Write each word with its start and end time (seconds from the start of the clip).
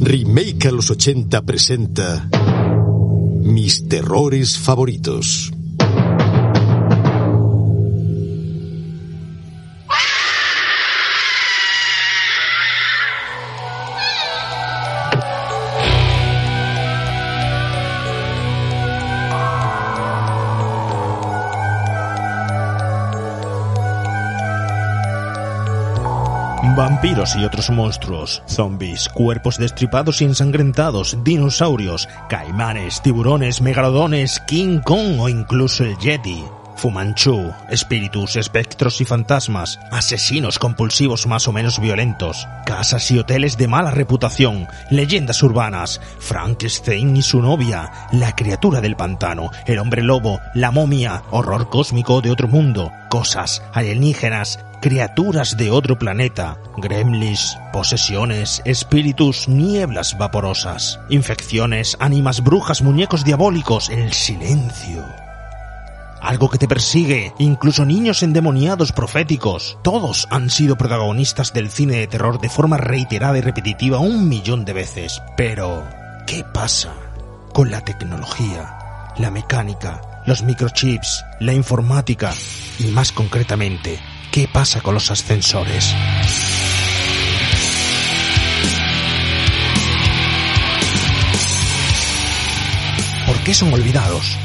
Remake 0.00 0.68
a 0.68 0.72
los 0.72 0.90
80 0.90 1.42
presenta 1.42 2.28
Mis 3.42 3.88
terrores 3.88 4.56
favoritos. 4.58 5.52
Vampiros 27.00 27.36
y 27.36 27.44
otros 27.44 27.70
monstruos, 27.70 28.42
zombies, 28.48 29.08
cuerpos 29.08 29.56
destripados 29.56 30.20
y 30.20 30.24
ensangrentados, 30.24 31.16
dinosaurios, 31.22 32.08
caimanes, 32.28 33.00
tiburones, 33.02 33.60
megalodones, 33.60 34.40
King 34.48 34.80
Kong 34.80 35.20
o 35.20 35.28
incluso 35.28 35.84
el 35.84 35.96
Yeti. 35.98 36.42
Fumanchu, 36.74 37.52
espíritus, 37.70 38.34
espectros 38.34 39.00
y 39.00 39.04
fantasmas, 39.04 39.78
asesinos 39.92 40.58
compulsivos 40.58 41.28
más 41.28 41.46
o 41.46 41.52
menos 41.52 41.80
violentos, 41.80 42.48
casas 42.66 43.08
y 43.12 43.18
hoteles 43.18 43.56
de 43.56 43.68
mala 43.68 43.92
reputación, 43.92 44.66
leyendas 44.90 45.42
urbanas, 45.44 46.00
Frankenstein 46.18 47.16
y 47.16 47.22
su 47.22 47.40
novia, 47.40 47.92
la 48.10 48.34
criatura 48.34 48.80
del 48.80 48.96
pantano, 48.96 49.50
el 49.66 49.78
hombre 49.78 50.02
lobo, 50.02 50.40
la 50.54 50.72
momia, 50.72 51.22
horror 51.30 51.68
cósmico 51.68 52.20
de 52.20 52.32
otro 52.32 52.48
mundo, 52.48 52.90
cosas 53.08 53.62
alienígenas, 53.72 54.60
criaturas 54.80 55.56
de 55.56 55.70
otro 55.70 55.98
planeta, 55.98 56.58
gremlins, 56.76 57.58
posesiones, 57.72 58.62
espíritus, 58.64 59.48
nieblas 59.48 60.16
vaporosas, 60.18 61.00
infecciones, 61.08 61.96
ánimas 62.00 62.42
brujas, 62.42 62.82
muñecos 62.82 63.24
diabólicos, 63.24 63.88
el 63.90 64.12
silencio. 64.12 65.04
Algo 66.20 66.50
que 66.50 66.58
te 66.58 66.66
persigue, 66.66 67.32
incluso 67.38 67.84
niños 67.84 68.22
endemoniados 68.22 68.92
proféticos. 68.92 69.78
Todos 69.82 70.26
han 70.30 70.50
sido 70.50 70.76
protagonistas 70.76 71.52
del 71.52 71.70
cine 71.70 71.96
de 71.96 72.06
terror 72.08 72.40
de 72.40 72.48
forma 72.48 72.76
reiterada 72.76 73.38
y 73.38 73.40
repetitiva 73.40 73.98
un 73.98 74.28
millón 74.28 74.64
de 74.64 74.72
veces. 74.72 75.22
Pero, 75.36 75.84
¿qué 76.26 76.44
pasa 76.52 76.92
con 77.52 77.70
la 77.70 77.82
tecnología, 77.82 79.12
la 79.16 79.30
mecánica, 79.30 80.22
los 80.26 80.42
microchips, 80.42 81.24
la 81.40 81.54
informática 81.54 82.34
y 82.78 82.88
más 82.88 83.12
concretamente, 83.12 83.98
qué 84.30 84.48
pasa 84.48 84.80
con 84.80 84.94
los 84.94 85.10
ascensores? 85.10 85.94
¿Por 93.26 93.36
qué 93.40 93.54
son 93.54 93.72
olvidados? 93.72 94.36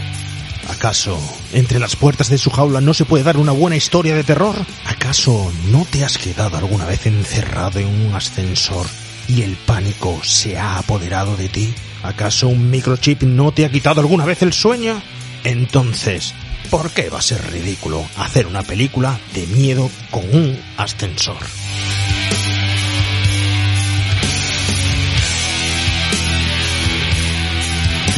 ¿Acaso 0.69 1.19
entre 1.53 1.79
las 1.79 1.95
puertas 1.95 2.29
de 2.29 2.37
su 2.37 2.49
jaula 2.49 2.81
no 2.81 2.93
se 2.93 3.05
puede 3.05 3.23
dar 3.23 3.37
una 3.37 3.51
buena 3.51 3.75
historia 3.75 4.15
de 4.15 4.23
terror? 4.23 4.55
¿Acaso 4.85 5.51
no 5.67 5.85
te 5.89 6.03
has 6.03 6.17
quedado 6.17 6.57
alguna 6.57 6.85
vez 6.85 7.05
encerrado 7.05 7.79
en 7.79 7.87
un 7.87 8.15
ascensor 8.15 8.87
y 9.27 9.41
el 9.41 9.55
pánico 9.55 10.19
se 10.23 10.57
ha 10.57 10.77
apoderado 10.79 11.37
de 11.37 11.49
ti? 11.49 11.73
¿Acaso 12.03 12.47
un 12.47 12.69
microchip 12.69 13.23
no 13.23 13.51
te 13.51 13.65
ha 13.65 13.71
quitado 13.71 14.01
alguna 14.01 14.25
vez 14.25 14.41
el 14.41 14.53
sueño? 14.53 15.01
Entonces, 15.43 16.33
¿por 16.69 16.91
qué 16.91 17.09
va 17.09 17.19
a 17.19 17.21
ser 17.21 17.51
ridículo 17.51 18.05
hacer 18.17 18.47
una 18.47 18.63
película 18.63 19.19
de 19.33 19.47
miedo 19.47 19.89
con 20.11 20.23
un 20.35 20.59
ascensor? 20.77 21.37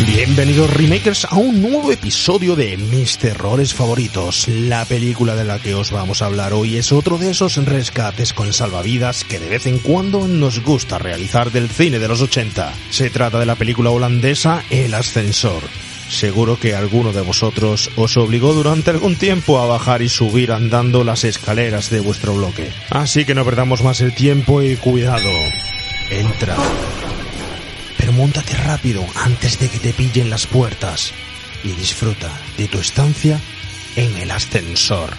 Bienvenidos 0.07 0.73
remakers 0.73 1.25
a 1.25 1.35
un 1.35 1.61
nuevo 1.61 1.89
episodio 1.91 2.57
de 2.57 2.75
Mis 2.75 3.17
terrores 3.17 3.73
favoritos. 3.73 4.47
La 4.49 4.83
película 4.83 5.35
de 5.35 5.45
la 5.45 5.59
que 5.59 5.73
os 5.73 5.91
vamos 5.91 6.21
a 6.21 6.25
hablar 6.25 6.53
hoy 6.53 6.75
es 6.75 6.91
otro 6.91 7.17
de 7.17 7.31
esos 7.31 7.55
rescates 7.65 8.33
con 8.33 8.51
salvavidas 8.51 9.23
que 9.23 9.39
de 9.39 9.47
vez 9.47 9.67
en 9.67 9.79
cuando 9.79 10.27
nos 10.27 10.61
gusta 10.63 10.99
realizar 10.99 11.51
del 11.51 11.69
cine 11.69 11.99
de 11.99 12.09
los 12.09 12.21
80. 12.21 12.73
Se 12.89 13.09
trata 13.09 13.39
de 13.39 13.45
la 13.45 13.55
película 13.55 13.89
holandesa 13.89 14.63
El 14.69 14.93
ascensor. 14.93 15.63
Seguro 16.09 16.59
que 16.59 16.75
alguno 16.75 17.13
de 17.13 17.21
vosotros 17.21 17.89
os 17.95 18.17
obligó 18.17 18.53
durante 18.53 18.91
algún 18.91 19.15
tiempo 19.15 19.59
a 19.59 19.65
bajar 19.65 20.01
y 20.01 20.09
subir 20.09 20.51
andando 20.51 21.03
las 21.03 21.23
escaleras 21.23 21.89
de 21.89 21.99
vuestro 21.99 22.35
bloque. 22.35 22.71
Así 22.89 23.25
que 23.25 23.35
no 23.35 23.43
perdamos 23.43 23.83
más 23.83 24.01
el 24.01 24.13
tiempo 24.13 24.61
y 24.61 24.75
cuidado. 24.75 25.29
Entra 26.11 26.55
pero 28.05 28.17
montate 28.17 28.55
rápido 28.55 29.03
antes 29.15 29.57
de 29.57 29.67
que 29.67 29.79
te 29.79 29.91
pillen 29.91 30.29
las 30.29 30.45
puertas 30.45 31.11
y 31.63 31.69
disfruta 31.69 32.29
de 32.55 32.67
tu 32.67 32.77
estancia 32.77 33.39
en 33.95 34.15
el 34.17 34.29
ascensor. 34.29 35.09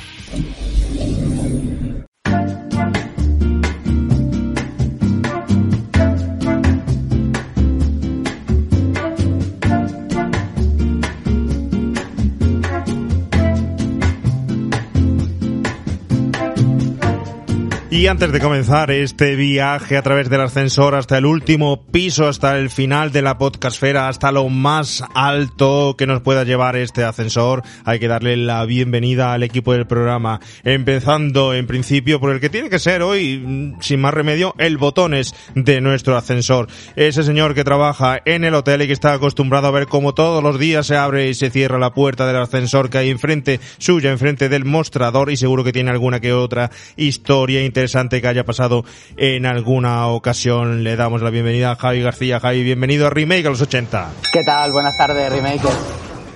Y 17.97 18.09
antes 18.09 18.31
de 18.31 18.41
comenzar 18.41 18.91
este 18.91 19.37
viaje 19.37 19.97
a 19.97 20.03
través 20.03 20.29
del 20.29 20.43
ascensor 20.43 20.95
hasta 20.95 21.17
el 21.17 21.25
último 21.25 21.87
piso, 21.87 22.29
hasta 22.29 22.59
el 22.59 22.69
final 22.69 23.11
de 23.11 23.23
la 23.23 23.39
podcastfera, 23.39 24.09
hasta 24.09 24.33
lo 24.33 24.51
más 24.51 25.03
alto 25.15 25.95
que 25.97 26.07
nos 26.07 26.21
pueda 26.21 26.45
llevar 26.45 26.77
este 26.77 27.05
ascensor, 27.05 27.63
hay 27.87 27.99
que 27.99 28.07
darle 28.07 28.37
la 28.37 28.67
bienvenida 28.67 29.33
al 29.33 29.45
equipo 29.45 29.73
del 29.73 29.87
programa. 29.87 30.41
Empezando 30.63 31.55
en 31.55 31.67
principio 31.67 32.21
por 32.21 32.33
el 32.33 32.41
que 32.41 32.51
tiene 32.51 32.69
que 32.69 32.79
ser 32.79 33.01
hoy, 33.01 33.75
sin 33.81 34.01
más 34.03 34.13
remedio, 34.13 34.55
el 34.59 34.77
botones 34.77 35.35
de 35.55 35.81
nuestro 35.81 36.19
ascensor. 36.19 36.69
Ese 36.97 37.23
señor 37.23 37.55
que 37.55 37.65
trabaja 37.65 38.21
en 38.27 38.45
el 38.45 38.57
hotel 38.57 38.83
y 38.83 38.89
que 38.89 38.93
está 38.93 39.15
acostumbrado 39.15 39.69
a 39.69 39.71
ver 39.71 39.87
cómo 39.87 40.13
todos 40.13 40.43
los 40.43 40.59
días 40.59 40.87
se 40.87 40.99
abre 40.99 41.31
y 41.31 41.35
se 41.35 41.49
cierra 41.49 41.79
la 41.79 41.95
puerta 41.95 42.27
del 42.27 42.37
ascensor 42.37 42.91
que 42.91 42.99
hay 42.99 43.09
enfrente 43.09 43.59
suya, 43.79 44.11
enfrente 44.11 44.51
del 44.51 44.67
mostrador 44.67 45.31
y 45.31 45.39
seguro 45.39 45.65
que 45.65 45.73
tiene 45.73 45.91
alguna 45.91 46.21
que 46.21 46.35
otra 46.35 46.71
historia 46.99 47.65
interesante 47.65 47.86
que 48.21 48.29
haya 48.29 48.45
pasado 48.45 48.85
en 49.17 49.47
alguna 49.47 50.09
ocasión. 50.09 50.83
Le 50.85 50.97
damos 50.97 51.23
la 51.23 51.31
bienvenida 51.31 51.73
a 51.73 51.77
Javi 51.77 52.03
García. 52.03 52.41
Javi, 52.41 52.63
bienvenido 52.63 53.07
a 53.07 53.11
Remake 53.11 53.47
a 53.47 53.51
los 53.51 53.61
80. 53.61 54.11
¿Qué 54.33 54.43
tal? 54.45 54.73
Buenas 54.73 54.97
tardes, 54.99 55.33
Remake. 55.33 55.69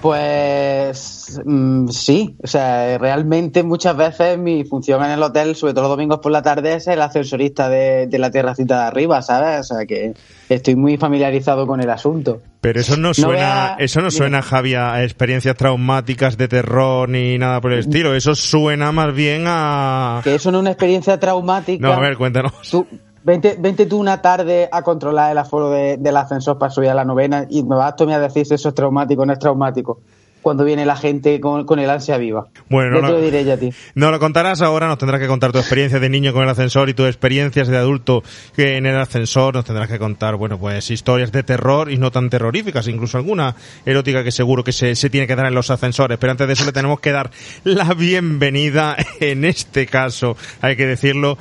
Pues 0.01 1.41
mm, 1.45 1.89
sí, 1.89 2.35
o 2.43 2.47
sea, 2.47 2.97
realmente 2.97 3.63
muchas 3.63 3.97
veces 3.97 4.39
mi 4.39 4.65
función 4.65 5.05
en 5.05 5.11
el 5.11 5.23
hotel, 5.23 5.55
sobre 5.55 5.75
todo 5.75 5.83
los 5.83 5.91
domingos 5.91 6.21
por 6.21 6.33
la 6.33 6.43
tarde, 6.43 6.75
es 6.75 6.87
el 6.87 7.03
ascensorista 7.03 7.69
de, 7.69 8.07
de 8.07 8.19
la 8.19 8.31
terracita 8.31 8.81
de 8.81 8.87
arriba, 8.87 9.21
¿sabes? 9.21 9.71
O 9.71 9.75
sea 9.75 9.87
que 9.87 10.15
estoy 10.49 10.75
muy 10.75 10.97
familiarizado 10.97 11.67
con 11.67 11.81
el 11.81 11.91
asunto. 11.91 12.41
Pero 12.61 12.81
eso 12.81 12.97
no 12.97 13.15
suena, 13.15 13.77
eso 13.79 14.01
no 14.01 14.11
suena, 14.11 14.43
Javi, 14.43 14.75
a 14.75 15.03
experiencias 15.03 15.57
traumáticas 15.57 16.37
de 16.37 16.49
terror 16.49 17.09
ni 17.09 17.39
nada 17.39 17.61
por 17.61 17.73
el 17.73 17.79
estilo. 17.79 18.15
Eso 18.15 18.35
suena 18.35 18.93
más 18.93 19.15
bien 19.15 19.45
a. 19.47 20.21
Que 20.25 20.35
eso 20.35 20.51
no 20.51 20.59
es 20.59 20.63
una 20.63 20.71
experiencia 20.71 21.19
traumática. 21.19 21.87
No, 21.87 21.95
a 21.95 22.01
ver, 22.01 22.19
cuéntanos. 22.19 22.53
Tú, 22.71 22.87
vente, 23.23 23.57
vente 23.59 23.87
tú 23.87 23.99
una 23.99 24.23
tarde 24.23 24.69
a 24.73 24.83
controlar 24.83 25.33
el 25.33 25.39
aforo 25.39 25.71
de, 25.71 25.97
del 25.97 26.17
ascensor 26.17 26.59
para 26.59 26.71
subir 26.71 26.91
a 26.91 26.95
la 26.95 27.05
novena 27.05 27.47
y 27.49 27.63
me 27.63 27.77
vas 27.77 27.95
a 28.01 28.05
a 28.05 28.21
decir 28.21 28.47
si 28.47 28.55
eso 28.55 28.69
es 28.69 28.75
traumático 28.75 29.23
o 29.23 29.27
no 29.27 29.33
es 29.33 29.39
traumático 29.39 30.01
cuando 30.43 30.65
viene 30.65 30.87
la 30.87 30.97
gente 30.97 31.41
con, 31.41 31.65
con 31.67 31.79
el 31.79 31.91
ansia 31.91 32.17
viva. 32.19 32.47
Bueno, 32.69 32.93
no 32.93 33.01
no, 33.03 33.07
te 33.09 33.13
lo 33.15 33.21
diré 33.21 33.45
ya 33.45 33.55
a 33.55 33.57
ti. 33.57 33.73
No 33.95 34.11
lo 34.11 34.19
contarás 34.19 34.63
ahora, 34.63 34.87
nos 34.87 34.99
tendrás 34.99 35.21
que 35.21 35.27
contar 35.27 35.53
tu 35.53 35.59
experiencia 35.59 36.01
de 36.01 36.09
niño 36.09 36.33
con 36.33 36.43
el 36.43 36.49
ascensor 36.49 36.89
y 36.89 36.95
tus 36.95 37.07
experiencias 37.07 37.69
de 37.69 37.77
adulto 37.77 38.23
en 38.57 38.87
el 38.87 38.97
ascensor, 38.97 39.55
nos 39.55 39.65
tendrás 39.65 39.89
que 39.89 39.99
contar, 39.99 40.37
bueno, 40.37 40.59
pues 40.59 40.91
historias 40.91 41.33
de 41.33 41.43
terror 41.43 41.91
y 41.91 41.99
no 41.99 42.11
tan 42.11 42.31
terroríficas, 42.31 42.89
incluso 42.89 43.19
alguna 43.19 43.55
erótica 43.85 44.25
que 44.25 44.33
seguro 44.33 44.65
que 44.65 44.73
se, 44.73 44.95
se 44.95 45.11
tiene 45.11 45.27
que 45.27 45.37
dar 45.37 45.47
en 45.47 45.55
los 45.55 45.71
ascensores, 45.71 46.19
pero 46.19 46.31
antes 46.33 46.47
de 46.47 46.53
eso 46.53 46.65
le 46.65 46.73
tenemos 46.73 47.01
que 47.01 47.13
dar 47.13 47.31
la 47.65 47.95
bienvenida, 47.95 48.97
en 49.21 49.45
este 49.45 49.87
caso, 49.87 50.37
hay 50.61 50.77
que 50.77 50.87
decirlo, 50.87 51.39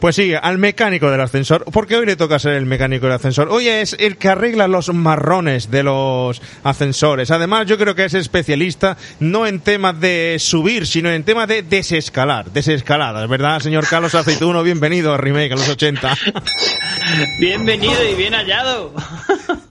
pues 0.00 0.16
sí, 0.16 0.32
al 0.34 0.58
mecánico 0.58 1.10
del 1.10 1.20
ascensor, 1.20 1.64
porque 1.72 1.96
hoy 1.96 2.06
le 2.06 2.16
toca 2.16 2.38
ser 2.38 2.54
el 2.54 2.66
mecánico 2.66 3.06
del 3.06 3.16
ascensor. 3.16 3.48
Hoy 3.50 3.68
es 3.68 3.96
el 3.98 4.16
que 4.16 4.28
arregla 4.28 4.68
los 4.68 4.92
marrones 4.92 5.70
de 5.70 5.82
los 5.82 6.42
ascensores. 6.64 7.30
Además, 7.30 7.66
yo 7.66 7.78
creo 7.78 7.94
que 7.94 8.04
es 8.04 8.14
especialista 8.42 8.96
no 9.20 9.46
en 9.46 9.60
temas 9.60 9.98
de 10.00 10.36
subir, 10.40 10.86
sino 10.86 11.10
en 11.10 11.22
temas 11.22 11.46
de 11.46 11.62
desescalar, 11.62 12.50
desescaladas, 12.50 13.28
¿verdad, 13.28 13.60
señor 13.60 13.86
Carlos 13.88 14.14
Aceituno? 14.16 14.64
Bienvenido 14.64 15.14
a 15.14 15.16
Remake 15.16 15.52
a 15.52 15.56
los 15.56 15.68
80. 15.68 16.18
Bienvenido 17.38 18.04
y 18.04 18.14
bien 18.14 18.34
hallado. 18.34 18.92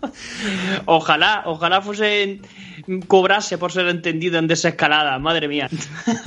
ojalá, 0.86 1.44
ojalá 1.46 1.82
fuesen 1.82 2.42
cobrase 3.08 3.58
por 3.58 3.72
ser 3.72 3.88
entendido 3.88 4.40
en 4.40 4.48
desescalada, 4.48 5.18
madre 5.20 5.48
mía. 5.48 5.70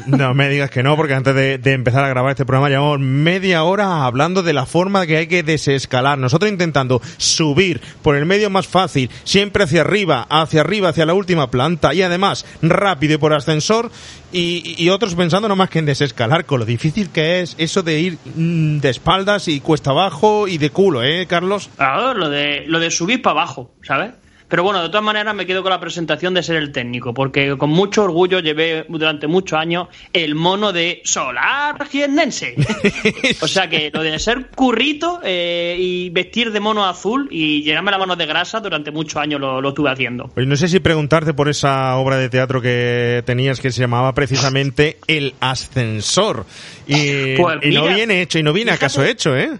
No 0.06 0.34
me 0.34 0.48
digas 0.48 0.70
que 0.70 0.82
no, 0.82 0.96
porque 0.96 1.14
antes 1.14 1.34
de, 1.34 1.58
de, 1.58 1.72
empezar 1.72 2.04
a 2.04 2.08
grabar 2.08 2.30
este 2.30 2.44
programa 2.44 2.68
llevamos 2.68 3.00
media 3.00 3.64
hora 3.64 4.04
hablando 4.04 4.42
de 4.42 4.52
la 4.52 4.66
forma 4.66 5.06
que 5.06 5.16
hay 5.16 5.26
que 5.26 5.42
desescalar. 5.42 6.18
Nosotros 6.18 6.50
intentando 6.50 7.00
subir 7.16 7.80
por 8.02 8.16
el 8.16 8.26
medio 8.26 8.50
más 8.50 8.66
fácil, 8.66 9.10
siempre 9.24 9.64
hacia 9.64 9.82
arriba, 9.82 10.26
hacia 10.28 10.60
arriba, 10.60 10.90
hacia 10.90 11.06
la 11.06 11.14
última 11.14 11.50
planta 11.50 11.94
y 11.94 12.02
además 12.02 12.46
rápido 12.62 13.14
y 13.14 13.18
por 13.18 13.32
ascensor 13.32 13.90
y, 14.32 14.74
y 14.82 14.90
otros 14.90 15.14
pensando 15.14 15.48
no 15.48 15.56
más 15.56 15.70
que 15.70 15.78
en 15.78 15.86
desescalar, 15.86 16.44
con 16.44 16.58
lo 16.58 16.66
difícil 16.66 17.10
que 17.10 17.40
es 17.40 17.54
eso 17.58 17.82
de 17.82 18.00
ir 18.00 18.18
mm, 18.34 18.78
de 18.78 18.90
espaldas 18.90 19.48
y 19.48 19.60
cuesta 19.60 19.90
abajo 19.90 20.48
y 20.48 20.58
de 20.58 20.70
culo, 20.70 21.02
¿eh, 21.02 21.26
Carlos? 21.26 21.70
Claro, 21.76 22.14
lo 22.14 22.28
de, 22.28 22.64
lo 22.66 22.80
de 22.80 22.90
subir 22.90 23.22
para 23.22 23.42
abajo, 23.42 23.74
¿sabes? 23.82 24.12
Pero 24.54 24.62
bueno, 24.62 24.84
de 24.84 24.88
todas 24.88 25.02
maneras 25.02 25.34
me 25.34 25.46
quedo 25.46 25.64
con 25.64 25.70
la 25.70 25.80
presentación 25.80 26.32
de 26.32 26.40
ser 26.40 26.54
el 26.54 26.70
técnico, 26.70 27.12
porque 27.12 27.58
con 27.58 27.70
mucho 27.70 28.04
orgullo 28.04 28.38
llevé 28.38 28.86
durante 28.88 29.26
muchos 29.26 29.58
años 29.58 29.88
el 30.12 30.36
mono 30.36 30.72
de 30.72 31.02
Solar 31.02 31.88
Giendense. 31.88 32.54
o 33.40 33.48
sea 33.48 33.68
que 33.68 33.90
lo 33.92 34.00
de 34.00 34.16
ser 34.20 34.50
currito 34.54 35.18
eh, 35.24 35.74
y 35.76 36.10
vestir 36.10 36.52
de 36.52 36.60
mono 36.60 36.86
azul 36.86 37.26
y 37.32 37.64
llenarme 37.64 37.90
la 37.90 37.98
mano 37.98 38.14
de 38.14 38.26
grasa 38.26 38.60
durante 38.60 38.92
muchos 38.92 39.16
años 39.16 39.40
lo, 39.40 39.60
lo 39.60 39.70
estuve 39.70 39.90
haciendo. 39.90 40.30
Pues 40.32 40.46
no 40.46 40.54
sé 40.54 40.68
si 40.68 40.78
preguntarte 40.78 41.34
por 41.34 41.48
esa 41.48 41.96
obra 41.96 42.16
de 42.16 42.28
teatro 42.28 42.62
que 42.62 43.24
tenías 43.26 43.58
que 43.58 43.72
se 43.72 43.80
llamaba 43.80 44.14
precisamente 44.14 44.98
El 45.08 45.34
Ascensor. 45.40 46.46
Y, 46.86 47.36
Pues 47.36 47.58
y 47.60 47.74
no 47.74 47.88
viene 47.88 48.22
hecho, 48.22 48.38
y 48.38 48.44
no 48.44 48.52
viene 48.52 48.70
acaso 48.70 49.02
hecho, 49.02 49.36
¿eh? 49.36 49.58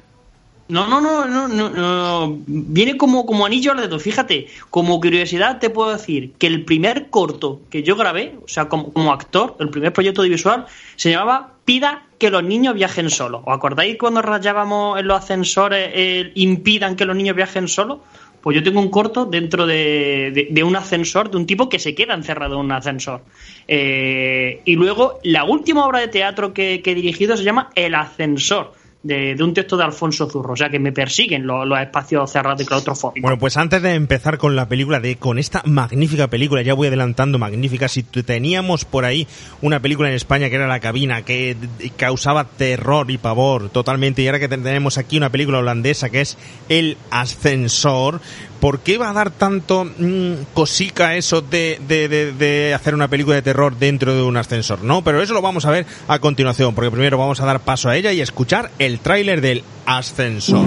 No, 0.66 0.86
no, 0.88 0.98
no, 1.00 1.26
no, 1.26 1.68
no. 1.68 2.38
Viene 2.46 2.96
como, 2.96 3.26
como 3.26 3.44
anillo 3.44 3.72
al 3.72 3.78
dedo. 3.82 3.98
Fíjate, 4.00 4.46
como 4.70 4.98
curiosidad 4.98 5.58
te 5.58 5.68
puedo 5.68 5.90
decir 5.90 6.32
que 6.38 6.46
el 6.46 6.64
primer 6.64 7.10
corto 7.10 7.60
que 7.68 7.82
yo 7.82 7.96
grabé, 7.96 8.34
o 8.42 8.48
sea, 8.48 8.68
como, 8.70 8.90
como 8.92 9.12
actor, 9.12 9.56
el 9.60 9.68
primer 9.68 9.92
proyecto 9.92 10.22
audiovisual, 10.22 10.64
se 10.96 11.10
llamaba 11.10 11.52
Pida 11.66 12.04
que 12.18 12.30
los 12.30 12.42
niños 12.42 12.74
viajen 12.74 13.10
solos. 13.10 13.42
¿Os 13.44 13.54
acordáis 13.54 13.98
cuando 13.98 14.22
rayábamos 14.22 14.98
en 14.98 15.06
los 15.06 15.18
ascensores 15.18 16.30
impidan 16.34 16.96
que 16.96 17.04
los 17.04 17.14
niños 17.16 17.36
viajen 17.36 17.68
solos? 17.68 17.98
Pues 18.40 18.54
yo 18.56 18.62
tengo 18.62 18.80
un 18.80 18.90
corto 18.90 19.26
dentro 19.26 19.66
de, 19.66 20.30
de- 20.34 20.48
de 20.50 20.62
un 20.64 20.76
ascensor, 20.76 21.30
de 21.30 21.36
un 21.36 21.46
tipo 21.46 21.68
que 21.68 21.78
se 21.78 21.94
queda 21.94 22.14
encerrado 22.14 22.54
en 22.54 22.60
un 22.60 22.72
ascensor. 22.72 23.22
Eh, 23.68 24.60
y 24.64 24.76
luego, 24.76 25.18
la 25.24 25.44
última 25.44 25.86
obra 25.86 26.00
de 26.00 26.08
teatro 26.08 26.52
que, 26.54 26.80
que 26.82 26.92
he 26.92 26.94
dirigido 26.94 27.36
se 27.36 27.42
llama 27.44 27.70
El 27.74 27.94
Ascensor, 27.94 28.72
de, 29.04 29.36
de 29.36 29.44
un 29.44 29.54
texto 29.54 29.76
de 29.76 29.84
Alfonso 29.84 30.28
Zurro. 30.28 30.54
O 30.54 30.56
sea, 30.56 30.68
que 30.70 30.80
me 30.80 30.90
persiguen 30.90 31.46
los, 31.46 31.66
los 31.68 31.78
espacios 31.78 32.32
cerrados 32.32 32.60
y 32.62 32.64
claustrofóbicos. 32.64 33.22
Bueno, 33.22 33.38
pues 33.38 33.56
antes 33.56 33.80
de 33.82 33.94
empezar 33.94 34.38
con 34.38 34.56
la 34.56 34.66
película, 34.66 34.98
de 34.98 35.16
con 35.16 35.38
esta 35.38 35.62
magnífica 35.66 36.28
película, 36.28 36.62
ya 36.62 36.74
voy 36.74 36.88
adelantando, 36.88 37.38
magnífica, 37.38 37.86
si 37.86 38.02
teníamos 38.02 38.84
por 38.84 39.04
ahí 39.04 39.28
una 39.62 39.80
película 39.80 40.08
en 40.08 40.14
España 40.14 40.48
que 40.48 40.56
era 40.56 40.66
La 40.66 40.80
Cabina, 40.80 41.22
que 41.22 41.56
causaba 41.96 42.44
terror 42.44 43.10
y 43.10 43.18
pavor 43.18 43.68
totalmente, 43.68 44.22
y 44.22 44.26
ahora 44.26 44.40
que 44.40 44.48
tenemos 44.48 44.98
aquí 44.98 45.18
una 45.18 45.30
película 45.30 45.58
holandesa 45.58 46.08
que 46.08 46.22
es 46.22 46.38
El 46.68 46.96
Ascensor, 47.10 48.20
¿por 48.64 48.80
qué 48.80 48.96
va 48.96 49.10
a 49.10 49.12
dar 49.12 49.30
tanto 49.30 49.84
mm, 49.84 50.54
cosica 50.54 51.16
eso 51.16 51.42
de, 51.42 51.78
de, 51.86 52.32
de, 52.32 52.72
hacer 52.72 52.94
una 52.94 53.08
película 53.08 53.36
de 53.36 53.42
terror 53.42 53.76
dentro 53.76 54.14
de 54.14 54.22
un 54.22 54.38
ascensor? 54.38 54.82
No, 54.82 55.04
pero 55.04 55.20
eso 55.20 55.34
lo 55.34 55.42
vamos 55.42 55.66
a 55.66 55.70
ver 55.70 55.84
a 56.08 56.18
continuación, 56.18 56.74
porque 56.74 56.90
primero 56.90 57.18
vamos 57.18 57.42
a 57.42 57.44
dar 57.44 57.60
paso 57.60 57.90
a 57.90 57.96
ella 57.96 58.12
y 58.12 58.22
escuchar 58.22 58.70
el 58.78 59.00
tráiler 59.00 59.42
del 59.42 59.64
Ascensor. 59.84 60.64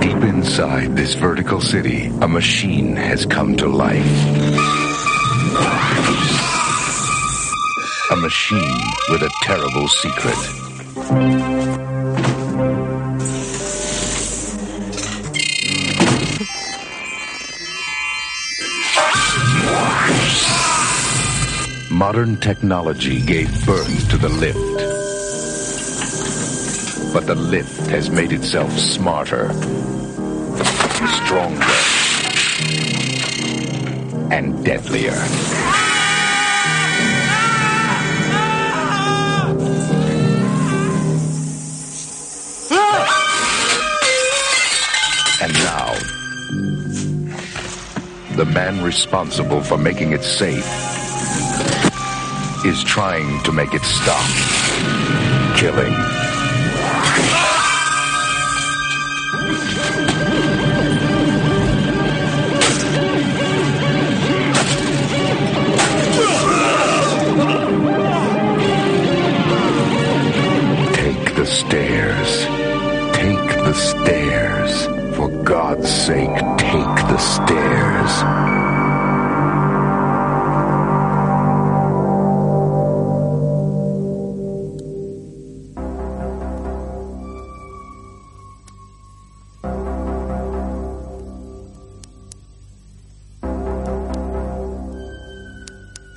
Deep 0.00 0.24
inside 0.24 0.96
this 0.96 1.14
vertical 1.14 1.62
city, 1.62 2.10
a 2.20 2.26
machine 2.26 2.96
has 2.96 3.24
come 3.24 3.54
to 3.54 3.68
life. 3.68 4.04
A 8.10 8.16
machine 8.16 8.82
with 9.08 9.22
a 9.22 9.30
terrible 9.44 9.86
secret. 9.86 11.89
Modern 22.00 22.38
technology 22.38 23.20
gave 23.20 23.66
birth 23.66 24.08
to 24.08 24.16
the 24.16 24.30
lift. 24.30 24.56
But 27.12 27.26
the 27.26 27.34
lift 27.34 27.90
has 27.90 28.08
made 28.08 28.32
itself 28.32 28.72
smarter, 28.72 29.52
stronger, 31.26 31.60
and 34.34 34.64
deadlier. 34.64 35.12
And 45.42 45.52
now, 45.52 45.92
the 48.36 48.50
man 48.50 48.82
responsible 48.82 49.62
for 49.62 49.76
making 49.76 50.12
it 50.12 50.24
safe 50.24 50.99
is 52.64 52.82
trying 52.84 53.42
to 53.42 53.52
make 53.52 53.72
it 53.74 53.82
stop 53.82 54.24
killing. 55.56 55.92
Take 70.94 71.34
the 71.34 71.46
stairs. 71.46 72.46
Take 73.16 73.48
the 73.64 73.72
stairs. 73.74 74.86
For 75.16 75.28
God's 75.44 75.88
sake, 75.88 76.38
take 76.58 76.96
the 77.08 77.18
stairs. 77.18 77.79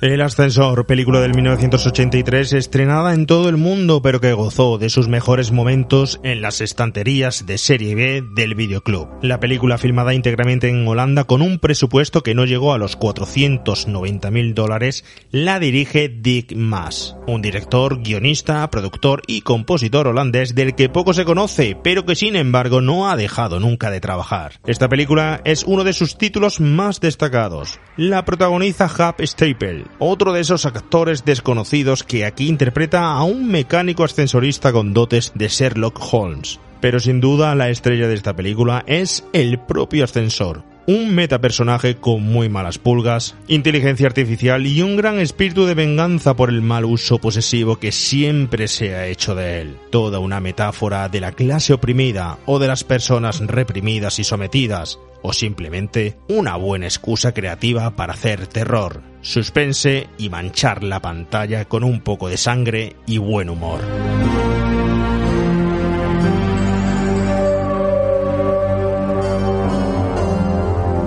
El 0.04 0.20
Ascensor, 0.20 0.84
película 0.84 1.18
del 1.20 1.32
1983, 1.32 2.52
estrenada 2.52 3.14
en 3.14 3.24
todo 3.24 3.48
el 3.48 3.56
mundo, 3.56 4.02
pero 4.02 4.20
que 4.20 4.34
gozó 4.34 4.76
de 4.76 4.90
sus 4.90 5.08
mejores 5.08 5.50
momentos 5.50 6.20
en 6.22 6.42
las 6.42 6.60
estanterías 6.60 7.46
de 7.46 7.56
serie 7.56 7.94
B 7.94 8.22
del 8.34 8.54
videoclub. 8.54 9.08
La 9.22 9.40
película 9.40 9.78
filmada 9.78 10.12
íntegramente 10.12 10.68
en 10.68 10.86
Holanda 10.86 11.24
con 11.24 11.40
un 11.40 11.58
presupuesto 11.58 12.22
que 12.22 12.34
no 12.34 12.44
llegó 12.44 12.74
a 12.74 12.78
los 12.78 12.96
490 12.96 14.30
mil 14.30 14.52
dólares, 14.52 15.06
la 15.30 15.58
dirige 15.58 16.10
Dick 16.10 16.54
Maas, 16.54 17.16
un 17.26 17.40
director, 17.40 18.02
guionista, 18.02 18.68
productor 18.68 19.22
y 19.26 19.40
compositor 19.40 20.06
holandés 20.06 20.54
del 20.54 20.74
que 20.74 20.90
poco 20.90 21.14
se 21.14 21.24
conoce, 21.24 21.78
pero 21.82 22.04
que 22.04 22.14
sin 22.14 22.36
embargo 22.36 22.82
no 22.82 23.08
ha 23.08 23.16
dejado 23.16 23.58
nunca 23.58 23.90
de 23.90 24.02
trabajar. 24.02 24.60
Esta 24.66 24.90
película 24.90 25.40
es 25.46 25.64
uno 25.64 25.82
de 25.82 25.94
sus 25.94 26.18
títulos 26.18 26.60
más 26.60 27.00
destacados. 27.00 27.80
La 27.96 28.26
protagoniza 28.26 28.84
Hap 28.98 29.22
Staple, 29.22 29.86
otro 29.98 30.32
de 30.32 30.40
esos 30.40 30.66
actores 30.66 31.24
desconocidos 31.24 32.04
que 32.04 32.24
aquí 32.24 32.48
interpreta 32.48 33.12
a 33.12 33.24
un 33.24 33.48
mecánico 33.48 34.04
ascensorista 34.04 34.72
con 34.72 34.92
dotes 34.92 35.32
de 35.34 35.48
Sherlock 35.48 35.98
Holmes. 36.12 36.60
Pero 36.80 37.00
sin 37.00 37.20
duda 37.20 37.54
la 37.54 37.70
estrella 37.70 38.08
de 38.08 38.14
esta 38.14 38.36
película 38.36 38.84
es 38.86 39.24
el 39.32 39.58
propio 39.58 40.04
ascensor. 40.04 40.64
Un 40.86 41.14
metapersonaje 41.14 41.96
con 41.96 42.22
muy 42.22 42.50
malas 42.50 42.76
pulgas, 42.76 43.36
inteligencia 43.48 44.06
artificial 44.06 44.66
y 44.66 44.82
un 44.82 44.96
gran 44.96 45.18
espíritu 45.18 45.64
de 45.64 45.72
venganza 45.72 46.36
por 46.36 46.50
el 46.50 46.60
mal 46.60 46.84
uso 46.84 47.18
posesivo 47.18 47.76
que 47.76 47.90
siempre 47.90 48.68
se 48.68 48.94
ha 48.94 49.06
hecho 49.06 49.34
de 49.34 49.62
él. 49.62 49.78
Toda 49.90 50.18
una 50.18 50.40
metáfora 50.40 51.08
de 51.08 51.20
la 51.20 51.32
clase 51.32 51.72
oprimida 51.72 52.36
o 52.44 52.58
de 52.58 52.68
las 52.68 52.84
personas 52.84 53.40
reprimidas 53.40 54.18
y 54.18 54.24
sometidas, 54.24 54.98
o 55.22 55.32
simplemente 55.32 56.18
una 56.28 56.56
buena 56.56 56.84
excusa 56.84 57.32
creativa 57.32 57.96
para 57.96 58.12
hacer 58.12 58.46
terror, 58.46 59.00
suspense 59.24 60.06
y 60.18 60.28
manchar 60.28 60.84
la 60.84 61.00
pantalla 61.00 61.64
con 61.64 61.82
un 61.82 62.00
poco 62.00 62.28
de 62.28 62.36
sangre 62.36 62.94
y 63.06 63.18
buen 63.18 63.48
humor. 63.48 63.80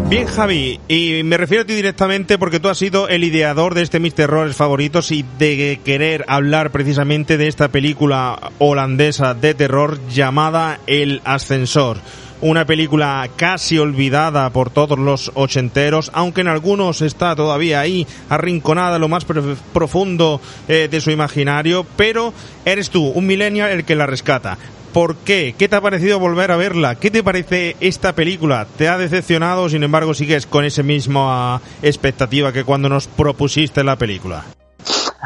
Bien, 0.09 0.25
Javi, 0.25 0.79
y 0.87 1.21
me 1.25 1.35
refiero 1.35 1.63
a 1.63 1.65
ti 1.65 1.75
directamente 1.75 2.37
porque 2.37 2.61
tú 2.61 2.69
has 2.69 2.77
sido 2.77 3.09
el 3.09 3.25
ideador 3.25 3.75
de 3.75 3.81
este 3.81 3.99
Mis 3.99 4.15
Terrores 4.15 4.55
favoritos 4.55 5.11
y 5.11 5.25
de 5.37 5.81
querer 5.83 6.23
hablar 6.29 6.71
precisamente 6.71 7.37
de 7.37 7.49
esta 7.49 7.67
película 7.67 8.51
holandesa 8.57 9.33
de 9.33 9.53
terror 9.53 9.99
llamada 10.07 10.79
El 10.87 11.21
Ascensor. 11.25 11.97
Una 12.41 12.65
película 12.65 13.27
casi 13.35 13.77
olvidada 13.79 14.49
por 14.51 14.69
todos 14.69 14.97
los 14.97 15.31
ochenteros, 15.33 16.11
aunque 16.13 16.41
en 16.41 16.47
algunos 16.47 17.01
está 17.01 17.35
todavía 17.35 17.79
ahí 17.79 18.07
arrinconada 18.29 18.99
lo 18.99 19.07
más 19.07 19.25
profundo 19.73 20.41
eh, 20.67 20.87
de 20.89 21.01
su 21.01 21.11
imaginario, 21.11 21.85
pero 21.95 22.33
eres 22.65 22.89
tú, 22.89 23.07
un 23.09 23.27
millennial, 23.27 23.71
el 23.71 23.85
que 23.85 23.95
la 23.95 24.05
rescata. 24.05 24.57
¿Por 24.93 25.15
qué? 25.17 25.53
¿Qué 25.57 25.67
te 25.67 25.75
ha 25.75 25.81
parecido 25.81 26.19
volver 26.19 26.51
a 26.51 26.55
verla? 26.55 26.95
¿Qué 26.95 27.11
te 27.11 27.21
parece 27.21 27.75
esta 27.79 28.13
película? 28.13 28.65
¿Te 28.77 28.87
ha 28.87 28.97
decepcionado? 28.97 29.69
Sin 29.69 29.83
embargo, 29.83 30.13
sigues 30.13 30.47
con 30.47 30.65
esa 30.65 30.81
misma 30.81 31.61
expectativa 31.81 32.51
que 32.51 32.63
cuando 32.63 32.89
nos 32.89 33.07
propusiste 33.07 33.83
la 33.83 33.95
película. 33.97 34.43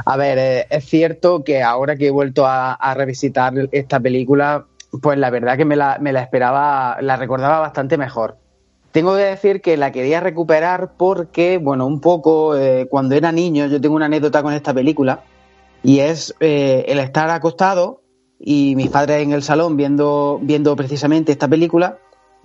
A 0.05 0.17
ver, 0.17 0.37
eh, 0.39 0.67
es 0.69 0.85
cierto 0.85 1.43
que 1.43 1.61
ahora 1.61 1.95
que 1.95 2.07
he 2.07 2.11
vuelto 2.11 2.45
a, 2.45 2.93
revisitar 2.95 3.53
esta 3.71 3.99
película, 3.99 4.65
pues 4.99 5.17
la 5.17 5.29
verdad 5.29 5.57
que 5.57 5.65
me 5.65 5.75
la, 5.75 5.97
esperaba, 6.21 6.97
la 7.01 7.15
recordaba 7.15 7.59
bastante 7.59 7.97
mejor. 7.97 8.37
Tengo 8.91 9.15
que 9.15 9.23
decir 9.23 9.61
que 9.61 9.77
la 9.77 9.91
quería 9.91 10.19
recuperar 10.19 10.93
porque, 10.97 11.57
bueno, 11.57 11.87
un 11.87 12.01
poco 12.01 12.57
eh, 12.57 12.87
cuando 12.89 13.15
era 13.15 13.31
niño, 13.31 13.67
yo 13.67 13.79
tengo 13.79 13.95
una 13.95 14.07
anécdota 14.07 14.43
con 14.43 14.53
esta 14.53 14.73
película 14.73 15.23
y 15.81 15.99
es 15.99 16.35
eh, 16.41 16.85
el 16.87 16.99
estar 16.99 17.29
acostado 17.29 18.01
y 18.37 18.75
mis 18.75 18.89
padres 18.89 19.23
en 19.23 19.31
el 19.31 19.43
salón 19.43 19.77
viendo, 19.77 20.39
viendo 20.41 20.75
precisamente 20.75 21.31
esta 21.31 21.47
película 21.47 21.99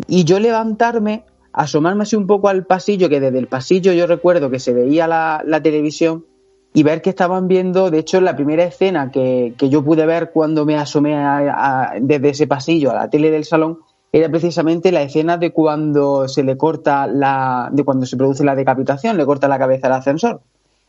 y 0.06 0.22
yo 0.24 0.38
levantarme, 0.38 1.24
asomarme 1.52 2.04
así 2.04 2.14
un 2.14 2.28
poco 2.28 2.48
al 2.48 2.64
pasillo, 2.64 3.08
que 3.08 3.18
desde 3.18 3.38
el 3.38 3.48
pasillo 3.48 3.92
yo 3.92 4.06
recuerdo 4.06 4.50
que 4.50 4.60
se 4.60 4.72
veía 4.72 5.08
la, 5.08 5.42
la 5.44 5.60
televisión 5.60 6.26
y 6.76 6.82
ver 6.82 7.00
que 7.00 7.08
estaban 7.08 7.48
viendo, 7.48 7.90
de 7.90 8.00
hecho, 8.00 8.20
la 8.20 8.36
primera 8.36 8.62
escena 8.62 9.10
que, 9.10 9.54
yo 9.58 9.82
pude 9.82 10.04
ver 10.04 10.30
cuando 10.30 10.66
me 10.66 10.76
asomé 10.76 11.16
desde 12.02 12.28
ese 12.28 12.46
pasillo 12.46 12.90
a 12.90 12.94
la 12.94 13.08
tele 13.08 13.30
del 13.30 13.46
salón 13.46 13.78
era 14.12 14.28
precisamente 14.28 14.92
la 14.92 15.00
escena 15.00 15.38
de 15.38 15.52
cuando 15.52 16.28
se 16.28 16.42
le 16.42 16.58
corta 16.58 17.06
la, 17.06 17.70
de 17.72 17.82
cuando 17.82 18.04
se 18.04 18.18
produce 18.18 18.44
la 18.44 18.54
decapitación, 18.54 19.16
le 19.16 19.24
corta 19.24 19.48
la 19.48 19.58
cabeza 19.58 19.86
al 19.86 19.94
ascensor. 19.94 20.42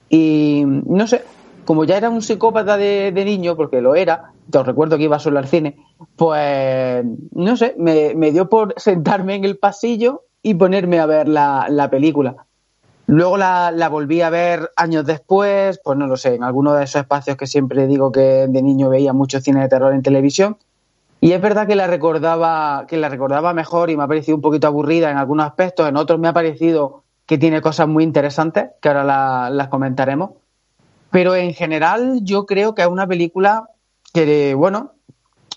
Y 0.09 0.65
no 0.65 1.07
sé, 1.07 1.23
como 1.63 1.85
ya 1.85 1.95
era 1.95 2.09
un 2.09 2.21
psicópata 2.21 2.75
de, 2.75 3.13
niño, 3.23 3.55
porque 3.55 3.79
lo 3.79 3.95
era, 3.95 4.33
te 4.51 4.61
recuerdo 4.61 4.97
que 4.97 5.03
iba 5.03 5.19
solo 5.19 5.39
al 5.39 5.47
cine, 5.47 5.77
pues 6.17 7.05
no 7.31 7.55
sé, 7.55 7.75
me, 7.77 8.31
dio 8.33 8.49
por 8.49 8.73
sentarme 8.77 9.35
en 9.35 9.45
el 9.45 9.57
pasillo 9.57 10.23
y 10.43 10.53
ponerme 10.53 10.99
a 10.99 11.05
ver 11.05 11.29
la, 11.29 11.67
la 11.69 11.89
película. 11.89 12.45
Luego 13.07 13.37
la, 13.37 13.89
volví 13.89 14.21
a 14.21 14.29
ver 14.29 14.71
años 14.75 15.05
después, 15.05 15.79
pues 15.81 15.97
no 15.97 16.07
lo 16.07 16.17
sé, 16.17 16.35
en 16.35 16.43
alguno 16.43 16.73
de 16.73 16.83
esos 16.83 17.01
espacios 17.01 17.37
que 17.37 17.47
siempre 17.47 17.87
digo 17.87 18.11
que 18.11 18.47
de 18.47 18.61
niño 18.61 18.89
veía 18.89 19.13
mucho 19.13 19.39
cine 19.39 19.61
de 19.61 19.69
terror 19.69 19.93
en 19.93 20.03
televisión. 20.03 20.57
Y 21.21 21.31
es 21.31 21.41
verdad 21.41 21.67
que 21.67 21.77
la 21.77 21.87
recordaba, 21.87 22.85
que 22.85 22.97
la 22.97 23.07
recordaba 23.07 23.53
mejor 23.53 23.89
y 23.89 23.97
me 23.97 24.03
ha 24.03 24.07
parecido 24.07 24.35
un 24.35 24.41
poquito 24.41 24.67
aburrida 24.67 25.09
en 25.09 25.17
algunos 25.17 25.47
aspectos, 25.47 25.87
en 25.87 25.95
otros 25.95 26.19
me 26.19 26.27
ha 26.27 26.33
parecido 26.33 27.03
que 27.25 27.37
tiene 27.37 27.61
cosas 27.61 27.87
muy 27.87 28.03
interesantes, 28.03 28.71
que 28.81 28.89
ahora 28.89 29.49
las 29.49 29.67
comentaremos. 29.69 30.31
Pero 31.09 31.33
en 31.33 31.53
general 31.53 32.19
yo 32.23 32.45
creo 32.45 32.75
que 32.75 32.81
es 32.81 32.87
una 32.89 33.07
película 33.07 33.69
que, 34.13 34.53
bueno, 34.53 34.95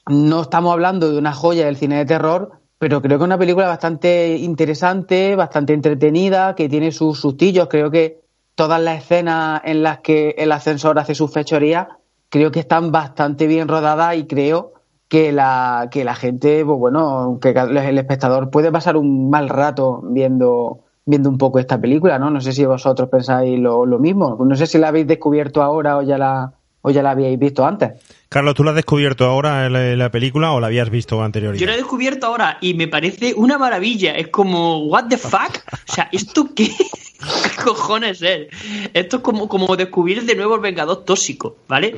no 0.07 0.42
estamos 0.42 0.73
hablando 0.73 1.11
de 1.11 1.19
una 1.19 1.33
joya 1.33 1.66
del 1.66 1.76
cine 1.76 1.99
de 1.99 2.07
terror, 2.07 2.60
pero 2.81 3.03
creo 3.03 3.19
que 3.19 3.25
es 3.25 3.27
una 3.27 3.37
película 3.37 3.69
bastante 3.69 4.39
interesante, 4.39 5.37
bastante 5.37 5.75
entretenida, 5.75 6.55
que 6.55 6.67
tiene 6.67 6.93
sus 6.93 7.21
sustillos. 7.21 7.69
Creo 7.69 7.91
que 7.91 8.23
todas 8.55 8.81
las 8.81 9.03
escenas 9.03 9.61
en 9.67 9.83
las 9.83 9.99
que 9.99 10.35
el 10.39 10.51
ascensor 10.51 10.99
hace 10.99 11.15
sus 11.15 11.31
fechorías, 11.31 11.89
creo 12.31 12.51
que 12.51 12.61
están 12.61 12.91
bastante 12.91 13.47
bien 13.47 13.69
rodadas 13.69 14.17
y 14.17 14.27
creo 14.27 14.73
que 15.09 15.31
la, 15.31 15.89
que 15.91 16.05
la 16.05 16.15
gente, 16.15 16.65
pues 16.65 16.79
bueno, 16.79 17.39
que 17.39 17.51
el 17.51 17.99
espectador 17.99 18.49
puede 18.49 18.73
pasar 18.73 18.97
un 18.97 19.29
mal 19.29 19.51
rato 19.51 20.01
viendo, 20.03 20.79
viendo 21.05 21.29
un 21.29 21.37
poco 21.37 21.59
esta 21.59 21.79
película, 21.79 22.19
¿no? 22.19 22.31
No 22.31 22.41
sé 22.41 22.55
si 22.55 22.65
vosotros 22.65 23.11
pensáis 23.11 23.61
lo, 23.61 23.85
lo 23.85 23.99
mismo. 23.99 24.39
No 24.43 24.57
sé 24.57 24.67
si 24.67 24.79
la 24.79 24.89
habéis 24.89 25.07
descubierto 25.07 25.63
ahora 25.63 25.99
o 25.99 26.03
ya 26.03 26.17
la, 26.17 26.55
o 26.83 26.91
ya 26.91 27.03
la 27.03 27.11
habíais 27.11 27.39
visto 27.39 27.65
antes. 27.65 27.91
Carlos, 28.29 28.55
¿tú 28.55 28.65
la 28.65 28.71
has 28.71 28.77
descubierto 28.77 29.25
ahora 29.25 29.67
en 29.67 29.99
la, 29.99 30.11
película 30.11 30.53
o 30.53 30.61
la 30.61 30.69
habías 30.69 30.89
visto 30.89 31.23
anteriormente? 31.23 31.61
Yo 31.61 31.67
la 31.67 31.75
he 31.75 31.79
descubierto 31.79 32.27
ahora 32.27 32.59
y 32.61 32.75
me 32.75 32.89
parece 32.89 33.35
una 33.35 33.59
maravilla. 33.59 34.13
Es 34.13 34.29
como, 34.29 34.85
¿what 34.87 35.07
the 35.09 35.19
fuck? 35.19 35.59
O 35.89 35.93
sea, 35.93 36.09
¿esto 36.13 36.49
qué? 36.55 36.69
¿Qué 36.69 37.63
cojones 37.65 38.23
es? 38.23 38.49
Esto 38.95 39.17
es 39.17 39.23
como, 39.23 39.49
como 39.49 39.77
descubrir 39.77 40.25
de 40.25 40.37
nuevo 40.37 40.55
el 40.55 40.61
Vengador 40.61 41.05
tóxico, 41.05 41.57
¿vale? 41.69 41.97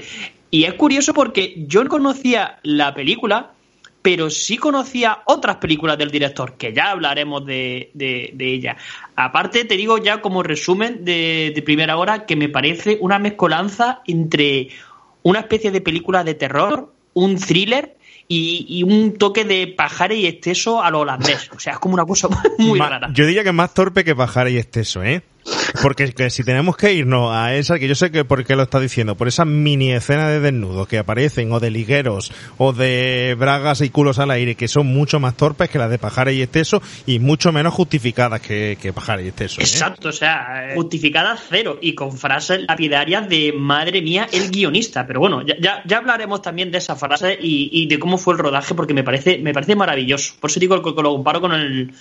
Y 0.50 0.64
es 0.64 0.74
curioso 0.74 1.14
porque 1.14 1.64
yo 1.66 1.84
no 1.84 1.90
conocía 1.90 2.58
la 2.62 2.94
película, 2.94 3.52
pero 4.02 4.28
sí 4.28 4.58
conocía 4.58 5.22
otras 5.26 5.56
películas 5.56 5.96
del 5.96 6.10
director, 6.10 6.54
que 6.54 6.72
ya 6.72 6.90
hablaremos 6.90 7.46
de, 7.46 7.90
de, 7.94 8.32
ella. 8.38 8.76
Aparte, 9.14 9.64
te 9.64 9.76
digo 9.76 9.98
ya 9.98 10.20
como 10.20 10.42
resumen 10.42 11.04
de, 11.04 11.52
de 11.54 11.62
primera 11.62 11.96
hora 11.96 12.26
que 12.26 12.36
me 12.36 12.48
parece 12.48 12.98
una 13.00 13.20
mezcolanza 13.20 14.02
entre 14.06 14.68
una 15.22 15.40
especie 15.40 15.70
de 15.70 15.80
película 15.80 16.24
de 16.24 16.34
terror, 16.34 16.92
un 17.14 17.36
thriller 17.36 17.96
y, 18.28 18.82
un 18.82 19.18
toque 19.18 19.44
de 19.44 19.66
pajare 19.66 20.16
y 20.16 20.26
exceso 20.26 20.82
a 20.82 20.90
lo 20.90 21.00
holandés. 21.00 21.50
O 21.54 21.60
sea, 21.60 21.74
es 21.74 21.78
como 21.78 21.94
una 21.94 22.04
cosa 22.04 22.28
muy 22.58 22.78
rara. 22.78 23.10
Yo 23.12 23.26
diría 23.26 23.42
que 23.42 23.50
es 23.50 23.54
más 23.54 23.74
torpe 23.74 24.04
que 24.04 24.14
pajare 24.14 24.52
y 24.52 24.58
exceso, 24.58 25.02
¿eh? 25.02 25.22
Porque 25.82 26.12
que 26.12 26.30
si 26.30 26.44
tenemos 26.44 26.76
que 26.76 26.92
irnos 26.92 27.32
a 27.32 27.54
esa, 27.54 27.78
que 27.78 27.88
yo 27.88 27.94
sé 27.94 28.10
que 28.10 28.24
por 28.24 28.44
qué 28.44 28.56
lo 28.56 28.62
está 28.62 28.78
diciendo, 28.78 29.16
por 29.16 29.28
esa 29.28 29.44
mini 29.44 29.92
escena 29.92 30.28
de 30.28 30.40
desnudos 30.40 30.86
que 30.86 30.98
aparecen, 30.98 31.52
o 31.52 31.60
de 31.60 31.70
ligueros, 31.70 32.32
o 32.58 32.72
de 32.72 33.34
bragas 33.38 33.80
y 33.80 33.90
culos 33.90 34.18
al 34.18 34.30
aire, 34.30 34.54
que 34.54 34.68
son 34.68 34.86
mucho 34.86 35.18
más 35.18 35.36
torpes 35.36 35.70
que 35.70 35.78
las 35.78 35.90
de 35.90 35.98
Pajara 35.98 36.32
y 36.32 36.42
Exceso, 36.42 36.82
y 37.06 37.18
mucho 37.18 37.52
menos 37.52 37.74
justificadas 37.74 38.40
que, 38.40 38.78
que 38.80 38.92
Pajara 38.92 39.22
y 39.22 39.28
Exceso. 39.28 39.60
¿eh? 39.60 39.64
Exacto, 39.64 40.10
o 40.10 40.12
sea, 40.12 40.72
justificadas 40.74 41.40
cero, 41.48 41.78
y 41.80 41.94
con 41.94 42.16
frases 42.16 42.60
lapidarias 42.68 43.28
de 43.28 43.52
madre 43.56 44.02
mía, 44.02 44.28
el 44.32 44.50
guionista. 44.50 45.06
Pero 45.06 45.20
bueno, 45.20 45.42
ya, 45.42 45.82
ya, 45.84 45.98
hablaremos 45.98 46.42
también 46.42 46.70
de 46.70 46.78
esa 46.78 46.96
frase 46.96 47.38
y, 47.40 47.70
y, 47.72 47.86
de 47.86 47.98
cómo 47.98 48.18
fue 48.18 48.34
el 48.34 48.38
rodaje, 48.38 48.74
porque 48.74 48.94
me 48.94 49.04
parece, 49.04 49.38
me 49.38 49.52
parece 49.52 49.74
maravilloso. 49.74 50.34
Por 50.40 50.50
eso 50.50 50.60
digo 50.60 50.80
que 50.82 51.02
lo 51.02 51.12
comparo 51.12 51.40
con 51.40 51.52
el 51.52 51.92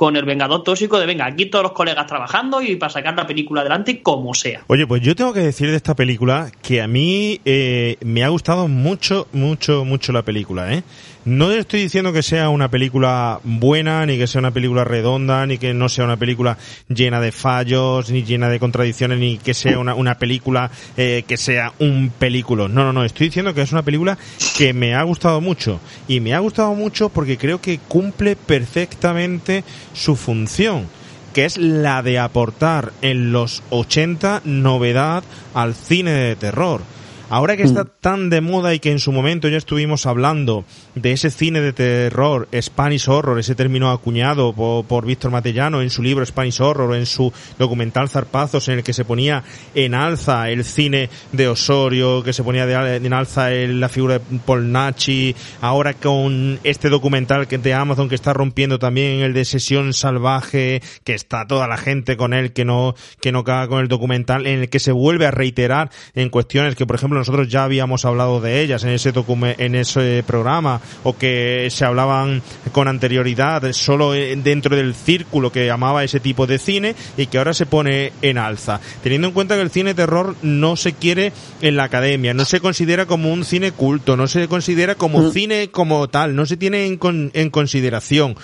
con 0.00 0.16
el 0.16 0.24
Vengador 0.24 0.64
Tóxico 0.64 0.98
de 0.98 1.04
venga, 1.04 1.26
aquí 1.26 1.44
todos 1.44 1.62
los 1.62 1.72
colegas 1.72 2.06
trabajando 2.06 2.62
y 2.62 2.76
para 2.76 2.88
sacar 2.88 3.14
la 3.14 3.26
película 3.26 3.60
adelante 3.60 4.00
como 4.00 4.32
sea. 4.32 4.62
Oye, 4.66 4.86
pues 4.86 5.02
yo 5.02 5.14
tengo 5.14 5.34
que 5.34 5.40
decir 5.40 5.68
de 5.68 5.76
esta 5.76 5.94
película 5.94 6.50
que 6.62 6.80
a 6.80 6.88
mí 6.88 7.38
eh, 7.44 7.98
me 8.00 8.24
ha 8.24 8.30
gustado 8.30 8.66
mucho, 8.66 9.28
mucho, 9.34 9.84
mucho 9.84 10.12
la 10.12 10.22
película, 10.22 10.72
¿eh? 10.72 10.84
No 11.26 11.52
estoy 11.52 11.82
diciendo 11.82 12.14
que 12.14 12.22
sea 12.22 12.48
una 12.48 12.70
película 12.70 13.40
buena, 13.44 14.06
ni 14.06 14.16
que 14.16 14.26
sea 14.26 14.38
una 14.38 14.52
película 14.52 14.84
redonda, 14.84 15.46
ni 15.46 15.58
que 15.58 15.74
no 15.74 15.90
sea 15.90 16.06
una 16.06 16.16
película 16.16 16.56
llena 16.88 17.20
de 17.20 17.30
fallos, 17.30 18.10
ni 18.10 18.24
llena 18.24 18.48
de 18.48 18.58
contradicciones, 18.58 19.18
ni 19.18 19.36
que 19.36 19.52
sea 19.52 19.78
una, 19.78 19.94
una 19.94 20.16
película 20.16 20.70
eh, 20.96 21.24
que 21.28 21.36
sea 21.36 21.74
un 21.78 22.10
película. 22.18 22.68
No, 22.68 22.84
no, 22.84 22.94
no. 22.94 23.04
Estoy 23.04 23.26
diciendo 23.26 23.52
que 23.52 23.60
es 23.60 23.72
una 23.72 23.82
película 23.82 24.16
que 24.56 24.72
me 24.72 24.94
ha 24.94 25.02
gustado 25.02 25.42
mucho. 25.42 25.78
Y 26.08 26.20
me 26.20 26.32
ha 26.32 26.38
gustado 26.38 26.74
mucho 26.74 27.10
porque 27.10 27.36
creo 27.36 27.60
que 27.60 27.78
cumple 27.86 28.34
perfectamente 28.34 29.62
su 29.92 30.16
función 30.16 30.88
que 31.34 31.44
es 31.44 31.58
la 31.58 32.02
de 32.02 32.18
aportar 32.18 32.92
en 33.02 33.30
los 33.30 33.62
80 33.70 34.42
novedad 34.44 35.22
al 35.54 35.74
cine 35.74 36.10
de 36.10 36.34
terror. 36.34 36.82
Ahora 37.30 37.56
que 37.56 37.62
está 37.62 37.84
mm. 37.84 37.90
tan 38.00 38.28
de 38.28 38.40
moda 38.40 38.74
y 38.74 38.80
que 38.80 38.90
en 38.90 38.98
su 38.98 39.12
momento 39.12 39.46
ya 39.48 39.56
estuvimos 39.56 40.04
hablando 40.04 40.64
de 40.96 41.12
ese 41.12 41.30
cine 41.30 41.60
de 41.60 41.72
terror, 41.72 42.48
Spanish 42.60 43.08
Horror, 43.08 43.38
ese 43.38 43.54
término 43.54 43.92
acuñado 43.92 44.52
por, 44.52 45.06
Víctor 45.06 45.30
Matellano 45.30 45.80
en 45.80 45.90
su 45.90 46.02
libro 46.02 46.26
Spanish 46.26 46.60
Horror, 46.60 46.96
en 46.96 47.06
su 47.06 47.32
documental 47.56 48.08
Zarpazos, 48.08 48.68
en 48.68 48.78
el 48.78 48.82
que 48.82 48.92
se 48.92 49.04
ponía 49.04 49.44
en 49.76 49.94
alza 49.94 50.50
el 50.50 50.64
cine 50.64 51.08
de 51.30 51.46
Osorio, 51.46 52.24
que 52.24 52.32
se 52.32 52.42
ponía 52.42 52.64
en 52.96 53.12
alza 53.12 53.50
la 53.50 53.88
figura 53.88 54.18
de 54.18 54.38
Polnachi, 54.44 55.36
ahora 55.60 55.94
con 55.94 56.58
este 56.64 56.88
documental 56.88 57.46
que 57.46 57.58
de 57.58 57.74
Amazon 57.74 58.08
que 58.08 58.16
está 58.16 58.32
rompiendo 58.32 58.80
también 58.80 59.20
el 59.20 59.34
de 59.34 59.44
Sesión 59.44 59.92
Salvaje, 59.92 60.82
que 61.04 61.14
está 61.14 61.46
toda 61.46 61.68
la 61.68 61.76
gente 61.76 62.16
con 62.16 62.34
él 62.34 62.52
que 62.52 62.64
no, 62.64 62.96
que 63.20 63.30
no 63.30 63.44
caga 63.44 63.68
con 63.68 63.78
el 63.78 63.86
documental, 63.86 64.48
en 64.48 64.62
el 64.62 64.68
que 64.68 64.80
se 64.80 64.90
vuelve 64.90 65.26
a 65.26 65.30
reiterar 65.30 65.90
en 66.16 66.28
cuestiones 66.28 66.74
que, 66.74 66.86
por 66.86 66.96
ejemplo, 66.96 67.19
nosotros 67.20 67.48
ya 67.48 67.64
habíamos 67.64 68.04
hablado 68.04 68.40
de 68.40 68.62
ellas 68.62 68.82
en 68.84 68.90
ese 68.90 69.12
en 69.58 69.74
ese 69.74 70.24
programa 70.26 70.80
o 71.04 71.16
que 71.16 71.68
se 71.70 71.84
hablaban 71.84 72.42
con 72.72 72.88
anterioridad 72.88 73.70
solo 73.72 74.12
dentro 74.12 74.76
del 74.76 74.94
círculo 74.94 75.52
que 75.52 75.66
llamaba 75.66 76.02
ese 76.02 76.20
tipo 76.20 76.46
de 76.46 76.58
cine 76.58 76.94
y 77.16 77.26
que 77.26 77.38
ahora 77.38 77.54
se 77.54 77.66
pone 77.66 78.12
en 78.22 78.38
alza. 78.38 78.80
Teniendo 79.02 79.28
en 79.28 79.34
cuenta 79.34 79.56
que 79.56 79.62
el 79.62 79.70
cine 79.70 79.94
terror 79.94 80.34
no 80.42 80.76
se 80.76 80.92
quiere 80.94 81.32
en 81.60 81.76
la 81.76 81.84
academia, 81.84 82.34
no 82.34 82.44
se 82.44 82.60
considera 82.60 83.06
como 83.06 83.32
un 83.32 83.44
cine 83.44 83.72
culto, 83.72 84.16
no 84.16 84.26
se 84.26 84.48
considera 84.48 84.94
como 84.94 85.20
mm. 85.20 85.32
cine 85.32 85.68
como 85.70 86.08
tal, 86.08 86.34
no 86.34 86.46
se 86.46 86.56
tiene 86.56 86.86
en, 86.86 86.98
en 87.34 87.50
consideración 87.50 88.36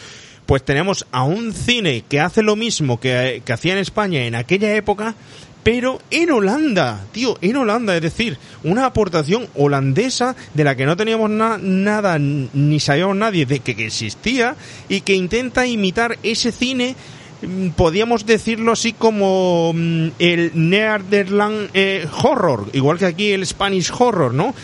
pues 0.47 0.65
tenemos 0.65 1.07
a 1.11 1.25
un 1.25 1.53
cine 1.53 2.05
que 2.09 2.21
hace 2.21 2.43
lo 2.43 2.57
mismo 2.57 3.01
que, 3.01 3.43
que 3.45 3.53
hacía 3.53 3.73
en 3.73 3.81
España 3.81 4.25
en 4.27 4.37
aquella 4.37 4.75
época, 4.75 5.17
pero 5.67 6.01
en 6.13 6.31
Holanda, 6.31 7.07
tío, 7.11 7.39
en 7.41 7.57
Holanda, 7.57 7.97
es 7.97 8.01
decir, 8.01 8.39
una 8.63 8.87
aportación 8.87 9.49
holandesa 9.57 10.37
de 10.55 10.63
la 10.63 10.77
que 10.77 10.87
no 10.87 10.97
teníamos 10.97 11.29
nada 11.29 12.21
ni 12.21 12.79
sabíamos 12.79 13.17
nadie 13.17 13.47
de 13.47 13.59
que, 13.59 13.75
que 13.75 13.87
existía 13.87 14.55
y 14.89 15.01
que 15.01 15.15
intenta 15.15 15.67
imitar 15.67 16.19
ese 16.23 16.53
cine 16.53 16.95
Mm, 17.47 17.69
podríamos 17.71 18.27
decirlo 18.27 18.73
así 18.73 18.93
como 18.93 19.73
mm, 19.73 20.09
el 20.19 20.51
Nederland 20.55 21.71
eh, 21.75 22.07
horror, 22.25 22.67
igual 22.73 22.99
que 22.99 23.07
aquí 23.07 23.31
el 23.31 23.47
Spanish 23.47 23.93
horror, 23.97 24.35
¿no? 24.35 24.55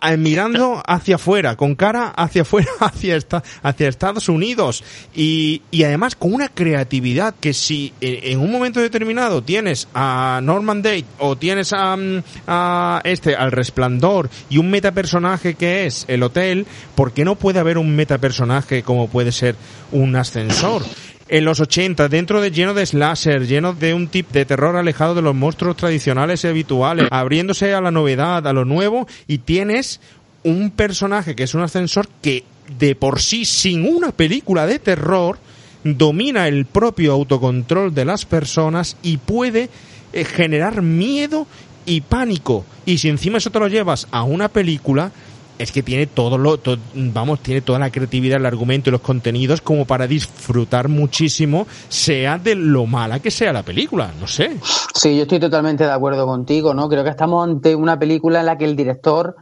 Ah, 0.00 0.16
mirando 0.16 0.82
hacia 0.86 1.14
afuera, 1.14 1.56
con 1.56 1.74
cara 1.74 2.08
hacia 2.08 2.42
afuera, 2.42 2.68
hacia, 2.80 3.16
esta, 3.16 3.42
hacia 3.62 3.88
Estados 3.88 4.28
Unidos 4.28 4.84
y, 5.14 5.62
y 5.70 5.84
además 5.84 6.14
con 6.14 6.34
una 6.34 6.48
creatividad 6.48 7.34
que 7.40 7.54
si 7.54 7.94
eh, 8.00 8.20
en 8.24 8.40
un 8.40 8.52
momento 8.52 8.80
determinado 8.80 9.42
tienes 9.42 9.88
a 9.94 10.40
Norman 10.42 10.82
Date 10.82 11.06
o 11.18 11.36
tienes 11.36 11.72
a, 11.72 11.96
mm, 11.96 12.22
a 12.46 13.00
este, 13.04 13.34
al 13.34 13.50
Resplandor 13.50 14.28
y 14.50 14.58
un 14.58 14.70
metapersonaje 14.70 15.54
que 15.54 15.86
es 15.86 16.04
el 16.08 16.22
hotel, 16.22 16.66
¿por 16.94 17.12
qué 17.12 17.24
no 17.24 17.36
puede 17.36 17.60
haber 17.60 17.78
un 17.78 17.96
metapersonaje 17.96 18.82
como 18.82 19.08
puede 19.08 19.32
ser 19.32 19.56
un 19.90 20.16
ascensor? 20.16 20.82
En 21.28 21.44
los 21.44 21.60
80, 21.60 22.08
dentro 22.08 22.40
de 22.40 22.50
lleno 22.50 22.74
de 22.74 22.86
slasher, 22.86 23.46
lleno 23.46 23.72
de 23.72 23.94
un 23.94 24.08
tip 24.08 24.30
de 24.30 24.44
terror 24.44 24.76
alejado 24.76 25.14
de 25.14 25.22
los 25.22 25.34
monstruos 25.34 25.76
tradicionales 25.76 26.44
y 26.44 26.48
habituales, 26.48 27.08
abriéndose 27.10 27.74
a 27.74 27.80
la 27.80 27.90
novedad, 27.90 28.46
a 28.46 28.52
lo 28.52 28.64
nuevo, 28.64 29.06
y 29.26 29.38
tienes 29.38 30.00
un 30.44 30.70
personaje 30.70 31.34
que 31.34 31.42
es 31.44 31.54
un 31.54 31.62
ascensor 31.62 32.08
que 32.22 32.44
de 32.78 32.94
por 32.94 33.20
sí, 33.20 33.44
sin 33.44 33.86
una 33.86 34.12
película 34.12 34.66
de 34.66 34.78
terror, 34.78 35.38
domina 35.84 36.48
el 36.48 36.66
propio 36.66 37.12
autocontrol 37.12 37.94
de 37.94 38.04
las 38.04 38.24
personas 38.24 38.96
y 39.02 39.18
puede 39.18 39.70
eh, 40.12 40.24
generar 40.24 40.82
miedo 40.82 41.46
y 41.84 42.00
pánico. 42.00 42.64
Y 42.84 42.98
si 42.98 43.08
encima 43.08 43.38
eso 43.38 43.50
te 43.50 43.60
lo 43.60 43.68
llevas 43.68 44.08
a 44.10 44.24
una 44.24 44.48
película, 44.48 45.12
es 45.58 45.72
que 45.72 45.82
tiene 45.82 46.06
todo 46.06 46.38
lo, 46.38 46.58
vamos, 46.94 47.40
tiene 47.40 47.60
toda 47.60 47.78
la 47.78 47.90
creatividad, 47.90 48.38
el 48.38 48.46
argumento 48.46 48.90
y 48.90 48.92
los 48.92 49.00
contenidos 49.00 49.60
como 49.60 49.84
para 49.84 50.06
disfrutar 50.06 50.88
muchísimo, 50.88 51.66
sea 51.88 52.38
de 52.38 52.54
lo 52.54 52.86
mala 52.86 53.20
que 53.20 53.30
sea 53.30 53.52
la 53.52 53.62
película, 53.62 54.10
no 54.20 54.26
sé. 54.26 54.56
Sí, 54.94 55.16
yo 55.16 55.22
estoy 55.22 55.40
totalmente 55.40 55.84
de 55.84 55.92
acuerdo 55.92 56.26
contigo, 56.26 56.74
¿no? 56.74 56.88
Creo 56.88 57.04
que 57.04 57.10
estamos 57.10 57.48
ante 57.48 57.74
una 57.74 57.98
película 57.98 58.40
en 58.40 58.46
la 58.46 58.58
que 58.58 58.64
el 58.64 58.76
director 58.76 59.36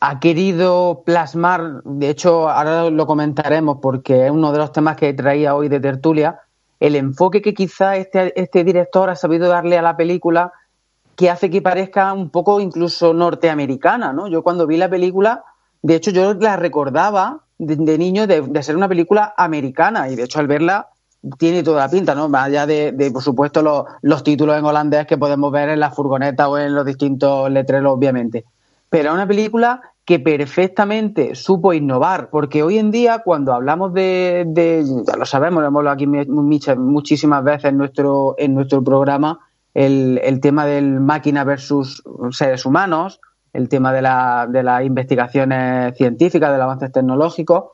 ha 0.00 0.18
querido 0.20 1.02
plasmar, 1.04 1.82
de 1.84 2.10
hecho, 2.10 2.48
ahora 2.48 2.90
lo 2.90 3.06
comentaremos 3.06 3.78
porque 3.80 4.26
es 4.26 4.30
uno 4.30 4.52
de 4.52 4.58
los 4.58 4.72
temas 4.72 4.96
que 4.96 5.12
traía 5.14 5.54
hoy 5.54 5.68
de 5.68 5.80
tertulia, 5.80 6.40
el 6.80 6.96
enfoque 6.96 7.40
que 7.40 7.54
quizá 7.54 7.96
este, 7.96 8.38
este 8.40 8.64
director 8.64 9.08
ha 9.08 9.16
sabido 9.16 9.48
darle 9.48 9.78
a 9.78 9.82
la 9.82 9.96
película 9.96 10.52
que 11.16 11.30
hace 11.30 11.50
que 11.50 11.62
parezca 11.62 12.12
un 12.12 12.30
poco 12.30 12.60
incluso 12.60 13.14
norteamericana, 13.14 14.12
¿no? 14.12 14.28
Yo 14.28 14.42
cuando 14.42 14.66
vi 14.66 14.76
la 14.76 14.88
película, 14.88 15.44
de 15.82 15.94
hecho 15.94 16.10
yo 16.10 16.34
la 16.34 16.56
recordaba 16.56 17.40
de, 17.58 17.98
niño 17.98 18.26
de, 18.26 18.62
ser 18.62 18.76
una 18.76 18.88
película 18.88 19.34
americana 19.36 20.10
y 20.10 20.16
de 20.16 20.24
hecho 20.24 20.38
al 20.38 20.46
verla 20.46 20.88
tiene 21.38 21.62
toda 21.62 21.80
la 21.80 21.90
pinta, 21.90 22.14
¿no? 22.14 22.28
Más 22.28 22.46
allá 22.46 22.66
de, 22.66 23.10
por 23.12 23.22
supuesto, 23.22 23.62
los, 23.62 23.84
los, 24.02 24.22
títulos 24.22 24.56
en 24.58 24.64
holandés 24.64 25.06
que 25.06 25.18
podemos 25.18 25.50
ver 25.50 25.70
en 25.70 25.80
la 25.80 25.90
furgoneta 25.90 26.48
o 26.48 26.58
en 26.58 26.74
los 26.74 26.84
distintos 26.84 27.50
letreros, 27.50 27.94
obviamente. 27.94 28.44
Pero 28.90 29.08
es 29.08 29.14
una 29.14 29.26
película 29.26 29.80
que 30.04 30.20
perfectamente 30.20 31.34
supo 31.34 31.72
innovar, 31.72 32.30
porque 32.30 32.62
hoy 32.62 32.78
en 32.78 32.92
día 32.92 33.22
cuando 33.24 33.54
hablamos 33.54 33.92
de, 33.92 34.44
de 34.46 34.84
ya 35.04 35.16
lo 35.16 35.26
sabemos, 35.26 35.62
lo 35.62 35.68
hemos 35.68 35.80
hablado 35.80 35.94
aquí 35.94 36.06
muchísimas 36.06 37.42
veces 37.42 37.64
en 37.64 37.78
nuestro, 37.78 38.36
en 38.38 38.54
nuestro 38.54 38.84
programa, 38.84 39.40
el, 39.76 40.40
tema 40.40 40.64
del 40.64 41.00
máquina 41.00 41.44
versus 41.44 42.02
seres 42.30 42.64
humanos, 42.64 43.20
el 43.52 43.68
tema 43.68 43.92
de, 43.92 44.00
la, 44.00 44.46
de 44.48 44.62
las 44.62 44.82
investigaciones 44.82 45.94
científicas, 45.96 46.50
del 46.50 46.62
avances 46.62 46.92
tecnológicos, 46.92 47.72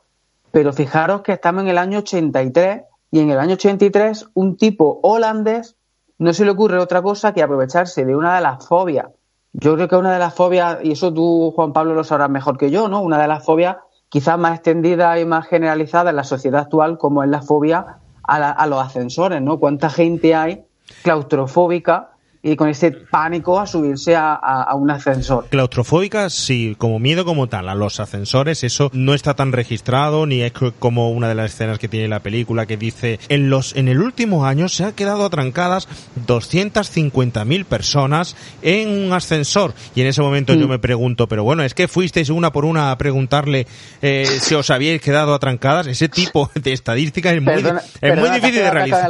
pero 0.51 0.73
fijaros 0.73 1.21
que 1.21 1.31
estamos 1.31 1.63
en 1.63 1.69
el 1.69 1.77
año 1.77 1.99
83 1.99 2.81
y 3.11 3.19
en 3.19 3.29
el 3.29 3.39
año 3.39 3.53
83 3.53 4.27
un 4.33 4.57
tipo 4.57 4.99
holandés 5.01 5.77
no 6.19 6.33
se 6.33 6.43
le 6.43 6.51
ocurre 6.51 6.77
otra 6.77 7.01
cosa 7.01 7.33
que 7.33 7.41
aprovecharse 7.41 8.03
de 8.03 8.15
una 8.15 8.35
de 8.35 8.41
las 8.41 8.67
fobias. 8.67 9.07
Yo 9.53 9.75
creo 9.75 9.87
que 9.87 9.95
una 9.95 10.11
de 10.11 10.19
las 10.19 10.33
fobias, 10.33 10.79
y 10.83 10.91
eso 10.91 11.13
tú, 11.13 11.53
Juan 11.55 11.71
Pablo, 11.71 11.93
lo 11.93 12.03
sabrás 12.03 12.29
mejor 12.29 12.57
que 12.57 12.69
yo, 12.69 12.89
¿no? 12.89 13.01
Una 13.01 13.17
de 13.17 13.27
las 13.29 13.45
fobias 13.45 13.77
quizás 14.09 14.37
más 14.37 14.55
extendida 14.55 15.17
y 15.19 15.25
más 15.25 15.47
generalizada 15.47 16.09
en 16.09 16.17
la 16.17 16.23
sociedad 16.23 16.61
actual, 16.63 16.97
como 16.97 17.23
es 17.23 17.29
la 17.29 17.41
fobia 17.41 17.99
a, 18.23 18.51
a 18.51 18.67
los 18.67 18.81
ascensores, 18.81 19.41
¿no? 19.41 19.59
¿Cuánta 19.59 19.89
gente 19.89 20.35
hay 20.35 20.65
claustrofóbica 21.03 22.12
y 22.45 22.57
con 22.57 22.67
ese 22.67 22.91
pánico 22.91 23.57
a 23.57 23.65
subirse 23.65 24.15
a, 24.17 24.67
un 24.75 24.91
ascensor. 24.91 25.47
Claustrofóbica, 25.49 26.29
sí, 26.29 26.75
como 26.77 26.99
miedo 26.99 27.23
como 27.23 27.47
tal, 27.47 27.69
a 27.69 27.75
los 27.75 28.01
ascensores, 28.01 28.65
eso 28.65 28.91
no 28.93 29.13
está 29.13 29.33
tan 29.33 29.53
registrado, 29.53 30.25
ni 30.25 30.41
es 30.41 30.51
como 30.79 31.11
una 31.11 31.29
de 31.29 31.35
las 31.35 31.53
escenas 31.53 31.79
que 31.79 31.87
tiene 31.87 32.09
la 32.09 32.19
película 32.19 32.65
que 32.65 32.75
dice, 32.75 33.19
en 33.29 33.49
los, 33.49 33.75
en 33.77 33.87
el 33.87 34.01
último 34.01 34.45
año 34.45 34.67
se 34.67 34.83
han 34.83 34.91
quedado 34.91 35.23
atrancadas 35.25 35.87
250.000 36.27 37.63
personas 37.63 38.35
en 38.61 38.89
un 38.89 39.13
ascensor. 39.13 39.73
Y 39.95 40.01
en 40.01 40.07
ese 40.07 40.21
momento 40.21 40.53
yo 40.53 40.67
mm. 40.67 40.71
me 40.71 40.79
pregunto, 40.79 41.29
pero 41.29 41.45
bueno, 41.45 41.63
es 41.63 41.73
que 41.73 41.87
fuisteis 41.87 42.29
una 42.29 42.51
por 42.51 42.65
una 42.65 42.91
a 42.91 42.97
preguntarle 42.97 43.67
eh, 44.01 44.25
si 44.25 44.53
os 44.53 44.69
habíais 44.69 45.01
quedado 45.01 45.33
atrancadas. 45.33 45.87
Ese 45.87 46.09
tipo 46.09 46.51
de 46.55 46.73
estadística 46.73 47.31
es 47.31 47.41
muy, 47.41 47.53
es 47.53 48.19
muy 48.19 48.29
difícil 48.31 48.55
de 48.55 48.71
realizar. 48.71 49.09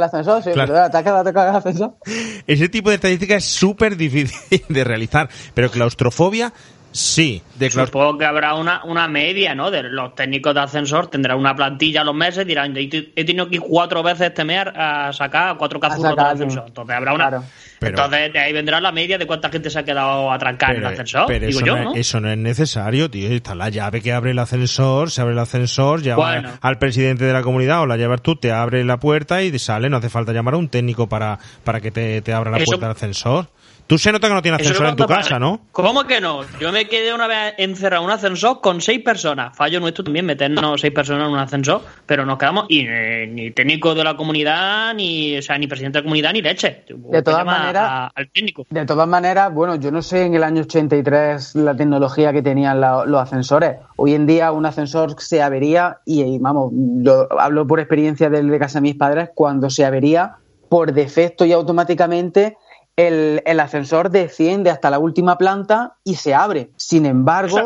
Ese 2.46 2.68
tipo 2.68 2.90
de 2.90 2.98
es 3.30 3.44
súper 3.44 3.96
difícil 3.96 4.62
de 4.68 4.84
realizar, 4.84 5.28
pero 5.54 5.70
claustrofobia 5.70 6.52
Sí, 6.94 7.42
de 7.56 7.70
Supongo 7.70 8.16
que 8.18 8.24
habrá 8.24 8.54
una, 8.54 8.84
una 8.84 9.08
media, 9.08 9.52
¿no? 9.52 9.68
De 9.72 9.82
los 9.82 10.14
técnicos 10.14 10.54
de 10.54 10.60
ascensor 10.60 11.08
tendrán 11.08 11.38
una 11.38 11.52
plantilla 11.56 12.02
a 12.02 12.04
los 12.04 12.14
meses, 12.14 12.46
dirán, 12.46 12.72
he 12.76 13.24
tenido 13.24 13.48
que 13.48 13.56
ir 13.56 13.62
cuatro 13.62 14.00
veces 14.04 14.32
temer 14.32 14.68
a 14.76 15.12
sacar 15.12 15.56
cuatro 15.56 15.80
cazurros 15.80 16.14
del 16.14 16.24
ascensor. 16.24 16.64
Entonces 16.68 16.94
habrá 16.94 17.14
una. 17.14 17.42
Entonces 17.80 18.32
de 18.32 18.38
ahí 18.38 18.52
vendrá 18.52 18.80
la 18.80 18.92
media 18.92 19.18
de 19.18 19.26
cuánta 19.26 19.50
gente 19.50 19.70
se 19.70 19.80
ha 19.80 19.84
quedado 19.84 20.30
atrancada 20.30 20.74
en 20.74 20.78
el 20.82 20.86
ascensor. 20.86 21.24
Pero 21.26 21.48
eso, 21.48 21.66
yo, 21.66 21.76
no, 21.76 21.94
eso 21.96 22.20
no 22.20 22.30
es 22.30 22.38
necesario, 22.38 23.10
tío. 23.10 23.28
Está 23.28 23.56
la 23.56 23.70
llave 23.70 24.00
que 24.00 24.12
abre 24.12 24.30
el 24.30 24.38
ascensor, 24.38 25.10
se 25.10 25.20
abre 25.20 25.32
el 25.32 25.40
ascensor, 25.40 26.00
llama 26.00 26.58
al 26.60 26.78
presidente 26.78 27.24
de 27.24 27.32
la 27.32 27.42
comunidad 27.42 27.80
o 27.80 27.86
la 27.86 27.96
llevas 27.96 28.22
tú, 28.22 28.36
te 28.36 28.52
abre 28.52 28.84
la 28.84 29.00
puerta 29.00 29.42
y 29.42 29.58
sale. 29.58 29.90
No 29.90 29.96
hace 29.96 30.10
falta 30.10 30.32
llamar 30.32 30.54
a 30.54 30.58
un 30.58 30.68
técnico 30.68 31.08
para, 31.08 31.40
para 31.64 31.80
que 31.80 31.90
te, 31.90 32.22
te 32.22 32.32
abra 32.32 32.52
la 32.52 32.58
puerta 32.64 32.86
del 32.86 32.94
ascensor. 32.94 33.48
Tú 33.86 33.98
se 33.98 34.10
nota 34.12 34.28
que 34.28 34.34
no 34.34 34.40
tienes 34.40 34.62
ascensor 34.62 34.86
en 34.86 34.96
tu 34.96 35.06
casa, 35.06 35.38
¿no? 35.38 35.60
¿Cómo 35.72 36.04
que 36.04 36.20
no? 36.20 36.40
Yo 36.58 36.72
me 36.72 36.86
quedé 36.86 37.12
una 37.12 37.26
vez 37.26 37.54
encerrado 37.58 38.02
en 38.02 38.06
un 38.06 38.12
ascensor 38.12 38.62
con 38.62 38.80
seis 38.80 39.02
personas. 39.02 39.54
Fallo 39.54 39.78
nuestro 39.78 40.02
también 40.04 40.24
meternos 40.24 40.80
seis 40.80 40.92
personas 40.92 41.26
en 41.26 41.34
un 41.34 41.38
ascensor, 41.38 41.82
pero 42.06 42.24
nos 42.24 42.38
quedamos 42.38 42.64
y 42.70 42.86
eh, 42.88 43.26
ni 43.30 43.50
técnico 43.50 43.94
de 43.94 44.02
la 44.02 44.16
comunidad, 44.16 44.94
ni 44.94 45.36
o 45.36 45.42
sea, 45.42 45.58
ni 45.58 45.66
presidente 45.66 45.98
de 45.98 46.02
la 46.02 46.04
comunidad, 46.04 46.32
ni 46.32 46.40
leche. 46.40 46.84
De 46.88 47.22
todas 47.22 47.44
maneras, 47.44 48.10
al 48.14 48.30
técnico. 48.30 48.66
De 48.70 48.86
todas 48.86 49.06
maneras, 49.06 49.52
bueno, 49.52 49.76
yo 49.76 49.90
no 49.90 50.00
sé 50.00 50.24
en 50.24 50.34
el 50.34 50.44
año 50.44 50.62
83 50.62 51.54
la 51.56 51.76
tecnología 51.76 52.32
que 52.32 52.40
tenían 52.40 52.80
los 52.80 53.20
ascensores. 53.20 53.76
Hoy 53.96 54.14
en 54.14 54.26
día 54.26 54.50
un 54.52 54.64
ascensor 54.64 55.20
se 55.20 55.42
avería 55.42 55.98
y, 56.06 56.38
vamos, 56.38 56.72
lo, 56.72 57.28
hablo 57.38 57.66
por 57.66 57.80
experiencia 57.80 58.30
del 58.30 58.48
de 58.48 58.58
casa 58.58 58.78
de 58.78 58.82
mis 58.82 58.94
padres, 58.94 59.30
cuando 59.34 59.68
se 59.68 59.84
avería 59.84 60.36
por 60.68 60.92
defecto 60.92 61.44
y 61.44 61.52
automáticamente 61.52 62.56
el, 62.96 63.60
ascensor 63.60 64.10
desciende 64.10 64.70
hasta 64.70 64.90
la 64.90 64.98
última 64.98 65.36
planta 65.36 65.96
y 66.04 66.14
se 66.16 66.34
abre. 66.34 66.70
Sin 66.76 67.06
embargo, 67.06 67.58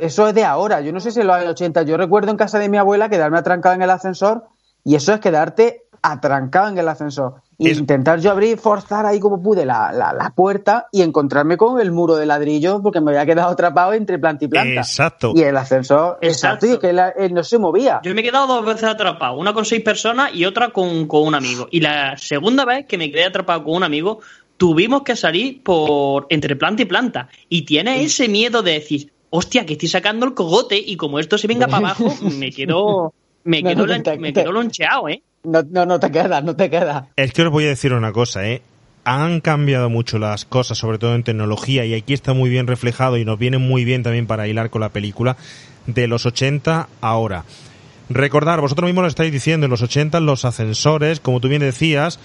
eso, 0.00 0.28
es 0.28 0.34
de 0.34 0.44
ahora. 0.44 0.80
Yo 0.80 0.92
no 0.92 1.00
sé 1.00 1.10
si 1.10 1.20
en 1.20 1.26
los 1.26 1.36
años 1.36 1.50
80. 1.50 1.82
Yo 1.82 1.96
recuerdo 1.96 2.30
en 2.30 2.36
casa 2.36 2.58
de 2.58 2.68
mi 2.68 2.78
abuela 2.78 3.08
quedarme 3.08 3.38
atrancado 3.38 3.74
en 3.74 3.82
el 3.82 3.90
ascensor 3.90 4.44
y 4.84 4.94
eso 4.94 5.12
es 5.12 5.20
quedarte 5.20 5.82
atrancado 6.02 6.68
en 6.68 6.78
el 6.78 6.88
ascensor. 6.88 7.34
Intentar 7.58 8.18
yo 8.18 8.32
abrir, 8.32 8.58
forzar 8.58 9.06
ahí 9.06 9.20
como 9.20 9.40
pude 9.40 9.64
la, 9.64 9.92
la, 9.92 10.32
puerta 10.34 10.88
y 10.90 11.02
encontrarme 11.02 11.56
con 11.56 11.80
el 11.80 11.92
muro 11.92 12.16
de 12.16 12.26
ladrillo 12.26 12.82
porque 12.82 13.00
me 13.00 13.12
había 13.12 13.24
quedado 13.24 13.50
atrapado 13.50 13.92
entre 13.92 14.18
planta 14.18 14.44
y 14.44 14.48
planta. 14.48 14.80
Exacto. 14.80 15.32
Y 15.32 15.42
el 15.42 15.56
ascensor, 15.56 16.18
exacto, 16.22 16.66
y 16.66 16.78
que 16.78 16.90
él 16.90 17.34
no 17.34 17.44
se 17.44 17.58
movía. 17.58 18.00
Yo 18.02 18.12
me 18.14 18.22
he 18.22 18.24
quedado 18.24 18.48
dos 18.48 18.66
veces 18.66 18.84
atrapado, 18.84 19.36
una 19.36 19.52
con 19.52 19.64
seis 19.64 19.82
personas 19.82 20.34
y 20.34 20.44
otra 20.44 20.70
con, 20.70 21.06
con 21.06 21.24
un 21.24 21.36
amigo. 21.36 21.68
Y 21.70 21.80
la 21.80 22.16
segunda 22.16 22.64
vez 22.64 22.86
que 22.86 22.98
me 22.98 23.12
quedé 23.12 23.26
atrapado 23.26 23.62
con 23.62 23.76
un 23.76 23.84
amigo 23.84 24.18
tuvimos 24.62 25.02
que 25.02 25.16
salir 25.16 25.60
por 25.64 26.28
entre 26.28 26.54
planta 26.54 26.82
y 26.82 26.84
planta. 26.84 27.28
Y 27.48 27.62
tiene 27.62 28.04
ese 28.04 28.28
miedo 28.28 28.62
de 28.62 28.74
decir, 28.74 29.10
hostia, 29.28 29.66
que 29.66 29.72
estoy 29.72 29.88
sacando 29.88 30.24
el 30.24 30.34
cogote 30.34 30.76
y 30.78 30.94
como 30.94 31.18
esto 31.18 31.36
se 31.36 31.48
venga 31.48 31.66
para 31.66 31.78
abajo, 31.90 32.14
me 32.38 32.52
quedo, 32.52 33.12
me 33.42 33.60
quedo, 33.60 33.84
me 34.20 34.32
quedo 34.32 34.52
loncheado, 34.52 35.08
¿eh? 35.08 35.20
No, 35.42 35.64
no, 35.68 35.84
no 35.84 35.98
te 35.98 36.12
queda, 36.12 36.42
no 36.42 36.54
te 36.54 36.70
queda. 36.70 37.08
Es 37.16 37.32
que 37.32 37.42
os 37.42 37.50
voy 37.50 37.64
a 37.64 37.70
decir 37.70 37.92
una 37.92 38.12
cosa, 38.12 38.46
¿eh? 38.46 38.62
Han 39.02 39.40
cambiado 39.40 39.90
mucho 39.90 40.20
las 40.20 40.44
cosas, 40.44 40.78
sobre 40.78 40.98
todo 40.98 41.16
en 41.16 41.24
tecnología, 41.24 41.84
y 41.84 41.94
aquí 41.94 42.12
está 42.12 42.32
muy 42.32 42.48
bien 42.48 42.68
reflejado 42.68 43.16
y 43.16 43.24
nos 43.24 43.40
viene 43.40 43.58
muy 43.58 43.84
bien 43.84 44.04
también 44.04 44.28
para 44.28 44.46
hilar 44.46 44.70
con 44.70 44.82
la 44.82 44.90
película 44.90 45.36
de 45.88 46.06
los 46.06 46.24
80 46.24 46.88
ahora. 47.00 47.44
Recordar, 48.10 48.60
vosotros 48.60 48.86
mismos 48.86 49.02
lo 49.02 49.08
estáis 49.08 49.32
diciendo, 49.32 49.66
en 49.66 49.70
los 49.70 49.82
80 49.82 50.20
los 50.20 50.44
ascensores, 50.44 51.18
como 51.18 51.40
tú 51.40 51.48
bien 51.48 51.62
decías, 51.62 52.20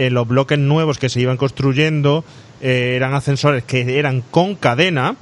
eh, 0.00 0.08
los 0.08 0.26
bloques 0.26 0.58
nuevos 0.58 0.98
que 0.98 1.10
se 1.10 1.20
iban 1.20 1.36
construyendo 1.36 2.24
eh, 2.62 2.94
eran 2.96 3.12
ascensores 3.12 3.64
que 3.64 3.98
eran 3.98 4.22
con 4.22 4.54
cadena, 4.54 5.16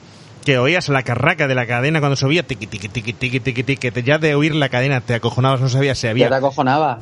que 0.45 0.57
oías 0.57 0.89
la 0.89 1.03
carraca 1.03 1.49
de 1.49 1.57
la 1.57 1.67
cadena 1.67 1.99
cuando 1.99 2.15
subía, 2.15 2.45
tiqui, 2.45 2.69
tiqui, 2.69 2.89
tiqui, 2.89 3.13
tiqui, 3.13 3.41
tiqui, 3.41 3.65
tiqui, 3.65 3.91
que 3.91 4.03
ya 4.05 4.19
de 4.19 4.37
oír 4.37 4.55
la 4.55 4.69
cadena 4.69 5.01
te 5.01 5.15
acojonabas, 5.15 5.61
no 5.61 5.69
sabías 5.69 5.99
si 5.99 6.07
había 6.07 6.27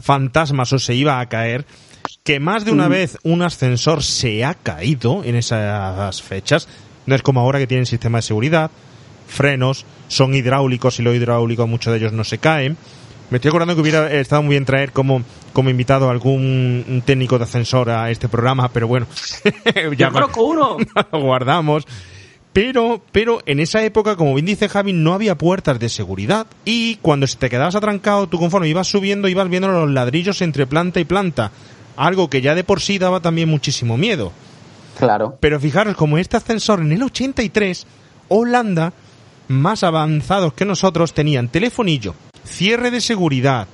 fantasmas 0.01 0.73
o 0.73 0.79
se 0.79 0.95
iba 0.95 1.21
a 1.21 1.27
caer. 1.29 1.67
Que 2.25 2.41
más 2.41 2.65
de 2.65 2.73
una 2.73 2.89
vez 2.89 3.19
un 3.25 3.43
ascensor 3.43 4.03
se 4.03 4.43
ha 4.43 4.55
caído 4.55 5.23
en 5.23 5.37
esas 5.37 6.23
fechas. 6.23 6.69
No 7.05 7.15
es 7.15 7.21
como 7.21 7.41
ahora 7.41 7.59
que 7.59 7.67
tienen 7.67 7.85
sistema 7.85 8.19
de 8.19 8.23
seguridad, 8.23 8.71
frenos, 9.29 9.85
son 10.09 10.35
hidráulicos 10.35 10.99
y 10.99 11.03
lo 11.03 11.13
hidráulico 11.15 11.67
muchos 11.67 11.93
de 11.93 11.99
ellos 11.99 12.13
no 12.15 12.25
se 12.25 12.39
caen. 12.39 12.79
Me 13.31 13.37
estoy 13.37 13.49
acordando 13.49 13.75
que 13.75 13.81
hubiera 13.81 14.13
estado 14.13 14.43
muy 14.43 14.51
bien 14.51 14.65
traer 14.65 14.93
como, 14.93 15.23
como 15.53 15.69
invitado 15.69 16.09
a 16.09 16.13
algún 16.13 17.03
técnico 17.05 17.39
de 17.39 17.45
ascensor 17.45 17.91
a 17.91 18.11
este 18.11 18.29
programa, 18.29 18.69
pero 18.69 18.87
bueno, 18.87 19.07
ya 19.75 20.09
Yo 20.09 20.13
conozco 20.13 20.45
uno. 20.45 20.77
lo 21.13 21.21
guardamos. 21.21 21.87
Pero, 22.53 23.03
pero 23.13 23.41
en 23.45 23.61
esa 23.61 23.85
época, 23.85 24.17
como 24.17 24.33
bien 24.33 24.47
dice 24.47 24.69
Javi, 24.69 24.95
no 24.95 25.13
había 25.13 25.37
puertas 25.37 25.79
de 25.79 25.91
seguridad. 25.91 26.47
Y 26.65 26.97
cuando 26.97 27.27
te 27.27 27.51
quedabas 27.51 27.75
atrancado, 27.75 28.29
tú 28.29 28.39
conforme 28.39 28.69
ibas 28.69 28.87
subiendo, 28.87 29.29
ibas 29.29 29.51
viendo 29.51 29.69
los 29.69 29.91
ladrillos 29.91 30.41
entre 30.41 30.67
planta 30.67 30.99
y 30.99 31.05
planta. 31.05 31.51
Algo 31.97 32.31
que 32.31 32.41
ya 32.41 32.55
de 32.55 32.65
por 32.65 32.81
sí 32.81 32.99
daba 32.99 33.21
también 33.21 33.51
muchísimo 33.51 33.99
miedo. 33.99 34.33
Claro. 34.99 35.37
Pero 35.39 35.61
fijaros, 35.61 35.97
como 35.97 36.17
este 36.17 36.39
ascensor 36.39 36.81
en 36.81 36.93
el 36.93 37.03
83, 37.03 37.87
Holanda, 38.29 38.95
más 39.49 39.83
avanzados 39.83 40.55
que 40.55 40.65
nosotros, 40.65 41.13
tenían 41.13 41.49
telefonillo, 41.49 42.15
cierre 42.47 42.91
de 42.91 43.01
seguridad 43.01 43.69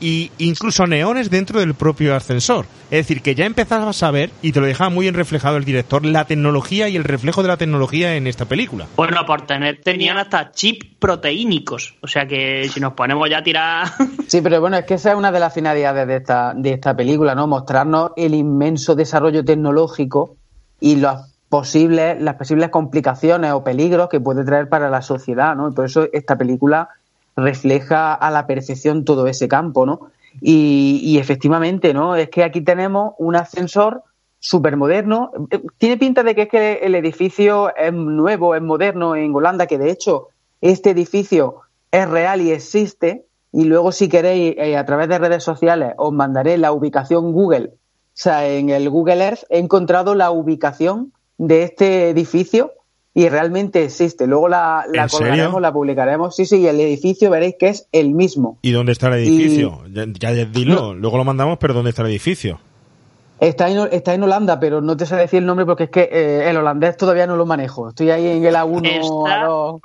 y 0.00 0.32
incluso 0.38 0.86
neones 0.86 1.30
dentro 1.30 1.60
del 1.60 1.74
propio 1.74 2.16
ascensor. 2.16 2.64
Es 2.90 3.06
decir, 3.06 3.22
que 3.22 3.34
ya 3.34 3.44
empezabas 3.44 4.02
a 4.02 4.10
ver, 4.10 4.30
y 4.42 4.52
te 4.52 4.60
lo 4.60 4.66
dejaba 4.66 4.90
muy 4.90 5.04
bien 5.04 5.14
reflejado 5.14 5.58
el 5.58 5.64
director, 5.64 6.04
la 6.04 6.24
tecnología 6.24 6.88
y 6.88 6.96
el 6.96 7.04
reflejo 7.04 7.42
de 7.42 7.48
la 7.48 7.56
tecnología 7.56 8.16
en 8.16 8.26
esta 8.26 8.46
película. 8.46 8.86
Bueno, 8.96 9.24
por 9.26 9.46
tener, 9.46 9.80
tenían 9.82 10.16
hasta 10.16 10.50
chips 10.50 10.86
proteínicos. 10.98 11.94
O 12.00 12.08
sea 12.08 12.26
que 12.26 12.68
si 12.68 12.80
nos 12.80 12.94
ponemos 12.94 13.28
ya 13.28 13.38
a 13.38 13.42
tirar. 13.42 13.88
Sí, 14.26 14.40
pero 14.42 14.60
bueno, 14.60 14.76
es 14.76 14.84
que 14.84 14.94
esa 14.94 15.10
es 15.10 15.16
una 15.16 15.32
de 15.32 15.40
las 15.40 15.52
finalidades 15.52 16.06
de 16.06 16.16
esta, 16.16 16.54
de 16.54 16.74
esta 16.74 16.94
película, 16.94 17.34
¿no? 17.34 17.48
Mostrarnos 17.48 18.12
el 18.16 18.34
inmenso 18.34 18.94
desarrollo 18.94 19.44
tecnológico 19.44 20.36
y 20.78 20.96
las 20.96 21.34
posibles, 21.48 22.22
las 22.22 22.36
posibles 22.36 22.68
complicaciones 22.68 23.50
o 23.50 23.64
peligros 23.64 24.08
que 24.08 24.20
puede 24.20 24.44
traer 24.44 24.68
para 24.68 24.88
la 24.88 25.02
sociedad, 25.02 25.56
¿no? 25.56 25.68
Y 25.68 25.72
por 25.72 25.86
eso 25.86 26.06
esta 26.12 26.38
película 26.38 26.90
refleja 27.42 28.14
a 28.14 28.30
la 28.30 28.46
perfección 28.46 29.04
todo 29.04 29.26
ese 29.26 29.48
campo, 29.48 29.86
¿no? 29.86 30.10
Y, 30.40 31.18
efectivamente, 31.18 31.92
¿no? 31.92 32.14
Es 32.14 32.30
que 32.30 32.44
aquí 32.44 32.60
tenemos 32.60 33.14
un 33.18 33.36
ascensor 33.36 34.04
súper 34.38 34.76
moderno. 34.76 35.32
Tiene 35.78 35.96
pinta 35.96 36.22
de 36.22 36.34
que 36.34 36.42
es 36.42 36.48
que 36.48 36.72
el 36.82 36.94
edificio 36.94 37.74
es 37.76 37.92
nuevo, 37.92 38.54
es 38.54 38.62
moderno 38.62 39.16
en 39.16 39.34
Holanda, 39.34 39.66
que 39.66 39.78
de 39.78 39.90
hecho 39.90 40.28
este 40.60 40.90
edificio 40.90 41.62
es 41.90 42.08
real 42.08 42.40
y 42.40 42.52
existe. 42.52 43.26
Y 43.52 43.64
luego, 43.64 43.90
si 43.90 44.08
queréis, 44.08 44.54
eh, 44.56 44.76
a 44.76 44.86
través 44.86 45.08
de 45.08 45.18
redes 45.18 45.42
sociales, 45.42 45.94
os 45.96 46.12
mandaré 46.12 46.56
la 46.56 46.72
ubicación 46.72 47.32
Google. 47.32 47.72
O 47.74 48.22
sea, 48.22 48.46
en 48.48 48.70
el 48.70 48.88
Google 48.88 49.24
Earth 49.24 49.44
he 49.50 49.58
encontrado 49.58 50.14
la 50.14 50.30
ubicación 50.30 51.12
de 51.36 51.64
este 51.64 52.10
edificio 52.10 52.72
y 53.14 53.28
realmente 53.28 53.82
existe. 53.84 54.26
Luego 54.26 54.48
la, 54.48 54.84
la 54.92 55.02
¿En 55.04 55.08
serio? 55.08 55.26
colgaremos, 55.28 55.60
la 55.62 55.72
publicaremos. 55.72 56.36
Sí, 56.36 56.46
sí, 56.46 56.58
y 56.60 56.66
el 56.66 56.78
edificio 56.80 57.30
veréis 57.30 57.56
que 57.58 57.68
es 57.68 57.88
el 57.92 58.10
mismo. 58.14 58.58
¿Y 58.62 58.70
dónde 58.72 58.92
está 58.92 59.08
el 59.08 59.14
edificio? 59.14 59.82
Ya, 59.92 60.04
ya 60.32 60.44
dilo, 60.44 60.94
luego 60.94 61.16
lo 61.16 61.24
mandamos, 61.24 61.58
pero 61.58 61.74
¿dónde 61.74 61.90
está 61.90 62.02
el 62.02 62.08
edificio? 62.08 62.60
Está 63.40 63.70
en, 63.70 63.88
está 63.90 64.12
en 64.12 64.22
Holanda, 64.22 64.60
pero 64.60 64.80
no 64.82 64.96
te 64.98 65.06
sé 65.06 65.16
decir 65.16 65.38
el 65.38 65.46
nombre 65.46 65.64
porque 65.64 65.84
es 65.84 65.90
que 65.90 66.08
eh, 66.12 66.50
el 66.50 66.58
holandés 66.58 66.96
todavía 66.98 67.26
no 67.26 67.36
lo 67.36 67.46
manejo. 67.46 67.88
Estoy 67.88 68.10
ahí 68.10 68.26
en 68.26 68.44
el 68.44 68.54
A1. 68.54 68.86
Está- 68.86 69.46
A2. 69.46 69.80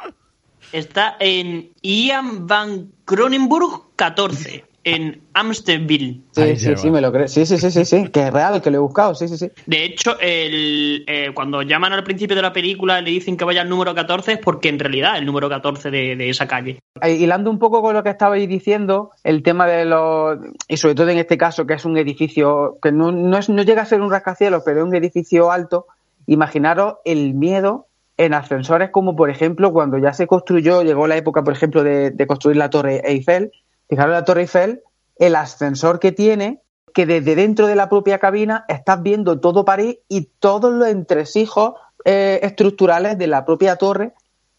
Está 0.74 1.16
en 1.20 1.70
Ian 1.82 2.48
van 2.48 2.90
Cronenburg 3.06 3.84
14, 3.96 4.66
en 4.86 5.24
Amsterdam. 5.34 5.88
Sí, 6.32 6.56
sí, 6.58 6.76
sí, 6.78 6.92
me 6.92 7.02
lo 7.02 7.12
creo. 7.12 7.28
Sí, 7.28 7.46
sí, 7.46 7.58
sí, 7.58 7.72
sí, 7.72 7.86
sí, 7.86 8.08
que 8.10 8.28
es 8.28 8.32
real, 8.32 8.62
que 8.62 8.70
lo 8.70 8.78
he 8.78 8.80
buscado, 8.80 9.16
sí, 9.16 9.28
sí, 9.28 9.36
sí. 9.36 9.50
De 9.66 9.84
hecho, 9.84 10.18
el, 10.20 11.04
eh, 11.08 11.32
cuando 11.34 11.64
llaman 11.64 11.92
al 11.92 12.04
principio 12.04 12.36
de 12.36 12.44
la 12.44 12.54
película 12.54 13.00
y 13.00 13.04
le 13.04 13.10
dicen 13.10 13.36
que 13.36 13.44
vaya 13.44 13.62
al 13.62 13.70
número 13.70 13.96
14 13.96 14.34
es 14.34 14.38
porque 14.38 14.70
en 14.70 14.78
realidad 14.78 15.16
es 15.16 15.22
el 15.22 15.26
número 15.26 15.50
14 15.50 15.90
de, 15.90 16.16
de 16.16 16.30
esa 16.30 16.48
calle. 16.48 16.80
Eh, 17.02 17.16
Hilando 17.16 17.50
un 17.50 17.58
poco 17.58 17.82
con 17.82 17.96
lo 17.96 18.04
que 18.04 18.12
estabais 18.12 18.48
diciendo, 18.48 19.10
el 19.24 19.42
tema 19.42 19.66
de 19.66 19.86
los. 19.86 20.38
Y 20.68 20.78
sobre 20.78 20.94
todo 20.94 21.10
en 21.10 21.18
este 21.18 21.38
caso, 21.38 21.66
que 21.66 21.74
es 21.74 21.84
un 21.84 21.98
edificio 21.98 22.78
que 22.80 22.92
no, 22.92 23.12
no, 23.12 23.40
es, 23.40 23.50
no 23.50 23.64
llega 23.64 23.82
a 23.82 23.86
ser 23.86 24.02
un 24.02 24.12
rascacielos, 24.12 24.62
pero 24.64 24.82
es 24.82 24.86
un 24.86 24.96
edificio 24.96 25.52
alto, 25.52 25.88
imaginaros 26.28 26.98
el 27.06 27.34
miedo 27.34 27.88
en 28.18 28.36
ascensores, 28.36 28.92
como 28.92 29.16
por 29.16 29.32
ejemplo 29.32 29.74
cuando 29.74 29.98
ya 29.98 30.14
se 30.14 30.28
construyó, 30.28 30.84
llegó 30.84 31.08
la 31.08 31.18
época, 31.18 31.44
por 31.44 31.54
ejemplo, 31.54 31.84
de, 31.84 32.12
de 32.12 32.28
construir 32.28 32.58
la 32.58 32.70
Torre 32.70 33.02
Eiffel. 33.04 33.52
Fijaros 33.90 34.14
la 34.14 34.26
Torre 34.26 34.42
Eiffel, 34.42 34.82
el 35.18 35.36
ascensor 35.36 36.00
que 36.00 36.12
tiene, 36.12 36.62
que 36.94 37.06
desde 37.06 37.36
dentro 37.36 37.68
de 37.68 37.76
la 37.76 37.90
propia 37.90 38.20
cabina 38.20 38.66
estás 38.68 39.02
viendo 39.04 39.40
todo 39.40 39.66
París 39.66 39.98
y 40.08 40.30
todos 40.40 40.72
los 40.74 40.88
entresijos 40.88 41.74
eh, 42.06 42.40
estructurales 42.44 43.18
de 43.18 43.28
la 43.28 43.46
propia 43.46 43.76
torre 43.76 44.14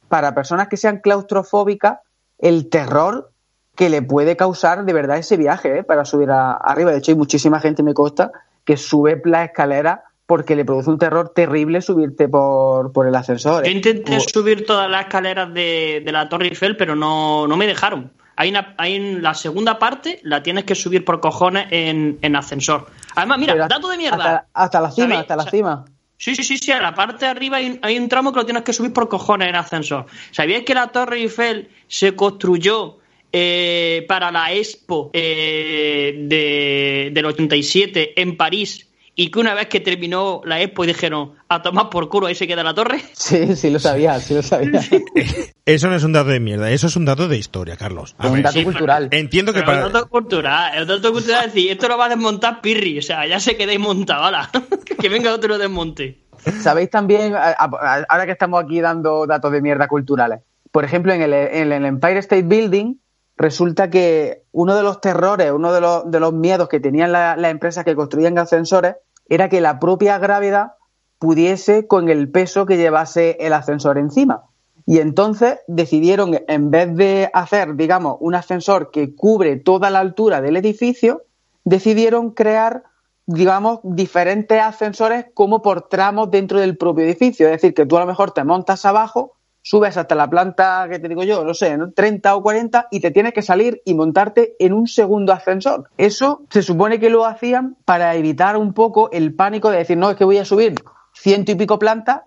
para 0.09 0.35
personas 0.35 0.69
que 0.69 0.77
sean 0.77 0.99
claustrofóbicas, 0.99 1.99
el 2.39 2.69
terror 2.69 3.31
que 3.75 3.89
le 3.91 4.03
puede 4.03 4.37
causar 4.37 4.85
de 4.85 4.93
verdad 4.93 5.19
ese 5.19 5.37
viaje 5.37 5.79
¿eh? 5.79 5.83
para 5.85 6.05
subir 6.05 6.31
a- 6.31 6.53
arriba. 6.53 6.93
De 6.93 6.99
hecho, 6.99 7.13
hay 7.13 7.17
muchísima 7.19 7.61
gente, 7.61 7.83
me 7.83 7.95
consta, 7.95 8.31
que 8.65 8.77
sube 8.77 9.21
la 9.25 9.45
escalera 9.45 10.05
porque 10.27 10.57
le 10.57 10.65
produce 10.65 10.91
un 10.91 10.99
terror 10.99 11.29
terrible 11.35 11.81
subirte 11.83 12.29
por, 12.29 12.93
por 12.93 13.07
el 13.07 13.15
ascensor. 13.15 13.65
Yo 13.65 13.71
¿eh? 13.71 13.75
intenté 13.75 14.05
Como- 14.13 14.21
subir 14.21 14.67
todas 14.67 14.91
las 14.91 15.03
escaleras 15.03 15.53
de, 15.55 16.03
de 16.05 16.13
la 16.13 16.29
Torre 16.29 16.49
Eiffel, 16.49 16.77
pero 16.77 16.97
no, 16.97 17.47
no 17.47 17.57
me 17.57 17.67
dejaron. 17.67 18.13
Hay, 18.37 18.51
una, 18.51 18.75
hay 18.79 18.95
en 18.97 19.23
la 19.23 19.35
segunda 19.35 19.79
parte, 19.79 20.21
la 20.23 20.43
tienes 20.43 20.65
que 20.65 20.75
subir 20.75 21.05
por 21.05 21.21
cojones 21.21 21.67
en, 21.71 22.19
en 22.23 22.37
ascensor. 22.37 22.87
Además, 23.15 23.39
mira, 23.39 23.55
dato 23.67 23.89
de 23.89 23.97
mierda. 23.97 24.17
Hasta, 24.17 24.47
hasta 24.53 24.81
la 24.81 24.91
cima, 24.91 25.07
¿Sabéis? 25.07 25.21
hasta 25.23 25.37
la 25.37 25.43
O 25.43 25.45
sea, 25.45 25.51
cima. 25.51 25.85
Sí, 26.19 26.35
sí, 26.35 26.43
sí, 26.45 26.59
sí, 26.59 26.73
a 26.73 26.81
la 26.81 26.95
parte 26.95 27.25
de 27.27 27.31
arriba 27.31 27.57
hay, 27.59 27.67
un- 27.71 27.79
hay 27.83 27.99
un 27.99 28.09
tramo 28.09 28.33
que 28.33 28.39
lo 28.41 28.45
tienes 28.47 28.63
que 28.63 28.73
subir 28.73 28.93
por 28.93 29.09
cojones 29.09 29.49
en 29.49 29.55
ascensor. 29.57 30.07
¿Sabíais 30.31 30.65
que 30.65 30.75
la 30.75 30.89
Torre 30.89 31.19
Eiffel 31.19 31.69
se 31.89 32.15
construyó 32.17 32.99
eh, 33.33 34.05
para 34.09 34.31
la 34.33 34.53
Expo 34.53 35.11
eh, 35.13 36.15
de, 36.27 37.11
del 37.13 37.27
87 37.27 38.21
en 38.21 38.37
París 38.37 38.86
y 39.19 39.31
que 39.31 39.39
una 39.39 39.55
vez 39.55 39.67
que 39.69 39.81
terminó 39.81 40.43
la 40.45 40.61
Expo 40.61 40.85
y 40.85 40.89
dijeron 40.89 41.33
a 41.49 41.63
tomar 41.63 41.89
por 41.89 42.09
culo 42.11 42.27
ahí 42.27 42.35
se 42.35 42.47
queda 42.47 42.63
la 42.63 42.75
torre? 42.75 43.01
Sí, 43.15 43.57
sí 43.57 43.71
lo 43.71 43.79
sabía, 43.79 44.21
sí 44.21 44.35
lo 44.35 44.43
sabía. 44.43 44.81
Eso 45.65 45.89
no 45.89 45.97
es 45.97 46.05
un 46.05 46.13
dato 46.13 46.29
de 46.31 46.39
mierda, 46.39 46.71
eso 46.71 46.87
es 46.87 46.95
un 46.95 47.05
dato 47.07 47.27
de 47.27 47.37
historia, 47.37 47.77
Carlos. 47.77 48.15
A 48.19 48.25
Es 48.27 48.29
un 48.31 48.35
ver, 48.37 48.45
dato 48.45 48.59
sí, 48.59 48.65
cultural. 48.65 49.09
entiendo 49.11 49.53
que 49.53 49.61
Pero 49.61 49.67
para... 49.73 49.87
el 49.87 49.93
dato 49.93 50.09
cultural, 50.09 50.79
el 50.79 50.87
dato 50.87 51.13
cultural 51.13 51.47
es 51.47 51.55
decir, 51.55 51.73
esto 51.73 51.89
lo 51.89 51.99
va 51.99 52.07
a 52.07 52.09
desmontar 52.09 52.61
Pirri, 52.61 52.99
o 52.99 53.03
sea, 53.03 53.27
ya 53.27 53.41
se 53.41 53.57
quedéis 53.57 53.81
montado, 53.81 54.23
hala. 54.25 54.49
que 55.01 55.09
venga 55.09 55.33
otro 55.35 55.47
y 55.47 55.57
lo 55.57 55.59
desmonte. 55.59 56.21
Sabéis 56.63 56.91
también, 56.91 57.35
ahora 57.35 58.27
que 58.27 58.33
estamos 58.33 58.63
aquí 58.63 58.81
dando 58.81 59.27
datos 59.27 59.51
de 59.51 59.61
mierda 59.61 59.89
culturales, 59.89 60.41
por 60.71 60.85
ejemplo, 60.85 61.13
en 61.13 61.23
el, 61.23 61.33
en 61.33 61.73
el 61.73 61.85
Empire 61.85 62.19
State 62.21 62.43
Building, 62.45 63.01
resulta 63.37 63.91
que 63.91 64.43
uno 64.53 64.77
de 64.77 64.83
los 64.85 65.01
terrores, 65.01 65.51
uno 65.51 65.73
de 65.73 65.81
los, 65.81 66.09
de 66.11 66.21
los 66.21 66.33
miedos 66.33 66.69
que 66.69 66.79
tenían 66.79 67.11
la- 67.11 67.35
las 67.37 67.51
empresas 67.51 67.85
que 67.85 67.97
construían 67.97 68.39
ascensores 68.39 68.95
era 69.29 69.49
que 69.49 69.61
la 69.61 69.79
propia 69.79 70.19
gravedad 70.19 70.73
pudiese 71.19 71.87
con 71.87 72.09
el 72.09 72.31
peso 72.31 72.67
que 72.67 72.77
llevase 72.77 73.37
el 73.41 73.53
ascensor 73.53 73.99
encima. 73.99 74.45
Y 74.87 74.99
entonces 74.99 75.59
decidieron, 75.67 76.39
en 76.47 76.71
vez 76.71 76.95
de 76.95 77.29
hacer, 77.33 77.75
digamos, 77.75 78.19
un 78.21 78.35
ascensor 78.37 78.91
que 78.93 79.17
cubre 79.17 79.57
toda 79.57 79.91
la 79.91 79.99
altura 79.99 80.41
del 80.41 80.57
edificio, 80.57 81.25
decidieron 81.65 82.31
crear, 82.31 82.85
digamos, 83.27 83.81
diferentes 83.83 84.61
ascensores 84.61 85.27
como 85.35 85.61
por 85.61 85.89
tramos 85.89 86.31
dentro 86.31 86.61
del 86.61 86.77
propio 86.77 87.05
edificio. 87.05 87.47
Es 87.47 87.53
decir, 87.55 87.75
que 87.75 87.87
tú 87.87 87.97
a 87.97 88.01
lo 88.01 88.07
mejor 88.07 88.31
te 88.31 88.45
montas 88.45 88.85
abajo, 88.85 89.36
subes 89.67 89.97
hasta 89.97 90.15
la 90.15 90.31
planta, 90.31 90.87
que 90.89 91.01
te 91.01 91.09
digo 91.09 91.25
yo, 91.25 91.43
no 91.45 91.53
sé, 91.53 91.77
¿no? 91.77 91.91
30 91.91 92.37
o 92.37 92.41
40 92.41 92.87
y 92.93 93.01
te 93.01 93.11
tienes 93.11 93.33
que 93.33 93.43
salir 93.43 93.83
y 93.85 93.95
montarte 93.95 94.55
en 94.61 94.73
un 94.73 94.87
segundo 94.87 95.33
ascensor. 95.33 95.91
Eso 95.99 96.43
se 96.51 96.63
supone 96.63 97.01
que 97.01 97.11
lo 97.11 97.27
hacían 97.27 97.77
para 97.85 98.15
evitar 98.15 98.57
un 98.57 98.75
poco 98.75 99.11
el 99.11 99.35
pánico 99.35 99.73
de 99.73 99.79
decir, 99.79 99.97
no, 99.97 100.09
es 100.09 100.17
que 100.17 100.25
voy 100.25 100.39
a 100.39 100.45
subir 100.45 100.77
ciento 101.15 101.51
y 101.51 101.57
pico 101.57 101.81
plantas 101.81 102.21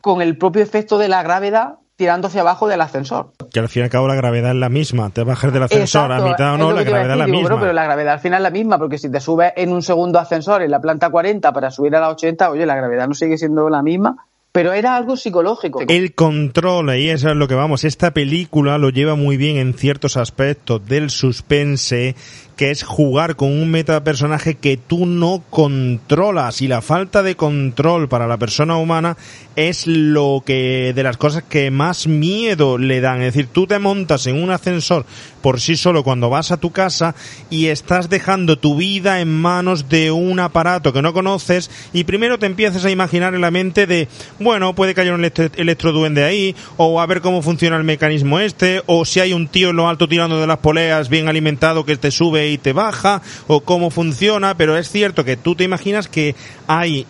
con 0.00 0.22
el 0.22 0.38
propio 0.38 0.62
efecto 0.62 0.96
de 0.96 1.08
la 1.08 1.22
gravedad 1.22 1.74
tirando 1.96 2.28
hacia 2.28 2.40
abajo 2.40 2.68
del 2.68 2.80
ascensor. 2.80 3.32
Que 3.52 3.60
al 3.60 3.68
fin 3.68 3.82
y 3.82 3.84
al 3.84 3.90
cabo 3.90 4.08
la 4.08 4.14
gravedad 4.14 4.52
es 4.52 4.56
la 4.56 4.70
misma. 4.70 5.10
Te 5.10 5.24
bajas 5.24 5.52
del 5.52 5.64
ascensor 5.64 6.10
a 6.10 6.20
mitad 6.20 6.54
o 6.54 6.56
no, 6.56 6.72
la 6.72 6.84
gravedad 6.84 7.12
es 7.12 7.18
la 7.18 7.24
digo, 7.26 7.36
misma. 7.36 7.48
bro, 7.50 7.60
pero 7.60 7.72
la 7.74 7.84
gravedad 7.84 8.14
al 8.14 8.20
final 8.20 8.38
es 8.38 8.44
la 8.44 8.50
misma, 8.50 8.78
porque 8.78 8.96
si 8.96 9.10
te 9.10 9.20
subes 9.20 9.52
en 9.56 9.72
un 9.72 9.82
segundo 9.82 10.18
ascensor 10.18 10.62
en 10.62 10.70
la 10.70 10.80
planta 10.80 11.10
40 11.10 11.52
para 11.52 11.70
subir 11.70 11.94
a 11.96 12.00
la 12.00 12.08
80, 12.08 12.48
oye, 12.50 12.64
la 12.64 12.76
gravedad 12.76 13.08
no 13.08 13.14
sigue 13.14 13.36
siendo 13.36 13.68
la 13.68 13.82
misma, 13.82 14.27
pero 14.52 14.72
era 14.72 14.96
algo 14.96 15.16
psicológico. 15.16 15.80
El 15.86 16.14
control, 16.14 16.96
y 16.96 17.10
eso 17.10 17.28
es 17.28 17.36
lo 17.36 17.48
que 17.48 17.54
vamos. 17.54 17.84
Esta 17.84 18.12
película 18.12 18.78
lo 18.78 18.90
lleva 18.90 19.14
muy 19.14 19.36
bien 19.36 19.56
en 19.56 19.74
ciertos 19.74 20.16
aspectos 20.16 20.86
del 20.86 21.10
suspense, 21.10 22.14
que 22.58 22.72
es 22.72 22.82
jugar 22.82 23.36
con 23.36 23.52
un 23.52 23.70
metapersonaje 23.70 24.56
que 24.56 24.76
tú 24.76 25.06
no 25.06 25.44
controlas 25.48 26.60
y 26.60 26.66
la 26.66 26.82
falta 26.82 27.22
de 27.22 27.36
control 27.36 28.08
para 28.08 28.26
la 28.26 28.36
persona 28.36 28.76
humana 28.76 29.16
es 29.54 29.86
lo 29.86 30.42
que 30.44 30.92
de 30.92 31.02
las 31.04 31.16
cosas 31.16 31.44
que 31.44 31.70
más 31.70 32.08
miedo 32.08 32.76
le 32.76 33.00
dan. 33.00 33.22
Es 33.22 33.34
decir, 33.34 33.48
tú 33.52 33.68
te 33.68 33.78
montas 33.78 34.26
en 34.26 34.42
un 34.42 34.50
ascensor 34.50 35.06
por 35.40 35.60
sí 35.60 35.76
solo 35.76 36.02
cuando 36.02 36.30
vas 36.30 36.50
a 36.50 36.56
tu 36.56 36.72
casa 36.72 37.14
y 37.48 37.66
estás 37.66 38.10
dejando 38.10 38.58
tu 38.58 38.76
vida 38.76 39.20
en 39.20 39.32
manos 39.32 39.88
de 39.88 40.10
un 40.10 40.40
aparato 40.40 40.92
que 40.92 41.00
no 41.00 41.12
conoces 41.12 41.70
y 41.92 42.04
primero 42.04 42.40
te 42.40 42.46
empiezas 42.46 42.84
a 42.84 42.90
imaginar 42.90 43.36
en 43.36 43.40
la 43.40 43.52
mente 43.52 43.86
de, 43.86 44.08
bueno, 44.40 44.74
puede 44.74 45.00
haya 45.00 45.14
un 45.14 45.20
electro 45.20 45.48
electroduende 45.56 46.24
ahí 46.24 46.56
o 46.76 47.00
a 47.00 47.06
ver 47.06 47.20
cómo 47.20 47.40
funciona 47.40 47.76
el 47.76 47.84
mecanismo 47.84 48.40
este 48.40 48.82
o 48.86 49.04
si 49.04 49.20
hay 49.20 49.32
un 49.32 49.46
tío 49.46 49.70
en 49.70 49.76
lo 49.76 49.88
alto 49.88 50.08
tirando 50.08 50.40
de 50.40 50.46
las 50.48 50.58
poleas 50.58 51.08
bien 51.08 51.28
alimentado 51.28 51.84
que 51.84 51.96
te 51.96 52.10
sube 52.10 52.47
y 52.48 52.58
te 52.58 52.72
baja 52.72 53.22
o 53.46 53.60
cómo 53.60 53.90
funciona, 53.90 54.56
pero 54.56 54.76
es 54.76 54.90
cierto 54.90 55.24
que 55.24 55.36
tú 55.36 55.54
te 55.54 55.64
imaginas 55.64 56.08
que 56.08 56.34
hay 56.66 57.06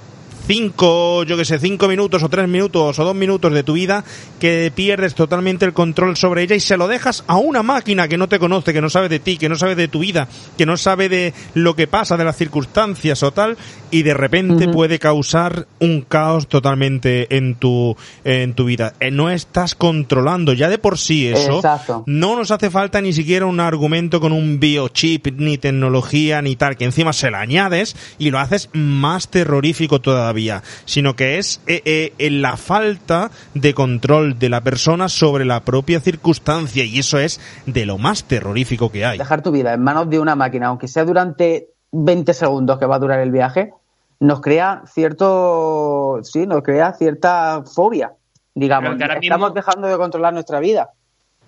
cinco, 0.49 1.25
yo 1.25 1.37
que 1.37 1.45
sé, 1.45 1.59
cinco 1.59 1.89
minutos 1.89 2.23
o 2.23 2.31
tres 2.31 2.49
minutos 2.49 2.99
o 2.99 3.05
dos 3.05 3.15
minutos 3.15 3.53
de 3.53 3.63
tu 3.63 3.75
vida 3.75 4.03
que 4.41 4.73
pierdes 4.75 5.15
totalmente 5.15 5.67
el 5.67 5.75
control 5.75 6.17
sobre 6.17 6.43
ella 6.43 6.57
y 6.57 6.61
se 6.61 6.79
lo 6.79 6.89
dejas 6.89 7.23
a 7.27 7.37
una 7.37 7.63
máquina 7.63 8.09
que 8.09 8.17
no 8.17 8.31
te 8.31 8.39
conoce, 8.39 8.73
que 8.73 8.81
no 8.81 8.89
sabe 8.89 9.11
de 9.11 9.19
ti, 9.19 9.37
que 9.37 9.51
no 9.51 9.57
sabe 9.57 9.75
de 9.75 9.89
tu 9.89 9.99
vida, 9.99 10.27
que 10.57 10.65
no 10.65 10.79
sabe 10.79 11.11
de 11.11 11.35
lo 11.53 11.77
que 11.77 11.87
pasa, 11.87 12.17
de 12.17 12.25
las 12.25 12.39
circunstancias 12.39 13.23
o 13.23 13.31
tal, 13.31 13.59
y 13.91 14.05
de 14.05 14.15
repente 14.15 14.69
puede 14.69 14.99
causar 14.99 15.67
un 15.81 16.01
caos 16.01 16.49
totalmente 16.49 17.37
en 17.37 17.55
tu, 17.57 17.95
en 18.25 18.55
tu 18.55 18.65
vida. 18.65 18.95
Eh, 19.01 19.11
no 19.11 19.29
estás 19.29 19.75
controlando 19.75 20.55
ya 20.55 20.71
de 20.71 20.79
por 20.79 20.97
sí 20.97 21.29
eso. 21.29 21.61
No 22.07 22.37
nos 22.37 22.51
hace 22.53 22.71
falta 22.71 23.03
ni 23.03 23.13
siquiera 23.13 23.45
un 23.45 23.61
argumento 23.61 24.19
con 24.19 24.33
un 24.33 24.59
biochip, 24.59 25.27
ni 25.37 25.59
tecnología, 25.59 26.41
ni 26.41 26.57
tal, 26.57 26.79
que 26.79 26.87
encima 26.87 27.13
se 27.13 27.31
la 27.31 27.41
añades 27.41 27.97
y 28.19 28.31
lo 28.31 28.39
haces 28.39 28.71
más 28.73 29.29
terrorífico 29.29 30.01
todavía 30.01 30.38
sino 30.85 31.16
que 31.16 31.38
es 31.38 31.61
eh, 31.66 32.12
eh, 32.18 32.31
la 32.31 32.57
falta 32.57 33.31
de 33.55 33.74
control 33.74 34.38
de 34.38 34.48
la 34.48 34.61
persona 34.62 35.09
sobre 35.09 35.44
la 35.44 35.61
propia 35.61 36.01
circunstancia 36.01 36.85
y 36.85 36.98
eso 36.98 37.18
es 37.18 37.40
de 37.66 37.87
lo 37.87 37.98
más 37.98 38.24
terrorífico 38.24 38.90
que 38.90 39.05
hay. 39.05 39.18
Dejar 39.18 39.42
tu 39.42 39.51
vida 39.51 39.74
en 39.74 39.83
manos 39.83 40.09
de 40.11 40.18
una 40.18 40.35
máquina, 40.35 40.68
aunque 40.68 40.88
sea 40.88 41.05
durante 41.05 41.70
20 41.92 42.33
segundos 42.35 42.79
que 42.79 42.87
va 42.87 42.96
a 42.96 42.98
durar 42.98 43.20
el 43.20 43.31
viaje, 43.31 43.72
nos 44.20 44.40
crea 44.40 44.83
cierto, 44.87 46.20
sí, 46.22 46.46
nos 46.46 46.62
crea 46.62 46.92
cierta 46.92 47.62
fobia, 47.62 48.12
digamos. 48.55 48.96
Estamos 49.22 49.55
dejando 49.55 49.88
de 49.88 49.96
controlar 49.96 50.33
nuestra 50.33 50.61
vida. 50.61 50.90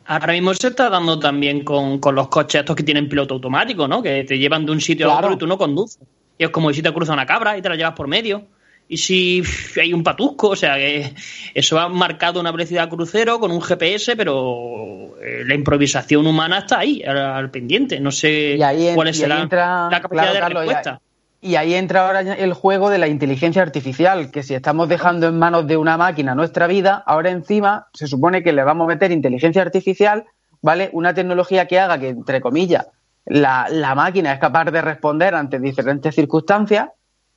Ahora 0.07 0.33
mismo 0.33 0.55
se 0.55 0.68
está 0.68 0.88
dando 0.88 1.18
también 1.18 1.64
con, 1.64 2.00
los 2.14 2.29
coches 2.29 2.61
estos 2.61 2.74
que 2.74 2.83
tienen 2.83 3.09
piloto 3.09 3.35
automático, 3.35 3.87
¿no? 3.87 4.03
Que 4.03 4.24
te 4.24 4.38
llevan 4.38 4.66
de 4.66 4.72
un 4.72 4.81
sitio 4.81 5.11
a 5.11 5.18
otro 5.18 5.33
y 5.33 5.37
tú 5.37 5.46
no 5.46 5.59
conduces. 5.59 6.03
Y 6.38 6.44
es 6.44 6.50
como 6.50 6.72
si 6.72 6.83
te 6.83 6.92
cruza 6.92 7.12
una 7.12 7.26
cabra 7.26 7.57
y 7.57 7.62
te 7.62 7.68
la 7.68 7.76
llevas 7.76 7.94
por 7.94 8.09
medio 8.09 8.46
y 8.90 8.96
si 8.96 9.40
hay 9.81 9.92
un 9.92 10.03
patusco, 10.03 10.48
o 10.48 10.57
sea, 10.57 10.74
que 10.74 11.14
eso 11.55 11.79
ha 11.79 11.88
marcado 11.88 12.40
una 12.40 12.50
velocidad 12.50 12.88
crucero 12.88 13.38
con 13.38 13.53
un 13.53 13.62
GPS, 13.62 14.16
pero 14.16 15.16
eh, 15.22 15.44
la 15.46 15.55
improvisación 15.55 16.26
humana 16.26 16.59
está 16.59 16.81
ahí, 16.81 17.00
al, 17.05 17.53
pendiente. 17.53 18.00
No 18.00 18.11
sé 18.11 18.57
cuál 18.96 19.07
es 19.07 19.20
la, 19.20 19.48
capacidad 19.48 20.33
de 20.33 20.40
respuesta. 20.40 21.00
Y 21.40 21.55
ahí 21.55 21.74
entra 21.74 22.05
ahora 22.05 22.20
el 22.35 22.53
juego 22.53 22.90
de 22.90 22.98
la 22.98 23.07
inteligencia 23.07 23.62
artificial, 23.62 24.33
que 24.33 24.42
si 24.42 24.55
estamos 24.55 24.88
dejando 24.88 25.29
en 25.29 25.38
manos 25.38 25.68
de 25.68 25.76
una 25.76 25.96
máquina 25.96 26.35
nuestra 26.35 26.66
vida, 26.66 27.00
ahora 27.07 27.31
encima 27.31 27.87
se 27.94 28.09
supone 28.09 28.42
que 28.42 28.53
le 28.53 28.64
vamos 28.64 28.87
a 28.87 28.88
meter 28.88 29.12
inteligencia 29.12 29.62
artificial, 29.62 30.24
¿vale? 30.62 30.90
Una 30.92 31.14
tecnología 31.14 31.66
que 31.66 31.79
haga 31.79 32.00
que, 32.00 32.09
entre 32.09 32.40
comillas, 32.40 32.88
la, 33.24 33.68
la 33.70 33.94
máquina 33.94 34.33
es 34.33 34.40
capaz 34.40 34.64
de 34.64 34.83
responder 34.83 35.37
ante 35.37 35.61
diferentes 35.61 36.12
circunstancias 36.12 36.88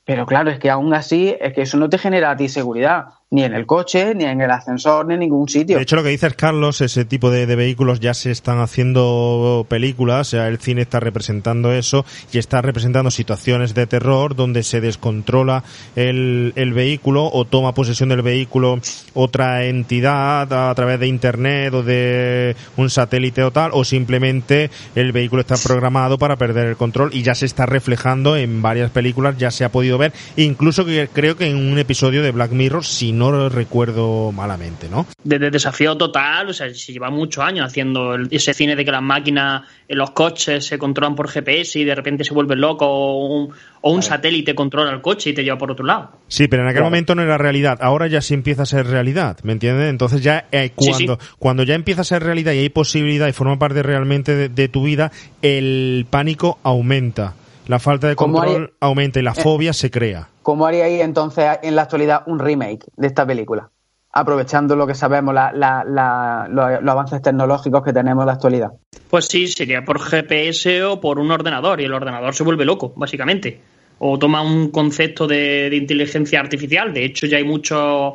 pero 0.06 0.26
claro, 0.26 0.52
es 0.52 0.60
que 0.60 0.70
aún 0.70 0.94
así 0.94 1.36
es 1.40 1.54
que 1.54 1.62
eso 1.62 1.78
no 1.78 1.90
te 1.90 1.98
genera 1.98 2.32
a 2.32 2.36
ti 2.36 2.50
seguridad 2.50 3.06
ni 3.34 3.44
en 3.44 3.56
el 3.56 3.66
coche, 3.66 4.14
ni 4.14 4.26
en 4.26 4.42
el 4.42 4.52
ascensor, 4.52 5.08
ni 5.08 5.16
en 5.16 5.22
ningún 5.22 5.50
sitio. 5.50 5.78
De 5.78 5.82
hecho, 5.82 5.96
lo 5.96 6.04
que 6.04 6.10
dices, 6.10 6.36
Carlos, 6.36 6.82
ese 6.82 7.04
tipo 7.04 7.32
de, 7.32 7.48
vehículos 7.48 8.00
ya 8.00 8.14
se 8.14 8.30
están 8.30 8.60
haciendo 8.60 9.66
películas, 9.68 10.28
o 10.28 10.32
sea, 10.32 10.48
el 10.48 10.60
cine 10.60 10.84
está 10.84 11.00
representando 11.00 11.74
eso 11.74 12.06
y 12.32 12.38
está 12.38 12.62
representando 12.62 13.10
situaciones 13.10 13.74
de 13.74 13.88
terror 13.88 14.36
donde 14.36 14.62
se 14.62 14.82
descontrola 14.82 15.64
el, 15.96 16.54
el 16.56 16.74
vehículo 16.74 17.26
o 17.26 17.46
toma 17.46 17.74
posesión 17.74 18.10
del 18.10 18.22
vehículo 18.22 18.80
otra 19.16 19.66
entidad 19.66 20.70
a 20.70 20.76
través 20.76 21.00
de 21.00 21.08
internet 21.08 21.74
o 21.74 21.82
de 21.82 22.56
un 22.78 22.92
satélite 22.92 23.44
o 23.44 23.50
tal, 23.50 23.72
o 23.74 23.84
simplemente 23.84 24.70
el 24.94 25.12
vehículo 25.12 25.42
está 25.42 25.56
programado 25.58 26.20
para 26.20 26.36
perder 26.36 26.68
el 26.68 26.78
control 26.78 27.10
y 27.14 27.24
ya 27.24 27.34
se 27.34 27.48
está 27.48 27.66
reflejando 27.66 28.38
en 28.38 28.62
varias 28.62 28.92
películas, 28.92 29.40
ya 29.40 29.50
se 29.50 29.66
ha 29.66 29.72
podido 29.72 29.98
ver, 29.98 30.14
incluso 30.38 30.86
que 30.86 31.10
creo 31.12 31.36
que 31.36 31.48
en 31.48 31.58
un 31.58 31.80
episodio 31.80 32.22
de 32.22 32.30
Black 32.30 32.52
Mirror, 32.52 32.86
si 32.86 33.12
no 33.12 33.23
no 33.32 33.50
recuerdo 33.50 34.32
malamente, 34.32 34.90
¿no? 34.90 35.06
Desde 35.24 35.52
Desafío 35.52 35.96
Total, 35.98 36.50
o 36.50 36.54
sea, 36.54 36.74
se 36.74 36.94
lleva 36.94 37.10
muchos 37.10 37.44
años 37.44 37.66
haciendo 37.66 38.16
ese 38.32 38.54
cine 38.54 38.76
de 38.76 38.86
que 38.86 38.92
las 38.92 39.02
máquinas 39.02 39.64
en 39.88 39.98
los 39.98 40.12
coches 40.12 40.66
se 40.66 40.78
controlan 40.78 41.16
por 41.16 41.28
GPS 41.30 41.80
y 41.80 41.84
de 41.84 41.96
repente 41.96 42.24
se 42.24 42.34
vuelven 42.34 42.62
locos 42.62 42.88
o 42.90 43.50
un, 43.82 44.04
satélite 44.04 44.56
controla 44.56 44.92
el 44.92 45.02
coche 45.02 45.32
y 45.32 45.34
te 45.34 45.44
lleva 45.44 45.58
por 45.58 45.72
otro 45.72 45.86
lado. 45.86 46.12
Sí, 46.28 46.48
pero 46.48 46.64
en 46.64 46.70
aquel 46.70 46.84
momento 46.84 47.16
no 47.16 47.22
era 47.22 47.38
realidad. 47.38 47.78
Ahora 47.82 48.08
ya 48.08 48.22
sí 48.22 48.34
empieza 48.34 48.64
a 48.64 48.66
ser 48.66 48.88
realidad, 48.88 49.38
¿me 49.44 49.54
entiendes? 49.54 49.90
Entonces 49.90 50.22
ya 50.22 50.46
eh, 50.52 50.72
cuando, 50.76 51.20
cuando 51.40 51.64
ya 51.64 51.76
empieza 51.76 52.02
a 52.02 52.06
ser 52.06 52.24
realidad 52.24 52.54
y 52.54 52.60
hay 52.60 52.70
posibilidad 52.70 53.28
y 53.28 53.34
forma 53.34 53.60
parte 53.60 53.84
realmente 53.84 54.50
de, 54.50 54.68
tu 54.68 54.84
vida, 54.84 55.12
el 55.42 56.06
pánico 56.10 56.60
aumenta. 56.64 57.36
La 57.68 57.80
falta 57.80 58.08
de 58.08 58.16
control 58.16 58.74
aumenta 58.80 59.20
y 59.20 59.24
la 59.24 59.32
eh, 59.32 59.42
fobia 59.42 59.74
se 59.74 59.90
crea. 59.90 60.28
¿Cómo 60.44 60.66
haría 60.66 60.86
ahí 60.86 61.00
entonces 61.00 61.46
en 61.64 61.76
la 61.76 61.84
actualidad 61.84 62.24
un 62.28 62.38
remake 62.38 62.86
de 62.98 63.08
esta 63.08 63.26
película? 63.26 63.70
Aprovechando 64.12 64.76
lo 64.76 64.86
que 64.86 64.94
sabemos, 64.94 65.34
los, 65.34 66.90
avances 66.90 67.22
tecnológicos 67.22 67.82
que 67.82 67.94
tenemos 67.94 68.24
en 68.24 68.28
la 68.28 68.34
actualidad. 68.34 68.72
Pues 69.10 69.26
sí, 69.26 69.48
sería 69.48 69.84
por 69.84 70.00
GPS 70.00 70.84
o 70.84 71.00
por 71.00 71.18
un 71.18 71.32
ordenador, 71.32 71.80
y 71.80 71.86
el 71.86 71.94
ordenador 71.94 72.36
se 72.36 72.44
vuelve 72.44 72.66
loco, 72.66 72.94
básicamente. 72.96 73.60
O 74.00 74.20
toma 74.20 74.42
un 74.42 74.70
concepto 74.70 75.26
de, 75.26 75.70
inteligencia 75.74 76.42
artificial. 76.42 76.94
De 76.94 77.06
hecho, 77.06 77.26
ya 77.26 77.38
hay 77.38 77.46
muchos 77.46 78.14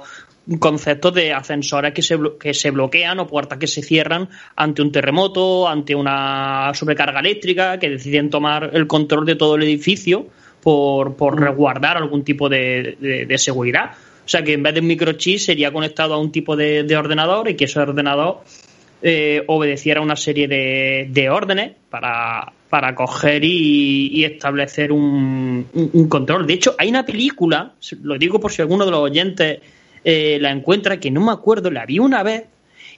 conceptos 0.60 1.14
de 1.14 1.32
ascensores 1.32 1.94
que 1.94 2.02
se, 2.02 2.18
que 2.38 2.52
se 2.52 2.70
bloquean 2.70 3.18
o 3.20 3.26
puertas 3.26 3.58
que 3.58 3.66
se 3.66 3.82
cierran 3.82 4.28
ante 4.54 4.82
un 4.82 4.92
terremoto, 4.92 5.66
ante 5.66 5.94
una 5.94 6.72
sobrecarga 6.74 7.20
eléctrica, 7.20 7.78
que 7.78 7.88
deciden 7.88 8.28
tomar 8.28 8.70
el 8.74 8.86
control 8.86 9.24
de 9.24 9.34
todo 9.34 9.56
el 9.56 9.62
edificio 9.62 10.26
por, 10.62 11.16
por 11.16 11.36
mm. 11.36 11.44
resguardar 11.44 11.96
algún 11.96 12.24
tipo 12.24 12.48
de, 12.48 13.26
de, 13.28 13.38
seguridad. 13.38 13.92
O 14.24 14.28
sea 14.28 14.42
que 14.42 14.52
en 14.52 14.62
vez 14.62 14.74
de 14.74 14.80
un 14.80 14.86
microchip 14.86 15.38
sería 15.38 15.72
conectado 15.72 16.14
a 16.14 16.18
un 16.18 16.30
tipo 16.30 16.56
de, 16.56 16.96
ordenador 16.96 17.48
y 17.48 17.54
que 17.54 17.64
ese 17.64 17.80
ordenador 17.80 18.42
eh, 19.02 19.42
obedeciera 19.46 20.00
una 20.00 20.16
serie 20.16 20.48
de, 20.48 21.30
órdenes 21.30 21.72
para, 21.88 22.52
para 22.68 22.94
coger 22.94 23.44
y, 23.44 24.24
establecer 24.24 24.92
un, 24.92 25.66
un, 25.72 26.08
control. 26.08 26.46
De 26.46 26.54
hecho, 26.54 26.74
hay 26.78 26.90
una 26.90 27.06
película, 27.06 27.74
lo 28.02 28.18
digo 28.18 28.38
por 28.38 28.52
si 28.52 28.60
alguno 28.60 28.84
de 28.84 28.90
los 28.90 29.00
oyentes 29.00 29.60
eh, 30.04 30.38
la 30.40 30.50
encuentra, 30.50 31.00
que 31.00 31.10
no 31.10 31.24
me 31.24 31.32
acuerdo, 31.32 31.70
la 31.70 31.86
vi 31.86 31.98
una 31.98 32.22
vez 32.22 32.44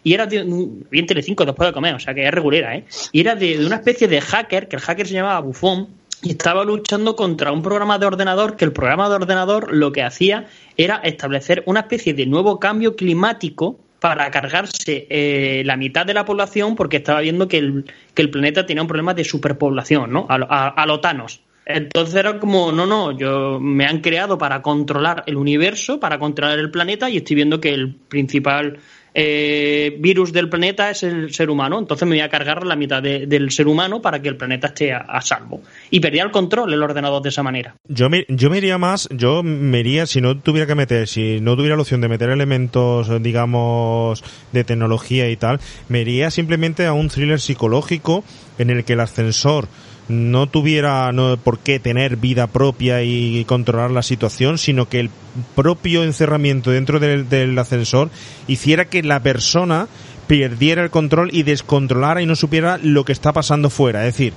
y 0.02 0.14
era 0.14 0.26
de 0.26 0.42
un, 0.42 0.86
vi 0.90 0.98
en 0.98 1.06
Telecinco 1.06 1.44
después 1.44 1.68
de 1.68 1.72
comer, 1.72 1.94
o 1.94 1.98
sea 1.98 2.14
que 2.14 2.26
es 2.26 2.30
regulera, 2.32 2.74
¿eh? 2.74 2.84
Y 3.12 3.20
era 3.20 3.34
de, 3.34 3.58
de, 3.58 3.66
una 3.66 3.76
especie 3.76 4.08
de 4.08 4.20
hacker, 4.20 4.68
que 4.68 4.76
el 4.76 4.82
hacker 4.82 5.06
se 5.06 5.14
llamaba 5.14 5.40
Bufón, 5.40 5.88
y 6.22 6.30
estaba 6.30 6.64
luchando 6.64 7.16
contra 7.16 7.52
un 7.52 7.62
programa 7.62 7.98
de 7.98 8.06
ordenador 8.06 8.56
que 8.56 8.64
el 8.64 8.72
programa 8.72 9.08
de 9.08 9.14
ordenador 9.14 9.72
lo 9.72 9.92
que 9.92 10.02
hacía 10.02 10.46
era 10.76 10.96
establecer 10.96 11.62
una 11.66 11.80
especie 11.80 12.14
de 12.14 12.26
nuevo 12.26 12.58
cambio 12.58 12.96
climático 12.96 13.78
para 14.00 14.30
cargarse 14.30 15.06
eh, 15.10 15.62
la 15.64 15.76
mitad 15.76 16.06
de 16.06 16.14
la 16.14 16.24
población 16.24 16.74
porque 16.74 16.98
estaba 16.98 17.20
viendo 17.20 17.48
que 17.48 17.58
el, 17.58 17.84
que 18.14 18.22
el 18.22 18.30
planeta 18.30 18.66
tenía 18.66 18.82
un 18.82 18.88
problema 18.88 19.14
de 19.14 19.24
superpoblación, 19.24 20.10
¿no? 20.10 20.26
A, 20.28 20.36
a, 20.36 20.82
a. 20.82 21.26
Entonces 21.66 22.14
era 22.14 22.40
como, 22.40 22.72
no, 22.72 22.86
no, 22.86 23.16
yo 23.16 23.60
me 23.60 23.86
han 23.86 24.00
creado 24.00 24.38
para 24.38 24.62
controlar 24.62 25.22
el 25.26 25.36
universo, 25.36 26.00
para 26.00 26.18
controlar 26.18 26.58
el 26.58 26.70
planeta 26.70 27.08
y 27.10 27.18
estoy 27.18 27.36
viendo 27.36 27.60
que 27.60 27.70
el 27.70 27.94
principal 27.94 28.78
eh, 29.14 29.96
virus 29.98 30.32
del 30.32 30.48
planeta 30.48 30.90
es 30.90 31.02
el 31.02 31.32
ser 31.32 31.50
humano, 31.50 31.78
entonces 31.78 32.06
me 32.06 32.16
voy 32.16 32.20
a 32.20 32.28
cargar 32.28 32.64
la 32.64 32.76
mitad 32.76 33.02
del 33.02 33.50
ser 33.50 33.68
humano 33.68 34.00
para 34.00 34.20
que 34.20 34.28
el 34.28 34.36
planeta 34.36 34.68
esté 34.68 34.92
a, 34.92 35.20
salvo. 35.20 35.62
Y 35.90 36.00
perdía 36.00 36.22
el 36.22 36.30
control 36.30 36.72
el 36.72 36.82
ordenador 36.82 37.22
de 37.22 37.30
esa 37.30 37.42
manera. 37.42 37.74
Yo 37.88 38.08
me, 38.08 38.24
yo 38.28 38.50
me 38.50 38.58
iría 38.58 38.78
más, 38.78 39.08
yo 39.10 39.42
me 39.42 39.80
iría, 39.80 40.06
si 40.06 40.20
no 40.20 40.38
tuviera 40.38 40.66
que 40.66 40.74
meter, 40.74 41.08
si 41.08 41.40
no 41.40 41.56
tuviera 41.56 41.76
la 41.76 41.82
opción 41.82 42.00
de 42.00 42.08
meter 42.08 42.30
elementos, 42.30 43.22
digamos, 43.22 44.22
de 44.52 44.64
tecnología 44.64 45.30
y 45.30 45.36
tal, 45.36 45.60
me 45.88 46.00
iría 46.00 46.30
simplemente 46.30 46.86
a 46.86 46.92
un 46.92 47.08
thriller 47.08 47.40
psicológico 47.40 48.24
en 48.58 48.70
el 48.70 48.84
que 48.84 48.92
el 48.92 49.00
ascensor 49.00 49.68
no 50.08 50.48
tuviera 50.48 51.12
no, 51.12 51.36
por 51.36 51.58
qué 51.58 51.78
tener 51.78 52.16
vida 52.16 52.46
propia 52.46 53.02
y 53.02 53.44
controlar 53.44 53.90
la 53.90 54.02
situación, 54.02 54.58
sino 54.58 54.88
que 54.88 55.00
el 55.00 55.10
propio 55.54 56.02
encerramiento 56.02 56.70
dentro 56.70 56.98
del, 56.98 57.58
ascensor 57.58 58.10
hiciera 58.46 58.86
que 58.86 59.02
la 59.02 59.22
persona 59.22 59.88
perdiera 60.26 60.82
el 60.82 60.90
control 60.90 61.30
y 61.32 61.42
descontrolara 61.42 62.22
y 62.22 62.26
no 62.26 62.36
supiera 62.36 62.78
lo 62.82 63.04
que 63.04 63.12
está 63.12 63.32
pasando 63.32 63.70
fuera. 63.70 64.06
Es 64.06 64.14
decir, 64.14 64.32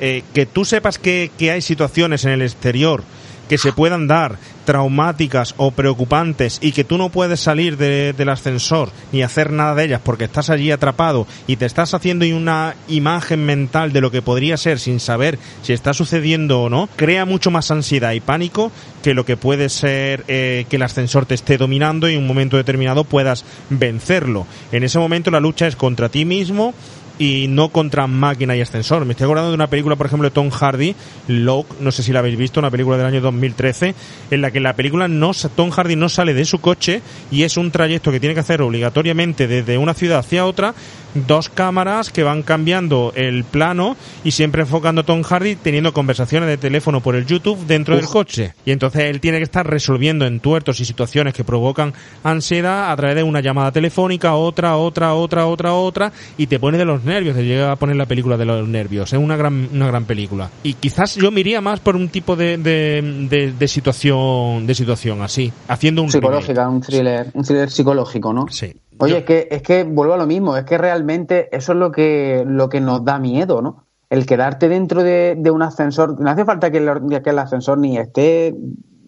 eh, 0.00 0.22
que 0.34 0.46
tú 0.46 0.64
sepas 0.64 0.98
que, 0.98 1.30
que 1.38 1.50
hay 1.50 1.60
situaciones 1.60 2.24
en 2.24 2.32
el 2.32 2.42
exterior 2.42 3.04
que 3.50 3.58
se 3.58 3.72
puedan 3.74 4.06
dar 4.06 4.38
traumáticas 4.64 5.54
o 5.56 5.72
preocupantes 5.72 6.58
y 6.62 6.70
que 6.70 6.84
tú 6.84 6.96
no 6.96 7.08
puedes 7.08 7.40
salir 7.40 7.76
de- 7.76 8.12
del 8.12 8.28
ascensor 8.28 8.90
ni 9.10 9.22
hacer 9.24 9.50
nada 9.50 9.74
de 9.74 9.84
ellas 9.84 10.00
porque 10.04 10.24
estás 10.24 10.48
allí 10.48 10.70
atrapado 10.70 11.26
y 11.48 11.56
te 11.56 11.66
estás 11.66 11.92
haciendo 11.92 12.24
una 12.24 12.76
imagen 12.88 13.44
mental 13.44 13.92
de 13.92 14.00
lo 14.00 14.12
que 14.12 14.22
podría 14.22 14.56
ser 14.56 14.78
sin 14.78 15.00
saber 15.00 15.38
si 15.62 15.72
está 15.72 15.92
sucediendo 15.92 16.62
o 16.62 16.70
no, 16.70 16.88
crea 16.94 17.24
mucho 17.24 17.50
más 17.50 17.72
ansiedad 17.72 18.12
y 18.12 18.20
pánico 18.20 18.70
que 19.02 19.14
lo 19.14 19.24
que 19.24 19.36
puede 19.36 19.68
ser 19.68 20.24
eh, 20.28 20.66
que 20.70 20.76
el 20.76 20.82
ascensor 20.82 21.26
te 21.26 21.34
esté 21.34 21.58
dominando 21.58 22.08
y 22.08 22.14
en 22.14 22.20
un 22.20 22.26
momento 22.28 22.56
determinado 22.56 23.02
puedas 23.02 23.44
vencerlo. 23.70 24.46
En 24.70 24.84
ese 24.84 24.98
momento 25.00 25.30
la 25.32 25.40
lucha 25.40 25.66
es 25.66 25.74
contra 25.74 26.08
ti 26.08 26.24
mismo 26.24 26.72
y 27.20 27.48
no 27.48 27.68
contra 27.68 28.06
máquina 28.06 28.56
y 28.56 28.62
ascensor. 28.62 29.04
Me 29.04 29.12
estoy 29.12 29.26
acordando 29.26 29.50
de 29.50 29.54
una 29.54 29.66
película, 29.66 29.94
por 29.94 30.06
ejemplo, 30.06 30.26
de 30.26 30.34
Tom 30.34 30.48
Hardy, 30.48 30.96
Lock, 31.28 31.78
no 31.78 31.92
sé 31.92 32.02
si 32.02 32.12
la 32.12 32.20
habéis 32.20 32.38
visto, 32.38 32.60
una 32.60 32.70
película 32.70 32.96
del 32.96 33.06
año 33.06 33.20
2013, 33.20 33.94
en 34.30 34.40
la 34.40 34.50
que 34.50 34.58
la 34.58 34.74
película 34.74 35.06
no, 35.06 35.32
Tom 35.54 35.70
Hardy 35.70 35.96
no 35.96 36.08
sale 36.08 36.32
de 36.32 36.46
su 36.46 36.60
coche 36.60 37.02
y 37.30 37.42
es 37.42 37.58
un 37.58 37.70
trayecto 37.70 38.10
que 38.10 38.20
tiene 38.20 38.34
que 38.34 38.40
hacer 38.40 38.62
obligatoriamente 38.62 39.46
desde 39.46 39.76
una 39.76 39.92
ciudad 39.92 40.20
hacia 40.20 40.46
otra, 40.46 40.74
dos 41.14 41.50
cámaras 41.50 42.10
que 42.10 42.22
van 42.22 42.42
cambiando 42.42 43.12
el 43.16 43.44
plano 43.44 43.96
y 44.24 44.30
siempre 44.30 44.62
enfocando 44.62 45.02
a 45.02 45.04
Tom 45.04 45.22
Hardy 45.22 45.56
teniendo 45.56 45.92
conversaciones 45.92 46.48
de 46.48 46.56
teléfono 46.56 47.00
por 47.00 47.16
el 47.16 47.26
YouTube 47.26 47.66
dentro 47.66 47.96
del 47.96 48.06
coche. 48.06 48.54
Y 48.64 48.70
entonces 48.70 49.02
él 49.04 49.20
tiene 49.20 49.38
que 49.38 49.44
estar 49.44 49.68
resolviendo 49.68 50.26
entuertos 50.26 50.80
y 50.80 50.86
situaciones 50.86 51.34
que 51.34 51.44
provocan 51.44 51.92
ansiedad 52.22 52.90
a 52.90 52.96
través 52.96 53.16
de 53.16 53.22
una 53.24 53.40
llamada 53.40 53.72
telefónica, 53.72 54.34
otra, 54.34 54.76
otra, 54.76 55.14
otra, 55.14 55.46
otra, 55.46 55.74
otra, 55.74 56.12
y 56.38 56.46
te 56.46 56.58
pone 56.58 56.78
de 56.78 56.84
los 56.84 57.04
nervios, 57.10 57.36
te 57.36 57.44
llega 57.44 57.72
a 57.72 57.76
poner 57.76 57.96
la 57.96 58.06
película 58.06 58.36
de 58.38 58.44
los 58.46 58.66
nervios. 58.66 59.12
Es 59.12 59.18
una 59.18 59.36
gran, 59.36 59.68
una 59.72 59.86
gran 59.88 60.04
película. 60.06 60.48
Y 60.62 60.74
quizás 60.74 61.16
yo 61.16 61.30
me 61.30 61.40
iría 61.40 61.60
más 61.60 61.80
por 61.80 61.94
un 61.96 62.08
tipo 62.08 62.36
de, 62.36 62.56
de, 62.56 63.26
de- 63.28 63.52
de 63.52 63.68
situación, 63.68 64.66
de 64.66 64.74
situación 64.74 65.20
así, 65.22 65.52
haciendo 65.68 66.02
un 66.02 66.10
Psicológica, 66.10 66.68
un 66.68 66.80
thriller, 66.80 67.26
un 67.34 67.44
thriller 67.44 67.70
psicológico, 67.70 68.32
¿no? 68.32 68.46
Sí. 68.48 68.72
Oye, 68.98 69.12
Yo- 69.12 69.18
es 69.18 69.24
que, 69.24 69.48
es 69.50 69.62
que 69.62 69.84
vuelvo 69.84 70.14
a 70.14 70.16
lo 70.16 70.26
mismo, 70.26 70.56
es 70.56 70.64
que 70.64 70.78
realmente 70.78 71.48
eso 71.54 71.72
es 71.72 71.78
lo 71.78 71.90
que, 71.92 72.44
lo 72.46 72.68
que 72.68 72.80
nos 72.80 73.04
da 73.04 73.18
miedo, 73.18 73.60
¿no? 73.62 73.84
El 74.08 74.26
quedarte 74.26 74.68
dentro 74.68 75.02
de, 75.02 75.36
de 75.38 75.50
un 75.50 75.62
ascensor, 75.62 76.18
no 76.20 76.30
hace 76.30 76.44
falta 76.44 76.70
que 76.70 76.78
el, 76.78 76.90
que 77.22 77.30
el 77.30 77.38
ascensor 77.38 77.78
ni 77.78 77.96
esté, 77.98 78.54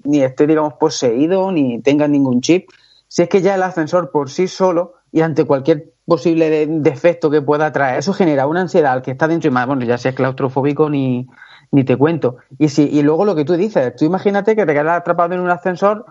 ni 0.04 0.22
esté, 0.22 0.46
digamos, 0.46 0.74
poseído, 0.74 1.50
ni 1.52 1.80
tenga 1.80 2.06
ningún 2.08 2.40
chip. 2.40 2.68
Si 3.08 3.22
es 3.22 3.28
que 3.28 3.42
ya 3.42 3.54
el 3.56 3.62
ascensor 3.62 4.10
por 4.10 4.30
sí 4.30 4.48
solo 4.48 4.94
y 5.12 5.20
ante 5.20 5.44
cualquier 5.44 5.92
posible 6.06 6.50
de- 6.50 6.66
defecto 6.68 7.30
que 7.30 7.42
pueda 7.42 7.72
traer, 7.72 7.98
eso 7.98 8.12
genera 8.12 8.46
una 8.46 8.60
ansiedad 8.62 8.92
al 8.92 9.02
que 9.02 9.12
está 9.12 9.28
dentro 9.28 9.48
y 9.48 9.52
más, 9.52 9.66
bueno, 9.66 9.84
ya 9.84 9.98
si 9.98 10.08
es 10.08 10.14
claustrofóbico 10.14 10.90
ni, 10.90 11.26
ni 11.70 11.84
te 11.84 11.96
cuento. 11.96 12.36
Y 12.58 12.68
si, 12.68 12.84
y 12.88 13.02
luego 13.02 13.24
lo 13.24 13.34
que 13.34 13.44
tú 13.44 13.54
dices, 13.54 13.94
tú 13.96 14.04
imagínate 14.04 14.56
que 14.56 14.66
te 14.66 14.72
quedas 14.74 14.98
atrapado 15.00 15.34
en 15.34 15.40
un 15.40 15.50
ascensor 15.50 16.04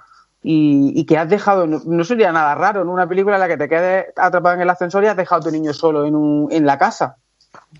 y, 0.43 0.93
y 0.95 1.05
que 1.05 1.17
has 1.17 1.29
dejado, 1.29 1.67
no, 1.67 1.81
no 1.85 2.03
sería 2.03 2.31
nada 2.31 2.55
raro 2.55 2.81
en 2.81 2.89
una 2.89 3.07
película 3.07 3.35
en 3.35 3.41
la 3.41 3.47
que 3.47 3.57
te 3.57 3.69
quedes 3.69 4.05
atrapado 4.15 4.55
en 4.55 4.61
el 4.61 4.69
ascensor 4.69 5.03
y 5.03 5.07
has 5.07 5.17
dejado 5.17 5.41
a 5.41 5.43
tu 5.45 5.51
niño 5.51 5.73
solo 5.73 6.05
en, 6.05 6.15
un, 6.15 6.47
en 6.51 6.65
la 6.65 6.77
casa. 6.77 7.17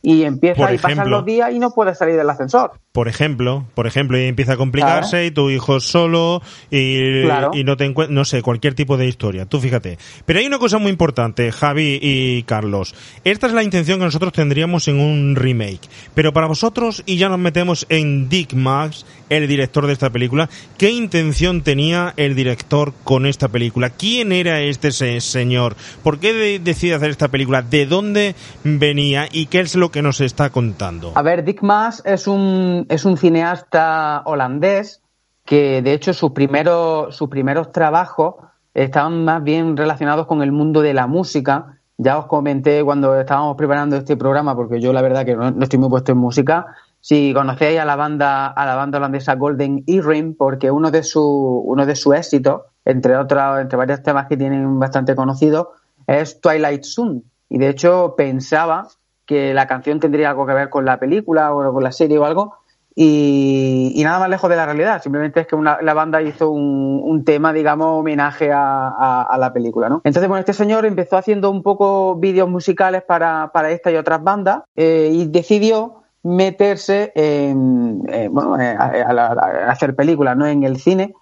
Y 0.03 0.23
empieza 0.23 0.55
Por 0.65 0.73
y 0.73 0.77
pasan 0.79 1.09
los 1.11 1.23
días 1.25 1.51
y 1.53 1.59
no 1.59 1.69
puedes 1.71 1.97
salir 1.97 2.15
del 2.15 2.27
ascensor. 2.29 2.71
por 2.91 3.07
ejemplo, 3.07 3.65
por 3.75 3.85
ejemplo, 3.87 4.17
y 4.19 4.23
empieza 4.25 4.53
a 4.53 4.57
complicarse 4.57 5.25
y 5.27 5.31
tu 5.31 5.49
hijo 5.49 5.77
es 5.77 5.83
solo 5.83 6.41
y, 6.69 7.21
Claro. 7.23 7.51
y 7.53 7.63
no 7.63 7.77
te 7.77 7.85
encuentras, 7.85 8.13
no 8.13 8.25
sé, 8.25 8.41
cualquier 8.41 8.73
tipo 8.73 8.97
de 8.97 9.07
historia. 9.07 9.45
Tú 9.45 9.59
fíjate. 9.61 9.97
Pero 10.25 10.39
hay 10.39 10.47
una 10.47 10.57
cosa 10.59 10.77
muy 10.79 10.89
importante, 10.91 11.51
Javi 11.51 11.99
y 12.01 12.43
Carlos. 12.43 12.95
Esta 13.23 13.47
es 13.47 13.53
la 13.53 13.63
intención 13.63 13.99
que 13.99 14.05
nosotros 14.05 14.33
tendríamos 14.33 14.87
en 14.87 14.99
un 14.99 15.35
remake. 15.35 15.87
Pero 16.15 16.33
para 16.33 16.47
vosotros, 16.47 17.03
y 17.05 17.17
ya 17.17 17.29
nos 17.29 17.39
metemos 17.39 17.85
en 17.89 18.27
Dick 18.27 18.53
Max, 18.53 19.05
el 19.31 19.47
director 19.47 19.87
de 19.87 19.93
esta 19.93 20.09
película, 20.09 20.49
¿qué 20.77 20.91
intención 20.91 21.61
tenía 21.63 22.13
el 22.17 22.35
director 22.35 22.93
con 23.03 23.25
esta 23.25 23.47
película? 23.47 23.89
¿Quién 23.89 24.31
era 24.31 24.59
este 24.61 24.91
se- 24.91 25.21
señor? 25.21 25.75
¿Por 26.03 26.19
qué 26.19 26.33
de- 26.33 26.59
decide 26.59 26.95
hacer 26.95 27.09
esta 27.09 27.29
película? 27.29 27.61
¿De 27.61 27.85
dónde 27.85 28.35
venía? 28.63 29.27
¿Y 29.31 29.45
qué 29.45 29.61
es 29.61 29.75
lo 29.75 29.89
que 29.89 30.01
nos 30.01 30.19
está 30.21 30.49
contando? 30.49 31.13
A 31.15 31.21
ver, 31.21 31.43
Dick 31.45 31.61
Maas 31.63 32.01
es 32.05 32.27
un, 32.27 32.85
es 32.89 33.05
un 33.05 33.15
cineasta 33.17 34.21
holandés 34.25 35.01
que 35.45 35.81
de 35.81 35.93
hecho 35.93 36.13
sus 36.13 36.31
primeros, 36.31 37.15
sus 37.15 37.29
primeros 37.29 37.71
trabajos 37.71 38.35
estaban 38.73 39.25
más 39.25 39.43
bien 39.43 39.75
relacionados 39.77 40.27
con 40.27 40.41
el 40.41 40.51
mundo 40.51 40.81
de 40.81 40.93
la 40.93 41.07
música. 41.07 41.77
Ya 41.97 42.17
os 42.17 42.25
comenté 42.25 42.83
cuando 42.83 43.19
estábamos 43.19 43.55
preparando 43.57 43.95
este 43.95 44.17
programa, 44.17 44.55
porque 44.55 44.81
yo 44.81 44.91
la 44.91 45.01
verdad 45.01 45.25
que 45.25 45.35
no 45.35 45.53
estoy 45.61 45.79
muy 45.79 45.89
puesto 45.89 46.11
en 46.11 46.17
música. 46.17 46.65
Si 47.01 47.33
conocéis 47.33 47.79
a 47.79 47.85
la 47.85 47.95
banda, 47.95 48.47
a 48.47 48.65
la 48.65 48.75
banda 48.75 48.99
holandesa 48.99 49.35
Golden 49.35 49.83
Earring, 49.87 50.35
porque 50.37 50.69
uno 50.71 50.91
de 50.91 51.03
sus, 51.03 51.23
uno 51.25 51.85
de 51.85 51.95
sus 51.95 52.15
éxitos, 52.15 52.61
entre 52.85 53.17
otros, 53.17 53.59
entre 53.59 53.77
varios 53.77 54.03
temas 54.03 54.27
que 54.27 54.37
tienen 54.37 54.79
bastante 54.79 55.15
conocidos, 55.15 55.67
es 56.07 56.39
Twilight 56.41 56.83
Zone. 56.83 57.21
Y 57.49 57.57
de 57.57 57.69
hecho 57.69 58.13
pensaba 58.15 58.87
que 59.25 59.53
la 59.53 59.67
canción 59.67 59.99
tendría 59.99 60.29
algo 60.29 60.45
que 60.45 60.53
ver 60.53 60.69
con 60.69 60.85
la 60.85 60.99
película 60.99 61.53
o 61.53 61.73
con 61.73 61.83
la 61.83 61.91
serie 61.91 62.17
o 62.17 62.25
algo. 62.25 62.55
Y, 62.93 63.93
y 63.95 64.03
nada 64.03 64.19
más 64.19 64.29
lejos 64.29 64.49
de 64.49 64.55
la 64.57 64.65
realidad. 64.65 65.01
Simplemente 65.01 65.39
es 65.41 65.47
que 65.47 65.55
una- 65.55 65.81
la 65.81 65.93
banda 65.93 66.21
hizo 66.21 66.49
un, 66.51 66.99
un 67.03 67.23
tema, 67.23 67.53
digamos, 67.53 67.87
homenaje 67.87 68.51
a, 68.51 68.89
a- 68.89 69.23
a 69.23 69.37
la 69.37 69.53
película, 69.53 69.87
¿no? 69.89 70.01
Entonces, 70.03 70.27
bueno, 70.27 70.39
este 70.41 70.53
señor 70.53 70.85
empezó 70.85 71.17
haciendo 71.17 71.49
un 71.49 71.63
poco 71.63 72.15
vídeos 72.15 72.49
musicales 72.49 73.01
para, 73.03 73.49
para 73.53 73.71
esta 73.71 73.91
y 73.91 73.95
otras 73.95 74.21
bandas 74.21 74.63
eh, 74.75 75.09
y 75.13 75.25
decidió 75.27 76.00
meterse 76.23 77.11
en, 77.15 78.01
eh, 78.09 78.27
bueno, 78.31 78.59
eh, 78.59 78.75
a, 78.77 78.85
a 79.09 79.13
la- 79.13 79.27
a 79.27 79.71
hacer 79.71 79.95
películas, 79.95 80.37
¿no? 80.37 80.45
En 80.47 80.63
el 80.63 80.77
cine. 80.77 81.13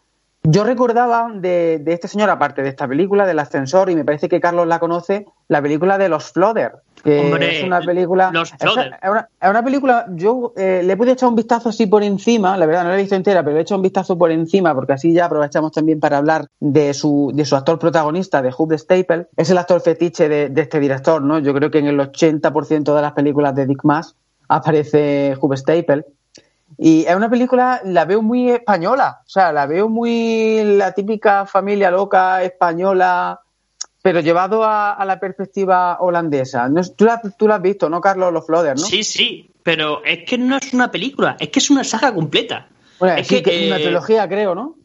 Yo 0.44 0.64
recordaba 0.64 1.30
de, 1.36 1.80
de 1.80 1.94
este 1.94 2.08
señor, 2.08 2.30
aparte 2.30 2.62
de 2.64 2.70
esta 2.70 2.88
película, 2.88 3.26
del 3.28 3.40
ascensor, 3.40 3.90
y 3.90 3.96
me 3.96 4.06
parece 4.06 4.30
que 4.30 4.40
Carlos 4.40 4.68
la 4.68 4.80
conoce, 4.80 5.26
la 5.50 5.62
película 5.62 5.98
de 5.98 6.08
Los 6.08 6.32
Flodder, 6.32 6.76
que 7.04 7.20
Hombre, 7.20 7.58
es 7.58 7.64
una 7.64 7.82
película... 7.82 8.32
Los 8.32 8.54
es- 8.54 9.10
una, 9.12 9.30
es 9.42 9.50
una 9.50 9.64
película, 9.64 10.06
yo 10.12 10.54
eh, 10.56 10.82
le 10.86 10.96
pude 10.96 11.12
echar 11.12 11.28
un 11.28 11.36
vistazo 11.36 11.68
así 11.68 11.88
por 11.88 12.04
encima, 12.04 12.56
la 12.56 12.66
verdad 12.66 12.84
no 12.84 12.90
la 12.90 12.96
he 12.96 13.00
visto 13.02 13.16
entera, 13.16 13.42
pero 13.44 13.54
le 13.56 13.60
he 13.60 13.62
hecho 13.64 13.76
un 13.76 13.82
vistazo 13.82 14.18
por 14.18 14.32
encima, 14.32 14.74
porque 14.74 14.94
así 14.94 15.12
ya 15.14 15.26
aprovechamos 15.26 15.74
también 15.74 16.00
para 16.00 16.18
hablar 16.18 16.48
de 16.62 16.94
su, 16.94 17.32
de 17.34 17.44
su 17.44 17.58
actor 17.58 17.78
protagonista, 17.78 18.42
de 18.42 18.54
Hugh 18.58 18.74
Staple. 18.78 19.28
Es 19.36 19.50
el 19.50 19.58
actor 19.58 19.82
fetiche 19.82 20.30
de, 20.30 20.48
de 20.50 20.62
este 20.62 20.80
director, 20.80 21.22
¿no? 21.22 21.40
Yo 21.40 21.54
creo 21.54 21.70
que 21.70 21.80
en 21.80 21.88
el 21.88 22.00
80% 22.00 22.96
de 22.96 23.02
las 23.02 23.12
películas 23.12 23.54
de 23.56 23.66
Dick 23.66 23.84
Maas 23.84 24.16
aparece 24.50 25.38
Hugh 25.40 25.56
Staple. 25.58 26.06
Y 26.78 27.06
es 27.06 27.16
una 27.16 27.30
película, 27.30 27.82
la 27.86 28.06
veo 28.06 28.22
muy 28.22 28.52
española, 28.52 29.22
o 29.26 29.30
sea, 29.30 29.52
la 29.52 29.66
veo 29.66 29.90
muy 29.90 30.64
la 30.64 30.94
típica 30.94 31.46
familia 31.46 31.90
loca 31.92 32.44
española, 32.44 33.42
pero 34.02 34.20
llevado 34.22 34.64
a, 34.64 34.94
a 34.94 35.06
la 35.06 35.20
perspectiva 35.20 35.98
holandesa. 36.00 36.70
No 36.70 36.80
es- 36.82 36.96
tú, 36.96 37.06
la, 37.06 37.22
tú 37.38 37.48
la 37.48 37.56
has 37.56 37.62
visto, 37.62 37.90
¿no, 37.90 38.00
Carlos? 38.00 38.32
Los 38.32 38.46
Flodder, 38.46 38.76
¿no? 38.78 38.84
Sí, 38.86 39.04
sí, 39.04 39.50
pero 39.64 40.04
es 40.06 40.20
que 40.26 40.38
no 40.38 40.58
es 40.58 40.74
una 40.74 40.90
película, 40.92 41.36
es 41.40 41.50
que 41.50 41.60
es 41.60 41.70
una 41.70 41.84
saga 41.84 42.14
completa. 42.14 42.68
Bueno, 43.00 43.16
es 43.18 43.28
sí, 43.28 43.36
que, 43.42 43.44
que 43.44 43.68
una 43.68 43.78
eh, 43.78 43.84
trilogía, 43.84 44.28
creo, 44.30 44.56
¿no? 44.56 44.76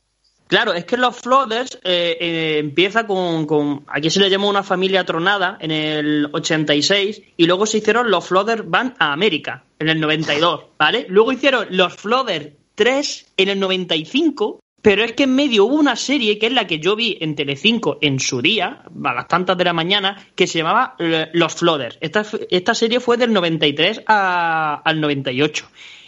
Claro, 0.47 0.75
es 0.75 0.85
que 0.85 0.97
los 0.99 1.17
Flooders 1.17 1.79
eh, 1.85 2.17
eh, 2.21 2.59
empieza 2.59 3.07
con, 3.07 3.47
con- 3.47 3.85
Aquí 3.89 4.11
se 4.11 4.21
le 4.21 4.29
llamó 4.31 4.49
una 4.49 4.63
familia 4.63 5.05
tronada 5.05 5.57
en 5.61 5.71
el 5.71 6.29
86 6.33 7.23
y 7.37 7.47
luego 7.47 7.67
se 7.67 7.79
hicieron 7.79 8.11
los 8.11 8.27
Flooders 8.27 8.63
Van 8.69 8.95
a 8.99 9.13
América 9.13 9.65
en 9.79 9.89
el 9.89 10.01
92, 10.01 10.65
¿vale? 10.79 11.07
Luego 11.09 11.33
hicieron 11.33 11.67
los 11.71 11.95
Flooders 11.95 12.51
3 12.75 13.33
en 13.39 13.49
el 13.49 13.59
95, 13.61 14.61
pero 14.83 15.03
es 15.03 15.13
que 15.13 15.23
en 15.25 15.35
medio 15.35 15.65
hubo 15.65 15.77
una 15.77 15.97
serie 15.97 16.39
que 16.39 16.47
es 16.47 16.53
la 16.53 16.67
que 16.67 16.79
yo 16.79 16.95
vi 16.95 17.17
en 17.21 17.35
Telecinco 17.35 17.99
en 18.03 18.21
su 18.21 18.43
día, 18.43 18.83
a 19.05 19.15
las 19.15 19.29
tantas 19.29 19.57
de 19.57 19.65
la 19.65 19.73
mañana, 19.73 20.27
que 20.35 20.47
se 20.47 20.59
llamaba 20.59 20.95
eh, 20.99 21.31
Los 21.33 21.55
Flooders. 21.55 21.97
Esta, 22.03 22.25
esta 22.51 22.75
serie 22.75 23.01
fue 23.01 23.17
del 23.17 23.33
93 23.33 24.03
a- 24.07 24.83
al 24.85 25.01
98. 25.01 25.67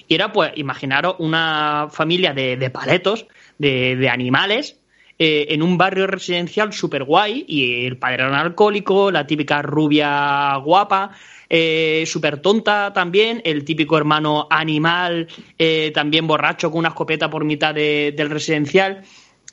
Y 0.08 0.14
era, 0.14 0.30
pues, 0.32 0.52
imaginaros 0.56 1.16
una 1.18 1.88
familia 1.90 2.32
de, 2.32 2.56
de 2.56 2.70
paletos, 2.70 3.26
de, 3.58 4.08
animales, 4.08 4.76
eh, 5.18 5.46
en 5.50 5.62
un 5.62 5.78
barrio 5.78 6.06
residencial 6.06 6.72
súper 6.72 7.04
guay, 7.04 7.44
y 7.48 7.86
el 7.86 7.96
padre 7.96 8.16
era 8.16 8.28
un 8.28 8.34
alcohólico, 8.34 9.10
la 9.10 9.26
típica 9.26 9.62
rubia 9.62 10.56
guapa, 10.56 11.12
eh, 11.48 12.04
súper 12.06 12.38
tonta 12.38 12.92
también, 12.92 13.40
el 13.44 13.64
típico 13.64 13.96
hermano 13.96 14.46
animal, 14.50 15.28
eh, 15.58 15.90
también 15.94 16.26
borracho 16.26 16.70
con 16.70 16.80
una 16.80 16.88
escopeta 16.88 17.30
por 17.30 17.44
mitad 17.44 17.74
de- 17.74 18.12
del 18.16 18.30
residencial. 18.30 19.02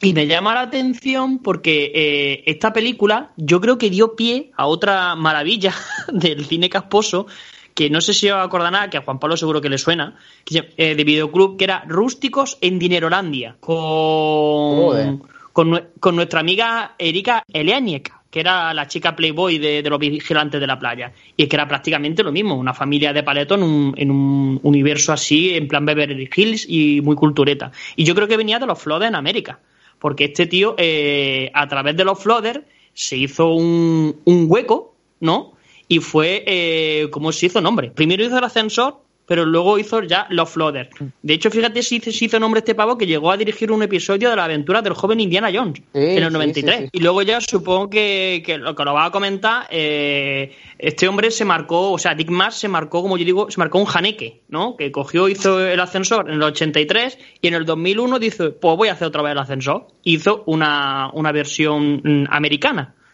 Y 0.01 0.13
me 0.13 0.27
llama 0.27 0.53
la 0.53 0.61
atención 0.61 1.39
porque 1.39 1.91
eh, 1.95 2.43
esta 2.45 2.73
película 2.73 3.31
yo 3.37 3.61
creo 3.61 3.77
que 3.77 3.89
dio 3.89 4.15
pie 4.17 4.51
a 4.57 4.65
otra 4.65 5.15
maravilla 5.15 5.73
del 6.11 6.45
cine 6.45 6.69
casposo 6.69 7.28
que 7.74 7.89
no 7.89 8.01
sé 8.01 8.13
si 8.13 8.30
os 8.30 8.38
acordará, 8.38 8.89
que 8.89 8.97
a 8.97 9.01
Juan 9.01 9.19
Pablo 9.19 9.38
seguro 9.38 9.61
que 9.61 9.69
le 9.69 9.78
suena, 9.78 10.15
que 10.45 10.74
eh, 10.78 10.95
de 10.95 11.03
videoclub, 11.03 11.57
que 11.57 11.65
era 11.65 11.84
Rústicos 11.88 12.57
en 12.61 12.80
Dinerolandia, 12.80 13.55
con, 13.59 15.24
con, 15.51 15.89
con 15.99 16.15
nuestra 16.15 16.39
amiga 16.39 16.95
Erika 16.97 17.43
Elianiek, 17.51 18.11
que 18.34 18.39
era 18.39 18.74
la 18.74 18.88
chica 18.88 19.15
Playboy 19.15 19.59
de, 19.59 19.84
los 19.84 19.99
vigilantes 19.99 20.59
de 20.59 20.65
la 20.65 20.80
playa. 20.80 21.13
Y 21.38 21.43
es 21.43 21.49
que 21.49 21.55
era 21.55 21.67
prácticamente 21.67 22.24
lo 22.24 22.32
mismo, 22.32 22.55
una 22.55 22.74
familia 22.74 23.13
de 23.13 23.21
paleto 23.21 23.53
en 23.53 23.61
un, 23.61 23.93
en 23.95 24.09
un 24.09 24.59
universo 24.63 25.13
así, 25.13 25.53
en 25.53 25.67
plan 25.67 25.86
Beverly 25.86 26.28
Hills 26.36 26.65
y 26.67 27.01
muy 27.01 27.15
cultureta. 27.15 27.71
Y 27.95 28.05
yo 28.05 28.15
creo 28.15 28.28
que 28.28 28.36
venía 28.36 28.57
de 28.57 28.65
los 28.65 28.82
Flooders 28.82 29.09
en 29.09 29.15
América, 29.15 29.59
porque 29.99 30.26
este 30.26 30.47
tío, 30.47 30.74
eh, 30.80 31.51
a 31.53 31.67
través 31.67 31.95
de 31.95 32.05
los 32.05 32.24
Flooders, 32.24 32.61
se 32.95 33.17
hizo 33.17 33.53
un, 33.53 34.19
un 34.26 34.45
hueco, 34.49 34.95
¿no? 35.19 35.53
Y 35.93 35.99
fue, 35.99 36.43
eh, 36.47 37.07
¿cómo 37.11 37.31
se 37.31 37.45
hizo 37.45 37.61
nombre? 37.61 37.91
Primero 37.91 38.25
hizo 38.25 38.39
el 38.39 38.43
ascensor 38.43 39.03
pero 39.25 39.45
luego 39.45 39.77
hizo 39.77 40.03
ya 40.03 40.27
Los 40.29 40.49
Flooders. 40.49 40.89
De 41.21 41.33
hecho, 41.33 41.49
fíjate 41.49 41.81
si 41.81 41.99
se 41.99 42.25
hizo 42.25 42.39
nombre 42.39 42.59
este 42.59 42.75
pavo 42.75 42.97
que 42.97 43.05
llegó 43.05 43.31
a 43.31 43.37
dirigir 43.37 43.71
un 43.71 43.81
episodio 43.81 44.29
de 44.29 44.35
la 44.35 44.45
aventura 44.45 44.81
del 44.81 44.93
joven 44.93 45.19
Indiana 45.19 45.49
Jones 45.53 45.81
en 45.93 46.23
el 46.23 46.33
93. 46.33 46.89
y 46.91 46.99
luego 46.99 47.21
ya 47.21 47.39
supongo 47.39 47.89
que, 47.89 48.43
lo 48.59 48.75
que 48.75 48.83
lo 48.83 48.93
va 48.93 49.05
a 49.05 49.11
comentar, 49.11 49.67
eh, 49.69 50.51
este 50.77 51.07
hombre 51.07 51.31
se 51.31 51.45
marcó, 51.45 51.91
o 51.91 51.97
sea, 51.97 52.15
Dick 52.15 52.29
Mass 52.29 52.55
se 52.55 52.67
marcó, 52.67 53.01
como 53.01 53.17
yo 53.17 53.25
digo, 53.25 53.49
se 53.49 53.59
marcó 53.59 53.79
un 53.79 53.85
janeque, 53.85 54.41
¿no? 54.49 54.75
Que 54.75 54.91
cogió, 54.91 55.29
hizo 55.29 55.65
el 55.65 55.79
ascensor 55.79 56.29
en 56.29 56.35
el 56.35 56.43
83 56.43 57.17
y 57.41 57.47
en 57.47 57.53
el 57.53 57.65
2001 57.65 58.19
dice, 58.19 58.49
pues 58.49 58.77
voy 58.77 58.89
a 58.89 58.93
hacer 58.93 59.07
otra 59.07 59.21
vez 59.21 59.31
el 59.31 59.39
ascensor. 59.39 59.87
Hizo 60.03 60.43
una, 60.47 61.09
una 61.13 61.31
versión 61.31 62.27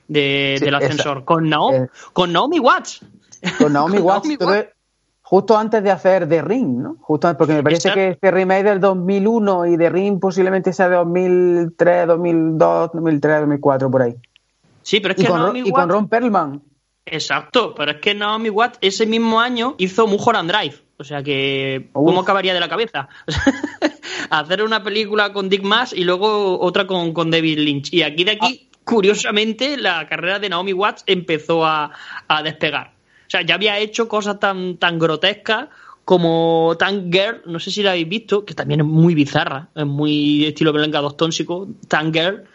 del 0.10 0.76
ascensor 0.76 1.24
con, 1.24 1.49
Naomi, 1.49 1.78
eh. 1.78 1.89
con 2.12 2.34
Naomi 2.34 2.60
Watts. 2.60 2.99
Con 3.57 3.74
Naomi 3.74 3.97
Watts 3.99 4.28
justo 5.30 5.55
antes 5.55 5.84
de 5.84 5.91
hacer 5.91 6.28
The 6.28 6.41
Ring, 6.41 6.82
¿no? 6.82 6.97
Justo 7.01 7.38
porque 7.38 7.53
me 7.53 7.62
parece 7.62 7.91
que 7.93 8.07
este 8.10 8.32
remake 8.32 8.64
del 8.64 8.80
2001 8.80 9.68
y 9.68 9.78
The 9.78 9.89
Ring 9.91 10.20
posiblemente 10.20 10.74
sea 10.74 10.89
de 10.89 10.95
2003, 10.95 12.07
2002, 12.07 12.89
2003, 12.93 13.39
2004 13.41 13.91
por 13.91 14.01
ahí. 14.01 14.16
Sí, 14.82 14.99
pero 14.99 15.14
es 15.14 15.22
que 15.22 15.28
con, 15.28 15.39
Naomi 15.39 15.60
y 15.64 15.72
con 15.72 15.88
Ron 15.88 16.10
Perlman. 16.10 16.64
Exacto, 17.05 17.76
pero 17.76 17.91
es 17.91 17.97
que 17.97 18.16
Naomi 18.16 18.49
Watts 18.49 18.80
ese 18.82 19.05
mismo 19.05 19.39
año 19.39 19.76
hizo 19.78 20.07
Mulholland 20.07 20.49
Drive. 20.49 20.76
O 20.97 21.03
sea 21.03 21.22
que, 21.22 21.89
¿cómo 21.93 22.22
acabaría 22.22 22.55
de 22.55 22.60
la 22.60 22.68
cabeza? 22.68 23.07
Hacer 24.32 24.64
una 24.64 24.84
película 24.84 25.32
con 25.32 25.47
Dick 25.47 25.62
Mass 25.62 25.93
y 25.93 26.05
luego 26.05 26.60
otra 26.60 26.88
con, 26.88 27.14
con 27.14 27.30
David 27.30 27.60
Lynch. 27.60 27.93
Y 27.93 28.01
aquí 28.01 28.24
de 28.24 28.32
aquí, 28.32 28.68
ah. 28.68 28.68
Curiosamente, 28.90 29.78
la 29.78 30.08
carrera 30.08 30.40
de 30.40 30.50
Naomi 30.50 30.74
Watts 30.74 31.04
empezó 31.06 31.66
a 31.66 31.92
despegar. 32.44 32.94
O 33.28 33.30
sea, 33.30 33.44
ya 33.44 33.54
había 33.54 33.78
hecho 33.78 34.08
cosas 34.08 34.40
tan, 34.40 34.78
tan 34.78 34.98
grotescas 34.98 35.70
como 36.04 36.76
Girl, 36.76 37.44
no 37.46 37.60
sé 37.60 37.70
si 37.70 37.84
la 37.84 37.92
habéis 37.92 38.10
visto, 38.10 38.44
que 38.44 38.56
también 38.56 38.80
es 38.80 38.88
muy 38.88 39.14
bizarra, 39.14 39.68
es 39.76 39.86
muy 39.86 40.48
estilo 40.48 40.72
dos 40.72 41.16
tóxico. 41.16 41.68
Girl, 42.12 42.46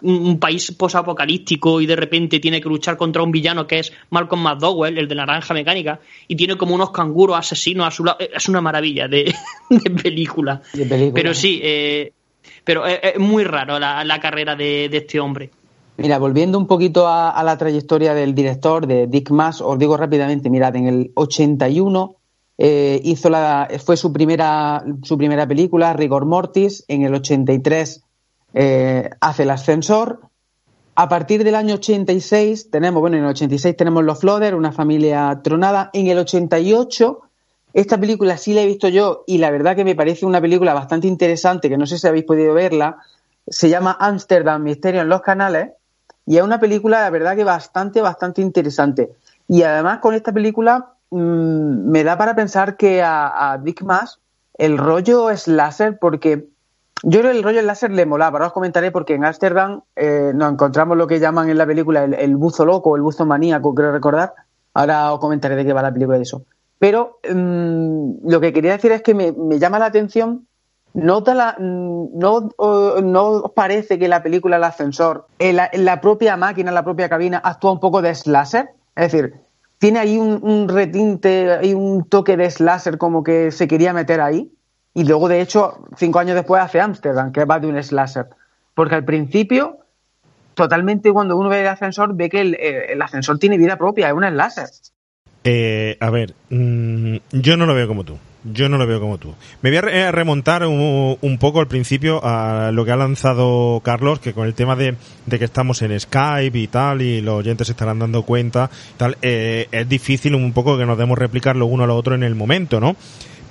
un 0.00 0.40
país 0.40 0.72
posapocalíptico 0.72 1.82
y 1.82 1.86
de 1.86 1.96
repente 1.96 2.40
tiene 2.40 2.62
que 2.62 2.70
luchar 2.70 2.96
contra 2.96 3.22
un 3.22 3.30
villano 3.30 3.66
que 3.66 3.80
es 3.80 3.92
Malcolm 4.08 4.40
McDowell, 4.40 4.96
el 4.96 5.06
de 5.06 5.14
Naranja 5.14 5.52
Mecánica, 5.52 6.00
y 6.26 6.36
tiene 6.36 6.56
como 6.56 6.74
unos 6.74 6.90
canguros 6.90 7.36
asesinos 7.36 7.86
a 7.86 7.90
su 7.90 8.02
lado. 8.02 8.16
Es 8.18 8.48
una 8.48 8.62
maravilla 8.62 9.06
de, 9.06 9.34
película. 10.02 10.62
Pero 11.12 11.34
sí, 11.34 11.60
eh, 11.62 12.14
pero 12.64 12.86
es, 12.86 13.18
muy 13.18 13.44
raro 13.44 13.78
la, 13.78 14.18
carrera 14.22 14.56
de 14.56 14.88
este 14.90 15.20
hombre. 15.20 15.50
Mira, 15.96 16.18
volviendo 16.18 16.58
un 16.58 16.66
poquito 16.66 17.06
a, 17.06 17.40
la 17.44 17.56
trayectoria 17.56 18.14
del 18.14 18.34
director, 18.34 18.86
de 18.86 19.06
Dick 19.06 19.30
Mass, 19.30 19.60
os 19.60 19.78
digo 19.78 19.96
rápidamente, 19.96 20.50
mirad, 20.50 20.74
en 20.74 20.88
el 20.88 21.12
81 21.14 22.16
eh, 22.58 23.00
hizo 23.04 23.30
la, 23.30 23.68
fue 23.84 23.96
su 23.96 24.12
primera, 24.12 24.84
su 25.02 25.16
primera 25.16 25.46
película, 25.46 25.92
Rigor 25.92 26.24
Mortis, 26.24 26.84
en 26.88 27.02
el 27.02 27.14
83 27.14 28.02
eh, 28.54 29.10
hace 29.20 29.42
El 29.44 29.50
Ascensor, 29.50 30.20
a 30.96 31.08
partir 31.08 31.42
del 31.42 31.54
año 31.54 31.74
86 31.74 32.70
tenemos, 32.70 33.00
bueno, 33.00 33.16
en 33.16 33.24
el 33.24 33.30
86 33.30 33.76
tenemos 33.76 34.04
Los 34.04 34.20
Flodder, 34.20 34.54
una 34.54 34.72
familia 34.72 35.40
tronada, 35.42 35.90
en 35.92 36.06
el 36.08 36.18
88 36.18 37.20
esta 37.72 37.98
película 37.98 38.36
sí 38.36 38.54
la 38.54 38.62
he 38.62 38.66
visto 38.66 38.88
yo 38.88 39.24
y 39.26 39.38
la 39.38 39.50
verdad 39.50 39.74
que 39.74 39.84
me 39.84 39.96
parece 39.96 40.24
una 40.24 40.40
película 40.40 40.74
bastante 40.74 41.08
interesante, 41.08 41.68
que 41.68 41.76
no 41.76 41.86
sé 41.86 41.98
si 41.98 42.06
habéis 42.06 42.24
podido 42.24 42.54
verla, 42.54 42.98
se 43.48 43.68
llama 43.68 43.96
Amsterdam 43.98 44.62
Misterio 44.62 45.00
en 45.00 45.08
los 45.08 45.22
canales 45.22 45.70
y 46.26 46.38
es 46.38 46.42
una 46.42 46.58
película, 46.58 47.00
la 47.00 47.10
verdad, 47.10 47.36
que 47.36 47.44
bastante, 47.44 48.00
bastante 48.00 48.40
interesante. 48.40 49.10
Y 49.48 49.62
además 49.62 49.98
con 49.98 50.14
esta 50.14 50.32
película 50.32 50.94
mm, 51.10 51.90
me 51.90 52.04
da 52.04 52.16
para 52.16 52.34
pensar 52.34 52.76
que 52.76 53.02
a, 53.02 53.58
Dick 53.62 53.82
Mass 53.82 54.20
el 54.56 54.78
rollo 54.78 55.30
es 55.30 55.48
láser 55.48 55.98
porque 55.98 56.46
yo 57.02 57.20
creo 57.20 57.32
que 57.32 57.38
el 57.38 57.42
rollo 57.42 57.60
láser 57.62 57.90
le 57.90 58.06
molaba. 58.06 58.38
Ahora 58.38 58.46
os 58.46 58.52
comentaré 58.52 58.90
porque 58.90 59.14
en 59.14 59.24
Ámsterdam 59.24 59.82
eh, 59.96 60.32
nos 60.34 60.52
encontramos 60.52 60.96
lo 60.96 61.06
que 61.06 61.20
llaman 61.20 61.50
en 61.50 61.58
la 61.58 61.66
película 61.66 62.04
el, 62.04 62.36
buzo 62.36 62.64
loco, 62.64 62.96
el 62.96 63.02
buzo 63.02 63.26
maníaco, 63.26 63.74
creo 63.74 63.92
recordar. 63.92 64.32
Ahora 64.72 65.12
os 65.12 65.20
comentaré 65.20 65.56
de 65.56 65.64
qué 65.64 65.72
va 65.72 65.82
la 65.82 65.92
película 65.92 66.16
de 66.16 66.22
eso. 66.22 66.44
Pero 66.78 67.18
mm, 67.28 68.28
lo 68.28 68.40
que 68.40 68.52
quería 68.52 68.72
decir 68.72 68.92
es 68.92 69.02
que 69.02 69.14
me, 69.14 69.32
me 69.32 69.58
llama 69.58 69.78
la 69.78 69.86
atención 69.86 70.46
¿No, 70.94 71.24
la, 71.26 71.56
no, 71.58 72.50
¿No 73.02 73.52
parece 73.54 73.98
que 73.98 74.06
la 74.06 74.22
película 74.22 74.56
El 74.56 74.64
ascensor, 74.64 75.26
en 75.40 75.56
la, 75.56 76.00
propia 76.00 76.36
máquina, 76.36 76.70
la 76.70 76.84
propia 76.84 77.08
cabina, 77.08 77.40
actúa 77.42 77.72
un 77.72 77.80
poco 77.80 78.00
de 78.00 78.14
slasher? 78.14 78.68
Es 78.94 79.10
decir, 79.10 79.34
tiene 79.78 79.98
ahí 79.98 80.18
un, 80.18 80.68
retinte, 80.68 81.50
hay 81.52 81.74
un 81.74 82.08
toque 82.08 82.36
de 82.36 82.48
slasher 82.48 82.96
como 82.96 83.24
que 83.24 83.50
se 83.50 83.66
quería 83.66 83.92
meter 83.92 84.20
ahí. 84.20 84.52
Y 84.94 85.02
luego, 85.02 85.28
de 85.28 85.40
hecho, 85.40 85.84
cinco 85.96 86.20
años 86.20 86.36
después 86.36 86.62
hace 86.62 86.80
Amsterdam, 86.80 87.32
que 87.32 87.44
va 87.44 87.58
de 87.58 87.66
un 87.66 87.82
slasher. 87.82 88.28
Porque 88.74 88.94
al 88.94 89.04
principio, 89.04 89.78
totalmente 90.54 91.12
cuando 91.12 91.36
uno 91.36 91.48
ve 91.48 91.62
el 91.62 91.66
ascensor, 91.66 92.14
ve 92.14 92.30
que 92.30 92.40
el, 92.92 93.02
ascensor 93.02 93.40
tiene 93.40 93.58
vida 93.58 93.76
propia, 93.76 94.06
es 94.06 94.14
un 94.14 94.22
slasher. 94.22 94.68
Eh, 95.42 95.96
a 95.98 96.10
ver, 96.10 96.34
mm, 96.50 97.16
yo 97.32 97.56
no 97.56 97.66
lo 97.66 97.74
veo 97.74 97.88
como 97.88 98.04
tú. 98.04 98.16
Yo 98.44 98.68
no 98.68 98.76
lo 98.76 98.86
veo 98.86 99.00
como 99.00 99.16
tú. 99.16 99.34
Me 99.62 99.70
voy 99.70 99.78
a 99.78 100.12
remontar 100.12 100.66
un, 100.66 101.38
poco 101.40 101.60
al 101.60 101.66
principio 101.66 102.20
a 102.22 102.70
lo 102.72 102.84
que 102.84 102.92
ha 102.92 102.96
lanzado 102.96 103.80
Carlos, 103.82 104.20
que 104.20 104.34
con 104.34 104.46
el 104.46 104.52
tema 104.52 104.76
de, 104.76 104.96
que 105.30 105.44
estamos 105.44 105.80
en 105.80 105.98
Skype 105.98 106.58
y 106.58 106.66
tal, 106.66 107.00
y 107.00 107.22
los 107.22 107.36
oyentes 107.36 107.68
se 107.68 107.72
estarán 107.72 107.98
dando 107.98 108.22
cuenta, 108.22 108.70
tal, 108.98 109.16
eh, 109.22 109.68
es 109.72 109.88
difícil 109.88 110.34
un 110.34 110.52
poco 110.52 110.76
que 110.76 110.84
nos 110.84 110.98
demos 110.98 111.18
replicar 111.18 111.56
lo 111.56 111.66
uno 111.66 111.84
a 111.84 111.86
lo 111.86 111.96
otro 111.96 112.14
en 112.14 112.22
el 112.22 112.34
momento, 112.34 112.80
¿no? 112.80 112.96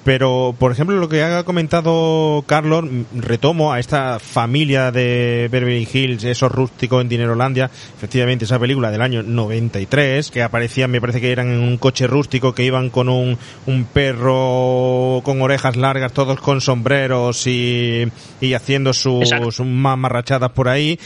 Pero, 0.03 0.53
por 0.57 0.71
ejemplo, 0.71 0.97
lo 0.97 1.07
que 1.07 1.23
ha 1.23 1.43
comentado 1.43 2.43
Carlos, 2.45 2.85
retomo 3.15 3.71
a 3.71 3.79
esta 3.79 4.19
familia 4.19 4.91
de 4.91 5.47
Beverly 5.49 5.87
Hills, 5.91 6.23
esos 6.25 6.51
rústicos 6.51 7.01
en 7.01 7.09
Dinerolandia, 7.09 7.71
efectivamente 7.95 8.45
esa 8.45 8.59
película 8.59 8.91
del 8.91 9.01
año 9.01 9.23
93, 9.23 10.29
que 10.29 10.43
aparecían, 10.43 10.91
me 10.91 10.99
parece 10.99 11.21
que 11.21 11.31
eran 11.31 11.49
en 11.51 11.61
un 11.61 11.77
coche 11.77 12.07
rústico, 12.07 12.53
que 12.53 12.65
iban 12.65 12.89
con 12.89 13.07
un, 13.07 13.37
un 13.65 13.85
perro 13.85 15.21
con 15.23 15.41
orejas 15.41 15.77
largas, 15.77 16.11
todos 16.11 16.39
con 16.41 16.59
sombreros 16.59 17.47
y, 17.47 18.05
y 18.41 18.53
haciendo 18.53 18.93
sus, 18.93 19.29
sus 19.29 19.65
mamarrachadas 19.65 20.51
por 20.51 20.67
ahí. 20.67 20.99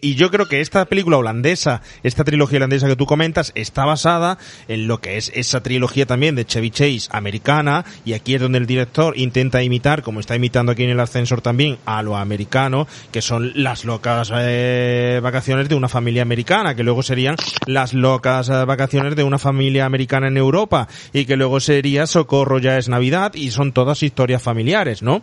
Y 0.00 0.14
yo 0.14 0.30
creo 0.30 0.46
que 0.46 0.60
esta 0.60 0.86
película 0.86 1.18
holandesa, 1.18 1.82
esta 2.02 2.24
trilogía 2.24 2.56
holandesa 2.56 2.88
que 2.88 2.96
tú 2.96 3.04
comentas, 3.04 3.52
está 3.54 3.84
basada 3.84 4.38
en 4.68 4.86
lo 4.86 5.00
que 5.00 5.18
es 5.18 5.30
esa 5.34 5.62
trilogía 5.62 6.06
también 6.06 6.34
de 6.34 6.46
Chevy 6.46 6.70
Chase 6.70 7.08
americana, 7.10 7.84
y 8.04 8.14
aquí 8.14 8.29
es 8.34 8.40
donde 8.40 8.58
el 8.58 8.66
director 8.66 9.16
intenta 9.16 9.62
imitar, 9.62 10.02
como 10.02 10.20
está 10.20 10.36
imitando 10.36 10.72
aquí 10.72 10.84
en 10.84 10.90
el 10.90 11.00
ascensor 11.00 11.40
también, 11.40 11.78
a 11.84 12.02
lo 12.02 12.16
americano, 12.16 12.86
que 13.12 13.22
son 13.22 13.52
las 13.54 13.84
locas 13.84 14.30
eh, 14.34 15.20
vacaciones 15.22 15.68
de 15.68 15.74
una 15.74 15.88
familia 15.88 16.22
americana, 16.22 16.74
que 16.74 16.82
luego 16.82 17.02
serían 17.02 17.36
las 17.66 17.94
locas 17.94 18.48
eh, 18.48 18.64
vacaciones 18.64 19.16
de 19.16 19.24
una 19.24 19.38
familia 19.38 19.84
americana 19.84 20.28
en 20.28 20.36
Europa, 20.36 20.88
y 21.12 21.24
que 21.24 21.36
luego 21.36 21.60
sería 21.60 22.06
Socorro 22.06 22.58
ya 22.58 22.78
es 22.78 22.88
Navidad, 22.88 23.34
y 23.34 23.50
son 23.50 23.72
todas 23.72 24.02
historias 24.02 24.42
familiares, 24.42 25.02
¿no? 25.02 25.22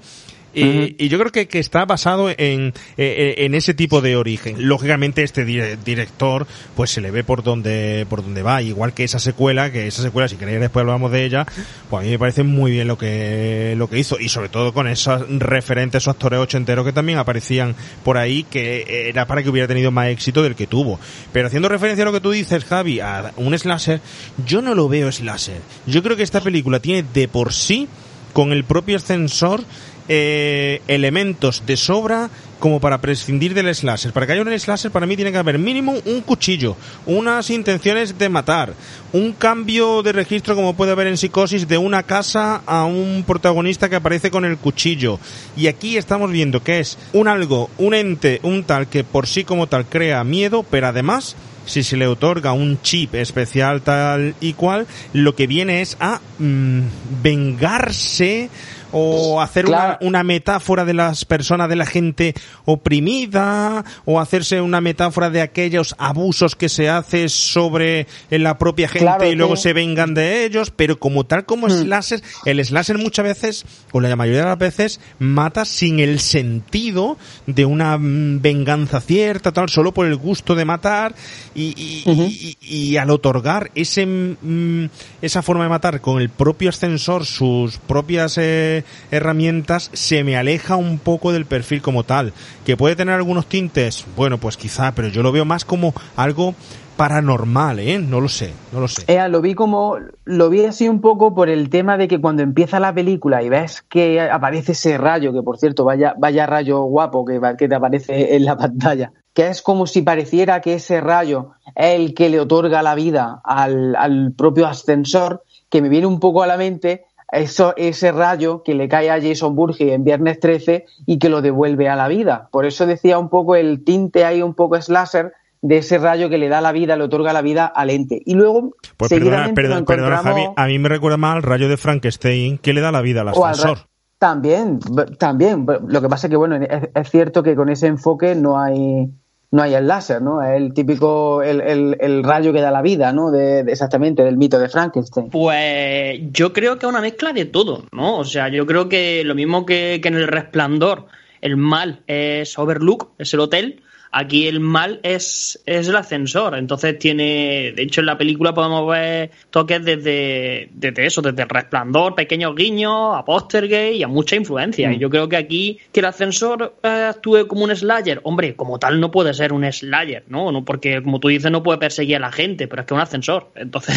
Y, 0.58 1.08
yo 1.08 1.20
creo 1.20 1.32
que, 1.32 1.47
que 1.47 1.60
está 1.60 1.86
basado 1.86 2.30
en, 2.30 2.74
eh, 2.97 3.36
en, 3.38 3.55
ese 3.55 3.74
tipo 3.74 4.01
de 4.01 4.16
origen. 4.16 4.68
Lógicamente 4.68 5.24
este 5.24 5.45
director 5.45 6.47
pues 6.76 6.91
se 6.91 7.01
le 7.01 7.12
ve 7.12 7.24
por 7.24 7.43
donde 7.43 8.05
por 8.10 8.24
donde 8.24 8.41
va, 8.41 8.62
igual 8.62 8.93
que 8.93 9.03
esa 9.03 9.20
secuela, 9.20 9.72
que 9.72 9.88
esa 9.88 10.01
secuela 10.01 10.28
si 10.28 10.36
queréis 10.36 10.60
después 10.60 10.82
hablamos 10.82 11.12
de 11.12 11.26
ella, 11.26 11.45
pues 11.89 12.01
a 12.01 12.03
mí 12.03 12.12
me 12.12 12.20
parece 12.20 12.43
muy 12.43 12.72
bien 12.72 12.88
lo 12.88 12.97
que 12.97 13.76
lo 13.78 13.89
que 13.89 13.99
hizo 13.99 14.20
y 14.20 14.30
sobre 14.30 14.49
todo 14.49 14.74
con 14.74 14.88
esos 14.88 15.26
referentes, 15.39 16.03
esos 16.03 16.16
actores 16.16 16.39
ochenteros 16.39 16.86
que 16.86 16.93
también 16.93 17.20
aparecían 17.20 17.76
por 18.03 18.18
ahí 18.18 18.43
que 18.43 19.10
era 19.10 19.28
para 19.28 19.43
que 19.43 19.49
hubiera 19.49 19.68
tenido 19.68 19.91
más 19.91 20.08
éxito 20.08 20.43
del 20.43 20.55
que 20.55 20.68
tuvo. 20.68 20.99
Pero 21.32 21.47
haciendo 21.47 21.70
referencia 21.70 22.03
a 22.03 22.05
lo 22.05 22.14
que 22.14 22.22
tú 22.22 22.32
dices, 22.32 22.66
Javi, 22.66 22.99
a 22.99 23.34
un 23.38 23.58
slasher, 23.58 24.01
yo 24.45 24.62
no 24.62 24.76
lo 24.76 24.89
veo 24.89 25.12
slasher. 25.12 25.62
Yo 25.86 26.03
creo 26.03 26.18
que 26.18 26.24
esta 26.24 26.41
película 26.41 26.80
tiene 26.80 27.08
de 27.14 27.28
por 27.28 27.53
sí 27.53 27.88
con 28.34 28.51
el 28.51 28.64
propio 28.64 28.97
ascensor 28.97 29.64
eh, 30.10 30.82
elementos 30.88 31.64
de 31.66 31.78
sobra 31.78 32.30
como 32.60 32.80
para 32.80 32.99
prescindir 32.99 33.53
del 33.53 33.74
slasher. 33.74 34.12
Para 34.12 34.26
que 34.26 34.34
haya 34.34 34.41
un 34.41 34.60
slasher, 34.60 34.91
para 34.91 35.05
mí 35.05 35.16
tiene 35.16 35.32
que 35.32 35.38
haber 35.38 35.60
mínimo 35.60 35.93
un 36.05 36.22
cuchillo, 36.22 36.76
unas 37.05 37.49
intenciones 37.49 38.18
de 38.18 38.30
matar, 38.30 38.74
un 39.14 39.34
cambio 39.34 40.01
de 40.03 40.12
registro 40.12 40.55
como 40.55 40.76
puede 40.76 40.91
haber 40.91 41.08
en 41.08 41.18
Psicosis 41.18 41.68
de 41.68 41.78
una 41.78 42.03
casa 42.03 42.62
a 42.66 42.86
un 42.86 43.24
protagonista 43.26 43.89
que 43.89 43.97
aparece 43.97 44.32
con 44.32 44.45
el 44.45 44.58
cuchillo. 44.58 45.20
Y 45.55 45.68
aquí 45.68 45.97
estamos 45.97 46.32
viendo 46.32 46.64
que 46.64 46.80
es 46.80 46.97
un 47.14 47.28
algo, 47.28 47.70
un 47.78 47.93
ente, 47.93 48.39
un 48.43 48.64
tal 48.64 48.88
que 48.88 49.03
por 49.03 49.28
sí 49.28 49.43
como 49.43 49.68
tal 49.68 49.86
crea 49.86 50.24
miedo, 50.24 50.64
pero 50.64 50.88
además 50.88 51.36
si 51.68 51.84
se 51.84 51.97
le 51.97 52.08
otorga 52.08 52.53
un 52.53 52.82
chip 52.82 53.14
especial 53.14 53.82
tal 53.82 54.36
y 54.39 54.53
cual, 54.53 54.88
lo 55.14 55.36
que 55.36 55.47
viene 55.47 55.82
es 55.82 55.97
a 55.99 56.22
mm, 56.39 56.82
vengarse 57.22 58.49
o 58.98 59.41
hacer 59.41 59.68
una, 59.68 59.98
una, 60.02 60.24
metáfora 60.24 60.86
de 60.86 60.93
las 60.93 61.26
personas, 61.26 61.70
de 61.70 61.76
la 61.76 61.86
gente 61.86 62.34
oprimida, 62.66 63.86
o 64.06 64.20
hacerse 64.20 64.62
una 64.62 64.82
metáfora 64.82 65.30
de 65.30 65.41
aquellos 65.41 65.95
abusos 65.98 66.56
que 66.56 66.70
se 66.70 66.89
hace 66.89 67.30
sobre 67.30 68.08
la 68.30 68.58
propia 68.58 68.88
gente 68.88 69.30
y 69.30 69.36
luego 69.36 69.56
se 69.56 69.74
vengan 69.74 70.14
de 70.14 70.45
ellos, 70.45 70.72
pero 70.76 71.00
como 71.00 71.26
tal 71.26 71.45
como 71.45 71.68
mm. 71.68 71.84
slasher, 71.84 72.22
el 72.45 72.64
slasher 72.64 72.98
muchas 72.98 73.26
veces, 73.26 73.66
o 73.91 74.00
la 74.00 74.16
mayoría 74.16 74.41
de 74.41 74.50
las 74.50 74.58
veces, 74.58 75.00
mata 75.20 75.66
sin 75.66 76.00
el 76.00 76.20
sentido 76.20 77.18
de 77.45 77.66
una 77.66 77.98
mm, 77.98 78.41
venganza 78.41 79.02
cierta, 79.02 79.52
tal, 79.52 79.70
solo 79.70 79.93
por 79.93 80.08
el 80.08 80.16
gusto 80.16 80.56
de 80.56 80.66
matar, 80.66 81.16
y, 81.56 81.74
y, 81.78 82.58
y, 82.62 82.98
al 82.98 83.10
otorgar 83.10 83.72
ese, 83.76 84.06
mm, 84.06 84.89
esa 85.22 85.41
forma 85.41 85.64
de 85.64 85.70
matar 85.70 86.02
con 86.02 86.22
el 86.22 86.30
propio 86.30 86.70
ascensor, 86.70 87.26
sus 87.26 87.78
propias 87.78 88.38
eh, 88.38 88.84
herramientas 89.11 89.89
se 89.93 90.23
me 90.23 90.38
aleja 90.38 90.75
un 90.75 90.99
poco 90.99 91.31
del 91.31 91.45
perfil 91.45 91.81
como 91.81 92.03
tal. 92.03 92.33
Que 92.65 92.77
puede 92.77 92.95
tener 92.95 93.15
algunos 93.15 93.47
tintes, 93.47 94.05
bueno, 94.15 94.38
pues 94.38 94.57
quizá, 94.57 94.93
pero 94.93 95.07
yo 95.07 95.23
lo 95.23 95.31
veo 95.31 95.45
más 95.45 95.65
como 95.65 95.93
algo 96.15 96.55
paranormal, 96.97 97.79
¿eh? 97.79 97.99
No 97.99 98.19
lo 98.19 98.27
sé, 98.27 98.51
no 98.73 98.81
lo 98.81 98.88
sé. 98.88 99.05
lo 99.29 99.39
vi 99.39 99.53
como, 99.53 99.97
lo 100.25 100.49
vi 100.49 100.65
así 100.65 100.89
un 100.89 100.99
poco 100.99 101.33
por 101.33 101.47
el 101.47 101.69
tema 101.69 101.95
de 101.97 102.07
que 102.07 102.19
cuando 102.19 102.41
empieza 102.41 102.79
la 102.79 102.93
película 102.93 103.43
y 103.43 103.49
ves 103.49 103.83
que 103.83 104.19
aparece 104.19 104.71
ese 104.73 104.97
rayo, 104.97 105.31
que 105.31 105.43
por 105.43 105.57
cierto, 105.57 105.85
vaya, 105.85 106.15
vaya 106.17 106.47
rayo 106.47 106.81
guapo 106.81 107.23
que, 107.23 107.39
que 107.57 107.69
te 107.69 107.75
aparece 107.75 108.35
en 108.35 108.43
la 108.43 108.57
pantalla, 108.57 109.13
que 109.33 109.47
es 109.47 109.61
como 109.61 109.85
si 109.85 110.01
pareciera 110.01 110.59
que 110.59 110.73
ese 110.73 110.99
rayo 110.99 111.51
es 111.75 111.93
el 111.93 112.15
que 112.15 112.29
le 112.29 112.39
otorga 112.39 112.81
la 112.81 112.95
vida 112.95 113.39
al, 113.43 113.95
al 113.95 114.33
propio 114.35 114.65
ascensor, 114.65 115.43
que 115.69 115.81
me 115.81 115.89
viene 115.89 116.07
un 116.07 116.19
poco 116.19 116.41
a 116.41 116.47
la 116.47 116.57
mente 116.57 117.05
eso, 117.32 117.73
ese 117.75 118.11
rayo 118.11 118.63
que 118.63 118.73
le 118.73 118.88
cae 118.88 119.09
a 119.09 119.21
Jason 119.21 119.55
Burge 119.55 119.93
en 119.93 120.03
Viernes 120.03 120.39
13 120.39 120.86
y 121.05 121.19
que 121.19 121.30
lo 121.30 121.41
devuelve 121.41 121.89
a 121.89 121.95
la 121.95 122.07
vida. 122.07 122.49
Por 122.51 122.65
eso 122.65 122.86
decía 122.86 123.19
un 123.19 123.30
poco 123.30 123.55
el 123.55 123.84
tinte 123.84 124.25
ahí, 124.25 124.41
un 124.41 124.53
poco 124.53 124.82
slasher, 124.82 125.34
de 125.61 125.78
ese 125.78 125.97
rayo 125.97 126.30
que 126.30 126.38
le 126.38 126.49
da 126.49 126.61
la 126.61 126.71
vida, 126.71 126.95
le 126.95 127.03
otorga 127.03 127.34
la 127.34 127.41
vida 127.41 127.65
al 127.65 127.89
ente. 127.89 128.21
Y 128.25 128.36
luego, 128.36 128.75
pues 128.95 129.09
perdona, 129.09 129.53
perdona, 129.53 130.17
Javi, 130.17 130.43
a 130.55 130.67
mí 130.67 130.80
me 130.80 130.89
recuerda 130.89 131.17
más 131.17 131.36
al 131.38 131.43
rayo 131.43 131.67
de 131.67 131.78
Frankenstein 131.78 132.57
que 132.59 132.73
le 132.73 132.82
da 132.82 132.91
la 132.91 133.01
vida 133.01 133.21
al 133.21 133.30
ascensor. 133.30 133.80
También, 134.19 134.80
también. 135.19 135.65
Lo 135.88 136.01
que 136.01 136.09
pasa 136.09 136.28
es 136.28 136.32
que, 136.32 136.38
bueno, 136.38 136.55
es 136.55 137.09
cierto 137.09 137.43
que 137.43 137.55
con 137.55 137.69
ese 137.69 137.88
enfoque 137.88 138.36
no 138.36 138.59
hay 138.59 139.09
no 139.52 139.62
hay 139.62 139.74
el 139.76 139.88
láser, 139.88 140.22
¿no? 140.22 140.43
Es 140.43 140.58
el 140.58 140.74
típico, 140.74 141.41
el, 141.41 141.62
el, 142.00 142.24
rayo 142.24 142.52
que 142.52 142.62
da 142.62 142.72
la 142.72 142.82
vida, 142.82 143.14
¿no? 143.14 143.32
De, 143.32 143.62
exactamente, 143.62 144.24
del 144.24 144.38
mito 144.38 144.60
de 144.60 144.70
Frankenstein. 144.70 145.30
Pues 145.30 146.20
yo 146.32 146.52
creo 146.52 146.78
que 146.78 146.86
es 146.86 146.89
una 146.89 147.02
mezcla 147.02 147.32
de 147.32 147.45
todo, 147.45 147.86
¿no? 147.91 148.18
O 148.18 148.26
sea, 148.26 148.50
yo 148.50 148.66
creo 148.66 148.89
que 148.89 149.24
lo 149.24 149.36
mismo 149.36 149.66
que, 149.66 150.00
que 150.02 150.10
en 150.10 150.16
el 150.16 150.28
resplandor, 150.28 151.06
el 151.41 151.56
mal 151.56 152.02
es 152.08 152.58
Overlook, 152.60 153.12
es 153.18 153.34
el 153.34 153.39
hotel, 153.39 153.84
Aquí 154.20 154.47
el 154.47 154.59
mal 154.59 154.99
es, 155.03 155.61
es 155.68 155.88
el 155.88 155.95
ascensor, 155.95 156.57
entonces 156.57 156.97
tiene, 156.97 157.72
de 157.76 157.84
hecho 157.84 158.01
en 158.01 158.07
la 158.07 158.18
película 158.18 158.51
podemos 158.51 158.89
ver 158.89 159.30
toques 159.51 159.86
desde, 159.86 160.70
desde 160.74 161.05
eso, 161.05 161.22
desde 161.22 161.43
el 161.43 161.49
resplandor, 161.49 162.15
pequeños 162.15 162.55
guiños, 162.55 163.15
a 163.15 163.24
Postergate 163.24 163.93
y 163.93 164.01
a 164.01 164.07
mucha 164.07 164.36
influencia. 164.36 164.91
Y 164.91 164.97
mm. 164.97 164.99
yo 164.99 165.09
creo 165.11 165.30
que 165.30 165.38
aquí 165.38 165.80
que 165.91 165.99
el 165.99 166.07
ascensor 166.07 166.78
eh, 166.82 167.09
actúe 167.11 167.45
como 167.45 167.65
un 167.65 167.76
slayer, 167.76 168.20
hombre, 168.24 168.55
como 168.55 168.80
tal 168.80 168.99
no 168.99 169.11
puede 169.11 169.36
ser 169.36 169.53
un 169.53 169.72
slayer, 169.72 170.24
¿no? 170.30 170.51
no 170.51 170.65
porque 170.65 171.03
como 171.03 171.20
tú 171.20 171.28
dices 171.28 171.51
no 171.51 171.61
puede 171.61 171.78
perseguir 171.78 172.15
a 172.15 172.20
la 172.20 172.32
gente, 172.32 172.68
pero 172.68 172.82
es 172.82 172.88
que 172.88 172.95
es 172.95 172.97
un 172.97 173.03
ascensor. 173.03 173.51
Entonces 173.53 173.95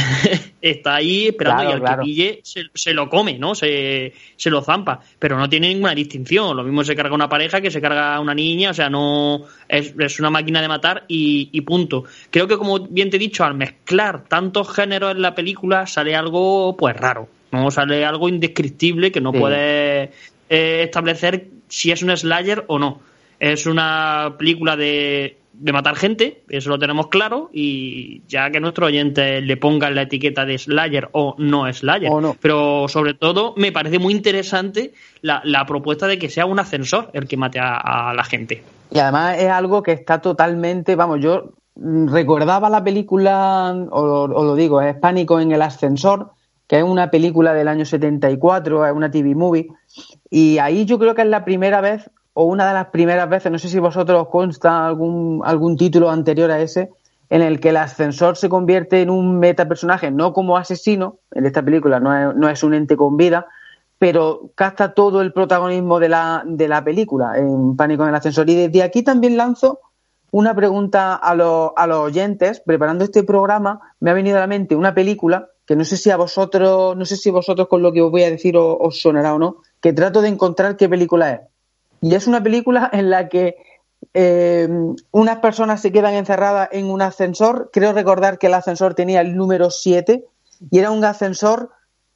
está 0.60 0.96
ahí 0.96 1.28
esperando 1.28 1.62
y 1.62 1.72
al 1.72 1.82
que 1.82 2.02
pille 2.02 2.40
se, 2.42 2.92
lo 2.92 3.08
come, 3.08 3.38
¿no? 3.38 3.54
Se, 3.54 4.12
se 4.36 4.50
lo 4.50 4.60
zampa, 4.60 5.00
pero 5.18 5.38
no 5.38 5.48
tiene 5.48 5.68
ninguna 5.68 5.94
distinción. 5.94 6.54
Lo 6.58 6.62
mismo 6.62 6.84
se 6.84 6.94
carga 6.94 7.14
una 7.14 7.30
pareja 7.30 7.62
que 7.62 7.70
se 7.70 7.80
carga 7.80 8.20
una 8.20 8.34
niña, 8.34 8.72
o 8.72 8.74
sea, 8.74 8.90
no 8.90 9.46
es 9.66 9.94
es 10.09 10.09
una 10.18 10.30
máquina 10.30 10.60
de 10.60 10.68
matar 10.68 11.04
y, 11.08 11.60
punto. 11.60 12.04
Creo 12.30 12.48
que, 12.48 12.56
como 12.56 12.80
bien 12.80 13.10
te 13.10 13.16
he 13.16 13.20
dicho, 13.20 13.44
al 13.44 13.54
mezclar 13.54 14.24
tantos 14.24 14.74
géneros 14.74 15.12
en 15.12 15.22
la 15.22 15.34
película 15.34 15.86
sale 15.86 16.16
algo 16.16 16.76
pues 16.76 16.96
raro, 16.96 17.28
¿no? 17.52 17.70
Sale 17.70 18.04
algo 18.04 18.28
indescriptible 18.28 19.12
que 19.12 19.20
no 19.20 19.32
puede 19.32 20.10
eh, 20.48 20.82
establecer 20.84 21.46
si 21.68 21.92
es 21.92 22.02
un 22.02 22.16
slayer 22.16 22.64
o 22.66 22.78
no. 22.78 23.00
Es 23.38 23.66
una 23.66 24.34
película 24.38 24.76
de, 24.76 25.38
de 25.60 25.72
matar 25.72 25.94
gente, 25.96 26.42
eso 26.48 26.70
lo 26.70 26.78
tenemos 26.78 27.08
claro, 27.08 27.50
y 27.52 28.22
ya 28.26 28.50
que 28.50 28.60
nuestro 28.60 28.86
oyente 28.86 29.40
le 29.40 29.56
ponga 29.56 29.90
la 29.90 30.02
etiqueta 30.02 30.44
de 30.44 30.58
Slayer 30.58 31.08
o 31.12 31.34
no 31.38 31.72
Slayer. 31.72 32.10
no. 32.10 32.36
Pero 32.40 32.88
sobre 32.88 33.14
todo 33.14 33.54
me 33.56 33.70
parece 33.70 33.98
muy 33.98 34.14
interesante 34.14 34.92
la, 35.22 35.42
la, 35.44 35.66
propuesta 35.66 36.06
de 36.06 36.18
que 36.18 36.30
sea 36.30 36.46
un 36.46 36.58
ascensor 36.58 37.10
el 37.12 37.28
que 37.28 37.36
mate 37.36 37.58
a 37.60 38.12
la 38.16 38.24
gente. 38.24 38.62
Y 38.90 38.98
además 38.98 39.38
es 39.38 39.48
algo 39.48 39.82
que 39.82 39.92
está 39.92 40.20
totalmente, 40.20 40.96
vamos, 40.96 41.20
yo 41.20 41.52
recordaba 41.76 42.68
la 42.68 42.82
película, 42.82 43.74
o, 43.90 44.26
lo 44.26 44.54
digo, 44.54 44.82
es 44.82 44.96
Pánico 44.96 45.40
en 45.40 45.52
el 45.52 45.62
ascensor, 45.62 46.32
que 46.66 46.78
es 46.78 46.84
una 46.84 47.10
película 47.10 47.54
del 47.54 47.68
año 47.68 47.84
74, 47.84 48.86
es 48.86 48.92
una 48.92 49.10
TV 49.10 49.34
movie, 49.34 49.68
y 50.28 50.58
ahí 50.58 50.84
yo 50.84 50.98
creo 50.98 51.14
que 51.14 51.22
es 51.22 51.28
la 51.28 51.44
primera 51.44 51.80
vez, 51.80 52.10
o 52.40 52.44
una 52.44 52.66
de 52.68 52.72
las 52.72 52.86
primeras 52.86 53.28
veces, 53.28 53.52
no 53.52 53.58
sé 53.58 53.68
si 53.68 53.78
vosotros 53.78 54.22
os 54.22 54.28
consta 54.28 54.86
algún, 54.86 55.42
algún 55.44 55.76
título 55.76 56.08
anterior 56.08 56.50
a 56.50 56.58
ese, 56.58 56.88
en 57.28 57.42
el 57.42 57.60
que 57.60 57.68
el 57.68 57.76
ascensor 57.76 58.38
se 58.38 58.48
convierte 58.48 59.02
en 59.02 59.10
un 59.10 59.38
metapersonaje, 59.38 60.10
no 60.10 60.32
como 60.32 60.56
asesino, 60.56 61.18
en 61.32 61.44
esta 61.44 61.62
película 61.62 62.00
no 62.00 62.16
es, 62.16 62.34
no 62.34 62.48
es 62.48 62.62
un 62.62 62.72
ente 62.72 62.96
con 62.96 63.18
vida, 63.18 63.46
pero 63.98 64.52
capta 64.54 64.94
todo 64.94 65.20
el 65.20 65.34
protagonismo 65.34 66.00
de 66.00 66.08
la, 66.08 66.42
de 66.46 66.66
la 66.66 66.82
película 66.82 67.36
en 67.36 67.76
Pánico 67.76 68.04
en 68.04 68.08
el 68.08 68.14
Ascensor. 68.14 68.48
Y 68.48 68.54
desde 68.54 68.82
aquí 68.82 69.02
también 69.02 69.36
lanzo 69.36 69.80
una 70.30 70.54
pregunta 70.54 71.16
a, 71.16 71.34
los, 71.34 71.72
a 71.76 71.86
los 71.86 71.98
oyentes. 71.98 72.62
Preparando 72.64 73.04
este 73.04 73.22
programa, 73.22 73.80
me 74.00 74.10
ha 74.10 74.14
venido 74.14 74.38
a 74.38 74.40
la 74.40 74.46
mente 74.46 74.74
una 74.74 74.94
película 74.94 75.50
que 75.66 75.76
no 75.76 75.84
sé 75.84 75.98
si 75.98 76.10
a 76.10 76.16
vosotros, 76.16 76.96
no 76.96 77.04
sé 77.04 77.16
si 77.16 77.30
vosotros 77.30 77.68
con 77.68 77.82
lo 77.82 77.92
que 77.92 78.00
os 78.00 78.10
voy 78.10 78.24
a 78.24 78.30
decir 78.30 78.56
os, 78.56 78.98
sonará 78.98 79.34
o 79.34 79.38
no, 79.38 79.56
que 79.82 79.92
trato 79.92 80.22
de 80.22 80.28
encontrar 80.28 80.78
qué 80.78 80.88
película 80.88 81.32
es. 81.32 81.40
Y 82.00 82.14
es 82.14 82.26
una 82.26 82.42
película 82.42 82.88
en 82.92 83.10
la 83.10 83.28
que 83.28 83.56
eh, 84.14 84.68
unas 85.10 85.38
personas 85.38 85.80
se 85.80 85.92
quedan 85.92 86.14
encerradas 86.14 86.68
en 86.72 86.90
un 86.90 87.02
ascensor. 87.02 87.70
Creo 87.72 87.92
recordar 87.92 88.38
que 88.38 88.46
el 88.46 88.54
ascensor 88.54 88.94
tenía 88.94 89.20
el 89.20 89.36
número 89.36 89.70
7 89.70 90.24
y 90.70 90.78
era 90.78 90.90
un 90.90 91.04
ascensor 91.04 91.70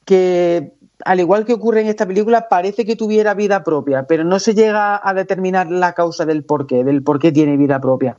que 0.04 0.72
al 1.04 1.20
igual 1.20 1.44
que 1.44 1.52
ocurre 1.52 1.80
en 1.80 1.88
esta 1.88 2.06
película, 2.06 2.48
parece 2.48 2.84
que 2.84 2.96
tuviera 2.96 3.34
vida 3.34 3.62
propia, 3.62 4.04
pero 4.04 4.24
no 4.24 4.38
se 4.38 4.54
llega 4.54 5.00
a 5.02 5.12
determinar 5.12 5.70
la 5.70 5.92
causa 5.92 6.24
del 6.24 6.44
por 6.44 6.66
qué, 6.66 6.84
del 6.84 7.02
por 7.02 7.18
qué 7.18 7.32
tiene 7.32 7.56
vida 7.56 7.80
propia. 7.80 8.16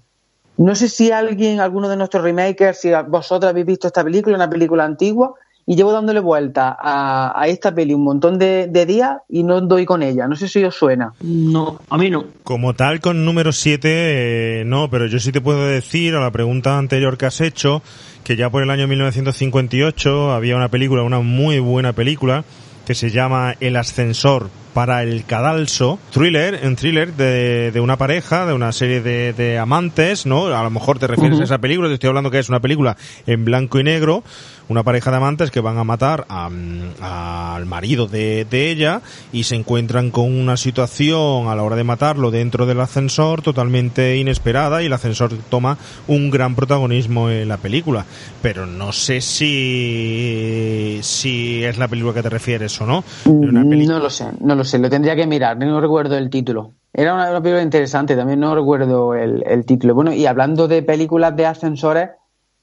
No 0.57 0.75
sé 0.75 0.87
si 0.87 1.11
alguien, 1.11 1.59
alguno 1.59 1.89
de 1.89 1.97
nuestros 1.97 2.23
remakers, 2.23 2.79
si 2.79 2.91
vosotros 3.07 3.49
habéis 3.49 3.65
visto 3.65 3.87
esta 3.87 4.03
película, 4.03 4.35
una 4.35 4.49
película 4.49 4.85
antigua, 4.85 5.35
y 5.65 5.75
llevo 5.75 5.91
dándole 5.91 6.19
vuelta 6.19 6.77
a, 6.79 7.47
esta 7.47 7.73
peli 7.73 7.93
un 7.93 8.03
montón 8.03 8.37
de, 8.37 8.85
días 8.85 9.17
y 9.29 9.43
no 9.43 9.61
doy 9.61 9.85
con 9.85 10.03
ella. 10.03 10.27
No 10.27 10.35
sé 10.35 10.47
si 10.47 10.63
os 10.63 10.75
suena. 10.75 11.13
No, 11.21 11.79
a 11.89 11.97
mí 11.97 12.09
no. 12.09 12.25
Como 12.43 12.73
tal, 12.75 12.99
con 12.99 13.25
número 13.25 13.51
7, 13.51 14.61
eh, 14.61 14.63
no, 14.65 14.89
pero 14.89 15.07
yo 15.07 15.19
sí 15.19 15.31
te 15.31 15.41
puedo 15.41 15.65
decir 15.65 16.15
a 16.15 16.19
la 16.19 16.31
pregunta 16.31 16.77
anterior 16.77 17.17
que 17.17 17.25
has 17.25 17.41
hecho 17.41 17.81
que 18.23 18.35
ya 18.35 18.49
por 18.49 18.63
el 18.63 18.69
año 18.71 18.87
1958 18.87 20.33
había 20.33 20.55
una 20.55 20.69
película, 20.69 21.03
una 21.03 21.19
muy 21.19 21.59
buena 21.59 21.93
película, 21.93 22.43
que 22.85 22.95
se 22.95 23.11
llama 23.11 23.55
El 23.59 23.75
ascensor 23.75 24.49
para 24.75 25.03
el 25.03 25.23
cadalso, 25.23 25.99
thriller, 26.11 26.59
un 26.65 26.75
thriller 26.75 27.13
de, 27.13 27.71
de 27.71 27.79
una 27.79 27.95
pareja, 27.95 28.45
de 28.45 28.51
una 28.51 28.73
serie 28.73 28.99
de, 28.99 29.31
de, 29.31 29.57
amantes, 29.57 30.25
¿no? 30.25 30.47
A 30.47 30.63
lo 30.63 30.69
mejor 30.69 30.99
te 30.99 31.07
refieres 31.07 31.39
a 31.39 31.45
esa 31.45 31.59
película, 31.59 31.87
te 31.87 31.93
estoy 31.93 32.09
hablando 32.09 32.29
que 32.29 32.39
es 32.39 32.49
una 32.49 32.59
película 32.59 32.97
en 33.25 33.45
blanco 33.45 33.79
y 33.79 33.85
negro, 33.85 34.21
una 34.67 34.83
pareja 34.83 35.11
de 35.11 35.17
amantes 35.17 35.51
que 35.51 35.61
van 35.61 35.77
a 35.77 35.83
matar 35.85 36.25
al 36.29 37.65
marido 37.65 38.07
de, 38.07 38.45
de, 38.45 38.71
ella 38.71 39.01
y 39.31 39.43
se 39.43 39.55
encuentran 39.55 40.11
con 40.11 40.33
una 40.37 40.57
situación 40.57 41.47
a 41.47 41.55
la 41.55 41.63
hora 41.63 41.75
de 41.75 41.83
matarlo 41.83 42.31
dentro 42.31 42.65
del 42.65 42.81
ascensor 42.81 43.41
totalmente 43.41 44.17
inesperada 44.17 44.81
y 44.81 44.87
el 44.87 44.93
ascensor 44.93 45.31
toma 45.49 45.77
un 46.07 46.31
gran 46.31 46.55
protagonismo 46.55 47.29
en 47.29 47.47
la 47.47 47.57
película. 47.57 48.05
Pero 48.41 48.65
no 48.65 48.91
sé 48.91 49.21
si, 49.21 50.99
si 51.01 51.63
es 51.63 51.77
la 51.77 51.87
película 51.87 52.13
que 52.13 52.23
te 52.23 52.29
refieres 52.29 52.79
o 52.81 52.85
no. 52.85 53.03
Mm, 53.25 53.85
no 53.85 53.99
lo 53.99 54.09
sé, 54.09 54.25
no 54.39 54.55
lo 54.55 54.63
sé, 54.63 54.64
lo 54.79 54.89
tendría 54.89 55.15
que 55.15 55.27
mirar, 55.27 55.57
no 55.57 55.79
recuerdo 55.79 56.17
el 56.17 56.29
título. 56.29 56.71
Era 56.93 57.13
una, 57.13 57.41
película 57.41 57.61
interesante, 57.61 58.15
también 58.15 58.39
no 58.39 58.55
recuerdo 58.55 59.13
el, 59.15 59.43
el 59.47 59.65
título. 59.65 59.95
Bueno, 59.95 60.13
y 60.13 60.25
hablando 60.25 60.67
de 60.67 60.81
películas 60.81 61.35
de 61.35 61.45
ascensores, 61.45 62.09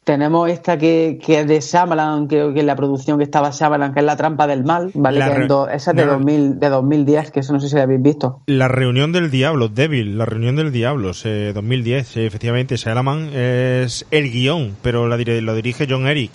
Tenemos 0.05 0.51
esta 0.51 0.77
que, 0.79 1.21
que 1.25 1.41
es 1.41 1.47
de 1.47 1.61
Shyamalan, 1.61 2.27
creo 2.27 2.53
que 2.53 2.59
es 2.61 2.67
la 2.67 2.75
producción 2.75 3.19
que 3.19 3.25
estaba 3.25 3.51
Shyamalan, 3.51 3.95
que 3.95 4.01
es 4.01 4.07
La 4.07 4.17
trampa 4.17 4.49
del 4.49 4.65
mal, 4.65 4.91
¿vale? 4.95 5.21
Que 5.21 5.35
re- 5.35 5.47
do- 5.47 5.69
esa 5.69 5.93
es 5.93 5.97
de, 5.97 6.05
no. 6.07 6.13
2000, 6.15 6.59
de 6.59 6.69
2010, 6.71 7.31
que 7.31 7.39
eso 7.41 7.53
no 7.53 7.61
sé 7.61 7.69
si 7.69 7.77
la 7.77 7.85
habéis 7.85 8.03
visto. 8.03 8.43
La 8.47 8.67
reunión 8.67 9.13
del 9.13 9.31
diablo, 9.31 9.69
Devil, 9.69 10.19
la 10.19 10.25
reunión 10.25 10.57
del 10.57 10.73
diablo, 10.73 11.13
eh, 11.25 11.53
2010, 11.55 12.17
eh, 12.17 12.27
efectivamente, 12.27 12.79
Salaman 12.79 13.31
es 13.33 14.05
el 14.11 14.33
guion, 14.33 14.75
pero 14.83 15.07
la 15.07 15.17
lo 15.17 15.55
dirige 15.55 15.87
John 15.89 16.09
Eric. 16.09 16.33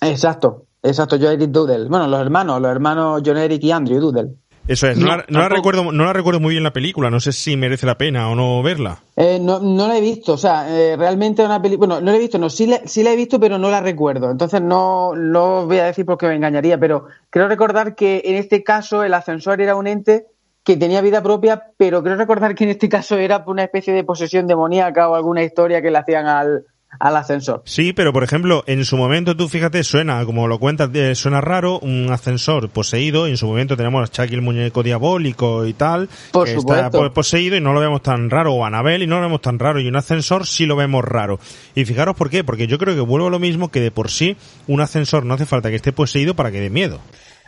Exacto, 0.00 0.64
exacto, 0.82 1.16
yo 1.16 1.30
Eric 1.30 1.50
Doodle. 1.50 1.88
Bueno, 1.88 2.06
los 2.06 2.20
hermanos, 2.20 2.60
los 2.60 2.70
hermanos 2.70 3.22
John 3.24 3.36
Eric 3.38 3.62
y 3.64 3.70
Andrew 3.70 4.00
Doodle. 4.00 4.34
Eso 4.66 4.86
es, 4.86 4.98
no, 4.98 5.06
No, 5.06 5.16
la, 5.16 5.16
no 5.28 5.38
la 5.38 5.48
tampoco. 5.48 5.54
recuerdo, 5.70 5.92
no 5.92 6.04
la 6.04 6.12
recuerdo 6.12 6.40
muy 6.40 6.52
bien 6.52 6.62
la 6.62 6.74
película, 6.74 7.08
no 7.10 7.20
sé 7.20 7.32
si 7.32 7.56
merece 7.56 7.86
la 7.86 7.96
pena 7.96 8.28
o 8.30 8.34
no 8.34 8.62
verla. 8.62 8.98
Eh, 9.16 9.38
no, 9.40 9.60
no 9.60 9.88
la 9.88 9.96
he 9.96 10.00
visto, 10.02 10.34
o 10.34 10.36
sea, 10.36 10.66
eh, 10.68 10.94
realmente 10.96 11.42
una 11.42 11.60
película. 11.62 11.86
Bueno, 11.94 12.04
no 12.04 12.10
la 12.10 12.18
he 12.18 12.20
visto, 12.20 12.38
no, 12.38 12.50
sí 12.50 12.66
la, 12.66 12.80
sí 12.84 13.02
la 13.02 13.12
he 13.12 13.16
visto, 13.16 13.40
pero 13.40 13.56
no 13.56 13.70
la 13.70 13.80
recuerdo. 13.80 14.30
Entonces 14.30 14.60
no, 14.60 15.14
no 15.16 15.64
voy 15.66 15.78
a 15.78 15.86
decir 15.86 16.04
porque 16.04 16.26
me 16.26 16.34
engañaría, 16.36 16.78
pero 16.78 17.06
creo 17.30 17.48
recordar 17.48 17.94
que 17.94 18.20
en 18.26 18.34
este 18.36 18.62
caso 18.62 19.02
el 19.04 19.14
ascensor 19.14 19.62
era 19.62 19.74
un 19.74 19.86
ente 19.86 20.26
que 20.64 20.76
tenía 20.76 21.00
vida 21.00 21.22
propia, 21.22 21.62
pero 21.78 22.02
creo 22.02 22.16
recordar 22.16 22.54
que 22.54 22.64
en 22.64 22.70
este 22.70 22.90
caso 22.90 23.16
era 23.16 23.46
por 23.46 23.52
una 23.52 23.64
especie 23.64 23.94
de 23.94 24.04
posesión 24.04 24.46
demoníaca 24.46 25.08
o 25.08 25.14
alguna 25.14 25.42
historia 25.42 25.80
que 25.80 25.90
le 25.90 25.96
hacían 25.96 26.26
al, 26.26 26.66
al 27.00 27.16
ascensor. 27.16 27.62
Sí, 27.64 27.92
pero 27.92 28.12
por 28.12 28.24
ejemplo, 28.24 28.64
en 28.66 28.84
su 28.84 28.96
momento 28.96 29.36
tú 29.36 29.48
fíjate, 29.48 29.84
suena, 29.84 30.24
como 30.24 30.48
lo 30.48 30.58
cuentas, 30.58 30.90
eh, 30.94 31.14
suena 31.14 31.40
raro, 31.40 31.78
un 31.80 32.08
ascensor 32.10 32.68
poseído, 32.70 33.28
y 33.28 33.32
en 33.32 33.36
su 33.36 33.46
momento 33.46 33.76
tenemos 33.76 34.02
a 34.08 34.10
Chucky 34.10 34.34
el 34.34 34.42
muñeco 34.42 34.82
diabólico 34.82 35.66
y 35.66 35.74
tal, 35.74 36.08
Por 36.32 36.46
que 36.46 36.54
supuesto. 36.54 36.86
está 36.86 36.98
po- 36.98 37.12
poseído 37.12 37.56
y 37.56 37.60
no 37.60 37.72
lo 37.72 37.80
vemos 37.80 38.02
tan 38.02 38.30
raro, 38.30 38.54
o 38.54 38.64
Anabel 38.64 39.02
y 39.02 39.06
no 39.06 39.16
lo 39.16 39.22
vemos 39.22 39.40
tan 39.42 39.58
raro, 39.58 39.80
y 39.80 39.86
un 39.86 39.96
ascensor 39.96 40.46
sí 40.46 40.66
lo 40.66 40.76
vemos 40.76 41.04
raro. 41.04 41.38
Y 41.74 41.84
fijaros 41.84 42.16
por 42.16 42.30
qué, 42.30 42.42
porque 42.42 42.66
yo 42.66 42.78
creo 42.78 42.94
que 42.94 43.00
vuelvo 43.00 43.28
a 43.28 43.30
lo 43.30 43.38
mismo 43.38 43.68
que 43.68 43.80
de 43.80 43.90
por 43.90 44.10
sí 44.10 44.36
un 44.66 44.80
ascensor 44.80 45.24
no 45.24 45.34
hace 45.34 45.46
falta 45.46 45.70
que 45.70 45.76
esté 45.76 45.92
poseído 45.92 46.34
para 46.34 46.50
que 46.50 46.60
dé 46.60 46.70
miedo. 46.70 46.98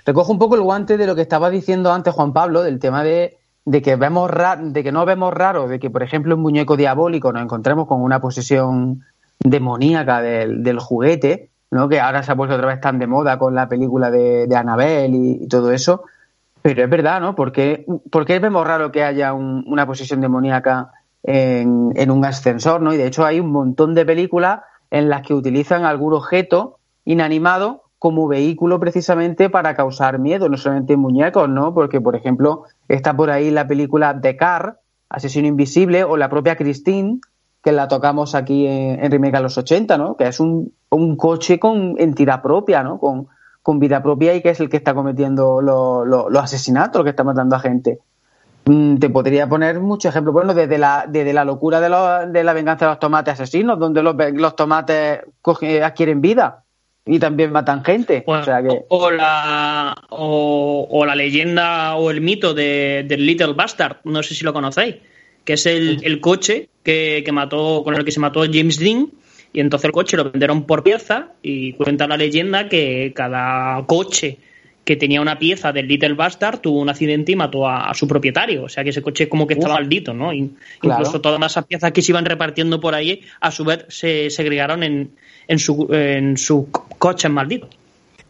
Recojo 0.07 0.33
un 0.33 0.39
poco 0.39 0.55
el 0.55 0.63
guante 0.63 0.97
de 0.97 1.07
lo 1.07 1.15
que 1.15 1.23
estaba 1.23 1.51
diciendo 1.51 1.93
antes 1.93 2.15
Juan 2.15 2.33
Pablo, 2.33 2.63
del 2.63 2.79
tema 2.79 3.05
de, 3.05 3.37
de 3.65 3.83
que 3.83 3.97
vemos 3.97 4.31
ra- 4.31 4.57
de 4.57 4.83
que 4.83 4.93
no 4.93 5.05
vemos 5.05 5.33
raro, 5.35 5.69
de 5.69 5.79
que 5.79 5.91
por 5.91 6.03
ejemplo 6.03 6.35
un 6.37 6.43
muñeco 6.43 6.77
diabólico 6.77 7.33
nos 7.33 7.43
encontremos 7.43 7.87
con 7.87 8.01
una 8.01 8.19
posesión 8.21 9.03
demoníaca 9.45 10.21
del, 10.23 10.63
del 10.63 10.79
juguete, 10.79 11.51
¿no? 11.71 11.89
que 11.89 12.01
ahora 12.01 12.23
se 12.23 12.33
ha 12.33 12.37
puesto 12.37 12.55
otra 12.57 12.69
vez 12.69 12.81
tan 12.81 12.99
de 12.99 13.07
moda 13.07 13.39
con 13.39 13.55
la 13.55 13.69
película 13.69 14.11
de, 14.11 14.47
de 14.47 14.57
Annabelle 14.57 15.17
y, 15.17 15.49
todo 15.49 15.73
eso. 15.73 16.03
Pero 16.63 16.85
es 16.85 16.91
verdad, 16.91 17.21
¿no? 17.23 17.35
¿Por 17.35 17.53
qué, 17.53 17.87
por 18.11 18.27
qué 18.27 18.39
vemos 18.39 18.67
raro 18.67 18.93
que 18.93 19.03
haya 19.03 19.33
un- 19.33 19.65
una 19.67 19.87
posesión 19.87 20.21
demoníaca 20.21 20.91
en, 21.23 21.91
en 21.95 22.11
un 22.11 22.25
ascensor, 22.25 22.83
¿no? 22.83 22.93
Y 22.93 22.99
de 22.99 23.07
hecho 23.07 23.25
hay 23.25 23.41
un 23.41 23.51
montón 23.51 23.95
de 23.95 24.05
películas 24.05 24.61
en 24.91 25.09
las 25.09 25.23
que 25.23 25.33
utilizan 25.33 25.85
algún 25.85 26.13
objeto 26.13 26.77
inanimado 27.07 27.85
como 27.99 28.29
vehículo 28.29 28.79
precisamente 28.79 29.49
para 29.49 29.75
causar 29.75 30.19
miedo, 30.19 30.49
no 30.51 30.57
solamente 30.59 30.95
en 30.95 31.01
muñecos, 31.01 31.49
¿no? 31.49 31.73
Porque, 31.73 32.01
por 32.01 32.15
ejemplo, 32.15 32.65
está 32.89 33.15
por 33.17 33.31
ahí 33.31 33.51
la 33.51 33.67
película 33.67 34.19
The 34.21 34.37
Car, 34.37 34.81
Asesino 35.09 35.49
Invisible, 35.49 36.05
o 36.05 36.17
la 36.19 36.29
propia 36.29 36.57
Christine, 36.57 37.21
que 37.63 37.73
la 37.73 37.89
tocamos 37.89 38.35
aquí 38.35 38.67
en, 38.67 39.05
en 39.05 39.11
Remake 39.11 39.37
a 39.37 39.41
los 39.41 39.59
80, 39.59 39.99
¿no? 39.99 40.17
Que 40.17 40.27
es 40.29 40.41
un, 40.41 40.73
un 40.91 41.17
coche 41.17 41.59
con 41.59 41.95
entidad 41.99 42.41
propia, 42.43 42.83
¿no? 42.83 42.99
Con, 42.99 43.29
con 43.63 43.79
vida 43.79 44.03
propia 44.03 44.35
y 44.35 44.41
que 44.43 44.51
es 44.51 44.61
el 44.61 44.69
que 44.71 44.79
está 44.79 44.95
cometiendo 44.95 45.61
lo- 45.61 46.05
lo- 46.05 46.31
los 46.31 46.43
asesinatos, 46.43 47.01
el 47.01 47.05
que 47.05 47.11
está 47.11 47.25
matando 47.25 47.57
a 47.57 47.61
gente. 47.61 47.99
Mm, 48.65 48.97
Te 48.97 49.11
podría 49.11 49.47
poner 49.49 49.81
muchos 49.81 50.11
ejemplos. 50.11 50.33
Bueno, 50.33 50.55
desde 50.55 50.79
la, 50.79 51.05
desde 51.09 51.33
la 51.35 51.45
locura 51.45 51.81
de, 51.81 51.89
los- 51.91 52.33
de 52.33 52.45
la 52.45 52.53
venganza 52.55 52.87
de 52.87 52.93
los 52.93 52.99
tomates 52.99 53.35
asesinos, 53.35 53.79
donde 53.79 54.03
los, 54.03 54.15
los 54.35 54.57
tomates 54.57 55.21
coge- 55.43 55.83
adquieren 55.83 56.21
vida 56.23 56.65
y 57.05 57.19
también 57.19 57.53
matan 57.53 57.83
gente. 57.85 58.23
Bueno, 58.27 58.43
o 58.43 58.45
sea 58.45 58.63
que, 58.63 58.85
o 58.89 59.11
la 59.11 59.95
o, 60.11 60.87
o 60.91 61.05
la 61.07 61.15
leyenda 61.15 61.97
o 61.97 62.11
el 62.11 62.21
mito 62.21 62.55
de, 62.55 63.05
del 63.09 63.27
Little 63.27 63.55
Bastard, 63.55 63.97
no 64.05 64.23
sé 64.23 64.35
si 64.35 64.45
lo 64.45 64.53
conocéis, 64.53 64.97
que 65.45 65.55
es 65.55 65.67
el, 65.67 66.01
el 66.03 66.21
coche 66.21 66.69
que, 66.83 67.23
que 67.25 67.33
mató 67.33 67.83
con 67.85 67.95
el 67.95 68.05
que 68.05 68.13
se 68.13 68.21
mató 68.21 68.43
James 68.51 68.79
Dean 68.79 69.09
y 69.53 69.61
entonces 69.61 69.87
el 69.87 69.93
coche 69.93 70.17
lo 70.17 70.31
vendieron 70.31 70.65
por 70.65 70.83
pieza 70.83 71.33
y 71.43 71.73
cuenta 71.73 72.07
la 72.07 72.17
leyenda 72.17 72.69
que 72.69 73.13
cada 73.15 73.85
coche 73.87 74.39
que 74.85 74.97
tenía 74.97 75.21
una 75.21 75.39
pieza 75.39 75.73
del 75.73 75.87
Little 75.87 76.15
Bastard 76.15 76.61
tuvo 76.61 76.81
un 76.81 76.89
accidente 76.89 77.33
y 77.33 77.37
mató 77.37 77.69
a, 77.69 77.91
a 77.91 77.95
su 77.95 78.09
propietario. 78.09 78.65
O 78.65 78.69
sea 78.69 78.83
que 78.83 78.91
ese 78.91 79.03
coche 79.03 79.29
como 79.29 79.47
que 79.47 79.55
estaba 79.55 79.75
Uf. 79.75 79.81
maldito, 79.81 80.15
¿no? 80.15 80.31
Claro. 80.81 81.01
Incluso 81.01 81.21
todas 81.21 81.53
esas 81.53 81.67
piezas 81.67 81.93
que 81.93 82.01
se 82.03 82.13
iban 82.13 82.25
repartiendo 82.25 82.81
por 82.81 82.95
ahí, 82.95 83.21
a 83.41 83.51
su 83.51 83.65
vez 83.65 83.85
se 83.89 84.31
segregaron 84.31 84.83
en, 84.83 85.11
en 85.47 85.59
su, 85.59 85.87
en 85.93 86.37
sus 86.37 86.69
co- 86.71 86.89
coches 86.99 87.31
malditos. 87.31 87.71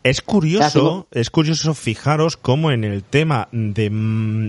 Es 0.02 0.22
curioso, 0.22 1.06
es 1.10 1.28
curioso 1.28 1.74
fijaros 1.74 2.38
cómo 2.38 2.70
en 2.70 2.84
el 2.84 3.02
tema 3.02 3.48
de, 3.52 3.90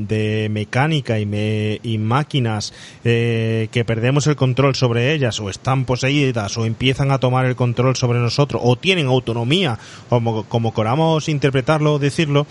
de 0.08 0.48
mecánica 0.50 1.20
y, 1.20 1.26
me- 1.26 1.78
y 1.84 1.98
máquinas 1.98 2.74
eh, 3.04 3.68
que 3.70 3.84
perdemos 3.84 4.28
el 4.28 4.38
control 4.38 4.76
sobre 4.76 5.14
ellas 5.14 5.42
o 5.42 5.50
están 5.50 5.84
poseídas 5.84 6.58
o 6.58 6.66
empiezan 6.66 7.12
a 7.12 7.18
tomar 7.20 7.46
el 7.46 7.58
control 7.58 7.98
sobre 7.98 8.20
nosotros 8.20 8.62
o 8.64 8.78
tienen 8.78 9.08
autonomía, 9.08 9.78
como, 10.08 10.44
como 10.46 10.74
queramos 10.74 11.28
interpretarlo 11.28 11.96
o 11.96 12.00
decirlo, 12.00 12.48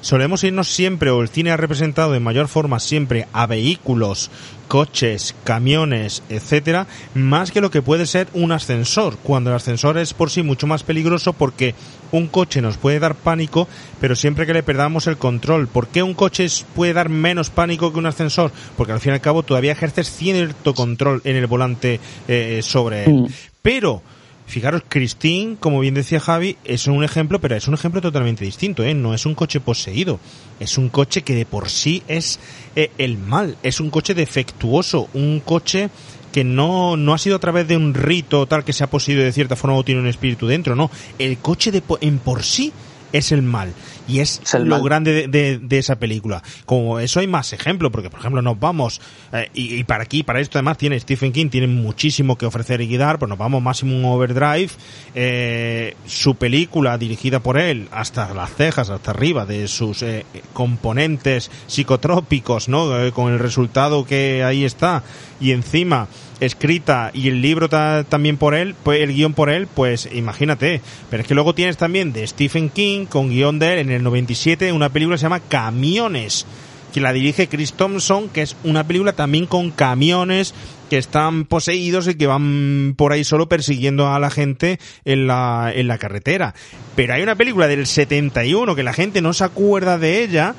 solemos 0.00 0.44
irnos 0.44 0.68
siempre, 0.68 1.10
o 1.10 1.22
el 1.22 1.30
cine 1.30 1.50
ha 1.50 1.56
representado 1.56 2.12
de 2.12 2.20
mayor 2.20 2.46
forma 2.46 2.78
siempre 2.78 3.26
a 3.32 3.46
vehículos, 3.46 4.30
coches, 4.68 5.34
camiones, 5.44 6.22
etcétera, 6.28 6.86
más 7.14 7.50
que 7.50 7.60
lo 7.62 7.70
que 7.70 7.82
puede 7.82 8.06
ser 8.06 8.28
un 8.34 8.52
ascensor, 8.52 9.16
cuando 9.22 9.50
el 9.50 9.56
ascensor 9.56 9.98
es 9.98 10.12
por 10.14 10.30
sí 10.30 10.42
mucho 10.42 10.66
más 10.66 10.82
peligroso 10.84 11.32
porque 11.32 11.74
un 12.16 12.28
coche 12.28 12.62
nos 12.62 12.76
puede 12.76 12.98
dar 12.98 13.14
pánico, 13.14 13.68
pero 14.00 14.16
siempre 14.16 14.46
que 14.46 14.54
le 14.54 14.62
perdamos 14.62 15.06
el 15.06 15.16
control. 15.16 15.68
¿Por 15.68 15.88
qué 15.88 16.02
un 16.02 16.14
coche 16.14 16.46
puede 16.74 16.92
dar 16.92 17.08
menos 17.08 17.50
pánico 17.50 17.92
que 17.92 17.98
un 17.98 18.06
ascensor? 18.06 18.52
Porque 18.76 18.92
al 18.92 19.00
fin 19.00 19.12
y 19.12 19.14
al 19.14 19.20
cabo 19.20 19.42
todavía 19.42 19.72
ejerces 19.72 20.10
cierto 20.10 20.74
control 20.74 21.20
en 21.24 21.36
el 21.36 21.46
volante 21.46 22.00
eh, 22.28 22.60
sobre 22.62 23.04
él. 23.04 23.26
Pero 23.62 24.02
Fijaros, 24.46 24.82
Christine, 24.88 25.56
como 25.58 25.80
bien 25.80 25.94
decía 25.94 26.20
Javi, 26.20 26.56
es 26.64 26.86
un 26.86 27.02
ejemplo, 27.02 27.40
pero 27.40 27.56
es 27.56 27.66
un 27.66 27.74
ejemplo 27.74 28.02
totalmente 28.02 28.44
distinto, 28.44 28.84
¿eh? 28.84 28.92
No 28.92 29.14
es 29.14 29.24
un 29.24 29.34
coche 29.34 29.58
poseído, 29.58 30.20
es 30.60 30.76
un 30.76 30.90
coche 30.90 31.22
que 31.22 31.34
de 31.34 31.46
por 31.46 31.70
sí 31.70 32.02
es 32.08 32.38
eh, 32.76 32.90
el 32.98 33.16
mal, 33.16 33.56
es 33.62 33.80
un 33.80 33.88
coche 33.88 34.12
defectuoso, 34.12 35.08
un 35.14 35.40
coche 35.40 35.88
que 36.34 36.42
no, 36.42 36.96
no 36.96 37.14
ha 37.14 37.18
sido 37.18 37.36
a 37.36 37.38
través 37.38 37.68
de 37.68 37.76
un 37.76 37.94
rito 37.94 38.44
tal 38.46 38.64
que 38.64 38.72
se 38.72 38.82
ha 38.82 38.90
poseído 38.90 39.22
de 39.22 39.30
cierta 39.30 39.54
forma 39.54 39.76
o 39.76 39.84
tiene 39.84 40.00
un 40.00 40.08
espíritu 40.08 40.48
dentro, 40.48 40.74
no. 40.74 40.90
El 41.16 41.38
coche 41.38 41.70
de 41.70 41.80
en 42.00 42.18
por 42.18 42.42
sí 42.42 42.72
es 43.12 43.30
el 43.30 43.42
mal. 43.42 43.72
Y 44.06 44.20
es, 44.20 44.40
lo 44.58 44.82
grande 44.82 45.12
de, 45.12 45.28
de- 45.28 45.58
de 45.58 45.78
esa 45.78 45.96
película. 45.96 46.42
Como 46.66 46.98
eso 47.00 47.20
hay 47.20 47.26
más 47.26 47.52
ejemplos, 47.54 47.90
porque 47.90 48.10
por 48.10 48.20
ejemplo 48.20 48.42
nos 48.42 48.60
vamos, 48.60 49.00
eh, 49.32 49.48
y, 49.54 49.76
y 49.76 49.84
para 49.84 50.02
aquí, 50.04 50.22
para 50.22 50.40
esto 50.40 50.58
además 50.58 50.76
tiene 50.78 51.00
Stephen 51.00 51.32
King, 51.32 51.48
tiene 51.48 51.66
muchísimo 51.68 52.36
que 52.36 52.44
ofrecer 52.46 52.80
y 52.82 52.86
guiar, 52.88 53.18
pues 53.18 53.28
nos 53.30 53.38
vamos 53.38 53.62
Maximum 53.62 54.04
Overdrive, 54.04 54.70
eh, 55.14 55.96
su 56.06 56.34
película 56.34 56.98
dirigida 56.98 57.40
por 57.40 57.58
él, 57.58 57.88
hasta 57.92 58.32
las 58.34 58.54
cejas, 58.54 58.90
hasta 58.90 59.10
arriba 59.12 59.46
de 59.46 59.68
sus 59.68 60.02
eh, 60.02 60.26
componentes 60.52 61.50
psicotrópicos, 61.66 62.68
¿no? 62.68 62.98
Eh, 63.04 63.12
con 63.12 63.32
el 63.32 63.38
resultado 63.38 64.04
que 64.04 64.42
ahí 64.44 64.64
está, 64.64 65.02
y 65.40 65.52
encima 65.52 66.08
escrita 66.40 67.10
y 67.14 67.28
el 67.28 67.40
libro 67.40 67.68
ta- 67.68 68.04
también 68.08 68.36
por 68.36 68.54
él, 68.54 68.74
pues 68.82 69.00
el 69.00 69.12
guion 69.14 69.34
por 69.34 69.50
él, 69.50 69.66
pues 69.66 70.08
imagínate. 70.12 70.80
Pero 71.10 71.22
es 71.22 71.28
que 71.28 71.34
luego 71.34 71.54
tienes 71.54 71.76
también 71.76 72.12
de 72.12 72.26
Stephen 72.26 72.68
King 72.70 73.06
con 73.06 73.30
guion 73.30 73.58
de 73.58 73.72
él 73.74 73.78
en 73.80 73.90
el 73.90 74.02
97 74.02 74.72
una 74.72 74.88
película 74.90 75.14
que 75.14 75.18
se 75.20 75.24
llama 75.24 75.40
Camiones, 75.40 76.46
que 76.92 77.00
la 77.00 77.12
dirige 77.12 77.48
Chris 77.48 77.72
Thompson, 77.72 78.28
que 78.28 78.42
es 78.42 78.56
una 78.64 78.86
película 78.86 79.12
también 79.12 79.46
con 79.46 79.70
camiones 79.70 80.54
que 80.90 80.98
están 80.98 81.44
poseídos 81.44 82.06
y 82.08 82.14
que 82.14 82.26
van 82.26 82.94
por 82.96 83.12
ahí 83.12 83.24
solo 83.24 83.48
persiguiendo 83.48 84.08
a 84.12 84.18
la 84.18 84.30
gente 84.30 84.78
en 85.04 85.26
la, 85.26 85.72
en 85.74 85.88
la 85.88 85.98
carretera. 85.98 86.54
Pero 86.94 87.14
hay 87.14 87.22
una 87.22 87.34
película 87.36 87.66
del 87.66 87.86
71 87.86 88.76
que 88.76 88.82
la 88.82 88.92
gente 88.92 89.22
no 89.22 89.32
se 89.32 89.44
acuerda 89.44 89.98
de 89.98 90.22
ella, 90.22 90.54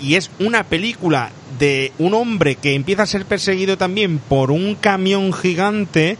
y 0.00 0.14
es 0.14 0.30
una 0.40 0.64
película 0.64 1.30
de 1.58 1.92
un 1.98 2.14
hombre 2.14 2.56
que 2.56 2.74
empieza 2.74 3.02
a 3.02 3.06
ser 3.06 3.24
perseguido 3.24 3.76
también 3.78 4.18
por 4.18 4.50
un 4.50 4.74
camión 4.74 5.32
gigante 5.32 6.16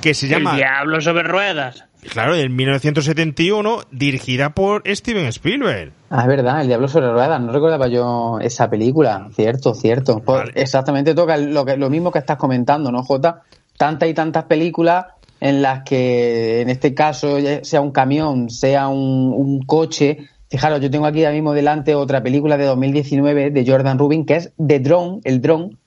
que 0.00 0.14
se 0.14 0.28
llama 0.28 0.52
El 0.52 0.56
diablo 0.58 1.00
sobre 1.00 1.22
ruedas. 1.24 1.84
claro 2.10 2.34
en 2.34 2.54
1971 2.54 3.80
dirigida 3.90 4.50
por 4.50 4.82
Steven 4.86 5.26
Spielberg 5.26 5.92
Ah, 6.10 6.22
es 6.22 6.26
verdad, 6.28 6.62
El 6.62 6.68
Diablo 6.68 6.88
sobre 6.88 7.12
Ruedas. 7.12 7.38
No 7.38 7.52
recordaba 7.52 7.86
yo 7.86 8.38
esa 8.40 8.70
película. 8.70 9.28
Cierto, 9.34 9.74
cierto. 9.74 10.20
Pues. 10.24 10.50
Exactamente 10.54 11.14
toca 11.14 11.36
lo, 11.36 11.66
que, 11.66 11.76
lo 11.76 11.90
mismo 11.90 12.10
que 12.10 12.18
estás 12.18 12.38
comentando, 12.38 12.90
¿no, 12.90 13.02
Jota? 13.02 13.42
Tantas 13.76 14.08
y 14.08 14.14
tantas 14.14 14.44
películas 14.44 15.04
en 15.38 15.60
las 15.60 15.82
que, 15.84 16.62
en 16.62 16.70
este 16.70 16.94
caso, 16.94 17.38
ya 17.38 17.62
sea 17.62 17.82
un 17.82 17.90
camión, 17.92 18.48
sea 18.48 18.88
un, 18.88 19.34
un 19.36 19.60
coche. 19.66 20.28
Fijaros, 20.48 20.80
yo 20.80 20.90
tengo 20.90 21.04
aquí 21.04 21.24
ahora 21.24 21.34
mismo 21.34 21.52
delante 21.52 21.94
otra 21.94 22.22
película 22.22 22.56
de 22.56 22.64
2019 22.64 23.50
de 23.50 23.66
Jordan 23.66 23.98
Rubin, 23.98 24.24
que 24.24 24.36
es 24.36 24.52
The 24.56 24.80
Drone, 24.80 25.20
el 25.24 25.42
dron, 25.42 25.78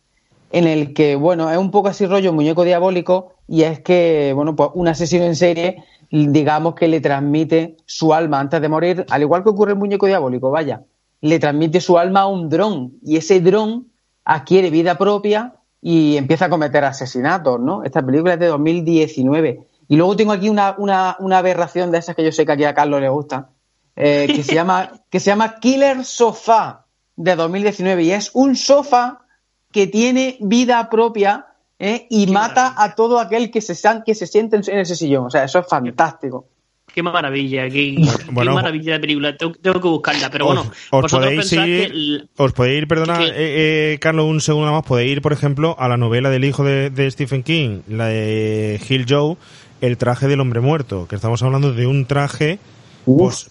en 0.52 0.68
el 0.68 0.94
que, 0.94 1.16
bueno, 1.16 1.50
es 1.50 1.58
un 1.58 1.72
poco 1.72 1.88
así 1.88 2.06
rollo 2.06 2.32
muñeco 2.32 2.64
diabólico 2.64 3.34
y 3.48 3.64
es 3.64 3.80
que, 3.80 4.34
bueno, 4.36 4.56
pues 4.56 4.70
un 4.76 4.88
asesino 4.88 5.24
en 5.26 5.36
serie, 5.36 5.84
digamos 6.12 6.76
que 6.76 6.88
le 6.88 7.02
transmite 7.02 7.78
su 7.86 8.14
alma 8.14 8.40
antes 8.40 8.62
de 8.62 8.70
morir, 8.70 9.06
al 9.10 9.22
igual 9.24 9.44
que 9.44 9.50
ocurre 9.50 9.72
el 9.72 9.80
muñeco 9.80 10.06
diabólico, 10.06 10.52
vaya, 10.52 10.84
le 11.22 11.40
transmite 11.40 11.82
su 11.82 11.98
alma 11.98 12.22
a 12.22 12.28
un 12.28 12.50
dron 12.50 12.94
y 13.04 13.18
ese 13.18 13.42
dron 13.42 13.88
adquiere 14.26 14.70
vida 14.70 14.96
propia 14.96 15.56
y 15.82 16.18
empieza 16.18 16.46
a 16.46 16.50
cometer 16.50 16.86
asesinatos, 16.86 17.60
¿no? 17.60 17.84
Esta 17.84 18.06
película 18.06 18.34
es 18.34 18.40
de 18.40 18.48
2019. 18.48 19.66
Y 19.88 19.96
luego 19.96 20.16
tengo 20.16 20.32
aquí 20.32 20.50
una, 20.50 20.76
una, 20.78 21.16
una 21.20 21.40
aberración 21.40 21.92
de 21.92 21.98
esas 21.98 22.16
que 22.16 22.24
yo 22.24 22.32
sé 22.32 22.46
que 22.46 22.52
aquí 22.52 22.64
a 22.64 22.76
Carlos 22.76 23.02
le 23.02 23.10
gusta, 23.10 23.50
eh, 23.96 24.28
que, 24.28 24.44
se 24.44 24.56
llama, 24.56 24.92
que 25.10 25.20
se 25.20 25.28
llama 25.28 25.60
Killer 25.60 26.04
Sofá 26.06 26.86
de 27.16 27.36
2019 27.36 28.04
y 28.04 28.12
es 28.12 28.32
un 28.34 28.56
sofá 28.56 29.26
que 29.72 29.88
tiene 29.88 30.38
vida 30.40 30.90
propia 30.90 31.48
¿eh? 31.80 32.08
y 32.10 32.28
mata 32.28 32.76
a 32.78 32.96
todo 32.96 33.20
aquel 33.20 33.52
que 33.52 33.62
se, 33.62 33.76
que 34.06 34.16
se 34.16 34.28
siente 34.28 34.58
en 34.58 34.80
ese 34.80 34.96
sillón. 34.96 35.26
O 35.26 35.30
sea, 35.30 35.44
eso 35.44 35.60
es 35.60 35.68
fantástico. 35.68 36.48
Qué 36.94 37.04
maravilla, 37.04 37.70
qué, 37.70 37.96
maravilla 38.32 38.94
de 38.94 39.00
película. 39.00 39.38
Tengo, 39.38 39.54
que 39.54 39.88
buscarla, 39.88 40.30
pero 40.30 40.46
bueno, 40.46 40.70
os, 40.90 41.10
podéis 41.10 41.54
ir, 41.54 42.28
os 42.36 42.52
podéis 42.52 42.82
ir, 42.82 42.88
perdona, 42.88 43.24
eh, 43.24 43.94
eh, 43.94 43.98
Carlos, 44.02 44.26
un 44.26 44.42
segundo 44.42 44.70
más, 44.74 44.84
podéis 44.84 45.14
ir, 45.14 45.22
por 45.22 45.32
ejemplo, 45.32 45.78
a 45.80 45.88
la 45.88 45.96
novela 45.96 46.30
del 46.30 46.44
hijo 46.44 46.66
de, 46.66 47.12
Stephen 47.12 47.44
King, 47.44 47.82
la 47.88 48.08
de 48.08 48.80
Hill 48.90 49.06
Joe, 49.08 49.38
El 49.80 49.98
traje 49.98 50.28
del 50.28 50.42
hombre 50.42 50.60
muerto, 50.60 51.08
que 51.08 51.16
estamos 51.16 51.42
hablando 51.44 51.72
de 51.72 51.88
un 51.88 52.06
traje 52.08 52.60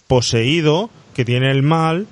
poseído 0.07 0.89
que 1.13 1.25
tiene 1.25 1.51
el 1.51 1.63
mal 1.63 2.07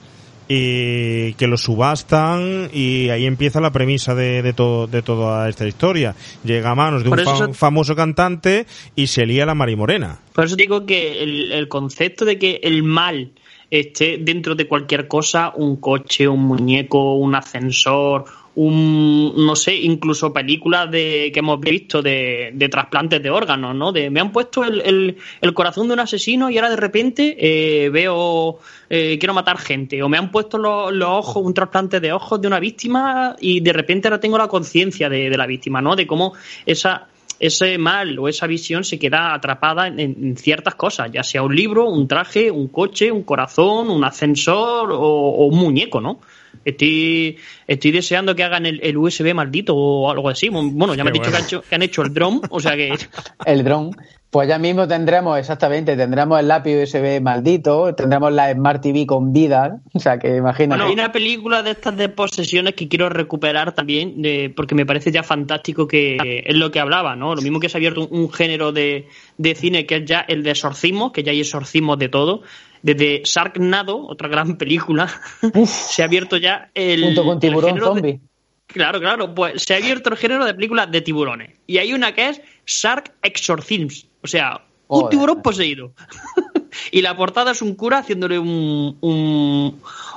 y 0.51 1.33
que 1.33 1.45
lo 1.47 1.57
subastan 1.57 2.71
y 2.73 3.09
ahí 3.09 3.27
empieza 3.27 3.61
la 3.61 3.71
premisa 3.71 4.15
de, 4.15 4.41
de, 4.41 4.53
todo, 4.53 4.87
de 4.87 5.03
toda 5.03 5.47
esta 5.47 5.67
historia. 5.67 6.15
Llega 6.43 6.71
a 6.71 6.75
manos 6.75 7.03
de 7.03 7.09
un 7.09 7.53
famoso 7.53 7.95
cantante 7.95 8.65
y 8.95 9.07
se 9.07 9.27
lía 9.27 9.45
la 9.45 9.53
marimorena. 9.53 10.19
Por 10.33 10.45
eso 10.45 10.55
digo 10.55 10.87
que 10.87 11.21
el, 11.21 11.51
el 11.51 11.67
concepto 11.67 12.25
de 12.25 12.39
que 12.39 12.59
el 12.63 12.81
mal 12.81 13.31
esté 13.69 14.17
dentro 14.17 14.55
de 14.55 14.67
cualquier 14.67 15.07
cosa, 15.07 15.53
un 15.55 15.75
coche, 15.77 16.27
un 16.27 16.45
muñeco, 16.45 17.15
un 17.15 17.35
ascensor, 17.35 18.25
un, 18.55 19.33
no 19.45 19.55
sé, 19.55 19.75
incluso 19.75 20.33
películas 20.33 20.89
de, 20.91 21.31
que 21.33 21.39
hemos 21.39 21.59
visto 21.59 22.01
de, 22.01 22.53
trasplantes 22.71 23.21
de 23.21 23.29
órganos, 23.29 23.75
¿no? 23.75 23.91
De, 23.91 24.09
me 24.09 24.19
han 24.19 24.31
puesto 24.31 24.63
el, 24.63 25.17
el, 25.41 25.53
corazón 25.53 25.87
de 25.87 25.93
un 25.93 25.99
asesino 25.99 26.49
y 26.49 26.57
ahora 26.57 26.69
de 26.69 26.75
repente 26.75 27.37
eh, 27.39 27.89
veo, 27.89 28.59
eh, 28.89 29.17
quiero 29.19 29.33
matar 29.33 29.57
gente. 29.57 30.01
O 30.03 30.09
me 30.09 30.17
han 30.17 30.31
puesto 30.31 30.57
los, 30.57 30.93
los, 30.93 31.09
ojos, 31.09 31.43
un 31.45 31.53
trasplante 31.53 31.99
de 31.99 32.11
ojos 32.11 32.41
de 32.41 32.47
una 32.47 32.59
víctima 32.59 33.35
y 33.39 33.59
de 33.59 33.73
repente 33.73 34.07
ahora 34.07 34.19
tengo 34.19 34.37
la 34.37 34.47
conciencia 34.47 35.09
de, 35.09 35.29
de 35.29 35.37
la 35.37 35.45
víctima, 35.45 35.81
¿no? 35.81 35.95
De 35.95 36.07
cómo 36.07 36.33
esa 36.65 37.07
ese 37.39 37.77
mal 37.77 38.19
o 38.19 38.27
esa 38.27 38.47
visión 38.47 38.83
se 38.83 38.99
queda 38.99 39.33
atrapada 39.33 39.87
en, 39.87 40.35
ciertas 40.35 40.75
cosas, 40.75 41.09
ya 41.09 41.23
sea 41.23 41.41
un 41.41 41.55
libro, 41.55 41.89
un 41.89 42.05
traje, 42.05 42.51
un 42.51 42.67
coche, 42.67 43.11
un 43.11 43.23
corazón, 43.23 43.89
un 43.89 44.03
ascensor 44.03 44.91
o 44.91 45.45
un 45.45 45.57
muñeco, 45.57 46.01
¿no? 46.01 46.19
Estoy, 46.65 47.37
estoy 47.67 47.91
deseando 47.91 48.35
que 48.35 48.43
hagan 48.43 48.65
el, 48.65 48.97
USB 48.97 49.33
maldito 49.33 49.75
o 49.75 50.11
algo 50.11 50.29
así. 50.29 50.49
Bueno, 50.49 50.93
ya 50.95 51.03
me 51.03 51.09
han 51.09 51.13
dicho 51.13 51.61
que, 51.61 51.75
han 51.75 51.81
hecho, 51.81 52.01
el 52.01 52.13
drone, 52.13 52.41
o 52.49 52.59
sea 52.59 52.75
que... 52.75 52.93
el 53.45 53.63
drone. 53.63 53.91
Pues 54.29 54.47
ya 54.47 54.59
mismo 54.59 54.87
tendremos, 54.87 55.39
exactamente, 55.39 55.97
tendremos 55.97 56.39
el 56.39 56.47
lápiz 56.47 56.83
USB 56.83 57.19
maldito, 57.19 57.95
tendremos 57.95 58.31
la 58.31 58.53
Smart 58.53 58.79
TV 58.79 59.07
con 59.07 59.33
vida, 59.33 59.79
o 59.91 59.99
sea 59.99 60.19
que 60.19 60.35
imagínate. 60.35 60.79
Bueno, 60.79 60.85
hay 60.85 60.93
una 60.93 61.11
película 61.11 61.63
de 61.63 61.71
estas 61.71 61.97
de 61.97 62.09
posesiones 62.09 62.75
que 62.75 62.87
quiero 62.87 63.09
recuperar 63.09 63.73
también, 63.73 64.21
de, 64.21 64.53
porque 64.55 64.75
me 64.75 64.85
parece 64.85 65.11
ya 65.11 65.23
fantástico 65.23 65.87
que 65.87 66.43
es 66.45 66.55
lo 66.55 66.69
que 66.69 66.79
hablaba, 66.79 67.15
¿no? 67.15 67.33
Lo 67.33 67.41
mismo 67.41 67.59
que 67.59 67.69
se 67.69 67.77
ha 67.77 67.79
abierto 67.79 68.07
un, 68.07 68.31
género 68.31 68.71
de, 68.71 69.07
de, 69.39 69.55
cine 69.55 69.87
que 69.87 69.95
es 69.95 70.05
ya 70.05 70.19
el 70.19 70.43
de 70.43 70.51
exorcismo, 70.51 71.11
que 71.11 71.23
ya 71.23 71.31
hay 71.31 71.39
exorcismos 71.39 71.97
de 71.97 72.09
todo, 72.09 72.43
desde 72.81 73.21
Sharknado, 73.23 74.07
otra 74.07 74.27
gran 74.27 74.57
película, 74.57 75.09
se 75.65 76.01
ha 76.01 76.05
abierto 76.05 76.37
ya 76.37 76.69
el. 76.73 77.03
Junto 77.03 77.25
con 77.25 77.39
Tiburón 77.39 77.79
Zombie. 77.79 78.19
claro, 78.67 78.99
claro, 78.99 79.33
pues 79.33 79.63
se 79.63 79.73
ha 79.73 79.77
abierto 79.77 80.09
el 80.09 80.17
género 80.17 80.45
de 80.45 80.53
películas 80.53 80.91
de 80.91 81.01
tiburones. 81.01 81.51
Y 81.67 81.77
hay 81.77 81.93
una 81.93 82.13
que 82.13 82.29
es 82.29 82.41
Shark 82.65 83.11
Exorcisms, 83.21 84.07
o 84.21 84.27
sea, 84.27 84.61
un 84.87 85.09
tiburón 85.09 85.41
poseído. 85.41 85.93
y 86.91 87.01
la 87.01 87.15
portada 87.15 87.51
es 87.51 87.61
un 87.61 87.75
cura 87.75 87.99
haciéndole 87.99 88.39
un, 88.39 88.97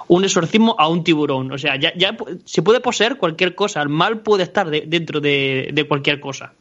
un, 0.09 0.25
exorcismo 0.25 0.75
a 0.79 0.89
un 0.89 1.05
tiburón. 1.05 1.53
O 1.53 1.59
sea, 1.59 1.79
ya, 1.79 1.93
ya 1.95 2.17
se 2.45 2.63
puede 2.63 2.81
poseer 2.81 3.19
cualquier 3.19 3.55
cosa. 3.55 3.83
El 3.83 3.91
mal 3.91 4.21
puede 4.21 4.45
estar 4.45 4.71
dentro 4.71 5.21
de, 5.21 5.71
de 5.73 5.85
cualquier 5.85 6.21
cosa. 6.21 6.55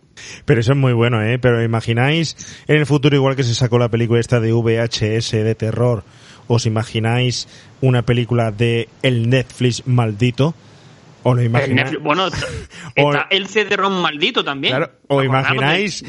Pero 0.45 0.59
eso 0.59 0.74
es 0.74 0.78
muy 0.78 0.93
bueno, 0.93 1.22
¿eh? 1.24 1.39
Pero 1.39 1.64
imagináis 1.64 2.36
en 2.68 2.78
el 2.78 2.86
futuro, 2.86 3.16
igual 3.16 3.36
que 3.36 3.43
se 3.43 3.55
sacó 3.55 3.80
la 3.80 3.89
película 3.89 4.20
esta 4.20 4.39
de 4.39 4.51
VHS 4.53 5.32
de 5.32 5.55
terror, 5.55 6.03
¿os 6.47 6.66
imagináis 6.66 7.47
una 7.82 8.03
película 8.03 8.51
de 8.51 8.89
el 9.01 9.30
Netflix 9.30 9.88
maldito? 9.88 10.53
¿O 11.24 11.36
lo 11.36 11.43
imagináis? 11.43 11.99
bueno, 12.01 12.28
está 12.95 13.28
el 13.30 13.47
CD-ROM 13.47 14.01
maldito 14.01 14.43
también. 14.43 14.76
Claro, 14.76 14.91
¿O 15.07 15.24
imagináis 15.24 16.03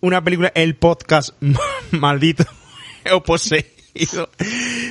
una 0.00 0.22
película, 0.22 0.52
el 0.54 0.74
podcast 0.76 1.30
maldito 1.92 2.44
o 3.12 3.22
poseído? 3.22 4.28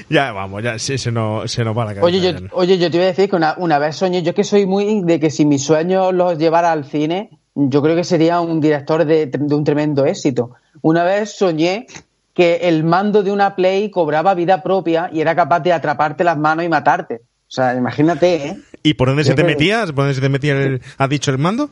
ya, 0.10 0.32
vamos, 0.32 0.64
ya 0.64 0.80
se, 0.80 0.98
se, 0.98 1.12
nos, 1.12 1.52
se 1.52 1.64
nos 1.64 1.78
va 1.78 1.86
la 1.86 1.96
cabeza. 1.96 2.06
Oye, 2.06 2.22
yo, 2.22 2.48
oye, 2.54 2.78
yo 2.78 2.90
te 2.90 2.98
iba 2.98 3.04
a 3.04 3.10
decir 3.10 3.30
que 3.30 3.36
una, 3.36 3.54
una 3.58 3.78
vez 3.78 3.98
soñé, 3.98 4.24
yo 4.24 4.34
que 4.34 4.44
soy 4.44 4.66
muy 4.66 5.04
de 5.04 5.20
que 5.20 5.30
si 5.30 5.46
mis 5.46 5.64
sueños 5.64 6.14
los 6.14 6.40
llevara 6.40 6.72
al 6.72 6.86
cine, 6.86 7.30
yo 7.56 7.82
creo 7.82 7.96
que 7.96 8.04
sería 8.04 8.42
un 8.42 8.60
director 8.60 9.06
de, 9.06 9.32
un 9.50 9.64
tremendo 9.64 10.06
éxito. 10.06 10.52
Una 10.82 11.04
vez 11.04 11.32
soñé 11.38 11.88
que 12.34 12.56
el 12.64 12.84
mando 12.84 13.24
de 13.24 13.32
una 13.32 13.56
Play 13.56 13.90
cobraba 13.90 14.34
vida 14.34 14.62
propia 14.62 15.10
y 15.12 15.22
era 15.22 15.36
capaz 15.36 15.62
de 15.62 15.72
atraparte 15.72 16.26
las 16.26 16.38
manos 16.38 16.66
y 16.66 16.70
matarte. 16.70 17.22
O 17.48 17.52
sea, 17.56 17.74
imagínate, 17.76 18.48
¿eh? 18.48 18.58
¿Y 18.84 18.96
por 18.96 19.08
dónde 19.08 19.24
se 19.24 19.34
te 19.34 19.44
metías? 19.46 19.88
¿Por 19.94 20.04
dónde 20.04 20.16
se 20.16 20.22
te 20.22 20.30
metía 20.30 20.54
el, 20.54 20.82
ha 20.98 21.08
dicho 21.08 21.32
el 21.32 21.38
mando? 21.38 21.70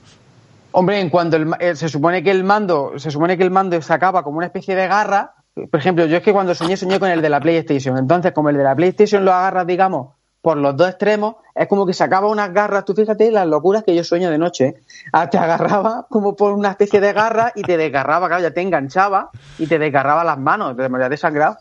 Hombre, 0.71 1.01
en 1.01 1.09
cuanto 1.09 1.37
eh, 1.59 1.75
se 1.75 1.89
supone 1.89 2.23
que 2.23 2.31
el 2.31 2.43
mando, 2.43 2.93
se 2.97 3.11
supone 3.11 3.37
que 3.37 3.43
el 3.43 3.51
mando 3.51 3.79
sacaba 3.81 4.23
como 4.23 4.37
una 4.37 4.47
especie 4.47 4.75
de 4.75 4.87
garra. 4.87 5.33
Por 5.53 5.79
ejemplo, 5.79 6.05
yo 6.05 6.17
es 6.17 6.23
que 6.23 6.31
cuando 6.31 6.55
soñé, 6.55 6.77
soñé 6.77 6.99
con 6.99 7.09
el 7.09 7.21
de 7.21 7.29
la 7.29 7.41
PlayStation. 7.41 7.97
Entonces, 7.97 8.31
como 8.31 8.49
el 8.49 8.57
de 8.57 8.63
la 8.63 8.75
PlayStation 8.75 9.25
lo 9.25 9.33
agarras, 9.33 9.67
digamos, 9.67 10.15
por 10.43 10.57
los 10.57 10.75
dos 10.75 10.89
extremos, 10.89 11.35
es 11.55 11.67
como 11.67 11.85
que 11.85 11.93
sacaba 11.93 12.27
unas 12.27 12.53
garras, 12.53 12.83
tú 12.83 12.93
fíjate 12.93 13.31
las 13.31 13.47
locuras 13.47 13.85
que 13.85 13.95
yo 13.95 14.03
sueño 14.03 14.29
de 14.29 14.37
noche, 14.37 14.65
¿eh? 14.65 14.75
ah, 15.13 15.29
te 15.29 15.37
agarraba 15.37 16.05
como 16.09 16.35
por 16.35 16.51
una 16.51 16.71
especie 16.71 16.99
de 16.99 17.13
garra 17.13 17.53
y 17.55 17.61
te 17.61 17.77
desgarraba, 17.77 18.27
claro, 18.27 18.43
ya 18.43 18.51
te 18.51 18.59
enganchaba 18.59 19.29
y 19.57 19.67
te 19.67 19.79
desgarraba 19.79 20.25
las 20.25 20.37
manos, 20.37 20.75
te 20.75 20.89
morías 20.89 21.09
desangrado. 21.09 21.59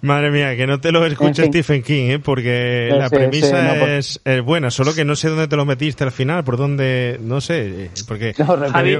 Madre 0.00 0.32
mía, 0.32 0.56
que 0.56 0.66
no 0.66 0.80
te 0.80 0.90
lo 0.90 1.06
escuche 1.06 1.46
Stephen 1.46 1.84
King, 1.84 2.10
¿eh? 2.10 2.18
porque 2.18 2.90
la 2.92 3.08
premisa 3.08 3.86
es, 3.96 4.20
buena, 4.44 4.72
solo 4.72 4.92
que 4.92 5.04
no 5.04 5.14
sé 5.14 5.28
dónde 5.28 5.46
te 5.46 5.54
lo 5.54 5.64
metiste 5.64 6.02
al 6.02 6.10
final, 6.10 6.42
por 6.42 6.56
dónde, 6.56 7.20
no 7.22 7.40
sé, 7.40 7.92
porque... 8.08 8.34
Javi, 8.34 8.98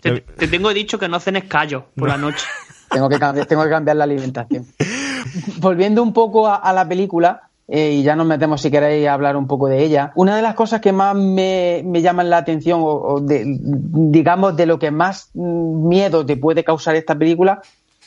te, 0.00 0.48
tengo 0.48 0.74
dicho 0.74 0.98
que 0.98 1.08
no 1.08 1.20
cenes 1.20 1.44
callo 1.44 1.86
por 1.94 2.08
la 2.08 2.18
noche. 2.18 2.44
tengo, 2.90 3.08
que 3.08 3.20
cambiar, 3.20 3.46
tengo 3.46 3.62
que 3.62 3.70
cambiar 3.70 3.96
la 3.96 4.04
alimentación. 4.04 4.66
Volviendo 5.58 6.02
un 6.02 6.12
poco 6.12 6.52
a 6.52 6.72
la 6.72 6.88
película, 6.88 7.47
eh, 7.70 7.92
y 7.92 8.02
ya 8.02 8.16
nos 8.16 8.26
metemos 8.26 8.62
si 8.62 8.70
queréis 8.70 9.06
hablar 9.06 9.36
un 9.36 9.46
poco 9.46 9.68
de 9.68 9.84
ella. 9.84 10.10
Una 10.14 10.34
de 10.34 10.40
las 10.40 10.54
cosas 10.54 10.80
que 10.80 10.90
más 10.90 11.14
me, 11.14 11.82
me 11.84 12.00
llaman 12.00 12.30
la 12.30 12.38
atención, 12.38 12.80
o, 12.82 13.20
digamos, 13.20 14.56
de 14.56 14.64
lo 14.64 14.78
que 14.78 14.90
más 14.90 15.30
miedo 15.34 16.24
te 16.24 16.38
puede 16.38 16.64
causar 16.64 16.96
esta 16.96 17.14
película, 17.14 17.60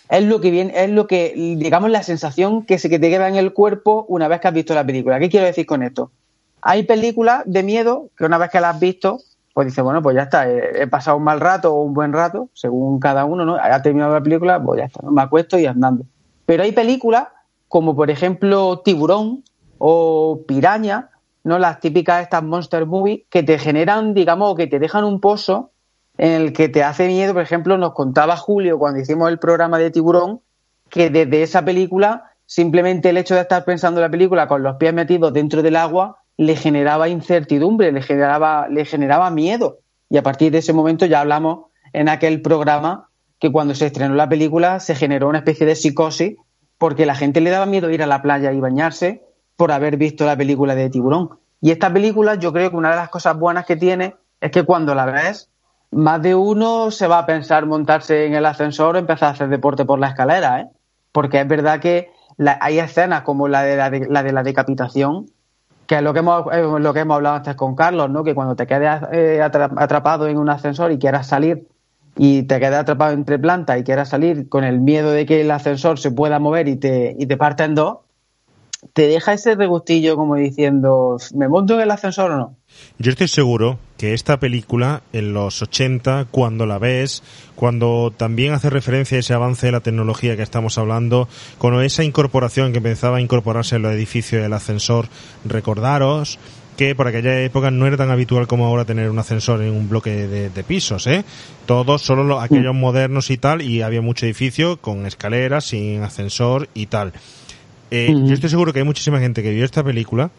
es 0.09 0.23
lo 0.23 0.41
que 0.41 0.49
viene, 0.49 0.73
es 0.75 0.89
lo 0.89 1.05
que, 1.05 1.33
digamos, 1.57 1.91
la 1.91 2.01
sensación 2.01 2.65
que 2.65 2.79
se 2.79 2.89
que 2.89 2.97
te 2.97 3.09
queda 3.11 3.29
en 3.29 3.35
el 3.35 3.53
cuerpo 3.53 4.05
una 4.09 4.27
vez 4.27 4.41
que 4.41 4.47
has 4.47 4.53
visto 4.53 4.73
la 4.73 4.85
película. 4.85 5.19
¿Qué 5.19 5.29
quiero 5.29 5.45
decir 5.45 5.67
con 5.67 5.83
esto? 5.83 6.11
Hay 6.63 6.83
películas 6.83 7.43
de 7.45 7.61
miedo 7.61 8.09
que 8.17 8.25
una 8.25 8.39
vez 8.39 8.49
que 8.49 8.59
las 8.59 8.75
has 8.75 8.81
visto, 8.81 9.19
pues 9.53 9.67
dices, 9.67 9.83
bueno, 9.83 10.01
pues 10.01 10.15
ya 10.15 10.23
está, 10.23 10.49
he, 10.49 10.87
pasado 10.87 11.17
un 11.17 11.23
mal 11.23 11.39
rato 11.39 11.73
o 11.73 11.83
un 11.83 11.93
buen 11.93 12.13
rato, 12.13 12.49
según 12.53 12.99
cada 12.99 13.25
uno, 13.25 13.45
¿no? 13.45 13.57
Ha 13.61 13.81
terminado 13.83 14.13
la 14.13 14.21
película, 14.21 14.61
pues 14.61 14.79
ya 14.79 14.85
está, 14.85 15.01
me 15.07 15.21
acuesto 15.21 15.59
y 15.59 15.67
andando. 15.67 16.03
Pero 16.47 16.63
hay 16.63 16.71
películas 16.71 17.27
como 17.71 17.95
por 17.95 18.11
ejemplo 18.11 18.81
Tiburón, 18.83 19.45
o 19.83 20.43
Piraña, 20.47 21.09
¿no? 21.43 21.57
Las 21.57 21.79
típicas 21.79 22.21
estas 22.21 22.43
monster 22.43 22.85
movies 22.85 23.21
que 23.31 23.41
te 23.41 23.57
generan, 23.57 24.13
digamos, 24.13 24.55
que 24.55 24.67
te 24.67 24.77
dejan 24.77 25.03
un 25.03 25.19
pozo 25.19 25.71
en 26.19 26.33
el 26.33 26.53
que 26.53 26.69
te 26.69 26.83
hace 26.83 27.07
miedo. 27.07 27.33
Por 27.33 27.41
ejemplo, 27.41 27.77
nos 27.79 27.93
contaba 27.93 28.37
Julio 28.37 28.77
cuando 28.77 28.99
hicimos 28.99 29.29
el 29.29 29.39
programa 29.39 29.79
de 29.79 29.89
Tiburón 29.89 30.41
que 30.89 31.09
desde 31.09 31.41
esa 31.41 31.65
película, 31.65 32.31
simplemente 32.45 33.09
el 33.09 33.17
hecho 33.17 33.33
de 33.33 33.41
estar 33.41 33.65
pensando 33.65 33.99
en 33.99 34.03
la 34.03 34.11
película 34.11 34.47
con 34.47 34.61
los 34.61 34.75
pies 34.75 34.93
metidos 34.93 35.33
dentro 35.33 35.63
del 35.63 35.77
agua 35.77 36.17
le 36.37 36.55
generaba 36.55 37.09
incertidumbre, 37.09 37.91
le 37.91 38.03
generaba, 38.03 38.67
le 38.67 38.85
generaba 38.85 39.31
miedo. 39.31 39.79
Y 40.09 40.17
a 40.17 40.23
partir 40.23 40.51
de 40.51 40.59
ese 40.59 40.73
momento 40.73 41.07
ya 41.07 41.21
hablamos 41.21 41.71
en 41.91 42.07
aquel 42.07 42.41
programa 42.43 43.09
que 43.39 43.51
cuando 43.51 43.73
se 43.73 43.87
estrenó 43.87 44.13
la 44.13 44.29
película 44.29 44.79
se 44.79 44.93
generó 44.93 45.27
una 45.27 45.39
especie 45.39 45.65
de 45.65 45.75
psicosis 45.75 46.35
porque 46.77 47.07
la 47.07 47.15
gente 47.15 47.41
le 47.41 47.49
daba 47.49 47.65
miedo 47.65 47.89
ir 47.89 48.03
a 48.03 48.07
la 48.07 48.21
playa 48.21 48.51
y 48.51 48.59
bañarse 48.59 49.23
por 49.61 49.71
haber 49.71 49.95
visto 49.95 50.25
la 50.25 50.35
película 50.35 50.73
de 50.73 50.89
Tiburón. 50.89 51.29
Y 51.61 51.69
esta 51.69 51.93
película, 51.93 52.33
yo 52.33 52.51
creo 52.51 52.71
que 52.71 52.75
una 52.75 52.89
de 52.89 52.95
las 52.95 53.09
cosas 53.09 53.37
buenas 53.37 53.63
que 53.67 53.75
tiene 53.75 54.15
es 54.39 54.49
que 54.49 54.63
cuando 54.63 54.95
la 54.95 55.05
ves, 55.05 55.51
más 55.91 56.19
de 56.23 56.33
uno 56.33 56.89
se 56.89 57.05
va 57.05 57.19
a 57.19 57.25
pensar 57.27 57.67
montarse 57.67 58.25
en 58.25 58.33
el 58.33 58.43
ascensor 58.47 58.95
o 58.95 58.97
empezar 58.97 59.29
a 59.29 59.31
hacer 59.33 59.49
deporte 59.49 59.85
por 59.85 59.99
la 59.99 60.07
escalera, 60.07 60.61
¿eh? 60.61 60.67
Porque 61.11 61.41
es 61.41 61.47
verdad 61.47 61.79
que 61.79 62.09
hay 62.59 62.79
escenas 62.79 63.21
como 63.21 63.47
la 63.47 63.61
de 63.61 63.77
la, 63.77 63.91
de 63.91 64.07
la 64.09 64.23
de 64.23 64.31
la 64.31 64.41
decapitación, 64.41 65.27
que 65.85 65.97
es 65.97 66.01
lo 66.01 66.11
que 66.13 66.19
hemos, 66.21 66.51
eh, 66.51 66.63
lo 66.79 66.91
que 66.91 67.01
hemos 67.01 67.17
hablado 67.17 67.35
antes 67.35 67.53
con 67.53 67.75
Carlos, 67.75 68.09
¿no? 68.09 68.23
Que 68.23 68.33
cuando 68.33 68.55
te 68.55 68.65
quedes 68.65 68.99
eh, 69.11 69.41
atra- 69.43 69.75
atrapado 69.77 70.27
en 70.27 70.39
un 70.39 70.49
ascensor 70.49 70.91
y 70.91 70.97
quieras 70.97 71.27
salir 71.27 71.67
y 72.17 72.41
te 72.47 72.59
quedes 72.59 72.79
atrapado 72.79 73.13
entre 73.13 73.37
plantas 73.37 73.77
y 73.77 73.83
quieras 73.83 74.09
salir 74.09 74.49
con 74.49 74.63
el 74.63 74.79
miedo 74.79 75.11
de 75.11 75.27
que 75.27 75.41
el 75.41 75.51
ascensor 75.51 75.99
se 75.99 76.09
pueda 76.09 76.39
mover 76.39 76.67
y 76.67 76.77
te, 76.77 77.15
y 77.19 77.27
te 77.27 77.37
parte 77.37 77.63
en 77.63 77.75
dos, 77.75 77.99
te 78.93 79.07
deja 79.07 79.33
ese 79.33 79.55
regustillo 79.55 80.15
como 80.15 80.35
diciendo, 80.35 81.17
¿me 81.35 81.47
monto 81.47 81.75
en 81.75 81.81
el 81.81 81.91
ascensor 81.91 82.31
o 82.31 82.37
no? 82.37 82.57
Yo 82.97 83.11
estoy 83.11 83.27
seguro 83.27 83.77
que 83.97 84.13
esta 84.13 84.39
película 84.39 85.01
en 85.13 85.33
los 85.33 85.61
80, 85.61 86.27
cuando 86.31 86.65
la 86.65 86.77
ves, 86.79 87.21
cuando 87.55 88.13
también 88.15 88.53
hace 88.53 88.69
referencia 88.69 89.17
a 89.17 89.19
ese 89.19 89.33
avance 89.33 89.65
de 89.67 89.71
la 89.73 89.81
tecnología 89.81 90.35
que 90.37 90.41
estamos 90.43 90.77
hablando, 90.77 91.27
con 91.57 91.79
esa 91.83 92.03
incorporación 92.03 92.71
que 92.71 92.77
empezaba 92.77 93.17
a 93.17 93.21
incorporarse 93.21 93.75
en 93.75 93.81
los 93.83 93.91
edificios 93.93 94.41
del 94.41 94.53
ascensor, 94.53 95.07
recordaros 95.45 96.39
que 96.77 96.95
por 96.95 97.05
aquella 97.07 97.39
época 97.43 97.69
no 97.69 97.85
era 97.85 97.97
tan 97.97 98.09
habitual 98.09 98.47
como 98.47 98.65
ahora 98.65 98.85
tener 98.85 99.09
un 99.09 99.19
ascensor 99.19 99.61
en 99.61 99.73
un 99.73 99.89
bloque 99.89 100.25
de, 100.27 100.49
de 100.49 100.63
pisos, 100.63 101.05
¿eh? 101.05 101.23
Todos, 101.67 102.01
solo 102.01 102.23
los- 102.23 102.41
aquellos 102.41 102.73
modernos 102.73 103.29
y 103.29 103.37
tal, 103.37 103.61
y 103.61 103.81
había 103.83 104.01
mucho 104.01 104.25
edificio 104.25 104.77
con 104.77 105.05
escaleras, 105.05 105.65
sin 105.65 106.01
ascensor 106.01 106.69
y 106.73 106.87
tal. 106.87 107.13
Eh. 107.91 108.13
Yo 108.25 108.33
estoy 108.33 108.49
seguro 108.49 108.71
que 108.71 108.79
hay 108.79 108.85
muchísima 108.85 109.19
gente 109.19 109.43
que 109.43 109.51
vio 109.51 109.65
esta 109.65 109.83
película 109.83 110.31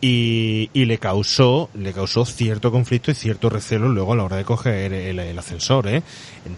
y, 0.00 0.70
y 0.72 0.84
le 0.84 0.98
causó 0.98 1.70
le 1.74 1.92
causó 1.92 2.24
cierto 2.24 2.70
conflicto 2.70 3.10
y 3.10 3.14
cierto 3.14 3.48
recelo 3.48 3.88
luego 3.88 4.12
a 4.12 4.16
la 4.16 4.24
hora 4.24 4.36
de 4.36 4.44
coger 4.44 4.92
el, 4.92 5.18
el 5.18 5.38
ascensor 5.38 5.88
¿eh? 5.88 6.02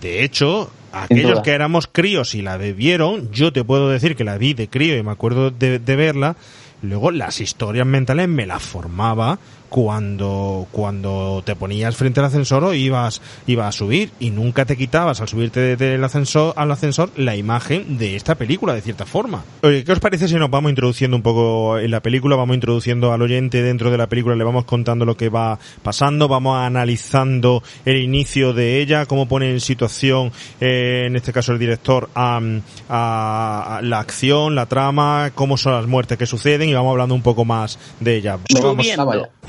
de 0.01 0.24
hecho 0.24 0.70
aquellos 0.93 1.41
que 1.43 1.53
éramos 1.53 1.87
críos 1.87 2.34
y 2.34 2.43
la 2.43 2.57
vieron 2.57 3.30
yo 3.30 3.53
te 3.53 3.62
puedo 3.62 3.89
decir 3.89 4.16
que 4.16 4.24
la 4.24 4.37
vi 4.37 4.55
de 4.55 4.68
crío 4.68 4.97
y 4.97 5.03
me 5.03 5.12
acuerdo 5.12 5.51
de, 5.51 5.78
de 5.78 5.97
verla 5.97 6.37
luego 6.82 7.11
las 7.11 7.41
historias 7.41 7.87
mentales 7.87 8.28
me 8.28 8.47
las 8.47 8.62
formaba 8.62 9.39
cuando 9.77 10.66
cuando 10.72 11.43
te 11.45 11.55
ponías 11.55 11.95
frente 11.97 12.18
al 12.20 12.27
ascensor 12.27 12.64
o 12.64 12.72
ibas 12.72 13.20
ibas 13.47 13.68
a 13.68 13.72
subir 13.72 14.11
y 14.18 14.31
nunca 14.31 14.64
te 14.64 14.74
quitabas 14.74 15.20
al 15.20 15.29
subirte 15.29 15.61
de- 15.61 15.77
del 15.77 16.03
ascensor 16.03 16.55
al 16.57 16.70
ascensor 16.72 17.11
la 17.16 17.37
imagen 17.37 17.99
de 17.99 18.16
esta 18.16 18.37
película 18.37 18.72
de 18.72 18.81
cierta 18.81 19.05
forma. 19.05 19.45
Oye, 19.62 19.85
¿qué 19.85 19.93
os 19.93 20.01
parece 20.01 20.29
si 20.29 20.35
nos 20.37 20.49
vamos 20.51 20.70
introduciendo 20.70 21.14
un 21.14 21.22
poco 21.22 21.79
en 21.79 21.91
la 21.91 22.01
película, 22.01 22.37
vamos 22.37 22.55
introduciendo 22.55 23.12
al 23.12 23.20
oyente 23.20 23.62
dentro 23.62 23.91
de 23.91 23.99
la 23.99 24.07
película, 24.07 24.35
le 24.35 24.45
vamos 24.45 24.64
contando 24.64 25.05
lo 25.05 25.14
que 25.16 25.29
va 25.29 25.59
pasando, 25.83 26.27
vamos 26.27 26.57
analizando 26.59 27.62
el 27.85 27.99
inicio 27.99 28.55
de 28.55 28.81
ella, 28.81 29.05
cómo 29.05 29.27
pone 29.29 29.51
en 29.51 29.61
situación 29.61 30.33
eh, 30.59 31.05
en 31.07 31.16
este 31.16 31.35
caso 31.35 31.53
el 31.53 31.59
director 31.59 32.09
a, 32.14 32.41
a- 32.89 33.77
a 33.77 33.83
la 33.83 33.99
acción, 33.99 34.55
la 34.55 34.64
trama, 34.66 35.33
cómo 35.35 35.59
son 35.59 35.74
las 35.74 35.87
muertes 35.87 36.16
que 36.16 36.24
suceden 36.27 36.68
y 36.70 36.74
vamos 36.74 36.93
hablando 36.93 37.14
un 37.14 37.22
poco 37.22 37.45
más 37.45 37.79
de 38.01 38.16
ella. 38.16 38.39
Vamos, 38.62 38.87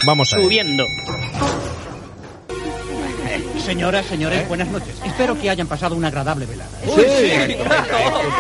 vamos 0.05 0.16
vamos 0.17 0.33
a. 0.33 0.37
Subiendo. 0.37 0.83
Señoras, 3.63 4.07
señores, 4.07 4.47
buenas 4.47 4.67
noches. 4.69 4.95
Espero 5.05 5.39
que 5.39 5.47
hayan 5.49 5.67
pasado 5.67 5.95
una 5.95 6.07
agradable 6.07 6.47
velada. 6.47 6.69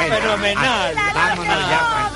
Fenomenal. 0.07 0.95
Vámonos 1.13 1.69
ya. 1.69 1.77
Juan. 1.77 2.11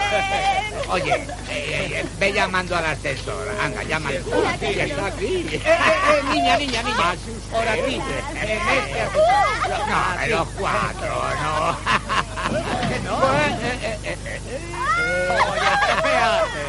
Oye, 0.89 1.13
eh, 1.13 1.25
eh, 1.49 2.05
ve 2.19 2.33
llamando 2.33 2.75
al 2.75 2.85
ascensor. 2.85 3.47
Anda, 3.61 3.83
llama. 3.83 4.11
Está 4.11 5.05
aquí. 5.05 5.45
Eh, 5.51 5.61
eh, 5.63 6.23
niña, 6.33 6.57
niña, 6.57 6.81
niña. 6.83 7.15
Por 7.51 7.67
aquí. 7.67 8.01
En 8.41 8.49
este 8.49 9.01
ascensor. 9.01 9.21
No, 9.87 10.03
pero 10.21 10.47
cuatro, 10.57 11.23
no. 11.43 11.77
no. 13.03 13.17
Oye, 13.27 13.51
espérate. 15.93 16.61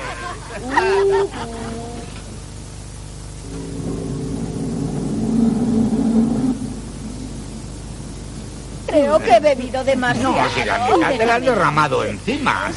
Creo 8.93 9.18
que 9.20 9.30
he 9.30 9.40
bebido 9.40 9.82
demasiado. 9.84 10.32
No, 10.32 10.51
si 10.51 10.64
la 10.64 10.78
mitad 10.86 11.16
te 11.16 11.24
la 11.24 11.34
has 11.36 11.43
derramado 11.43 12.05
encima. 12.05 12.70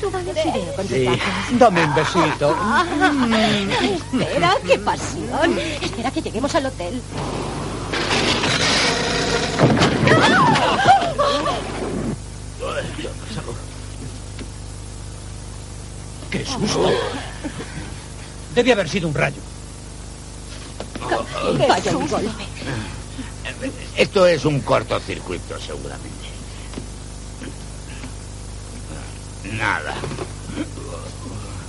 Tú 0.00 0.08
idea 0.08 0.44
con 0.76 0.86
tus 0.86 0.96
Sí. 0.96 1.08
Dame 1.58 1.84
un 1.86 1.94
besito. 1.94 2.56
Ah, 2.56 2.84
espera, 3.82 4.56
qué 4.64 4.78
pasión. 4.78 5.58
Espera 5.82 6.10
que 6.12 6.22
lleguemos 6.22 6.54
al 6.54 6.66
hotel. 6.66 7.02
¡Qué 16.30 16.46
susto! 16.46 16.90
Debe 18.54 18.72
haber 18.72 18.88
sido 18.88 19.08
un 19.08 19.14
rayo. 19.14 19.42
Vaya 21.68 21.96
un 21.96 22.08
golpe. 22.08 22.44
Esto 23.96 24.26
es 24.26 24.44
un 24.44 24.60
cortocircuito, 24.60 25.58
seguramente. 25.58 26.08
Nada, 29.52 29.94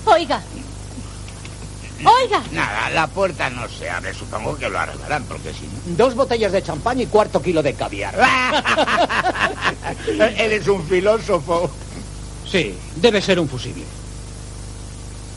Oiga. 0.05 0.41
Oiga. 2.03 2.41
nada, 2.51 2.89
la 2.89 3.05
puerta 3.07 3.49
no 3.49 3.69
se 3.69 3.89
abre. 3.89 4.13
Supongo 4.13 4.57
que 4.57 4.67
lo 4.67 4.79
arreglarán, 4.79 5.23
porque 5.25 5.53
si 5.53 5.67
no... 5.67 5.95
Dos 5.97 6.15
botellas 6.15 6.51
de 6.51 6.63
champán 6.63 6.99
y 6.99 7.05
cuarto 7.05 7.41
kilo 7.41 7.61
de 7.61 7.75
caviar. 7.75 8.15
Eres 10.07 10.67
un 10.67 10.83
filósofo. 10.87 11.69
Sí, 12.49 12.75
debe 12.95 13.21
ser 13.21 13.39
un 13.39 13.47
fusible. 13.47 13.83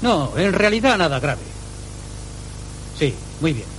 No, 0.01 0.33
en 0.37 0.53
realidad 0.55 0.97
nada 0.97 1.21
grave. 1.21 1.43
Sí, 2.99 3.15
muy 3.41 3.53
bien. 3.53 3.74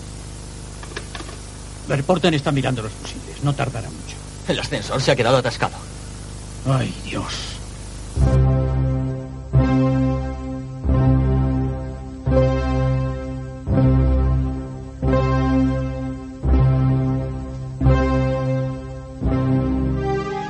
Verporten 1.88 2.34
está 2.34 2.52
mirando 2.52 2.82
los 2.82 2.92
fusibles. 2.92 3.44
No 3.44 3.54
tardará 3.54 3.90
mucho. 3.90 4.16
El 4.48 4.60
ascensor 4.60 5.02
se 5.02 5.12
ha 5.12 5.16
quedado 5.16 5.38
atascado. 5.38 5.76
Ay, 6.68 6.94
Dios. 7.04 7.56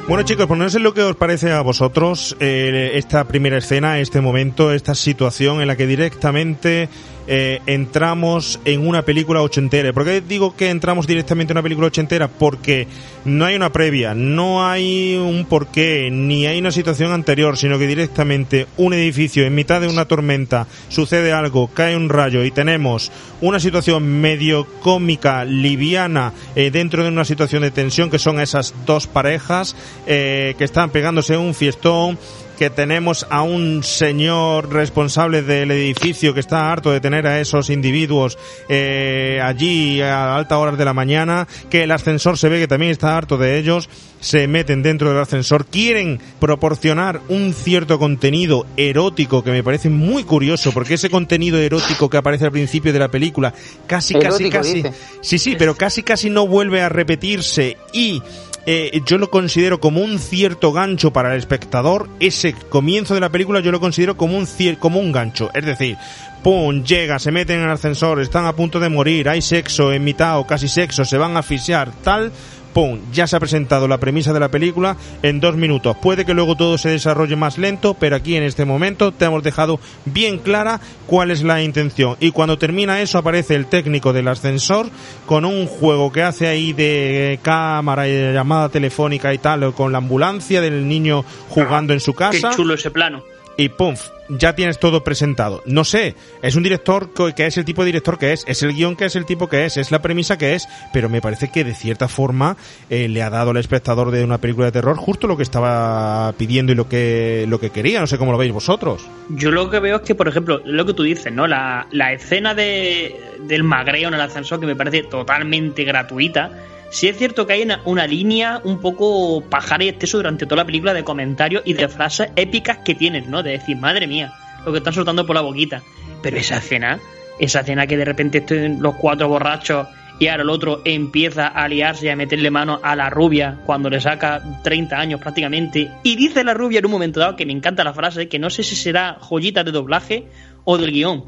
Bueno 0.08 0.24
chicos, 0.24 0.46
pues 0.46 0.60
no 0.60 0.70
sé 0.70 0.80
lo 0.80 0.94
que 0.94 1.02
os 1.02 1.16
parece 1.16 1.52
a 1.52 1.62
vosotros 1.62 2.38
eh, 2.40 2.92
esta 2.94 3.24
primera 3.24 3.58
escena, 3.58 4.00
este 4.00 4.22
momento, 4.22 4.72
esta 4.72 4.94
situación 4.94 5.62
en 5.62 5.68
la 5.68 5.76
que 5.76 5.88
directamente 5.88 6.90
eh, 7.28 7.60
entramos 7.66 8.60
en 8.66 8.88
una 8.88 9.04
película 9.04 9.42
ochentera. 9.42 9.94
¿Por 9.94 10.06
qué 10.06 10.22
digo 10.22 10.56
que 10.56 10.70
entramos 10.70 11.08
directamente 11.08 11.54
en 11.54 11.58
una 11.58 11.64
película 11.64 11.88
ochentera? 11.88 12.28
Porque 12.28 12.88
no 13.26 13.46
hay 13.46 13.56
una 13.56 13.72
previa, 13.72 14.14
no 14.14 14.68
hay 14.68 15.16
un 15.16 15.46
porqué, 15.46 16.10
ni 16.12 16.46
hay 16.46 16.60
una 16.60 16.72
situación 16.72 17.12
anterior, 17.12 17.58
sino 17.58 17.80
que 17.80 17.88
directamente 17.88 18.68
un 18.78 18.94
edificio 18.94 19.46
en 19.46 19.56
mitad 19.56 19.82
de 19.82 19.88
una 19.88 20.06
tormenta 20.06 20.68
sucede 20.90 21.34
algo, 21.34 21.68
cae 21.68 21.96
un 21.96 22.10
rayo 22.10 22.44
y 22.44 22.52
tenemos 22.52 23.12
una 23.42 23.60
situación 23.60 24.22
medio 24.22 24.66
cómica, 24.82 25.46
liviana, 25.46 26.34
eh, 26.56 26.72
dentro 26.72 27.04
de 27.04 27.10
una 27.10 27.26
situación 27.26 27.64
de 27.64 27.72
tensión 27.72 28.10
que 28.10 28.20
son 28.20 28.40
esas 28.40 28.74
dos 28.86 29.08
parejas 29.08 29.76
eh, 30.08 30.56
que 30.58 30.64
están 30.64 30.90
pegándose 30.90 31.38
un 31.38 31.54
fiestón 31.54 32.18
que 32.58 32.70
tenemos 32.70 33.28
a 33.30 33.42
un 33.42 33.84
señor 33.84 34.72
responsable 34.72 35.42
del 35.42 35.72
edificio 35.72 36.34
que 36.34 36.40
está 36.40 36.72
harto 36.72 36.92
de 36.92 37.02
tener 37.02 37.28
a 37.28 37.40
esos 37.40 37.70
individuos 37.70 38.38
eh, 38.70 39.40
allí 39.44 40.02
a 40.02 40.36
altas 40.36 40.58
horas 40.58 40.78
de 40.78 40.86
la 40.86 40.94
mañana, 40.94 41.48
que 41.70 41.84
el 41.84 41.92
ascensor 41.92 42.38
se 42.38 42.50
ve 42.50 42.60
que 42.60 42.68
también 42.68 42.92
está 42.92 43.18
harto 43.18 43.38
de 43.38 43.58
ellos, 43.58 43.90
se 44.20 44.48
meten 44.48 44.82
dentro 44.82 45.10
del 45.10 45.20
ascensor, 45.20 45.66
quieren 45.66 46.20
proporcionar 46.40 47.22
un 47.30 47.54
cierto 47.54 48.00
contenido 48.00 48.66
erótico 48.78 49.44
que 49.44 49.52
me 49.52 49.64
parece 49.64 49.90
muy 49.90 50.24
curioso, 50.24 50.72
porque 50.72 50.96
ese 50.96 51.10
contenido 51.10 51.60
erótico 51.60 52.10
que 52.10 52.18
aparece 52.18 52.46
al 52.46 52.52
principio 52.52 52.94
de 52.94 53.00
la 53.00 53.12
película 53.12 53.54
casi, 53.88 54.16
casi, 54.16 54.50
casi, 54.50 54.76
dice. 54.76 54.94
sí, 55.22 55.38
sí, 55.38 55.56
pero 55.58 55.76
casi, 55.76 56.04
casi 56.04 56.30
no 56.30 56.48
vuelve 56.48 56.82
a 56.82 56.90
repetirse 56.90 57.78
y 57.94 58.22
eh, 58.66 59.02
yo 59.06 59.18
lo 59.18 59.30
considero 59.30 59.80
como 59.80 60.02
un 60.02 60.20
cierto 60.20 60.72
gancho 60.72 61.14
para 61.14 61.32
el 61.32 61.40
espectador. 61.40 62.10
Ese 62.20 62.54
comienzo 62.54 63.14
de 63.14 63.20
la 63.20 63.30
película 63.30 63.60
yo 63.60 63.72
lo 63.72 63.80
considero 63.80 64.18
como 64.18 64.38
un, 64.38 64.48
como 64.80 65.00
un 65.00 65.12
gancho. 65.12 65.52
Es 65.54 65.66
decir, 65.66 65.98
pum, 66.44 66.84
llega, 66.84 67.20
se 67.20 67.32
meten 67.32 67.58
en 67.60 67.66
el 67.66 67.72
ascensor, 67.72 68.22
están 68.22 68.46
a 68.46 68.54
punto 68.54 68.80
de 68.80 68.90
morir, 68.90 69.30
hay 69.30 69.42
sexo 69.42 69.94
en 69.94 70.04
mitad 70.04 70.40
o 70.40 70.48
casi 70.48 70.68
sexo, 70.68 71.06
se 71.06 71.18
van 71.18 71.36
a 71.36 71.40
asfixiar, 71.40 71.92
tal. 72.04 72.32
¡Pum! 72.76 73.00
Ya 73.14 73.26
se 73.26 73.38
ha 73.38 73.40
presentado 73.40 73.88
la 73.88 74.00
premisa 74.00 74.34
de 74.34 74.40
la 74.42 74.52
película 74.52 74.98
en 75.24 75.40
dos 75.40 75.56
minutos. 75.56 75.96
Puede 76.02 76.26
que 76.26 76.34
luego 76.34 76.58
todo 76.58 76.78
se 76.78 76.90
desarrolle 76.90 77.38
más 77.38 77.58
lento, 77.58 77.94
pero 77.94 78.18
aquí 78.18 78.36
en 78.36 78.44
este 78.44 78.66
momento 78.66 79.14
te 79.14 79.24
hemos 79.24 79.44
dejado 79.44 79.80
bien 80.04 80.40
clara 80.40 80.82
cuál 81.08 81.32
es 81.32 81.42
la 81.42 81.64
intención. 81.64 82.18
Y 82.20 82.32
cuando 82.32 82.58
termina 82.58 83.02
eso 83.02 83.18
aparece 83.18 83.56
el 83.56 83.68
técnico 83.68 84.12
del 84.12 84.28
ascensor 84.28 84.90
con 85.26 85.46
un 85.46 85.68
juego 85.68 86.12
que 86.12 86.24
hace 86.24 86.48
ahí 86.48 86.74
de 86.74 87.40
cámara 87.42 88.10
y 88.10 88.12
de 88.12 88.34
llamada 88.34 88.68
telefónica 88.68 89.34
y 89.34 89.38
tal, 89.38 89.74
con 89.74 89.94
la 89.94 90.00
ambulancia 90.00 90.60
del 90.60 90.86
niño 90.86 91.24
jugando 91.48 91.94
en 91.94 92.02
su 92.02 92.14
casa. 92.14 92.50
Qué 92.50 92.56
chulo 92.58 92.74
ese 92.74 92.92
plano. 92.92 93.35
Y 93.58 93.70
pum, 93.70 93.96
ya 94.28 94.54
tienes 94.54 94.80
todo 94.80 95.04
presentado. 95.04 95.62
No 95.66 95.84
sé, 95.84 96.16
es 96.42 96.56
un 96.56 96.64
director 96.64 97.12
que 97.34 97.46
es 97.46 97.58
el 97.58 97.66
tipo 97.66 97.84
de 97.84 97.88
director 97.88 98.18
que 98.18 98.34
es, 98.34 98.44
es 98.48 98.64
el 98.64 98.74
guion 98.74 98.96
que 98.96 99.06
es 99.06 99.16
el 99.16 99.26
tipo 99.26 99.48
que 99.48 99.66
es, 99.66 99.78
es 99.78 99.92
la 99.92 100.02
premisa 100.02 100.38
que 100.38 100.56
es, 100.56 100.68
pero 100.92 101.10
me 101.10 101.22
parece 101.22 101.50
que 101.50 101.64
de 101.64 101.74
cierta 101.74 102.08
forma 102.08 102.58
eh, 102.90 103.08
le 103.08 103.22
ha 103.22 103.30
dado 103.30 103.52
al 103.52 103.58
espectador 103.58 104.12
de 104.12 104.24
una 104.24 104.40
película 104.40 104.66
de 104.68 104.72
terror 104.74 104.98
justo 104.98 105.28
lo 105.28 105.38
que 105.38 105.44
estaba 105.44 106.34
pidiendo 106.38 106.72
y 106.72 106.76
lo 106.76 106.90
que, 106.90 107.46
lo 107.48 107.60
que 107.60 107.70
quería. 107.70 108.00
No 108.00 108.08
sé 108.08 108.18
cómo 108.18 108.32
lo 108.32 108.38
veis 108.38 108.52
vosotros. 108.52 109.08
Yo 109.30 109.52
lo 109.52 109.70
que 109.70 109.80
veo 109.80 109.98
es 109.98 110.02
que, 110.02 110.16
por 110.16 110.28
ejemplo, 110.28 110.62
lo 110.66 110.86
que 110.86 110.94
tú 110.94 111.04
dices, 111.04 111.32
¿no? 111.32 111.48
La, 111.48 111.88
la 111.92 112.14
escena 112.14 112.54
de, 112.54 113.16
del 113.48 113.64
magreo 113.64 114.10
en 114.10 114.16
el 114.16 114.22
ascensor 114.22 114.60
que 114.60 114.66
me 114.66 114.76
parece 114.76 115.04
totalmente 115.04 115.84
gratuita. 115.84 116.52
Sí 116.90 117.08
es 117.08 117.18
cierto 117.18 117.46
que 117.46 117.54
hay 117.54 117.68
una, 117.86 118.08
línea 118.08 118.62
un 118.64 118.80
poco 118.80 119.42
pajar 119.42 119.82
y 119.82 119.90
exceso 119.90 120.18
durante 120.18 120.46
toda 120.46 120.58
la 120.58 120.66
película 120.66 120.94
de 120.94 121.04
comentarios 121.04 121.64
y 121.66 121.74
de 121.74 121.88
frases 121.90 122.30
épicas 122.36 122.80
que 122.86 122.96
tienen, 122.96 123.30
¿no? 123.30 123.44
De 123.44 123.52
decir, 123.52 123.78
madre 123.78 124.08
mía, 124.08 124.34
lo 124.66 124.72
que 124.72 124.78
están 124.78 124.94
soltando 124.94 125.26
por 125.26 125.36
la 125.36 125.42
boquita. 125.42 125.82
Pero 126.22 126.38
esa 126.38 126.58
escena, 126.58 127.00
esa 127.40 127.62
escena 127.62 127.88
que 127.88 127.98
de 127.98 128.06
repente 128.06 128.38
estén 128.38 128.82
los 128.82 128.96
cuatro 128.96 129.28
borrachos 129.28 129.88
y 130.18 130.28
ahora 130.28 130.44
el 130.44 130.50
otro 130.50 130.82
empieza 130.86 131.48
a 131.48 131.68
liarse 131.68 132.06
y 132.06 132.10
a 132.10 132.16
meterle 132.16 132.50
mano 132.50 132.80
a 132.82 132.96
la 132.96 133.10
rubia 133.10 133.58
cuando 133.66 133.90
le 133.90 134.00
saca 134.00 134.42
30 134.64 134.98
años 134.98 135.20
prácticamente. 135.20 135.92
Y 136.04 136.16
dice 136.16 136.44
la 136.44 136.54
rubia 136.54 136.80
en 136.80 136.86
un 136.86 136.92
momento 136.92 137.20
dado, 137.20 137.36
que 137.36 137.46
me 137.46 137.52
encanta 137.52 137.84
la 137.84 137.94
frase, 137.94 138.30
que 138.30 138.40
no 138.40 138.50
sé 138.50 138.64
si 138.64 138.76
será 138.76 139.18
joyita 139.20 139.64
de 139.64 139.72
doblaje 139.72 140.28
o 140.64 140.78
del 140.78 140.92
guion. 140.92 141.26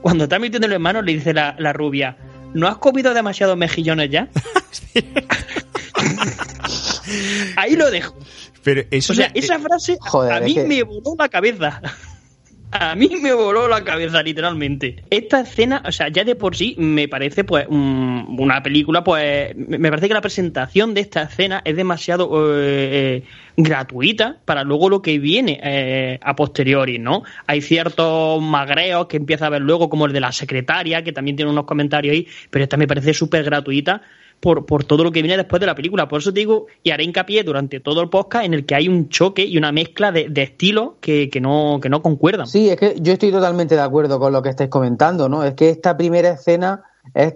Cuando 0.00 0.24
está 0.24 0.38
metiéndole 0.38 0.76
en 0.76 0.82
mano 0.82 1.02
le 1.02 1.14
dice 1.14 1.34
la, 1.34 1.56
la 1.58 1.72
rubia, 1.72 2.16
¿no 2.54 2.68
has 2.68 2.78
comido 2.78 3.14
demasiados 3.14 3.56
mejillones 3.56 4.10
ya? 4.10 4.28
Ahí 7.56 7.76
lo 7.76 7.90
dejo. 7.90 8.14
Pero 8.62 8.82
eso 8.90 9.12
O 9.12 9.16
sea, 9.16 9.30
es- 9.34 9.44
esa 9.44 9.58
frase 9.58 9.96
Joder, 10.00 10.32
a 10.32 10.38
es 10.38 10.44
mí 10.44 10.54
que- 10.54 10.64
me 10.64 10.82
voló 10.82 11.14
la 11.18 11.28
cabeza. 11.28 11.80
A 12.70 12.94
mí 12.94 13.08
me 13.22 13.32
voló 13.32 13.66
la 13.66 13.82
cabeza, 13.82 14.22
literalmente. 14.22 15.02
Esta 15.08 15.40
escena, 15.40 15.82
o 15.86 15.90
sea, 15.90 16.08
ya 16.08 16.22
de 16.22 16.34
por 16.34 16.54
sí 16.54 16.74
me 16.76 17.08
parece, 17.08 17.42
pues, 17.42 17.66
un- 17.68 18.36
una 18.38 18.62
película, 18.62 19.02
pues, 19.02 19.56
me 19.56 19.78
me 19.78 19.88
parece 19.88 20.08
que 20.08 20.12
la 20.14 20.20
presentación 20.20 20.92
de 20.92 21.00
esta 21.00 21.22
escena 21.22 21.62
es 21.64 21.74
demasiado 21.76 22.28
eh, 22.60 23.22
eh, 23.22 23.22
gratuita 23.56 24.36
para 24.44 24.64
luego 24.64 24.90
lo 24.90 25.00
que 25.00 25.18
viene 25.18 25.58
eh, 25.62 26.18
a 26.22 26.36
posteriori, 26.36 26.98
¿no? 26.98 27.22
Hay 27.46 27.62
ciertos 27.62 28.42
magreos 28.42 29.06
que 29.06 29.16
empieza 29.16 29.46
a 29.46 29.50
ver 29.50 29.62
luego, 29.62 29.88
como 29.88 30.04
el 30.04 30.12
de 30.12 30.20
la 30.20 30.32
secretaria, 30.32 31.02
que 31.02 31.12
también 31.12 31.36
tiene 31.36 31.50
unos 31.50 31.64
comentarios 31.64 32.12
ahí, 32.12 32.26
pero 32.50 32.64
esta 32.64 32.76
me 32.76 32.86
parece 32.86 33.14
súper 33.14 33.44
gratuita 33.44 34.02
por, 34.40 34.66
por 34.66 34.84
todo 34.84 35.04
lo 35.04 35.12
que 35.12 35.22
viene 35.22 35.36
después 35.36 35.60
de 35.60 35.66
la 35.66 35.74
película. 35.74 36.08
Por 36.08 36.20
eso 36.20 36.32
te 36.32 36.40
digo, 36.40 36.66
y 36.82 36.90
haré 36.90 37.04
hincapié 37.04 37.42
durante 37.42 37.80
todo 37.80 38.00
el 38.02 38.08
podcast 38.08 38.44
en 38.44 38.54
el 38.54 38.66
que 38.66 38.74
hay 38.74 38.88
un 38.88 39.08
choque 39.08 39.44
y 39.44 39.58
una 39.58 39.72
mezcla 39.72 40.12
de, 40.12 40.30
estilos 40.36 40.92
que, 41.00 41.28
que, 41.30 41.40
no, 41.40 41.78
que 41.82 41.88
no 41.88 42.02
concuerdan. 42.02 42.46
Sí, 42.46 42.70
es 42.70 42.76
que 42.76 42.96
yo 43.00 43.12
estoy 43.12 43.30
totalmente 43.32 43.74
de 43.74 43.80
acuerdo 43.80 44.18
con 44.18 44.32
lo 44.32 44.42
que 44.42 44.50
estáis 44.50 44.70
comentando, 44.70 45.28
¿no? 45.28 45.42
Es 45.44 45.54
que 45.54 45.70
esta 45.70 45.96
primera 45.96 46.30
escena 46.30 46.84
es 47.14 47.34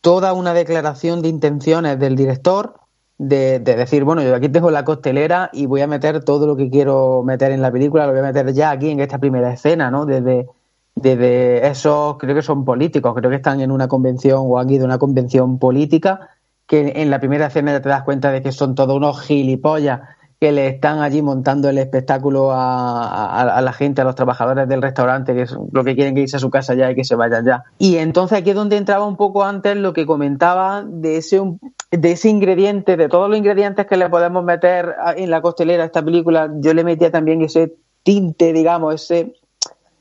toda 0.00 0.32
una 0.32 0.52
declaración 0.52 1.22
de 1.22 1.28
intenciones 1.28 1.98
del 1.98 2.16
director 2.16 2.74
de, 3.18 3.60
de 3.60 3.76
decir, 3.76 4.04
bueno, 4.04 4.22
yo 4.22 4.34
aquí 4.34 4.48
tengo 4.48 4.70
la 4.70 4.84
costelera 4.84 5.48
y 5.52 5.66
voy 5.66 5.80
a 5.80 5.86
meter 5.86 6.24
todo 6.24 6.46
lo 6.46 6.56
que 6.56 6.68
quiero 6.70 7.22
meter 7.22 7.52
en 7.52 7.62
la 7.62 7.70
película, 7.70 8.06
lo 8.06 8.12
voy 8.12 8.20
a 8.20 8.24
meter 8.24 8.52
ya 8.52 8.70
aquí 8.70 8.90
en 8.90 9.00
esta 9.00 9.18
primera 9.18 9.52
escena, 9.52 9.90
¿no? 9.90 10.04
Desde, 10.06 10.48
desde 10.94 11.66
esos, 11.66 12.18
creo 12.18 12.34
que 12.34 12.42
son 12.42 12.64
políticos, 12.64 13.14
creo 13.14 13.30
que 13.30 13.36
están 13.36 13.60
en 13.60 13.70
una 13.70 13.88
convención 13.88 14.42
o 14.44 14.58
aquí 14.58 14.78
de 14.78 14.84
una 14.84 14.98
convención 14.98 15.58
política, 15.58 16.30
que 16.72 16.90
en 17.02 17.10
la 17.10 17.20
primera 17.20 17.48
escena 17.48 17.70
ya 17.70 17.82
te 17.82 17.90
das 17.90 18.02
cuenta 18.02 18.32
de 18.32 18.40
que 18.40 18.50
son 18.50 18.74
todos 18.74 18.96
unos 18.96 19.20
gilipollas 19.20 20.00
que 20.40 20.52
le 20.52 20.68
están 20.68 21.00
allí 21.00 21.20
montando 21.20 21.68
el 21.68 21.76
espectáculo 21.76 22.48
a, 22.50 23.60
la 23.62 23.72
gente, 23.74 24.00
a 24.00 24.04
los 24.04 24.14
trabajadores 24.14 24.66
del 24.66 24.80
restaurante, 24.80 25.34
que 25.34 25.42
es 25.42 25.54
lo 25.70 25.84
que 25.84 25.94
quieren 25.94 26.14
que 26.14 26.22
irse 26.22 26.38
a 26.38 26.40
su 26.40 26.48
casa 26.48 26.72
ya 26.72 26.90
y 26.90 26.94
que 26.94 27.04
se 27.04 27.14
vayan 27.14 27.44
ya. 27.44 27.64
Y 27.76 27.98
entonces 27.98 28.38
aquí 28.38 28.50
es 28.50 28.56
donde 28.56 28.78
entraba 28.78 29.04
un 29.06 29.18
poco 29.18 29.44
antes 29.44 29.76
lo 29.76 29.92
que 29.92 30.06
comentaba 30.06 30.82
de 30.82 31.18
ese, 31.18 31.42
de 31.90 32.12
ese 32.12 32.30
ingrediente, 32.30 32.96
de 32.96 33.10
todos 33.10 33.28
los 33.28 33.36
ingredientes 33.36 33.84
que 33.84 33.98
le 33.98 34.08
podemos 34.08 34.42
meter 34.42 34.94
en 35.14 35.28
la 35.28 35.42
costelera 35.42 35.82
a 35.82 35.86
esta 35.86 36.02
película, 36.02 36.50
yo 36.56 36.72
le 36.72 36.84
metía 36.84 37.10
también 37.10 37.42
ese 37.42 37.74
tinte, 38.02 38.54
digamos, 38.54 38.94
ese, 38.94 39.34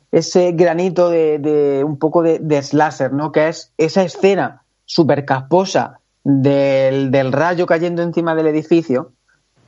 ese 0.09 0.53
granito 0.53 1.09
de, 1.09 1.37
de 1.37 1.83
un 1.83 1.99
poco 1.99 2.23
de, 2.23 2.39
de 2.39 2.63
slasher, 2.63 3.11
¿no? 3.11 3.33
Que 3.33 3.49
es 3.49 3.73
esa 3.77 4.03
escena 4.03 4.63
súper 4.85 5.25
casposa 5.25 6.00
del, 6.23 7.11
del 7.11 7.31
rayo 7.31 7.65
cayendo 7.65 8.01
encima 8.01 8.35
del 8.35 8.47
edificio, 8.47 9.13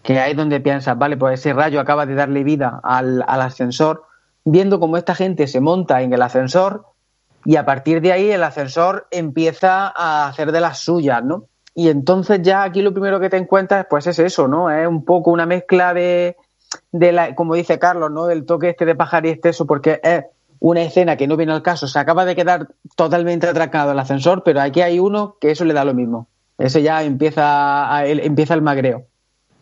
que 0.04 0.20
ahí 0.20 0.32
es 0.32 0.38
donde 0.38 0.60
piensas, 0.60 0.98
vale, 0.98 1.18
pues 1.18 1.40
ese 1.40 1.54
rayo 1.54 1.80
acaba 1.80 2.06
de 2.06 2.14
darle 2.14 2.44
vida 2.44 2.80
al, 2.84 3.24
ascensor, 3.26 4.04
viendo 4.44 4.80
cómo 4.80 4.98
esta 4.98 5.16
gente 5.16 5.48
se 5.48 5.62
monta 5.62 6.02
en 6.02 6.14
el 6.14 6.22
ascensor 6.22 6.86
y 7.46 7.56
a 7.56 7.66
partir 7.66 8.02
de 8.02 8.12
ahí 8.12 8.30
el 8.30 8.44
ascensor 8.44 9.08
empieza 9.12 9.88
a 9.88 10.28
hacer 10.28 10.52
de 10.52 10.60
las 10.60 10.80
suyas, 10.80 11.24
¿no? 11.24 11.46
Y 11.74 11.88
entonces 11.88 12.42
ya 12.44 12.64
aquí 12.64 12.82
lo 12.82 12.92
primero 12.92 13.20
que 13.20 13.30
te 13.30 13.38
encuentras, 13.38 13.88
pues 13.90 14.06
es 14.06 14.20
eso, 14.20 14.48
¿no? 14.48 14.70
Es 14.70 14.86
un 14.88 15.06
poco 15.06 15.32
una 15.32 15.46
mezcla 15.46 15.94
de, 15.94 16.36
la, 16.92 17.34
como 17.34 17.56
dice 17.56 17.80
Carlos, 17.80 18.12
¿no? 18.12 18.26
Del 18.26 18.46
toque 18.46 18.70
este 18.70 18.86
de 18.86 18.96
pajar 18.96 19.26
y 19.26 19.30
exceso, 19.30 19.66
porque 19.66 20.00
es 20.04 20.26
una 20.60 20.82
escena 20.82 21.16
que 21.16 21.28
no 21.28 21.38
viene 21.38 21.54
al 21.54 21.64
caso, 21.64 21.88
se 21.88 21.98
acaba 21.98 22.26
de 22.26 22.36
quedar 22.36 22.68
totalmente 22.96 23.48
atracado 23.48 23.94
el 23.94 24.00
ascensor, 24.00 24.44
pero 24.44 24.62
aquí 24.62 24.82
hay 24.82 25.00
uno 25.00 25.38
que 25.40 25.52
eso 25.52 25.66
le 25.66 25.74
da 25.74 25.84
lo 25.86 25.94
mismo. 25.94 26.28
Ese 26.58 26.82
ya 26.82 27.04
empieza, 27.04 27.94
a- 27.96 28.06
el, 28.06 28.20
empieza 28.20 28.54
el 28.54 28.62
magreo. 28.62 29.06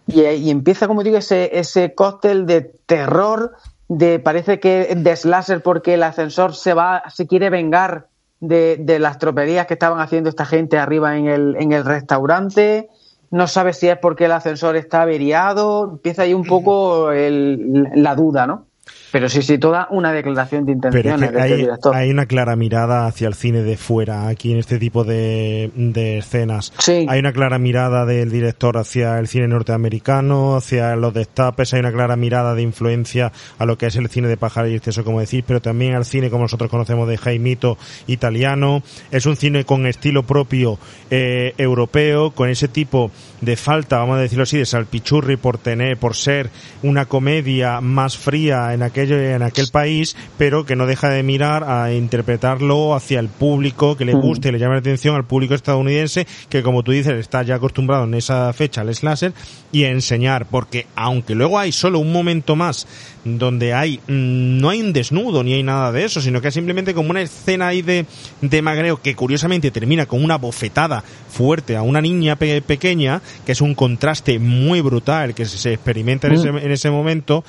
Y, 0.07 0.21
y 0.23 0.49
empieza, 0.49 0.87
como 0.87 1.03
digo, 1.03 1.17
ese, 1.17 1.57
ese 1.57 1.93
cóctel 1.93 2.45
de 2.45 2.61
terror, 2.85 3.55
de 3.87 4.19
parece 4.19 4.59
que 4.59 4.93
de 4.95 5.15
slasher 5.15 5.61
porque 5.61 5.93
el 5.95 6.03
ascensor 6.03 6.55
se 6.55 6.73
va, 6.73 7.03
se 7.09 7.27
quiere 7.27 7.49
vengar 7.49 8.07
de, 8.39 8.77
de 8.79 8.99
las 8.99 9.19
troperías 9.19 9.67
que 9.67 9.73
estaban 9.75 9.99
haciendo 9.99 10.29
esta 10.29 10.45
gente 10.45 10.77
arriba 10.79 11.17
en 11.17 11.27
el, 11.27 11.55
en 11.59 11.71
el 11.71 11.85
restaurante. 11.85 12.89
No 13.29 13.47
sabe 13.47 13.71
si 13.73 13.87
es 13.87 13.97
porque 13.97 14.25
el 14.25 14.31
ascensor 14.33 14.75
está 14.75 15.03
averiado. 15.03 15.91
Empieza 15.91 16.23
ahí 16.23 16.33
un 16.33 16.43
poco 16.45 17.11
el- 17.11 17.87
la 17.95 18.15
duda, 18.15 18.47
¿no? 18.47 18.65
Pero 19.11 19.29
sí, 19.29 19.41
sí, 19.41 19.57
toda 19.57 19.87
una 19.91 20.11
declaración 20.13 20.65
de 20.65 20.75
Pero 20.75 20.89
es 20.91 20.95
intenciones 20.95 21.29
que 21.29 21.35
de 21.35 21.41
este 21.41 21.53
hay, 21.53 21.61
director. 21.61 21.95
hay 21.95 22.09
una 22.09 22.25
clara 22.25 22.55
mirada 22.55 23.05
hacia 23.07 23.27
el 23.27 23.33
cine 23.33 23.61
de 23.61 23.77
fuera 23.77 24.27
aquí 24.27 24.51
en 24.51 24.59
este 24.59 24.79
tipo 24.79 25.03
de, 25.03 25.71
de 25.75 26.17
escenas. 26.19 26.73
Sí. 26.79 27.05
Hay 27.09 27.19
una 27.19 27.33
clara 27.33 27.59
mirada 27.59 28.05
del 28.05 28.31
director 28.31 28.77
hacia 28.77 29.19
el 29.19 29.27
cine 29.27 29.47
norteamericano, 29.47 30.55
hacia 30.55 30.95
los 30.95 31.13
destapes, 31.13 31.73
hay 31.73 31.81
una 31.81 31.91
clara 31.91 32.15
mirada 32.15 32.55
de 32.55 32.61
influencia 32.61 33.31
a 33.57 33.65
lo 33.65 33.77
que 33.77 33.87
es 33.87 33.95
el 33.95 34.07
cine 34.09 34.27
de 34.27 34.37
pajar 34.37 34.67
y 34.67 34.75
exceso, 34.75 35.03
como 35.03 35.19
decís, 35.19 35.43
pero 35.45 35.61
también 35.61 35.95
al 35.95 36.05
cine 36.05 36.29
como 36.29 36.43
nosotros 36.43 36.69
conocemos 36.69 37.07
de 37.07 37.17
Jaimito 37.17 37.77
italiano. 38.07 38.81
Es 39.11 39.25
un 39.25 39.35
cine 39.35 39.65
con 39.65 39.85
estilo 39.85 40.23
propio 40.23 40.77
eh, 41.09 41.53
europeo, 41.57 42.31
con 42.31 42.49
ese 42.49 42.67
tipo 42.67 43.11
de 43.41 43.57
falta, 43.57 43.97
vamos 43.97 44.17
a 44.17 44.21
decirlo 44.21 44.43
así, 44.43 44.57
de 44.57 44.65
salpichurri 44.65 45.35
por 45.35 45.57
tener, 45.57 45.97
por 45.97 46.15
ser 46.15 46.49
una 46.83 47.05
comedia 47.05 47.81
más 47.81 48.17
fría 48.17 48.73
en 48.73 48.83
aquello, 48.83 49.19
en 49.19 49.41
aquel 49.41 49.67
país, 49.71 50.15
pero 50.37 50.65
que 50.65 50.75
no 50.75 50.85
deja 50.85 51.09
de 51.09 51.23
mirar 51.23 51.63
a 51.63 51.91
interpretarlo 51.91 52.95
hacia 52.95 53.19
el 53.19 53.29
público 53.29 53.97
que 53.97 54.05
le 54.05 54.15
Mm. 54.15 54.21
guste 54.21 54.49
y 54.49 54.51
le 54.51 54.59
llame 54.59 54.75
la 54.75 54.79
atención 54.79 55.15
al 55.15 55.25
público 55.25 55.55
estadounidense, 55.55 56.27
que 56.49 56.63
como 56.63 56.83
tú 56.83 56.91
dices, 56.91 57.13
está 57.13 57.43
ya 57.43 57.55
acostumbrado 57.55 58.03
en 58.05 58.13
esa 58.13 58.53
fecha 58.53 58.81
al 58.81 58.93
slasher, 58.93 59.33
y 59.71 59.85
a 59.85 59.89
enseñar, 59.89 60.45
porque 60.45 60.85
aunque 60.95 61.33
luego 61.33 61.57
hay 61.57 61.71
solo 61.71 61.99
un 61.99 62.11
momento 62.11 62.55
más 62.55 62.87
donde 63.23 63.73
hay, 63.73 63.97
mm, 64.07 64.57
no 64.59 64.69
hay 64.69 64.81
un 64.81 64.93
desnudo 64.93 65.43
ni 65.43 65.53
hay 65.53 65.63
nada 65.63 65.91
de 65.91 66.05
eso, 66.05 66.21
sino 66.21 66.41
que 66.41 66.47
es 66.47 66.53
simplemente 66.53 66.93
como 66.93 67.11
una 67.11 67.21
escena 67.21 67.67
ahí 67.67 67.81
de, 67.81 68.05
de 68.41 68.61
magreo 68.61 69.01
que 69.01 69.15
curiosamente 69.15 69.69
termina 69.71 70.05
con 70.07 70.23
una 70.23 70.37
bofetada 70.37 71.03
fuerte 71.29 71.75
a 71.75 71.81
una 71.83 72.01
niña 72.01 72.35
pe- 72.35 72.61
pequeña, 72.61 73.21
que 73.45 73.51
es 73.51 73.61
un 73.61 73.75
contraste 73.75 74.39
muy 74.39 74.81
brutal 74.81 75.33
que 75.35 75.45
se, 75.45 75.57
se 75.57 75.73
experimenta 75.73 76.27
en, 76.27 76.33
Mm. 76.33 76.35
ese, 76.37 76.47
en 76.65 76.71
ese 76.71 76.89
momento, 76.89 77.43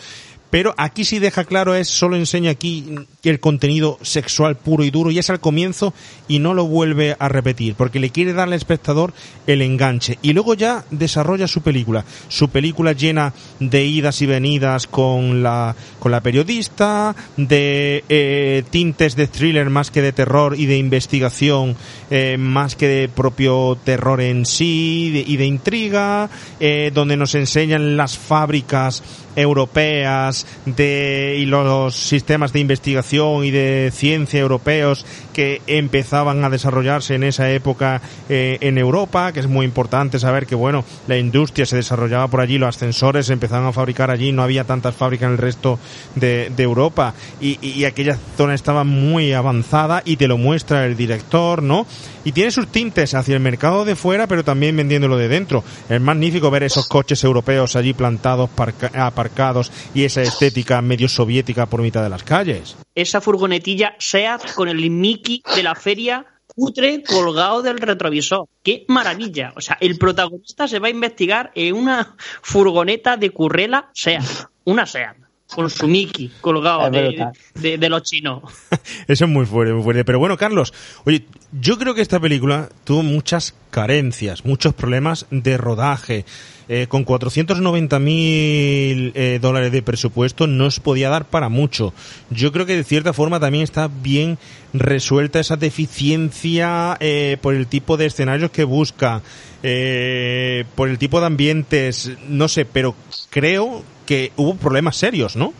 pero 0.52 0.74
aquí 0.76 1.06
sí 1.06 1.18
deja 1.18 1.44
claro, 1.44 1.74
es 1.74 1.88
solo 1.88 2.14
enseña 2.14 2.50
aquí 2.50 2.84
el 3.22 3.40
contenido 3.40 3.98
sexual 4.02 4.54
puro 4.54 4.84
y 4.84 4.90
duro 4.90 5.10
y 5.10 5.18
es 5.18 5.30
al 5.30 5.40
comienzo 5.40 5.94
y 6.28 6.40
no 6.40 6.52
lo 6.52 6.66
vuelve 6.66 7.16
a 7.18 7.28
repetir 7.30 7.74
porque 7.74 7.98
le 7.98 8.10
quiere 8.10 8.34
dar 8.34 8.48
al 8.48 8.52
espectador 8.52 9.14
el 9.46 9.62
enganche. 9.62 10.18
Y 10.20 10.34
luego 10.34 10.52
ya 10.52 10.84
desarrolla 10.90 11.48
su 11.48 11.62
película, 11.62 12.04
su 12.28 12.50
película 12.50 12.92
llena 12.92 13.32
de 13.60 13.86
idas 13.86 14.20
y 14.20 14.26
venidas 14.26 14.86
con 14.86 15.42
la 15.42 15.74
con 15.98 16.12
la 16.12 16.20
periodista, 16.20 17.16
de 17.38 18.04
eh, 18.10 18.62
tintes 18.68 19.16
de 19.16 19.28
thriller 19.28 19.70
más 19.70 19.90
que 19.90 20.02
de 20.02 20.12
terror 20.12 20.54
y 20.58 20.66
de 20.66 20.76
investigación 20.76 21.76
eh, 22.10 22.36
más 22.36 22.76
que 22.76 22.88
de 22.88 23.08
propio 23.08 23.78
terror 23.82 24.20
en 24.20 24.44
sí 24.44 25.24
y 25.26 25.36
de 25.38 25.46
intriga, 25.46 26.28
eh, 26.60 26.90
donde 26.92 27.16
nos 27.16 27.34
enseñan 27.34 27.96
las 27.96 28.18
fábricas 28.18 29.02
europeas 29.34 30.41
de, 30.66 31.36
y 31.38 31.46
los 31.46 31.94
sistemas 31.94 32.52
de 32.52 32.60
investigación 32.60 33.44
y 33.44 33.50
de 33.50 33.90
ciencia 33.92 34.40
europeos 34.40 35.04
que 35.32 35.62
empezaban 35.66 36.44
a 36.44 36.50
desarrollarse 36.50 37.14
en 37.14 37.24
esa 37.24 37.50
época 37.50 38.00
eh, 38.28 38.58
en 38.60 38.78
Europa, 38.78 39.32
que 39.32 39.40
es 39.40 39.46
muy 39.46 39.64
importante 39.64 40.18
saber 40.18 40.46
que 40.46 40.54
bueno, 40.54 40.84
la 41.06 41.18
industria 41.18 41.66
se 41.66 41.76
desarrollaba 41.76 42.28
por 42.28 42.40
allí, 42.40 42.58
los 42.58 42.76
ascensores 42.76 43.26
se 43.26 43.32
empezaban 43.32 43.66
a 43.66 43.72
fabricar 43.72 44.10
allí, 44.10 44.32
no 44.32 44.42
había 44.42 44.64
tantas 44.64 44.94
fábricas 44.94 45.26
en 45.26 45.32
el 45.32 45.38
resto 45.38 45.78
de, 46.14 46.50
de 46.54 46.62
Europa 46.62 47.14
y, 47.40 47.58
y 47.66 47.84
aquella 47.84 48.18
zona 48.36 48.54
estaba 48.54 48.84
muy 48.84 49.32
avanzada 49.32 50.02
y 50.04 50.16
te 50.16 50.28
lo 50.28 50.38
muestra 50.38 50.86
el 50.86 50.96
director, 50.96 51.62
¿no? 51.62 51.86
Y 52.24 52.32
tiene 52.32 52.50
sus 52.50 52.68
tintes 52.68 53.14
hacia 53.14 53.34
el 53.34 53.40
mercado 53.40 53.84
de 53.84 53.96
fuera, 53.96 54.26
pero 54.26 54.44
también 54.44 54.76
vendiéndolo 54.76 55.16
de 55.16 55.28
dentro. 55.28 55.64
Es 55.88 56.00
magnífico 56.00 56.50
ver 56.50 56.62
esos 56.62 56.86
coches 56.86 57.24
europeos 57.24 57.74
allí 57.74 57.94
plantados, 57.94 58.50
aparcados 58.94 59.72
y 59.94 60.04
esa 60.04 60.22
estética 60.22 60.80
medio 60.82 61.08
soviética 61.08 61.66
por 61.66 61.82
mitad 61.82 62.02
de 62.02 62.10
las 62.10 62.22
calles. 62.22 62.76
Esa 62.94 63.20
furgonetilla 63.20 63.94
SEAT 63.98 64.52
con 64.54 64.68
el 64.68 64.84
De 65.22 65.62
la 65.62 65.74
feria 65.74 66.26
cutre 66.46 67.02
colgado 67.02 67.62
del 67.62 67.78
retrovisor. 67.78 68.48
¡Qué 68.62 68.84
maravilla! 68.88 69.52
O 69.56 69.60
sea, 69.60 69.78
el 69.80 69.96
protagonista 69.96 70.68
se 70.68 70.78
va 70.78 70.88
a 70.88 70.90
investigar 70.90 71.50
en 71.54 71.76
una 71.76 72.16
furgoneta 72.42 73.16
de 73.16 73.30
currela 73.30 73.90
SEAT. 73.94 74.24
Una 74.64 74.86
SEAT 74.86 75.21
con 75.54 75.70
su 75.70 75.86
Mickey 75.88 76.30
colgado 76.40 76.90
de, 76.90 77.78
de, 77.78 77.88
los 77.88 78.02
chinos. 78.02 78.42
Eso 79.08 79.24
es 79.24 79.30
muy 79.30 79.46
fuerte, 79.46 79.72
muy 79.72 79.82
fuerte. 79.82 80.04
Pero 80.04 80.18
bueno, 80.18 80.36
Carlos, 80.36 80.72
oye, 81.04 81.24
yo 81.60 81.78
creo 81.78 81.94
que 81.94 82.02
esta 82.02 82.20
película 82.20 82.68
tuvo 82.84 83.02
muchas 83.02 83.54
carencias, 83.70 84.44
muchos 84.44 84.74
problemas 84.74 85.26
de 85.30 85.56
rodaje. 85.56 86.24
Eh, 86.68 86.86
con 86.86 87.04
490 87.04 87.98
mil 87.98 89.12
eh, 89.14 89.38
dólares 89.42 89.72
de 89.72 89.82
presupuesto 89.82 90.46
no 90.46 90.70
se 90.70 90.80
podía 90.80 91.10
dar 91.10 91.26
para 91.26 91.48
mucho. 91.48 91.92
Yo 92.30 92.52
creo 92.52 92.66
que 92.66 92.76
de 92.76 92.84
cierta 92.84 93.12
forma 93.12 93.40
también 93.40 93.64
está 93.64 93.88
bien 93.88 94.38
resuelta 94.72 95.40
esa 95.40 95.56
deficiencia 95.56 96.96
eh, 97.00 97.36
por 97.42 97.54
el 97.54 97.66
tipo 97.66 97.96
de 97.96 98.06
escenarios 98.06 98.52
que 98.52 98.64
busca, 98.64 99.22
por 99.60 100.88
el 100.88 100.98
tipo 100.98 101.20
de 101.20 101.26
ambientes, 101.26 102.12
no 102.28 102.48
sé, 102.48 102.64
pero 102.64 102.94
creo 103.30 103.84
que 104.04 104.32
hubo 104.36 104.56
problemas 104.56 104.96
serios, 104.96 105.36
¿no? 105.36 105.52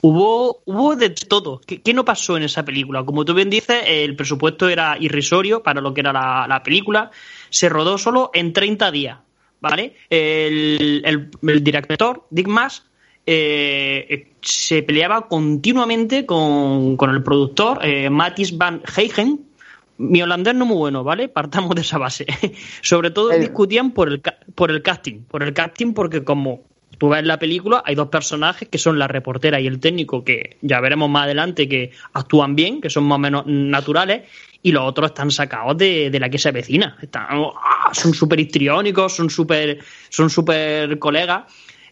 Hubo, 0.00 0.62
hubo 0.64 0.96
de 0.96 1.10
todo. 1.10 1.60
¿Qué, 1.66 1.94
no 1.94 2.04
pasó 2.04 2.36
en 2.36 2.44
esa 2.44 2.64
película? 2.64 3.04
Como 3.04 3.24
tú 3.24 3.34
bien 3.34 3.50
dices, 3.50 3.82
el 3.86 4.16
presupuesto 4.16 4.68
era 4.68 4.96
irrisorio 4.98 5.62
para 5.62 5.80
lo 5.80 5.92
que 5.94 6.00
era 6.00 6.12
la, 6.12 6.62
película. 6.62 7.10
Se 7.50 7.68
rodó 7.68 7.98
solo 7.98 8.30
en 8.34 8.52
30 8.52 8.90
días, 8.90 9.18
¿vale? 9.60 9.96
El, 10.08 11.30
director, 11.60 12.26
Dick 12.30 12.46
Maas, 12.46 12.84
eh, 13.26 14.30
se 14.40 14.82
peleaba 14.82 15.28
continuamente 15.28 16.24
con, 16.24 16.96
el 17.00 17.22
productor, 17.22 17.84
eh, 17.84 18.10
Mattis 18.10 18.56
Van 18.56 18.82
Heijen. 18.96 19.44
Mi 19.98 20.22
holandés 20.22 20.54
no 20.54 20.64
muy 20.64 20.76
bueno, 20.76 21.02
¿vale? 21.02 21.28
Partamos 21.28 21.74
de 21.74 21.80
esa 21.80 21.98
base. 21.98 22.24
Sobre 22.82 23.10
todo 23.10 23.30
discutían 23.30 23.90
por 23.90 24.08
el, 24.08 24.22
por 24.54 24.70
el 24.70 24.80
casting. 24.82 25.22
Por 25.22 25.42
el 25.42 25.52
casting 25.52 25.92
porque 25.92 26.22
como 26.22 26.62
tú 26.96 27.08
ves 27.08 27.24
la 27.24 27.38
película, 27.38 27.82
hay 27.84 27.94
dos 27.94 28.08
personajes 28.08 28.68
que 28.68 28.78
son 28.78 28.98
la 28.98 29.08
reportera 29.08 29.60
y 29.60 29.66
el 29.66 29.80
técnico, 29.80 30.24
que 30.24 30.56
ya 30.62 30.80
veremos 30.80 31.10
más 31.10 31.24
adelante 31.24 31.68
que 31.68 31.92
actúan 32.12 32.56
bien, 32.56 32.80
que 32.80 32.90
son 32.90 33.04
más 33.04 33.16
o 33.16 33.18
menos 33.20 33.46
naturales, 33.46 34.22
y 34.62 34.72
los 34.72 34.84
otros 34.84 35.10
están 35.10 35.30
sacados 35.30 35.76
de, 35.78 36.16
la 36.18 36.28
que 36.28 36.38
se 36.38 36.48
avecina. 36.48 36.96
Están, 37.00 37.26
ah, 37.30 37.90
son 37.92 38.12
súper 38.14 38.40
histriónicos, 38.40 39.14
son 39.14 39.30
súper 39.30 39.78
son 40.08 40.30
super 40.30 40.98
colegas. 40.98 41.44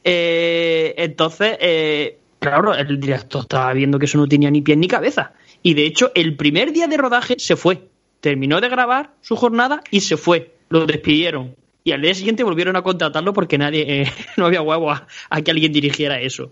Eh, 0.02 0.94
entonces, 0.98 1.56
eh, 1.60 2.18
claro, 2.38 2.74
el 2.74 2.98
director 2.98 3.42
estaba 3.42 3.72
viendo 3.72 3.98
que 3.98 4.06
eso 4.06 4.18
no 4.18 4.26
tenía 4.26 4.50
ni 4.50 4.62
pies 4.62 4.78
ni 4.78 4.88
cabeza. 4.88 5.32
Y 5.62 5.74
de 5.74 5.86
hecho, 5.86 6.10
el 6.14 6.36
primer 6.36 6.72
día 6.72 6.88
de 6.88 6.96
rodaje 6.96 7.36
se 7.38 7.56
fue. 7.56 7.88
Terminó 8.20 8.60
de 8.60 8.68
grabar 8.68 9.12
su 9.20 9.36
jornada 9.36 9.82
y 9.90 10.00
se 10.00 10.16
fue. 10.16 10.54
Lo 10.68 10.86
despidieron 10.86 11.54
y 11.86 11.92
al 11.92 12.02
día 12.02 12.14
siguiente 12.14 12.42
volvieron 12.42 12.74
a 12.74 12.82
contratarlo 12.82 13.32
porque 13.32 13.58
nadie 13.58 14.02
eh, 14.02 14.12
no 14.36 14.46
había 14.46 14.60
huevo 14.60 14.90
a, 14.90 15.06
que 15.44 15.52
alguien 15.52 15.72
dirigiera 15.72 16.20
eso. 16.20 16.50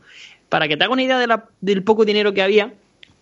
Para 0.49 0.69
que 0.69 0.77
te 0.77 0.85
haga 0.85 0.93
una 0.93 1.03
idea 1.03 1.49
del 1.61 1.83
poco 1.83 2.05
dinero 2.05 2.33
que 2.33 2.41
había, 2.41 2.75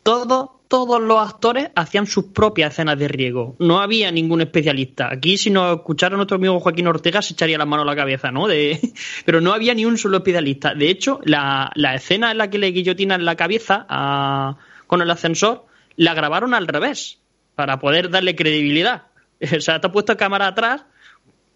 todos, 0.03 0.51
todos 0.69 1.01
los 1.01 1.27
actores 1.27 1.71
hacían 1.75 2.07
sus 2.07 2.27
propias 2.27 2.75
escenas 2.75 2.99
de 2.99 3.09
riego. 3.09 3.57
No 3.59 3.81
había 3.81 4.13
ningún 4.13 4.43
especialista. 4.43 5.09
Aquí, 5.11 5.39
si 5.39 5.49
nos 5.49 5.75
escuchara 5.75 6.17
nuestro 6.17 6.37
amigo 6.37 6.61
Joaquín 6.61 6.87
Ortega, 6.87 7.23
se 7.23 7.33
echaría 7.33 7.57
la 7.57 7.65
mano 7.65 7.83
a 7.83 7.87
la 7.87 7.97
cabeza, 7.97 8.31
¿no? 8.31 8.47
De... 8.47 8.79
Pero 9.25 9.41
no 9.41 9.55
había 9.55 9.73
ni 9.73 9.87
un 9.87 9.97
solo 9.97 10.19
especialista. 10.19 10.75
De 10.75 10.91
hecho, 10.91 11.19
la, 11.25 11.73
escena 11.95 12.31
en 12.31 12.37
la 12.37 12.51
que 12.51 12.59
le 12.59 12.73
guillotinan 12.73 13.25
la 13.25 13.37
cabeza 13.37 13.87
con 14.87 15.01
el 15.01 15.11
ascensor, 15.11 15.65
la 15.97 16.13
grabaron 16.13 16.53
al 16.53 16.69
revés, 16.69 17.21
para 17.55 17.79
poder 17.79 18.11
darle 18.11 18.37
credibilidad. 18.37 19.05
O 19.57 19.61
sea, 19.61 19.77
ha 19.77 19.93
puesto 19.93 20.17
cámara 20.17 20.47
atrás 20.47 20.85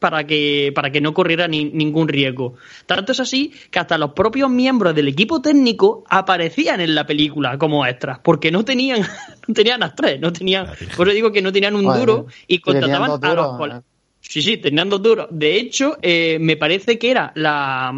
para 0.07 0.25
que, 0.25 0.71
para 0.73 0.93
que 0.93 1.01
no 1.01 1.13
corriera 1.13 1.49
ningún 1.49 2.07
riesgo. 2.07 2.55
Tanto 2.87 3.11
es 3.11 3.19
así 3.19 3.53
que 3.73 3.81
hasta 3.81 3.99
los 3.99 4.13
propios 4.13 4.49
miembros 4.49 4.95
del 4.95 5.09
equipo 5.09 5.43
técnico 5.43 6.05
aparecían 6.09 6.81
en 6.81 6.95
la 6.95 7.05
película 7.05 7.59
como 7.59 7.85
extras, 7.85 8.21
porque 8.23 8.53
no 8.53 8.65
tenían, 8.65 9.01
no 9.49 9.53
tenían 9.53 9.81
tres, 9.97 10.21
no 10.21 10.33
tenían, 10.33 10.69
por 10.97 11.09
eso 11.09 11.15
digo 11.17 11.33
que 11.33 11.43
no 11.43 11.53
tenían 11.53 11.75
un 11.75 11.93
duro 11.93 12.27
y 12.47 12.61
contrataban 12.61 13.19
a 13.21 13.35
los 13.35 13.83
Sí, 14.21 14.43
sí, 14.43 14.59
tenían 14.59 14.89
dos 14.89 15.03
duros. 15.03 15.27
De 15.33 15.57
hecho, 15.57 15.99
eh, 16.01 16.39
me 16.41 16.57
parece 16.57 17.01
que 17.01 17.11
era 17.11 17.33
la, 17.35 17.93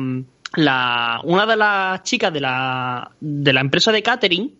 la, 0.57 1.21
una 1.25 1.45
de 1.45 1.57
las 1.57 2.03
chicas 2.05 2.33
de 2.33 2.41
la, 2.41 3.11
de 3.21 3.53
la 3.53 3.61
empresa 3.61 3.93
de 3.93 4.03
catering, 4.03 4.55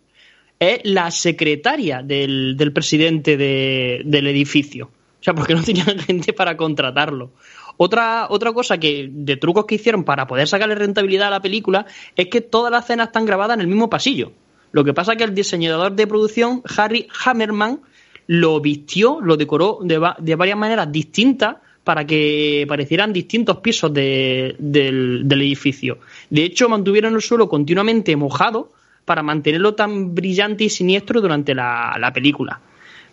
es 0.59 0.81
la 0.83 1.09
secretaria 1.09 2.03
del, 2.03 2.55
del 2.55 2.73
presidente 2.73 3.37
del 3.37 4.27
edificio. 4.27 4.91
O 5.19 5.23
sea, 5.23 5.33
porque 5.33 5.53
no 5.53 5.63
tenían 5.63 5.99
gente 6.07 6.33
para 6.33 6.55
contratarlo. 6.55 7.31
Otra, 7.77 8.27
otra 8.29 8.51
cosa 8.53 8.77
que 8.77 9.09
de 9.11 9.37
trucos 9.37 9.65
que 9.65 9.75
hicieron 9.75 10.03
para 10.03 10.27
poder 10.27 10.47
sacarle 10.47 10.75
rentabilidad 10.75 11.27
a 11.27 11.31
la 11.31 11.41
película 11.41 11.85
es 12.15 12.27
que 12.27 12.41
todas 12.41 12.71
las 12.71 12.85
escenas 12.85 13.07
están 13.07 13.25
grabadas 13.25 13.55
en 13.55 13.61
el 13.61 13.67
mismo 13.67 13.89
pasillo. 13.89 14.31
Lo 14.71 14.83
que 14.83 14.93
pasa 14.93 15.13
es 15.13 15.17
que 15.17 15.23
el 15.23 15.33
diseñador 15.33 15.93
de 15.93 16.07
producción, 16.07 16.61
Harry 16.77 17.07
Hammerman, 17.25 17.79
lo 18.27 18.61
vistió, 18.61 19.19
lo 19.21 19.37
decoró 19.37 19.79
de, 19.81 19.97
varias 19.97 20.57
maneras 20.57 20.91
distintas 20.91 21.55
para 21.83 22.05
que 22.05 22.65
parecieran 22.67 23.11
distintos 23.11 23.57
pisos 23.57 23.91
del, 23.91 25.25
edificio. 25.27 25.97
De 26.29 26.43
hecho, 26.43 26.69
mantuvieron 26.69 27.15
el 27.15 27.21
suelo 27.21 27.49
continuamente 27.49 28.15
mojado 28.15 28.71
para 29.05 29.23
mantenerlo 29.23 29.73
tan 29.73 30.13
brillante 30.13 30.65
y 30.65 30.69
siniestro 30.69 31.21
durante 31.21 31.55
la, 31.55 31.97
la 31.99 32.13
película. 32.13 32.59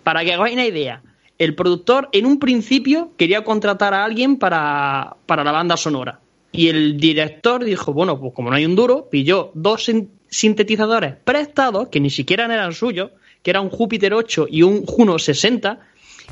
Para 0.02 0.22
que 0.22 0.34
hagáis 0.34 0.52
una 0.52 0.66
idea, 0.66 1.00
el 1.38 1.54
productor 1.54 2.08
en 2.12 2.26
un 2.26 2.38
principio 2.38 3.12
quería 3.16 3.44
contratar 3.44 3.94
a 3.94 4.04
alguien 4.04 4.36
para, 4.36 5.16
la 5.28 5.52
banda 5.52 5.76
sonora. 5.76 6.20
Y 6.52 6.68
el 6.68 6.98
director 6.98 7.64
dijo, 7.64 7.92
bueno, 7.92 8.18
pues 8.18 8.32
como 8.32 8.50
no 8.50 8.56
hay 8.56 8.64
un 8.64 8.76
duro, 8.76 9.08
pilló 9.10 9.50
dos 9.54 9.90
sintetizadores 10.28 11.14
prestados, 11.22 11.88
que 11.88 12.00
ni 12.00 12.10
siquiera 12.10 12.46
eran 12.46 12.72
suyos, 12.72 13.10
que 13.42 13.50
era 13.50 13.60
un 13.60 13.68
Júpiter 13.68 14.14
8 14.14 14.46
y 14.50 14.62
un 14.62 14.86
Juno 14.86 15.18
60, 15.18 15.78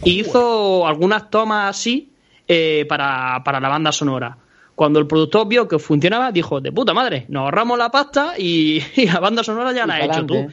y 0.02 0.20
hizo 0.20 0.86
algunas 0.86 1.30
tomas 1.30 1.76
así 1.76 2.11
eh, 2.48 2.86
para, 2.88 3.42
la 3.44 3.68
banda 3.68 3.92
sonora. 3.92 4.38
Cuando 4.75 4.99
el 4.99 5.07
productor 5.07 5.47
vio 5.47 5.68
que 5.68 5.79
funcionaba, 5.79 6.33
dijo, 6.33 6.61
de 6.61 6.72
puta 6.72 6.93
madre, 6.95 7.27
nos 7.29 7.43
ahorramos 7.43 7.79
la 7.79 7.91
pasta 7.91 8.35
y, 8.39 8.83
la 9.07 9.20
banda 9.20 9.45
sonora 9.45 9.72
ya 9.72 9.87
la 9.87 9.97
has 9.97 10.05
hecho 10.05 10.27
tú. 10.27 10.49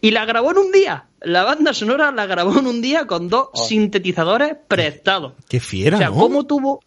y 0.00 0.10
la 0.10 0.24
grabó 0.24 0.50
en 0.52 0.58
un 0.58 0.72
día 0.72 1.06
la 1.24 1.42
banda 1.42 1.72
sonora 1.74 2.12
la 2.12 2.26
grabó 2.26 2.58
en 2.58 2.66
un 2.66 2.80
día 2.80 3.06
con 3.06 3.28
dos 3.28 3.48
oh. 3.52 3.64
sintetizadores 3.64 4.56
prestados. 4.68 5.32
Qué 5.48 5.58
fiera, 5.58 5.96
o 5.96 5.98
sea, 5.98 6.10
¿cómo 6.10 6.44
tuvo...? 6.44 6.80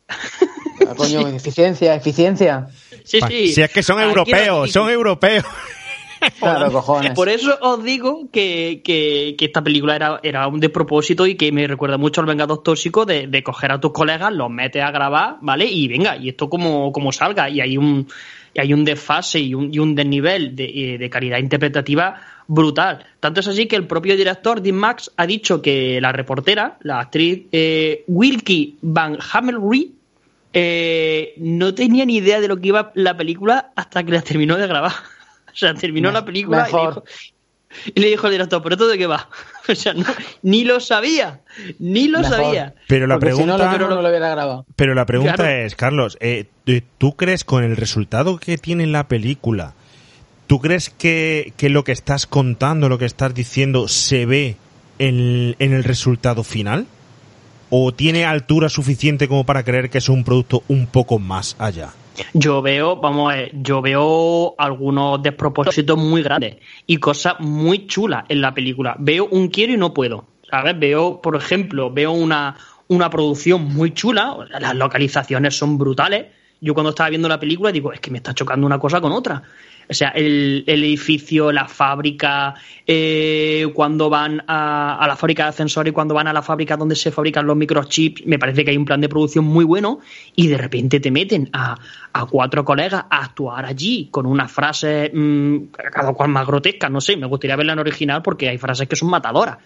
Ah, 0.88 0.94
coño, 0.96 1.28
eficiencia, 1.36 1.96
eficiencia. 1.96 2.68
Sí, 3.04 3.20
sí. 3.28 3.54
Si 3.54 3.62
es 3.62 3.72
que 3.72 3.84
son 3.84 4.00
europeos, 4.00 4.72
son 4.72 4.90
europeos. 4.90 5.44
Claro, 6.40 6.72
cojones. 6.72 7.12
Por 7.14 7.30
eso 7.30 7.58
os 7.62 7.84
digo 7.84 8.30
que, 8.32 8.82
que- 8.84 9.36
que 9.38 9.46
esta 9.46 9.62
película 9.64 9.96
era, 9.96 10.20
era 10.24 10.48
un 10.48 10.60
despropósito 10.60 11.26
y 11.28 11.36
que 11.36 11.52
me 11.52 11.68
recuerda 11.68 11.98
mucho 11.98 12.22
al 12.22 12.28
Vengador 12.28 12.64
Tóxico 12.64 13.06
de, 13.06 13.28
de 13.28 13.44
coger 13.44 13.72
a 13.72 13.80
tus 13.80 13.92
colegas, 13.92 14.34
los 14.34 14.50
metes 14.50 14.84
a 14.84 14.92
grabar, 14.92 15.38
¿vale? 15.42 15.66
Y 15.66 15.88
venga, 15.88 16.18
y 16.18 16.30
esto 16.30 16.50
como, 16.50 16.92
como 16.92 17.12
salga. 17.12 17.50
Y 17.50 17.62
hay 17.62 17.78
un, 17.78 18.08
y 18.54 18.60
hay 18.60 18.74
un 18.74 18.84
desfase 18.86 19.40
y 19.40 19.54
un, 19.54 19.74
y 19.74 19.80
un 19.80 19.96
desnivel 19.96 20.56
de, 20.56 20.66
eh, 20.94 20.98
de 20.98 21.10
calidad 21.10 21.38
interpretativa 21.40 22.16
brutal. 22.48 23.06
Tanto 23.20 23.42
es 23.42 23.48
así 23.48 23.66
que 23.68 23.76
el 23.76 23.86
propio 23.88 24.16
director, 24.16 24.62
Dean 24.62 24.78
Max, 24.78 25.12
ha 25.18 25.26
dicho 25.28 25.62
que 25.62 26.00
la 26.02 26.12
reportera, 26.12 26.78
la 26.82 27.00
actriz 27.02 27.44
eh, 27.52 28.04
Wilkie 28.08 28.78
Van 28.82 29.18
Hamelry, 29.34 29.94
eh, 30.54 31.34
no 31.38 31.74
tenía 31.76 32.06
ni 32.06 32.16
idea 32.18 32.40
de 32.40 32.48
lo 32.48 32.58
que 32.58 32.70
iba 32.70 32.92
la 32.96 33.16
película 33.18 33.72
hasta 33.76 34.04
que 34.04 34.12
la 34.12 34.22
terminó 34.22 34.56
de 34.58 34.66
grabar. 34.68 34.94
O 35.58 35.60
sea, 35.60 35.74
terminó 35.74 36.12
la 36.12 36.24
película 36.24 36.58
y 36.58 36.72
le, 36.72 36.78
mejor. 36.78 37.04
dijo, 37.04 37.04
y 37.96 38.00
le 38.00 38.08
dijo 38.10 38.28
al 38.28 38.32
director, 38.34 38.62
¿pero 38.62 38.76
esto 38.76 38.88
de 38.88 38.98
qué 38.98 39.08
va? 39.08 39.28
O 39.70 39.76
sea, 39.76 39.94
no- 39.94 40.06
ni 40.44 40.64
lo 40.64 40.80
sabía, 40.80 41.42
ni 41.80 42.08
lo 42.08 42.20
Mejor. 42.22 42.38
sabía. 42.38 42.76
Pero 42.88 43.06
la 43.08 43.16
Porque 43.20 43.34
si 43.34 43.44
no, 43.44 43.58
pregunta... 43.58 43.78
lo 43.80 43.90
no 43.96 44.02
lo 44.02 44.08
hubiera 44.10 44.30
grabado. 44.30 44.66
Pero 44.78 44.94
la 44.96 45.06
pregunta 45.06 45.36
Claro. 45.36 45.52
es, 45.52 45.76
Carlos, 45.76 46.18
eh, 46.22 46.46
¿tú 46.98 47.16
crees 47.18 47.44
con 47.44 47.64
el 47.66 47.76
resultado 47.76 48.38
que 48.38 48.58
tiene 48.58 48.88
la 48.88 49.08
película, 49.10 49.74
¿tú 50.48 50.60
crees 50.62 50.90
que, 50.90 51.52
que 51.58 51.70
lo 51.70 51.84
que 51.84 51.92
estás 51.92 52.28
contando, 52.28 52.88
lo 52.88 52.98
que 52.98 53.06
estás 53.06 53.34
diciendo, 53.34 53.88
se 53.90 54.26
ve 54.26 54.56
en, 55.00 55.56
en 55.60 55.74
el 55.74 55.84
resultado 55.84 56.44
final? 56.46 56.86
¿O 57.70 57.94
tiene 57.94 58.24
altura 58.24 58.70
suficiente 58.70 59.28
como 59.28 59.44
para 59.46 59.64
creer 59.64 59.90
que 59.90 59.98
es 59.98 60.08
un 60.08 60.24
producto 60.24 60.64
un 60.70 60.88
poco 60.88 61.20
más 61.20 61.58
allá? 61.60 61.90
Yo 62.34 62.62
veo, 62.62 62.96
vamos 62.98 63.32
a 63.32 63.36
ver, 63.36 63.52
yo 63.54 63.82
veo 63.82 64.56
algunos 64.58 65.22
despropósitos 65.22 65.98
muy 65.98 66.24
grandes 66.24 66.58
y 66.86 66.98
cosas 66.98 67.36
muy 67.40 67.88
chulas 67.88 68.26
en 68.30 68.42
la 68.42 68.54
película. 68.54 68.96
Veo 69.00 69.28
un 69.30 69.50
quiero 69.50 69.74
y 69.74 69.78
no 69.78 69.94
puedo, 69.94 70.26
¿sabes? 70.50 70.78
Veo, 70.80 71.22
por 71.22 71.36
ejemplo, 71.36 71.92
veo 71.92 72.12
una, 72.12 72.56
una 72.88 73.10
producción 73.10 73.64
muy 73.74 73.94
chula, 73.94 74.38
las 74.60 74.76
localizaciones 74.76 75.58
son 75.58 75.78
brutales. 75.78 76.28
Yo 76.60 76.74
cuando 76.74 76.90
estaba 76.90 77.10
viendo 77.10 77.30
la 77.30 77.40
película 77.40 77.72
digo, 77.72 77.94
es 77.94 78.00
que 78.00 78.12
me 78.12 78.18
está 78.18 78.34
chocando 78.34 78.66
una 78.66 78.80
cosa 78.80 79.00
con 79.00 79.12
otra. 79.12 79.44
O 79.90 79.94
sea, 79.94 80.10
el, 80.10 80.66
el 80.68 80.84
edificio, 80.84 81.52
la 81.52 81.68
fábrica, 81.68 82.56
eh, 82.86 83.66
cuando 83.74 84.10
van 84.10 84.44
a, 84.46 84.98
a 84.98 85.08
la 85.08 85.16
fábrica 85.16 85.44
de 85.44 85.50
ascensores 85.50 85.94
cuando 85.94 86.14
van 86.14 86.28
a 86.28 86.34
la 86.34 86.42
fábrica 86.42 86.76
donde 86.76 86.96
se 86.96 87.10
fabrican 87.10 87.48
los 87.48 87.56
microchips, 87.56 88.26
me 88.26 88.38
parece 88.38 88.66
que 88.66 88.72
hay 88.72 88.78
un 88.78 88.84
plan 88.84 89.00
de 89.00 89.08
producción 89.08 89.46
muy 89.46 89.64
bueno 89.64 90.00
y 90.36 90.48
de 90.48 90.58
repente 90.58 91.00
te 91.00 91.10
meten 91.10 91.50
a, 91.54 91.78
a 92.12 92.26
cuatro 92.26 92.66
colegas 92.66 93.06
a 93.10 93.24
actuar 93.24 93.66
allí 93.66 94.10
con 94.12 94.26
unas 94.26 94.52
frases 94.52 95.10
mm, 95.14 95.58
cada 95.92 96.12
cual 96.14 96.30
más 96.30 96.46
grotescas, 96.46 96.92
no 96.92 97.00
sé, 97.00 97.16
me 97.16 97.28
gustaría 97.28 97.56
verla 97.56 97.74
en 97.74 97.80
original 97.80 98.22
porque 98.22 98.50
hay 98.50 98.58
frases 98.58 98.90
que 98.90 98.98
son 98.98 99.10
matadoras 99.10 99.58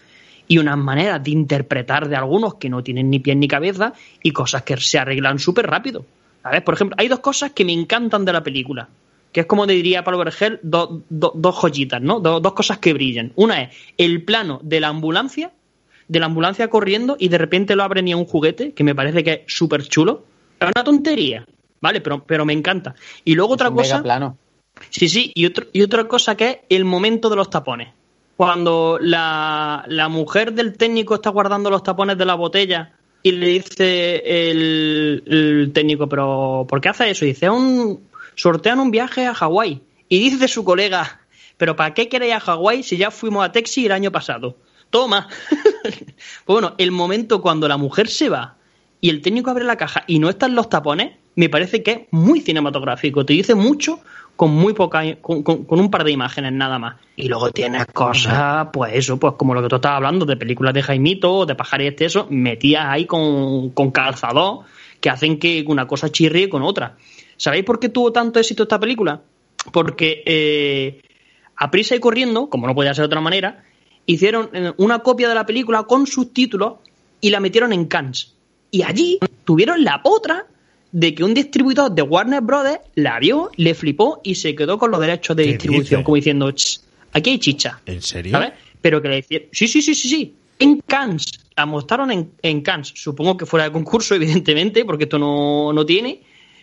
y 0.48 0.60
unas 0.60 0.78
maneras 0.78 1.24
de 1.24 1.32
interpretar 1.32 2.08
de 2.08 2.16
algunos 2.16 2.56
que 2.56 2.70
no 2.70 2.84
tienen 2.84 3.10
ni 3.10 3.20
pies 3.20 3.38
ni 3.38 3.48
cabeza 3.48 3.94
y 4.22 4.32
cosas 4.32 4.62
que 4.64 4.78
se 4.78 5.00
arreglan 5.00 5.40
súper 5.40 5.66
rápido. 5.66 6.06
¿Sabes? 6.44 6.62
Por 6.64 6.74
ejemplo, 6.74 6.96
hay 7.00 7.08
dos 7.08 7.20
cosas 7.20 7.52
que 7.52 7.66
me 7.66 7.74
encantan 7.74 8.26
de 8.26 8.34
la 8.34 8.42
película, 8.44 8.90
que 9.32 9.42
es 9.42 9.46
como 9.46 9.68
te 9.68 9.74
diría 9.74 10.04
Pablo 10.04 10.24
do- 10.64 11.02
do- 11.10 11.32
dos 11.36 11.56
joyitas, 11.56 12.02
¿no? 12.02 12.20
Do- 12.20 12.40
dos 12.40 12.54
cosas 12.54 12.80
que 12.80 12.94
brillan. 12.94 13.32
Una 13.36 13.62
es 13.64 13.76
el 13.98 14.24
plano 14.24 14.60
de 14.64 14.80
la 14.80 14.88
ambulancia, 14.88 15.52
de 16.08 16.20
la 16.20 16.26
ambulancia 16.26 16.68
corriendo 16.70 17.16
y 17.20 17.30
de 17.30 17.38
repente 17.38 17.76
lo 17.76 17.84
abren 17.84 18.08
y 18.08 18.12
es 18.12 18.18
un 18.18 18.26
juguete, 18.26 18.74
que 18.74 18.84
me 18.84 18.96
parece 18.96 19.24
que 19.24 19.32
es 19.32 19.40
súper 19.48 19.84
chulo. 19.84 20.24
Es 20.60 20.68
una 20.76 20.84
tontería, 20.84 21.46
¿vale? 21.80 22.02
Pero, 22.02 22.24
pero 22.24 22.46
me 22.46 22.54
encanta. 22.54 22.96
Y 23.24 23.36
luego 23.36 23.54
otra 23.54 23.70
Un 23.70 23.76
cosa... 23.76 23.96
mega 23.96 24.04
plano. 24.04 24.38
Sí, 24.90 25.08
sí, 25.10 25.32
y, 25.36 25.46
otro, 25.46 25.68
y 25.74 25.84
otra 25.84 26.08
cosa 26.08 26.36
que 26.36 26.50
es 26.50 26.58
el 26.70 26.86
momento 26.86 27.30
de 27.30 27.36
los 27.36 27.50
tapones. 27.50 27.90
Cuando 28.36 28.98
la, 29.00 29.84
la 29.88 30.10
mujer 30.10 30.54
del 30.54 30.76
técnico 30.76 31.14
está 31.16 31.30
guardando 31.30 31.70
los 31.70 31.84
tapones 31.84 32.18
de 32.18 32.26
la 32.26 32.34
botella 32.34 32.94
y 33.24 33.32
le 33.32 33.48
dice 33.48 34.50
el, 34.50 35.72
técnico, 35.74 36.08
pero 36.08 36.66
¿por 36.68 36.82
qué 36.82 36.90
hace 36.90 37.10
eso? 37.10 37.26
Y 37.26 37.30
dice, 37.30 37.46
"Es 37.46 37.52
un, 37.52 38.00
sortean 38.36 38.80
un 38.80 38.92
viaje 38.92 39.28
a 39.28 39.34
Hawái. 39.34 39.82
Y 40.10 40.20
dice 40.20 40.48
su 40.48 40.64
colega, 40.64 41.22
pero 41.58 41.76
¿para 41.76 41.94
qué 41.94 42.10
queréis 42.10 42.34
a 42.34 42.40
Hawái 42.40 42.84
si 42.84 42.98
ya 42.98 43.12
fuimos 43.12 43.46
a 43.46 43.52
Texas 43.52 43.86
el 43.86 43.92
año 43.92 44.12
pasado? 44.12 44.58
Toma. 44.90 45.28
pues 45.84 46.06
bueno, 46.46 46.74
el 46.78 46.92
momento 46.92 47.42
cuando 47.42 47.68
la 47.68 47.78
mujer 47.78 48.10
se 48.10 48.30
va 48.30 48.58
y 49.00 49.10
el 49.10 49.22
técnico 49.22 49.52
abre 49.52 49.64
la 49.64 49.78
caja 49.78 50.04
y 50.08 50.20
no 50.20 50.30
están 50.30 50.54
los 50.56 50.70
tapones, 50.70 51.14
me 51.36 51.50
parece 51.50 51.82
que 51.82 51.92
es 51.92 52.00
muy 52.12 52.42
cinematográfico. 52.42 53.26
Te 53.26 53.34
dice 53.34 53.56
mucho 53.56 54.02
con 54.42 54.56
muy 54.56 54.74
poca, 54.74 55.04
con, 55.22 55.44
con- 55.44 55.68
un 55.70 55.92
par 55.92 56.04
de 56.04 56.10
imágenes 56.10 56.52
nada 56.52 56.80
más. 56.80 56.96
Y 57.16 57.28
luego 57.28 57.52
tienes 57.52 57.86
cosas, 57.86 58.70
pues 58.74 58.94
eso, 58.96 59.20
pues 59.20 59.36
como 59.38 59.54
lo 59.54 59.62
que 59.62 59.68
tú 59.68 59.76
estabas 59.76 59.98
hablando, 59.98 60.26
de 60.26 60.36
películas 60.36 60.74
de 60.74 60.82
Jaimito, 60.82 61.46
de 61.46 61.54
Pajar 61.54 61.84
y 61.84 61.86
este, 61.86 62.06
eso, 62.06 62.26
metidas 62.32 62.86
ahí 62.88 63.06
con, 63.06 63.70
con 63.70 63.92
calzador, 63.92 64.62
que 65.00 65.12
hacen 65.12 65.38
que 65.38 65.64
una 65.68 65.86
cosa 65.86 66.10
chirríe 66.12 66.50
con 66.50 66.64
otra. 66.64 66.98
¿Sabéis 67.38 67.64
por 67.66 67.80
qué 67.80 67.90
tuvo 67.90 68.12
tanto 68.12 68.40
éxito 68.40 68.64
esta 68.64 68.80
película? 68.80 69.22
Porque 69.72 70.24
eh, 70.26 71.02
a 71.58 71.70
prisa 71.70 71.94
y 71.96 72.00
corriendo, 72.00 72.50
como 72.50 72.66
no 72.66 72.74
podía 72.74 72.96
ser 72.96 73.04
de 73.04 73.08
otra 73.10 73.22
manera, 73.22 73.64
hicieron 74.08 74.50
eh, 74.54 74.74
una 74.78 75.04
copia 75.04 75.30
de 75.30 75.36
la 75.36 75.46
película 75.46 75.84
con 75.84 76.08
subtítulos 76.08 76.78
y 77.22 77.30
la 77.30 77.40
metieron 77.40 77.74
en 77.74 77.86
Cannes. 77.86 78.34
Y 78.72 78.82
allí 78.82 79.20
tuvieron 79.46 79.84
la 79.84 80.02
otra 80.04 80.48
de 80.92 81.16
que 81.16 81.24
un 81.24 81.34
distribuidor 81.34 81.92
de 81.92 82.02
Warner 82.02 82.42
Brothers 82.42 82.80
la 82.96 83.20
vio, 83.20 83.50
le 83.56 83.74
flipó 83.76 84.20
y 84.24 84.36
se 84.36 84.56
quedó 84.56 84.78
con 84.78 84.92
los 84.92 85.00
derechos 85.00 85.36
de 85.38 85.44
¿Qué 85.44 85.50
distribución, 85.54 86.04
como 86.04 86.16
diciendo, 86.16 86.52
"Ch, 86.52 86.80
aquí 87.14 87.30
hay 87.32 87.40
chicha. 87.40 87.80
¿En 87.86 88.02
serio? 88.02 88.32
¿Sabes? 88.34 88.52
Pero 88.82 89.02
que 89.02 89.08
le 89.10 89.18
hicieron. 89.20 89.48
Sí, 89.52 89.68
sí, 89.68 89.82
sí, 89.82 89.96
sí, 89.96 90.10
sí. 90.10 90.36
En 90.60 90.80
Cannes. 90.86 91.26
La 91.56 91.66
mostraron 91.66 92.12
en, 92.12 92.32
en 92.42 92.62
Cannes. 92.62 92.92
Supongo 92.96 93.38
que 93.38 93.46
fuera 93.46 93.66
de 93.66 93.72
concurso, 93.72 94.16
evidentemente, 94.16 94.84
porque 94.86 95.04
esto 95.06 95.18
no, 95.20 95.72
no 95.74 95.86
tiene 95.86 96.22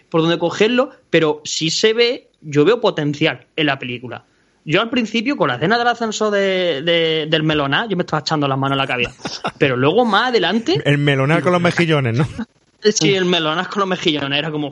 por 0.09 0.23
dónde 0.23 0.39
cogerlo, 0.39 0.91
pero 1.11 1.43
sí 1.45 1.69
se 1.71 1.93
ve, 1.93 2.29
yo 2.41 2.65
veo 2.65 2.81
potencial 2.81 3.47
en 3.57 3.67
la 3.67 3.79
película. 3.79 4.25
Yo 4.65 4.81
al 4.81 4.91
principio, 4.91 5.37
con 5.37 5.49
la 5.49 5.55
escena 5.55 5.79
del 5.79 5.87
ascenso 5.87 6.31
de, 6.31 6.83
de- 6.83 7.27
del 7.31 7.43
meloná, 7.43 7.87
yo 7.89 7.97
me 7.97 8.03
estaba 8.03 8.21
echando 8.21 8.47
las 8.49 8.59
manos 8.59 8.75
en 8.77 8.79
la 8.79 8.87
cabeza. 8.87 9.13
Pero 9.59 9.77
luego 9.77 10.05
más 10.05 10.29
adelante, 10.29 10.81
El 10.85 10.99
melonar 10.99 11.43
con 11.43 11.53
los 11.53 11.61
mejillones, 11.63 12.17
¿no? 12.19 12.27
Sí, 12.83 13.15
el 13.15 13.25
melonas 13.25 13.69
con 13.69 13.81
los 13.81 13.89
mejillones, 13.89 14.39
era 14.39 14.51
como... 14.51 14.71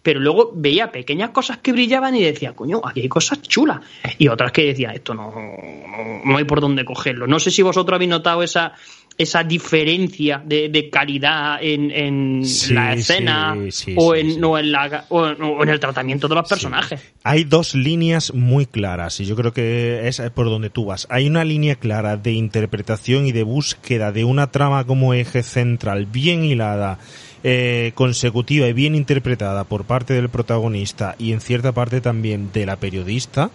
Pero 0.00 0.20
luego 0.20 0.52
veía 0.54 0.92
pequeñas 0.92 1.30
cosas 1.30 1.58
que 1.58 1.72
brillaban 1.72 2.14
y 2.14 2.22
decía, 2.22 2.54
coño, 2.54 2.80
aquí 2.84 3.00
hay 3.00 3.08
cosas 3.08 3.42
chulas. 3.42 3.80
Y 4.16 4.28
otras 4.28 4.52
que 4.52 4.66
decía, 4.66 4.92
esto 4.92 5.12
no, 5.12 5.32
no, 5.32 6.20
no 6.24 6.38
hay 6.38 6.44
por 6.44 6.60
dónde 6.60 6.84
cogerlo. 6.84 7.26
No 7.26 7.40
sé 7.40 7.50
si 7.50 7.62
vosotros 7.62 7.96
habéis 7.96 8.08
notado 8.10 8.44
esa, 8.44 8.74
esa 9.18 9.42
diferencia 9.42 10.40
de, 10.46 10.68
de 10.68 10.88
calidad 10.88 11.58
en, 11.60 11.90
en 11.90 12.44
Sí, 12.44 12.72
la 12.72 12.94
escena 12.94 13.56
sí, 13.56 13.72
sí, 13.72 13.94
o, 13.98 14.14
en, 14.14 14.34
sí. 14.34 14.40
o 14.40 14.56
en 14.56 14.70
la, 14.70 15.04
o 15.08 15.26
en 15.62 15.68
el 15.68 15.80
tratamiento 15.80 16.28
de 16.28 16.36
los 16.36 16.48
personajes. 16.48 17.02
Hay 17.24 17.42
dos 17.42 17.74
líneas 17.74 18.32
muy 18.32 18.66
claras 18.66 19.18
y 19.18 19.26
yo 19.26 19.34
creo 19.34 19.52
que 19.52 20.06
es 20.06 20.22
por 20.30 20.46
donde 20.46 20.70
tú 20.70 20.86
vas. 20.86 21.08
Hay 21.10 21.26
una 21.26 21.42
línea 21.44 21.74
clara 21.74 22.16
de 22.16 22.32
interpretación 22.32 23.26
y 23.26 23.32
de 23.32 23.42
búsqueda 23.42 24.12
de 24.12 24.24
una 24.24 24.52
trama 24.52 24.86
como 24.86 25.12
eje 25.12 25.42
central 25.42 26.06
bien 26.06 26.44
hilada, 26.44 27.00
eh, 27.44 27.92
consecutiva 27.94 28.66
y 28.66 28.72
bien 28.72 28.94
interpretada 28.94 29.64
por 29.64 29.84
parte 29.84 30.14
del 30.14 30.28
protagonista 30.28 31.14
y 31.18 31.32
en 31.32 31.40
cierta 31.40 31.72
parte 31.72 32.00
también 32.00 32.50
de 32.52 32.66
la 32.66 32.76
periodista. 32.76 33.50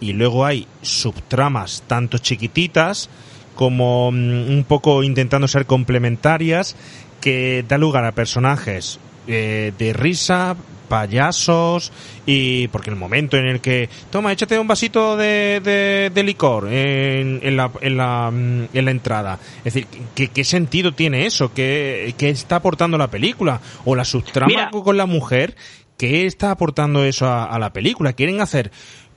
Y 0.00 0.12
luego 0.12 0.46
hay 0.46 0.66
subtramas 0.82 1.82
tanto 1.86 2.18
chiquititas 2.18 3.10
como 3.54 4.12
mm, 4.12 4.50
un 4.50 4.64
poco 4.66 5.02
intentando 5.02 5.48
ser 5.48 5.66
complementarias 5.66 6.76
que 7.20 7.64
da 7.68 7.76
lugar 7.78 8.04
a 8.04 8.12
personajes 8.12 9.00
eh, 9.26 9.72
de 9.76 9.92
risa, 9.92 10.56
payasos 10.88 11.92
y 12.26 12.68
porque 12.68 12.90
el 12.90 12.96
momento 12.96 13.36
en 13.36 13.46
el 13.46 13.60
que 13.60 13.88
toma 14.10 14.32
échate 14.32 14.58
un 14.58 14.66
vasito 14.66 15.16
de, 15.16 15.60
de, 15.62 16.10
de 16.12 16.22
licor 16.22 16.66
en, 16.72 17.40
en 17.42 17.56
la, 17.56 17.70
en, 17.80 17.96
la, 17.96 18.30
mm, 18.30 18.68
en 18.76 18.84
la 18.84 18.90
entrada 18.90 19.38
es 19.58 19.74
decir 19.74 19.86
¿qué, 20.14 20.28
qué 20.28 20.44
sentido 20.44 20.92
tiene 20.92 21.26
eso 21.26 21.52
¿Qué, 21.54 22.14
qué 22.18 22.30
está 22.30 22.56
aportando 22.56 22.98
la 22.98 23.08
película 23.10 23.60
o 23.84 23.94
la 23.94 24.04
subtrama 24.04 24.48
Mira. 24.48 24.70
con 24.70 24.96
la 24.96 25.06
mujer 25.06 25.54
¿qué 25.96 26.26
está 26.26 26.50
aportando 26.50 27.04
eso 27.04 27.26
a, 27.26 27.44
a 27.44 27.58
la 27.58 27.72
película? 27.72 28.12
quieren 28.12 28.40
hacer 28.40 28.70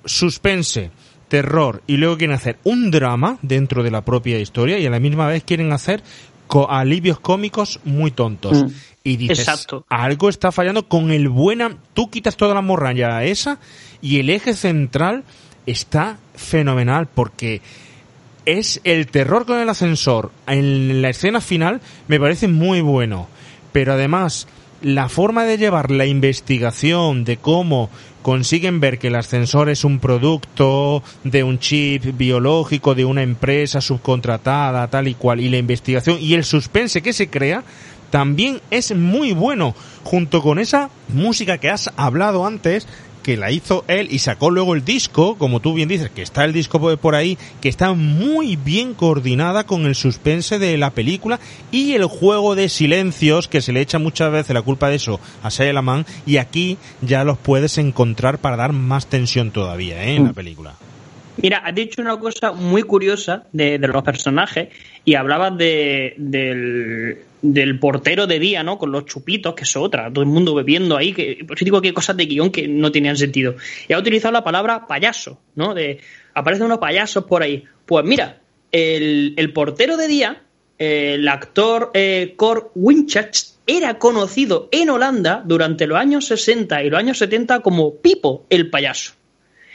suspense 0.06 0.91
terror 1.27 1.81
y 1.88 1.98
luego 1.98 2.18
quieren 2.18 2.35
hacer 2.35 2.57
un 2.64 2.91
drama 2.91 3.38
dentro 3.41 3.84
de 3.84 3.91
la 3.91 4.03
propia 4.03 4.39
historia 4.39 4.77
y 4.80 4.85
a 4.85 4.89
la 4.89 4.99
misma 4.99 5.27
vez 5.27 5.43
quieren 5.43 5.72
hacer 5.72 6.03
co- 6.48 6.69
alivios 6.69 7.19
cómicos 7.22 7.80
muy 7.85 8.11
tontos. 8.11 8.64
Mm. 8.65 8.68
Y 9.03 9.18
dices, 9.18 9.40
Exacto. 9.40 9.86
algo 9.90 10.30
está 10.30 10.52
fallando 10.52 10.88
con 10.88 11.11
el 11.11 11.28
buena... 11.28 11.76
Tú 11.94 12.10
quitas 12.10 12.38
toda 12.38 12.53
la 12.53 12.61
morralla 12.61 13.23
esa 13.23 13.60
y 14.02 14.19
el 14.19 14.30
eje 14.30 14.53
central 14.53 15.23
está 15.65 16.18
fenomenal 16.36 17.07
porque 17.07 17.61
es 18.45 18.82
el 18.84 19.07
terror 19.07 19.45
con 19.45 19.60
el 19.60 19.69
ascensor 19.69 20.32
en 20.48 21.02
la 21.02 21.10
escena 21.10 21.41
final 21.41 21.82
me 22.07 22.19
parece 22.19 22.48
muy 22.48 22.82
bueno. 22.82 23.28
Pero 23.72 23.94
además 23.94 24.48
la 24.82 25.10
forma 25.10 25.45
de 25.45 25.57
llevar 25.57 25.91
la 25.91 26.06
investigación 26.06 27.23
de 27.23 27.38
cómo 27.38 27.90
consiguen 28.22 28.80
ver 28.80 28.99
que 28.99 29.07
el 29.07 29.15
ascensor 29.15 29.69
es 29.69 29.84
un 29.84 29.99
producto 29.99 31.03
de 31.23 31.44
un 31.44 31.60
chip 31.60 32.18
biológico 32.18 32.94
de 32.95 33.06
una 33.06 33.23
empresa 33.23 33.82
subcontratada 33.82 34.88
tal 34.88 35.07
y 35.07 35.14
cual 35.14 35.40
y 35.40 35.49
la 35.49 35.57
investigación 35.57 36.18
y 36.19 36.34
el 36.34 36.44
suspense 36.44 37.02
que 37.02 37.14
se 37.14 37.30
crea 37.30 37.64
también 38.11 38.61
es 38.69 38.95
muy 38.95 39.31
bueno 39.33 39.73
junto 40.03 40.41
con 40.41 40.59
esa 40.59 40.89
música 41.07 41.57
que 41.57 41.69
has 41.69 41.91
hablado 41.95 42.45
antes 42.45 42.88
que 43.21 43.38
la 43.38 43.51
hizo 43.51 43.85
él 43.88 44.07
y 44.11 44.19
sacó 44.19 44.49
luego 44.49 44.73
el 44.73 44.83
disco, 44.83 45.38
como 45.38 45.59
tú 45.59 45.73
bien 45.73 45.89
dices, 45.89 46.09
que 46.09 46.21
está 46.21 46.43
el 46.43 46.53
disco 46.53 46.97
por 46.97 47.15
ahí, 47.15 47.38
que 47.61 47.69
está 47.69 47.93
muy 47.93 48.55
bien 48.55 48.93
coordinada 48.93 49.65
con 49.65 49.85
el 49.85 49.95
suspense 49.95 50.59
de 50.59 50.77
la 50.77 50.91
película 50.91 51.39
y 51.71 51.93
el 51.93 52.05
juego 52.05 52.55
de 52.55 52.69
silencios, 52.69 53.47
que 53.47 53.61
se 53.61 53.73
le 53.73 53.81
echa 53.81 53.99
muchas 53.99 54.31
veces 54.31 54.53
la 54.53 54.61
culpa 54.61 54.89
de 54.89 54.95
eso 54.95 55.19
a 55.43 55.49
Shia 55.49 55.73
LaMan, 55.73 56.05
y 56.25 56.38
aquí 56.38 56.77
ya 57.01 57.23
los 57.23 57.38
puedes 57.38 57.77
encontrar 57.77 58.39
para 58.39 58.57
dar 58.57 58.73
más 58.73 59.07
tensión 59.07 59.51
todavía 59.51 60.03
¿eh? 60.03 60.15
en 60.15 60.25
la 60.25 60.33
película. 60.33 60.73
Mira, 61.38 61.59
has 61.59 61.73
dicho 61.73 62.01
una 62.01 62.17
cosa 62.17 62.51
muy 62.51 62.83
curiosa 62.83 63.43
de, 63.51 63.79
de 63.79 63.88
los 63.88 64.03
personajes 64.03 64.69
y 65.05 65.15
hablabas 65.15 65.57
de, 65.57 66.13
del, 66.17 67.19
del 67.41 67.80
portero 67.80 68.27
de 68.27 68.39
día, 68.39 68.63
¿no? 68.63 68.77
Con 68.77 68.91
los 68.91 69.05
chupitos, 69.05 69.55
que 69.55 69.63
es 69.63 69.76
otra, 69.76 70.11
todo 70.11 70.23
el 70.23 70.30
mundo 70.30 70.53
bebiendo 70.53 70.97
ahí, 70.97 71.13
que 71.13 71.43
por 71.47 71.57
eso 71.57 71.65
digo 71.65 71.81
que 71.81 71.89
hay 71.89 71.93
cosas 71.93 72.18
de 72.18 72.26
guion 72.26 72.51
que 72.51 72.68
no 72.68 72.91
tenían 72.91 73.18
sentido. 73.18 73.55
Y 73.88 73.93
ha 73.93 73.99
utilizado 73.99 74.31
la 74.31 74.43
palabra 74.43 74.88
payaso, 74.88 75.39
¿no? 75.55 75.73
De 75.73 75.99
aparecen 76.34 76.65
unos 76.65 76.80
payasos 76.80 77.26
por 77.26 77.43
ahí. 77.43 77.63
Pues 77.85 78.05
mira, 78.05 78.39
el, 78.72 79.34
el 79.38 79.53
portero 79.53 79.97
de 79.97 80.07
día, 80.07 80.43
eh, 80.77 81.15
el 81.15 81.27
actor 81.27 81.91
eh, 81.93 82.34
Cor 82.35 82.72
era 83.68 83.99
conocido 83.99 84.69
en 84.72 84.89
Holanda 84.89 85.43
durante 85.45 85.88
los 85.88 85.97
años 85.97 86.26
60 86.27 86.84
y 86.84 86.89
los 86.89 86.99
años 86.99 87.18
70 87.18 87.61
como 87.61 87.95
Pipo 87.95 88.45
el 88.49 88.69
payaso. 88.69 89.13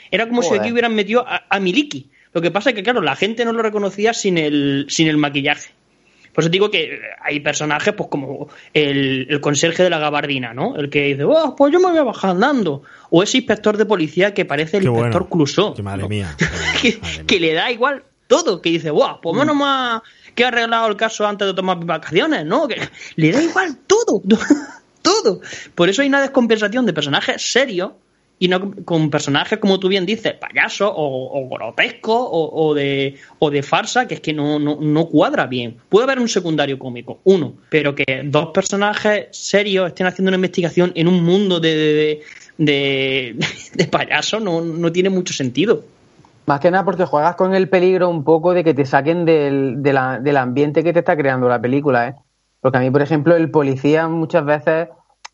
Era 0.09 0.27
como 0.27 0.41
si 0.41 0.55
aquí 0.55 0.71
hubieran 0.71 0.95
metido 0.95 1.27
a, 1.27 1.45
a 1.49 1.59
Miliki. 1.59 2.09
Lo 2.33 2.41
que 2.41 2.51
pasa 2.51 2.69
es 2.69 2.75
que, 2.75 2.83
claro, 2.83 3.01
la 3.01 3.15
gente 3.15 3.45
no 3.45 3.51
lo 3.51 3.61
reconocía 3.61 4.13
sin 4.13 4.37
el, 4.37 4.85
sin 4.89 5.07
el 5.07 5.17
maquillaje. 5.17 5.71
Por 6.37 6.43
eso 6.43 6.51
digo 6.51 6.69
que 6.69 7.01
hay 7.19 7.39
personajes, 7.39 7.95
pues 7.95 8.09
como 8.11 8.47
el, 8.71 9.25
el 9.27 9.41
conserje 9.41 9.81
de 9.81 9.89
la 9.89 9.97
gabardina, 9.97 10.53
¿no? 10.53 10.75
El 10.75 10.91
que 10.91 11.05
dice, 11.05 11.23
oh, 11.23 11.55
pues 11.55 11.73
yo 11.73 11.79
me 11.79 11.89
voy 11.89 11.97
a 11.97 12.03
bajar 12.03 12.29
andando. 12.29 12.83
O 13.09 13.23
ese 13.23 13.37
inspector 13.37 13.75
de 13.75 13.87
policía 13.87 14.35
que 14.35 14.45
parece 14.45 14.77
el 14.77 14.83
Qué 14.83 14.89
inspector 14.89 15.23
bueno. 15.23 15.29
Clouseau. 15.31 15.73
Que 15.73 15.81
madre 15.81 16.03
¿no? 16.03 16.09
mía. 16.09 16.35
que, 16.79 16.99
que 17.25 17.39
le 17.39 17.53
da 17.53 17.71
igual 17.71 18.03
todo, 18.27 18.61
que 18.61 18.69
dice, 18.69 18.91
guau, 18.91 19.19
pues 19.19 19.35
menos 19.35 19.55
más 19.55 20.03
que 20.35 20.43
he 20.43 20.45
arreglado 20.45 20.85
el 20.89 20.95
caso 20.95 21.25
antes 21.25 21.47
de 21.47 21.55
tomar 21.55 21.83
vacaciones, 21.83 22.45
¿no? 22.45 22.67
Que 22.67 22.87
le 23.15 23.31
da 23.31 23.41
igual 23.41 23.75
todo, 23.87 24.21
todo. 25.01 25.41
Por 25.73 25.89
eso 25.89 26.03
hay 26.03 26.07
una 26.07 26.21
descompensación 26.21 26.85
de 26.85 26.93
personajes 26.93 27.51
serios 27.51 27.93
y 28.39 28.47
no 28.47 28.71
con 28.85 29.09
personajes, 29.09 29.59
como 29.59 29.79
tú 29.79 29.87
bien 29.87 30.05
dices, 30.05 30.33
payasos 30.33 30.91
o, 30.93 31.31
o 31.33 31.49
grotescos 31.49 32.27
o, 32.29 32.73
de, 32.75 33.15
o 33.39 33.49
de 33.49 33.63
farsa, 33.63 34.07
que 34.07 34.15
es 34.15 34.21
que 34.21 34.33
no, 34.33 34.59
no, 34.59 34.77
no 34.79 35.05
cuadra 35.07 35.47
bien. 35.47 35.77
Puede 35.89 36.05
haber 36.05 36.19
un 36.19 36.29
secundario 36.29 36.77
cómico, 36.77 37.19
uno, 37.23 37.53
pero 37.69 37.95
que 37.95 38.21
dos 38.25 38.47
personajes 38.53 39.27
serios 39.31 39.87
estén 39.87 40.07
haciendo 40.07 40.29
una 40.29 40.37
investigación 40.37 40.91
en 40.95 41.07
un 41.07 41.23
mundo 41.23 41.59
de, 41.59 41.75
de, 41.75 42.21
de, 42.57 43.35
de 43.73 43.85
payasos 43.91 44.41
no, 44.41 44.61
no 44.61 44.91
tiene 44.91 45.09
mucho 45.09 45.33
sentido. 45.33 45.83
Más 46.45 46.59
que 46.59 46.71
nada 46.71 46.85
porque 46.85 47.05
juegas 47.05 47.35
con 47.35 47.53
el 47.55 47.67
peligro 47.67 48.07
un 48.07 48.23
poco 48.23 48.53
de 48.53 48.63
que 48.63 48.73
te 48.73 48.85
saquen 48.85 49.25
del, 49.25 49.83
del 49.83 50.37
ambiente 50.37 50.83
que 50.83 50.93
te 50.93 50.99
está 50.99 51.17
creando 51.17 51.49
la 51.49 51.59
película, 51.59 52.07
¿eh? 52.07 52.15
Porque 52.61 52.77
a 52.77 52.81
mí, 52.81 52.89
por 52.89 53.01
ejemplo, 53.01 53.35
el 53.35 53.51
policía 53.51 54.07
muchas 54.07 54.45
veces 54.45 54.87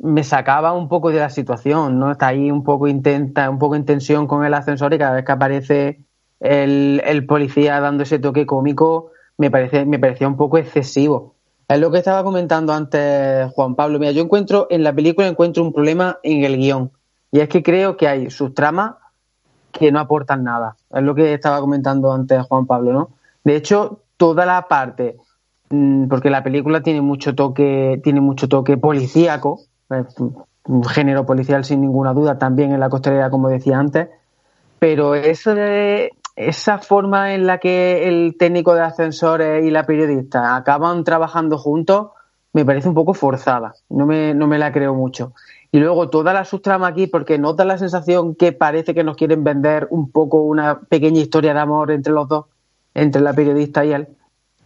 me 0.03 0.25
sacaba 0.25 0.73
un 0.73 0.89
poco 0.89 1.11
de 1.11 1.19
la 1.19 1.29
situación, 1.29 1.97
¿no? 1.97 2.11
Está 2.11 2.27
ahí 2.27 2.51
un 2.51 2.63
poco 2.65 2.89
intenta, 2.89 3.49
un 3.49 3.57
poco 3.57 3.77
en 3.77 3.85
tensión 3.85 4.27
con 4.27 4.43
el 4.43 4.53
ascensor 4.53 4.93
y 4.93 4.97
cada 4.97 5.15
vez 5.15 5.23
que 5.23 5.31
aparece 5.31 6.01
el, 6.41 7.25
policía 7.25 7.79
dando 7.79 8.03
ese 8.03 8.19
toque 8.19 8.45
cómico, 8.45 9.11
me 9.37 9.49
parece, 9.49 9.85
me 9.85 9.99
parecía 9.99 10.27
un 10.27 10.35
poco 10.35 10.57
excesivo. 10.57 11.35
Es 11.69 11.79
lo 11.79 11.89
que 11.89 11.99
estaba 11.99 12.21
comentando 12.21 12.73
antes 12.73 13.49
Juan 13.53 13.75
Pablo. 13.75 13.97
Mira, 13.97 14.11
yo 14.11 14.21
encuentro, 14.21 14.67
en 14.69 14.83
la 14.83 14.93
película 14.93 15.25
encuentro 15.25 15.63
un 15.63 15.71
problema 15.71 16.19
en 16.21 16.43
el 16.43 16.57
guion. 16.57 16.91
Y 17.31 17.39
es 17.39 17.47
que 17.47 17.63
creo 17.63 17.95
que 17.95 18.09
hay 18.09 18.29
subtramas 18.29 18.95
que 19.71 19.89
no 19.93 20.01
aportan 20.01 20.43
nada. 20.43 20.75
Es 20.93 21.01
lo 21.01 21.15
que 21.15 21.33
estaba 21.33 21.61
comentando 21.61 22.11
antes 22.11 22.45
Juan 22.47 22.65
Pablo, 22.65 22.91
¿no? 22.91 23.09
De 23.45 23.55
hecho, 23.55 24.01
toda 24.17 24.45
la 24.45 24.67
parte, 24.67 25.15
mm, 25.69 26.09
porque 26.09 26.29
la 26.29 26.43
película 26.43 26.83
tiene 26.83 26.99
mucho 26.99 27.33
toque, 27.35 28.01
tiene 28.03 28.19
mucho 28.19 28.49
toque 28.49 28.75
policíaco, 28.75 29.61
un 29.89 30.83
género 30.83 31.25
policial 31.25 31.65
sin 31.65 31.81
ninguna 31.81 32.13
duda, 32.13 32.37
también 32.37 32.71
en 32.71 32.79
la 32.79 32.89
costelera, 32.89 33.29
como 33.29 33.49
decía 33.49 33.77
antes, 33.77 34.09
pero 34.79 35.15
eso 35.15 35.55
de 35.55 36.11
esa 36.35 36.79
forma 36.79 37.33
en 37.35 37.45
la 37.45 37.59
que 37.59 38.07
el 38.07 38.35
técnico 38.37 38.73
de 38.73 38.81
ascensores 38.81 39.65
y 39.65 39.71
la 39.71 39.85
periodista 39.85 40.55
acaban 40.55 41.03
trabajando 41.03 41.57
juntos 41.57 42.07
me 42.53 42.65
parece 42.65 42.87
un 42.87 42.93
poco 42.93 43.13
forzada, 43.13 43.73
no 43.89 44.05
me, 44.05 44.33
no 44.33 44.47
me 44.47 44.59
la 44.59 44.71
creo 44.71 44.93
mucho. 44.93 45.33
Y 45.71 45.79
luego 45.79 46.09
toda 46.09 46.33
la 46.33 46.45
subtrama 46.45 46.87
aquí, 46.87 47.07
porque 47.07 47.39
nota 47.39 47.65
la 47.65 47.79
sensación 47.79 48.35
que 48.35 48.51
parece 48.51 48.93
que 48.93 49.03
nos 49.03 49.17
quieren 49.17 49.43
vender 49.43 49.87
un 49.89 50.11
poco 50.11 50.41
una 50.43 50.81
pequeña 50.81 51.19
historia 51.19 51.55
de 51.55 51.59
amor 51.59 51.89
entre 51.89 52.13
los 52.13 52.27
dos, 52.27 52.45
entre 52.93 53.23
la 53.23 53.33
periodista 53.33 53.83
y 53.83 53.93
él, 53.93 54.07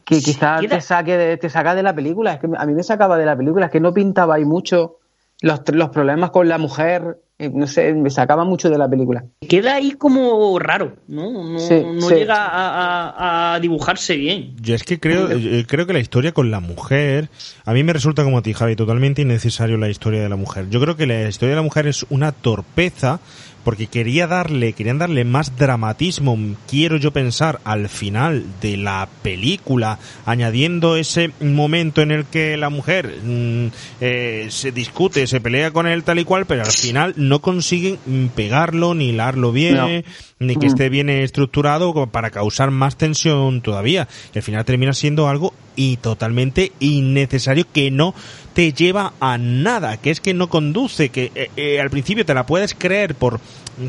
que 0.03 0.19
quizás 0.19 0.61
te 0.67 0.81
saque 0.81 1.17
de, 1.17 1.37
te 1.37 1.49
saca 1.49 1.75
de 1.75 1.83
la 1.83 1.95
película. 1.95 2.33
Es 2.33 2.39
que 2.41 2.49
a 2.57 2.65
mí 2.65 2.73
me 2.73 2.83
sacaba 2.83 3.17
de 3.17 3.25
la 3.25 3.37
película, 3.37 3.67
es 3.67 3.71
que 3.71 3.79
no 3.79 3.93
pintaba 3.93 4.35
ahí 4.35 4.43
mucho 4.43 4.97
los, 5.41 5.61
los 5.73 5.89
problemas 5.89 6.31
con 6.31 6.47
la 6.49 6.57
mujer, 6.57 7.19
eh, 7.39 7.51
no 7.53 7.67
sé, 7.67 7.93
me 7.93 8.09
sacaba 8.09 8.43
mucho 8.43 8.69
de 8.71 8.77
la 8.79 8.89
película. 8.89 9.25
Queda 9.47 9.75
ahí 9.75 9.91
como 9.91 10.57
raro, 10.57 10.95
¿no? 11.07 11.31
No, 11.43 11.59
Sí, 11.59 11.83
no 11.93 12.01
sí. 12.09 12.15
llega 12.15 12.45
a, 12.47 13.09
a- 13.09 13.53
a 13.55 13.59
dibujarse 13.59 14.15
bien. 14.17 14.55
Yo 14.61 14.73
es 14.73 14.83
que 14.83 14.99
creo, 14.99 15.29
eh, 15.31 15.65
creo 15.67 15.85
que 15.85 15.93
la 15.93 15.99
historia 15.99 16.31
con 16.31 16.49
la 16.49 16.59
mujer, 16.59 17.29
a 17.65 17.73
mí 17.73 17.83
me 17.83 17.93
resulta 17.93 18.23
como 18.23 18.39
a 18.39 18.41
ti, 18.41 18.53
Javi, 18.53 18.75
totalmente 18.75 19.21
innecesario 19.21 19.77
la 19.77 19.89
historia 19.89 20.21
de 20.23 20.29
la 20.29 20.35
mujer. 20.35 20.69
Yo 20.69 20.79
creo 20.81 20.95
que 20.97 21.05
la 21.05 21.27
historia 21.29 21.51
de 21.51 21.57
la 21.57 21.61
mujer 21.63 21.85
es 21.87 22.05
una 22.09 22.31
torpeza 22.31 23.19
porque 23.67 23.87
quería 23.87 24.27
darle, 24.27 24.71
querían 24.71 24.97
darle 24.97 25.25
más 25.25 25.57
dramatismo, 25.57 26.39
quiero 26.69 26.95
yo 26.95 27.11
pensar, 27.11 27.59
al 27.65 27.89
final 27.89 28.45
de 28.61 28.77
la 28.77 29.09
película, 29.23 29.99
añadiendo 30.25 30.95
ese 30.95 31.31
momento 31.41 32.01
en 32.01 32.11
el 32.11 32.23
que 32.23 32.55
la 32.55 32.69
mujer 32.69 33.17
mm, 33.21 33.65
eh, 33.99 34.47
se 34.51 34.71
discute, 34.71 35.27
se 35.27 35.41
pelea 35.41 35.71
con 35.71 35.85
él 35.85 36.05
tal 36.05 36.17
y 36.19 36.23
cual, 36.23 36.45
pero 36.45 36.61
al 36.63 36.71
final 36.71 37.13
no 37.17 37.41
consiguen 37.41 37.97
pegarlo 38.33 38.93
ni 38.95 39.09
hilarlo 39.09 39.51
bien. 39.51 40.05
Ni 40.39 40.55
que 40.55 40.67
Mm. 40.67 40.69
esté 40.69 40.89
bien 40.89 41.09
estructurado 41.09 42.07
para 42.07 42.29
causar 42.29 42.71
más 42.71 42.95
tensión 42.95 43.61
todavía. 43.61 44.07
Y 44.33 44.37
al 44.37 44.43
final 44.43 44.65
termina 44.65 44.93
siendo 44.93 45.27
algo 45.27 45.53
y 45.75 45.97
totalmente 45.97 46.71
innecesario 46.79 47.65
que 47.71 47.91
no 47.91 48.13
te 48.53 48.73
lleva 48.73 49.13
a 49.19 49.37
nada, 49.37 49.97
que 49.97 50.11
es 50.11 50.21
que 50.21 50.33
no 50.33 50.47
conduce, 50.47 51.09
que 51.09 51.31
eh, 51.35 51.49
eh, 51.55 51.81
al 51.81 51.89
principio 51.89 52.25
te 52.25 52.33
la 52.33 52.45
puedes 52.45 52.73
creer 52.73 53.15
por 53.15 53.39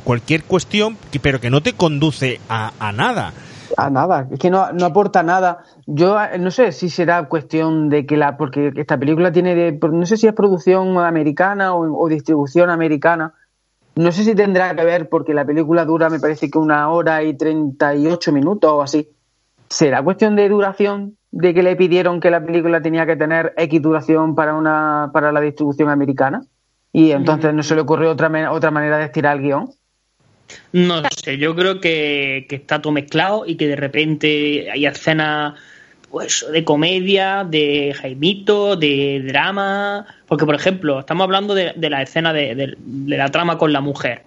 cualquier 0.04 0.44
cuestión, 0.44 0.96
pero 1.22 1.40
que 1.40 1.50
no 1.50 1.62
te 1.62 1.72
conduce 1.72 2.40
a, 2.48 2.72
a 2.78 2.92
nada. 2.92 3.32
A 3.76 3.90
nada, 3.90 4.26
es 4.30 4.38
que 4.38 4.50
no, 4.50 4.72
no 4.72 4.86
aporta 4.86 5.22
nada. 5.22 5.58
Yo 5.86 6.18
eh, 6.20 6.38
no 6.38 6.50
sé 6.50 6.72
si 6.72 6.88
será 6.90 7.24
cuestión 7.28 7.88
de 7.90 8.06
que 8.06 8.16
la, 8.16 8.36
porque 8.36 8.72
esta 8.76 8.98
película 8.98 9.30
tiene, 9.32 9.54
de, 9.54 9.78
no 9.92 10.06
sé 10.06 10.16
si 10.16 10.26
es 10.26 10.32
producción 10.34 10.96
americana 10.98 11.74
o, 11.74 12.04
o 12.04 12.08
distribución 12.08 12.70
americana. 12.70 13.34
No 13.98 14.12
sé 14.12 14.22
si 14.22 14.36
tendrá 14.36 14.76
que 14.76 14.84
ver 14.84 15.08
porque 15.08 15.34
la 15.34 15.44
película 15.44 15.84
dura, 15.84 16.08
me 16.08 16.20
parece 16.20 16.48
que 16.48 16.56
una 16.56 16.88
hora 16.88 17.24
y 17.24 17.36
38 17.36 18.30
minutos 18.30 18.70
o 18.70 18.80
así. 18.80 19.08
¿Será 19.68 20.04
cuestión 20.04 20.36
de 20.36 20.48
duración? 20.48 21.16
¿De 21.32 21.52
que 21.52 21.64
le 21.64 21.74
pidieron 21.74 22.20
que 22.20 22.30
la 22.30 22.40
película 22.40 22.80
tenía 22.80 23.06
que 23.06 23.16
tener 23.16 23.54
X 23.56 23.82
duración 23.82 24.36
para, 24.36 24.54
una, 24.54 25.10
para 25.12 25.32
la 25.32 25.40
distribución 25.40 25.88
americana? 25.88 26.44
Y 26.92 27.10
entonces 27.10 27.52
no 27.52 27.64
se 27.64 27.74
le 27.74 27.80
ocurrió 27.80 28.12
otra, 28.12 28.52
otra 28.52 28.70
manera 28.70 28.98
de 28.98 29.06
estirar 29.06 29.36
el 29.36 29.42
guion. 29.42 29.70
No 30.72 31.02
sé, 31.10 31.36
yo 31.36 31.56
creo 31.56 31.80
que, 31.80 32.46
que 32.48 32.54
está 32.54 32.80
todo 32.80 32.92
mezclado 32.92 33.46
y 33.46 33.56
que 33.56 33.66
de 33.66 33.74
repente 33.74 34.70
hay 34.70 34.86
escenas 34.86 35.54
pues, 36.10 36.44
de 36.50 36.64
comedia, 36.64 37.44
de 37.48 37.94
Jaimito, 37.98 38.76
de 38.76 39.22
drama. 39.26 40.06
Porque, 40.26 40.44
por 40.46 40.54
ejemplo, 40.54 41.00
estamos 41.00 41.24
hablando 41.24 41.54
de, 41.54 41.72
de 41.76 41.90
la 41.90 42.02
escena 42.02 42.32
de, 42.32 42.54
de- 42.54 42.74
de 42.78 43.16
la 43.16 43.30
trama 43.30 43.58
con 43.58 43.72
la 43.72 43.80
mujer. 43.80 44.22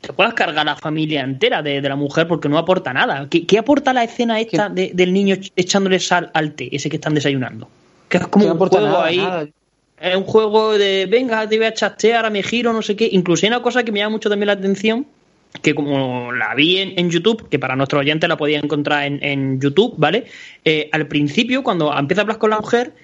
Te 0.00 0.12
puedes 0.14 0.32
cargar 0.32 0.64
la 0.64 0.76
familia 0.76 1.20
entera 1.20 1.62
de, 1.62 1.82
la 1.82 1.94
mujer 1.96 2.26
porque 2.26 2.48
no 2.48 2.56
aporta 2.56 2.92
nada. 2.94 3.26
¿Qué, 3.28 3.46
qué 3.46 3.58
aporta 3.58 3.92
la 3.92 4.02
escena 4.04 4.40
esta 4.40 4.68
de- 4.70 4.92
del 4.94 5.12
niño 5.12 5.34
ech- 5.36 5.52
echándole 5.56 6.00
sal 6.00 6.30
al 6.32 6.52
té, 6.52 6.74
ese 6.74 6.88
que 6.88 6.96
están 6.96 7.14
desayunando? 7.14 7.68
Que 8.08 8.16
es 8.16 8.26
como 8.26 8.46
un 8.50 8.58
juego 8.58 8.80
nada, 8.86 9.04
ahí. 9.04 9.16
nada. 9.18 9.46
Es 10.00 10.16
un 10.16 10.24
juego 10.24 10.78
de, 10.78 11.04
venga, 11.04 11.46
te 11.46 11.58
voy 11.58 11.66
a 11.66 11.74
chastear, 11.74 12.16
ahora 12.16 12.30
me 12.30 12.42
giro, 12.42 12.72
no 12.72 12.80
sé 12.80 12.96
qué. 12.96 13.06
Incluso 13.12 13.44
hay 13.44 13.48
una 13.52 13.60
cosa 13.60 13.84
que 13.84 13.92
me 13.92 13.98
llama 13.98 14.12
mucho 14.12 14.30
también 14.30 14.46
la 14.46 14.54
atención, 14.54 15.06
que 15.62 15.74
como 15.74 16.32
la 16.32 16.54
vi 16.54 16.78
en, 16.78 17.10
YouTube, 17.10 17.48
que 17.48 17.58
para 17.58 17.76
nuestros 17.76 18.00
oyentes 18.00 18.28
la 18.28 18.36
podía 18.36 18.58
encontrar 18.58 19.04
en, 19.04 19.22
en 19.22 19.60
YouTube, 19.60 19.94
¿vale? 19.98 20.26
Eh, 20.64 20.88
al 20.92 21.06
principio, 21.06 21.62
cuando 21.62 21.96
empieza 21.96 22.20
a 22.20 22.24
hablar 22.24 22.38
con 22.38 22.50
la 22.50 22.60
mujer, 22.60 22.94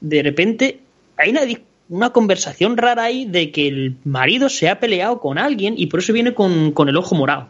de 0.00 0.22
repente 0.22 0.80
hay 1.16 1.30
una 1.30 1.42
una 1.88 2.10
conversación 2.10 2.76
rara 2.76 3.04
ahí 3.04 3.26
de 3.26 3.52
que 3.52 3.68
el 3.68 3.96
marido 4.04 4.48
se 4.48 4.68
ha 4.68 4.80
peleado 4.80 5.20
con 5.20 5.38
alguien 5.38 5.74
y 5.76 5.86
por 5.86 6.00
eso 6.00 6.12
viene 6.12 6.34
con, 6.34 6.72
con 6.72 6.88
el 6.88 6.96
ojo 6.96 7.14
morado. 7.14 7.48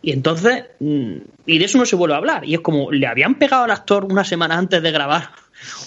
Y 0.00 0.12
entonces, 0.12 0.64
mm, 0.80 1.14
y 1.46 1.58
de 1.58 1.64
eso 1.64 1.78
no 1.78 1.86
se 1.86 1.96
vuelve 1.96 2.14
a 2.14 2.18
hablar. 2.18 2.44
Y 2.44 2.54
es 2.54 2.60
como, 2.60 2.92
le 2.92 3.06
habían 3.06 3.36
pegado 3.36 3.64
al 3.64 3.70
actor 3.70 4.04
una 4.04 4.22
semana 4.22 4.56
antes 4.58 4.82
de 4.82 4.90
grabar 4.90 5.30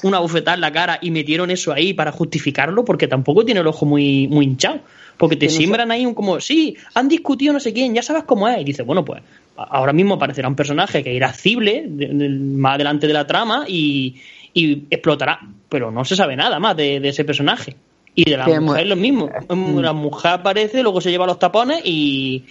una 0.03 0.19
bufetada 0.19 0.56
en 0.56 0.61
la 0.61 0.72
cara 0.72 0.99
y 1.02 1.11
metieron 1.11 1.52
eso 1.52 1.72
ahí 1.73 1.94
para 1.94 2.11
justificarlo, 2.11 2.84
porque 2.85 3.07
tampoco 3.07 3.44
tiene 3.45 3.61
el 3.61 3.68
ojo 3.68 3.85
muy, 3.85 4.27
muy 4.27 4.45
hinchado. 4.45 4.80
Porque 5.18 5.35
te 5.35 5.48
siembran 5.57 5.89
ahí 5.91 6.06
un 6.06 6.14
como, 6.14 6.39
sí, 6.39 6.77
han 6.94 7.07
discutido 7.10 7.52
no 7.52 7.60
sé 7.60 7.73
quién, 7.73 7.94
ya 7.95 8.03
sabes 8.03 8.23
cómo 8.23 8.48
es. 8.48 8.61
Y 8.61 8.64
dices, 8.64 8.85
bueno, 8.85 9.03
pues 9.03 9.22
ahora 9.56 9.91
mismo 9.91 10.14
aparecerá 10.14 10.48
un 10.48 10.56
personaje 10.56 11.03
que 11.03 11.11
irá 11.14 11.34
cible 11.34 11.85
de- 11.88 12.07
de- 12.10 12.30
más 12.30 12.76
adelante 12.76 13.07
de 13.07 13.14
la 13.14 13.26
trama 13.26 13.65
y, 13.68 14.15
y 14.53 14.84
explotará. 14.91 15.39
Pero 15.69 15.89
no 15.89 16.06
se 16.06 16.15
sabe 16.15 16.35
nada 16.35 16.60
más 16.60 16.77
de, 16.77 16.99
de 16.99 17.10
ese 17.10 17.26
personaje. 17.26 17.76
Y 18.14 18.30
de 18.30 18.38
la 18.38 18.45
mujer 18.61 18.85
lo 18.88 18.95
mismo. 18.95 19.30
La 19.81 19.94
mujer 19.94 20.31
aparece, 20.34 20.84
luego 20.84 21.02
se 21.02 21.10
lleva 21.11 21.26
los 21.26 21.39
tapones 21.39 21.81
y, 21.84 22.44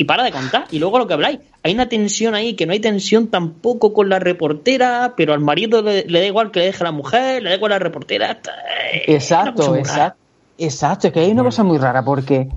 y 0.00 0.04
para 0.04 0.22
de 0.24 0.32
contar. 0.32 0.64
Y 0.70 0.78
luego 0.78 0.98
lo 0.98 1.06
que 1.06 1.12
habláis, 1.12 1.40
hay 1.62 1.74
una 1.74 1.86
tensión 1.88 2.34
ahí, 2.34 2.54
que 2.56 2.64
no 2.64 2.72
hay 2.72 2.80
tensión 2.80 3.28
tampoco 3.28 3.92
con 3.92 4.08
la 4.08 4.18
reportera, 4.18 5.12
pero 5.14 5.34
al 5.34 5.40
marido 5.40 5.82
le, 5.82 6.04
le 6.06 6.20
da 6.20 6.26
igual 6.26 6.50
que 6.50 6.60
le 6.60 6.66
deje 6.66 6.82
a 6.82 6.84
la 6.84 6.92
mujer, 6.92 7.42
le 7.42 7.50
da 7.50 7.56
igual 7.56 7.72
a 7.72 7.74
la 7.74 7.80
reportera. 7.80 8.40
Exacto, 9.06 9.62
exacto. 9.76 10.16
Exacto, 10.56 11.06
es 11.08 11.12
que 11.12 11.20
hay 11.20 11.30
una 11.32 11.42
cosa 11.42 11.64
muy 11.64 11.76
rara 11.78 12.02
porque 12.02 12.48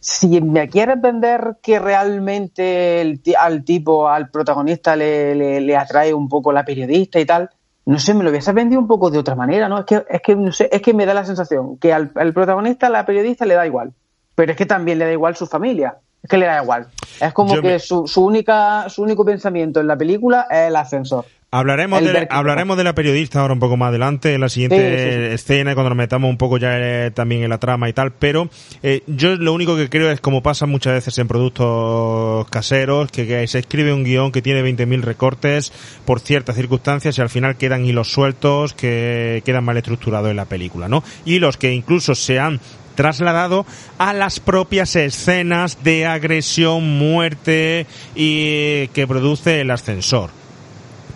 si 0.00 0.40
me 0.40 0.68
quieres 0.68 1.00
vender 1.00 1.56
que 1.62 1.78
realmente 1.78 3.00
el 3.02 3.20
al 3.38 3.64
tipo, 3.64 4.08
al 4.08 4.30
protagonista 4.30 4.96
le, 4.96 5.34
le- 5.34 5.60
le 5.60 5.76
atrae 5.76 6.12
un 6.14 6.28
poco 6.28 6.52
la 6.52 6.64
periodista 6.64 7.20
y 7.20 7.24
tal, 7.26 7.50
no 7.86 7.98
sé, 7.98 8.14
me 8.14 8.24
lo 8.24 8.30
hubiese 8.30 8.52
vendido 8.52 8.80
un 8.80 8.86
poco 8.88 9.10
de 9.10 9.18
otra 9.18 9.34
manera, 9.34 9.68
¿no? 9.68 9.78
Es 9.80 9.84
que, 9.86 10.04
es 10.08 10.20
que, 10.22 10.36
no 10.36 10.52
sé, 10.52 10.68
es 10.72 10.80
que 10.82 10.92
me 10.94 11.04
da 11.06 11.12
la 11.14 11.24
sensación 11.24 11.76
que 11.78 11.92
al, 11.92 12.12
al 12.14 12.32
protagonista, 12.34 12.88
la 12.90 13.04
periodista 13.06 13.44
le 13.46 13.54
da 13.54 13.66
igual, 13.66 13.92
pero 14.34 14.52
es 14.52 14.58
que 14.58 14.66
también 14.66 14.98
le 14.98 15.06
da 15.06 15.12
igual 15.12 15.36
su 15.36 15.46
familia, 15.46 15.96
es 16.22 16.28
que 16.28 16.36
le 16.38 16.46
da 16.46 16.62
igual. 16.62 16.88
Es 17.20 17.32
como 17.32 17.54
Yo 17.54 17.62
que 17.62 17.68
me- 17.68 17.78
su, 17.78 18.06
su 18.06 18.24
única, 18.24 18.88
su 18.88 19.02
único 19.02 19.24
pensamiento 19.24 19.80
en 19.80 19.86
la 19.86 19.96
película 19.96 20.46
es 20.50 20.68
el 20.68 20.76
ascensor. 20.76 21.24
Hablaremos 21.50 22.00
El 22.00 22.08
de, 22.08 22.12
vértigo. 22.12 22.38
hablaremos 22.38 22.76
de 22.76 22.84
la 22.84 22.94
periodista 22.94 23.40
ahora 23.40 23.54
un 23.54 23.58
poco 23.60 23.78
más 23.78 23.88
adelante, 23.88 24.34
en 24.34 24.42
la 24.42 24.50
siguiente 24.50 24.76
Sí, 24.76 25.02
sí, 25.02 25.10
sí. 25.10 25.34
escena, 25.34 25.72
cuando 25.72 25.88
nos 25.88 25.96
metamos 25.96 26.28
un 26.28 26.36
poco 26.36 26.58
ya 26.58 26.76
eh, 26.78 27.10
también 27.10 27.42
en 27.42 27.48
la 27.48 27.56
trama 27.56 27.88
y 27.88 27.94
tal, 27.94 28.12
pero 28.12 28.50
eh, 28.82 29.02
yo 29.06 29.34
lo 29.34 29.54
único 29.54 29.74
que 29.74 29.88
creo 29.88 30.10
es 30.10 30.20
como 30.20 30.42
pasa 30.42 30.66
muchas 30.66 30.92
veces 30.92 31.16
en 31.16 31.26
productos 31.26 32.46
caseros, 32.50 33.10
que, 33.10 33.26
que 33.26 33.46
se 33.46 33.60
escribe 33.60 33.94
un 33.94 34.04
guion 34.04 34.30
que 34.30 34.42
tiene 34.42 34.62
20.000 34.62 35.00
recortes 35.00 35.72
por 36.04 36.20
ciertas 36.20 36.56
circunstancias 36.56 37.16
y 37.16 37.22
al 37.22 37.30
final 37.30 37.56
quedan 37.56 37.86
hilos 37.86 38.12
sueltos 38.12 38.74
que 38.74 39.42
quedan 39.46 39.64
mal 39.64 39.78
estructurados 39.78 40.30
en 40.30 40.36
la 40.36 40.44
película, 40.44 40.88
¿no? 40.88 41.02
Hilos 41.24 41.56
que 41.56 41.72
incluso 41.72 42.14
se 42.14 42.38
han 42.38 42.60
trasladado 42.98 43.64
a 43.96 44.12
las 44.12 44.40
propias 44.40 44.96
escenas 44.96 45.84
de 45.84 46.04
agresión, 46.04 46.98
muerte 46.98 47.86
y 48.16 48.88
que 48.88 49.06
produce 49.06 49.60
el 49.60 49.70
ascensor 49.70 50.30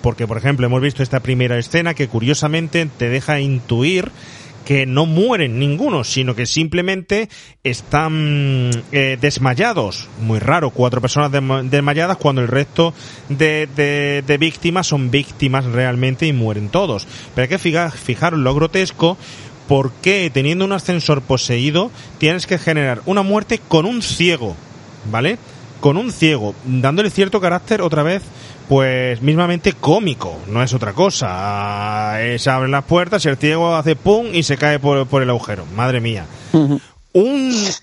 porque 0.01 0.27
por 0.27 0.37
ejemplo 0.37 0.67
hemos 0.67 0.81
visto 0.81 1.03
esta 1.03 1.21
primera 1.21 1.59
escena 1.59 1.95
que 1.95 2.09
curiosamente 2.09 2.87
te 2.99 3.09
deja 3.09 3.39
intuir 3.41 4.11
que 4.65 4.87
no 4.87 5.07
mueren 5.07 5.59
ninguno, 5.59 6.03
sino 6.05 6.35
que 6.37 6.47
simplemente 6.47 7.29
están 7.65 8.71
eh, 8.93 9.19
desmayados. 9.21 10.09
Muy 10.21 10.39
raro, 10.39 10.71
cuatro 10.71 11.01
personas 11.01 11.31
desma- 11.33 11.63
desmayadas 11.69 12.17
cuando 12.17 12.41
el 12.43 12.49
resto 12.49 12.95
de, 13.29 13.69
de- 14.25 14.39
víctimas 14.39 14.87
son 14.87 15.11
víctimas 15.11 15.65
realmente 15.67 16.27
y 16.27 16.33
mueren 16.33 16.69
todos. 16.69 17.07
Pero 17.35 17.43
hay 17.43 17.49
que 17.49 17.59
fija- 17.59 17.91
fijaros 17.91 18.39
lo 18.41 18.55
grotesco, 18.55 19.17
porque 19.69 20.31
teniendo 20.33 20.65
un 20.65 20.73
ascensor 20.73 21.23
poseído 21.23 21.91
tienes 22.19 22.47
que 22.47 22.59
generar 22.59 23.03
una 23.07 23.23
muerte 23.23 23.61
con 23.69 23.87
un 23.87 24.03
ciego, 24.03 24.55
¿vale? 25.11 25.39
Con 25.81 25.97
un 25.97 26.13
ciego, 26.13 26.55
dándole 26.65 27.11
cierto 27.11 27.41
carácter 27.41 27.83
otra 27.83 28.03
vez 28.03 28.23
pues 28.69 29.21
mismamente 29.21 29.73
cómico, 29.75 30.39
no 30.49 30.63
es 30.63 30.73
otra 30.73 30.93
cosa. 30.93 32.23
Eh, 32.23 32.39
se 32.39 32.49
abren 32.49 32.71
las 32.71 32.85
puertas 32.85 33.25
y 33.25 33.29
el 33.29 33.37
ciego 33.37 33.75
hace 33.75 33.97
pum 33.97 34.29
y 34.33 34.45
se 34.45 34.57
cae 34.57 34.79
por, 34.79 35.07
por 35.07 35.23
el 35.23 35.29
agujero. 35.31 35.65
Madre 35.77 36.01
mía. 36.01 36.25
Un, 36.53 36.81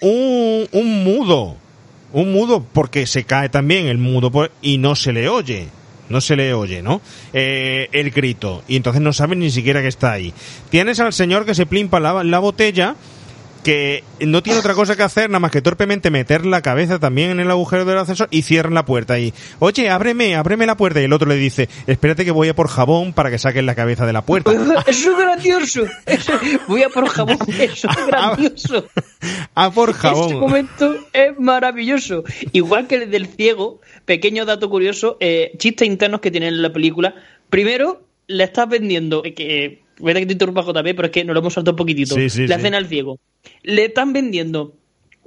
un, 0.01 0.67
un 0.71 1.03
mudo, 1.03 1.55
un 2.13 2.31
mudo 2.31 2.65
porque 2.73 3.05
se 3.05 3.23
cae 3.25 3.49
también 3.49 3.85
el 3.87 3.97
mudo 3.99 4.31
por- 4.31 4.51
y 4.61 4.77
no 4.79 4.95
se 4.95 5.11
le 5.13 5.29
oye. 5.29 5.67
No 6.09 6.21
se 6.21 6.35
le 6.35 6.53
oye, 6.53 6.81
¿no? 6.81 7.01
Eh, 7.33 7.87
el 7.91 8.11
grito. 8.11 8.63
Y 8.67 8.75
entonces 8.75 9.01
no 9.01 9.13
saben 9.13 9.39
ni 9.39 9.51
siquiera 9.51 9.81
que 9.81 9.87
está 9.87 10.11
ahí. 10.11 10.33
Tienes 10.69 10.99
al 10.99 11.13
señor 11.13 11.45
que 11.45 11.55
se 11.55 11.65
plimpa 11.65 11.99
la, 11.99 12.23
la 12.23 12.39
botella 12.39 12.95
que 13.63 14.03
no 14.21 14.41
tiene 14.41 14.59
otra 14.59 14.73
cosa 14.73 14.95
que 14.95 15.03
hacer 15.03 15.29
nada 15.29 15.39
más 15.39 15.51
que 15.51 15.61
torpemente 15.61 16.09
meter 16.11 16.45
la 16.45 16.61
cabeza 16.61 16.97
también 16.99 17.29
en 17.31 17.39
el 17.39 17.51
agujero 17.51 17.85
del 17.85 17.97
ascensor 17.97 18.27
y 18.31 18.41
cierran 18.43 18.73
la 18.73 18.85
puerta 18.85 19.19
y 19.19 19.33
oye 19.59 19.89
ábreme 19.89 20.35
ábreme 20.35 20.65
la 20.65 20.77
puerta 20.77 21.01
y 21.01 21.03
el 21.05 21.13
otro 21.13 21.27
le 21.27 21.35
dice 21.35 21.67
espérate 21.87 22.23
que 22.25 22.31
voy 22.31 22.47
a 22.49 22.55
por 22.55 22.67
jabón 22.69 23.13
para 23.13 23.29
que 23.29 23.37
saquen 23.37 23.65
la 23.65 23.75
cabeza 23.75 24.05
de 24.05 24.13
la 24.13 24.21
puerta 24.23 24.51
Eso 24.87 25.11
es 25.11 25.17
gracioso. 25.17 25.83
Eso- 26.05 26.39
Voy 26.67 26.83
a 26.83 26.89
por 26.89 27.07
jabón. 27.07 27.37
Eso 27.59 27.87
es 27.89 28.07
gracioso. 28.07 28.85
a 29.55 29.71
por 29.71 29.89
Este 29.89 30.01
jabón 30.01 30.39
momento 30.39 30.95
es 31.13 31.37
maravilloso. 31.39 32.23
Igual 32.53 32.87
que 32.87 32.95
el 32.95 33.11
del 33.11 33.27
ciego, 33.27 33.81
pequeño 34.05 34.45
dato 34.45 34.69
curioso, 34.69 35.17
eh, 35.19 35.51
chistes 35.57 35.87
internos 35.87 36.21
que 36.21 36.31
tiene 36.31 36.47
en 36.47 36.61
la 36.61 36.71
película. 36.71 37.15
Primero, 37.49 38.01
le 38.27 38.43
estás 38.43 38.69
vendiendo, 38.69 39.23
eh, 39.25 39.33
que, 39.33 39.83
verdad 39.99 40.21
que 40.21 40.25
te 40.27 40.33
interrumpa 40.33 40.61
JP, 40.61 40.83
pero 40.95 41.05
es 41.05 41.11
que 41.11 41.23
nos 41.23 41.33
lo 41.33 41.39
hemos 41.41 41.53
saltado 41.53 41.73
un 41.73 41.77
poquitito. 41.77 42.15
Sí, 42.15 42.29
sí, 42.29 42.41
le 42.41 42.47
sí. 42.47 42.53
hacen 42.53 42.73
al 42.75 42.87
ciego. 42.87 43.19
Le 43.63 43.85
están 43.85 44.13
vendiendo 44.13 44.73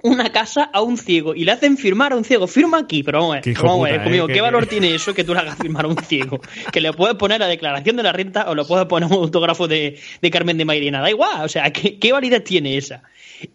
una 0.05 0.33
casa 0.33 0.65
a 0.65 0.83
un 0.83 0.99
ciego 0.99 1.33
y 1.35 1.45
le 1.45 1.53
hacen 1.53 1.77
firmar 1.79 2.13
a 2.13 2.17
un 2.17 2.25
ciego. 2.25 2.47
Firma 2.49 2.79
aquí, 2.79 3.03
pero 3.05 3.21
vamos 3.21 3.37
a 3.37 3.41
ver, 3.41 3.55
vamos 3.57 3.79
a 3.79 3.83
ver, 3.85 3.93
puta, 3.93 4.05
conmigo, 4.05 4.25
eh, 4.25 4.27
¿qué 4.29 4.33
que- 4.35 4.41
valor 4.41 4.67
tiene 4.67 4.95
eso 4.95 5.15
que 5.15 5.23
tú 5.23 5.33
le 5.33 5.41
hagas 5.41 5.57
firmar 5.59 5.85
a 5.85 5.89
un 5.89 5.97
ciego? 5.99 6.41
Que 6.73 6.81
le 6.81 6.93
puedes 6.93 7.17
poner 7.17 7.39
la 7.39 7.47
declaración 7.47 7.95
de 7.97 8.03
la 8.03 8.13
renta 8.13 8.51
o 8.51 8.55
le 8.57 8.65
puedes 8.65 8.87
poner 8.87 9.07
un 9.09 9.15
autógrafo 9.15 9.69
de, 9.69 9.99
de 10.21 10.31
Carmen 10.31 10.59
de 10.59 10.65
Mairena. 10.65 11.01
Da 11.01 11.09
igual, 11.11 11.45
o 11.45 11.49
sea, 11.49 11.73
¿qué, 11.73 11.99
qué 12.01 12.11
validez 12.13 12.43
tiene 12.43 12.77
esa? 12.77 13.05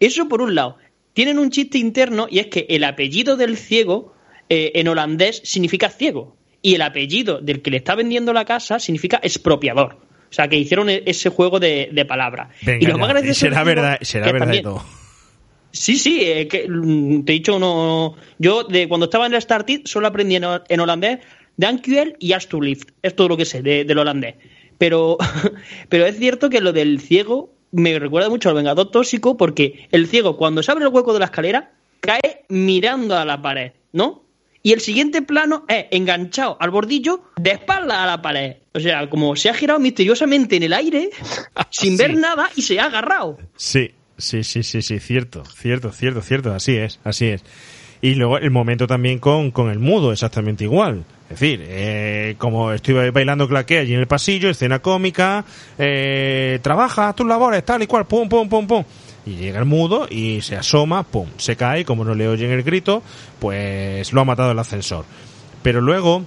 Eso 0.00 0.26
por 0.28 0.40
un 0.40 0.54
lado. 0.54 0.78
Tienen 1.12 1.38
un 1.38 1.50
chiste 1.50 1.78
interno 1.78 2.28
y 2.30 2.38
es 2.38 2.46
que 2.46 2.64
el 2.70 2.84
apellido 2.84 3.36
del 3.36 3.56
ciego 3.58 4.14
eh, 4.48 4.72
en 4.76 4.88
holandés 4.88 5.42
significa 5.44 5.90
ciego 5.90 6.36
y 6.62 6.76
el 6.76 6.82
apellido 6.82 7.40
del 7.40 7.60
que 7.60 7.70
le 7.70 7.76
está 7.76 7.94
vendiendo 7.94 8.32
la 8.32 8.44
casa 8.46 8.78
significa 8.78 9.20
expropiador. 9.22 9.98
O 10.30 10.32
sea, 10.32 10.48
que 10.48 10.56
hicieron 10.56 10.88
e- 10.90 11.02
ese 11.06 11.30
juego 11.30 11.58
de, 11.58 11.88
de 11.92 12.04
palabras. 12.04 12.48
Venga, 12.62 12.84
y 12.84 12.86
lo 12.86 12.98
más 12.98 13.08
gracioso 13.08 13.40
será 13.40 13.64
verdad 13.64 13.98
será 14.02 14.26
verdad 14.26 14.38
también- 14.46 14.62
todo 14.64 14.84
Sí, 15.70 15.96
sí, 15.98 16.20
eh, 16.22 16.48
que, 16.48 16.66
mm, 16.68 17.24
te 17.24 17.32
he 17.32 17.34
dicho, 17.36 17.58
no, 17.58 18.14
yo 18.38 18.64
de 18.64 18.88
cuando 18.88 19.04
estaba 19.04 19.26
en 19.26 19.34
el 19.34 19.42
Started 19.42 19.82
solo 19.84 20.06
aprendí 20.06 20.36
en, 20.36 20.44
en 20.68 20.80
holandés 20.80 21.18
Dankjewel 21.58 22.16
y 22.18 22.32
Alsjeblieft, 22.32 22.88
es 23.02 23.14
todo 23.14 23.28
lo 23.28 23.36
que 23.36 23.44
sé 23.44 23.62
de- 23.62 23.84
del 23.84 23.98
holandés. 23.98 24.36
Pero, 24.78 25.18
pero 25.88 26.06
es 26.06 26.16
cierto 26.18 26.48
que 26.50 26.60
lo 26.60 26.72
del 26.72 27.00
ciego 27.00 27.52
me 27.70 27.98
recuerda 27.98 28.30
mucho 28.30 28.48
al 28.48 28.54
Vengador 28.54 28.90
Tóxico 28.90 29.36
porque 29.36 29.86
el 29.92 30.06
ciego 30.06 30.36
cuando 30.38 30.62
se 30.62 30.70
abre 30.72 30.84
el 30.86 30.90
hueco 30.92 31.12
de 31.12 31.18
la 31.18 31.26
escalera 31.26 31.72
cae 32.00 32.44
mirando 32.48 33.16
a 33.16 33.24
la 33.26 33.42
pared, 33.42 33.72
¿no? 33.92 34.22
Y 34.62 34.72
el 34.72 34.80
siguiente 34.80 35.20
plano 35.22 35.64
es 35.68 35.86
enganchado 35.90 36.56
al 36.60 36.70
bordillo 36.70 37.22
de 37.36 37.50
espalda 37.52 38.02
a 38.02 38.06
la 38.06 38.22
pared. 38.22 38.56
O 38.78 38.80
sea, 38.80 39.10
como 39.10 39.34
se 39.34 39.50
ha 39.50 39.54
girado 39.54 39.80
misteriosamente 39.80 40.54
en 40.54 40.62
el 40.62 40.72
aire 40.72 41.10
sin 41.70 41.96
ver 41.96 42.16
nada 42.16 42.48
y 42.54 42.62
se 42.62 42.78
ha 42.78 42.84
agarrado. 42.84 43.36
Sí, 43.56 43.90
sí, 44.16 44.44
sí, 44.44 44.62
sí, 44.62 44.82
sí, 44.82 45.00
cierto, 45.00 45.44
cierto, 45.44 45.90
cierto, 45.90 46.22
cierto, 46.22 46.54
así 46.54 46.76
es, 46.76 47.00
así 47.02 47.26
es. 47.26 47.44
Y 48.00 48.14
luego 48.14 48.38
el 48.38 48.52
momento 48.52 48.86
también 48.86 49.18
con, 49.18 49.50
con 49.50 49.68
el 49.68 49.80
mudo, 49.80 50.12
exactamente 50.12 50.62
igual. 50.62 51.04
Es 51.24 51.40
decir, 51.40 51.64
eh, 51.66 52.36
como 52.38 52.70
estoy 52.70 53.10
bailando 53.10 53.48
claqué 53.48 53.78
allí 53.78 53.94
en 53.94 54.00
el 54.00 54.06
pasillo, 54.06 54.48
escena 54.48 54.78
cómica, 54.78 55.44
eh, 55.76 56.60
trabaja 56.62 57.12
tus 57.14 57.26
labores, 57.26 57.64
tal 57.64 57.82
y 57.82 57.88
cual, 57.88 58.06
pum, 58.06 58.28
pum, 58.28 58.48
pum, 58.48 58.64
pum. 58.64 58.84
Y 59.26 59.34
llega 59.34 59.58
el 59.58 59.64
mudo 59.64 60.06
y 60.08 60.40
se 60.40 60.54
asoma, 60.54 61.02
pum, 61.02 61.26
se 61.36 61.56
cae, 61.56 61.84
como 61.84 62.04
no 62.04 62.14
le 62.14 62.28
oyen 62.28 62.52
el 62.52 62.62
grito, 62.62 63.02
pues 63.40 64.12
lo 64.12 64.20
ha 64.20 64.24
matado 64.24 64.52
el 64.52 64.58
ascensor. 64.60 65.04
Pero 65.64 65.80
luego 65.80 66.24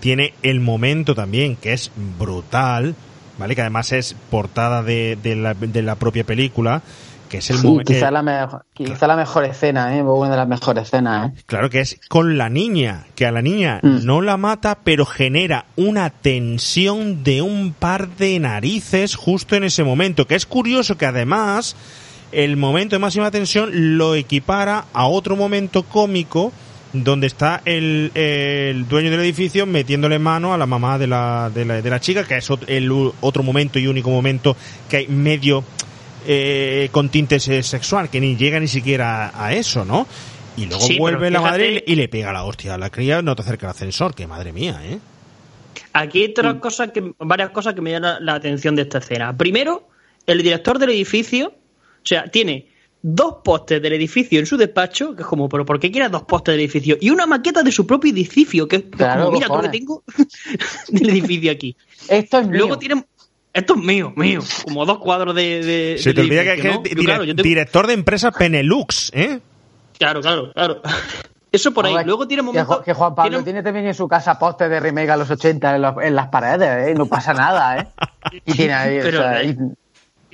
tiene 0.00 0.34
el 0.42 0.60
momento 0.60 1.14
también 1.14 1.56
que 1.56 1.72
es 1.72 1.90
brutal, 2.18 2.94
¿vale? 3.38 3.54
Que 3.54 3.60
además 3.62 3.92
es 3.92 4.14
portada 4.30 4.82
de, 4.82 5.16
de, 5.22 5.36
la, 5.36 5.54
de 5.54 5.82
la 5.82 5.94
propia 5.96 6.24
película, 6.24 6.82
que 7.28 7.38
es 7.38 7.50
el 7.50 7.58
Sí, 7.58 7.66
momento... 7.66 7.92
quizá, 7.92 8.10
la 8.10 8.22
mejor, 8.22 8.64
quizá 8.72 9.06
la 9.06 9.16
mejor 9.16 9.44
escena, 9.44 9.94
¿eh? 9.96 10.02
una 10.02 10.30
de 10.30 10.36
las 10.36 10.48
mejores 10.48 10.84
escenas. 10.84 11.30
¿eh? 11.30 11.42
Claro 11.46 11.68
que 11.68 11.80
es 11.80 12.00
con 12.08 12.38
la 12.38 12.48
niña, 12.48 13.04
que 13.14 13.26
a 13.26 13.32
la 13.32 13.42
niña 13.42 13.80
Mm. 13.82 14.04
no 14.04 14.22
la 14.22 14.36
mata, 14.38 14.78
pero 14.82 15.04
genera 15.04 15.66
una 15.76 16.08
tensión 16.10 17.22
de 17.24 17.42
un 17.42 17.74
par 17.78 18.08
de 18.16 18.38
narices 18.40 19.14
justo 19.14 19.56
en 19.56 19.64
ese 19.64 19.84
momento, 19.84 20.26
que 20.26 20.36
es 20.36 20.46
curioso 20.46 20.96
que 20.96 21.04
además 21.06 21.76
el 22.32 22.56
momento 22.56 22.96
de 22.96 23.00
máxima 23.00 23.30
tensión 23.30 23.98
lo 23.98 24.14
equipara 24.14 24.84
a 24.92 25.06
otro 25.06 25.36
momento 25.36 25.82
cómico 25.82 26.52
donde 26.92 27.26
está 27.26 27.60
el, 27.64 28.10
el 28.14 28.88
dueño 28.88 29.10
del 29.10 29.20
edificio 29.20 29.66
metiéndole 29.66 30.18
mano 30.18 30.54
a 30.54 30.58
la 30.58 30.66
mamá 30.66 30.98
de 30.98 31.06
la, 31.06 31.50
de 31.54 31.64
la, 31.64 31.82
de 31.82 31.90
la 31.90 32.00
chica, 32.00 32.24
que 32.24 32.36
es 32.36 32.48
el 32.66 32.90
otro 33.20 33.42
momento 33.42 33.78
y 33.78 33.86
único 33.86 34.10
momento 34.10 34.56
que 34.88 34.96
hay 34.98 35.08
medio 35.08 35.64
eh, 36.26 36.88
con 36.92 37.08
tintes 37.10 37.44
sexual, 37.66 38.08
que 38.10 38.20
ni 38.20 38.36
llega 38.36 38.58
ni 38.60 38.68
siquiera 38.68 39.28
a, 39.28 39.46
a 39.46 39.52
eso, 39.54 39.84
¿no? 39.84 40.06
Y 40.56 40.66
luego 40.66 40.82
Sí, 40.82 40.98
vuelve 40.98 41.30
la 41.30 41.40
madre 41.40 41.84
y 41.86 41.94
le- 41.94 42.08
pega 42.08 42.32
la 42.32 42.44
hostia 42.44 42.74
a 42.74 42.78
la 42.78 42.90
cría, 42.90 43.22
no 43.22 43.36
te 43.36 43.42
acerca 43.42 43.66
al 43.66 43.70
ascensor, 43.72 44.14
que 44.14 44.26
madre 44.26 44.52
mía, 44.52 44.80
¿eh? 44.82 44.98
Aquí 45.92 46.22
hay 46.24 46.30
otras 46.30 46.54
cosas 46.56 46.90
que, 46.92 47.12
varias 47.18 47.50
cosas 47.50 47.74
que 47.74 47.80
me 47.80 47.90
llaman 47.92 48.14
la, 48.14 48.20
la 48.20 48.34
atención 48.34 48.74
de 48.74 48.82
esta 48.82 48.98
escena. 48.98 49.36
Primero, 49.36 49.88
el 50.26 50.42
director 50.42 50.78
del 50.78 50.90
edificio, 50.90 51.48
o 51.48 52.06
sea, 52.06 52.24
tiene 52.24 52.67
dos 53.02 53.36
postes 53.44 53.80
del 53.80 53.92
edificio 53.92 54.40
en 54.40 54.46
su 54.46 54.56
despacho, 54.56 55.14
que 55.14 55.22
es 55.22 55.28
como, 55.28 55.48
pero 55.48 55.64
¿por 55.64 55.78
qué 55.78 55.90
quieres 55.90 56.10
dos 56.10 56.24
postes 56.24 56.52
del 56.54 56.60
edificio? 56.60 56.96
Y 57.00 57.10
una 57.10 57.26
maqueta 57.26 57.62
de 57.62 57.70
su 57.72 57.86
propio 57.86 58.10
edificio, 58.12 58.66
que 58.66 58.76
es 58.76 58.82
Claro, 58.90 59.26
como, 59.26 59.32
mira 59.36 59.46
todo 59.46 59.58
lo 59.58 59.62
que 59.64 59.78
tengo 59.78 60.02
del 60.88 61.08
edificio 61.10 61.50
aquí. 61.52 61.76
Esto 62.08 62.38
es 62.40 62.48
mío. 62.48 62.58
Luego 62.58 62.78
tienen, 62.78 63.06
esto 63.52 63.74
es 63.74 63.80
mío, 63.82 64.12
mío, 64.16 64.40
como 64.64 64.84
dos 64.84 64.98
cuadros 64.98 65.34
de... 65.34 65.62
de 65.64 65.98
Se 65.98 66.12
te 66.14 66.20
olvida 66.22 66.42
que 66.42 66.52
es 66.54 66.58
edificio, 66.64 66.82
que 66.82 66.90
¿no? 66.90 66.90
es 66.90 66.96
Yo, 66.96 67.04
claro, 67.04 67.24
tengo- 67.26 67.42
director 67.42 67.86
de 67.86 67.92
empresa 67.94 68.30
Penelux, 68.32 69.10
¿eh? 69.14 69.40
claro, 69.98 70.20
claro, 70.20 70.52
claro. 70.52 70.82
Eso 71.50 71.72
por 71.72 71.86
ahí. 71.86 71.94
Luego 72.04 72.28
tiene 72.28 72.42
que, 72.42 72.46
momentos... 72.46 72.82
Que 72.82 72.92
Juan 72.92 73.14
Pablo 73.14 73.30
tiene- 73.38 73.44
tiene 73.44 73.62
también 73.62 73.86
en 73.86 73.94
su 73.94 74.06
casa 74.06 74.38
postes 74.38 74.68
de 74.68 74.80
remake 74.80 75.08
a 75.08 75.16
los 75.16 75.30
80 75.30 75.76
en, 75.76 75.82
los- 75.82 75.94
en 76.02 76.14
las 76.14 76.28
paredes, 76.28 76.88
¿eh? 76.88 76.94
No 76.94 77.06
pasa 77.06 77.32
nada, 77.32 77.78
¿eh? 77.78 77.86
Y 78.44 78.52
tiene 78.52 78.74
ahí, 78.74 78.98
o 78.98 79.02
Pero, 79.02 79.18
sea, 79.22 79.42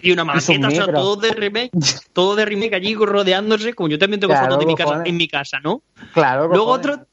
y- 0.09 0.13
una 0.13 0.25
maqueta, 0.25 0.69
o 0.69 0.71
sea, 0.71 0.87
todo 0.93 1.17
de 1.17 1.31
remake, 1.31 1.71
todo 2.13 2.37
de 2.37 2.45
remake 2.45 2.75
allí 2.75 2.95
rodeándose, 2.95 3.75
como 3.75 3.89
yo 3.89 3.99
también 3.99 4.21
tengo 4.21 4.33
Claro, 4.33 4.47
fotos 4.47 4.61
de 4.61 4.67
mi 4.67 4.75
casa, 4.75 5.03
en 5.05 5.17
mi 5.17 5.29
casa, 5.29 5.59
¿no? 5.61 5.83
claro. 6.13 6.49
Luego 6.49 6.67
cojones. 6.67 6.87
otro 6.87 7.07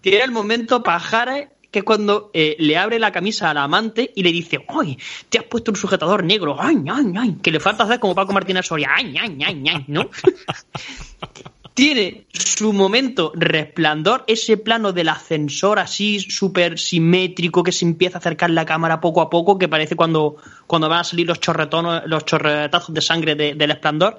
tiene 0.00 0.24
el 0.24 0.30
momento 0.30 0.82
Pajares, 0.82 1.48
que 1.70 1.80
es 1.80 1.84
cuando 1.84 2.30
eh, 2.32 2.56
le 2.58 2.78
abre 2.78 2.98
la 2.98 3.10
camisa 3.12 3.50
al 3.50 3.58
amante 3.58 4.10
y 4.14 4.22
le 4.22 4.30
dice, 4.32 4.64
¡ay! 4.68 4.96
Te 5.28 5.38
has 5.38 5.44
puesto 5.44 5.70
un 5.72 5.76
sujetador 5.76 6.24
negro, 6.24 6.56
¡ay, 6.58 6.76
ay, 6.90 7.12
ay! 7.18 7.36
Que 7.42 7.50
le 7.50 7.60
falta 7.60 7.84
hacer 7.84 7.98
como 8.00 8.14
Paco 8.14 8.32
Martínez 8.32 8.64
Soria, 8.66 8.90
¡ay, 8.96 9.16
ay, 9.20 9.38
ay, 9.44 9.64
ay! 9.68 9.84
¿No? 9.88 10.08
tiene 11.76 12.26
su 12.32 12.72
momento 12.72 13.32
resplandor, 13.34 14.24
ese 14.28 14.56
plano 14.56 14.92
del 14.94 15.10
ascensor 15.10 15.78
así 15.78 16.20
súper 16.20 16.78
simétrico 16.78 17.62
que 17.62 17.70
se 17.70 17.84
empieza 17.84 18.16
a 18.16 18.20
acercar 18.20 18.48
la 18.48 18.64
cámara 18.64 18.98
poco 19.02 19.20
a 19.20 19.28
poco, 19.28 19.58
que 19.58 19.68
parece 19.68 19.94
cuando, 19.94 20.36
cuando 20.66 20.88
van 20.88 21.00
a 21.00 21.04
salir 21.04 21.26
los 21.26 21.38
chorretonos, 21.38 22.02
los 22.06 22.24
chorretazos 22.24 22.94
de 22.94 23.00
sangre 23.02 23.34
de- 23.34 23.54
del 23.54 23.70
esplendor. 23.72 24.18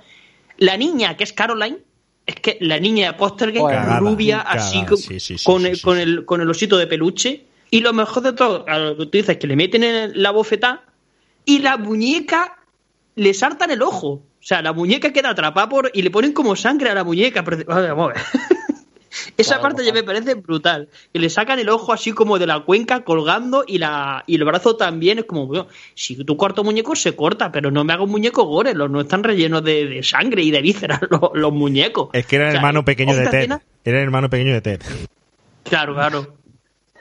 La 0.58 0.78
niña, 0.78 1.18
que 1.18 1.24
es 1.24 1.34
Caroline, 1.34 1.80
es 2.28 2.36
que 2.36 2.60
la 2.62 2.80
niña 2.80 3.08
de 3.08 3.18
Postergate, 3.18 3.60
rubia, 4.02 4.38
cagada, 4.44 4.60
así 4.68 4.86
con, 4.86 4.98
sí, 4.98 5.20
sí, 5.20 5.38
sí, 5.40 5.44
con, 5.44 5.62
sí, 5.64 5.68
el, 5.70 5.82
con, 5.82 5.98
el, 5.98 6.26
con 6.26 6.42
el 6.42 6.50
osito 6.52 6.78
de 6.78 6.86
peluche. 6.86 7.46
Y 7.72 7.80
lo 7.80 7.92
mejor 7.92 8.22
de 8.22 8.34
todo, 8.34 8.66
a 8.68 8.78
lo 8.78 8.98
que 8.98 9.06
tú 9.08 9.12
dices, 9.18 9.38
que 9.38 9.48
le 9.48 9.56
meten 9.56 9.84
en 9.84 10.22
la 10.22 10.30
bofetada 10.30 10.84
y 11.44 11.58
la 11.60 11.78
muñeca 11.78 12.56
le 13.16 13.34
saltan 13.34 13.72
el 13.72 13.82
ojo. 13.82 14.22
O 14.48 14.50
sea, 14.50 14.62
la 14.62 14.72
muñeca 14.72 15.12
queda 15.12 15.32
atrapada 15.32 15.68
por 15.68 15.92
y 15.94 16.02
le 16.04 16.10
ponen 16.10 16.32
como 16.32 16.56
sangre 16.56 16.90
a 16.90 16.96
la 16.96 17.04
muñeca. 17.04 17.44
Pero, 17.44 17.66
vamos 17.68 18.12
a 18.12 18.14
ver. 18.14 18.18
Esa 19.36 19.56
Claro, 19.56 19.62
parte 19.64 19.84
ya 19.86 19.92
me 19.92 20.04
parece 20.04 20.36
brutal. 20.36 20.88
Que 21.12 21.20
le 21.20 21.30
sacan 21.30 21.60
el 21.60 21.68
ojo 21.68 21.92
así 21.92 22.14
como 22.14 22.40
de 22.40 22.48
la 22.48 22.62
cuenca 22.62 23.04
colgando 23.04 23.66
y 23.68 23.78
la 23.78 24.24
y 24.26 24.36
el 24.36 24.46
brazo 24.46 24.78
también 24.78 25.20
es 25.20 25.26
como, 25.26 25.48
bueno, 25.48 25.68
si 25.96 26.16
tú 26.24 26.38
cortas 26.38 26.64
muñecos 26.64 27.02
se 27.02 27.14
corta, 27.14 27.52
pero 27.52 27.72
no 27.72 27.84
me 27.84 27.92
hago 27.92 28.06
un 28.06 28.12
muñeco 28.12 28.46
gore, 28.46 28.74
los 28.74 28.90
no 28.90 29.02
están 29.02 29.24
rellenos 29.24 29.66
de, 29.66 29.86
de 29.86 30.02
sangre 30.04 30.44
y 30.44 30.52
de 30.52 30.62
vísceras 30.62 31.02
los, 31.10 31.20
los 31.34 31.52
muñecos. 31.52 32.08
Es 32.14 32.26
que 32.26 32.38
era 32.38 32.46
el 32.46 32.50
O 32.50 32.52
sea, 32.54 32.60
hermano 32.62 32.86
pequeño 32.86 33.16
de 33.18 33.28
Ted. 33.28 33.38
escena- 33.40 33.62
Era 33.84 33.98
el 33.98 34.04
hermano 34.06 34.30
pequeño 34.30 34.54
de 34.54 34.62
Ted. 34.62 34.82
Claro, 35.64 35.94
claro. 35.94 36.36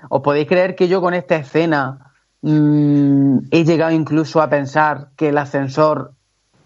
¿Os 0.09 0.21
podéis 0.21 0.49
creer 0.49 0.75
que 0.75 0.89
yo 0.89 1.01
con 1.01 1.15
esta 1.15 1.37
escena 1.37 2.13
mm, 2.43 3.39
he 3.53 3.65
llegado 3.65 3.93
incluso 3.93 4.41
a 4.43 4.49
pensar 4.51 5.11
que 5.17 5.29
el 5.29 5.39
ascensor, 5.39 6.13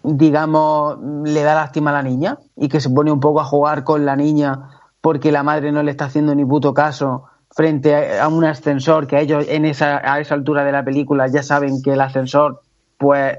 digamos, 0.03 0.97
le 1.25 1.43
da 1.43 1.55
lástima 1.55 1.91
a 1.91 1.93
la 1.93 2.03
niña 2.03 2.37
y 2.55 2.67
que 2.69 2.79
se 2.79 2.89
pone 2.89 3.11
un 3.11 3.19
poco 3.19 3.39
a 3.41 3.45
jugar 3.45 3.83
con 3.83 4.05
la 4.05 4.15
niña 4.15 4.69
porque 5.01 5.31
la 5.31 5.43
madre 5.43 5.71
no 5.71 5.83
le 5.83 5.91
está 5.91 6.05
haciendo 6.05 6.33
ni 6.35 6.45
puto 6.45 6.73
caso 6.73 7.25
frente 7.51 8.19
a, 8.19 8.27
un 8.27 8.45
ascensor 8.45 9.07
que 9.07 9.19
ellos 9.19 9.45
en 9.49 9.65
esa, 9.65 9.97
a 10.03 10.19
esa 10.19 10.35
altura 10.35 10.63
de 10.63 10.71
la 10.71 10.83
película 10.85 11.27
ya 11.27 11.43
saben 11.43 11.81
que 11.81 11.91
el 11.93 12.01
ascensor, 12.01 12.61
pues, 12.97 13.37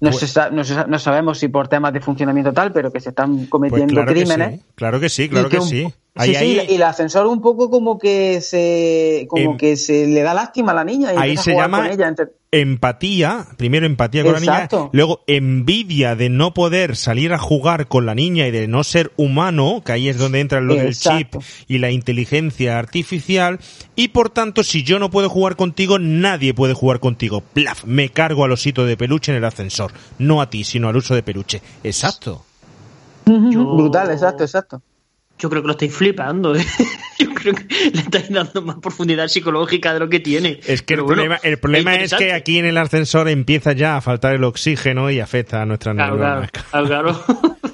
no, 0.00 0.12
se 0.12 0.26
sa- 0.26 0.50
no, 0.50 0.64
se 0.64 0.86
no 0.86 0.98
sabemos 0.98 1.38
si 1.38 1.48
por 1.48 1.68
temas 1.68 1.92
de 1.92 2.00
funcionamiento 2.00 2.52
tal, 2.52 2.72
pero 2.72 2.90
que 2.92 3.00
se 3.00 3.10
están 3.10 3.36
Pues 3.36 3.48
cometiendo 3.50 4.04
que 4.04 4.12
crímenes. 4.12 4.60
sí, 4.60 4.66
claro 4.74 5.00
que 5.00 5.08
sí, 5.08 5.28
claro 5.28 5.48
que 5.48 5.58
un- 5.58 5.66
sí. 5.68 5.86
Sí, 5.86 5.94
Ahí, 6.16 6.34
sí, 6.34 6.58
ahí- 6.58 6.66
y 6.70 6.74
el 6.74 6.82
ascensor 6.82 7.26
un 7.28 7.40
poco 7.40 7.70
como 7.70 7.96
que 7.98 8.40
se 8.40 9.26
como 9.30 9.52
Em- 9.52 9.56
que 9.56 9.76
se 9.76 10.06
le 10.08 10.22
da 10.22 10.34
lástima 10.34 10.72
a 10.72 10.74
la 10.74 10.84
niña 10.84 11.14
y 11.14 11.16
ahí 11.16 11.36
se 11.36 11.54
llama 11.54 11.78
con 11.82 11.86
ella. 11.86 12.08
Entre- 12.08 12.32
empatía, 12.52 13.46
primero 13.56 13.86
empatía 13.86 14.22
con 14.24 14.32
la 14.32 14.40
niña, 14.40 14.68
luego 14.92 15.22
envidia 15.26 16.16
de 16.16 16.28
no 16.30 16.52
poder 16.52 16.96
salir 16.96 17.32
a 17.32 17.38
jugar 17.38 17.86
con 17.86 18.06
la 18.06 18.14
niña 18.14 18.46
y 18.46 18.50
de 18.50 18.66
no 18.66 18.82
ser 18.84 19.12
humano, 19.16 19.82
que 19.84 19.92
ahí 19.92 20.08
es 20.08 20.18
donde 20.18 20.40
entra 20.40 20.60
lo 20.60 20.74
del 20.74 20.94
chip 21.18 21.34
y 21.68 21.78
la 21.78 21.90
inteligencia 21.90 22.78
artificial, 22.78 23.60
y 23.96 24.08
por 24.08 24.30
tanto, 24.30 24.64
si 24.64 24.82
yo 24.82 24.98
no 24.98 25.10
puedo 25.10 25.28
jugar 25.30 25.56
contigo, 25.56 25.98
nadie 25.98 26.52
puede 26.54 26.74
jugar 26.74 26.98
contigo. 27.00 27.40
Plaf, 27.40 27.84
me 27.84 28.08
cargo 28.08 28.44
al 28.44 28.52
osito 28.52 28.84
de 28.84 28.96
peluche 28.96 29.30
en 29.32 29.38
el 29.38 29.44
ascensor, 29.44 29.92
no 30.18 30.40
a 30.42 30.50
ti, 30.50 30.64
sino 30.64 30.88
al 30.88 30.96
uso 30.96 31.14
de 31.14 31.22
peluche. 31.22 31.62
Exacto. 31.84 32.44
Yo- 33.26 33.76
Brutal, 33.76 34.10
exacto, 34.10 34.42
exacto. 34.42 34.82
Yo 35.40 35.48
creo 35.50 35.62
que 35.62 35.66
lo 35.68 35.72
estáis 35.72 35.94
flipando. 35.94 36.54
¿eh? 36.54 36.64
Yo 37.18 37.32
creo 37.34 37.54
que 37.54 37.64
le 37.92 38.00
estáis 38.00 38.30
dando 38.30 38.62
más 38.62 38.76
profundidad 38.76 39.26
psicológica 39.28 39.92
de 39.94 40.00
lo 40.00 40.08
que 40.08 40.20
tiene. 40.20 40.60
Es 40.66 40.82
que 40.82 40.94
el 40.94 41.00
bueno, 41.00 41.14
problema, 41.14 41.40
el 41.42 41.58
problema 41.58 41.94
es 41.96 42.12
que 42.14 42.32
aquí 42.32 42.58
en 42.58 42.66
el 42.66 42.76
ascensor 42.76 43.28
empieza 43.28 43.72
ya 43.72 43.96
a 43.96 44.00
faltar 44.00 44.34
el 44.34 44.44
oxígeno 44.44 45.10
y 45.10 45.18
afecta 45.20 45.62
a 45.62 45.66
nuestras 45.66 45.94
Claro, 45.96 46.16
claro, 46.16 46.40
neuronas. 46.42 46.50
claro, 46.70 46.86
claro. 46.86 47.56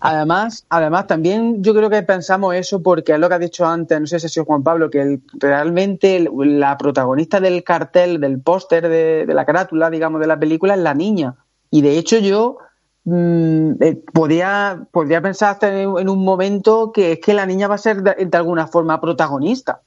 Además, 0.00 0.66
además 0.68 1.06
también 1.06 1.62
yo 1.62 1.74
creo 1.74 1.88
que 1.88 2.02
pensamos 2.02 2.54
eso 2.54 2.82
porque 2.82 3.12
es 3.12 3.18
lo 3.18 3.28
que 3.28 3.34
ha 3.34 3.38
dicho 3.38 3.66
antes, 3.66 3.98
no 4.00 4.06
sé 4.06 4.18
si 4.20 4.26
ha 4.26 4.28
sido 4.28 4.44
Juan 4.44 4.62
Pablo, 4.62 4.90
que 4.90 5.00
el- 5.00 5.22
realmente 5.34 6.16
el- 6.16 6.28
la 6.60 6.76
protagonista 6.76 7.40
del 7.40 7.62
cartel, 7.64 8.20
del 8.20 8.38
póster 8.40 8.88
de, 8.88 9.24
de 9.26 9.34
la 9.34 9.46
carátula, 9.46 9.88
digamos, 9.90 10.20
de 10.20 10.26
la 10.26 10.38
película 10.38 10.74
es 10.74 10.80
la 10.80 10.92
niña. 10.94 11.36
Y 11.70 11.80
de 11.82 11.96
hecho 11.98 12.18
yo 12.18 12.58
mm, 13.04 13.72
eh, 13.82 14.02
podía, 14.12 14.86
podría 14.90 15.20
pensar 15.22 15.50
hasta 15.50 15.68
en, 15.82 15.98
en 15.98 16.08
un 16.08 16.24
momento 16.24 16.92
que 16.92 17.12
es 17.12 17.20
que 17.20 17.34
la 17.34 17.46
niña 17.46 17.68
va 17.68 17.76
a 17.76 17.78
ser 17.78 18.02
de, 18.02 18.26
de 18.26 18.36
alguna 18.36 18.66
forma 18.66 19.00
protagonista 19.00 19.82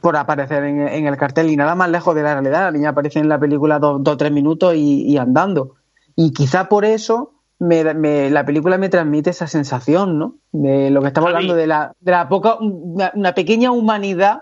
por 0.00 0.16
aparecer 0.16 0.64
en, 0.64 0.80
en 0.88 1.06
el 1.06 1.16
cartel 1.16 1.50
y 1.50 1.56
nada 1.56 1.74
más 1.74 1.88
lejos 1.88 2.14
de 2.14 2.22
la 2.22 2.34
realidad. 2.34 2.62
La 2.62 2.70
niña 2.72 2.90
aparece 2.90 3.20
en 3.20 3.28
la 3.28 3.38
película 3.38 3.78
dos 3.78 4.00
o 4.06 4.16
tres 4.16 4.32
minutos 4.32 4.74
y, 4.74 5.02
y 5.04 5.16
andando. 5.16 5.76
Y 6.16 6.32
quizá 6.32 6.68
por 6.68 6.84
eso 6.84 7.34
me, 7.58 7.94
me- 7.94 8.28
la 8.30 8.44
película 8.44 8.78
me 8.78 8.88
transmite 8.88 9.30
esa 9.30 9.46
sensación, 9.46 10.18
¿no? 10.18 10.36
De 10.50 10.90
lo 10.90 11.00
que 11.02 11.08
estamos 11.08 11.30
Javi. 11.30 11.44
hablando 11.44 11.54
de 11.54 11.66
la, 11.68 11.92
de 12.00 12.10
la 12.12 12.28
poca, 12.28 12.56
una, 12.60 13.12
una 13.14 13.34
pequeña 13.34 13.70
humanidad 13.70 14.40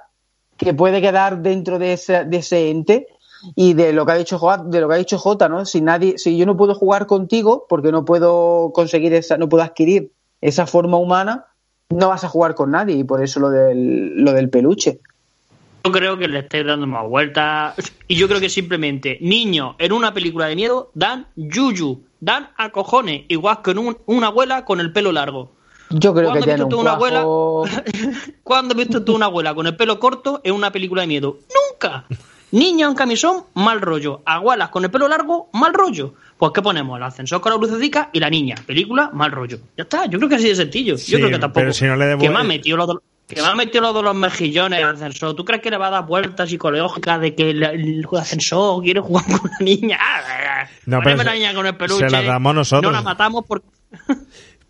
que 0.56 0.72
puede 0.74 1.00
quedar 1.02 1.42
dentro 1.42 1.78
de 1.78 1.92
ese, 1.92 2.24
de 2.24 2.36
ese 2.38 2.70
ente 2.70 3.06
y 3.56 3.74
de 3.74 3.92
lo 3.92 4.04
que 4.06 4.12
ha 4.12 4.16
dicho 4.16 4.38
Jota, 4.38 4.64
de 4.64 4.80
lo 4.80 4.88
que 4.88 4.94
ha 4.94 4.98
dicho 4.98 5.18
Jota, 5.18 5.48
¿no? 5.48 5.64
Si 5.64 5.80
nadie, 5.80 6.18
si 6.18 6.36
yo 6.36 6.46
no 6.46 6.56
puedo 6.56 6.74
jugar 6.74 7.06
contigo 7.06 7.66
porque 7.68 7.90
no 7.92 8.04
puedo 8.04 8.72
conseguir 8.74 9.14
esa, 9.14 9.36
no 9.38 9.48
puedo 9.48 9.62
adquirir 9.64 10.12
esa 10.40 10.66
forma 10.66 10.96
humana, 10.96 11.46
no 11.90 12.08
vas 12.08 12.24
a 12.24 12.28
jugar 12.28 12.54
con 12.54 12.70
nadie 12.70 12.96
y 12.96 13.04
por 13.04 13.22
eso 13.22 13.40
lo 13.40 13.50
del, 13.50 14.16
lo 14.22 14.32
del 14.32 14.48
peluche. 14.50 15.00
Yo 15.84 15.92
creo 15.92 16.18
que 16.18 16.28
le 16.28 16.40
estáis 16.40 16.66
dando 16.66 16.86
más 16.86 17.08
vueltas. 17.08 17.74
Y 18.06 18.16
yo 18.16 18.28
creo 18.28 18.38
que 18.38 18.50
simplemente 18.50 19.16
niños 19.22 19.76
en 19.78 19.92
una 19.92 20.12
película 20.12 20.46
de 20.46 20.54
miedo 20.56 20.90
dan 20.94 21.26
yuyu, 21.36 22.02
dan 22.20 22.50
a 22.58 22.70
cojones, 22.70 23.24
igual 23.28 23.62
que 23.62 23.70
en 23.70 23.78
un- 23.78 23.98
una 24.06 24.26
abuela 24.26 24.64
con 24.66 24.78
el 24.80 24.92
pelo 24.92 25.10
largo. 25.10 25.52
Yo 25.88 26.12
creo 26.14 26.32
que 26.32 26.38
¿Cuándo 26.38 26.38
has 26.38 26.44
tiene 26.44 26.64
un 26.74 26.80
una 26.80 26.92
abuela? 26.92 27.24
¿Cuándo 28.44 28.72
has 28.74 28.78
visto 28.78 29.04
tú 29.04 29.14
una 29.16 29.26
abuela 29.26 29.54
con 29.54 29.66
el 29.66 29.74
pelo 29.76 29.98
corto 29.98 30.40
en 30.44 30.54
una 30.54 30.70
película 30.70 31.00
de 31.02 31.08
miedo? 31.08 31.38
¡Nunca! 31.72 32.04
Niña 32.52 32.86
en 32.88 32.94
camisón, 32.94 33.44
mal 33.54 33.80
rollo. 33.80 34.22
Abuelas 34.26 34.70
con 34.70 34.84
el 34.84 34.90
pelo 34.90 35.06
largo, 35.08 35.48
mal 35.52 35.72
rollo. 35.72 36.14
Pues 36.36 36.52
¿qué 36.54 36.62
ponemos? 36.62 36.96
El 36.96 37.02
ascensor 37.04 37.40
con 37.40 37.52
la 37.52 37.58
lucecica 37.58 38.10
y 38.12 38.18
la 38.20 38.28
niña. 38.30 38.56
Película, 38.66 39.10
mal 39.12 39.30
rollo. 39.30 39.58
Ya 39.76 39.82
está, 39.84 40.06
yo 40.06 40.18
creo 40.18 40.28
que 40.28 40.36
así 40.36 40.48
de 40.48 40.56
sencillo. 40.56 40.96
Sí, 40.98 41.12
yo 41.12 41.18
creo 41.18 41.30
que 41.30 41.38
tampoco. 41.38 41.60
pero 41.60 41.72
si 41.72 41.84
no 41.84 41.96
le 41.96 42.06
devuelve- 42.06 42.20
Que 42.22 42.30
me 42.30 42.38
ha 42.40 42.44
metido 42.44 42.76
los 42.76 42.98
que 43.28 43.40
me 43.40 43.46
ha 43.46 43.54
metido 43.54 43.82
los 43.82 43.94
de 43.94 44.02
los 44.02 44.14
mejillones 44.16 44.82
al 44.82 44.96
ascensor. 44.96 45.36
¿Tú 45.36 45.44
crees 45.44 45.62
que 45.62 45.70
le 45.70 45.76
va 45.76 45.86
a 45.86 45.90
dar 45.90 46.06
vueltas 46.06 46.48
psicológicas 46.50 47.20
de 47.20 47.36
que 47.36 47.50
el, 47.50 47.62
el 47.62 48.04
ascensor 48.18 48.82
quiere 48.82 48.98
jugar 49.00 49.24
con 49.26 49.40
una 49.44 49.58
niña? 49.60 49.98
No, 50.86 50.98
pero 51.04 51.16
la 51.18 51.24
se- 51.24 51.32
niña 51.38 51.54
con 51.54 51.64
el 51.66 51.76
peluche. 51.76 52.08
se 52.08 52.10
la 52.10 52.22
damos 52.22 52.54
nosotros. 52.56 52.90
No 52.90 52.98
la 52.98 53.02
matamos 53.02 53.44
porque... 53.46 53.68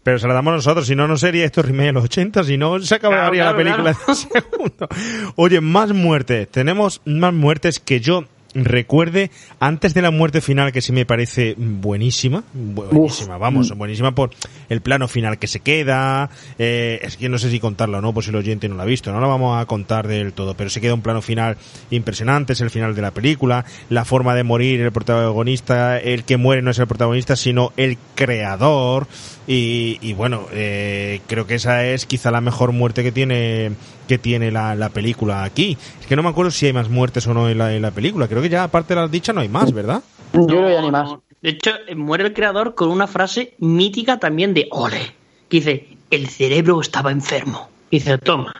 Pero 0.02 0.18
se 0.18 0.26
la 0.26 0.34
damos 0.34 0.54
nosotros, 0.54 0.86
si 0.86 0.96
no, 0.96 1.06
no 1.06 1.18
sería 1.18 1.44
esto 1.44 1.62
remake 1.62 1.86
de 1.86 1.92
los 1.92 2.04
80, 2.04 2.44
si 2.44 2.56
no, 2.56 2.78
se 2.80 2.94
acabaría 2.94 3.42
Claro, 3.42 3.50
la 3.50 3.56
película 3.56 3.94
claro, 3.94 3.98
en 4.06 4.10
un 4.10 4.16
segundo. 4.50 4.88
Oye, 5.36 5.60
más 5.60 5.92
muertes. 5.92 6.48
Tenemos 6.48 7.02
más 7.04 7.34
muertes 7.34 7.80
que 7.80 8.00
yo 8.00 8.24
recuerde 8.54 9.30
antes 9.58 9.94
de 9.94 10.02
la 10.02 10.10
muerte 10.10 10.40
final 10.40 10.72
que 10.72 10.80
sí 10.80 10.92
me 10.92 11.06
parece 11.06 11.54
buenísima, 11.56 12.42
buenísima, 12.52 13.38
vamos, 13.38 13.70
buenísima 13.76 14.14
por 14.14 14.30
el 14.68 14.80
plano 14.80 15.08
final 15.08 15.38
que 15.38 15.46
se 15.46 15.60
queda, 15.60 16.30
eh, 16.58 17.00
es 17.02 17.16
que 17.16 17.28
no 17.28 17.38
sé 17.38 17.50
si 17.50 17.60
contarlo 17.60 17.98
o 17.98 18.00
no, 18.00 18.12
por 18.12 18.24
si 18.24 18.30
el 18.30 18.36
oyente 18.36 18.68
no 18.68 18.74
lo 18.74 18.82
ha 18.82 18.86
visto, 18.86 19.12
no 19.12 19.20
lo 19.20 19.28
vamos 19.28 19.60
a 19.60 19.66
contar 19.66 20.08
del 20.08 20.32
todo, 20.32 20.54
pero 20.54 20.70
se 20.70 20.80
queda 20.80 20.94
un 20.94 21.02
plano 21.02 21.22
final 21.22 21.56
impresionante, 21.90 22.54
es 22.54 22.60
el 22.60 22.70
final 22.70 22.94
de 22.94 23.02
la 23.02 23.12
película, 23.12 23.64
la 23.88 24.04
forma 24.04 24.34
de 24.34 24.42
morir 24.42 24.80
el 24.80 24.92
protagonista, 24.92 25.98
el 25.98 26.24
que 26.24 26.36
muere 26.36 26.62
no 26.62 26.70
es 26.70 26.78
el 26.78 26.86
protagonista, 26.86 27.36
sino 27.36 27.72
el 27.76 27.98
creador, 28.14 29.06
y, 29.52 29.98
y 30.00 30.12
bueno, 30.12 30.46
eh, 30.52 31.22
creo 31.26 31.44
que 31.44 31.56
esa 31.56 31.84
es 31.84 32.06
quizá 32.06 32.30
la 32.30 32.40
mejor 32.40 32.70
muerte 32.70 33.02
que 33.02 33.10
tiene 33.10 33.72
que 34.06 34.16
tiene 34.16 34.52
la, 34.52 34.76
la, 34.76 34.90
película 34.90 35.42
aquí. 35.42 35.76
Es 36.00 36.06
que 36.06 36.14
no 36.14 36.22
me 36.22 36.28
acuerdo 36.28 36.52
si 36.52 36.66
hay 36.66 36.72
más 36.72 36.88
muertes 36.88 37.26
o 37.26 37.34
no 37.34 37.48
en 37.48 37.58
la, 37.58 37.74
en 37.74 37.82
la 37.82 37.90
película. 37.90 38.28
Creo 38.28 38.42
que 38.42 38.48
ya 38.48 38.62
aparte 38.62 38.94
de 38.94 39.00
las 39.00 39.10
dichas 39.10 39.34
no 39.34 39.40
hay 39.40 39.48
más, 39.48 39.72
¿verdad? 39.72 40.04
Yo 40.34 40.46
creo 40.46 40.66
que 40.68 40.72
ya 40.74 40.82
ni 40.82 40.92
más. 40.92 41.16
De 41.42 41.50
hecho, 41.50 41.72
muere 41.96 42.26
el 42.26 42.32
creador 42.32 42.76
con 42.76 42.90
una 42.90 43.08
frase 43.08 43.54
mítica 43.58 44.20
también 44.20 44.54
de 44.54 44.68
Ole, 44.70 45.16
que 45.48 45.56
dice, 45.56 45.88
el 46.12 46.28
cerebro 46.28 46.80
estaba 46.80 47.10
enfermo. 47.10 47.70
dice, 47.90 48.18
toma, 48.18 48.54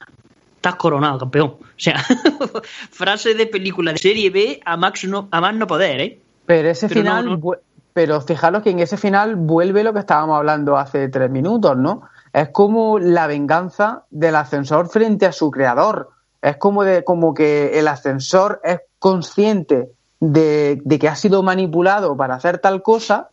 estás 0.57 0.75
coronado, 0.75 1.19
campeón. 1.19 1.51
O 1.51 1.67
sea, 1.77 2.05
frase 2.91 3.35
de 3.35 3.47
película 3.47 3.93
de 3.93 3.99
serie 3.99 4.31
B 4.31 4.61
a, 4.65 4.77
max 4.77 5.05
no, 5.05 5.29
a 5.31 5.41
más 5.41 5.55
no 5.55 5.69
poder, 5.69 6.01
¿eh? 6.01 6.19
Pero 6.47 6.69
ese 6.69 6.89
pero 6.89 7.03
final... 7.03 7.27
No, 7.27 7.37
no. 7.37 7.53
Pero 7.93 8.21
fijaros 8.21 8.63
que 8.63 8.71
en 8.71 8.79
ese 8.79 8.97
final 8.97 9.37
vuelve 9.37 9.83
lo 9.83 9.93
que 9.93 10.01
estábamos 10.01 10.37
hablando 10.37 10.77
hace 10.77 11.09
tres 11.09 11.31
minutos, 11.31 11.77
¿no? 11.77 12.03
Es 12.33 12.51
como 12.51 12.99
la 12.99 13.27
venganza 13.27 14.05
del 14.11 14.37
ascensor 14.37 14.89
frente 14.89 15.27
a 15.27 15.33
su 15.33 15.51
creador. 15.51 16.11
Es 16.41 16.57
como, 16.57 16.85
de, 16.85 17.05
como 17.05 17.35
que 17.35 17.79
el 17.79 17.89
ascensor 17.89 18.61
es 18.63 18.81
consciente 18.99 19.91
de, 20.21 20.81
de 20.85 20.99
que 20.99 21.09
ha 21.09 21.17
sido 21.17 21.43
manipulado 21.43 22.17
para 22.17 22.35
hacer 22.35 22.59
tal 22.59 22.83
cosa, 22.83 23.31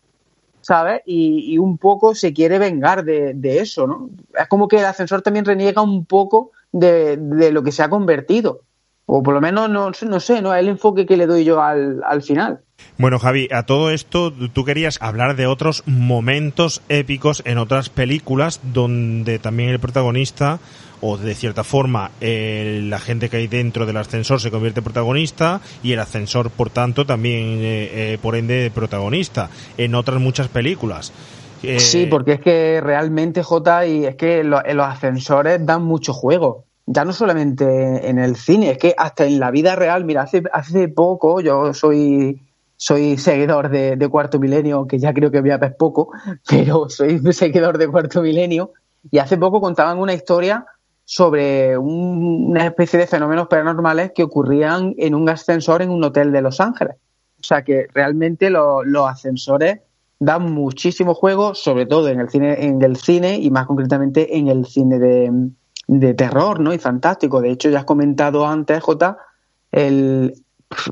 ¿sabes? 0.61 1.01
Y, 1.05 1.53
y 1.53 1.57
un 1.57 1.77
poco 1.77 2.15
se 2.15 2.33
quiere 2.33 2.59
vengar 2.59 3.03
de, 3.03 3.33
de, 3.33 3.59
eso, 3.59 3.87
¿no? 3.87 4.09
Es 4.37 4.47
como 4.47 4.67
que 4.67 4.79
el 4.79 4.85
ascensor 4.85 5.21
también 5.21 5.45
reniega 5.45 5.81
un 5.81 6.05
poco 6.05 6.51
de, 6.71 7.17
de 7.17 7.51
lo 7.51 7.63
que 7.63 7.71
se 7.71 7.83
ha 7.83 7.89
convertido. 7.89 8.61
O 9.09 9.23
por 9.23 9.33
lo 9.33 9.41
menos, 9.41 9.69
no, 9.69 9.89
no 9.89 10.19
sé, 10.19 10.41
¿no? 10.41 10.53
Es 10.53 10.59
el 10.59 10.67
enfoque 10.67 11.05
que 11.05 11.15
le 11.15 11.25
doy 11.25 11.45
yo 11.45 11.61
al, 11.61 12.03
al 12.03 12.21
final. 12.21 12.59
Bueno, 12.97 13.19
Javi, 13.19 13.47
a 13.51 13.63
todo 13.63 13.89
esto 13.89 14.31
tú 14.31 14.65
querías 14.65 15.01
hablar 15.01 15.37
de 15.37 15.47
otros 15.47 15.83
momentos 15.85 16.81
épicos 16.89 17.41
en 17.45 17.57
otras 17.57 17.89
películas 17.89 18.59
donde 18.63 19.39
también 19.39 19.69
el 19.69 19.79
protagonista 19.79 20.59
o 20.99 21.17
de 21.17 21.35
cierta 21.35 21.63
forma 21.63 22.11
eh, 22.21 22.81
la 22.83 22.99
gente 22.99 23.29
que 23.29 23.37
hay 23.37 23.47
dentro 23.47 23.85
del 23.85 23.97
ascensor 23.97 24.41
se 24.41 24.51
convierte 24.51 24.81
en 24.81 24.83
protagonista 24.83 25.61
y 25.83 25.93
el 25.93 25.99
ascensor 25.99 26.49
por 26.49 26.69
tanto 26.69 27.05
también 27.05 27.59
eh, 27.61 28.13
eh, 28.13 28.17
por 28.21 28.35
ende 28.35 28.71
protagonista 28.73 29.49
en 29.77 29.95
otras 29.95 30.19
muchas 30.19 30.49
películas. 30.49 31.13
Eh... 31.63 31.79
Sí, 31.79 32.07
porque 32.07 32.33
es 32.33 32.41
que 32.41 32.81
realmente 32.81 33.41
J 33.41 33.85
y 33.87 34.05
es 34.05 34.15
que 34.15 34.43
lo, 34.43 34.61
los 34.61 34.85
ascensores 34.85 35.65
dan 35.65 35.83
mucho 35.83 36.13
juego 36.13 36.66
ya 36.87 37.03
no 37.03 37.11
solamente 37.11 38.09
en 38.09 38.17
el 38.17 38.37
cine, 38.37 38.71
es 38.71 38.77
que 38.77 38.95
hasta 38.97 39.25
en 39.25 39.39
la 39.39 39.51
vida 39.51 39.75
real, 39.75 40.05
mira, 40.05 40.23
hace, 40.23 40.41
hace 40.53 40.87
poco 40.87 41.41
yo 41.41 41.73
soy 41.73 42.41
soy 42.77 43.17
seguidor 43.17 43.69
de, 43.69 44.07
Cuarto 44.07 44.39
Milenio, 44.39 44.87
que 44.87 44.99
ya 44.99 45.13
creo 45.13 45.31
que 45.31 45.41
voy 45.41 45.49
a 45.49 45.57
ver 45.57 45.75
poco, 45.77 46.11
pero 46.49 46.89
soy 46.89 47.19
seguidor 47.33 47.77
de 47.77 47.87
Cuarto 47.87 48.21
Milenio, 48.21 48.71
y 49.11 49.17
hace 49.17 49.37
poco 49.37 49.59
contaban 49.59 49.97
una 49.97 50.13
historia 50.13 50.65
sobre 51.03 51.77
un, 51.77 52.49
una 52.49 52.65
especie 52.65 52.99
de 52.99 53.07
fenómenos 53.07 53.47
paranormales 53.47 54.11
que 54.13 54.23
ocurrían 54.23 54.93
en 54.97 55.15
un 55.15 55.27
ascensor 55.29 55.81
en 55.81 55.89
un 55.89 56.03
hotel 56.03 56.31
de 56.31 56.41
Los 56.41 56.59
Ángeles. 56.59 56.95
O 57.39 57.43
sea 57.43 57.63
que 57.63 57.87
realmente 57.93 58.49
lo, 58.49 58.83
los 58.83 59.09
ascensores 59.09 59.79
dan 60.19 60.51
muchísimo 60.51 61.13
juego, 61.13 61.55
sobre 61.55 61.85
todo 61.85 62.09
en 62.09 62.19
el 62.19 62.29
cine, 62.29 62.65
en 62.65 62.81
el 62.81 62.97
cine 62.97 63.37
y 63.37 63.49
más 63.51 63.65
concretamente 63.67 64.37
en 64.37 64.47
el 64.49 64.65
cine 64.65 64.99
de, 64.99 65.31
de 65.87 66.13
terror, 66.13 66.59
¿no? 66.59 66.73
Y 66.73 66.77
fantástico. 66.77 67.41
De 67.41 67.51
hecho, 67.51 67.69
ya 67.69 67.79
has 67.79 67.85
comentado 67.85 68.45
antes, 68.45 68.83
Jota, 68.83 69.17
el, 69.71 70.33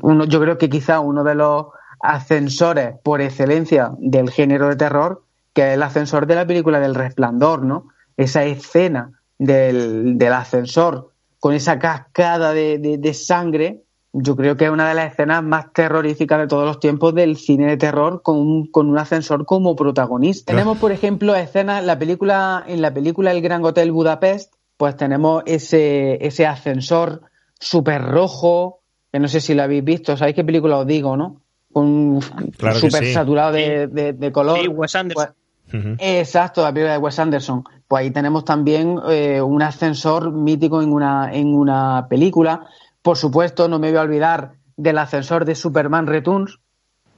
uno, 0.02 0.24
yo 0.24 0.40
creo 0.40 0.58
que 0.58 0.68
quizá 0.68 1.00
uno 1.00 1.22
de 1.22 1.34
los 1.34 1.66
ascensores 2.00 2.96
por 3.02 3.20
excelencia 3.20 3.92
del 3.98 4.30
género 4.30 4.68
de 4.68 4.76
terror, 4.76 5.22
que 5.52 5.68
es 5.68 5.74
el 5.74 5.82
ascensor 5.82 6.26
de 6.26 6.34
la 6.34 6.46
película 6.46 6.80
del 6.80 6.94
resplandor, 6.94 7.62
¿no? 7.62 7.88
Esa 8.16 8.44
escena 8.44 9.12
del, 9.38 10.18
del 10.18 10.32
ascensor 10.32 11.12
con 11.38 11.54
esa 11.54 11.78
cascada 11.78 12.52
de, 12.52 12.78
de, 12.78 12.98
de, 12.98 13.14
sangre, 13.14 13.84
yo 14.12 14.34
creo 14.34 14.56
que 14.56 14.64
es 14.64 14.70
una 14.70 14.88
de 14.88 14.94
las 14.94 15.12
escenas 15.12 15.42
más 15.42 15.72
terroríficas 15.72 16.38
de 16.38 16.46
todos 16.46 16.64
los 16.64 16.80
tiempos 16.80 17.14
del 17.14 17.36
cine 17.36 17.66
de 17.66 17.76
terror 17.76 18.22
con 18.22 18.38
un, 18.38 18.70
con 18.70 18.88
un 18.88 18.98
ascensor 18.98 19.44
como 19.44 19.76
protagonista. 19.76 20.52
Tenemos, 20.52 20.78
por 20.78 20.92
ejemplo, 20.92 21.34
escenas, 21.36 21.84
la 21.84 21.98
película, 21.98 22.64
en 22.66 22.80
la 22.80 22.92
película 22.92 23.32
El 23.32 23.42
Gran 23.42 23.64
Hotel 23.64 23.92
Budapest, 23.92 24.54
pues 24.76 24.96
tenemos 24.96 25.42
ese, 25.46 26.24
ese 26.24 26.46
ascensor 26.46 27.22
súper 27.58 28.02
rojo, 28.02 28.80
que 29.12 29.18
no 29.18 29.28
sé 29.28 29.40
si 29.40 29.54
lo 29.54 29.62
habéis 29.62 29.84
visto, 29.84 30.16
¿sabéis 30.16 30.36
qué 30.36 30.44
película 30.44 30.78
os 30.78 30.86
digo, 30.86 31.16
no? 31.16 31.42
Un 31.72 32.20
claro 32.56 32.78
súper 32.78 33.04
sí. 33.04 33.12
saturado 33.12 33.52
de, 33.52 33.86
de, 33.86 34.12
de, 34.12 34.32
color. 34.32 34.58
Sí, 34.60 34.68
Wes 34.68 34.94
Anderson. 34.94 35.34
Pues, 35.70 35.84
uh 35.84 35.88
-huh. 35.88 35.96
Exacto, 35.98 36.62
la 36.62 36.72
película 36.72 36.92
de 36.92 36.98
Wes 36.98 37.18
Anderson. 37.18 37.64
Pues 37.86 38.02
ahí 38.02 38.10
tenemos 38.10 38.44
también 38.44 38.98
eh, 39.08 39.40
un 39.40 39.62
ascensor 39.62 40.32
mítico 40.32 40.82
en 40.82 40.92
una, 40.92 41.32
en 41.32 41.54
una 41.54 42.06
película. 42.08 42.66
Por 43.02 43.16
supuesto, 43.16 43.68
no 43.68 43.78
me 43.78 43.90
voy 43.90 43.98
a 43.98 44.02
olvidar 44.02 44.52
del 44.76 44.98
ascensor 44.98 45.44
de 45.44 45.54
Superman 45.54 46.06
Returns, 46.06 46.60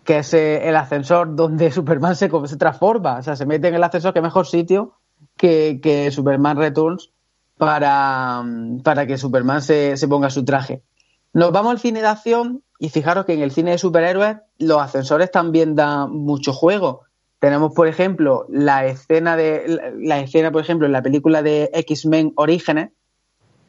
que 0.05 0.19
es 0.19 0.35
eh, 0.35 0.69
el 0.69 0.77
ascensor 0.77 1.35
donde 1.35 1.71
Superman 1.73 2.17
se, 2.17 2.29
se, 2.47 2.57
transforma. 2.57 3.19
O 3.19 3.23
sea, 3.23 3.37
se 3.37 3.47
mete 3.47 3.69
en 3.69 3.75
el 3.75 3.85
ascensor, 3.85 4.13
que 4.13 4.23
mejor 4.23 4.47
sitio 4.47 4.95
que, 5.37 5.79
que 5.83 6.11
Superman 6.11 6.57
Returns 6.57 7.11
para, 7.59 8.45
para 8.83 9.07
que 9.07 9.19
Superman 9.19 9.63
se, 9.63 9.97
se 9.97 10.09
ponga 10.09 10.31
su 10.31 10.45
traje. 10.45 10.83
Nos 11.33 11.53
vamos 11.53 11.73
al 11.73 11.79
cine 11.79 12.01
de 12.01 12.07
acción 12.07 12.63
y 12.79 12.89
fijaros 12.89 13.25
que 13.25 13.35
en 13.35 13.43
el 13.43 13.51
cine 13.51 13.73
de 13.73 13.79
superhéroes 13.79 14.39
los 14.59 14.81
ascensores 14.81 15.31
también 15.31 15.75
dan 15.75 16.11
mucho 16.11 16.53
juego. 16.53 17.03
Tenemos, 17.39 17.73
por 17.75 17.87
ejemplo, 17.87 18.47
la 18.49 18.87
escena 18.87 19.37
de 19.37 19.95
la 19.99 20.21
escena, 20.21 20.51
por 20.51 20.63
ejemplo, 20.63 20.87
en 20.87 20.93
la 20.93 21.03
película 21.03 21.43
de 21.43 21.71
X-Men 21.73 22.33
Orígenes, 22.37 22.91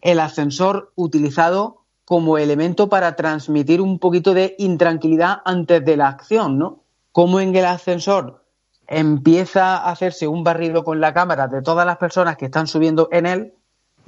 el 0.02 0.20
ascensor 0.20 0.92
utilizado 0.96 1.84
como 2.06 2.38
elemento 2.38 2.90
para 2.90 3.16
transmitir 3.16 3.82
un 3.82 4.00
poquito 4.00 4.34
de 4.34 4.56
intranquilidad 4.58 5.42
antes 5.46 5.86
de 5.86 5.98
la 5.98 6.08
acción, 6.08 6.58
¿no? 6.58 6.84
Como 7.12 7.40
en 7.40 7.56
el 7.56 7.66
ascensor 7.66 8.46
empieza 8.88 9.78
a 9.78 9.92
hacerse 9.92 10.28
un 10.28 10.44
barrido 10.44 10.84
con 10.84 11.00
la 11.00 11.14
cámara 11.14 11.48
de 11.48 11.62
todas 11.62 11.86
las 11.86 11.98
personas 11.98 12.38
que 12.38 12.46
están 12.46 12.66
subiendo 12.66 13.08
en 13.12 13.28
él 13.28 13.54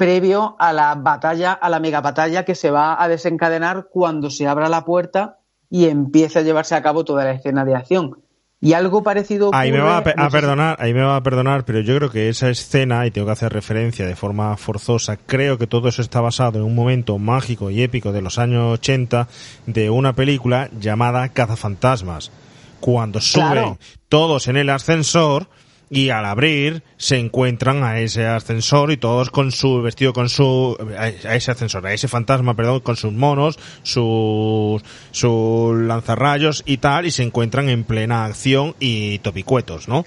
previo 0.01 0.55
a 0.57 0.73
la 0.73 0.95
batalla, 0.95 1.51
a 1.53 1.69
la 1.69 1.79
mega 1.79 2.01
batalla 2.01 2.43
que 2.43 2.55
se 2.55 2.71
va 2.71 2.99
a 2.99 3.07
desencadenar 3.07 3.85
cuando 3.91 4.31
se 4.31 4.47
abra 4.47 4.67
la 4.67 4.83
puerta 4.83 5.37
y 5.69 5.85
empiece 5.89 6.39
a 6.39 6.41
llevarse 6.41 6.73
a 6.73 6.81
cabo 6.81 7.05
toda 7.05 7.23
la 7.23 7.33
escena 7.33 7.65
de 7.65 7.75
acción. 7.75 8.17
Y 8.59 8.73
algo 8.73 9.03
parecido 9.03 9.49
ocurre, 9.49 9.59
ahí 9.61 9.71
me 9.71 9.77
va 9.79 9.97
a, 9.97 10.03
pe- 10.03 10.15
a 10.17 10.27
perdonar, 10.31 10.75
ahí 10.79 10.95
me 10.95 11.03
va 11.03 11.17
a 11.17 11.21
perdonar, 11.21 11.65
pero 11.65 11.81
yo 11.81 11.95
creo 11.97 12.09
que 12.09 12.29
esa 12.29 12.49
escena 12.49 13.05
y 13.05 13.11
tengo 13.11 13.27
que 13.27 13.33
hacer 13.33 13.53
referencia 13.53 14.07
de 14.07 14.15
forma 14.15 14.57
forzosa, 14.57 15.17
creo 15.17 15.59
que 15.59 15.67
todo 15.67 15.87
eso 15.89 16.01
está 16.01 16.19
basado 16.19 16.57
en 16.57 16.65
un 16.65 16.73
momento 16.73 17.19
mágico 17.19 17.69
y 17.69 17.83
épico 17.83 18.11
de 18.11 18.23
los 18.23 18.39
años 18.39 18.73
80 18.79 19.27
de 19.67 19.91
una 19.91 20.13
película 20.13 20.67
llamada 20.79 21.29
Cazafantasmas, 21.29 22.31
cuando 22.79 23.21
suben 23.21 23.51
Claro. 23.51 23.77
todos 24.09 24.47
en 24.47 24.57
el 24.57 24.71
ascensor 24.71 25.45
y 25.93 26.09
al 26.09 26.23
abrir 26.25 26.83
se 26.95 27.17
encuentran 27.17 27.83
a 27.83 27.99
ese 27.99 28.25
ascensor 28.25 28.91
y 28.91 28.97
todos 28.97 29.29
con 29.29 29.51
su 29.51 29.81
vestido 29.81 30.13
con 30.13 30.29
su 30.29 30.77
a 30.97 31.09
ese 31.35 31.51
ascensor, 31.51 31.85
a 31.85 31.93
ese 31.93 32.07
fantasma, 32.07 32.53
perdón, 32.55 32.79
con 32.79 32.95
sus 32.95 33.11
monos, 33.11 33.59
sus 33.83 34.81
sus 35.11 35.75
lanzarrayos 35.77 36.63
y 36.65 36.77
tal 36.77 37.05
y 37.05 37.11
se 37.11 37.23
encuentran 37.23 37.67
en 37.69 37.83
plena 37.83 38.23
acción 38.25 38.73
y 38.79 39.19
topicuetos, 39.19 39.87
¿no? 39.89 40.05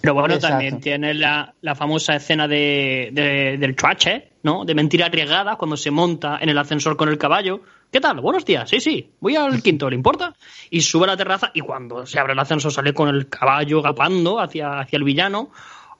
Pero 0.00 0.14
bueno, 0.14 0.34
Exacto. 0.34 0.54
también 0.54 0.80
tiene 0.80 1.14
la, 1.14 1.54
la 1.60 1.74
famosa 1.76 2.16
escena 2.16 2.48
de, 2.48 3.10
de- 3.12 3.56
del 3.58 3.76
trache, 3.76 4.30
¿no? 4.42 4.64
De 4.64 4.74
mentira 4.74 5.06
arriesgada 5.06 5.56
cuando 5.56 5.76
se 5.76 5.90
monta 5.92 6.38
en 6.40 6.48
el 6.48 6.58
ascensor 6.58 6.96
con 6.96 7.08
el 7.08 7.18
caballo. 7.18 7.60
¿Qué 7.92 8.00
tal? 8.00 8.20
Buenos 8.22 8.46
días. 8.46 8.70
Sí, 8.70 8.80
sí. 8.80 9.10
Voy 9.20 9.36
al 9.36 9.62
quinto, 9.62 9.90
¿le 9.90 9.96
importa? 9.96 10.34
Y 10.70 10.80
sube 10.80 11.04
a 11.04 11.08
la 11.08 11.16
terraza 11.18 11.50
y 11.52 11.60
cuando 11.60 12.06
se 12.06 12.18
abre 12.18 12.32
el 12.32 12.38
ascensor 12.38 12.72
sale 12.72 12.94
con 12.94 13.10
el 13.10 13.28
caballo 13.28 13.82
gapando 13.82 14.40
hacia, 14.40 14.80
hacia 14.80 14.96
el 14.96 15.04
villano. 15.04 15.50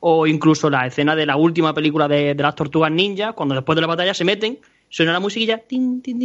O 0.01 0.27
incluso 0.27 0.71
la 0.71 0.87
escena 0.87 1.15
de 1.15 1.27
la 1.27 1.37
última 1.37 1.75
película 1.75 2.09
de, 2.09 2.35
de 2.35 2.43
las 2.43 2.55
tortugas 2.55 2.91
ninja, 2.91 3.35
cuando 3.35 3.55
después 3.55 3.77
de 3.77 3.83
la 3.83 3.89
batalla 3.89 4.15
se 4.15 4.25
meten, 4.25 4.59
suena 4.89 5.13
la 5.13 5.21
musiquilla, 5.21 5.63
din, 5.69 6.01
din, 6.01 6.19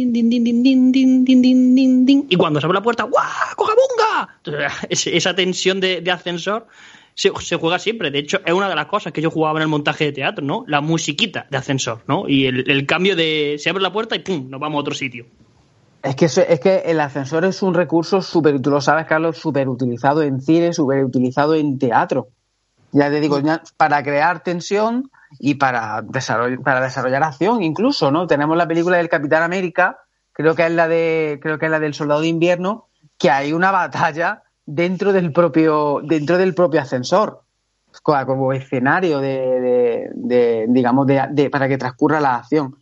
din, 2.06 2.26
y 2.30 2.36
cuando 2.36 2.60
se 2.60 2.66
abre 2.66 2.78
la 2.78 2.82
puerta, 2.82 3.02
¡guau! 3.04 3.24
¡Cojabunga! 3.54 4.40
Entonces, 4.42 5.06
esa 5.08 5.34
tensión 5.34 5.80
de, 5.80 6.00
de 6.00 6.10
ascensor 6.10 6.66
se, 7.14 7.28
juega 7.28 7.78
siempre. 7.78 8.10
De 8.10 8.20
hecho, 8.20 8.40
es 8.42 8.54
una 8.54 8.70
de 8.70 8.74
las 8.74 8.86
cosas 8.86 9.12
que 9.12 9.20
yo 9.20 9.30
jugaba 9.30 9.58
en 9.58 9.64
el 9.64 9.68
montaje 9.68 10.06
de 10.06 10.12
teatro, 10.12 10.42
¿no? 10.42 10.64
La 10.66 10.80
musiquita 10.80 11.46
de 11.50 11.58
ascensor, 11.58 12.04
¿no? 12.08 12.26
Y 12.26 12.46
el 12.46 12.86
cambio 12.86 13.14
de 13.14 13.56
se 13.58 13.68
abre 13.68 13.82
la 13.82 13.92
puerta 13.92 14.16
y 14.16 14.20
¡pum! 14.20 14.48
Nos 14.48 14.58
vamos 14.58 14.78
a 14.78 14.80
otro 14.80 14.94
sitio. 14.94 15.26
Es 16.02 16.14
que, 16.16 16.26
eso- 16.26 16.42
es 16.42 16.60
que 16.60 16.76
el 16.86 17.00
ascensor 17.00 17.44
es 17.44 17.62
un 17.62 17.74
recurso 17.74 18.22
súper, 18.22 18.60
tú 18.60 18.70
lo 18.70 18.80
sabes, 18.80 19.06
Carlos, 19.06 19.36
súper 19.38 19.68
utilizado 19.68 20.22
en 20.22 20.40
cine, 20.40 20.72
súper 20.72 21.04
utilizado 21.04 21.54
en 21.54 21.78
teatro. 21.78 22.28
Ya 22.92 23.10
te 23.10 23.20
digo, 23.20 23.40
ya 23.40 23.62
para 23.76 24.02
crear 24.02 24.42
tensión 24.42 25.10
y 25.38 25.56
para 25.56 26.02
desarrollar, 26.02 26.60
para 26.60 26.80
desarrollar 26.80 27.22
acción 27.22 27.62
incluso, 27.62 28.10
¿no? 28.10 28.26
Tenemos 28.26 28.56
la 28.56 28.66
película 28.68 28.96
del 28.96 29.08
Capitán 29.08 29.42
América, 29.42 29.98
creo 30.32 30.54
que 30.54 30.64
es 30.66 30.72
la 30.72 30.88
de, 30.88 31.38
creo 31.42 31.58
que 31.58 31.66
es 31.66 31.70
la 31.70 31.80
del 31.80 31.94
Soldado 31.94 32.22
de 32.22 32.28
Invierno, 32.28 32.86
que 33.18 33.30
hay 33.30 33.52
una 33.52 33.70
batalla 33.72 34.44
dentro 34.64 35.12
del 35.12 35.32
propio, 35.32 36.00
dentro 36.04 36.38
del 36.38 36.54
propio 36.54 36.80
ascensor, 36.80 37.42
co- 38.02 38.14
como 38.24 38.52
escenario 38.52 39.18
de, 39.20 39.60
de- 39.60 40.10
de, 40.14 40.66
digamos, 40.68 41.06
de- 41.06 41.50
para 41.50 41.68
que 41.68 41.76
transcurra 41.76 42.20
la 42.20 42.36
acción. 42.36 42.76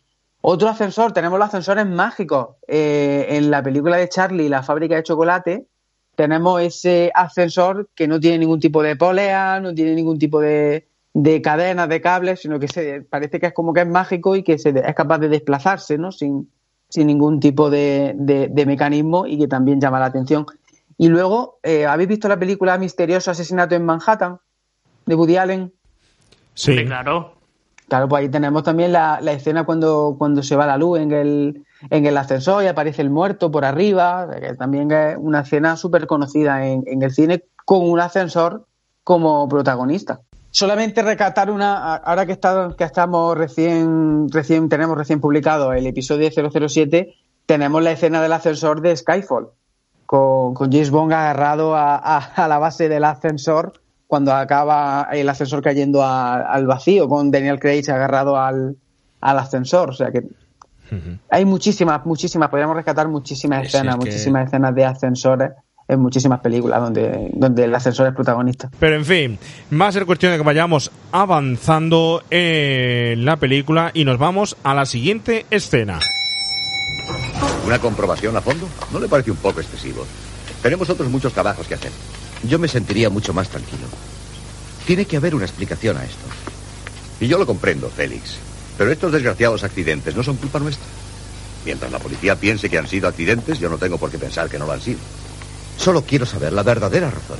Otro 0.48 0.68
ascensor, 0.68 1.10
tenemos 1.12 1.40
los 1.40 1.48
ascensores 1.48 1.86
mágicos. 1.86 2.50
Eh, 2.68 3.26
en 3.30 3.50
la 3.50 3.64
película 3.64 3.96
de 3.96 4.08
Charlie, 4.08 4.48
la 4.48 4.62
fábrica 4.62 4.94
de 4.94 5.02
chocolate, 5.02 5.66
tenemos 6.14 6.62
ese 6.62 7.10
ascensor 7.12 7.88
que 7.96 8.06
no 8.06 8.20
tiene 8.20 8.38
ningún 8.38 8.60
tipo 8.60 8.80
de 8.80 8.94
polea, 8.94 9.58
no 9.60 9.74
tiene 9.74 9.94
ningún 9.96 10.20
tipo 10.20 10.40
de, 10.40 10.86
de 11.14 11.42
cadenas, 11.42 11.88
de 11.88 12.00
cables, 12.00 12.40
sino 12.42 12.60
que 12.60 12.68
se, 12.68 13.00
parece 13.02 13.40
que 13.40 13.46
es 13.46 13.52
como 13.52 13.72
que 13.72 13.80
es 13.80 13.88
mágico 13.88 14.36
y 14.36 14.44
que 14.44 14.56
se, 14.56 14.68
es 14.70 14.94
capaz 14.94 15.18
de 15.18 15.28
desplazarse, 15.28 15.98
¿no? 15.98 16.12
Sin, 16.12 16.48
sin 16.88 17.08
ningún 17.08 17.40
tipo 17.40 17.68
de, 17.68 18.12
de- 18.14 18.46
de 18.48 18.66
mecanismo 18.66 19.26
y 19.26 19.38
que 19.38 19.48
también 19.48 19.80
llama 19.80 19.98
la 19.98 20.06
atención. 20.06 20.46
Y 20.96 21.08
luego, 21.08 21.58
eh, 21.64 21.86
¿habéis 21.86 22.08
visto 22.08 22.28
la 22.28 22.38
película 22.38 22.78
Misterioso 22.78 23.32
Asesinato 23.32 23.74
en 23.74 23.84
Manhattan? 23.84 24.38
de 25.06 25.14
Woody 25.16 25.36
Allen. 25.38 25.72
Sí. 26.54 26.84
Claro. 26.84 27.35
Claro, 27.88 28.08
pues 28.08 28.22
ahí 28.22 28.28
tenemos 28.28 28.64
también 28.64 28.92
la, 28.92 29.20
la 29.20 29.32
escena 29.32 29.64
cuando, 29.64 30.16
cuando 30.18 30.42
se 30.42 30.56
va 30.56 30.66
la 30.66 30.76
luz 30.76 30.98
en 30.98 31.12
el, 31.12 31.64
en 31.88 32.04
el 32.06 32.16
ascensor 32.16 32.64
y 32.64 32.66
aparece 32.66 33.00
el 33.02 33.10
muerto 33.10 33.50
por 33.52 33.64
arriba, 33.64 34.28
que 34.40 34.54
también 34.54 34.90
es 34.90 35.16
una 35.18 35.40
escena 35.40 35.76
súper 35.76 36.08
conocida 36.08 36.66
en, 36.66 36.82
en 36.86 37.02
el 37.02 37.12
cine 37.12 37.44
con 37.64 37.88
un 37.88 38.00
ascensor 38.00 38.66
como 39.04 39.48
protagonista. 39.48 40.20
Solamente 40.50 41.02
recatar 41.02 41.48
una, 41.50 41.94
ahora 41.96 42.26
que, 42.26 42.32
está, 42.32 42.74
que 42.76 42.82
estamos 42.82 43.38
recién, 43.38 44.28
recién, 44.32 44.68
tenemos 44.68 44.96
recién 44.98 45.20
publicado 45.20 45.72
el 45.72 45.86
episodio 45.86 46.28
007, 46.30 47.14
tenemos 47.44 47.82
la 47.84 47.92
escena 47.92 48.20
del 48.20 48.32
ascensor 48.32 48.80
de 48.80 48.96
Skyfall, 48.96 49.48
con, 50.06 50.54
con 50.54 50.72
James 50.72 50.90
Bond 50.90 51.12
agarrado 51.12 51.76
a- 51.76 51.96
a 51.96 52.48
la 52.48 52.58
base 52.58 52.88
del 52.88 53.04
ascensor 53.04 53.74
cuando 54.06 54.32
acaba 54.32 55.08
el 55.12 55.28
ascensor 55.28 55.62
cayendo 55.62 56.02
a- 56.02 56.36
al 56.40 56.66
vacío, 56.66 57.08
con 57.08 57.30
Daniel 57.30 57.58
Craig 57.58 57.84
agarrado 57.90 58.36
al, 58.38 58.76
al 59.20 59.38
ascensor. 59.38 59.90
O 59.90 59.92
sea 59.92 60.10
que 60.12 60.22
hay 61.30 61.44
muchísimas, 61.44 62.06
muchísimas, 62.06 62.48
podríamos 62.48 62.76
rescatar 62.76 63.08
muchísimas 63.08 63.62
Es- 63.62 63.74
escenas, 63.74 63.96
es 63.96 63.98
que- 64.04 64.06
muchísimas 64.10 64.46
escenas 64.46 64.74
de 64.74 64.84
ascensores 64.84 65.50
en 65.88 66.00
muchísimas 66.00 66.40
películas 66.40 66.80
donde, 66.80 67.30
donde 67.34 67.64
el 67.64 67.74
ascensor 67.74 68.08
es 68.08 68.14
protagonista. 68.14 68.68
Pero 68.80 68.96
en 68.96 69.04
fin, 69.04 69.38
va 69.80 69.86
a 69.88 69.92
ser 69.92 70.04
cuestión 70.06 70.32
de 70.32 70.38
que 70.38 70.44
vayamos 70.44 70.90
avanzando 71.12 72.22
en 72.30 73.24
la 73.24 73.36
película 73.36 73.90
y 73.94 74.04
nos 74.04 74.18
vamos 74.18 74.56
a 74.64 74.74
la 74.74 74.84
siguiente 74.86 75.46
escena. 75.50 75.98
¿Una 77.64 77.78
comprobación 77.78 78.36
a 78.36 78.40
fondo? 78.40 78.68
¿No 78.92 78.98
le 79.00 79.08
parece 79.08 79.30
un 79.30 79.36
poco 79.36 79.60
excesivo? 79.60 80.04
Tenemos 80.62 80.88
otros 80.90 81.08
muchos 81.08 81.32
trabajos 81.32 81.66
que 81.68 81.74
hacer. 81.74 81.90
Yo 82.42 82.58
me 82.58 82.68
sentiría 82.68 83.10
mucho 83.10 83.32
más 83.32 83.48
tranquilo. 83.48 83.86
Tiene 84.86 85.04
que 85.04 85.16
haber 85.16 85.34
una 85.34 85.44
explicación 85.44 85.96
a 85.96 86.04
esto. 86.04 86.24
Y 87.20 87.28
yo 87.28 87.38
lo 87.38 87.46
comprendo, 87.46 87.90
Félix. 87.90 88.36
Pero 88.76 88.92
estos 88.92 89.12
desgraciados 89.12 89.64
accidentes 89.64 90.14
no 90.14 90.22
son 90.22 90.36
culpa 90.36 90.58
nuestra. 90.58 90.86
Mientras 91.64 91.90
la 91.90 91.98
policía 91.98 92.36
piense 92.36 92.68
que 92.68 92.78
han 92.78 92.86
sido 92.86 93.08
accidentes, 93.08 93.58
yo 93.58 93.68
no 93.68 93.78
tengo 93.78 93.98
por 93.98 94.10
qué 94.10 94.18
pensar 94.18 94.48
que 94.48 94.58
no 94.58 94.66
lo 94.66 94.72
han 94.72 94.80
sido. 94.80 95.00
Solo 95.76 96.02
quiero 96.02 96.26
saber 96.26 96.52
la 96.52 96.62
verdadera 96.62 97.10
razón. 97.10 97.38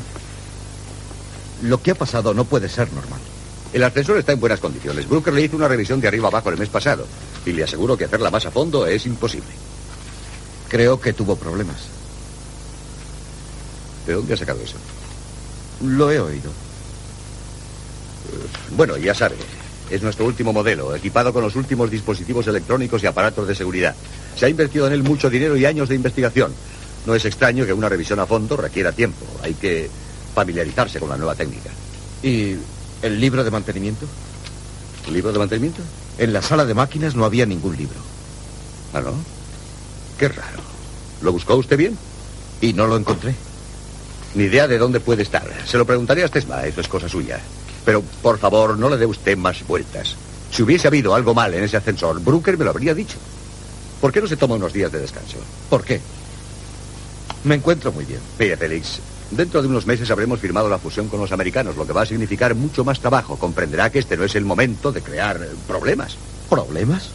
Lo 1.62 1.80
que 1.80 1.92
ha 1.92 1.94
pasado 1.94 2.34
no 2.34 2.44
puede 2.44 2.68
ser 2.68 2.92
normal. 2.92 3.20
El 3.72 3.84
ascensor 3.84 4.18
está 4.18 4.32
en 4.32 4.40
buenas 4.40 4.60
condiciones. 4.60 5.08
Brooker 5.08 5.32
le 5.32 5.42
hizo 5.42 5.56
una 5.56 5.68
revisión 5.68 6.00
de 6.00 6.08
arriba 6.08 6.28
abajo 6.28 6.50
el 6.50 6.58
mes 6.58 6.68
pasado. 6.68 7.06
Y 7.44 7.52
le 7.52 7.64
aseguro 7.64 7.96
que 7.96 8.04
hacerla 8.04 8.30
más 8.30 8.46
a 8.46 8.50
fondo 8.50 8.86
es 8.86 9.06
imposible. 9.06 9.50
Creo 10.68 11.00
que 11.00 11.12
tuvo 11.12 11.36
problemas. 11.36 11.76
¿De 14.06 14.14
dónde 14.14 14.34
ha 14.34 14.36
sacado 14.36 14.60
eso? 14.62 14.76
Lo 15.82 16.10
he 16.10 16.20
oído. 16.20 16.50
Bueno, 18.76 18.96
ya 18.96 19.14
sabe. 19.14 19.36
Es 19.90 20.02
nuestro 20.02 20.24
último 20.24 20.52
modelo, 20.52 20.94
equipado 20.94 21.32
con 21.32 21.42
los 21.42 21.54
últimos 21.54 21.90
dispositivos 21.90 22.46
electrónicos 22.46 23.02
y 23.02 23.06
aparatos 23.06 23.46
de 23.46 23.54
seguridad. 23.54 23.94
Se 24.36 24.46
ha 24.46 24.48
invertido 24.48 24.86
en 24.86 24.92
él 24.92 25.02
mucho 25.02 25.30
dinero 25.30 25.56
y 25.56 25.64
años 25.64 25.88
de 25.88 25.94
investigación. 25.94 26.52
No 27.06 27.14
es 27.14 27.24
extraño 27.24 27.64
que 27.64 27.72
una 27.72 27.88
revisión 27.88 28.18
a 28.18 28.26
fondo 28.26 28.56
requiera 28.56 28.92
tiempo. 28.92 29.24
Hay 29.42 29.54
que 29.54 29.88
familiarizarse 30.34 30.98
con 30.98 31.08
la 31.08 31.16
nueva 31.16 31.36
técnica. 31.36 31.70
¿Y 32.22 32.56
el 33.02 33.20
libro 33.20 33.44
de 33.44 33.50
mantenimiento? 33.50 34.06
¿Libro 35.12 35.32
de 35.32 35.38
mantenimiento? 35.38 35.82
En 36.18 36.32
la 36.32 36.42
sala 36.42 36.64
de 36.64 36.74
máquinas 36.74 37.14
no 37.14 37.24
había 37.24 37.46
ningún 37.46 37.76
libro. 37.76 37.98
¿Ah, 38.92 39.00
no? 39.00 39.12
Qué 40.18 40.28
raro. 40.28 40.60
¿Lo 41.22 41.30
buscó 41.30 41.54
usted 41.54 41.76
bien? 41.76 41.96
Y 42.60 42.72
no 42.72 42.86
lo 42.86 42.96
encontré. 42.96 43.34
Ni 44.36 44.44
idea 44.44 44.68
de 44.68 44.76
dónde 44.76 45.00
puede 45.00 45.22
estar. 45.22 45.48
Se 45.64 45.78
lo 45.78 45.86
preguntaré 45.86 46.22
a 46.22 46.28
Stesma, 46.28 46.66
eso 46.66 46.82
es 46.82 46.88
cosa 46.88 47.08
suya. 47.08 47.40
Pero, 47.86 48.02
por 48.20 48.38
favor, 48.38 48.78
no 48.78 48.90
le 48.90 48.98
dé 48.98 49.06
usted 49.06 49.34
más 49.34 49.66
vueltas. 49.66 50.14
Si 50.50 50.62
hubiese 50.62 50.86
habido 50.86 51.14
algo 51.14 51.32
mal 51.32 51.54
en 51.54 51.64
ese 51.64 51.78
ascensor, 51.78 52.20
Brooker 52.20 52.58
me 52.58 52.64
lo 52.66 52.70
habría 52.70 52.94
dicho. 52.94 53.16
¿Por 53.98 54.12
qué 54.12 54.20
no 54.20 54.26
se 54.26 54.36
toma 54.36 54.56
unos 54.56 54.74
días 54.74 54.92
de 54.92 54.98
descanso? 54.98 55.38
¿Por 55.70 55.82
qué? 55.84 56.02
Me 57.44 57.54
encuentro 57.54 57.92
muy 57.92 58.04
bien. 58.04 58.20
Mire, 58.38 58.58
Félix, 58.58 59.00
dentro 59.30 59.62
de 59.62 59.68
unos 59.68 59.86
meses 59.86 60.10
habremos 60.10 60.38
firmado 60.38 60.68
la 60.68 60.78
fusión 60.78 61.08
con 61.08 61.18
los 61.18 61.32
americanos, 61.32 61.74
lo 61.74 61.86
que 61.86 61.94
va 61.94 62.02
a 62.02 62.06
significar 62.06 62.54
mucho 62.54 62.84
más 62.84 63.00
trabajo. 63.00 63.38
Comprenderá 63.38 63.88
que 63.88 64.00
este 64.00 64.18
no 64.18 64.24
es 64.24 64.34
el 64.34 64.44
momento 64.44 64.92
de 64.92 65.00
crear 65.00 65.40
problemas. 65.66 66.18
¿Problemas? 66.50 67.08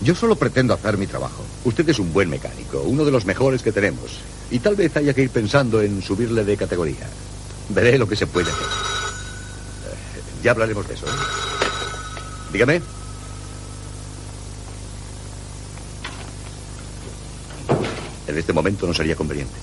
Yo 0.00 0.14
solo 0.14 0.36
pretendo 0.36 0.72
hacer 0.72 0.96
mi 0.96 1.06
trabajo. 1.06 1.44
Usted 1.64 1.86
es 1.90 1.98
un 1.98 2.12
buen 2.12 2.30
mecánico, 2.30 2.80
uno 2.80 3.04
de 3.04 3.10
los 3.10 3.26
mejores 3.26 3.62
que 3.62 3.70
tenemos. 3.70 4.18
Y 4.54 4.60
tal 4.60 4.76
vez 4.76 4.96
haya 4.96 5.12
que 5.12 5.22
ir 5.22 5.30
pensando 5.30 5.82
en 5.82 6.00
subirle 6.00 6.44
de 6.44 6.56
categoría. 6.56 7.08
Veré 7.70 7.98
lo 7.98 8.06
que 8.06 8.14
se 8.14 8.28
puede 8.28 8.48
hacer. 8.52 8.62
Eh, 8.62 10.22
Ya 10.44 10.52
hablaremos 10.52 10.86
de 10.86 10.94
eso. 10.94 11.06
¿eh? 11.06 11.10
Dígame. 12.52 12.80
En 18.28 18.38
este 18.38 18.52
momento 18.52 18.86
no 18.86 18.94
sería 18.94 19.16
conveniente. 19.16 19.56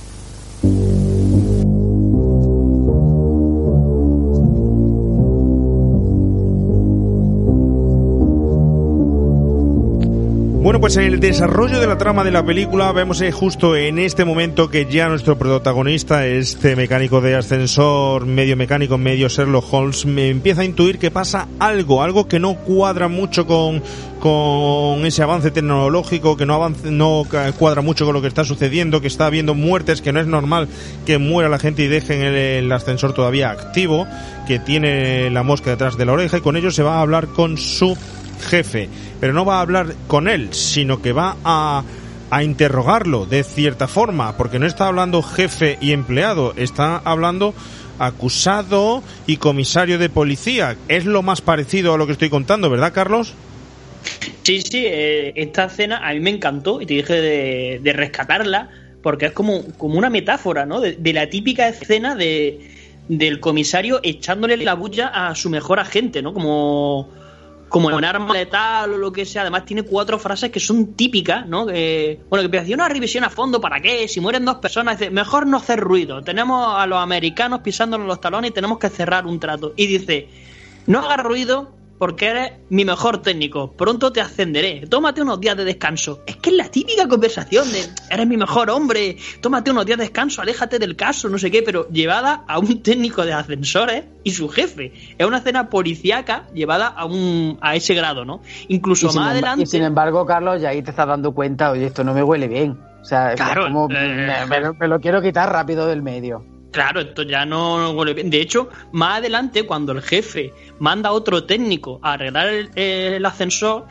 Pues 10.94 11.08
el 11.08 11.22
desarrollo 11.22 11.80
de 11.80 11.88
la 11.88 11.98
trama 11.98 12.26
de 12.26 12.32
la 12.32 12.46
película 12.46 12.92
vemos 12.92 13.22
eh, 13.22 13.32
justo 13.32 13.78
en 13.78 13.98
este 13.98 14.26
momento 14.26 14.70
que 14.70 14.88
ya 14.88 15.08
nuestro 15.08 15.38
protagonista, 15.38 16.28
este 16.28 16.76
mecánico 16.76 17.22
de 17.22 17.34
ascensor, 17.36 18.26
medio 18.26 18.58
mecánico, 18.58 18.98
medio 18.98 19.30
Sherlock 19.30 19.72
Holmes, 19.72 20.06
me 20.06 20.28
empieza 20.28 20.62
a 20.62 20.66
intuir 20.66 21.00
que 21.00 21.10
pasa 21.10 21.48
algo, 21.60 22.04
algo 22.04 22.28
que 22.28 22.40
no 22.40 22.56
cuadra 22.56 23.08
mucho 23.08 23.48
con, 23.48 23.82
con 24.20 25.06
ese 25.06 25.24
avance 25.24 25.52
tecnológico, 25.52 26.36
que 26.36 26.46
no, 26.46 26.56
avance, 26.56 26.92
no 26.92 27.24
cuadra 27.58 27.82
mucho 27.82 28.04
con 28.04 28.14
lo 28.14 28.22
que 28.22 28.28
está 28.28 28.44
sucediendo, 28.44 29.00
que 29.00 29.08
está 29.08 29.28
habiendo 29.28 29.56
muertes, 29.56 30.02
que 30.02 30.12
no 30.12 30.20
es 30.20 30.28
normal 30.28 30.68
que 31.06 31.20
muera 31.20 31.48
la 31.48 31.60
gente 31.60 31.84
y 31.84 31.88
dejen 31.88 32.22
el 32.22 32.70
ascensor 32.70 33.14
todavía 33.14 33.52
activo, 33.52 34.08
que 34.46 34.60
tiene 34.60 35.30
la 35.30 35.44
mosca 35.44 35.70
detrás 35.70 35.98
de 35.98 36.06
la 36.06 36.12
oreja 36.12 36.40
y 36.40 36.42
con 36.42 36.58
ello 36.58 36.70
se 36.70 36.84
va 36.84 36.98
a 36.98 37.02
hablar 37.02 37.28
con 37.28 37.58
su 37.58 37.96
jefe, 38.42 38.90
pero 39.20 39.34
no 39.34 39.46
va 39.46 39.58
a 39.58 39.62
hablar 39.62 39.96
con 40.08 40.28
él, 40.28 40.54
sino 40.54 41.02
que 41.02 41.14
va 41.14 41.38
a, 41.44 41.84
a 42.30 42.44
interrogarlo 42.44 43.26
de 43.26 43.44
cierta 43.44 43.88
forma, 43.88 44.38
porque 44.38 44.60
no 44.60 44.66
está 44.66 44.88
hablando 44.88 45.22
jefe 45.22 45.78
y 45.82 45.92
empleado, 45.92 46.54
está 46.58 46.98
hablando 46.98 47.54
acusado 48.00 49.04
y 49.28 49.38
comisario 49.38 50.00
de 50.00 50.10
policía. 50.10 50.76
Es 50.88 51.06
lo 51.06 51.22
más 51.22 51.42
parecido 51.42 51.94
a 51.94 51.98
lo 51.98 52.08
que 52.08 52.14
estoy 52.14 52.30
contando, 52.30 52.70
¿verdad, 52.70 52.94
Carlos? 52.94 53.34
Sí, 54.44 54.62
sí, 54.62 54.84
eh, 54.86 55.34
esta 55.36 55.66
escena 55.66 56.08
a 56.08 56.14
mí 56.14 56.20
me 56.20 56.32
encantó 56.32 56.82
y 56.82 56.86
te 56.86 56.96
dije 56.96 57.14
de, 57.14 57.80
de 57.84 57.94
rescatarla 57.94 58.70
porque 59.04 59.28
es 59.28 59.32
como, 59.32 59.64
como 59.78 59.98
una 59.98 60.10
metáfora, 60.10 60.66
¿no? 60.66 60.80
De, 60.80 60.94
de 60.94 61.14
la 61.14 61.30
típica 61.30 61.68
escena 61.68 62.16
de, 62.16 62.72
del 63.08 63.40
comisario 63.40 64.00
echándole 64.04 64.58
la 64.58 64.74
bulla 64.74 65.08
a 65.08 65.36
su 65.36 65.50
mejor 65.50 65.80
agente, 65.80 66.22
¿no? 66.22 66.34
Como, 66.34 67.10
como 67.72 67.90
en 67.90 68.04
arma 68.04 68.34
letal 68.34 68.94
o 68.94 68.98
lo 68.98 69.14
que 69.14 69.26
sea. 69.26 69.44
Además 69.44 69.66
tiene 69.66 69.84
cuatro 69.84 70.20
frases 70.20 70.52
que 70.52 70.60
son 70.60 70.94
típicas, 70.94 71.48
¿no? 71.48 71.66
Que, 71.66 72.20
bueno, 72.30 72.52
que 72.52 72.60
hacía 72.60 72.76
una 72.76 72.90
revisión 72.90 73.24
a 73.24 73.30
fondo, 73.30 73.62
¿para 73.62 73.80
qué? 73.80 74.10
Si 74.10 74.20
mueren 74.20 74.44
dos 74.44 74.58
personas, 74.58 75.00
dice, 75.00 75.10
mejor 75.10 75.48
no 75.48 75.58
hacer 75.58 75.80
ruido. 75.80 76.22
Tenemos 76.22 76.78
a 76.78 76.86
los 76.86 77.00
americanos 77.00 77.62
pisándonos 77.62 78.06
los 78.06 78.20
talones 78.20 78.52
y 78.52 78.54
tenemos 78.54 78.78
que 78.78 78.90
cerrar 78.90 79.26
un 79.26 79.40
trato. 79.40 79.74
Y 79.78 79.88
dice, 79.88 80.28
no 80.86 81.00
haga 81.00 81.24
ruido 81.24 81.72
porque 82.02 82.30
eres 82.30 82.52
mi 82.70 82.84
mejor 82.84 83.22
técnico. 83.22 83.74
Pronto 83.74 84.12
te 84.12 84.22
ascenderé. 84.22 84.88
Tómate 84.90 85.22
unos 85.22 85.40
días 85.40 85.56
de 85.56 85.66
descanso. 85.66 86.24
Es 86.26 86.36
que 86.38 86.50
es 86.50 86.56
la 86.56 86.68
típica 86.68 87.08
conversación 87.08 87.72
de 87.72 87.86
eres 88.10 88.26
mi 88.26 88.38
mejor 88.38 88.72
hombre, 88.72 89.18
tómate 89.40 89.70
unos 89.70 89.86
días 89.86 90.00
de 90.00 90.06
descanso, 90.06 90.42
aléjate 90.42 90.80
del 90.80 90.96
caso, 90.96 91.30
no 91.30 91.38
sé 91.38 91.52
qué, 91.52 91.62
pero 91.62 91.88
llevada 91.90 92.44
a 92.48 92.58
un 92.58 92.82
técnico 92.82 93.24
de 93.24 93.34
ascensores 93.34 94.06
y 94.24 94.32
su 94.32 94.50
jefe. 94.50 94.94
Es 95.20 95.28
una 95.28 95.38
escena 95.38 95.70
policíaca 95.70 96.48
llevada 96.56 96.88
a 96.88 97.06
un 97.06 97.60
a 97.62 97.76
ese 97.76 97.94
grado, 97.94 98.26
¿no? 98.26 98.42
Incluso 98.68 99.14
más 99.14 99.34
adelante. 99.34 99.62
Y 99.62 99.66
sin 99.68 99.84
embargo, 99.84 100.26
Carlos, 100.26 100.60
ya 100.60 100.70
ahí 100.70 100.82
te 100.82 100.90
estás 100.90 101.06
dando 101.08 101.36
cuenta, 101.36 101.70
oye, 101.70 101.86
esto 101.86 102.04
no 102.04 102.16
me 102.16 102.24
huele 102.24 102.48
bien. 102.48 102.80
O 103.00 103.06
sea, 103.06 103.36
Claro, 103.36 103.66
como, 103.66 103.86
eh. 103.92 103.96
me, 104.40 104.46
me 104.48 104.60
lo- 104.60 104.74
me 104.74 104.88
lo 104.88 105.00
quiero 105.00 105.22
quitar 105.22 105.52
rápido 105.52 105.86
del 105.86 106.02
medio. 106.02 106.44
Claro, 106.72 107.02
esto 107.02 107.24
ya 107.24 107.46
no. 107.46 107.94
De 108.06 108.42
hecho, 108.42 108.70
más 108.94 109.18
adelante, 109.18 109.64
cuando 109.64 109.92
el 109.92 110.02
jefe 110.02 110.54
manda 110.80 111.10
a 111.10 111.12
otro 111.12 111.44
técnico 111.44 112.00
a 112.02 112.14
arreglar 112.14 112.48
el, 112.48 112.70
el 112.76 113.26
ascensor 113.26 113.88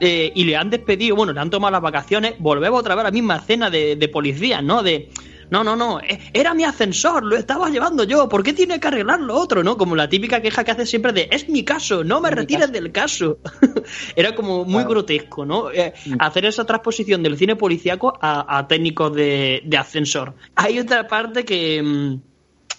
eh, 0.00 0.32
y 0.34 0.44
le 0.44 0.56
han 0.56 0.70
despedido, 0.70 1.16
bueno, 1.16 1.32
le 1.32 1.40
han 1.40 1.50
tomado 1.50 1.72
las 1.72 1.82
vacaciones, 1.82 2.34
volvemos 2.38 2.80
otra 2.80 2.94
vez 2.94 3.02
a 3.02 3.08
la 3.08 3.10
misma 3.10 3.36
escena 3.36 3.70
de, 3.70 3.96
de 3.96 4.08
policía, 4.08 4.62
¿no? 4.62 4.82
De, 4.82 5.10
no, 5.50 5.62
no, 5.64 5.76
no, 5.76 6.00
eh, 6.00 6.18
era 6.32 6.54
mi 6.54 6.64
ascensor, 6.64 7.24
lo 7.24 7.36
estaba 7.36 7.68
llevando 7.70 8.04
yo, 8.04 8.28
¿por 8.28 8.42
qué 8.42 8.52
tiene 8.52 8.78
que 8.80 8.88
arreglarlo 8.88 9.34
otro, 9.38 9.62
no? 9.62 9.76
Como 9.76 9.94
la 9.96 10.08
típica 10.08 10.40
queja 10.42 10.64
que 10.64 10.70
hace 10.72 10.86
siempre 10.86 11.12
de, 11.12 11.28
es 11.30 11.48
mi 11.48 11.64
caso, 11.64 12.02
no 12.04 12.20
me 12.20 12.30
retires 12.30 12.72
del 12.72 12.92
caso. 12.92 13.38
Era 14.16 14.34
como 14.34 14.64
muy 14.64 14.84
grotesco, 14.84 15.44
¿no? 15.44 15.70
Eh, 15.70 15.92
hacer 16.18 16.46
esa 16.46 16.64
transposición 16.64 17.22
del 17.22 17.36
cine 17.36 17.56
policíaco 17.56 18.12
a, 18.20 18.58
a 18.58 18.66
técnicos 18.68 19.14
de, 19.14 19.62
de 19.64 19.76
ascensor. 19.76 20.34
Hay 20.54 20.78
otra 20.78 21.06
parte 21.06 21.44
que... 21.44 21.82
mm, 21.82 22.20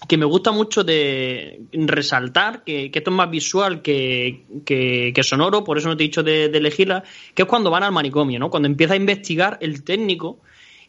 que 0.06 0.16
me 0.16 0.24
gusta 0.26 0.52
mucho 0.52 0.84
de 0.84 1.60
resaltar, 1.72 2.62
que, 2.62 2.88
que 2.90 3.00
esto 3.00 3.10
es 3.10 3.16
más 3.16 3.28
visual 3.30 3.82
que, 3.82 4.44
que- 4.64 5.10
que 5.14 5.22
sonoro, 5.24 5.64
por 5.64 5.76
eso 5.76 5.88
no 5.88 5.96
te 5.96 6.04
he 6.04 6.06
dicho 6.06 6.22
de, 6.22 6.48
de 6.48 6.58
elegirla, 6.58 7.02
que 7.34 7.42
es 7.42 7.48
cuando 7.48 7.68
van 7.70 7.82
al 7.82 7.90
manicomio, 7.92 8.38
¿no? 8.38 8.48
Cuando 8.48 8.68
empieza 8.68 8.94
a 8.94 8.96
investigar 8.96 9.58
el 9.60 9.82
técnico 9.82 10.38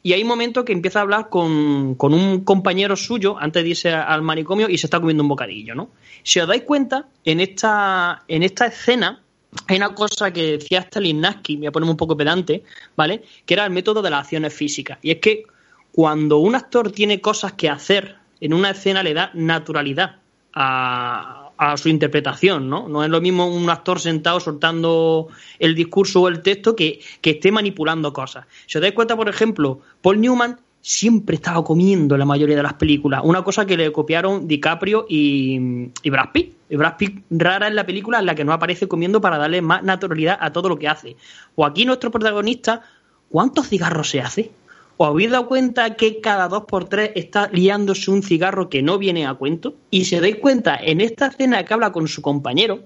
y 0.01 0.13
hay 0.13 0.23
momentos 0.23 0.63
que 0.63 0.71
empieza 0.71 0.99
a 0.99 1.01
hablar 1.01 1.29
con, 1.29 1.95
con 1.95 2.13
un 2.13 2.43
compañero 2.43 2.95
suyo 2.95 3.37
antes 3.37 3.63
de 3.63 3.69
irse 3.69 3.91
al 3.91 4.21
manicomio 4.21 4.69
y 4.69 4.77
se 4.77 4.87
está 4.87 4.99
comiendo 4.99 5.23
un 5.23 5.29
bocadillo, 5.29 5.75
¿no? 5.75 5.89
Si 6.23 6.39
os 6.39 6.47
dais 6.47 6.63
cuenta, 6.63 7.07
en 7.25 7.39
esta, 7.39 8.23
en 8.27 8.43
esta 8.43 8.67
escena 8.67 9.21
hay 9.67 9.77
una 9.77 9.93
cosa 9.95 10.31
que 10.31 10.57
decía 10.57 10.81
Stanislavski, 10.83 11.55
me 11.55 11.61
voy 11.61 11.67
a 11.67 11.71
poner 11.71 11.89
un 11.89 11.97
poco 11.97 12.15
pedante, 12.15 12.63
¿vale? 12.95 13.23
Que 13.45 13.55
era 13.55 13.65
el 13.65 13.71
método 13.71 14.01
de 14.01 14.09
las 14.09 14.21
acciones 14.21 14.53
físicas. 14.53 14.99
Y 15.01 15.11
es 15.11 15.17
que 15.17 15.43
cuando 15.91 16.37
un 16.37 16.55
actor 16.55 16.91
tiene 16.91 17.19
cosas 17.19 17.53
que 17.53 17.69
hacer 17.69 18.15
en 18.39 18.53
una 18.53 18.71
escena 18.71 19.03
le 19.03 19.13
da 19.13 19.31
naturalidad 19.33 20.17
a, 20.53 21.38
a 21.59 21.75
su 21.75 21.89
interpretación, 21.89 22.69
¿no? 22.69 22.87
No 22.87 23.03
es 23.03 23.09
lo 23.09 23.19
mismo 23.19 23.45
un 23.45 23.69
actor 23.69 23.99
sentado 23.99 24.39
soltando 24.39 25.27
el 25.59 25.75
discurso 25.75 26.21
o 26.21 26.29
el 26.29 26.41
texto 26.41 26.73
que, 26.73 27.01
que 27.19 27.31
esté 27.31 27.51
manipulando 27.51 28.13
cosas. 28.13 28.45
Si 28.65 28.77
os 28.77 28.81
dais 28.81 28.93
cuenta, 28.93 29.17
por 29.17 29.27
ejemplo, 29.27 29.81
Paul 30.01 30.21
Newman 30.21 30.57
siempre 30.79 31.35
estaba 31.35 31.61
comiendo 31.61 32.15
en 32.15 32.19
la 32.19 32.25
mayoría 32.25 32.55
de 32.55 32.63
las 32.63 32.75
películas, 32.75 33.21
una 33.25 33.43
cosa 33.43 33.65
que 33.65 33.75
le 33.75 33.91
copiaron 33.91 34.47
DiCaprio 34.47 35.05
y, 35.09 35.89
y 36.01 36.09
Brad 36.09 36.31
Pitt. 36.31 36.55
Y 36.69 36.77
Brad 36.77 36.95
Pitt 36.95 37.25
rara 37.29 37.67
es 37.67 37.73
la 37.73 37.85
película 37.85 38.19
en 38.19 38.25
la 38.25 38.35
que 38.35 38.45
no 38.45 38.53
aparece 38.53 38.87
comiendo 38.87 39.19
para 39.19 39.37
darle 39.37 39.61
más 39.61 39.83
naturalidad 39.83 40.37
a 40.39 40.53
todo 40.53 40.69
lo 40.69 40.79
que 40.79 40.87
hace. 40.87 41.17
O 41.55 41.65
aquí 41.65 41.83
nuestro 41.83 42.09
protagonista, 42.09 42.83
¿cuántos 43.27 43.67
cigarros 43.67 44.09
se 44.09 44.21
hace? 44.21 44.51
¿Os 45.01 45.07
habéis 45.07 45.31
dado 45.31 45.47
cuenta 45.47 45.95
que 45.95 46.19
cada 46.19 46.49
dos 46.49 46.65
por 46.65 46.89
tres 46.89 47.11
está 47.15 47.47
liándose 47.53 48.11
un 48.11 48.21
cigarro 48.21 48.67
que 48.67 48.81
no 48.81 48.97
viene 48.97 49.25
a 49.25 49.33
cuento? 49.33 49.75
Y 49.89 50.03
si 50.03 50.17
os 50.17 50.21
dais 50.21 50.35
cuenta, 50.35 50.75
en 50.75 50.99
esta 50.99 51.27
escena 51.27 51.63
que 51.63 51.73
habla 51.73 51.93
con 51.93 52.09
su 52.09 52.21
compañero, 52.21 52.83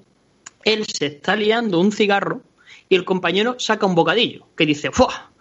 él 0.63 0.85
se 0.85 1.07
está 1.07 1.35
liando 1.35 1.79
un 1.79 1.91
cigarro 1.91 2.43
y 2.87 2.93
el 2.93 3.03
compañero 3.03 3.55
saca 3.57 3.87
un 3.87 3.95
bocadillo, 3.95 4.45
que 4.55 4.67
dice, 4.67 4.91
¡fuah! 4.91 5.31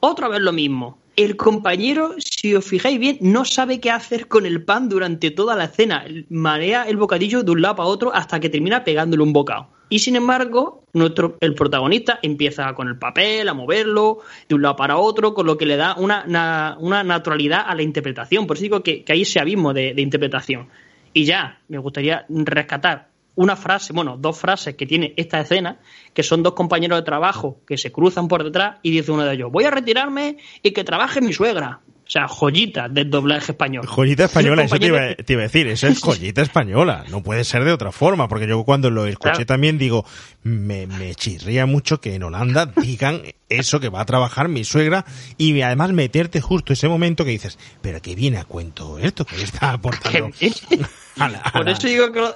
Otra 0.00 0.26
vez 0.26 0.40
lo 0.40 0.52
mismo. 0.52 0.98
El 1.14 1.36
compañero, 1.36 2.16
si 2.18 2.56
os 2.56 2.64
fijáis 2.64 2.98
bien, 2.98 3.18
no 3.20 3.44
sabe 3.44 3.78
qué 3.78 3.92
hacer 3.92 4.26
con 4.26 4.46
el 4.46 4.64
pan 4.64 4.88
durante 4.88 5.30
toda 5.30 5.54
la 5.54 5.66
escena. 5.66 6.06
Marea 6.28 6.88
el 6.88 6.96
bocadillo 6.96 7.44
de 7.44 7.52
un 7.52 7.62
lado 7.62 7.76
para 7.76 7.88
otro 7.88 8.12
hasta 8.12 8.40
que 8.40 8.50
termina 8.50 8.82
pegándole 8.82 9.22
un 9.22 9.32
bocado. 9.32 9.68
Y 9.88 10.00
sin 10.00 10.16
embargo, 10.16 10.82
nuestro, 10.94 11.36
el 11.40 11.54
protagonista 11.54 12.18
empieza 12.22 12.72
con 12.74 12.88
el 12.88 12.98
papel, 12.98 13.48
a 13.48 13.54
moverlo 13.54 14.18
de 14.48 14.54
un 14.56 14.62
lado 14.62 14.74
para 14.74 14.96
otro, 14.96 15.32
con 15.32 15.46
lo 15.46 15.56
que 15.56 15.64
le 15.66 15.76
da 15.76 15.94
una, 15.96 16.24
na- 16.26 16.76
una 16.80 17.04
naturalidad 17.04 17.62
a 17.66 17.74
la 17.74 17.82
interpretación. 17.82 18.46
Por 18.48 18.56
eso 18.56 18.64
digo 18.64 18.82
que, 18.82 19.04
que 19.04 19.12
hay 19.12 19.22
ese 19.22 19.38
abismo 19.38 19.72
de, 19.72 19.94
de 19.94 20.02
interpretación. 20.02 20.68
Y 21.12 21.24
ya, 21.24 21.60
me 21.68 21.78
gustaría 21.78 22.26
rescatar 22.28 23.08
una 23.36 23.54
frase, 23.54 23.92
bueno, 23.92 24.16
dos 24.16 24.38
frases 24.40 24.74
que 24.76 24.86
tiene 24.86 25.12
esta 25.16 25.38
escena, 25.40 25.78
que 26.14 26.22
son 26.22 26.42
dos 26.42 26.54
compañeros 26.54 26.98
de 26.98 27.04
trabajo 27.04 27.60
que 27.66 27.76
se 27.76 27.92
cruzan 27.92 28.28
por 28.28 28.42
detrás 28.42 28.78
y 28.82 28.90
dice 28.90 29.12
uno 29.12 29.24
de 29.24 29.34
ellos, 29.34 29.52
voy 29.52 29.64
a 29.64 29.70
retirarme 29.70 30.38
y 30.62 30.70
que 30.72 30.84
trabaje 30.84 31.20
mi 31.20 31.32
suegra. 31.34 31.80
O 32.06 32.08
sea, 32.08 32.28
joyita 32.28 32.88
del 32.88 33.10
doblaje 33.10 33.50
español. 33.50 33.84
Joyita 33.84 34.26
española, 34.26 34.62
eso 34.62 34.78
te 34.78 34.86
iba, 34.86 35.14
te 35.16 35.32
iba 35.32 35.42
a 35.42 35.46
decir, 35.46 35.66
eso 35.66 35.88
es 35.88 36.00
joyita 36.02 36.40
española, 36.40 37.04
no 37.10 37.20
puede 37.22 37.42
ser 37.42 37.64
de 37.64 37.72
otra 37.72 37.90
forma, 37.90 38.28
porque 38.28 38.46
yo 38.46 38.62
cuando 38.62 38.90
lo 38.90 39.06
escuché 39.06 39.32
Claro. 39.32 39.46
también 39.46 39.76
digo, 39.76 40.04
me, 40.44 40.86
me 40.86 41.16
chirría 41.16 41.66
mucho 41.66 42.00
que 42.00 42.14
en 42.14 42.22
Holanda 42.22 42.66
digan 42.76 43.22
eso 43.48 43.80
que 43.80 43.88
va 43.88 44.02
a 44.02 44.04
trabajar 44.06 44.48
mi 44.48 44.62
suegra 44.62 45.04
y 45.36 45.60
además 45.62 45.90
meterte 45.92 46.40
justo 46.40 46.72
ese 46.72 46.86
momento 46.88 47.24
que 47.24 47.32
dices, 47.32 47.58
pero 47.82 48.00
que 48.00 48.14
viene 48.14 48.38
a 48.38 48.44
cuento 48.44 49.00
esto, 49.00 49.24
que 49.24 49.42
está 49.42 49.70
aportando 49.72 50.30
a 51.18 51.28
la- 51.28 51.38
a 51.38 51.50
Por 51.52 51.68
eso 51.68 51.88
digo 51.88 52.12
que 52.12 52.20
lo, 52.20 52.34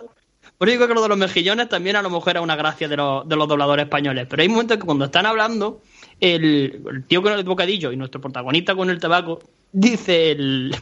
por 0.58 0.68
eso 0.68 0.72
digo 0.78 0.88
que 0.88 0.94
lo 0.94 1.02
de 1.02 1.08
los 1.10 1.18
mejillones 1.18 1.68
también 1.68 1.94
a 1.94 2.02
lo 2.02 2.10
mejor 2.10 2.30
era 2.30 2.40
una 2.40 2.56
gracia 2.56 2.88
de 2.88 2.96
los, 2.96 3.28
de 3.28 3.36
los 3.36 3.46
dobladores 3.46 3.84
españoles. 3.84 4.26
Pero 4.28 4.42
hay 4.42 4.48
momentos 4.48 4.78
que 4.78 4.84
cuando 4.84 5.04
están 5.04 5.26
hablando, 5.26 5.80
el, 6.18 6.82
el 6.90 7.04
tío 7.06 7.22
con 7.22 7.32
el 7.32 7.44
bocadillo 7.44 7.92
y 7.92 7.96
nuestro 7.96 8.20
protagonista 8.20 8.74
con 8.74 8.90
el 8.90 8.98
tabaco, 8.98 9.38
dice 9.72 10.30
el, 10.32 10.76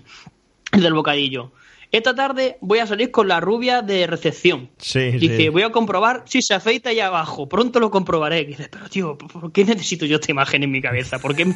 el 0.73 0.81
del 0.83 0.93
bocadillo. 0.95 1.53
Esta 1.91 2.15
tarde 2.15 2.59
voy 2.61 2.81
a 2.81 2.87
salir 2.87 3.11
con 3.11 3.29
la 3.29 3.41
rubia 3.41 3.81
de 3.81 4.07
recepción. 4.07 4.69
Sí, 4.77 5.11
Dice, 5.13 5.37
sí. 5.39 5.49
voy 5.49 5.63
a 5.63 5.71
comprobar 5.71 6.23
si 6.27 6.43
se 6.43 6.53
afeita 6.53 6.91
allá 6.91 7.07
abajo. 7.07 7.49
Pronto 7.49 7.81
lo 7.81 7.91
comprobaré. 7.91 8.45
Dice, 8.45 8.69
pero 8.71 8.91
tío, 8.91 9.17
¿por 9.17 9.51
qué 9.53 9.65
necesito 9.65 10.05
yo 10.05 10.17
esta 10.17 10.31
imagen 10.31 10.63
en 10.63 10.71
mi 10.71 10.83
cabeza? 10.83 11.19
¿Por 11.19 11.35
qué 11.35 11.47
mi- 11.47 11.55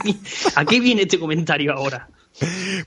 ¿A 0.54 0.64
qué 0.64 0.80
viene 0.80 1.02
este 1.02 1.18
comentario 1.18 1.74
ahora? 1.74 2.08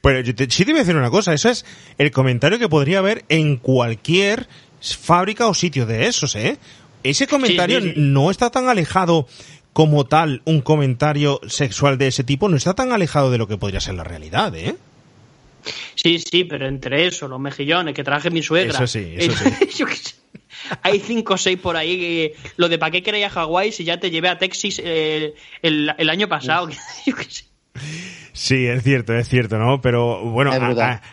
Pero 0.01 0.21
yo 0.21 0.33
te, 0.33 0.49
sí 0.49 0.65
te 0.65 0.71
voy 0.71 0.79
a 0.79 0.83
decir 0.83 0.95
una 0.95 1.11
cosa, 1.11 1.35
eso 1.35 1.49
es 1.49 1.65
el 1.99 2.09
comentario 2.09 2.57
que 2.57 2.67
podría 2.67 2.97
haber 2.97 3.25
en 3.29 3.57
cualquier 3.57 4.47
fábrica 4.81 5.45
o 5.45 5.53
sitio 5.53 5.85
de 5.85 6.07
esos, 6.07 6.35
¿eh? 6.35 6.57
Ese 7.03 7.27
comentario 7.27 7.79
sí. 7.79 7.93
no 7.95 8.31
está 8.31 8.49
tan 8.49 8.67
alejado 8.69 9.27
como 9.75 10.05
tal, 10.05 10.41
un 10.45 10.61
comentario 10.61 11.41
sexual 11.47 11.97
de 11.97 12.07
ese 12.07 12.23
tipo, 12.23 12.47
no 12.47 12.55
está 12.55 12.75
tan 12.75 12.93
alejado 12.93 13.29
de 13.29 13.37
lo 13.37 13.45
que 13.45 13.57
podría 13.57 13.81
ser 13.81 13.95
la 13.95 14.05
realidad, 14.05 14.55
¿eh? 14.55 14.77
Sí, 15.95 16.17
sí, 16.17 16.45
pero 16.45 16.65
entre 16.65 17.07
eso, 17.07 17.27
los 17.27 17.41
mejillones 17.41 17.93
que 17.93 18.01
traje 18.01 18.31
mi 18.31 18.41
suegra. 18.41 18.73
Eso 18.73 18.87
sí, 18.87 19.15
eso 19.17 19.35
sí. 19.35 20.15
Hay 20.81 21.01
cinco 21.01 21.33
o 21.33 21.37
seis 21.37 21.59
por 21.59 21.75
ahí 21.75 21.97
que 21.97 22.35
lo 22.55 22.69
de 22.69 22.77
para 22.77 22.91
qué 22.91 23.03
queréis 23.03 23.25
a 23.25 23.29
Hawái 23.31 23.73
si 23.73 23.83
ya 23.83 23.99
te 23.99 24.11
llevé 24.11 24.29
a 24.29 24.37
Texas 24.37 24.79
eh, 24.81 25.33
el, 25.61 25.93
el 25.97 26.09
año 26.09 26.29
pasado. 26.29 26.69
Yo 27.05 27.13
qué 27.13 27.25
sé. 27.25 27.43
Sí, 28.37 28.67
es 28.67 28.83
cierto, 28.83 29.13
es 29.15 29.29
cierto, 29.29 29.57
¿no? 29.57 29.79
Pero 29.79 30.19
bueno, 30.25 30.51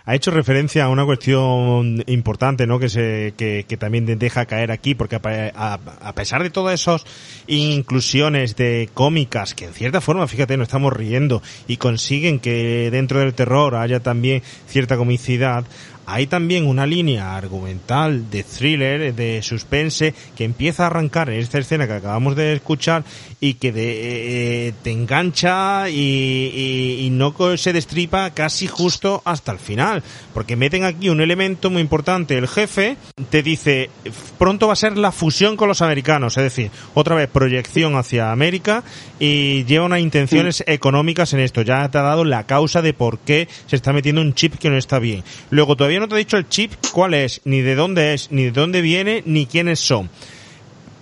ha, 0.04 0.14
hecho 0.16 0.32
referencia 0.32 0.84
a 0.86 0.88
una 0.88 1.04
cuestión 1.04 2.02
importante, 2.08 2.66
¿no? 2.66 2.80
Que 2.80 2.88
se 2.88 3.32
que, 3.36 3.64
que 3.68 3.76
también 3.76 4.06
deja 4.18 4.44
caer 4.46 4.72
aquí, 4.72 4.96
porque 4.96 5.14
a, 5.16 5.20
a- 5.54 5.78
a 6.08 6.14
pesar 6.16 6.42
de 6.42 6.50
todas 6.50 6.80
esas 6.80 7.04
inclusiones 7.46 8.56
de 8.56 8.88
cómicas 8.92 9.54
que 9.54 9.66
en 9.66 9.72
cierta 9.72 10.00
forma, 10.00 10.26
fíjate, 10.26 10.56
nos 10.56 10.66
estamos 10.66 10.92
riendo 10.92 11.42
y 11.68 11.76
consiguen 11.76 12.40
que 12.40 12.90
dentro 12.90 13.20
del 13.20 13.34
terror 13.34 13.76
haya 13.76 14.00
también 14.00 14.42
cierta 14.66 14.96
comicidad. 14.96 15.64
Hay 16.04 16.26
también 16.26 16.66
una 16.66 16.84
línea 16.84 17.36
argumental 17.36 18.28
de 18.28 18.42
thriller, 18.42 19.14
de 19.14 19.40
suspense, 19.42 20.12
que 20.36 20.42
empieza 20.44 20.82
a 20.82 20.86
arrancar 20.88 21.30
en 21.30 21.38
esta 21.38 21.58
escena 21.60 21.86
que 21.86 21.92
acabamos 21.92 22.34
de 22.34 22.54
escuchar 22.54 23.04
y 23.44 23.54
que 23.54 23.72
de- 23.72 24.68
eh, 24.68 24.72
te 24.84 24.92
engancha 24.92 25.88
y, 25.90 25.94
y- 25.98 27.06
y 27.06 27.10
no 27.10 27.34
se 27.56 27.72
destripa 27.72 28.30
casi 28.30 28.68
justo 28.68 29.20
hasta 29.24 29.50
el 29.50 29.58
final. 29.58 30.04
Porque 30.32 30.54
meten 30.54 30.84
aquí 30.84 31.08
un 31.08 31.20
elemento 31.20 31.68
muy 31.68 31.82
importante. 31.82 32.38
El 32.38 32.46
jefe 32.46 32.96
te 33.30 33.42
dice, 33.42 33.90
pronto 34.38 34.68
va 34.68 34.74
a 34.74 34.76
ser 34.76 34.96
la 34.96 35.10
fusión 35.10 35.56
con 35.56 35.66
los 35.66 35.82
americanos, 35.82 36.36
es 36.36 36.44
decir, 36.44 36.70
otra 36.94 37.16
vez 37.16 37.28
proyección 37.28 37.96
hacia 37.96 38.30
América 38.30 38.84
y 39.18 39.64
lleva 39.64 39.86
unas 39.86 39.98
intenciones 40.00 40.62
económicas 40.68 41.32
en 41.32 41.40
esto. 41.40 41.62
Ya 41.62 41.90
te 41.90 41.98
ha 41.98 42.02
dado 42.02 42.24
la 42.24 42.46
causa 42.46 42.80
de 42.80 42.94
por 42.94 43.18
qué 43.18 43.48
se 43.66 43.74
está 43.74 43.92
metiendo 43.92 44.20
un 44.20 44.34
chip 44.34 44.54
que 44.54 44.70
no 44.70 44.76
está 44.78 45.00
bien. 45.00 45.24
Luego 45.50 45.74
todavía 45.74 45.98
no 45.98 46.06
te 46.06 46.14
ha 46.14 46.18
dicho 46.18 46.36
el 46.36 46.48
chip 46.48 46.72
cuál 46.92 47.14
es, 47.14 47.40
ni 47.44 47.60
de 47.60 47.74
dónde 47.74 48.14
es, 48.14 48.30
ni 48.30 48.44
de 48.44 48.50
dónde 48.52 48.82
viene, 48.82 49.24
ni 49.26 49.46
quiénes 49.46 49.80
son. 49.80 50.08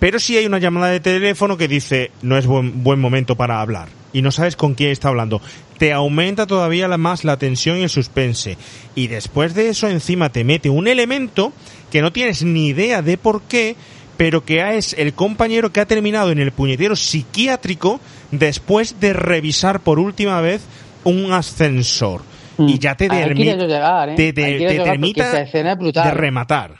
Pero 0.01 0.17
sí 0.19 0.35
hay 0.35 0.47
una 0.47 0.57
llamada 0.57 0.87
de 0.87 0.99
teléfono 0.99 1.57
que 1.57 1.67
dice 1.67 2.09
no 2.23 2.35
es 2.37 2.47
buen, 2.47 2.83
buen 2.83 2.99
momento 2.99 3.35
para 3.35 3.61
hablar 3.61 3.87
y 4.11 4.21
no 4.23 4.31
sabes 4.31 4.55
con 4.55 4.73
quién 4.73 4.89
está 4.89 5.09
hablando. 5.09 5.39
Te 5.77 5.93
aumenta 5.93 6.47
todavía 6.47 6.87
la, 6.87 6.97
más 6.97 7.23
la 7.23 7.37
tensión 7.37 7.77
y 7.77 7.83
el 7.83 7.89
suspense. 7.89 8.57
Y 8.95 9.07
después 9.07 9.53
de 9.53 9.69
eso 9.69 9.87
encima 9.87 10.29
te 10.31 10.43
mete 10.43 10.69
un 10.71 10.87
elemento 10.87 11.53
que 11.91 12.01
no 12.01 12.11
tienes 12.11 12.41
ni 12.43 12.67
idea 12.69 13.01
de 13.03 13.17
por 13.19 13.43
qué, 13.43 13.75
pero 14.17 14.43
que 14.43 14.75
es 14.75 14.93
el 14.97 15.13
compañero 15.13 15.71
que 15.71 15.79
ha 15.81 15.85
terminado 15.85 16.31
en 16.31 16.39
el 16.39 16.51
puñetero 16.51 16.95
psiquiátrico 16.95 17.99
después 18.31 18.99
de 18.99 19.13
revisar 19.13 19.81
por 19.81 19.99
última 19.99 20.41
vez 20.41 20.61
un 21.03 21.31
ascensor. 21.31 22.23
Y 22.57 22.79
ya 22.79 22.95
te, 22.95 23.07
dermi- 23.07 23.35
llegar, 23.67 24.09
¿eh? 24.09 24.15
te, 24.15 24.33
te- 24.33 24.41
te 24.67 24.75
brutal. 25.77 26.03
de 26.05 26.11
rematar. 26.11 26.75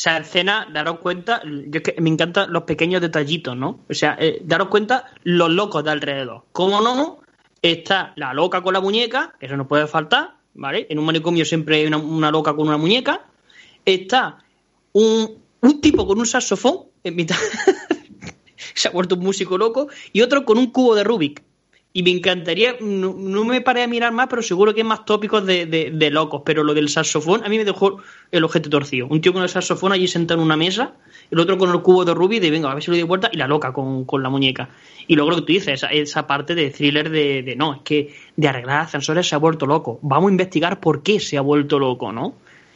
Sea, 0.00 0.16
escena, 0.16 0.66
daros 0.72 1.00
cuenta, 1.00 1.42
yo 1.44 1.76
es 1.78 1.82
que 1.82 2.00
me 2.00 2.08
encantan 2.08 2.50
los 2.50 2.62
pequeños 2.62 3.02
detallitos, 3.02 3.54
¿no? 3.54 3.80
O 3.86 3.92
sea, 3.92 4.16
eh, 4.18 4.40
daros 4.42 4.68
cuenta 4.68 5.10
los 5.24 5.50
locos 5.50 5.84
de 5.84 5.90
alrededor. 5.90 6.44
¿Cómo 6.52 6.80
no? 6.80 7.20
Está 7.60 8.14
la 8.16 8.32
loca 8.32 8.62
con 8.62 8.72
la 8.72 8.80
muñeca, 8.80 9.34
eso 9.40 9.58
no 9.58 9.68
puede 9.68 9.86
faltar, 9.86 10.36
¿vale? 10.54 10.86
En 10.88 10.98
un 10.98 11.04
manicomio 11.04 11.44
siempre 11.44 11.76
hay 11.76 11.86
una, 11.86 11.98
una 11.98 12.30
loca 12.30 12.54
con 12.54 12.66
una 12.68 12.78
muñeca. 12.78 13.26
Está 13.84 14.38
un, 14.94 15.42
un 15.60 15.80
tipo 15.82 16.06
con 16.06 16.18
un 16.18 16.24
saxofón 16.24 16.86
en 17.04 17.16
mitad. 17.16 17.36
Se 18.74 18.88
ha 18.88 18.92
vuelto 18.92 19.16
un 19.16 19.20
músico 19.22 19.58
loco. 19.58 19.88
Y 20.14 20.22
otro 20.22 20.46
con 20.46 20.56
un 20.56 20.70
cubo 20.70 20.94
de 20.94 21.04
Rubik. 21.04 21.42
Y 21.92 22.04
me 22.04 22.10
encantaría, 22.10 22.76
no, 22.80 23.14
no 23.18 23.44
me 23.44 23.60
paré 23.60 23.82
a 23.82 23.88
mirar 23.88 24.12
más, 24.12 24.28
pero 24.30 24.42
seguro 24.42 24.72
que 24.72 24.82
hay 24.82 24.86
más 24.86 25.04
tópicos 25.04 25.44
de, 25.44 25.66
de- 25.66 25.90
de 25.90 26.10
locos. 26.10 26.42
Pero 26.44 26.62
lo 26.62 26.72
del 26.72 26.88
saxofón 26.88 27.44
a 27.44 27.48
mí 27.48 27.58
me 27.58 27.64
dejó 27.64 27.98
el 28.30 28.44
ojete 28.44 28.68
torcido. 28.70 29.08
Un 29.08 29.20
tío 29.20 29.32
con 29.32 29.42
el 29.42 29.48
saxofón 29.48 29.90
allí 29.90 30.06
sentado 30.06 30.38
en 30.40 30.46
una 30.46 30.56
mesa, 30.56 30.94
el 31.32 31.40
otro 31.40 31.58
con 31.58 31.68
el 31.70 31.82
cubo 31.82 32.04
de 32.04 32.14
Rubik, 32.14 32.40
de 32.40 32.50
venga, 32.52 32.70
a 32.70 32.74
ver 32.74 32.82
si 32.84 32.92
lo 32.92 32.96
doy 32.96 33.02
vuelta, 33.02 33.28
y 33.32 33.36
la 33.38 33.48
loca 33.48 33.72
con, 33.72 34.04
con 34.04 34.22
la 34.22 34.28
muñeca. 34.30 34.70
Y 35.08 35.16
luego 35.16 35.30
lo 35.30 35.36
que 35.38 35.42
tú 35.42 35.52
dices, 35.52 35.74
esa, 35.74 35.88
esa 35.88 36.28
parte 36.28 36.54
de 36.54 36.70
thriller 36.70 37.10
de, 37.10 37.42
de 37.42 37.56
no, 37.56 37.74
es 37.74 37.80
que 37.82 38.14
de 38.36 38.46
arreglar 38.46 38.82
ascensores 38.82 39.28
se 39.28 39.34
ha 39.34 39.38
vuelto 39.38 39.66
loco. 39.66 39.98
Vamos 40.02 40.28
a 40.28 40.30
investigar 40.32 40.78
por 40.78 41.02
qué 41.02 41.18
se 41.18 41.38
ha 41.38 41.40
vuelto 41.40 41.80
loco, 41.80 42.12
¿no? 42.12 42.34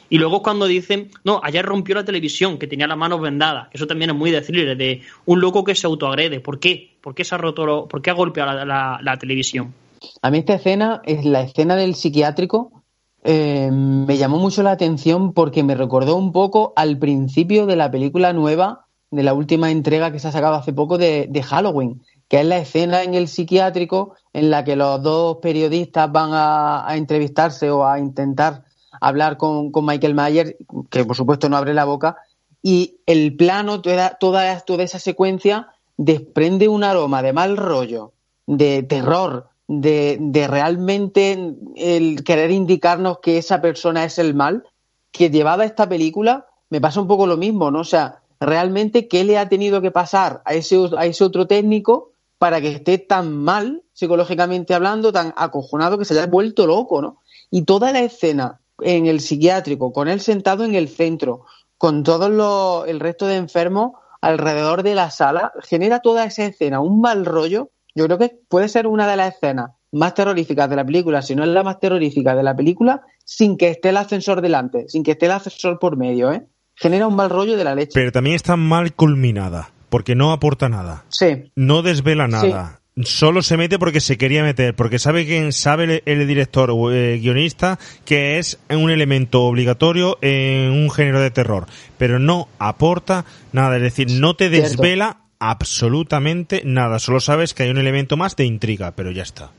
Y 0.08 0.18
luego 0.18 0.42
cuando 0.42 0.66
dicen, 0.66 1.10
no, 1.24 1.40
ayer 1.42 1.64
rompió 1.64 1.94
la 1.94 2.04
televisión, 2.04 2.58
que 2.58 2.66
tenía 2.66 2.86
las 2.86 2.98
manos 2.98 3.20
vendadas. 3.20 3.68
Eso 3.72 3.86
también 3.86 4.10
es 4.10 4.16
muy 4.16 4.30
de 4.30 4.42
thriller, 4.42 4.76
de 4.76 5.02
un 5.26 5.40
loco 5.40 5.64
que 5.64 5.74
se 5.74 5.86
autoagrede. 5.86 6.40
¿Por 6.40 6.58
qué? 6.58 6.96
¿Por 7.00 7.14
qué 7.14 7.24
se 7.24 7.34
ha 7.34 7.38
roto, 7.38 7.88
por 7.88 8.02
qué 8.02 8.10
ha 8.10 8.14
golpeado 8.14 8.64
la, 8.64 9.16
televisión? 9.18 9.74
A 10.22 10.30
mí 10.30 10.38
esta 10.38 10.54
escena, 10.54 11.00
es 11.04 11.24
la 11.24 11.42
escena 11.42 11.76
del 11.76 11.94
psiquiátrico, 11.94 12.84
eh, 13.22 13.70
me 13.70 14.18
llamó 14.18 14.38
mucho 14.38 14.62
la 14.62 14.72
atención 14.72 15.32
porque 15.32 15.62
me 15.62 15.74
recordó 15.74 16.16
un 16.16 16.32
poco 16.32 16.74
al 16.76 16.98
principio 16.98 17.64
de 17.64 17.76
la 17.76 17.90
película 17.90 18.34
nueva, 18.34 18.86
de 19.10 19.22
la 19.22 19.32
última 19.32 19.70
entrega 19.70 20.12
que 20.12 20.18
se 20.18 20.28
ha 20.28 20.32
sacado 20.32 20.56
hace 20.56 20.72
poco 20.72 20.98
de, 20.98 21.26
de 21.30 21.42
Halloween, 21.42 22.02
que 22.28 22.40
es 22.40 22.46
la 22.46 22.58
escena 22.58 23.02
en 23.02 23.14
el 23.14 23.28
psiquiátrico 23.28 24.14
en 24.32 24.50
la 24.50 24.64
que 24.64 24.76
los 24.76 25.02
dos 25.02 25.38
periodistas 25.40 26.10
van 26.12 26.30
a 26.32 26.86
entrevistarse 26.96 27.70
o 27.70 27.86
a 27.86 27.98
intentar 27.98 28.63
hablar 29.00 29.36
con, 29.36 29.70
con 29.70 29.86
Michael 29.86 30.14
Myers, 30.14 30.54
que 30.90 31.04
por 31.04 31.16
supuesto 31.16 31.48
no 31.48 31.56
abre 31.56 31.74
la 31.74 31.84
boca, 31.84 32.16
y 32.62 32.96
el 33.06 33.36
plano, 33.36 33.82
toda, 33.82 34.16
toda, 34.18 34.60
toda 34.60 34.82
esa 34.82 34.98
secuencia 34.98 35.68
desprende 35.96 36.68
un 36.68 36.82
aroma 36.82 37.22
de 37.22 37.32
mal 37.32 37.56
rollo, 37.56 38.12
de 38.46 38.82
terror, 38.82 39.48
de, 39.68 40.18
de 40.20 40.46
realmente 40.48 41.56
el 41.76 42.24
querer 42.24 42.50
indicarnos 42.50 43.18
que 43.18 43.38
esa 43.38 43.60
persona 43.60 44.04
es 44.04 44.18
el 44.18 44.34
mal, 44.34 44.64
que 45.12 45.30
llevada 45.30 45.64
esta 45.64 45.88
película 45.88 46.46
me 46.70 46.80
pasa 46.80 47.00
un 47.00 47.06
poco 47.06 47.26
lo 47.26 47.36
mismo, 47.36 47.70
¿no? 47.70 47.80
O 47.80 47.84
sea, 47.84 48.20
realmente 48.40 49.08
qué 49.08 49.24
le 49.24 49.38
ha 49.38 49.48
tenido 49.48 49.80
que 49.80 49.90
pasar 49.90 50.42
a 50.44 50.54
ese, 50.54 50.76
a 50.96 51.06
ese 51.06 51.24
otro 51.24 51.46
técnico 51.46 52.10
para 52.38 52.60
que 52.60 52.72
esté 52.72 52.98
tan 52.98 53.36
mal 53.36 53.82
psicológicamente 53.92 54.74
hablando, 54.74 55.12
tan 55.12 55.32
acojonado 55.36 55.98
que 55.98 56.04
se 56.04 56.14
haya 56.14 56.26
vuelto 56.26 56.66
loco, 56.66 57.00
¿no? 57.00 57.20
Y 57.50 57.62
toda 57.62 57.92
la 57.92 58.00
escena 58.00 58.60
en 58.80 59.06
el 59.06 59.20
psiquiátrico, 59.20 59.92
con 59.92 60.08
él 60.08 60.20
sentado 60.20 60.64
en 60.64 60.74
el 60.74 60.88
centro, 60.88 61.44
con 61.78 62.02
todo 62.02 62.28
lo- 62.28 62.84
el 62.86 63.00
resto 63.00 63.26
de 63.26 63.36
enfermos 63.36 63.92
alrededor 64.20 64.82
de 64.82 64.94
la 64.94 65.10
sala, 65.10 65.52
genera 65.62 66.00
toda 66.00 66.24
esa 66.24 66.44
escena 66.46 66.80
un 66.80 67.00
mal 67.00 67.24
rollo. 67.26 67.70
Yo 67.94 68.06
creo 68.06 68.18
que 68.18 68.32
puede 68.48 68.68
ser 68.68 68.86
una 68.86 69.06
de 69.06 69.16
las 69.16 69.34
escenas 69.34 69.70
más 69.92 70.14
terroríficas 70.14 70.68
de 70.68 70.76
la 70.76 70.84
película, 70.84 71.22
si 71.22 71.36
no 71.36 71.44
es 71.44 71.50
la 71.50 71.62
más 71.62 71.78
terrorífica 71.78 72.34
de 72.34 72.42
la 72.42 72.56
película, 72.56 73.02
sin 73.24 73.56
que 73.56 73.68
esté 73.68 73.90
el 73.90 73.96
ascensor 73.96 74.40
delante, 74.40 74.88
sin 74.88 75.02
que 75.04 75.12
esté 75.12 75.26
el 75.26 75.32
ascensor 75.32 75.78
por 75.78 75.96
medio, 75.96 76.32
¿eh? 76.32 76.46
Genera 76.74 77.06
un 77.06 77.14
mal 77.14 77.30
rollo 77.30 77.56
de 77.56 77.62
la 77.62 77.74
leche. 77.76 77.92
Pero 77.94 78.10
también 78.10 78.34
está 78.34 78.56
mal 78.56 78.92
culminada, 78.94 79.70
porque 79.90 80.16
no 80.16 80.32
aporta 80.32 80.68
nada. 80.68 81.04
Sí. 81.10 81.52
No 81.54 81.82
desvela 81.82 82.26
nada. 82.26 82.80
Solo 83.02 83.42
se 83.42 83.56
mete 83.56 83.76
porque 83.80 84.00
se 84.00 84.16
quería 84.16 84.44
meter, 84.44 84.76
porque 84.76 85.00
sabe 85.00 85.26
quién 85.26 85.52
sabe 85.52 85.84
el, 85.84 86.02
el 86.06 86.28
director 86.28 86.70
o 86.70 86.92
eh, 86.92 87.18
guionista 87.18 87.76
que 88.04 88.38
es 88.38 88.60
un 88.70 88.88
elemento 88.88 89.42
obligatorio 89.42 90.16
en 90.20 90.70
un 90.70 90.88
género 90.92 91.20
de 91.20 91.32
terror, 91.32 91.66
pero 91.98 92.20
no 92.20 92.46
aporta 92.60 93.24
nada, 93.52 93.76
es 93.78 93.82
decir, 93.82 94.12
no 94.12 94.36
te 94.36 94.48
Cierto. 94.48 94.68
desvela 94.68 95.22
absolutamente 95.40 96.62
nada, 96.64 97.00
solo 97.00 97.18
sabes 97.18 97.52
que 97.52 97.64
hay 97.64 97.70
un 97.70 97.78
elemento 97.78 98.16
más 98.16 98.36
de 98.36 98.44
intriga, 98.44 98.92
pero 98.92 99.10
ya 99.10 99.24
está. 99.24 99.50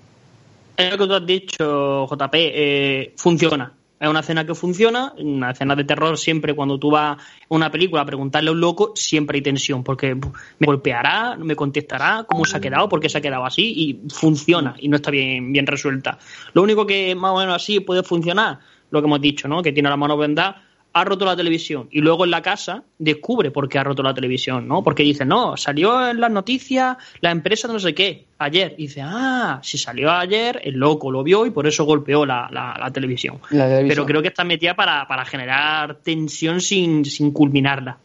Es 0.78 0.92
lo 0.92 0.98
que 0.98 1.06
tú 1.06 1.14
has 1.14 1.26
dicho, 1.26 2.08
JP, 2.08 2.34
eh, 2.36 3.14
funciona. 3.18 3.74
Es 4.06 4.10
una 4.12 4.20
escena 4.20 4.46
que 4.46 4.54
funciona, 4.54 5.14
una 5.18 5.50
escena 5.50 5.76
de 5.76 5.84
terror 5.84 6.16
siempre 6.16 6.54
cuando 6.54 6.78
tú 6.78 6.92
vas 6.92 7.18
a 7.18 7.24
una 7.50 7.72
película 7.72 8.04
a 8.04 8.06
preguntarle 8.06 8.50
a 8.50 8.54
un 8.54 8.62
loco, 8.62 8.92
siempre 8.94 9.38
hay 9.38 9.42
tensión, 9.42 9.84
porque 9.84 10.14
me 10.14 10.68
golpeará, 10.68 11.36
me 11.38 11.56
contestará, 11.56 12.24
cómo 12.30 12.46
se 12.46 12.56
ha 12.56 12.60
quedado, 12.60 12.88
por 12.88 13.00
qué 13.00 13.10
se 13.10 13.18
ha 13.18 13.22
quedado 13.22 13.44
así, 13.46 13.64
y 13.76 14.10
funciona, 14.10 14.76
y 14.78 14.90
no 14.90 14.98
está 14.98 15.10
bien, 15.10 15.52
bien 15.52 15.66
resuelta. 15.66 16.20
Lo 16.54 16.62
único 16.62 16.86
que 16.86 17.16
más 17.16 17.32
o 17.32 17.40
menos 17.40 17.56
así 17.56 17.80
puede 17.80 18.04
funcionar, 18.04 18.60
lo 18.92 19.02
que 19.02 19.08
hemos 19.08 19.22
dicho, 19.22 19.48
¿no? 19.48 19.64
Que 19.64 19.72
tiene 19.72 19.90
la 19.90 19.98
mano 19.98 20.16
vendada, 20.18 20.62
ha 20.98 21.04
roto 21.04 21.26
la 21.26 21.36
televisión, 21.36 21.90
y 21.92 22.00
luego 22.00 22.24
en 22.24 22.32
la 22.32 22.42
casa 22.42 22.84
descubre 22.98 23.52
por 23.52 23.68
qué 23.68 23.78
ha 23.78 23.84
roto 23.84 24.02
la 24.02 24.14
televisión, 24.14 24.66
¿no? 24.66 24.82
Porque 24.82 25.04
dice, 25.04 25.26
no, 25.26 25.58
salió 25.58 26.10
en 26.10 26.22
las 26.22 26.32
noticias 26.32 26.96
la 27.20 27.32
empresa 27.32 27.68
de 27.68 27.74
no 27.74 27.80
sé 27.82 27.94
qué, 27.94 28.28
ayer. 28.38 28.76
Y 28.78 28.84
dice, 28.84 29.02
ah, 29.04 29.60
si 29.62 29.78
salió 29.78 30.10
ayer, 30.10 30.62
el 30.64 30.76
loco 30.76 31.12
lo 31.12 31.22
vio 31.22 31.46
y 31.46 31.50
por 31.52 31.68
eso 31.68 31.84
golpeó 31.84 32.26
la, 32.26 32.48
la- 32.50 32.78
la 32.80 32.92
televisión. 32.92 33.40
La 33.50 33.66
televisión. 33.66 33.90
Pero 33.90 34.06
creo 34.06 34.22
que 34.22 34.30
está 34.30 34.46
metida 34.46 34.74
para, 34.74 35.06
para 35.06 35.26
generar 35.26 35.96
tensión 36.02 36.62
sin, 36.62 37.04
sin 37.04 37.32
culminarla. 37.32 37.98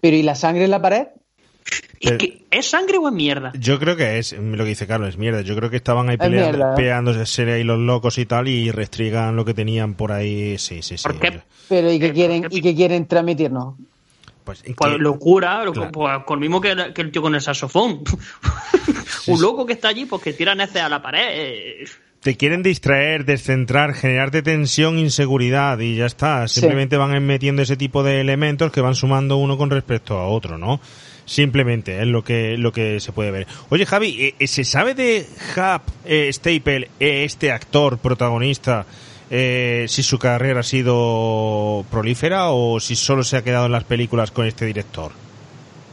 Pero 0.00 0.16
¿y 0.16 0.22
la 0.22 0.36
sangre 0.36 0.66
en 0.66 0.70
la 0.70 0.80
pared? 0.80 1.08
Pero- 2.00 2.18
¿Es 2.50 2.70
sangre 2.70 2.96
o 2.98 3.08
es 3.08 3.14
mierda? 3.14 3.52
Yo 3.58 3.78
creo 3.78 3.96
que 3.96 4.18
es 4.18 4.32
lo 4.32 4.64
que 4.64 4.70
dice 4.70 4.86
Carlos, 4.86 5.10
es 5.10 5.18
mierda. 5.18 5.40
Yo 5.42 5.56
creo 5.56 5.68
que 5.68 5.76
estaban 5.76 6.08
ahí 6.08 6.14
Es 6.14 6.20
pelea- 6.20 6.42
mierda, 6.50 6.72
¿eh? 6.72 6.76
peleándose 6.76 7.52
ahí 7.52 7.64
los 7.64 7.78
locos 7.78 8.16
y 8.18 8.26
tal 8.26 8.48
y 8.48 8.70
restrigan 8.70 9.34
lo 9.36 9.44
que 9.44 9.52
tenían 9.54 9.94
por 9.94 10.12
ahí. 10.12 10.56
Sí, 10.58 10.82
sí, 10.82 10.96
sí. 10.96 11.02
¿Por 11.02 11.18
qué? 11.18 11.40
Pero 11.68 11.92
¿y 11.92 11.98
qué 11.98 12.12
quieren, 12.12 12.46
y 12.50 12.60
qué 12.62 12.74
quieren 12.74 13.06
transmitirnos? 13.06 13.74
Pues, 14.44 14.62
Pues 14.76 14.98
locura, 14.98 15.64
lo- 15.64 15.72
Claro. 15.72 15.90
pues 15.92 16.18
con 16.24 16.36
lo 16.36 16.40
mismo 16.40 16.60
que, 16.60 16.70
el- 16.70 16.92
que 16.92 17.02
el 17.02 17.10
tío 17.10 17.20
con 17.20 17.34
el 17.34 17.40
saxofón. 17.40 18.02
Un 19.26 19.40
loco 19.42 19.66
que 19.66 19.72
está 19.72 19.88
allí, 19.88 20.04
pues 20.06 20.22
que 20.22 20.32
tira 20.32 20.54
neces 20.54 20.82
a 20.82 20.88
la 20.88 21.02
pared. 21.02 21.20
eh, 21.30 21.84
Te 22.20 22.36
quieren 22.36 22.62
distraer, 22.62 23.24
descentrar, 23.24 23.92
generarte 23.94 24.42
tensión, 24.42 24.98
inseguridad 24.98 25.78
y 25.80 25.96
ya 25.96 26.06
está. 26.06 26.46
Simplemente 26.48 26.96
van 26.96 27.24
metiendo 27.24 27.62
ese 27.62 27.76
tipo 27.76 28.02
de 28.02 28.20
elementos 28.20 28.72
que 28.72 28.80
van 28.80 28.94
sumando 28.94 29.36
uno 29.36 29.56
con 29.58 29.70
respecto 29.70 30.16
a 30.18 30.26
otro, 30.28 30.58
¿no? 30.58 30.80
Simplemente 31.26 32.00
es 32.00 32.06
lo 32.06 32.22
que 32.22 32.56
lo 32.56 32.72
que 32.72 33.00
se 33.00 33.12
puede 33.12 33.32
ver. 33.32 33.46
Oye, 33.68 33.84
Javi, 33.84 34.22
eh, 34.22 34.34
eh, 34.38 34.46
¿se 34.46 34.64
sabe 34.64 34.94
de 34.94 35.26
Hap 35.56 35.82
eh, 36.04 36.32
Staple, 36.32 36.88
eh, 37.00 37.24
este 37.24 37.50
actor 37.50 37.98
protagonista, 37.98 38.86
si 39.28 40.02
su 40.04 40.18
carrera 40.20 40.60
ha 40.60 40.62
sido 40.62 41.84
prolífera 41.90 42.50
o 42.50 42.78
si 42.78 42.94
solo 42.94 43.24
se 43.24 43.36
ha 43.36 43.42
quedado 43.42 43.66
en 43.66 43.72
las 43.72 43.82
películas 43.82 44.30
con 44.30 44.46
este 44.46 44.66
director? 44.66 45.10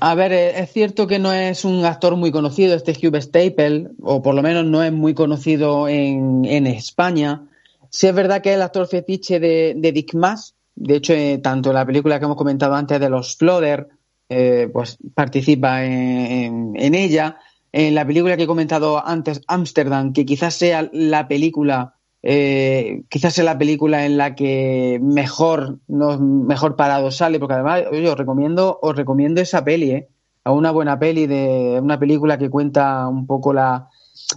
A 0.02 0.14
ver, 0.14 0.34
es 0.34 0.72
cierto 0.72 1.08
que 1.08 1.18
no 1.18 1.34
es 1.34 1.66
un 1.66 1.84
actor 1.84 2.16
muy 2.16 2.32
conocido, 2.32 2.76
este 2.76 2.92
Hugh 2.92 3.16
Staple, 3.20 3.88
o 4.02 4.22
por 4.22 4.36
lo 4.36 4.44
menos 4.44 4.66
no 4.66 4.84
es 4.84 4.92
muy 4.92 5.16
conocido 5.16 5.88
en, 5.88 6.46
en 6.46 6.68
España. 6.68 7.42
Sí 7.90 8.08
es 8.08 8.14
verdad 8.16 8.42
que 8.42 8.50
es 8.50 8.56
el 8.56 8.64
actor 8.64 8.88
fetiche 8.88 9.40
de, 9.40 9.92
Dick 9.94 10.16
Mass. 10.16 10.56
De 10.76 10.96
hecho, 10.96 11.14
tanto 11.42 11.70
en 11.70 11.76
la 11.76 11.86
película 11.86 12.18
que 12.18 12.26
hemos 12.26 12.38
comentado 12.38 12.74
antes 12.74 13.00
de 13.00 13.10
los 13.10 13.38
Flodder, 13.38 13.88
eh, 14.30 14.70
pues 14.72 14.98
participa 15.16 15.84
en, 15.86 16.74
en- 16.76 16.96
ella. 16.96 17.38
En 17.72 17.96
la 17.96 18.06
película 18.06 18.38
que 18.38 18.44
he 18.44 18.48
comentado 18.48 19.06
antes, 19.06 19.42
Amsterdam, 19.48 20.14
que 20.14 20.26
quizás 20.26 20.54
sea 20.56 20.90
la 20.94 21.28
película, 21.28 21.96
eh, 22.22 23.04
quizás 23.10 23.34
sea 23.34 23.44
la 23.46 23.58
película 23.58 24.06
en 24.06 24.18
la 24.18 24.36
que 24.36 25.00
mejor, 25.02 25.80
no, 25.88 26.20
mejor 26.20 26.76
parado 26.76 27.10
sale, 27.12 27.40
porque 27.40 27.56
además 27.56 27.84
os 27.92 28.18
recomiendo, 28.18 28.80
os 28.82 28.96
recomiendo 28.96 29.42
esa 29.42 29.64
peli, 29.64 29.92
¿eh? 29.92 30.10
una 30.46 30.72
buena 30.72 31.00
peli 31.00 31.26
de 31.26 31.80
una 31.82 31.98
película 32.00 32.38
que 32.38 32.50
cuenta 32.50 33.08
un 33.08 33.26
poco 33.26 33.54
la 33.54 33.90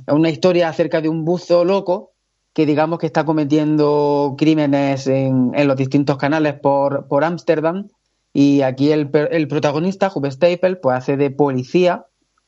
una 0.08 0.30
historia 0.30 0.68
acerca 0.68 1.00
de 1.00 1.08
un 1.08 1.24
buzo 1.24 1.64
loco 1.64 2.12
que 2.52 2.64
digamos 2.66 2.98
que 2.98 3.06
está 3.06 3.24
cometiendo 3.24 4.34
crímenes 4.38 5.06
en, 5.06 5.52
en 5.54 5.68
los 5.68 5.76
distintos 5.76 6.16
canales 6.16 6.54
por 6.54 7.06
por 7.08 7.24
Ámsterdam 7.24 7.88
y 8.36 8.62
aquí 8.62 8.92
el, 8.92 9.10
el 9.30 9.48
protagonista 9.48 10.10
Hugh 10.14 10.30
Staple 10.30 10.76
pues 10.76 10.96
hace 10.96 11.16
de 11.16 11.30
policía 11.30 12.06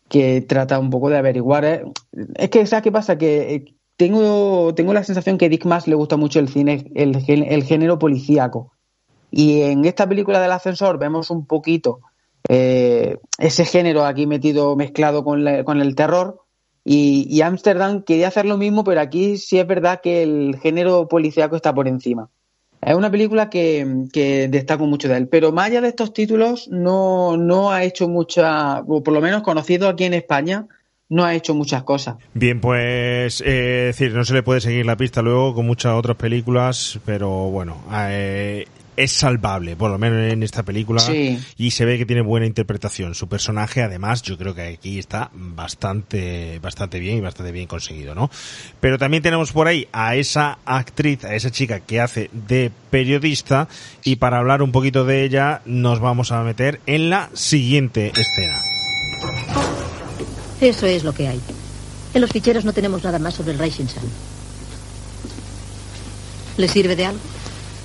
que 0.08 0.40
trata 0.40 0.78
un 0.78 0.90
poco 0.90 1.08
de 1.08 1.18
averiguar 1.18 1.64
¿eh? 1.64 1.84
es 2.34 2.50
que 2.50 2.66
sabes 2.66 2.82
qué 2.82 2.92
pasa 2.92 3.16
que 3.16 3.54
eh, 3.54 3.74
tengo 3.96 4.74
tengo 4.74 4.92
la 4.92 5.04
sensación 5.04 5.38
que 5.38 5.48
Dick 5.48 5.64
Mass 5.64 5.86
le 5.86 5.94
gusta 5.94 6.16
mucho 6.16 6.40
el 6.40 6.48
cine 6.48 6.90
el, 6.94 7.16
el 7.28 7.64
género 7.64 7.98
policíaco 7.98 8.72
y 9.30 9.62
en 9.62 9.84
esta 9.84 10.08
película 10.08 10.40
del 10.40 10.52
ascensor 10.52 10.98
vemos 10.98 11.30
un 11.30 11.46
poquito 11.46 12.00
eh, 12.48 13.18
ese 13.38 13.64
género 13.64 14.04
aquí 14.04 14.26
metido 14.26 14.76
mezclado 14.76 15.24
con, 15.24 15.44
con 15.64 15.80
el 15.80 15.94
terror. 15.94 16.42
Y, 16.84 17.26
y 17.28 17.42
Amsterdam 17.42 18.02
quería 18.02 18.28
hacer 18.28 18.46
lo 18.46 18.56
mismo, 18.56 18.82
pero 18.82 19.00
aquí 19.00 19.36
sí 19.36 19.58
es 19.58 19.66
verdad 19.66 20.00
que 20.02 20.22
el 20.22 20.58
género 20.58 21.06
policíaco 21.06 21.56
está 21.56 21.74
por 21.74 21.86
encima. 21.86 22.30
Es 22.80 22.94
una 22.94 23.10
película 23.10 23.50
que, 23.50 24.04
que 24.12 24.48
destaco 24.48 24.86
mucho 24.86 25.08
de 25.08 25.16
él, 25.16 25.28
pero 25.28 25.52
más 25.52 25.66
allá 25.66 25.80
de 25.80 25.88
estos 25.88 26.12
títulos 26.12 26.68
no, 26.68 27.36
no 27.36 27.70
ha 27.70 27.82
hecho 27.82 28.08
mucha, 28.08 28.80
o 28.80 29.02
por 29.02 29.12
lo 29.14 29.20
menos 29.20 29.42
conocido 29.42 29.88
aquí 29.88 30.04
en 30.04 30.14
España, 30.14 30.66
no 31.08 31.24
ha 31.24 31.34
hecho 31.34 31.54
muchas 31.54 31.82
cosas. 31.82 32.16
Bien, 32.34 32.60
pues, 32.60 33.40
eh, 33.40 33.88
es 33.88 33.96
decir, 33.96 34.14
no 34.14 34.24
se 34.24 34.34
le 34.34 34.42
puede 34.42 34.60
seguir 34.60 34.86
la 34.86 34.96
pista 34.96 35.22
luego 35.22 35.54
con 35.54 35.66
muchas 35.66 35.94
otras 35.94 36.16
películas, 36.16 37.00
pero 37.04 37.30
bueno, 37.50 37.82
eh, 37.92 38.66
es 38.98 39.12
salvable, 39.12 39.76
por 39.76 39.90
lo 39.90 39.98
menos 39.98 40.32
en 40.32 40.42
esta 40.42 40.64
película, 40.64 41.00
Sí. 41.00 41.38
y 41.56 41.70
se 41.70 41.84
ve 41.84 41.98
que 41.98 42.04
tiene 42.04 42.22
buena 42.22 42.46
interpretación. 42.46 43.14
Su 43.14 43.28
personaje, 43.28 43.82
además, 43.82 44.22
yo 44.22 44.36
creo 44.36 44.54
que 44.54 44.62
aquí 44.62 44.98
está 44.98 45.30
bastante, 45.32 46.58
bastante 46.60 46.98
bien 46.98 47.18
y 47.18 47.20
bastante 47.20 47.52
bien 47.52 47.66
conseguido, 47.66 48.14
¿no? 48.14 48.30
Pero 48.80 48.98
también 48.98 49.22
tenemos 49.22 49.52
por 49.52 49.68
ahí 49.68 49.86
a 49.92 50.16
esa 50.16 50.58
actriz, 50.64 51.24
a 51.24 51.34
esa 51.34 51.50
chica 51.50 51.80
que 51.80 52.00
hace 52.00 52.28
de 52.32 52.72
periodista, 52.90 53.68
y 54.04 54.16
para 54.16 54.38
hablar 54.38 54.62
un 54.62 54.72
poquito 54.72 55.04
de 55.04 55.24
ella, 55.24 55.62
nos 55.64 56.00
vamos 56.00 56.32
a 56.32 56.42
meter 56.42 56.80
en 56.86 57.08
la 57.10 57.30
siguiente 57.34 58.08
escena. 58.08 58.60
Eso 60.60 60.86
es 60.86 61.04
lo 61.04 61.12
que 61.12 61.28
hay. 61.28 61.40
En 62.14 62.20
los 62.20 62.30
ficheros 62.30 62.64
no 62.64 62.72
tenemos 62.72 63.04
nada 63.04 63.18
más 63.20 63.34
sobre 63.34 63.52
el 63.52 63.58
Rising 63.60 63.86
Sun. 63.86 64.10
¿Le 66.56 66.66
sirve 66.66 66.96
de 66.96 67.06
algo? 67.06 67.20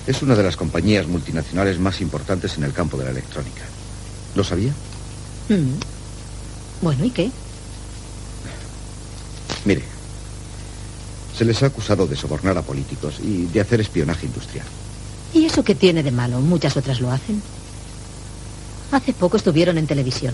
Es 0.06 0.22
una 0.22 0.36
de 0.36 0.44
las 0.44 0.58
compañías 0.58 1.08
multinacionales 1.08 1.80
más 1.80 2.02
importantes 2.02 2.58
en 2.58 2.64
el 2.64 2.74
campo 2.74 2.98
de 2.98 3.06
la 3.06 3.12
electrónica. 3.12 3.64
¿Lo 4.36 4.44
sabía? 4.44 4.72
Mm. 5.50 5.76
Bueno, 6.82 7.06
¿y 7.06 7.10
qué? 7.12 7.32
Mire, 9.66 9.84
se 11.38 11.46
les 11.46 11.64
ha 11.64 11.68
acusado 11.68 12.06
de 12.06 12.16
sobornar 12.16 12.58
a 12.58 12.62
políticos 12.62 13.16
y 13.22 13.46
de 13.46 13.62
hacer 13.62 13.80
espionaje 13.80 14.26
industrial. 14.26 14.66
¿Y 15.34 15.46
eso 15.46 15.64
qué 15.64 15.74
tiene 15.74 16.04
de 16.04 16.12
malo? 16.12 16.40
Muchas 16.42 16.76
otras 16.78 17.00
lo 17.00 17.12
hacen. 17.12 17.42
Hace 18.92 19.14
poco 19.14 19.38
estuvieron 19.38 19.78
en 19.78 19.88
televisión. 19.88 20.34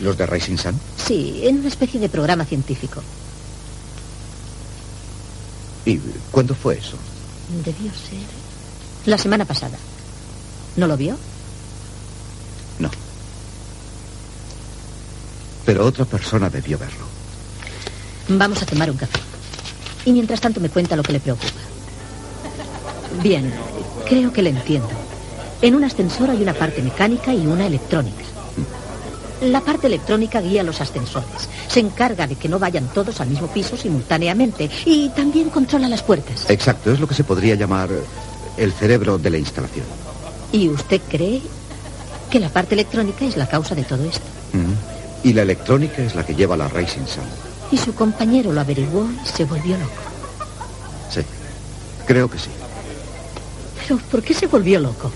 ¿Los 0.00 0.16
de 0.16 0.26
Rising 0.26 0.56
Sun? 0.56 0.80
Sí, 0.96 1.42
en 1.44 1.58
una 1.58 1.68
especie 1.68 2.00
de 2.00 2.08
programa 2.08 2.44
científico. 2.44 3.02
¿Y 5.84 5.98
cuándo 6.30 6.54
fue 6.54 6.78
eso? 6.78 6.96
Debió 7.64 7.90
ser. 7.92 8.39
La 9.06 9.18
semana 9.18 9.44
pasada. 9.44 9.78
¿No 10.76 10.86
lo 10.86 10.96
vio? 10.96 11.16
No. 12.78 12.90
Pero 15.64 15.86
otra 15.86 16.04
persona 16.04 16.50
debió 16.50 16.78
verlo. 16.78 17.06
Vamos 18.28 18.62
a 18.62 18.66
tomar 18.66 18.90
un 18.90 18.96
café. 18.96 19.18
Y 20.04 20.12
mientras 20.12 20.40
tanto 20.40 20.60
me 20.60 20.68
cuenta 20.68 20.96
lo 20.96 21.02
que 21.02 21.12
le 21.12 21.20
preocupa. 21.20 21.60
Bien, 23.22 23.52
creo 24.08 24.32
que 24.32 24.42
le 24.42 24.50
entiendo. 24.50 24.88
En 25.62 25.74
un 25.74 25.84
ascensor 25.84 26.30
hay 26.30 26.42
una 26.42 26.54
parte 26.54 26.82
mecánica 26.82 27.34
y 27.34 27.46
una 27.46 27.66
electrónica. 27.66 28.24
La 29.42 29.60
parte 29.62 29.86
electrónica 29.86 30.40
guía 30.40 30.62
los 30.62 30.80
ascensores. 30.80 31.48
Se 31.68 31.80
encarga 31.80 32.26
de 32.26 32.36
que 32.36 32.48
no 32.48 32.58
vayan 32.58 32.88
todos 32.92 33.20
al 33.20 33.28
mismo 33.28 33.48
piso 33.48 33.76
simultáneamente. 33.76 34.70
Y 34.84 35.08
también 35.10 35.50
controla 35.50 35.88
las 35.88 36.02
puertas. 36.02 36.48
Exacto, 36.48 36.92
es 36.92 37.00
lo 37.00 37.08
que 37.08 37.14
se 37.14 37.24
podría 37.24 37.54
llamar 37.54 37.88
el 38.56 38.72
cerebro 38.72 39.18
de 39.18 39.30
la 39.30 39.38
instalación. 39.38 39.86
¿Y 40.52 40.68
usted 40.68 41.00
cree 41.08 41.42
que 42.30 42.40
la 42.40 42.48
parte 42.48 42.74
electrónica 42.74 43.24
es 43.24 43.36
la 43.36 43.46
causa 43.46 43.74
de 43.74 43.84
todo 43.84 44.04
esto? 44.04 44.24
Mm. 44.52 45.28
Y 45.28 45.32
la 45.32 45.42
electrónica 45.42 46.02
es 46.02 46.14
la 46.14 46.24
que 46.24 46.34
lleva 46.34 46.56
la 46.56 46.68
Rising 46.68 47.06
Sun. 47.06 47.24
Y 47.70 47.76
su 47.76 47.94
compañero 47.94 48.52
lo 48.52 48.60
averiguó 48.60 49.06
y 49.24 49.28
se 49.28 49.44
volvió 49.44 49.76
loco. 49.76 49.92
Sí, 51.10 51.20
creo 52.06 52.28
que 52.28 52.38
sí. 52.38 52.50
Pero 53.80 53.98
¿por 54.10 54.22
qué 54.22 54.34
se 54.34 54.46
volvió 54.46 54.80
loco? 54.80 55.10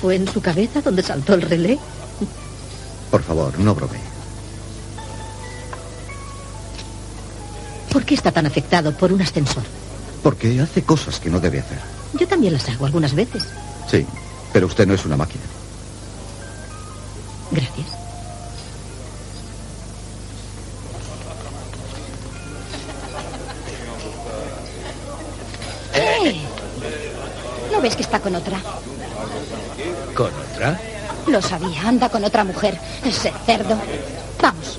¿Fue 0.00 0.16
en 0.16 0.26
su 0.28 0.40
cabeza 0.40 0.80
donde 0.80 1.02
saltó 1.02 1.34
el 1.34 1.42
relé? 1.42 1.78
Por 3.10 3.22
favor, 3.22 3.58
no 3.58 3.74
bromee. 3.74 4.00
¿Por 7.92 8.04
qué 8.04 8.14
está 8.14 8.30
tan 8.30 8.46
afectado 8.46 8.96
por 8.96 9.12
un 9.12 9.20
ascensor? 9.20 9.64
Porque 10.22 10.60
hace 10.60 10.82
cosas 10.82 11.18
que 11.18 11.30
no 11.30 11.40
debe 11.40 11.60
hacer. 11.60 11.78
Yo 12.18 12.26
también 12.26 12.52
las 12.52 12.68
hago 12.68 12.86
algunas 12.86 13.14
veces. 13.14 13.46
Sí, 13.90 14.06
pero 14.52 14.66
usted 14.66 14.86
no 14.86 14.94
es 14.94 15.04
una 15.04 15.16
máquina. 15.16 15.44
Gracias. 17.50 17.86
¡Eh! 25.94 26.40
¿No 27.72 27.80
ves 27.80 27.96
que 27.96 28.02
está 28.02 28.20
con 28.20 28.34
otra? 28.34 28.60
¿Con 30.14 30.30
otra? 30.34 30.80
Lo 31.26 31.40
sabía, 31.40 31.88
anda 31.88 32.08
con 32.08 32.24
otra 32.24 32.44
mujer. 32.44 32.78
Ese 33.04 33.32
cerdo. 33.46 33.78
Vamos. 34.40 34.78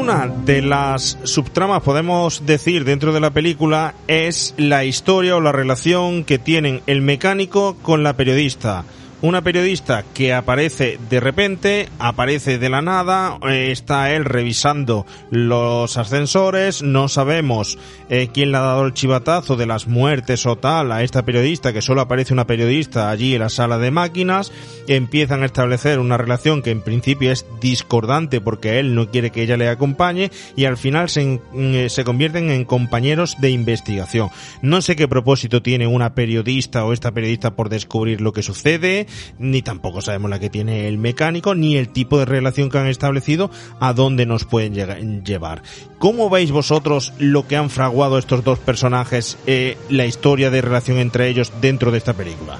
Una 0.00 0.28
de 0.28 0.62
las 0.62 1.18
subtramas, 1.24 1.82
podemos 1.82 2.46
decir, 2.46 2.84
dentro 2.84 3.12
de 3.12 3.20
la 3.20 3.30
película 3.30 3.94
es 4.08 4.54
la 4.56 4.86
historia 4.86 5.36
o 5.36 5.42
la 5.42 5.52
relación 5.52 6.24
que 6.24 6.38
tienen 6.38 6.80
el 6.86 7.02
mecánico 7.02 7.76
con 7.82 8.02
la 8.02 8.14
periodista. 8.14 8.86
Una 9.22 9.42
periodista 9.42 10.02
que 10.14 10.32
aparece 10.32 10.98
de 11.10 11.20
repente, 11.20 11.90
aparece 11.98 12.56
de 12.58 12.70
la 12.70 12.80
nada, 12.80 13.36
eh, 13.50 13.70
está 13.70 14.12
él 14.14 14.24
revisando 14.24 15.04
los 15.30 15.98
ascensores, 15.98 16.82
no 16.82 17.06
sabemos 17.06 17.76
eh, 18.08 18.30
quién 18.32 18.50
le 18.50 18.56
ha 18.56 18.62
dado 18.62 18.86
el 18.86 18.94
chivatazo 18.94 19.56
de 19.56 19.66
las 19.66 19.86
muertes 19.86 20.46
o 20.46 20.56
tal 20.56 20.90
a 20.90 21.02
esta 21.02 21.22
periodista, 21.22 21.74
que 21.74 21.82
solo 21.82 22.00
aparece 22.00 22.32
una 22.32 22.46
periodista 22.46 23.10
allí 23.10 23.34
en 23.34 23.40
la 23.40 23.50
sala 23.50 23.76
de 23.76 23.90
máquinas, 23.90 24.52
empiezan 24.88 25.42
a 25.42 25.46
establecer 25.46 25.98
una 25.98 26.16
relación 26.16 26.62
que 26.62 26.70
en 26.70 26.80
principio 26.80 27.30
es 27.30 27.44
discordante 27.60 28.40
porque 28.40 28.78
él 28.80 28.94
no 28.94 29.10
quiere 29.10 29.28
que 29.28 29.42
ella 29.42 29.58
le 29.58 29.68
acompañe 29.68 30.30
y 30.56 30.64
al 30.64 30.78
final 30.78 31.10
se, 31.10 31.20
en- 31.20 31.42
eh, 31.52 31.90
se 31.90 32.04
convierten 32.04 32.48
en 32.48 32.64
compañeros 32.64 33.36
de 33.38 33.50
investigación. 33.50 34.30
No 34.62 34.80
sé 34.80 34.96
qué 34.96 35.08
propósito 35.08 35.60
tiene 35.60 35.86
una 35.86 36.14
periodista 36.14 36.86
o 36.86 36.94
esta 36.94 37.12
periodista 37.12 37.50
por 37.50 37.68
descubrir 37.68 38.22
lo 38.22 38.32
que 38.32 38.42
sucede, 38.42 39.08
ni 39.38 39.62
tampoco 39.62 40.00
sabemos 40.00 40.30
la 40.30 40.38
que 40.38 40.50
tiene 40.50 40.88
el 40.88 40.98
mecánico, 40.98 41.54
ni 41.54 41.76
el 41.76 41.88
tipo 41.88 42.18
de 42.18 42.24
relación 42.24 42.70
que 42.70 42.78
han 42.78 42.86
establecido, 42.86 43.50
a 43.80 43.92
dónde 43.92 44.26
nos 44.26 44.44
pueden 44.44 45.24
llevar. 45.24 45.62
¿Cómo 45.98 46.30
veis 46.30 46.50
vosotros 46.50 47.12
lo 47.18 47.46
que 47.46 47.56
han 47.56 47.70
fraguado 47.70 48.18
estos 48.18 48.44
dos 48.44 48.58
personajes, 48.58 49.38
eh, 49.46 49.76
la 49.88 50.06
historia 50.06 50.50
de 50.50 50.60
relación 50.60 50.98
entre 50.98 51.28
ellos 51.28 51.52
dentro 51.60 51.90
de 51.90 51.98
esta 51.98 52.14
película? 52.14 52.58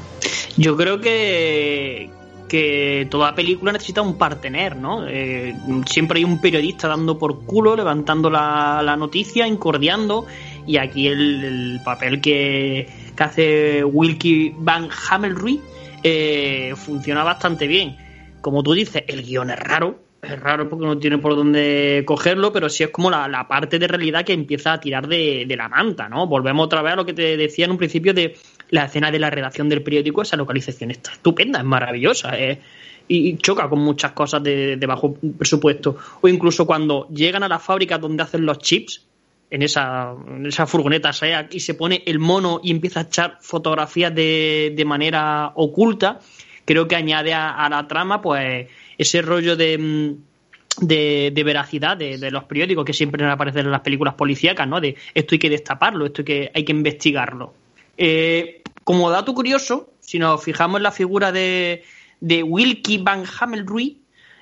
Yo 0.56 0.77
creo 0.77 1.01
que, 1.01 2.10
que 2.48 3.06
toda 3.10 3.35
película 3.35 3.72
necesita 3.72 4.02
un 4.02 4.18
partener, 4.18 4.77
¿no? 4.77 5.06
Eh, 5.09 5.55
siempre 5.86 6.18
hay 6.18 6.24
un 6.24 6.40
periodista 6.40 6.89
dando 6.89 7.18
por 7.18 7.44
culo, 7.44 7.77
levantando 7.77 8.28
la, 8.28 8.82
la 8.85 8.97
noticia, 8.97 9.47
incordiando, 9.47 10.27
y 10.66 10.77
aquí 10.77 11.06
el, 11.06 11.44
el 11.44 11.81
papel 11.85 12.20
que, 12.20 12.89
que 13.16 13.22
hace 13.22 13.85
Wilkie 13.85 14.55
Van 14.59 14.89
Hamelruy 15.09 15.60
eh, 16.02 16.74
funciona 16.77 17.24
bastante 17.24 17.66
bien. 17.66 17.97
Como 18.40 18.62
tú 18.62 18.72
dices, 18.72 19.05
el 19.06 19.22
guion 19.22 19.51
es 19.51 19.59
raro, 19.59 20.01
es 20.22 20.39
raro 20.39 20.68
porque 20.68 20.86
no 20.86 20.98
tiene 20.98 21.18
por 21.18 21.35
dónde 21.35 22.02
cogerlo, 22.06 22.52
pero 22.52 22.68
sí 22.68 22.85
es 22.85 22.90
como 22.90 23.10
la, 23.10 23.28
la 23.28 23.48
parte 23.48 23.78
de 23.78 23.86
realidad 23.86 24.24
que 24.24 24.32
empieza 24.32 24.72
a 24.72 24.81
tirar 24.81 25.06
de, 25.09 25.47
la 25.56 25.68
manta, 25.68 26.09
¿no? 26.09 26.27
Volvemos 26.27 26.66
otra 26.66 26.82
vez 26.82 26.93
a 26.93 26.97
lo 26.97 27.06
que 27.06 27.14
te 27.14 27.36
decía 27.36 27.64
en 27.64 27.72
un 27.72 27.78
principio 27.78 28.14
de 28.14 28.36
la 28.70 28.85
escena 28.85 29.10
de 29.10 29.18
la 29.18 29.31
redacción 29.31 29.68
del 29.68 29.82
periódico, 29.82 30.22
esa 30.22 30.36
localización 30.36 30.90
está 30.90 31.12
estupenda, 31.12 31.60
es 31.60 31.64
maravillosa, 31.64 32.39
eh, 32.39 32.60
y 33.09 33.36
choca 33.39 33.68
con 33.68 33.81
muchas 33.81 34.12
cosas 34.12 34.43
de, 34.43 34.77
de 34.77 34.86
bajo 34.86 35.14
presupuesto. 35.36 35.97
O 36.20 36.28
incluso 36.28 36.66
cuando 36.66 37.09
llegan 37.09 37.43
a 37.43 37.48
la 37.48 37.59
fábrica 37.59 37.98
donde 37.98 38.22
hacen 38.22 38.47
los 38.47 38.59
chips, 38.59 39.10
en 39.51 39.62
esa, 39.62 40.14
en 40.27 40.47
esa 40.47 40.66
furgoneta 40.66 41.12
SEAT, 41.12 41.55
y 41.55 41.60
se 41.60 41.74
pone 41.74 42.02
el 42.06 42.18
mono 42.18 42.60
y 42.62 42.70
empieza 42.70 43.01
a 43.01 43.02
echar 43.05 43.39
fotografías 43.40 44.14
de, 44.14 44.72
de 44.74 44.85
manera 44.85 45.52
oculta, 45.56 46.20
creo 46.64 46.86
que 46.86 46.97
añade 46.97 47.35
a, 47.35 47.68
la 47.68 47.89
trama 47.89 48.22
pues 48.22 48.68
ese 48.97 49.22
rollo 49.22 49.56
de, 49.56 49.77
mm, 49.77 50.86
de, 50.86 51.32
de 51.35 51.44
veracidad 51.44 51.97
de, 51.97 52.31
los 52.31 52.44
periódicos 52.44 52.85
que 52.85 52.93
siempre 52.93 53.24
aparecen 53.28 53.66
en 53.66 53.72
las 53.72 53.81
películas 53.81 54.14
policíacas, 54.14 54.68
¿no? 54.68 54.81
De 54.81 54.97
esto 55.14 55.35
hay 55.35 55.39
que 55.39 55.51
destaparlo, 55.51 56.06
esto 56.06 56.22
hay 56.22 56.24
que, 56.24 56.51
hay 56.55 56.64
que 56.64 56.72
investigarlo. 56.72 57.55
Eh, 57.97 58.62
como 58.85 59.10
dato 59.10 59.35
curioso, 59.35 59.93
si 60.01 60.18
nos 60.18 60.43
fijamos 60.43 60.78
en 60.78 60.85
la 60.85 60.93
figura 60.93 61.32
de, 61.32 61.82
de 62.20 62.43
Wilkie 62.43 62.98
Van 62.98 63.24
Hamelruy, 63.24 63.98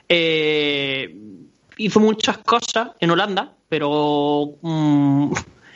eh, 0.08 1.14
hizo 1.76 2.00
muchas 2.00 2.38
cosas 2.38 2.90
en 3.00 3.10
Holanda, 3.10 3.54
pero 3.68 4.56
mm, 4.62 5.32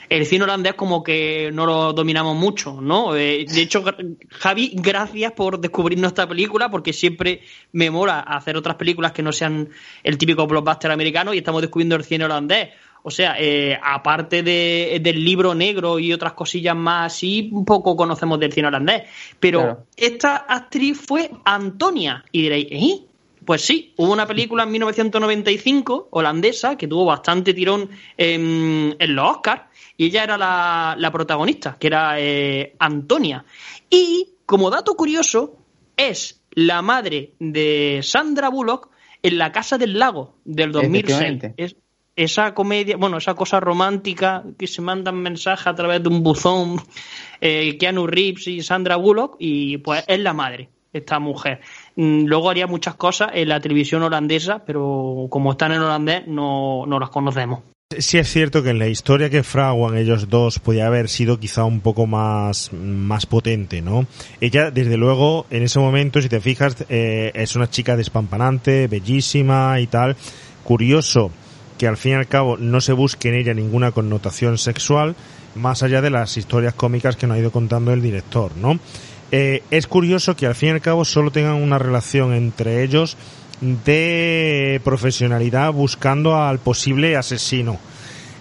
el 0.09 0.27
cine 0.27 0.45
holandés 0.45 0.75
como 0.75 1.03
que 1.03 1.51
no 1.53 1.65
lo 1.67 1.93
dominamos 1.93 2.37
mucho, 2.37 2.81
¿no? 2.81 3.17
Eh, 3.17 3.47
de 3.49 3.63
hecho, 3.63 3.83
Javi, 4.31 4.73
gracias 4.75 5.33
por 5.33 5.59
descubrirnos 5.59 6.09
esta 6.09 6.29
película, 6.29 6.71
porque 6.71 6.93
siempre 6.93 7.41
me 7.73 7.91
mola 7.91 8.21
hacer 8.21 8.57
otras 8.57 8.77
películas 8.77 9.13
que 9.13 9.23
no 9.23 9.33
sean 9.33 9.71
el 10.03 10.19
típico 10.19 10.47
blockbuster 10.47 10.91
americano 10.91 11.33
y 11.33 11.39
estamos 11.39 11.63
descubriendo 11.63 11.97
el 11.97 12.05
cine 12.05 12.25
holandés. 12.27 12.71
O 13.05 13.11
sea, 13.11 13.35
eh, 13.39 13.79
aparte 13.83 14.43
de, 14.43 15.01
del 15.03 15.25
libro 15.25 15.55
negro 15.55 15.99
y 15.99 16.13
otras 16.13 16.35
cosillas 16.35 16.77
más 16.77 17.13
así, 17.13 17.51
un 17.53 17.65
poco 17.65 17.97
conocemos 17.97 18.39
del 18.39 18.53
cine 18.53 18.69
holandés. 18.69 19.03
Pero 19.41 19.87
esta 19.97 20.37
actriz 20.37 21.01
fue 21.05 21.31
Antonia. 21.45 22.25
Y 22.31 22.43
diréis, 22.43 22.67
¿eh? 22.71 23.07
Pues 23.45 23.63
sí, 23.63 23.95
hubo 23.97 24.13
una 24.13 24.27
película 24.27 24.63
en 24.63 24.71
1995 24.71 26.09
holandesa 26.11 26.77
que 26.77 26.87
tuvo 26.87 27.05
bastante 27.05 27.55
tirón 27.55 27.91
en, 28.17 28.97
en 28.99 29.15
los 29.15 29.37
Oscars 29.37 29.63
y 29.97 30.07
ella 30.07 30.25
era 30.25 30.37
la, 30.39 31.11
protagonista, 31.13 31.77
que 31.79 31.87
era 31.87 32.19
eh, 32.19 32.75
Antonia. 32.79 33.45
Y 33.91 34.35
como 34.47 34.71
dato 34.71 34.95
curioso, 34.95 35.59
es 35.97 36.43
la 36.51 36.83
madre 36.83 37.33
de 37.39 38.01
Sandra 38.03 38.49
Bullock 38.49 38.91
en 39.23 39.39
La 39.39 39.53
Casa 39.53 39.79
del 39.79 39.99
Lago 39.99 40.37
del 40.45 40.73
2006. 40.73 41.53
Es, 41.57 41.77
esa 42.17 42.53
comedia, 42.53 42.97
bueno, 42.97 43.17
esa 43.17 43.35
cosa 43.35 43.61
romántica 43.61 44.45
que 44.59 44.67
se 44.67 44.83
mandan 44.83 45.17
mensajes 45.17 45.67
a 45.67 45.75
través 45.75 46.03
de 46.03 46.09
un 46.09 46.23
buzón, 46.23 46.81
eh, 47.41 47.79
Keanu 47.79 48.07
Reeves 48.07 48.47
y 48.49 48.63
Sandra 48.63 48.97
Bullock, 48.97 49.37
y 49.39 49.79
pues 49.79 50.05
es 50.07 50.21
la 50.21 50.35
madre, 50.35 50.69
esta 50.93 51.19
mujer. 51.19 51.61
Mm, 51.97 52.25
luego 52.25 52.51
haría 52.51 52.67
muchas 52.67 52.95
cosas 52.95 53.31
en 53.35 53.49
la 53.49 53.61
televisión 53.61 54.03
holandesa, 54.03 54.65
pero 54.65 55.27
como 55.31 55.53
están 55.53 55.73
en 55.73 55.81
holandés 55.81 56.27
no, 56.27 56.85
no 56.87 56.99
las 56.99 57.11
conocemos. 57.11 57.61
Sí 57.99 58.17
es 58.17 58.29
cierto 58.29 58.63
que 58.63 58.71
en 58.71 58.79
la 58.79 58.89
historia 58.89 59.29
que 59.29 59.43
fraguan 59.43 59.97
ellos 59.97 60.31
dos 60.31 60.59
podía 60.59 60.87
haber 60.87 61.11
sido 61.11 61.39
quizá 61.39 61.65
un 61.65 61.81
poco 61.81 62.07
más, 62.07 62.73
más 62.73 63.27
potente, 63.27 63.83
¿no? 63.83 64.07
Ella, 64.41 64.71
desde 64.71 64.97
luego, 64.97 65.45
en 65.51 65.63
ese 65.63 65.79
momento, 65.79 66.23
si 66.23 66.31
te 66.31 66.41
fijas, 66.41 66.87
eh, 66.89 67.33
es 67.35 67.55
una 67.55 67.69
chica 67.69 67.97
despampanante, 67.97 68.87
bellísima 68.87 69.79
y 69.79 69.89
tal. 69.89 70.17
Curioso 70.65 71.31
que 71.77 71.87
al 71.87 71.97
fin 71.97 72.13
y 72.13 72.15
al 72.15 72.29
cabo 72.29 72.57
no 72.57 72.81
se 72.81 72.93
busque 72.93 73.29
en 73.29 73.35
ella 73.35 73.55
ninguna 73.55 73.91
connotación 73.91 74.57
sexual, 74.57 75.17
más 75.55 75.83
allá 75.83 76.01
de 76.01 76.11
las 76.11 76.37
historias 76.37 76.75
cómicas 76.75 77.17
que 77.17 77.27
nos 77.27 77.37
ha 77.37 77.41
ido 77.41 77.51
contando 77.51 77.93
el 77.93 78.01
director, 78.01 78.57
¿no? 78.57 78.79
Eh, 79.33 79.63
es 79.71 79.87
curioso 79.87 80.37
que 80.37 80.47
al 80.47 80.55
fin 80.55 80.69
y 80.69 80.73
al 80.73 80.81
cabo 80.81 81.05
solo 81.05 81.31
tengan 81.31 81.55
una 81.55 81.79
relación 81.79 82.35
entre 82.35 82.85
ellos 82.85 83.17
de 83.61 84.81
profesionalidad 84.85 85.73
buscando 85.73 86.37
al 86.37 86.59
posible 86.59 87.17
asesino. 87.17 87.79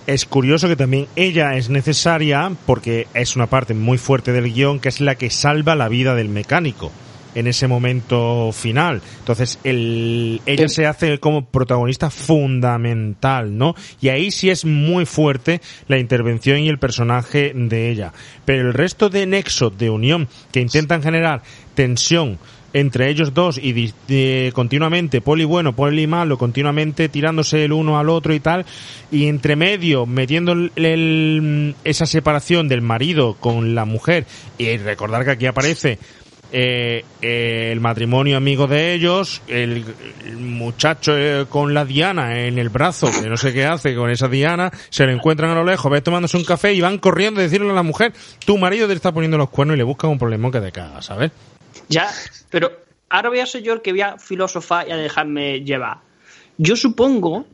Es 0.06 0.26
curioso 0.26 0.68
que 0.68 0.76
también 0.76 1.08
ella 1.16 1.56
es 1.56 1.70
necesaria 1.70 2.52
porque 2.66 3.08
es 3.14 3.36
una 3.36 3.48
parte 3.48 3.74
muy 3.74 3.98
fuerte 3.98 4.34
del 4.34 4.52
guion 4.52 4.80
que 4.80 4.90
es 4.90 5.00
la 5.00 5.16
que 5.16 5.30
salva 5.30 5.76
la 5.76 5.88
vida 5.88 6.16
del 6.16 6.28
mecánico 6.28 6.92
en 7.36 7.48
ese 7.48 7.68
momento 7.68 8.52
final. 8.54 9.02
Entonces, 9.20 9.60
el, 9.64 10.42
ella 10.46 10.68
se 10.68 10.86
hace 10.86 11.20
como 11.20 11.46
protagonista 11.46 12.10
fundamental, 12.10 13.58
¿no? 13.58 13.76
Y 14.02 14.10
ahí 14.10 14.32
sí 14.32 14.50
es 14.50 14.66
muy 14.66 15.06
fuerte 15.06 15.62
la 15.88 15.98
intervención 15.98 16.60
y 16.60 16.70
el 16.70 16.80
personaje 16.80 17.54
de 17.56 17.90
ella. 17.90 18.14
Pero 18.46 18.68
el 18.68 18.74
resto 18.74 19.10
de 19.10 19.26
nexo, 19.26 19.70
de 19.70 19.90
unión, 19.90 20.28
que 20.52 20.62
intentan 20.62 21.02
generar 21.02 21.42
tensión, 21.74 22.40
entre 22.74 23.10
ellos 23.10 23.34
dos 23.34 23.60
y 23.62 23.92
continuamente 24.54 25.22
poli 25.22 25.44
bueno, 25.44 25.76
poli 25.76 26.08
malo, 26.08 26.38
continuamente 26.38 27.10
tirándose 27.10 27.66
el 27.66 27.74
uno 27.74 28.00
al 28.00 28.10
otro 28.10 28.34
y 28.34 28.40
tal, 28.40 28.66
y 29.12 29.28
entre 29.28 29.56
medio 29.56 30.06
metiendo 30.06 30.56
esa 31.84 32.06
separación 32.06 32.68
del 32.70 32.82
marido 32.82 33.36
con 33.40 33.76
la 33.76 33.86
mujer, 33.86 34.26
y 34.58 34.78
recordar 34.78 35.26
que 35.26 35.32
aquí 35.32 35.46
aparece 35.46 36.00
eh, 36.54 37.06
eh, 37.22 37.70
el 37.72 37.80
matrimonio 37.80 38.36
amigo 38.36 38.68
de 38.68 38.94
ellos, 38.94 39.42
el, 39.48 39.86
muchacho 40.38 41.18
eh, 41.18 41.46
con 41.48 41.74
la 41.74 41.86
Diana 41.86 42.42
en 42.46 42.58
el 42.58 42.70
brazo, 42.70 43.10
que 43.10 43.30
no 43.30 43.38
sé 43.38 43.54
qué 43.54 43.66
hace 43.66 43.96
con 43.96 44.10
esa 44.10 44.28
Diana, 44.28 44.70
se 44.90 45.06
lo 45.06 45.14
encuentran 45.14 45.52
a 45.52 45.56
lo 45.56 45.64
lejos, 45.64 45.90
ves 45.90 46.04
tomándose 46.04 46.36
un 46.36 46.44
café 46.44 46.74
y 46.74 46.82
van 46.82 46.98
corriendo 46.98 47.40
a 47.40 47.44
decirle 47.44 47.70
a 47.70 47.74
la 47.74 47.84
mujer, 47.84 48.14
tu 48.46 48.58
marido 48.58 48.88
te 48.88 48.94
está 48.94 49.14
poniendo 49.14 49.38
los 49.38 49.50
cuernos 49.50 49.76
y 49.76 49.78
le 49.78 49.84
busca 49.84 50.08
un 50.08 50.20
problema 50.20 50.52
que 50.52 50.60
te 50.60 50.72
caga, 50.72 51.02
¿sabes? 51.02 51.32
Ya, 51.88 52.10
pero 52.50 52.72
ahora 53.10 53.30
voy 53.30 53.40
a 53.40 53.46
ser 53.46 53.64
yo 53.64 53.74
el 53.74 53.82
que 53.82 53.92
voy 53.92 54.02
a 54.02 54.18
filosofar 54.18 54.88
y 54.90 54.92
a 54.92 54.98
dejarme 54.98 55.62
llevar. 55.62 56.00
Yo 56.58 56.76
supongo 56.76 57.46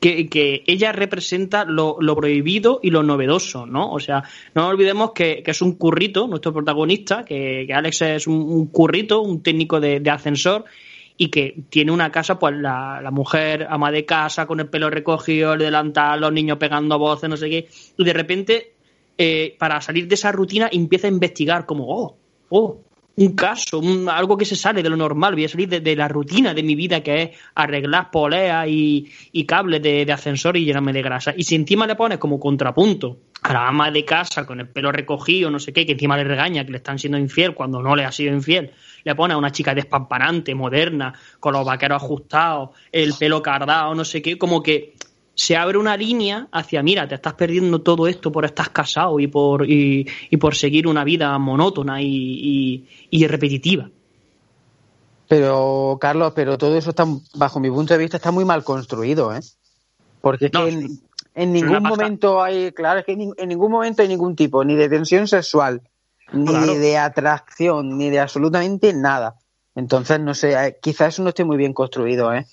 que, 0.00 0.62
ella 0.66 0.92
representa 0.92 1.64
lo, 1.64 1.96
prohibido 2.16 2.80
y 2.82 2.90
lo 2.90 3.02
novedoso, 3.02 3.66
¿no? 3.66 3.90
O 3.90 4.00
sea, 4.00 4.24
no 4.54 4.68
olvidemos 4.68 5.12
que, 5.12 5.42
es 5.44 5.62
un 5.62 5.72
currito, 5.72 6.26
nuestro 6.26 6.52
protagonista, 6.52 7.24
que, 7.24 7.68
Alex 7.72 8.02
es 8.02 8.26
un, 8.26 8.66
currito, 8.66 9.22
un 9.22 9.42
técnico 9.42 9.80
de, 9.80 10.02
ascensor, 10.10 10.64
y 11.18 11.28
que 11.28 11.62
tiene 11.70 11.92
una 11.92 12.12
casa, 12.12 12.38
pues 12.38 12.54
la, 12.56 13.08
mujer 13.10 13.66
ama 13.70 13.90
de 13.90 14.04
casa, 14.04 14.46
con 14.46 14.60
el 14.60 14.68
pelo 14.68 14.90
recogido, 14.90 15.54
el 15.54 15.60
delantal, 15.60 16.20
los 16.20 16.32
niños 16.32 16.58
pegando 16.58 16.98
voces, 16.98 17.28
no 17.28 17.36
sé 17.36 17.48
qué, 17.48 17.68
y 17.96 18.04
de 18.04 18.12
repente, 18.12 18.72
eh, 19.16 19.56
para 19.58 19.80
salir 19.80 20.08
de 20.08 20.14
esa 20.14 20.30
rutina, 20.32 20.68
empieza 20.70 21.06
a 21.06 21.10
investigar 21.10 21.64
como, 21.64 21.86
oh, 21.88 22.16
oh, 22.50 22.80
un 23.16 23.34
caso, 23.34 23.80
algo 24.10 24.36
que 24.36 24.44
se 24.44 24.56
sale 24.56 24.82
de 24.82 24.90
lo 24.90 24.96
normal, 24.96 25.34
voy 25.34 25.46
a 25.46 25.48
salir 25.48 25.68
de, 25.68 25.96
la 25.96 26.06
rutina 26.06 26.52
de 26.52 26.62
mi 26.62 26.74
vida 26.74 27.02
que 27.02 27.22
es 27.22 27.30
arreglar 27.54 28.10
poleas 28.10 28.66
y, 28.68 29.44
cables 29.46 29.82
de, 29.82 30.10
ascensor 30.12 30.56
y 30.56 30.66
llenarme 30.66 30.92
de 30.92 31.02
grasa. 31.02 31.32
Y 31.34 31.44
si 31.44 31.54
encima 31.54 31.86
le 31.86 31.96
pones 31.96 32.18
como 32.18 32.38
contrapunto 32.38 33.18
a 33.42 33.52
la 33.54 33.68
ama 33.68 33.90
de 33.90 34.04
casa 34.04 34.44
con 34.44 34.60
el 34.60 34.68
pelo 34.68 34.92
recogido, 34.92 35.50
no 35.50 35.58
sé 35.58 35.72
qué, 35.72 35.86
que 35.86 35.92
encima 35.92 36.16
le 36.16 36.24
regaña 36.24 36.64
que 36.64 36.72
le 36.72 36.78
están 36.78 36.98
siendo 36.98 37.16
infiel 37.16 37.54
cuando 37.54 37.80
no 37.82 37.96
le 37.96 38.04
ha 38.04 38.12
sido 38.12 38.34
infiel, 38.34 38.72
le 39.04 39.14
pones 39.14 39.34
a 39.34 39.38
una 39.38 39.50
chica 39.50 39.74
despampanante, 39.74 40.54
moderna, 40.54 41.14
con 41.40 41.54
los 41.54 41.64
vaqueros 41.64 42.02
ajustados, 42.02 42.70
el 42.92 43.14
pelo 43.14 43.40
cardado, 43.40 43.94
no 43.94 44.04
sé 44.04 44.20
qué, 44.20 44.36
como 44.36 44.62
que 44.62 44.95
se 45.36 45.54
abre 45.54 45.76
una 45.76 45.96
línea 45.98 46.48
hacia, 46.50 46.82
mira, 46.82 47.06
te 47.06 47.14
estás 47.14 47.34
perdiendo 47.34 47.82
todo 47.82 48.08
esto 48.08 48.32
por 48.32 48.46
estar 48.46 48.72
casado 48.72 49.20
y 49.20 49.26
por, 49.26 49.68
y, 49.68 50.06
por 50.40 50.54
seguir 50.54 50.88
una 50.88 51.04
vida 51.04 51.38
monótona 51.38 52.00
y, 52.00 52.86
repetitiva. 53.28 53.90
Pero, 55.28 55.98
Carlos, 56.00 56.32
pero 56.34 56.56
todo 56.56 56.76
eso 56.76 56.90
está, 56.90 57.04
bajo 57.34 57.60
mi 57.60 57.70
punto 57.70 57.92
de 57.92 57.98
vista, 57.98 58.16
está 58.16 58.30
muy 58.30 58.46
mal 58.46 58.64
construido, 58.64 59.34
¿eh? 59.34 59.40
Porque 60.22 60.50
en, 61.34 61.52
ningún 61.52 61.82
momento 61.82 62.42
hay, 62.42 62.72
claro, 62.72 63.00
es 63.00 63.04
que 63.04 63.12
en, 63.12 63.48
ningún 63.48 63.70
momento 63.70 64.00
hay 64.00 64.08
ningún 64.08 64.36
tipo, 64.36 64.64
ni 64.64 64.74
de 64.74 64.88
tensión 64.88 65.28
sexual, 65.28 65.82
ni 66.32 66.76
de 66.78 66.96
atracción, 66.96 67.98
ni 67.98 68.08
de 68.08 68.20
absolutamente 68.20 68.94
nada. 68.94 69.36
Entonces, 69.74 70.18
no 70.18 70.32
sé, 70.32 70.54
eh, 70.54 70.78
quizás 70.80 71.08
eso 71.08 71.22
no 71.22 71.28
esté 71.28 71.44
muy 71.44 71.58
bien 71.58 71.74
construido, 71.74 72.32
¿eh? 72.32 72.46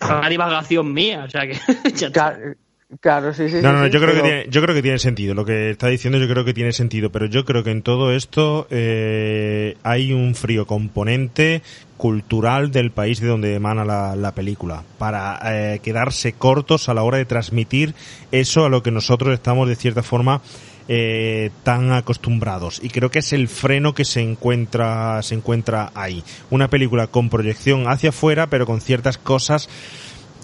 Una 0.00 0.28
divagación 0.28 0.92
mía, 0.92 1.24
o 1.26 1.30
sea 1.30 1.46
que. 1.46 1.56
claro, 3.00 3.34
sí, 3.34 3.48
sí. 3.48 3.56
No, 3.62 3.72
no, 3.72 3.86
yo, 3.86 4.00
creo 4.00 4.14
que 4.14 4.20
tiene, 4.20 4.46
yo 4.48 4.62
creo 4.62 4.74
que 4.74 4.82
tiene 4.82 4.98
sentido. 4.98 5.34
Lo 5.34 5.44
que 5.44 5.70
está 5.70 5.88
diciendo, 5.88 6.18
yo 6.18 6.28
creo 6.28 6.44
que 6.44 6.54
tiene 6.54 6.72
sentido. 6.72 7.10
Pero 7.10 7.26
yo 7.26 7.44
creo 7.44 7.64
que 7.64 7.70
en 7.70 7.82
todo 7.82 8.12
esto 8.12 8.66
eh, 8.70 9.76
hay 9.82 10.12
un 10.12 10.34
frío 10.34 10.66
componente 10.66 11.62
cultural 11.96 12.70
del 12.70 12.90
país 12.90 13.20
de 13.20 13.28
donde 13.28 13.54
emana 13.54 13.84
la, 13.84 14.32
película, 14.34 14.82
para 14.98 15.40
eh, 15.44 15.80
quedarse 15.82 16.34
cortos 16.34 16.88
a 16.88 16.94
la 16.94 17.02
hora 17.02 17.16
de 17.16 17.24
transmitir 17.24 17.94
eso 18.32 18.66
a 18.66 18.68
lo 18.68 18.82
que 18.82 18.90
nosotros 18.90 19.32
estamos 19.32 19.68
de 19.68 19.76
cierta 19.76 20.02
forma 20.02 20.42
eh, 20.88 21.50
tan 21.62 21.92
acostumbrados. 21.92 22.80
Y 22.82 22.90
creo 22.90 23.10
que 23.10 23.18
es 23.18 23.32
el 23.32 23.48
freno 23.48 23.94
que 23.94 24.04
se 24.04 24.20
encuentra 24.20 25.22
se 25.22 25.34
encuentra 25.34 25.90
ahí. 25.94 26.22
Una 26.50 26.68
película 26.68 27.06
con 27.06 27.28
proyección 27.28 27.88
hacia 27.88 28.10
afuera 28.10 28.48
pero 28.48 28.66
con 28.66 28.80
ciertas 28.80 29.18
cosas 29.18 29.68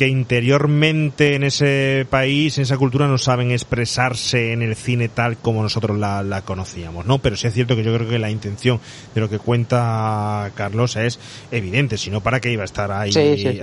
que 0.02 0.08
interiormente 0.08 1.36
en 1.36 1.44
ese 1.44 2.08
país, 2.10 2.58
en 2.58 2.62
esa 2.62 2.76
cultura, 2.76 3.06
no 3.06 3.18
saben 3.18 3.52
expresarse 3.52 4.52
en 4.52 4.60
el 4.60 4.74
cine 4.74 5.08
tal 5.08 5.36
como 5.36 5.62
nosotros 5.62 5.96
la, 5.96 6.42
conocíamos, 6.44 7.06
¿no? 7.06 7.20
Pero 7.20 7.36
sí 7.36 7.46
es 7.46 7.54
cierto 7.54 7.76
que 7.76 7.84
yo 7.84 7.94
creo 7.94 8.08
que 8.08 8.18
la 8.18 8.28
intención 8.28 8.80
de 9.14 9.20
lo 9.20 9.30
que 9.30 9.38
cuenta 9.38 10.50
Carlos 10.56 10.96
es 10.96 11.20
evidente, 11.52 11.98
si 11.98 12.10
no, 12.10 12.20
¿para 12.20 12.40
qué 12.40 12.50
iba 12.50 12.62
a 12.62 12.64
estar 12.64 12.90
ahí, 12.90 13.12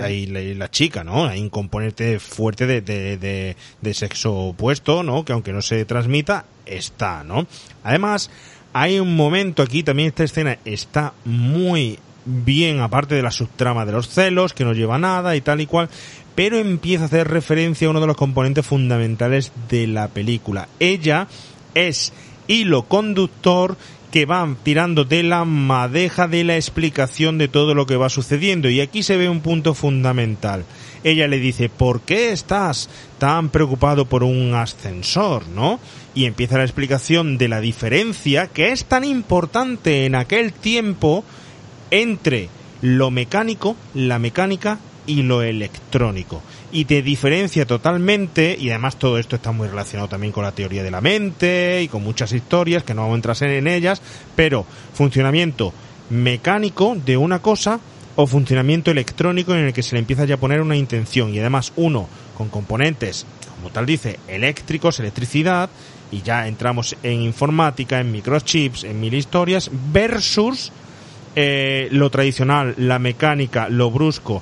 ahí 0.02 0.28
la, 0.28 0.72
chica, 0.72 1.04
¿no? 1.04 1.26
Hay 1.26 1.42
un 1.42 1.50
componente 1.50 2.20
fuerte 2.20 2.66
de, 2.66 2.80
de, 2.80 3.58
de 3.82 3.94
sexo 3.94 4.34
opuesto, 4.34 5.04
¿no? 5.04 5.26
Que 5.26 5.34
aunque 5.34 5.52
no 5.52 5.62
se 5.62 5.84
transmita, 5.84 6.46
está, 6.66 7.26
¿no? 7.26 7.48
Además, 7.84 8.32
hay 8.72 8.98
un 9.02 9.14
momento 9.14 9.62
aquí, 9.62 9.84
también 9.84 10.08
esta 10.08 10.24
escena 10.24 10.58
está 10.64 11.12
muy 11.26 12.00
bien, 12.26 12.80
aparte 12.80 13.16
de 13.16 13.22
la 13.22 13.32
subtrama 13.32 13.86
de 13.86 13.92
los 13.92 14.10
celos, 14.10 14.54
que 14.54 14.66
no 14.66 14.74
lleva 14.74 14.98
nada 14.98 15.36
y 15.36 15.42
tal 15.42 15.62
y 15.62 15.66
cual, 15.66 15.90
pero 16.36 16.58
empieza 16.58 17.04
a 17.04 17.08
hacer 17.08 17.28
referencia 17.28 17.88
a 17.88 17.92
uno 17.92 18.02
de 18.02 18.08
los 18.08 18.18
componentes 18.18 18.66
fundamentales 18.66 19.52
de 19.70 19.88
la 19.88 20.08
película. 20.08 20.68
Ella 20.80 21.28
es 21.74 22.14
hilo 22.48 22.84
conductor 22.84 23.78
que 24.12 24.26
va 24.26 24.56
tirando 24.64 25.06
de 25.06 25.24
la 25.24 25.46
madeja 25.46 26.28
de 26.28 26.44
la 26.44 26.56
explicación 26.56 27.38
de 27.38 27.48
todo 27.48 27.76
lo 27.76 27.86
que 27.86 27.96
va 27.96 28.10
sucediendo. 28.10 28.70
Y 28.70 28.82
aquí 28.82 29.04
se 29.04 29.18
ve 29.18 29.30
un 29.30 29.42
punto 29.42 29.74
fundamental. 29.74 30.66
ella 31.04 31.28
le 31.28 31.40
dice, 31.40 31.70
¿por 31.70 32.02
qué 32.02 32.32
estás 32.32 32.90
tan 33.20 33.50
preocupado 33.50 34.06
por 34.06 34.24
un 34.24 34.54
ascensor, 34.54 35.48
no? 35.48 35.80
Y 36.16 36.26
empieza 36.26 36.58
la 36.58 36.64
explicación 36.64 37.38
de 37.38 37.48
la 37.48 37.62
diferencia 37.62 38.48
que 38.48 38.72
es 38.72 38.86
tan 38.86 39.04
importante 39.04 40.06
en 40.06 40.16
aquel 40.16 40.52
tiempo 40.52 41.24
entre 41.92 42.50
lo 42.82 43.12
mecánico, 43.12 43.76
la 43.94 44.20
mecánica 44.20 44.80
y 45.06 45.24
lo 45.24 45.42
electrónico. 45.42 46.42
Y 46.72 46.86
te 46.86 47.02
diferencia 47.02 47.66
totalmente, 47.66 48.56
y 48.60 48.70
además 48.70 48.98
todo 48.98 49.18
esto 49.18 49.36
está 49.36 49.52
muy 49.52 49.68
relacionado 49.68 50.10
también 50.10 50.32
con 50.32 50.44
la 50.44 50.52
teoría 50.52 50.84
de 50.84 50.92
la 50.92 51.02
mente 51.02 51.82
y 51.82 51.88
con 51.88 52.04
muchas 52.04 52.32
historias 52.32 52.84
que 52.84 52.94
no 52.94 53.02
vamos 53.02 53.16
a 53.16 53.32
entrar 53.32 53.52
en 53.52 53.68
ellas, 53.68 54.02
pero 54.36 54.66
funcionamiento 54.94 55.74
mecánico 56.10 56.96
de 57.06 57.18
una 57.18 57.40
cosa 57.40 57.80
o 58.16 58.28
funcionamiento 58.28 58.92
electrónico 58.92 59.54
en 59.54 59.66
el 59.66 59.74
que 59.74 59.84
se 59.84 59.96
le 59.96 60.00
empieza 60.00 60.26
ya 60.26 60.36
a 60.36 60.40
poner 60.40 60.62
una 60.62 60.76
intención 60.76 61.34
y 61.34 61.40
además 61.40 61.72
uno 61.76 62.08
con 62.38 62.50
componentes, 62.50 63.26
como 63.56 63.70
tal 63.70 63.86
dice, 63.86 64.20
eléctricos, 64.28 65.00
electricidad, 65.00 65.70
y 66.12 66.22
ya 66.22 66.48
entramos 66.48 66.96
en 67.04 67.22
informática, 67.22 68.00
en 68.00 68.12
microchips, 68.12 68.84
en 68.84 69.00
mil 69.00 69.14
historias, 69.14 69.70
versus 69.92 70.72
eh, 71.36 71.88
lo 71.92 72.10
tradicional, 72.10 72.74
la 72.78 73.00
mecánica, 73.00 73.70
lo 73.70 73.92
brusco. 73.92 74.42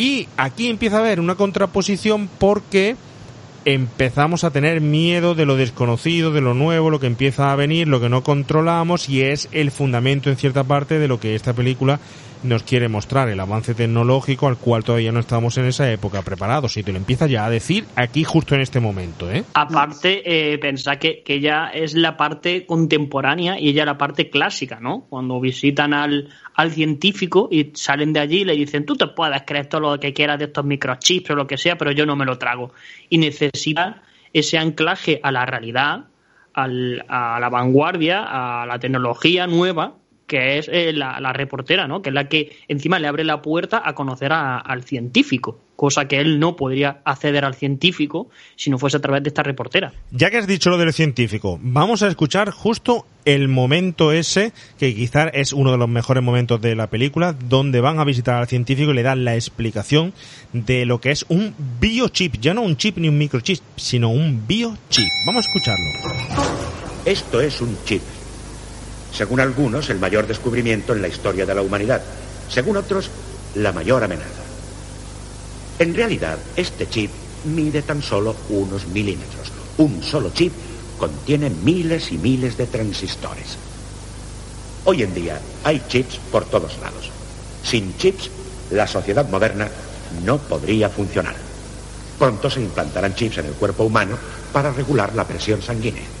Y 0.00 0.28
aquí 0.38 0.70
empieza 0.70 0.96
a 0.96 1.00
haber 1.00 1.20
una 1.20 1.34
contraposición 1.34 2.30
porque 2.38 2.96
empezamos 3.66 4.44
a 4.44 4.50
tener 4.50 4.80
miedo 4.80 5.34
de 5.34 5.44
lo 5.44 5.56
desconocido, 5.56 6.32
de 6.32 6.40
lo 6.40 6.54
nuevo, 6.54 6.88
lo 6.88 7.00
que 7.00 7.06
empieza 7.06 7.52
a 7.52 7.56
venir, 7.56 7.86
lo 7.86 8.00
que 8.00 8.08
no 8.08 8.22
controlamos 8.22 9.10
y 9.10 9.20
es 9.20 9.50
el 9.52 9.70
fundamento 9.70 10.30
en 10.30 10.38
cierta 10.38 10.64
parte 10.64 10.98
de 10.98 11.06
lo 11.06 11.20
que 11.20 11.34
esta 11.34 11.52
película 11.52 12.00
nos 12.42 12.62
quiere 12.62 12.88
mostrar, 12.88 13.28
el 13.28 13.40
avance 13.40 13.74
tecnológico 13.74 14.48
al 14.48 14.56
cual 14.56 14.84
todavía 14.84 15.12
no 15.12 15.20
estábamos 15.20 15.56
en 15.58 15.66
esa 15.66 15.90
época 15.92 16.22
preparados 16.22 16.76
y 16.76 16.82
te 16.82 16.92
lo 16.92 16.98
empieza 16.98 17.26
ya 17.26 17.44
a 17.44 17.50
decir 17.50 17.84
aquí 17.96 18.24
justo 18.24 18.54
en 18.54 18.60
este 18.60 18.80
momento. 18.80 19.30
¿eh? 19.30 19.44
Aparte, 19.54 20.22
eh, 20.24 20.58
pensar 20.58 20.98
que, 20.98 21.22
que 21.22 21.34
ella 21.34 21.70
es 21.72 21.94
la 21.94 22.16
parte 22.16 22.66
contemporánea 22.66 23.58
y 23.58 23.68
ella 23.68 23.84
la 23.84 23.98
parte 23.98 24.30
clásica, 24.30 24.80
¿no? 24.80 25.06
Cuando 25.08 25.40
visitan 25.40 25.92
al, 25.94 26.28
al 26.54 26.70
científico 26.72 27.48
y 27.50 27.70
salen 27.74 28.12
de 28.12 28.20
allí 28.20 28.40
y 28.40 28.44
le 28.44 28.54
dicen, 28.54 28.86
tú 28.86 28.96
te 28.96 29.06
puedes 29.06 29.42
creer 29.42 29.66
todo 29.66 29.80
lo 29.80 30.00
que 30.00 30.12
quieras 30.12 30.38
de 30.38 30.46
estos 30.46 30.64
microchips 30.64 31.30
o 31.30 31.34
lo 31.34 31.46
que 31.46 31.58
sea, 31.58 31.76
pero 31.76 31.92
yo 31.92 32.06
no 32.06 32.16
me 32.16 32.24
lo 32.24 32.38
trago. 32.38 32.72
Y 33.08 33.18
necesita 33.18 34.02
ese 34.32 34.58
anclaje 34.58 35.20
a 35.22 35.32
la 35.32 35.44
realidad, 35.46 36.04
al, 36.54 37.04
a 37.08 37.38
la 37.40 37.48
vanguardia, 37.48 38.24
a 38.62 38.66
la 38.66 38.78
tecnología 38.78 39.46
nueva 39.46 39.99
que 40.30 40.58
es 40.58 40.68
eh, 40.72 40.92
la, 40.92 41.18
la, 41.18 41.32
reportera, 41.32 41.88
¿no? 41.88 42.02
Que 42.02 42.10
es 42.10 42.14
la 42.14 42.28
que 42.28 42.56
encima 42.68 43.00
le 43.00 43.08
abre 43.08 43.24
la 43.24 43.42
puerta 43.42 43.82
a 43.84 43.96
conocer 43.96 44.32
a, 44.32 44.58
al 44.58 44.84
científico, 44.84 45.58
cosa 45.74 46.06
que 46.06 46.20
él 46.20 46.38
no 46.38 46.54
podría 46.54 47.00
acceder 47.04 47.44
al 47.44 47.54
científico 47.54 48.30
si 48.54 48.70
no 48.70 48.78
fuese 48.78 48.98
a 48.98 49.00
través 49.00 49.24
de 49.24 49.30
esta 49.30 49.42
reportera. 49.42 49.92
Ya 50.12 50.30
que 50.30 50.36
has 50.36 50.46
dicho 50.46 50.70
lo 50.70 50.78
del 50.78 50.92
científico, 50.92 51.58
vamos 51.60 52.04
a 52.04 52.06
escuchar 52.06 52.52
justo 52.52 53.06
el 53.24 53.48
momento 53.48 54.12
ese, 54.12 54.52
que 54.78 54.94
quizás 54.94 55.32
es 55.34 55.52
uno 55.52 55.72
de 55.72 55.78
los 55.78 55.88
mejores 55.88 56.22
momentos 56.22 56.60
de 56.60 56.76
la 56.76 56.86
película, 56.86 57.32
donde 57.32 57.80
van 57.80 57.98
a 57.98 58.04
visitar 58.04 58.36
al 58.36 58.46
científico 58.46 58.92
y 58.92 58.94
le 58.94 59.02
dan 59.02 59.24
la 59.24 59.34
explicación 59.34 60.14
de 60.52 60.86
lo 60.86 61.00
que 61.00 61.10
es 61.10 61.26
un 61.28 61.56
biochip, 61.80 62.36
ya 62.40 62.54
no 62.54 62.62
un 62.62 62.76
chip 62.76 62.98
ni 62.98 63.08
un 63.08 63.18
microchip, 63.18 63.58
sino 63.74 64.10
un 64.10 64.46
biochip. 64.46 65.08
Vamos 65.26 65.44
a 65.44 65.48
escucharlo. 65.48 66.60
Esto 67.04 67.40
es 67.40 67.60
un 67.60 67.76
chip 67.84 68.02
según 69.12 69.40
algunos, 69.40 69.90
el 69.90 69.98
mayor 69.98 70.26
descubrimiento 70.26 70.94
en 70.94 71.02
la 71.02 71.08
historia 71.08 71.46
de 71.46 71.54
la 71.54 71.62
humanidad. 71.62 72.00
Según 72.48 72.76
otros, 72.76 73.10
la 73.54 73.72
mayor 73.72 74.04
amenaza. 74.04 74.42
En 75.78 75.94
realidad, 75.94 76.38
este 76.56 76.88
chip 76.88 77.10
mide 77.44 77.82
tan 77.82 78.02
solo 78.02 78.36
unos 78.50 78.86
milímetros. 78.88 79.50
Un 79.78 80.02
solo 80.02 80.30
chip 80.30 80.52
contiene 80.98 81.50
miles 81.50 82.12
y 82.12 82.18
miles 82.18 82.56
de 82.56 82.66
transistores. 82.66 83.56
Hoy 84.84 85.02
en 85.02 85.14
día 85.14 85.40
hay 85.64 85.82
chips 85.88 86.18
por 86.30 86.44
todos 86.44 86.78
lados. 86.78 87.10
Sin 87.62 87.96
chips, 87.96 88.30
la 88.70 88.86
sociedad 88.86 89.28
moderna 89.28 89.68
no 90.24 90.38
podría 90.38 90.88
funcionar. 90.88 91.34
Pronto 92.18 92.50
se 92.50 92.60
implantarán 92.60 93.14
chips 93.14 93.38
en 93.38 93.46
el 93.46 93.52
cuerpo 93.52 93.84
humano 93.84 94.18
para 94.52 94.72
regular 94.72 95.14
la 95.14 95.24
presión 95.24 95.62
sanguínea. 95.62 96.19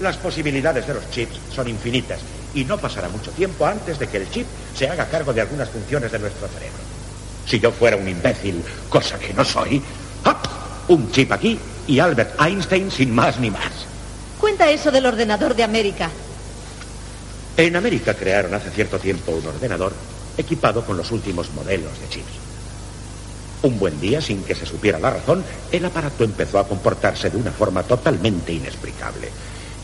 Las 0.00 0.18
posibilidades 0.18 0.86
de 0.86 0.94
los 0.94 1.10
chips 1.10 1.38
son 1.54 1.68
infinitas 1.68 2.20
y 2.54 2.64
no 2.64 2.76
pasará 2.76 3.08
mucho 3.08 3.30
tiempo 3.30 3.64
antes 3.64 3.98
de 3.98 4.06
que 4.06 4.18
el 4.18 4.30
chip 4.30 4.46
se 4.74 4.88
haga 4.88 5.06
cargo 5.06 5.32
de 5.32 5.40
algunas 5.40 5.70
funciones 5.70 6.12
de 6.12 6.18
nuestro 6.18 6.46
cerebro. 6.48 6.78
Si 7.46 7.58
yo 7.58 7.72
fuera 7.72 7.96
un 7.96 8.06
imbécil, 8.06 8.62
cosa 8.90 9.18
que 9.18 9.32
no 9.32 9.44
soy, 9.44 9.82
¡hop! 10.24 10.36
un 10.88 11.10
chip 11.12 11.32
aquí 11.32 11.58
y 11.86 11.98
Albert 11.98 12.38
Einstein 12.40 12.90
sin 12.90 13.14
más 13.14 13.38
ni 13.40 13.50
más. 13.50 13.72
Cuenta 14.38 14.70
eso 14.70 14.90
del 14.90 15.06
ordenador 15.06 15.54
de 15.54 15.62
América. 15.62 16.10
En 17.56 17.74
América 17.74 18.12
crearon 18.12 18.52
hace 18.52 18.70
cierto 18.70 18.98
tiempo 18.98 19.32
un 19.32 19.46
ordenador 19.46 19.94
equipado 20.36 20.84
con 20.84 20.98
los 20.98 21.10
últimos 21.10 21.50
modelos 21.54 21.98
de 22.00 22.08
chips. 22.10 22.32
Un 23.62 23.78
buen 23.78 23.98
día, 23.98 24.20
sin 24.20 24.42
que 24.42 24.54
se 24.54 24.66
supiera 24.66 24.98
la 24.98 25.10
razón, 25.10 25.42
el 25.72 25.84
aparato 25.86 26.22
empezó 26.22 26.58
a 26.58 26.68
comportarse 26.68 27.30
de 27.30 27.38
una 27.38 27.50
forma 27.50 27.82
totalmente 27.82 28.52
inexplicable 28.52 29.30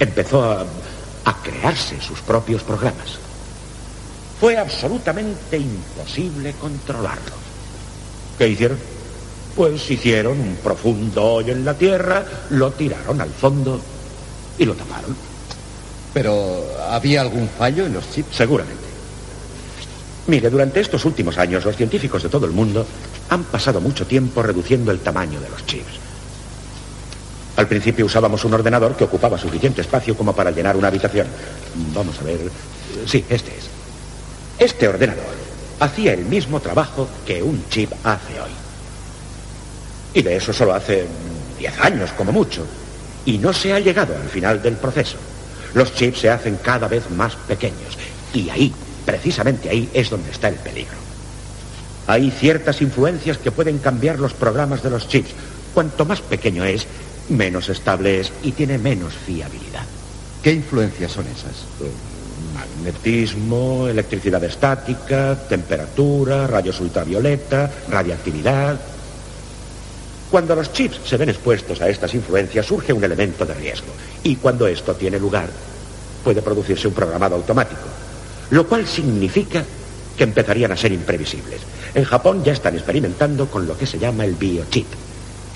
empezó 0.03 0.43
a, 0.43 0.65
a 1.25 1.43
crearse 1.43 2.01
sus 2.01 2.21
propios 2.21 2.63
programas. 2.63 3.19
Fue 4.41 4.57
absolutamente 4.59 5.57
imposible 5.57 6.55
controlarlos. 6.61 7.39
¿Qué 8.39 8.49
hicieron? 8.49 8.79
Pues 9.55 9.91
hicieron 9.91 10.41
un 10.41 10.57
profundo 10.57 11.23
hoyo 11.35 11.53
en 11.53 11.65
la 11.65 11.75
tierra, 11.75 12.25
lo 12.51 12.73
tiraron 12.73 13.21
al 13.21 13.31
fondo 13.31 13.81
y 14.59 14.65
lo 14.65 14.75
taparon. 14.75 15.15
¿Pero 16.13 16.65
había 16.89 17.21
algún 17.21 17.49
fallo 17.49 17.87
en 17.87 17.95
los 17.95 18.11
chips? 18.11 18.37
Seguramente. 18.37 18.83
Mire, 20.27 20.51
durante 20.51 20.81
estos 20.81 21.05
últimos 21.05 21.39
años 21.39 21.65
los 21.65 21.77
científicos 21.77 22.23
de 22.23 22.29
todo 22.29 22.47
el 22.47 22.53
mundo 22.53 22.87
han 23.29 23.45
pasado 23.45 23.81
mucho 23.81 24.07
tiempo 24.07 24.43
reduciendo 24.43 24.91
el 24.91 25.01
tamaño 25.01 25.41
de 25.41 25.49
los 25.49 25.65
chips. 25.67 26.12
Al 27.57 27.69
principio 27.69 28.07
usábamos 28.07 28.45
un 28.45 28.55
ordenador 28.55 28.97
que 28.97 29.05
ocupaba 29.05 29.39
suficiente 29.39 29.83
espacio 29.83 30.17
como 30.17 30.35
para 30.35 30.51
llenar 30.51 30.77
una 30.77 30.89
habitación. 30.89 31.27
Vamos 31.95 32.19
a 32.21 32.25
ver. 32.25 32.41
Sí, 33.07 33.25
este 33.29 33.51
es. 33.51 33.65
Este 34.59 34.89
ordenador 34.89 35.43
hacía 35.81 36.15
el 36.15 36.25
mismo 36.25 36.61
trabajo 36.61 37.09
que 37.27 37.43
un 37.43 37.65
chip 37.69 37.93
hace 38.05 38.41
hoy. 38.41 38.51
Y 40.15 40.23
de 40.23 40.37
eso 40.37 40.53
solo 40.53 40.75
hace 40.75 41.07
10 41.59 41.81
años, 41.81 42.11
como 42.13 42.33
mucho. 42.33 42.67
Y 43.25 43.39
no 43.39 43.53
se 43.53 43.73
ha 43.73 43.81
llegado 43.81 44.15
al 44.15 44.29
final 44.29 44.63
del 44.63 44.75
proceso. 44.75 45.17
Los 45.75 45.95
chips 45.95 46.21
se 46.21 46.31
hacen 46.31 46.59
cada 46.63 46.89
vez 46.89 47.11
más 47.11 47.35
pequeños. 47.35 47.99
Y 48.33 48.49
ahí, 48.51 48.73
precisamente 49.05 49.69
ahí, 49.69 49.89
es 49.93 50.11
donde 50.11 50.31
está 50.31 50.49
el 50.49 50.57
peligro. 50.57 50.97
Hay 52.07 52.31
ciertas 52.31 52.83
influencias 52.83 53.39
que 53.39 53.53
pueden 53.53 53.79
cambiar 53.79 54.19
los 54.19 54.35
programas 54.35 54.83
de 54.83 54.91
los 54.91 55.09
chips. 55.09 55.31
Cuanto 55.73 56.05
más 56.05 56.21
pequeño 56.21 56.65
es, 56.65 56.87
menos 57.29 57.69
estable 57.69 58.21
es 58.21 58.33
y 58.43 58.53
tiene 58.53 58.79
menos 58.79 59.15
fiabilidad. 59.15 59.87
¿Qué 60.43 60.53
influencias 60.53 61.13
son 61.13 61.27
esas? 61.27 61.65
Magnetismo, 62.55 63.87
electricidad 63.89 64.43
estática, 64.45 65.37
temperatura, 65.49 66.47
rayos 66.47 66.81
ultravioleta, 66.81 67.71
radiactividad. 67.89 68.79
Cuando 70.31 70.55
los 70.55 70.73
chips 70.73 71.01
se 71.05 71.17
ven 71.17 71.29
expuestos 71.29 71.81
a 71.81 71.89
estas 71.89 72.15
influencias 72.15 72.67
surge 72.67 72.93
un 72.93 73.05
elemento 73.05 73.45
de 73.45 73.55
riesgo. 73.55 73.93
Y 74.23 74.37
cuando 74.37 74.67
esto 74.67 74.95
tiene 74.95 75.19
lugar, 75.19 75.49
puede 76.25 76.43
producirse 76.43 76.89
un 76.89 76.95
programado 76.95 77.37
automático. 77.37 77.83
Lo 78.51 78.67
cual 78.67 78.87
significa 78.87 79.65
que 80.17 80.25
empezarían 80.25 80.73
a 80.73 80.77
ser 80.77 80.93
imprevisibles. 80.93 81.61
En 81.95 82.05
Japón 82.05 82.43
ya 82.43 82.53
están 82.53 82.75
experimentando 82.75 83.47
con 83.47 83.67
lo 83.67 83.77
que 83.77 83.87
se 83.87 83.99
llama 83.99 84.25
el 84.25 84.35
biochip 84.35 84.87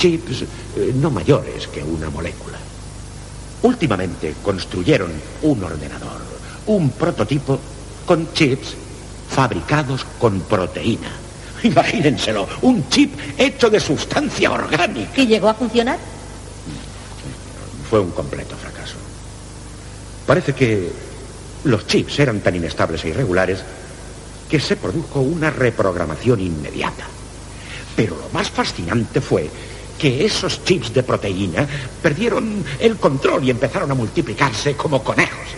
chips 0.06 0.42
eh, 0.42 0.92
no 0.94 1.10
mayores 1.10 1.66
que 1.66 1.82
una 1.82 2.08
molécula. 2.10 2.58
Últimamente 3.62 4.34
construyeron 4.40 5.10
un 5.42 5.64
ordenador, 5.64 6.22
un 6.66 6.90
prototipo 6.90 7.58
con 8.06 8.32
chips 8.32 8.76
fabricados 9.28 10.06
con 10.20 10.40
proteína. 10.42 11.10
Imagínenselo, 11.64 12.46
un 12.62 12.88
chip 12.88 13.18
hecho 13.36 13.68
de 13.68 13.80
sustancia 13.80 14.52
orgánica. 14.52 15.20
¿Y 15.20 15.26
llegó 15.26 15.48
a 15.48 15.54
funcionar? 15.54 15.98
Fue 17.90 17.98
un 17.98 18.12
completo 18.12 18.54
fracaso. 18.56 18.94
Parece 20.24 20.52
que 20.52 20.92
los 21.64 21.86
chips 21.88 22.20
eran 22.20 22.40
tan 22.40 22.54
inestables 22.54 23.04
e 23.04 23.08
irregulares 23.08 23.58
que 24.48 24.60
se 24.60 24.76
produjo 24.76 25.20
una 25.20 25.50
reprogramación 25.50 26.38
inmediata. 26.38 27.06
Pero 27.96 28.14
lo 28.16 28.28
más 28.28 28.50
fascinante 28.50 29.20
fue 29.20 29.50
que 29.98 30.24
esos 30.24 30.64
chips 30.64 30.92
de 30.92 31.02
proteína 31.02 31.66
perdieron 32.02 32.64
el 32.78 32.96
control 32.96 33.44
y 33.44 33.50
empezaron 33.50 33.90
a 33.90 33.94
multiplicarse 33.94 34.74
como 34.74 35.02
conejos. 35.02 35.48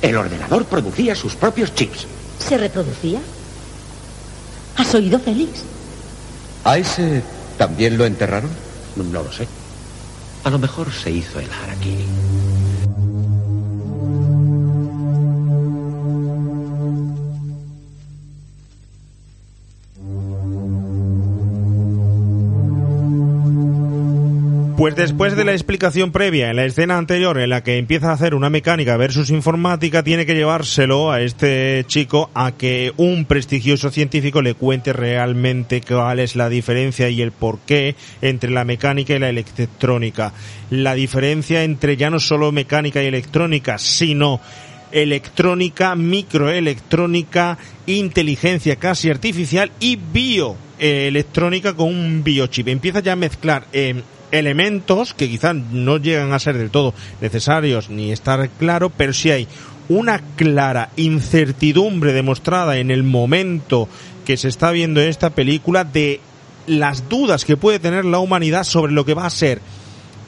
El 0.00 0.16
ordenador 0.16 0.64
producía 0.64 1.14
sus 1.14 1.34
propios 1.34 1.74
chips. 1.74 2.06
¿Se 2.38 2.58
reproducía? 2.58 3.20
¿Has 4.76 4.94
oído, 4.94 5.18
Félix? 5.18 5.62
¿A 6.64 6.78
ese 6.78 7.22
también 7.58 7.98
lo 7.98 8.04
enterraron? 8.04 8.50
No 8.96 9.22
lo 9.22 9.32
sé. 9.32 9.46
A 10.44 10.50
lo 10.50 10.58
mejor 10.58 10.92
se 10.92 11.10
hizo 11.10 11.38
el 11.38 11.48
harakiri. 11.50 12.04
Pues 24.76 24.96
después 24.96 25.36
de 25.36 25.44
la 25.44 25.52
explicación 25.52 26.12
previa 26.12 26.50
en 26.50 26.56
la 26.56 26.64
escena 26.64 26.96
anterior 26.96 27.38
en 27.38 27.50
la 27.50 27.62
que 27.62 27.78
empieza 27.78 28.10
a 28.10 28.14
hacer 28.14 28.34
una 28.34 28.48
mecánica 28.48 28.96
versus 28.96 29.30
informática, 29.30 30.02
tiene 30.02 30.24
que 30.24 30.34
llevárselo 30.34 31.10
a 31.10 31.20
este 31.20 31.84
chico 31.86 32.30
a 32.34 32.52
que 32.52 32.92
un 32.96 33.24
prestigioso 33.24 33.90
científico 33.90 34.40
le 34.40 34.54
cuente 34.54 34.92
realmente 34.92 35.80
cuál 35.80 36.20
es 36.20 36.36
la 36.36 36.48
diferencia 36.48 37.08
y 37.08 37.22
el 37.22 37.32
porqué 37.32 37.96
entre 38.20 38.50
la 38.50 38.64
mecánica 38.64 39.14
y 39.14 39.18
la 39.18 39.28
electrónica. 39.28 40.32
La 40.70 40.94
diferencia 40.94 41.64
entre 41.64 41.96
ya 41.96 42.10
no 42.10 42.20
solo 42.20 42.52
mecánica 42.52 43.02
y 43.02 43.06
electrónica, 43.06 43.78
sino 43.78 44.40
electrónica, 44.92 45.94
microelectrónica, 45.96 47.58
inteligencia 47.86 48.76
casi 48.76 49.10
artificial 49.10 49.72
y 49.80 49.96
bioelectrónica 49.96 51.74
con 51.74 51.88
un 51.88 52.22
biochip. 52.22 52.68
Empieza 52.68 53.00
ya 53.00 53.12
a 53.12 53.16
mezclar 53.16 53.64
eh, 53.72 54.02
elementos 54.32 55.14
que 55.14 55.28
quizás 55.28 55.54
no 55.54 55.98
llegan 55.98 56.32
a 56.32 56.40
ser 56.40 56.58
del 56.58 56.70
todo 56.70 56.94
necesarios 57.20 57.90
ni 57.90 58.10
estar 58.10 58.48
claro, 58.58 58.90
pero 58.90 59.12
sí 59.12 59.30
hay 59.30 59.46
una 59.88 60.18
clara 60.36 60.90
incertidumbre 60.96 62.12
demostrada 62.12 62.78
en 62.78 62.90
el 62.90 63.04
momento 63.04 63.88
que 64.24 64.36
se 64.36 64.48
está 64.48 64.70
viendo 64.70 65.00
esta 65.00 65.30
película 65.30 65.84
de 65.84 66.20
las 66.66 67.08
dudas 67.08 67.44
que 67.44 67.56
puede 67.56 67.78
tener 67.78 68.04
la 68.04 68.18
humanidad 68.18 68.64
sobre 68.64 68.92
lo 68.92 69.04
que 69.04 69.14
va 69.14 69.26
a 69.26 69.30
ser 69.30 69.60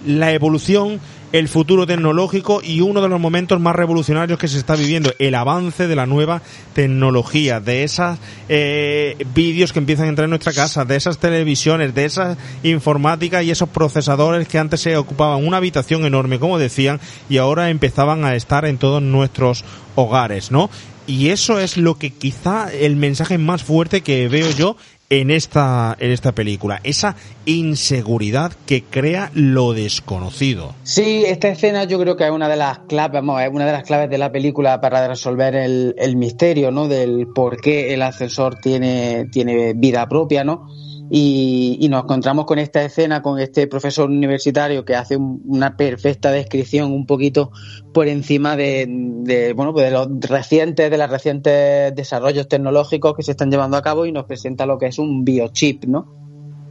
la 0.06 0.32
evolución 0.32 1.01
el 1.35 1.48
futuro 1.48 1.85
tecnológico 1.85 2.61
y 2.62 2.81
uno 2.81 3.02
de 3.02 3.09
los 3.09 3.19
momentos 3.19 3.59
más 3.59 3.74
revolucionarios 3.74 4.39
que 4.39 4.47
se 4.47 4.56
está 4.56 4.77
viviendo, 4.77 5.12
el 5.19 5.35
avance 5.35 5.89
de 5.89 5.97
la 5.97 6.06
nueva 6.06 6.43
tecnología, 6.74 7.59
de 7.59 7.82
esas 7.82 8.20
eh, 8.48 9.16
vídeos 9.35 9.73
que 9.73 9.81
empiezan 9.81 10.06
a 10.06 10.11
entrar 10.11 10.27
en 10.27 10.31
nuestra 10.31 10.52
casa, 10.52 10.85
de 10.85 10.94
esas 10.94 11.19
televisiones, 11.19 11.93
de 11.93 12.05
esa 12.05 12.36
informática 12.62 13.43
y 13.43 13.51
esos 13.51 13.69
procesadores 13.69 14.47
que 14.47 14.61
antes 14.61 14.81
se 14.81 14.97
ocupaban 14.97 15.44
una 15.44 15.56
habitación 15.56 16.05
enorme, 16.05 16.39
como 16.39 16.56
decían, 16.56 17.01
y 17.28 17.39
ahora 17.39 17.69
empezaban 17.69 18.24
a 18.24 18.36
estar 18.36 18.65
en 18.65 18.78
todos 18.78 19.02
nuestros 19.02 19.65
hogares, 19.97 20.52
¿no? 20.52 20.70
Y 21.09 21.31
eso 21.31 21.59
es 21.59 21.77
lo 21.77 21.98
que 21.98 22.11
quizá 22.11 22.73
el 22.73 22.97
mensaje 22.97 23.39
más 23.39 23.62
fuerte 23.62 24.02
que 24.02 24.28
veo 24.28 24.51
yo 24.52 24.77
en 25.10 25.31
esta, 25.31 25.97
en 25.98 26.10
esta 26.10 26.32
película, 26.32 26.81
esa 26.82 27.16
inseguridad 27.47 28.52
que 28.66 28.82
crea 28.82 29.31
lo 29.35 29.72
desconocido. 29.72 30.74
Sí, 30.82 31.24
esta 31.26 31.48
escena 31.48 31.85
yo 31.85 31.98
creo 32.01 32.16
que 32.16 32.24
es 32.24 32.31
una 32.31 32.48
de 32.48 32.56
las 32.56 32.81
claves, 32.81 33.14
vamos, 33.14 33.43
es 33.43 33.51
una 33.51 33.66
de 33.66 33.72
las 33.72 33.85
claves 33.85 34.10
de 34.10 34.18
la 34.18 34.32
película 34.32 34.81
para 34.81 35.06
resolver 35.06 35.55
el, 35.55 35.94
el 35.98 36.16
misterio, 36.16 36.70
¿no? 36.70 36.89
Del 36.89 37.28
por 37.35 37.60
qué 37.60 37.94
el 37.94 38.02
ascensor 38.02 38.56
tiene, 38.56 39.26
tiene 39.31 39.74
vida 39.74 40.09
propia, 40.09 40.44
¿no? 40.44 40.68
Y, 41.10 41.86
nos 41.90 42.05
encontramos 42.05 42.47
con 42.47 42.59
esta 42.59 42.82
escena 42.82 43.22
con 43.22 43.39
este 43.39 43.66
profesor 43.66 44.09
universitario 44.09 44.85
que 44.85 44.97
hace 44.97 45.16
una 45.16 45.76
perfecta 45.76 46.32
descripción 46.32 46.93
un 46.93 47.06
poquito 47.06 47.52
por 47.93 48.09
encima 48.09 48.56
de, 48.56 49.52
bueno 49.55 49.72
pues 49.72 49.85
de 49.85 49.90
los 49.93 50.09
recientes 50.20 50.90
de 50.90 50.98
los 50.98 51.10
recientes 51.10 51.94
desarrollos 51.94 52.48
tecnológicos 52.48 53.14
que 53.14 53.22
se 53.22 53.32
están 53.32 53.51
llevando 53.51 53.76
a 53.76 53.82
cabo 53.82 54.06
y 54.06 54.12
nos 54.12 54.24
presenta 54.24 54.66
lo 54.66 54.78
que 54.78 54.86
es 54.86 54.98
un 54.98 55.24
biochip 55.24 55.85
no 55.85 56.12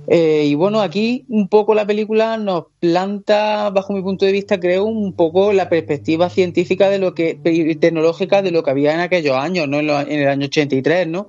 eh, 0.07 0.45
y 0.45 0.55
bueno 0.55 0.81
aquí 0.81 1.26
un 1.30 1.47
poco 1.47 1.73
la 1.73 1.85
película 1.85 2.38
nos 2.38 2.65
planta 2.80 3.69
bajo 3.69 3.93
mi 3.93 4.01
punto 4.01 4.26
de 4.26 4.31
vista 4.34 4.60
creo 4.60 4.84
un 4.84 5.14
poco 5.14 5.53
la 5.53 5.69
perspectiva 5.69 6.30
científica 6.30 6.89
de 6.89 6.97
lo 6.97 7.14
que 7.14 7.35
tecnológica 7.80 8.41
de 8.41 8.51
lo 8.51 8.64
que 8.64 8.72
había 8.72 8.93
en 8.93 8.99
aquellos 8.99 9.38
años 9.38 9.69
no 9.69 9.80
en, 9.80 9.89
en 9.89 10.19
el 10.19 10.27
año 10.27 10.47
83 10.47 11.07
no 11.07 11.27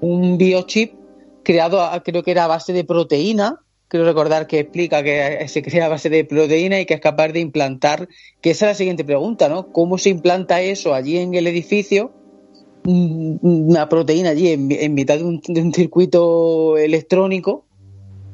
un 0.00 0.38
biochip 0.38 1.03
creado, 1.44 1.80
creo 2.04 2.22
que 2.22 2.32
era 2.32 2.44
a 2.44 2.48
base 2.48 2.72
de 2.72 2.84
proteína. 2.84 3.60
Creo 3.86 4.04
recordar 4.04 4.46
que 4.48 4.60
explica 4.60 5.02
que 5.04 5.46
se 5.46 5.62
crea 5.62 5.86
a 5.86 5.88
base 5.88 6.10
de 6.10 6.24
proteína 6.24 6.80
y 6.80 6.86
que 6.86 6.94
es 6.94 7.00
capaz 7.00 7.28
de 7.28 7.40
implantar, 7.40 8.08
que 8.40 8.50
esa 8.50 8.66
es 8.66 8.70
la 8.70 8.74
siguiente 8.74 9.04
pregunta, 9.04 9.48
¿no? 9.48 9.70
¿Cómo 9.70 9.98
se 9.98 10.08
implanta 10.08 10.60
eso 10.62 10.94
allí 10.94 11.18
en 11.18 11.34
el 11.34 11.46
edificio? 11.46 12.10
Una 12.86 13.88
proteína 13.88 14.30
allí 14.30 14.48
en, 14.48 14.94
mitad 14.94 15.18
de 15.18 15.24
un, 15.24 15.72
circuito 15.72 16.76
electrónico 16.76 17.66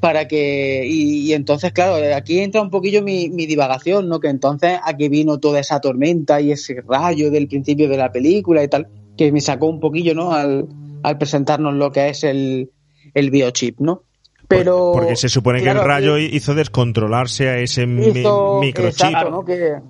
para 0.00 0.26
que 0.26 0.86
y, 0.88 1.34
entonces 1.34 1.72
claro 1.72 2.02
aquí 2.16 2.40
entra 2.40 2.62
un 2.62 2.70
poquillo 2.70 3.02
mi, 3.02 3.28
mi, 3.28 3.44
divagación 3.44 4.08
no 4.08 4.18
que 4.18 4.28
entonces 4.28 4.78
aquí 4.82 5.08
vino 5.08 5.38
toda 5.38 5.60
esa 5.60 5.78
tormenta 5.80 6.40
y 6.40 6.52
ese 6.52 6.80
rayo 6.80 7.30
del 7.30 7.46
principio 7.48 7.88
de 7.88 7.98
la 7.98 8.10
película 8.10 8.64
y 8.64 8.68
tal 8.68 8.88
que 9.16 9.30
me 9.30 9.42
sacó 9.42 9.66
un 9.66 9.78
poquillo 9.78 10.14
no 10.14 10.32
al, 10.32 10.66
al 11.02 11.18
presentarnos 11.18 11.74
lo 11.74 11.92
que 11.92 12.08
es 12.08 12.24
el, 12.24 12.70
el 13.14 13.30
biochip, 13.30 13.80
¿no? 13.80 14.02
Pero, 14.48 14.90
porque 14.94 15.14
se 15.14 15.28
supone 15.28 15.62
que 15.62 15.70
el 15.70 15.78
rayo 15.78 16.18
hizo 16.18 16.56
descontrolarse 16.56 17.48
a 17.48 17.58
ese 17.58 17.86
microchip. 17.86 19.16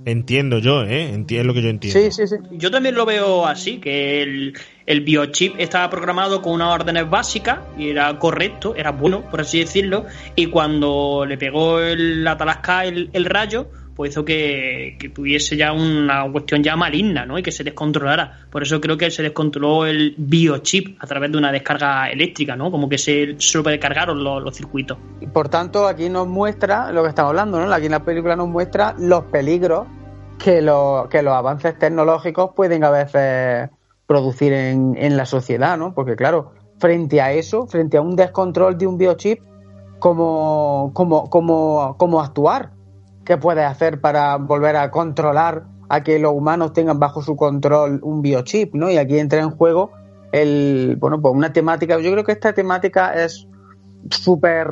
Entiendo 0.05 0.59
yo, 0.59 0.85
¿eh? 0.85 1.15
Entiendo 1.15 1.47
lo 1.47 1.55
que 1.55 1.63
yo 1.63 1.71
entiendo. 1.71 1.99
Sí, 1.99 2.11
sí, 2.11 2.27
sí. 2.27 2.37
Yo 2.51 2.71
también 2.71 2.95
lo 2.95 3.07
veo 3.07 3.47
así, 3.47 3.79
que 3.79 4.23
el, 4.23 4.53
el 4.85 5.01
biochip 5.01 5.55
estaba 5.59 5.89
programado 5.89 6.43
con 6.43 6.53
unas 6.53 6.75
órdenes 6.75 7.09
básicas 7.09 7.61
y 7.79 7.89
era 7.89 8.19
correcto, 8.19 8.75
era 8.77 8.93
bueno, 8.93 9.23
por 9.31 9.41
así 9.41 9.61
decirlo, 9.61 10.05
y 10.37 10.47
cuando 10.47 11.25
le 11.27 11.39
pegó 11.39 11.81
el, 11.81 12.23
la 12.23 12.37
talasca 12.37 12.85
el, 12.85 13.09
el 13.15 13.25
rayo, 13.25 13.71
pues 14.01 14.13
hizo 14.13 14.25
que, 14.25 14.97
tuviese 15.15 15.59
ya 15.59 15.75
una 15.75 16.27
cuestión 16.33 16.63
ya 16.63 16.75
maligna, 16.75 17.27
¿no? 17.27 17.39
Y 17.39 17.43
que 17.43 17.53
se 17.53 17.65
descontrolara. 17.65 18.47
Por 18.51 18.63
eso 18.63 18.81
creo 18.81 18.97
que 18.97 19.11
se 19.11 19.23
descontroló 19.23 19.85
el 19.85 20.15
biochip 20.17 20.97
a 21.03 21.07
través 21.07 21.31
de 21.31 21.37
una 21.37 21.53
descarga 21.53 22.09
eléctrica, 22.09 22.57
¿no? 22.57 22.71
Como 22.71 22.89
que 22.89 22.97
se 22.97 23.35
sobrecargaron 23.37 24.25
los, 24.25 24.57
circuitos. 24.57 24.97
Y 25.21 25.27
por 25.27 25.51
tanto, 25.51 25.87
aquí 25.87 26.09
nos 26.09 26.27
muestra 26.27 26.91
lo 26.93 27.03
que 27.03 27.11
estamos 27.11 27.29
hablando, 27.29 27.61
¿no? 27.61 27.71
Aquí 27.71 27.85
en 27.85 27.93
la 27.93 28.03
película 28.03 28.37
nos 28.37 28.49
muestra 28.49 28.95
los 28.99 29.25
peligros 29.25 29.87
que, 30.39 30.63
los 30.63 31.07
avances 31.13 31.79
tecnológicos 31.79 32.53
pueden 32.57 32.85
a 32.85 32.91
veces 32.91 33.69
producir 34.07 34.55
en, 34.55 35.15
la 35.15 35.27
sociedad, 35.27 35.77
¿no? 35.77 35.93
Porque 35.93 36.17
claro, 36.17 36.53
frente 36.79 37.21
a 37.21 37.33
eso, 37.33 37.67
frente 37.67 37.99
a 37.99 38.01
un 38.01 38.17
descontrol 38.17 38.79
de 38.79 38.87
un 38.87 38.97
biochip, 38.97 39.41
¿cómo, 39.99 40.91
cómo, 40.95 41.29
cómo, 41.29 41.97
cómo 41.99 42.23
actuar? 42.23 42.80
Qué 43.31 43.39
puede 43.39 43.63
hacer 43.63 44.01
para 44.01 44.39
volver 44.39 44.75
a 44.75 44.91
controlar 44.91 45.63
a 45.89 46.03
que 46.03 46.19
los 46.19 46.33
humanos 46.33 46.73
tengan 46.73 46.99
bajo 46.99 47.23
su 47.23 47.37
control 47.37 48.01
un 48.03 48.23
biochip, 48.23 48.75
¿no? 48.75 48.91
Y 48.91 48.97
aquí 48.97 49.21
entra 49.21 49.39
en 49.39 49.51
juego 49.51 49.93
el, 50.33 50.97
bueno, 50.99 51.23
pues 51.23 51.33
una 51.33 51.53
temática, 51.53 51.97
yo 52.01 52.11
creo 52.11 52.25
que 52.25 52.33
esta 52.33 52.53
temática 52.53 53.15
es 53.15 53.47
súper, 54.11 54.67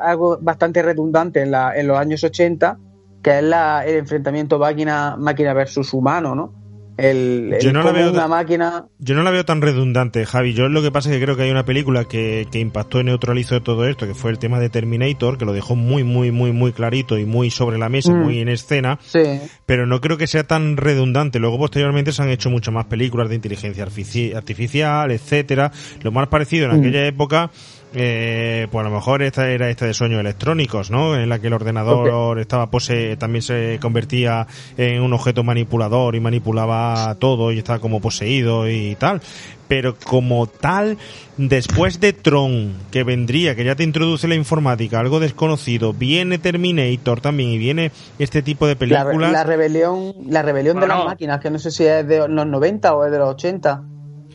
algo 0.00 0.38
bastante 0.40 0.80
redundante 0.80 1.42
en, 1.42 1.50
la, 1.50 1.76
en 1.76 1.88
los 1.88 1.98
años 1.98 2.22
80, 2.22 2.78
que 3.20 3.38
es 3.38 3.42
la, 3.42 3.84
el 3.84 3.96
enfrentamiento 3.96 4.60
máquina, 4.60 5.16
máquina 5.18 5.52
versus 5.52 5.92
humano, 5.92 6.36
¿no? 6.36 6.54
El, 6.96 7.56
yo 7.60 7.72
no 7.72 7.82
la 7.82 7.92
veo 7.92 8.10
una 8.12 8.28
máquina. 8.28 8.86
Yo 8.98 9.14
no 9.14 9.22
la 9.22 9.30
veo 9.30 9.44
tan 9.44 9.60
redundante, 9.60 10.24
Javi. 10.26 10.54
Yo 10.54 10.68
lo 10.68 10.80
que 10.82 10.90
pasa 10.92 11.10
es 11.10 11.16
que 11.16 11.22
creo 11.24 11.36
que 11.36 11.42
hay 11.42 11.50
una 11.50 11.64
película 11.64 12.04
que, 12.04 12.46
que 12.52 12.60
impactó 12.60 13.00
y 13.00 13.04
neutralizó 13.04 13.60
todo 13.62 13.86
esto, 13.88 14.06
que 14.06 14.14
fue 14.14 14.30
el 14.30 14.38
tema 14.38 14.60
de 14.60 14.70
Terminator, 14.70 15.36
que 15.38 15.44
lo 15.44 15.52
dejó 15.52 15.74
muy, 15.76 16.04
muy, 16.04 16.30
muy, 16.30 16.52
muy 16.52 16.72
clarito 16.72 17.18
y 17.18 17.24
muy 17.24 17.50
sobre 17.50 17.78
la 17.78 17.88
mesa, 17.88 18.12
Mm. 18.12 18.22
muy 18.22 18.38
en 18.38 18.48
escena. 18.48 18.98
Sí. 19.02 19.22
Pero 19.66 19.86
no 19.86 20.00
creo 20.00 20.16
que 20.16 20.26
sea 20.26 20.44
tan 20.44 20.76
redundante. 20.76 21.38
Luego, 21.38 21.58
posteriormente, 21.58 22.12
se 22.12 22.22
han 22.22 22.28
hecho 22.30 22.50
muchas 22.50 22.72
más 22.72 22.86
películas 22.86 23.28
de 23.28 23.34
inteligencia 23.36 23.84
artifici- 23.86 24.34
artificial, 24.34 25.10
etcétera. 25.10 25.72
Lo 26.02 26.12
más 26.12 26.28
parecido 26.28 26.66
en 26.66 26.76
Mm. 26.76 26.80
aquella 26.80 27.06
época. 27.06 27.50
Eh, 27.96 28.66
pues 28.72 28.84
a 28.84 28.88
lo 28.88 28.94
mejor 28.94 29.22
esta 29.22 29.48
era 29.48 29.70
esta 29.70 29.86
de 29.86 29.94
sueños 29.94 30.18
electrónicos, 30.18 30.90
¿no? 30.90 31.16
En 31.16 31.28
la 31.28 31.38
que 31.38 31.46
el 31.46 31.52
ordenador 31.52 32.40
estaba 32.40 32.68
pose, 32.68 33.16
también 33.16 33.42
se 33.42 33.78
convertía 33.80 34.48
en 34.76 35.00
un 35.00 35.12
objeto 35.12 35.44
manipulador 35.44 36.16
y 36.16 36.20
manipulaba 36.20 37.14
todo 37.20 37.52
y 37.52 37.58
estaba 37.58 37.78
como 37.78 38.00
poseído 38.00 38.68
y 38.68 38.96
tal. 38.96 39.20
Pero 39.68 39.94
como 39.96 40.46
tal, 40.46 40.98
después 41.36 42.00
de 42.00 42.12
Tron, 42.12 42.74
que 42.90 43.04
vendría, 43.04 43.54
que 43.54 43.64
ya 43.64 43.76
te 43.76 43.84
introduce 43.84 44.26
la 44.28 44.34
informática, 44.34 44.98
algo 44.98 45.20
desconocido, 45.20 45.92
viene 45.92 46.38
Terminator 46.38 47.20
también 47.20 47.50
y 47.50 47.58
viene 47.58 47.92
este 48.18 48.42
tipo 48.42 48.66
de 48.66 48.74
La, 48.74 48.78
películas. 48.78 49.32
la 49.32 49.44
rebelión, 49.44 50.14
la 50.28 50.42
rebelión 50.42 50.80
de 50.80 50.86
las 50.88 51.04
máquinas, 51.04 51.40
que 51.40 51.50
no 51.50 51.58
sé 51.60 51.70
si 51.70 51.84
es 51.84 52.06
de 52.06 52.28
los 52.28 52.46
90 52.46 52.94
o 52.94 53.04
es 53.06 53.12
de 53.12 53.18
los 53.18 53.30
80. 53.30 53.84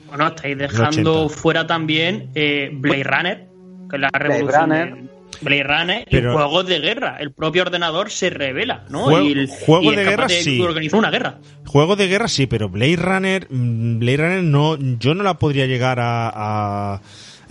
Bueno, 0.07 0.27
estáis 0.27 0.57
dejando 0.57 1.26
80. 1.26 1.38
fuera 1.38 1.68
también 1.68 2.31
eh, 2.34 2.72
Blade 2.73 3.03
Runner, 3.03 3.48
que 3.90 3.95
es 3.95 4.02
la 4.02 4.10
revolución 4.14 4.70
Runner. 4.70 4.95
de 4.95 5.10
Blade 5.41 5.64
Runner 5.64 6.07
Pero- 6.10 6.32
y 6.32 6.36
juegos 6.36 6.68
de 6.68 6.80
guerra. 6.80 7.18
El 7.20 7.32
propio 7.32 7.61
ordenador 7.64 8.10
se 8.11 8.30
revela, 8.30 8.86
¿no? 8.90 9.03
Juego- 9.03 9.28
y 9.28 9.32
el, 9.32 9.48
juego 9.48 9.94
y 9.94 9.95
de 9.95 10.03
guerra, 10.03 10.28
de 10.28 10.41
sí. 10.44 10.60
organizar 10.61 10.99
una 10.99 11.11
guerra. 11.11 11.40
Juego 11.66 11.95
de 11.95 12.07
guerra 12.07 12.28
sí, 12.28 12.48
pero 12.48 12.70
Blade 12.70 12.98
Runner, 12.98 13.48
mm, 13.49 13.99
Blade 13.99 14.18
Runner 14.18 14.44
no, 14.44 14.78
yo 14.99 15.14
no 15.14 15.24
la 15.24 15.36
podría 15.40 15.66
llegar 15.66 15.99
a, 15.99 16.95
a, 16.95 17.02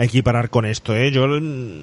equiparar 0.01 0.48
con 0.51 0.65
esto, 0.65 0.94
¿eh? 0.94 1.10
Yo... 1.10 1.27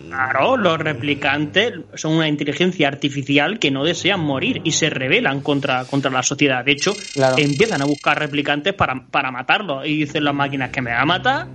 Claro, 0.07 0.55
los 0.55 0.77
replicantes 0.77 1.73
son 1.95 2.13
una 2.13 2.29
inteligencia 2.29 2.87
artificial 2.87 3.59
que 3.59 3.71
no 3.71 3.83
desean 3.83 4.21
morir 4.21 4.61
y 4.63 4.71
se 4.71 4.89
rebelan 4.89 5.41
contra, 5.41 5.83
contra 5.83 6.09
la 6.11 6.23
sociedad. 6.23 6.63
De 6.63 6.71
hecho, 6.71 6.95
empiezan 7.37 7.81
a 7.81 7.85
buscar 7.85 8.17
replicantes 8.17 8.73
para, 8.73 9.05
para 9.11 9.31
matarlos 9.31 9.85
y 9.85 9.97
dicen 9.97 10.23
las 10.23 10.33
máquinas 10.33 10.69
que 10.69 10.81
me 10.81 10.91
va 10.91 11.01
a 11.01 11.05
matar 11.05 11.47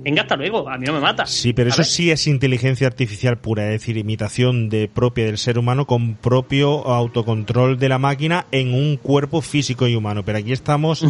venga, 0.00 0.22
hasta 0.22 0.36
luego, 0.36 0.68
a 0.68 0.78
mí 0.78 0.86
no 0.86 0.92
me 0.94 1.00
mata. 1.00 1.26
Sí, 1.26 1.52
pero 1.52 1.70
eso 1.70 1.84
sí 1.84 2.10
es 2.10 2.26
inteligencia 2.26 2.86
artificial 2.86 3.38
pura, 3.38 3.66
es 3.66 3.80
decir, 3.80 3.96
imitación 3.96 4.68
de 4.68 4.88
propia 4.88 5.26
del 5.26 5.38
ser 5.38 5.58
humano 5.58 5.86
con 5.86 6.14
propio 6.14 6.86
autocontrol 6.86 7.78
de 7.78 7.88
la 7.88 7.98
máquina 7.98 8.46
en 8.50 8.74
un 8.74 8.96
cuerpo 8.96 9.40
físico 9.40 9.86
y 9.86 9.94
humano. 9.94 10.24
Pero 10.24 10.38
aquí 10.38 10.52
estamos 10.52 11.04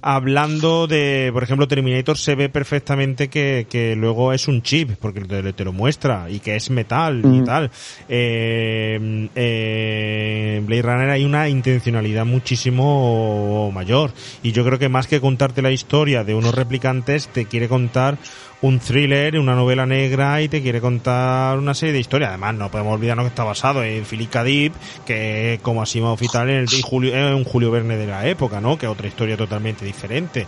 hablando 0.00 0.86
de, 0.86 1.30
por 1.32 1.42
ejemplo, 1.42 1.66
Terminator 1.66 2.16
se 2.16 2.34
ve 2.34 2.48
perfectamente 2.48 3.28
que, 3.28 3.66
que 3.68 3.96
luego 3.96 4.32
es 4.32 4.46
un 4.46 4.62
chip, 4.62 4.92
porque 5.00 5.20
te, 5.22 5.52
te 5.52 5.64
lo 5.64 5.72
muestra, 5.72 6.30
y 6.30 6.38
que 6.38 6.56
es 6.56 6.70
metal 6.70 7.22
y 7.24 7.44
tal. 7.44 7.70
Eh, 8.08 9.28
eh, 9.34 10.62
Blade 10.64 10.82
Runner 10.82 11.10
hay 11.10 11.24
una 11.24 11.48
intencionalidad 11.48 12.24
muchísimo 12.24 13.70
mayor. 13.72 14.12
Y 14.42 14.52
yo 14.52 14.64
creo 14.64 14.78
que 14.78 14.88
más 14.88 15.06
que 15.06 15.20
contarte 15.20 15.62
la 15.62 15.72
historia 15.72 16.24
de 16.24 16.34
unos 16.34 16.54
replicantes, 16.54 17.28
te 17.28 17.46
quiere 17.46 17.68
contar 17.68 17.95
un 18.62 18.80
thriller, 18.80 19.38
una 19.38 19.54
novela 19.54 19.86
negra 19.86 20.40
y 20.40 20.48
te 20.48 20.62
quiere 20.62 20.80
contar 20.80 21.58
una 21.58 21.74
serie 21.74 21.92
de 21.92 22.00
historias. 22.00 22.30
Además, 22.30 22.54
no 22.54 22.70
podemos 22.70 22.94
olvidarnos 22.94 23.24
que 23.24 23.28
está 23.28 23.44
basado 23.44 23.82
en 23.82 24.04
Philip 24.04 24.30
K. 24.30 24.44
Dick, 24.44 24.72
que 25.04 25.58
como 25.62 25.82
así 25.82 26.00
oficial 26.00 26.48
en 26.48 26.56
el 26.56 26.68
Julio, 26.82 27.14
es 27.14 27.34
un 27.34 27.44
Julio 27.44 27.70
Verne 27.70 27.96
de 27.96 28.06
la 28.06 28.26
época, 28.26 28.60
¿no? 28.60 28.78
Que 28.78 28.86
es 28.86 28.92
otra 28.92 29.08
historia 29.08 29.36
totalmente 29.36 29.84
diferente. 29.84 30.46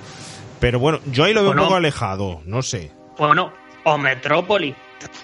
Pero 0.61 0.79
bueno, 0.79 1.01
yo 1.07 1.25
ahí 1.25 1.35
lo 1.35 1.43
veo 1.43 1.53
un 1.53 1.59
poco 1.59 1.77
alejado, 1.77 2.41
no 2.47 2.63
sé. 2.63 2.93
Bueno, 3.17 3.53
o 3.85 3.99
Metrópoli. 3.99 4.75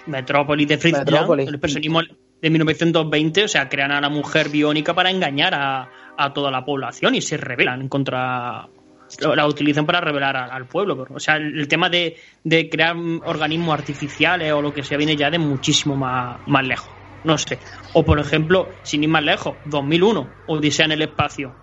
Metrópoli 0.07 0.67
de 0.67 0.79
Fritz 0.79 0.99
Metrópoli. 0.99 1.45
el 1.45 1.59
personismo 1.59 2.01
de 2.41 2.51
1920, 2.51 3.45
o 3.45 3.49
sea, 3.49 3.69
crean 3.69 3.91
a 3.91 4.01
la 4.01 4.09
mujer 4.09 4.49
biónica 4.49 4.95
para 4.95 5.11
engañar 5.11 5.55
a, 5.55 5.89
a 6.17 6.33
toda 6.33 6.51
la 6.51 6.65
población 6.65 7.15
y 7.15 7.23
se 7.23 7.37
rebelan 7.37 7.89
contra 7.89 8.69
la 9.21 9.47
utilizan 9.47 9.87
para 9.87 10.01
revelar 10.01 10.37
al, 10.37 10.67
pueblo. 10.67 11.07
O 11.15 11.21
sea, 11.21 11.37
el, 11.37 11.69
tema 11.69 11.89
de, 11.89 12.17
crear 12.71 12.97
organismos 13.25 13.75
artificiales 13.79 14.53
o 14.53 14.63
lo 14.63 14.73
que 14.73 14.83
sea 14.83 14.99
viene 14.99 15.17
ya 15.17 15.31
de 15.31 15.39
muchísimo 15.39 15.97
más, 15.97 16.39
más 16.47 16.65
lejos. 16.65 16.91
No 17.25 17.39
sé. 17.39 17.59
O 17.95 18.05
por 18.05 18.21
ejemplo, 18.21 18.69
sin 18.83 19.03
ir 19.03 19.09
más 19.09 19.25
lejos, 19.25 19.57
2001, 19.65 20.29
Odisea 20.47 20.87
en 20.87 20.93
el 20.93 21.03
espacio. 21.03 21.55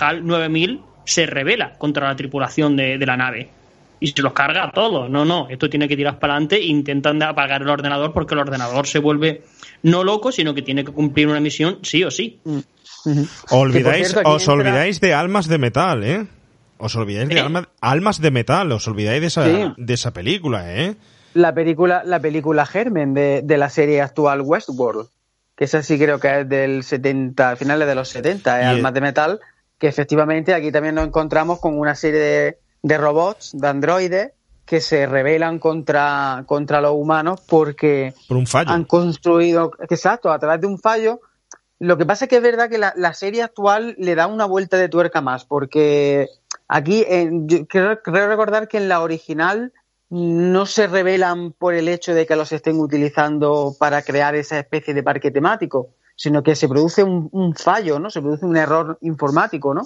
HAL 0.00 0.26
9000 0.26 0.80
se 1.04 1.26
revela 1.26 1.76
contra 1.76 2.08
la 2.08 2.16
tripulación 2.16 2.76
de, 2.76 2.98
la 2.98 3.16
nave 3.16 3.50
y 3.98 4.08
se 4.08 4.22
los 4.22 4.32
carga 4.32 4.64
a 4.64 4.72
todos. 4.72 5.10
No, 5.10 5.24
no, 5.24 5.48
esto 5.50 5.68
tiene 5.68 5.88
que 5.88 5.96
tirar 5.96 6.18
para 6.18 6.34
adelante 6.34 6.56
e 6.56 6.66
intentan 6.66 7.22
apagar 7.22 7.62
el 7.62 7.68
ordenador 7.68 8.12
porque 8.12 8.34
el 8.34 8.40
ordenador 8.40 8.86
se 8.86 8.98
vuelve 8.98 9.42
no 9.82 10.04
loco, 10.04 10.32
sino 10.32 10.54
que 10.54 10.62
tiene 10.62 10.84
que 10.84 10.92
cumplir 10.92 11.28
una 11.28 11.40
misión 11.40 11.78
sí 11.82 12.02
o 12.04 12.10
sí. 12.10 12.40
Mm. 12.44 12.58
Olvidáis, 13.50 14.14
os 14.24 14.48
olvidáis 14.48 15.00
de 15.00 15.14
almas 15.14 15.48
de 15.48 15.58
metal, 15.58 16.04
¿eh? 16.04 16.26
Os 16.80 16.96
olvidáis 16.96 17.28
de 17.28 17.66
Almas 17.80 18.20
de 18.20 18.30
Metal, 18.30 18.72
os 18.72 18.88
olvidáis 18.88 19.20
de 19.20 19.26
esa, 19.26 19.44
de 19.76 19.94
esa 19.94 20.12
película, 20.12 20.74
¿eh? 20.74 20.96
La 21.34 21.54
película, 21.54 22.02
la 22.04 22.18
película 22.18 22.66
Germen 22.66 23.14
de, 23.14 23.42
de, 23.44 23.56
la 23.56 23.68
serie 23.70 24.00
actual 24.00 24.40
Westworld, 24.40 25.08
que 25.54 25.64
esa 25.64 25.82
sí 25.82 25.98
creo 25.98 26.18
que 26.18 26.40
es 26.40 26.48
del 26.48 26.82
70, 26.82 27.56
finales 27.56 27.86
de 27.86 27.94
los 27.94 28.08
70, 28.08 28.60
¿eh? 28.60 28.64
Almas 28.64 28.94
de 28.94 29.00
Metal, 29.00 29.40
que 29.78 29.86
efectivamente 29.86 30.54
aquí 30.54 30.72
también 30.72 30.94
nos 30.96 31.06
encontramos 31.06 31.60
con 31.60 31.78
una 31.78 31.94
serie 31.94 32.20
de, 32.20 32.58
de 32.82 32.98
robots, 32.98 33.52
de 33.52 33.68
androides, 33.68 34.32
que 34.64 34.80
se 34.80 35.06
rebelan 35.06 35.58
contra, 35.58 36.44
contra 36.46 36.80
los 36.80 36.92
humanos 36.92 37.40
porque 37.48 38.14
Por 38.28 38.36
un 38.36 38.46
fallo. 38.46 38.70
han 38.70 38.84
construido, 38.84 39.72
exacto, 39.88 40.30
a 40.30 40.38
través 40.38 40.60
de 40.60 40.68
un 40.68 40.78
fallo. 40.78 41.20
Lo 41.80 41.98
que 41.98 42.06
pasa 42.06 42.26
es 42.26 42.28
que 42.28 42.36
es 42.36 42.42
verdad 42.42 42.68
que 42.68 42.78
la, 42.78 42.92
la 42.96 43.12
serie 43.14 43.42
actual 43.42 43.96
le 43.98 44.14
da 44.14 44.26
una 44.26 44.44
vuelta 44.44 44.76
de 44.76 44.88
tuerca 44.88 45.20
más, 45.20 45.44
porque 45.44 46.28
Aquí 46.72 47.04
creo, 47.68 47.98
recordar 48.04 48.68
que 48.68 48.76
en 48.76 48.88
la 48.88 49.00
original 49.00 49.72
no 50.08 50.66
se 50.66 50.86
revelan 50.86 51.50
por 51.50 51.74
el 51.74 51.88
hecho 51.88 52.14
de 52.14 52.26
que 52.26 52.36
los 52.36 52.52
estén 52.52 52.78
utilizando 52.78 53.74
para 53.76 54.02
crear 54.02 54.36
esa 54.36 54.60
especie 54.60 54.94
de 54.94 55.02
parque 55.02 55.32
temático, 55.32 55.96
sino 56.14 56.44
que 56.44 56.54
se 56.54 56.68
produce 56.68 57.02
un, 57.02 57.54
fallo, 57.56 57.98
¿no? 57.98 58.08
Se 58.08 58.20
produce 58.22 58.46
un 58.46 58.56
error 58.56 58.98
informático, 59.00 59.74
¿no? 59.74 59.82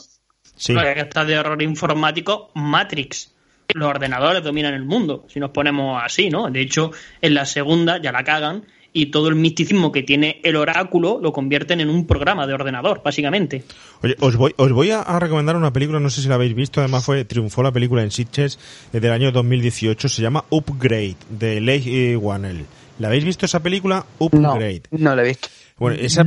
Sí. 0.57 0.75
que 0.75 1.01
está 1.01 1.25
de 1.25 1.33
error 1.33 1.63
informático 1.63 2.51
Matrix. 2.55 3.35
Los 3.73 3.89
ordenadores 3.89 4.45
dominan 4.45 4.75
el 4.75 4.85
mundo, 4.85 5.25
si 5.29 5.41
nos 5.41 5.53
ponemos 5.53 6.03
así, 6.05 6.29
¿no? 6.29 6.51
De 6.51 6.61
hecho, 6.61 6.91
en 7.23 7.33
la 7.33 7.47
segunda 7.47 7.97
ya 7.97 8.13
la 8.13 8.25
cagan 8.25 8.67
y 8.97 9.07
todo 9.07 9.29
el 9.29 9.35
misticismo 9.35 9.91
que 9.93 10.05
tiene 10.05 10.41
el 10.45 10.55
oráculo 10.55 11.19
lo 11.21 11.33
convierten 11.33 11.81
en 11.81 11.91
un 11.91 12.07
programa 12.07 12.47
de 12.47 12.55
ordenador, 12.55 13.03
básicamente. 13.05 13.65
Oye, 14.03 14.17
os 14.21 14.37
voy, 14.37 14.55
os 14.57 14.73
voy 14.73 14.93
a, 14.93 15.19
recomendar 15.19 15.57
una 15.57 15.73
película, 15.73 15.99
no 15.99 16.09
sé 16.09 16.23
si 16.23 16.29
la 16.29 16.37
habéis 16.37 16.55
visto, 16.55 16.81
además 16.81 17.05
fue 17.05 17.25
triunfó 17.25 17.63
la 17.65 17.73
película 17.73 18.03
en 18.03 18.13
Sitges 18.13 18.59
desde 18.93 19.09
el 19.09 19.13
año 19.13 19.33
2018, 19.33 20.09
se 20.09 20.23
llama 20.23 20.45
Upgrade, 20.49 21.17
de 21.29 21.61
Leigh 21.61 22.17
Whannell. 22.17 22.65
¿La 23.01 23.09
habéis 23.09 23.25
visto 23.25 23.45
esa 23.45 23.61
película? 23.61 24.07
Upgrade. 24.21 24.83
No, 24.93 25.11
no 25.11 25.17
la 25.17 25.23
he 25.25 25.29
visto. 25.29 25.49
Bueno, 25.77 25.99
esa, 26.01 26.25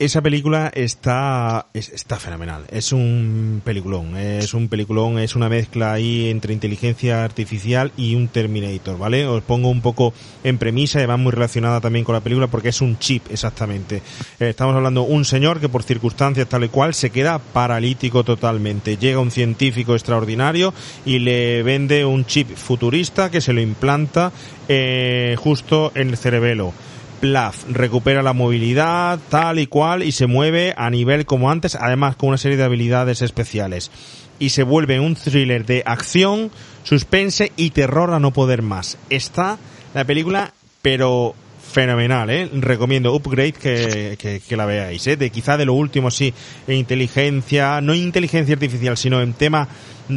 esa 0.00 0.22
película 0.22 0.72
está, 0.74 1.66
está 1.72 2.16
fenomenal. 2.16 2.64
Es 2.72 2.90
un 2.90 3.62
peliculón. 3.64 4.16
Es 4.16 4.54
un 4.54 4.68
peliculón, 4.68 5.20
es 5.20 5.36
una 5.36 5.48
mezcla 5.48 5.92
ahí 5.92 6.28
entre 6.30 6.52
inteligencia 6.52 7.22
artificial 7.22 7.92
y 7.96 8.16
un 8.16 8.26
Terminator, 8.26 8.98
¿vale? 8.98 9.24
Os 9.24 9.44
pongo 9.44 9.68
un 9.68 9.80
poco 9.80 10.12
en 10.42 10.58
premisa 10.58 11.00
y 11.00 11.06
va 11.06 11.16
muy 11.16 11.30
relacionada 11.30 11.80
también 11.80 12.04
con 12.04 12.12
la 12.12 12.22
película 12.22 12.48
porque 12.48 12.70
es 12.70 12.80
un 12.80 12.98
chip, 12.98 13.30
exactamente. 13.30 14.02
Eh, 14.40 14.48
estamos 14.48 14.74
hablando 14.74 15.04
de 15.04 15.12
un 15.12 15.24
señor 15.24 15.60
que 15.60 15.68
por 15.68 15.84
circunstancias 15.84 16.48
tal 16.48 16.64
y 16.64 16.70
cual 16.70 16.92
se 16.92 17.10
queda 17.10 17.38
paralítico 17.38 18.24
totalmente. 18.24 18.96
Llega 18.96 19.20
un 19.20 19.30
científico 19.30 19.94
extraordinario 19.94 20.74
y 21.06 21.20
le 21.20 21.62
vende 21.62 22.04
un 22.04 22.24
chip 22.24 22.56
futurista 22.56 23.30
que 23.30 23.40
se 23.40 23.52
lo 23.52 23.60
implanta 23.60 24.32
eh, 24.66 25.36
justo 25.38 25.92
en 25.94 26.08
el 26.08 26.16
cerebelo 26.16 26.74
Plaf 27.20 27.64
recupera 27.68 28.22
la 28.22 28.32
movilidad 28.32 29.18
tal 29.28 29.58
y 29.58 29.66
cual 29.66 30.02
y 30.02 30.12
se 30.12 30.26
mueve 30.26 30.74
a 30.76 30.90
nivel 30.90 31.26
como 31.26 31.50
antes, 31.50 31.74
además 31.74 32.16
con 32.16 32.30
una 32.30 32.38
serie 32.38 32.56
de 32.56 32.64
habilidades 32.64 33.22
especiales. 33.22 33.90
Y 34.38 34.50
se 34.50 34.62
vuelve 34.62 35.00
un 35.00 35.14
thriller 35.14 35.66
de 35.66 35.82
acción, 35.84 36.50
suspense 36.82 37.52
y 37.56 37.70
terror 37.70 38.12
a 38.12 38.18
no 38.18 38.32
poder 38.32 38.62
más. 38.62 38.96
Está 39.10 39.58
la 39.94 40.04
película, 40.04 40.54
pero 40.80 41.34
fenomenal, 41.70 42.30
¿eh? 42.30 42.48
Recomiendo 42.52 43.14
Upgrade 43.14 43.52
que, 43.52 44.40
que, 44.46 44.56
la 44.56 44.66
veáis, 44.66 45.06
¿eh? 45.06 45.16
De 45.16 45.30
quizá 45.30 45.56
de 45.56 45.66
lo 45.66 45.74
último, 45.74 46.10
sí, 46.10 46.34
en 46.66 46.76
inteligencia, 46.76 47.80
no 47.80 47.94
inteligencia 47.94 48.54
artificial, 48.54 48.96
sino 48.96 49.20
en 49.20 49.34
tema 49.34 49.68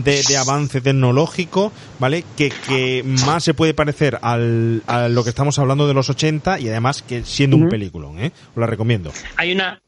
de, 0.01 0.37
avance 0.37 0.81
tecnológico, 0.81 1.71
¿vale? 1.99 2.23
Que, 2.35 2.51
que 2.67 3.03
más 3.25 3.43
se 3.43 3.53
puede 3.53 3.73
parecer 3.73 4.17
al, 4.21 4.81
a 4.87 5.07
lo 5.07 5.23
que 5.23 5.29
estamos 5.29 5.59
hablando 5.59 5.87
de 5.87 5.93
los 5.93 6.09
80 6.09 6.59
y 6.59 6.69
además 6.69 7.01
que 7.01 7.23
siendo 7.23 7.57
un 7.57 7.69
peliculón, 7.69 8.19
¿eh? 8.19 8.31
Os 8.51 8.57
la 8.57 8.67
recomiendo. 8.67 9.11
Hay 9.37 9.51
una, 9.51 9.81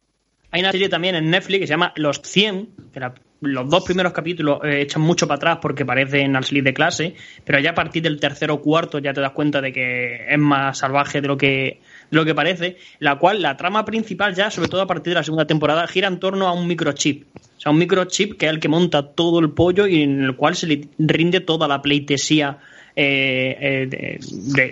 hay 0.52 0.61
una 0.61 0.72
serie 0.72 0.90
también 0.90 1.15
en 1.15 1.30
Netflix 1.30 1.61
que 1.61 1.68
se 1.68 1.73
llama 1.73 1.94
Los 1.95 2.22
100, 2.23 2.69
que 2.94 2.99
los 3.41 3.69
dos 3.69 3.84
primeros 3.84 4.14
capítulos 4.14 4.60
eh, 4.64 4.82
echan 4.82 5.02
mucho 5.02 5.27
para 5.27 5.38
atrás 5.38 5.60
porque 5.61 5.86
parecen 5.86 6.36
al 6.36 6.44
salir 6.44 6.64
de 6.64 6.73
clase, 6.73 7.15
pero 7.44 7.60
ya 7.60 7.72
a 7.72 7.76
partir 7.76 8.03
del 8.03 8.19
tercero 8.19 8.56
o 8.56 8.61
cuarto 8.61 8.99
ya 8.99 9.14
te 9.14 9.22
das 9.22 9.32
cuenta 9.32 9.61
de 9.61 9.72
que 9.72 10.26
es 10.30 10.40
más 10.40 10.77
salvaje 10.77 11.22
de 11.22 11.27
lo 11.27 11.38
que 11.38 11.82
de 12.10 12.18
lo 12.18 12.26
que 12.26 12.36
parece, 12.36 12.77
la 12.99 13.18
cual 13.18 13.41
la 13.41 13.57
trama 13.57 13.86
principal 13.86 14.36
ya, 14.36 14.52
sobre 14.52 14.69
todo 14.69 14.82
a 14.82 14.88
partir 14.88 15.11
de 15.11 15.15
la 15.15 15.23
segunda 15.23 15.45
temporada, 15.45 15.88
gira 15.88 16.07
en 16.07 16.19
torno 16.19 16.48
a 16.48 16.53
un 16.53 16.68
microchip. 16.68 17.26
O 17.36 17.60
sea, 17.60 17.72
un 17.72 17.77
microchip 17.77 18.38
que 18.38 18.45
es 18.45 18.52
el 18.52 18.60
que 18.60 18.68
monta 18.68 19.03
todo 19.03 19.40
el 19.40 19.52
pollo 19.52 19.88
y 19.88 20.02
en 20.02 20.23
el 20.23 20.36
cual 20.36 20.56
se 20.56 20.68
le 20.68 20.88
rinde 20.99 21.40
toda 21.40 21.68
la 21.68 21.82
pleitesía 21.82 22.60
eh, 22.95 23.88
eh, 23.90 24.19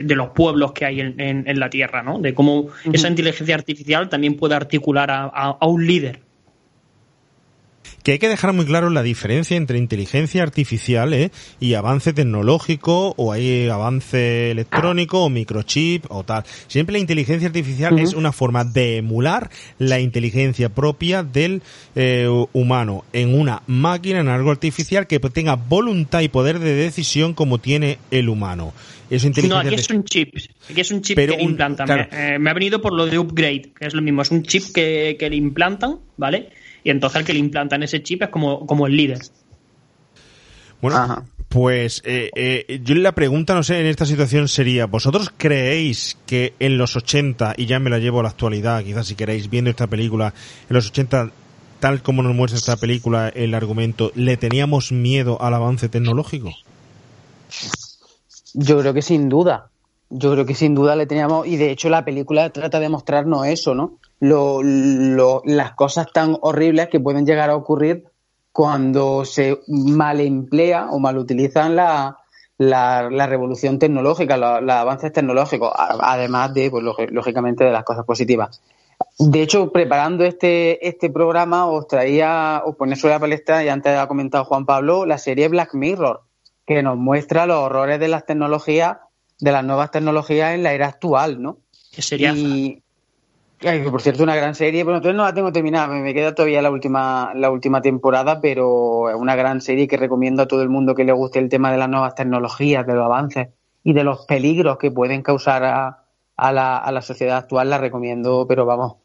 de, 0.03 0.15
los 0.15 0.29
pueblos 0.29 0.71
que 0.71 0.85
hay 0.85 1.01
en, 1.01 1.59
la 1.59 1.69
Tierra, 1.69 2.03
¿no? 2.03 2.19
De 2.19 2.33
cómo 2.33 2.67
esa 2.91 3.09
inteligencia 3.09 3.55
artificial 3.55 4.07
también 4.07 4.35
puede 4.35 4.55
articular 4.55 5.09
a 5.11 5.65
un 5.65 5.85
líder 5.85 6.19
que 8.03 8.11
hay 8.11 8.19
que 8.19 8.27
dejar 8.27 8.53
muy 8.53 8.65
claro 8.65 8.89
la 8.89 9.01
diferencia 9.01 9.55
entre 9.55 9.77
inteligencia 9.77 10.43
artificial 10.43 11.13
¿eh? 11.13 11.31
y 11.59 11.73
avance 11.73 12.11
tecnológico 12.13 13.13
o 13.17 13.31
hay 13.31 13.69
avance 13.69 14.51
electrónico 14.51 15.23
o 15.23 15.29
microchip 15.29 16.05
o 16.09 16.23
tal. 16.23 16.43
Siempre 16.67 16.93
la 16.93 16.99
inteligencia 16.99 17.47
artificial 17.47 17.97
es 17.97 18.13
una 18.13 18.33
forma 18.33 18.65
de 18.65 18.97
emular 18.97 19.49
la 19.79 19.99
inteligencia 19.99 20.69
propia 20.69 21.23
del 21.23 21.61
eh, 21.95 22.27
humano 22.51 23.05
en 23.13 23.33
una 23.33 23.63
máquina, 23.67 24.19
en 24.19 24.27
algo 24.27 24.51
artificial 24.51 25.07
que 25.07 25.19
tenga 25.19 25.55
voluntad 25.55 26.21
y 26.21 26.27
poder 26.27 26.59
de 26.59 26.75
decisión 26.75 27.33
como 27.33 27.59
tiene 27.59 27.99
el 28.11 28.27
humano. 28.27 28.73
no, 29.47 29.57
aquí 29.57 29.75
es 29.75 29.89
un 29.89 30.03
chip. 30.03 30.35
Aquí 30.69 30.81
es 30.81 30.91
un 30.91 31.01
chip 31.01 31.17
que 31.17 31.27
le 31.27 31.41
implantan. 31.41 32.07
Eh, 32.11 32.37
me, 32.37 32.49
ha 32.49 32.53
venido 32.53 32.81
por 32.81 32.93
lo 32.93 33.05
de 33.05 33.17
upgrade, 33.17 33.71
que 33.79 33.87
es 33.87 33.93
lo 33.93 34.01
mismo. 34.01 34.21
Es 34.21 34.31
un 34.31 34.43
chip 34.43 34.73
que, 34.73 35.15
que 35.17 35.29
le 35.29 35.37
implantan, 35.37 35.99
¿vale? 36.17 36.49
Y 36.83 36.89
entonces 36.89 37.19
el 37.19 37.25
que 37.25 37.33
le 37.33 37.39
implantan 37.39 37.83
ese 37.83 38.03
chip 38.03 38.23
es 38.23 38.29
como, 38.29 38.65
como 38.65 38.87
el 38.87 38.95
líder. 38.95 39.19
Bueno, 40.81 41.25
Pues 41.47 42.01
eh, 42.03 42.29
eh, 42.35 42.81
yo 42.83 42.95
la 42.95 43.13
pregunta, 43.13 43.53
no 43.53 43.63
sé, 43.63 43.79
en 43.79 43.85
esta 43.85 44.05
situación 44.05 44.47
sería, 44.47 44.85
¿vosotros 44.87 45.31
creéis 45.37 46.17
que 46.25 46.55
en 46.59 46.77
los 46.77 46.95
80, 46.95 47.53
y 47.57 47.67
ya 47.67 47.79
me 47.79 47.89
la 47.89 47.99
llevo 47.99 48.19
a 48.19 48.23
la 48.23 48.29
actualidad, 48.29 48.83
quizás 48.83 49.07
si 49.07 49.15
queréis, 49.15 49.49
viendo 49.49 49.69
esta 49.69 49.87
película, 49.87 50.33
en 50.67 50.73
los 50.75 50.87
80, 50.87 51.31
tal 51.79 52.01
como 52.01 52.23
nos 52.23 52.35
muestra 52.35 52.57
esta 52.57 52.75
película, 52.75 53.29
el 53.29 53.53
argumento, 53.53 54.11
¿le 54.15 54.35
teníamos 54.35 54.91
miedo 54.91 55.41
al 55.41 55.53
avance 55.53 55.89
tecnológico? 55.89 56.51
Yo 58.53 58.79
creo 58.79 58.93
que 58.93 59.01
sin 59.01 59.29
duda. 59.29 59.69
Yo 60.09 60.31
creo 60.31 60.45
que 60.45 60.55
sin 60.55 60.75
duda 60.75 60.95
le 60.95 61.05
teníamos, 61.05 61.47
y 61.47 61.55
de 61.55 61.71
hecho 61.71 61.87
la 61.89 62.03
película 62.03 62.49
trata 62.49 62.79
de 62.79 62.89
mostrarnos 62.89 63.45
eso, 63.47 63.73
¿no? 63.73 63.99
Lo, 64.23 64.63
lo, 64.63 65.41
las 65.43 65.73
cosas 65.73 66.07
tan 66.13 66.37
horribles 66.39 66.87
que 66.87 67.01
pueden 67.01 67.25
llegar 67.25 67.49
a 67.49 67.57
ocurrir 67.57 68.05
cuando 68.53 69.25
se 69.25 69.59
mal 69.67 70.21
emplea 70.21 70.87
o 70.91 70.99
mal 70.99 71.17
utilizan 71.17 71.75
la, 71.75 72.19
la, 72.57 73.09
la 73.09 73.27
revolución 73.27 73.79
tecnológica, 73.79 74.37
los, 74.37 74.69
avances 74.69 75.11
tecnológicos, 75.11 75.73
además 75.75 76.53
de, 76.53 76.71
pues, 76.71 76.83
lógicamente, 77.11 77.65
de 77.65 77.71
las 77.71 77.83
cosas 77.83 78.05
positivas. 78.05 78.61
De 79.19 79.41
hecho, 79.41 79.71
preparando 79.71 80.23
este, 80.23 80.87
este 80.87 81.09
programa, 81.09 81.65
os 81.65 81.87
traía, 81.87 82.61
os 82.65 82.75
ponía 82.75 82.95
sobre 82.95 83.15
la 83.15 83.19
palestra, 83.19 83.63
y 83.63 83.69
antes 83.69 83.97
ha 83.97 84.07
comentado 84.07 84.45
Juan 84.45 84.65
Pablo, 84.65 85.05
la 85.05 85.17
serie 85.17 85.47
Black 85.47 85.73
Mirror, 85.73 86.21
que 86.65 86.81
nos 86.81 86.97
muestra 86.97 87.45
los 87.45 87.57
horrores 87.57 87.99
de 87.99 88.07
las 88.07 88.25
tecnologías, 88.25 88.97
de 89.39 89.51
las 89.51 89.65
nuevas 89.65 89.91
tecnologías 89.91 90.53
en 90.53 90.63
la 90.63 90.73
era 90.73 90.87
actual, 90.87 91.41
¿no? 91.41 91.57
Que 91.91 92.01
sería. 92.01 92.31
Y, 92.33 92.82
por 93.89 94.01
cierto, 94.01 94.23
una 94.23 94.35
gran 94.35 94.55
serie. 94.55 94.83
Bueno, 94.83 94.97
entonces 94.97 95.15
no 95.15 95.23
la 95.23 95.33
tengo 95.33 95.51
terminada, 95.51 95.87
me 95.87 96.13
queda 96.13 96.35
todavía 96.35 96.61
la 96.61 96.69
última, 96.69 97.31
la 97.33 97.49
última 97.49 97.81
temporada, 97.81 98.41
pero 98.41 99.09
es 99.09 99.15
una 99.15 99.35
gran 99.35 99.61
serie 99.61 99.87
que 99.87 99.97
recomiendo 99.97 100.43
a 100.43 100.47
todo 100.47 100.61
el 100.61 100.69
mundo 100.69 100.95
que 100.95 101.03
le 101.03 101.13
guste 101.13 101.39
el 101.39 101.49
tema 101.49 101.71
de 101.71 101.77
las 101.77 101.89
nuevas 101.89 102.15
tecnologías, 102.15 102.85
de 102.85 102.93
los 102.93 103.05
avances 103.05 103.49
y 103.83 103.93
de 103.93 104.03
los 104.03 104.25
peligros 104.25 104.77
que 104.77 104.91
pueden 104.91 105.21
causar 105.21 105.63
a, 105.63 106.03
a, 106.35 106.51
la, 106.51 106.77
a 106.77 106.91
la 106.91 107.01
sociedad 107.01 107.37
actual. 107.37 107.69
La 107.69 107.77
recomiendo, 107.77 108.45
pero 108.47 108.65
vamos. 108.65 108.95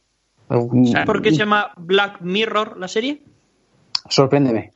¿Sabes 0.48 1.06
por 1.06 1.22
qué 1.22 1.30
se 1.30 1.38
llama 1.38 1.72
Black 1.76 2.20
Mirror 2.20 2.78
la 2.78 2.88
serie? 2.88 3.22
Sorpréndeme. 4.08 4.72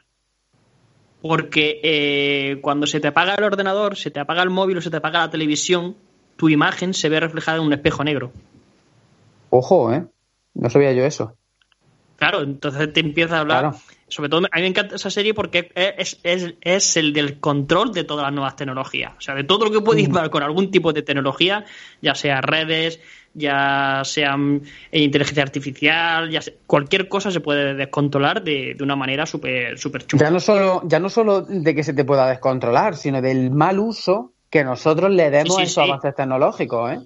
Porque 1.22 1.80
eh, 1.82 2.58
cuando 2.60 2.86
se 2.86 3.00
te 3.00 3.08
apaga 3.08 3.34
el 3.34 3.44
ordenador, 3.44 3.96
se 3.96 4.10
te 4.10 4.20
apaga 4.20 4.42
el 4.42 4.50
móvil 4.50 4.78
o 4.78 4.80
se 4.80 4.90
te 4.90 4.96
apaga 4.96 5.20
la 5.20 5.30
televisión, 5.30 5.96
tu 6.36 6.48
imagen 6.48 6.94
se 6.94 7.08
ve 7.08 7.20
reflejada 7.20 7.58
en 7.58 7.64
un 7.64 7.72
espejo 7.72 8.04
negro. 8.04 8.32
Ojo, 9.54 9.92
¿eh? 9.92 10.02
No 10.54 10.70
sabía 10.70 10.92
yo 10.92 11.04
eso. 11.04 11.36
Claro, 12.16 12.40
entonces 12.40 12.90
te 12.90 13.00
empieza 13.00 13.36
a 13.36 13.40
hablar. 13.40 13.60
Claro. 13.60 13.76
Sobre 14.08 14.30
todo, 14.30 14.46
a 14.50 14.56
mí 14.56 14.62
me 14.62 14.68
encanta 14.68 14.96
esa 14.96 15.10
serie 15.10 15.34
porque 15.34 15.70
es, 15.74 16.18
es, 16.22 16.54
es, 16.62 16.96
el 16.96 17.12
del 17.12 17.38
control 17.38 17.92
de 17.92 18.04
todas 18.04 18.24
las 18.24 18.32
nuevas 18.32 18.56
tecnologías. 18.56 19.12
O 19.18 19.20
sea, 19.20 19.34
de 19.34 19.44
todo 19.44 19.66
lo 19.66 19.70
que 19.70 19.82
puede 19.82 20.00
ir 20.00 20.08
mm. 20.08 20.30
con 20.30 20.42
algún 20.42 20.70
tipo 20.70 20.94
de 20.94 21.02
tecnología, 21.02 21.66
ya 22.00 22.14
sea 22.14 22.40
redes, 22.40 23.00
ya 23.34 24.00
sea 24.06 24.38
inteligencia 24.90 25.42
artificial, 25.42 26.30
ya 26.30 26.40
sea, 26.40 26.54
cualquier 26.66 27.08
cosa 27.08 27.30
se 27.30 27.40
puede 27.40 27.74
descontrolar 27.74 28.42
de, 28.42 28.74
de 28.74 28.82
una 28.82 28.96
manera 28.96 29.26
súper 29.26 29.78
super 29.78 30.06
chula. 30.06 30.24
Ya 30.24 30.30
no, 30.30 30.40
solo, 30.40 30.80
ya 30.86 30.98
no 30.98 31.10
solo 31.10 31.42
de 31.42 31.74
que 31.74 31.84
se 31.84 31.92
te 31.92 32.06
pueda 32.06 32.26
descontrolar, 32.26 32.96
sino 32.96 33.20
del 33.20 33.50
mal 33.50 33.78
uso 33.78 34.32
que 34.48 34.64
nosotros 34.64 35.10
le 35.10 35.30
demos 35.30 35.56
sí, 35.56 35.56
sí, 35.56 35.60
a 35.60 35.64
esos 35.64 35.84
sí. 35.84 35.90
avances 35.90 36.14
tecnológicos, 36.14 36.92
¿eh? 36.92 37.00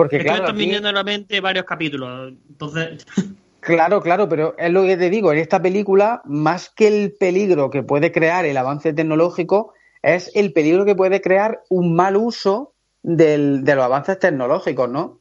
Porque 0.00 0.16
es 0.16 0.22
claro, 0.22 0.36
que 0.36 0.40
me 0.40 0.46
están 0.46 0.58
viniendo 0.58 0.88
a 0.88 0.92
la 0.92 1.04
mente 1.04 1.40
varios 1.42 1.66
capítulos. 1.66 2.32
Entonces. 2.48 3.06
Claro, 3.62 4.00
claro, 4.00 4.26
pero 4.26 4.54
es 4.56 4.72
lo 4.72 4.84
que 4.84 4.96
te 4.96 5.10
digo, 5.10 5.34
en 5.34 5.38
esta 5.38 5.60
película, 5.60 6.22
más 6.24 6.70
que 6.70 6.88
el 6.88 7.12
peligro 7.12 7.68
que 7.68 7.82
puede 7.82 8.10
crear 8.10 8.46
el 8.46 8.56
avance 8.56 8.94
tecnológico, 8.94 9.74
es 10.00 10.30
el 10.34 10.54
peligro 10.54 10.86
que 10.86 10.94
puede 10.94 11.20
crear 11.20 11.60
un 11.68 11.94
mal 11.94 12.16
uso 12.16 12.72
del, 13.02 13.62
de 13.62 13.74
los 13.74 13.84
avances 13.84 14.18
tecnológicos, 14.18 14.88
¿no? 14.88 15.20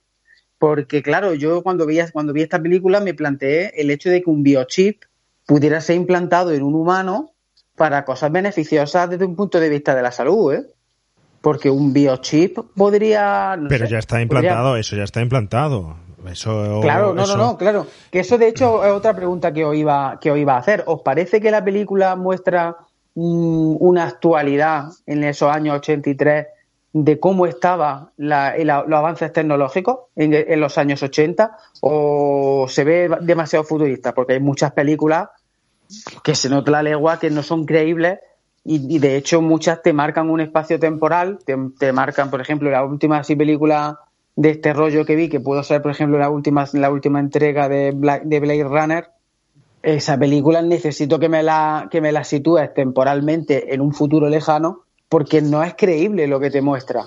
Porque, 0.58 1.04
claro, 1.04 1.34
yo 1.34 1.64
cuando 1.64 1.86
vi, 1.86 2.00
cuando 2.14 2.32
vi 2.32 2.44
esta 2.44 2.62
película 2.62 3.02
me 3.02 3.14
planteé 3.14 3.74
el 3.76 3.92
hecho 3.92 4.10
de 4.10 4.24
que 4.24 4.30
un 4.30 4.42
biochip 4.42 5.04
pudiera 5.46 5.82
ser 5.82 5.98
implantado 5.98 6.54
en 6.54 6.64
un 6.64 6.76
humano 6.76 7.34
para 7.76 8.06
cosas 8.06 8.32
beneficiosas 8.32 9.10
desde 9.10 9.26
un 9.26 9.36
punto 9.36 9.60
de 9.60 9.68
vista 9.68 9.96
de 9.96 10.02
la 10.02 10.14
salud, 10.14 10.54
¿eh? 10.54 10.66
Porque 11.42 11.70
un 11.70 11.94
biochip 11.94 12.58
podría. 12.76 13.56
No 13.58 13.70
Pero 13.70 13.86
sé, 13.86 13.92
ya 13.94 14.00
está 14.00 14.22
implantado, 14.22 14.70
podría... 14.70 14.82
eso 14.82 14.96
ya 14.96 15.04
está 15.04 15.22
implantado. 15.22 15.96
Eso, 16.30 16.80
claro, 16.82 17.14
no, 17.14 17.24
eso... 17.24 17.38
no, 17.38 17.52
no, 17.52 17.58
claro. 17.58 17.88
Que 18.12 18.20
eso 18.20 18.38
de 18.38 18.50
hecho 18.50 18.84
es 18.86 18.92
otra 18.92 19.16
pregunta 19.16 19.54
que 19.54 19.64
os 19.64 19.76
iba, 19.76 20.20
que 20.20 20.32
os 20.32 20.38
iba 20.38 20.56
a 20.56 20.58
hacer. 20.58 20.84
¿Os 20.86 21.02
parece 21.02 21.40
que 21.40 21.52
la 21.52 21.64
película 21.64 22.16
muestra 22.16 22.76
mmm, 23.16 23.76
una 23.80 24.06
actualidad 24.06 24.90
en 25.06 25.24
esos 25.24 25.50
años 25.54 25.78
83 25.78 26.48
de 26.92 27.20
cómo 27.20 27.46
estaban 27.46 28.10
los 28.18 28.94
avances 28.94 29.32
tecnológicos 29.32 30.00
en, 30.16 30.34
en, 30.34 30.60
los 30.60 30.78
años 30.78 31.04
80 31.04 31.56
o 31.82 32.66
se 32.68 32.84
ve 32.84 33.10
demasiado 33.22 33.64
futurista? 33.64 34.14
Porque 34.14 34.34
hay 34.34 34.40
muchas 34.40 34.74
películas 34.74 35.30
que 36.24 36.36
se 36.36 36.50
nota 36.50 36.72
la 36.72 36.84
legua 36.84 37.20
que 37.20 37.30
no 37.30 37.44
son 37.44 37.66
creíbles 37.66 38.20
y, 38.70 38.96
y 38.96 39.00
de 39.00 39.18
hecho 39.18 39.42
muchas 39.42 39.82
te 39.82 39.94
marcan 39.94 40.30
un 40.30 40.42
espacio 40.42 40.80
temporal, 40.80 41.40
te, 41.44 41.58
te 41.80 41.92
marcan, 41.92 42.30
por 42.30 42.40
ejemplo, 42.40 42.70
la 42.70 42.86
última 42.86 43.18
así 43.18 43.36
película 43.36 44.02
de 44.36 44.52
este 44.52 44.74
rollo 44.74 45.06
que 45.06 45.16
vi, 45.16 45.28
que 45.28 45.40
pudo 45.40 45.64
ser, 45.64 45.82
por 45.82 45.90
ejemplo, 45.90 46.20
la 46.20 46.30
última, 46.30 46.68
la 46.74 46.92
última 46.92 47.20
entrega 47.20 47.68
de, 47.68 47.90
Black, 47.96 48.26
de 48.26 48.40
Blade 48.40 48.64
Runner, 48.66 49.10
esa 49.82 50.20
película 50.20 50.62
necesito 50.62 51.20
que 51.20 51.30
me 51.30 51.42
la, 51.42 51.88
que 51.90 52.00
me 52.00 52.12
la 52.12 52.24
sitúes 52.24 52.72
temporalmente 52.76 53.74
en 53.74 53.82
un 53.82 53.92
futuro 53.92 54.30
lejano, 54.30 54.84
porque 55.10 55.42
no 55.42 55.64
es 55.64 55.74
creíble 55.74 56.28
lo 56.28 56.40
que 56.40 56.52
te 56.52 56.62
muestra. 56.62 57.06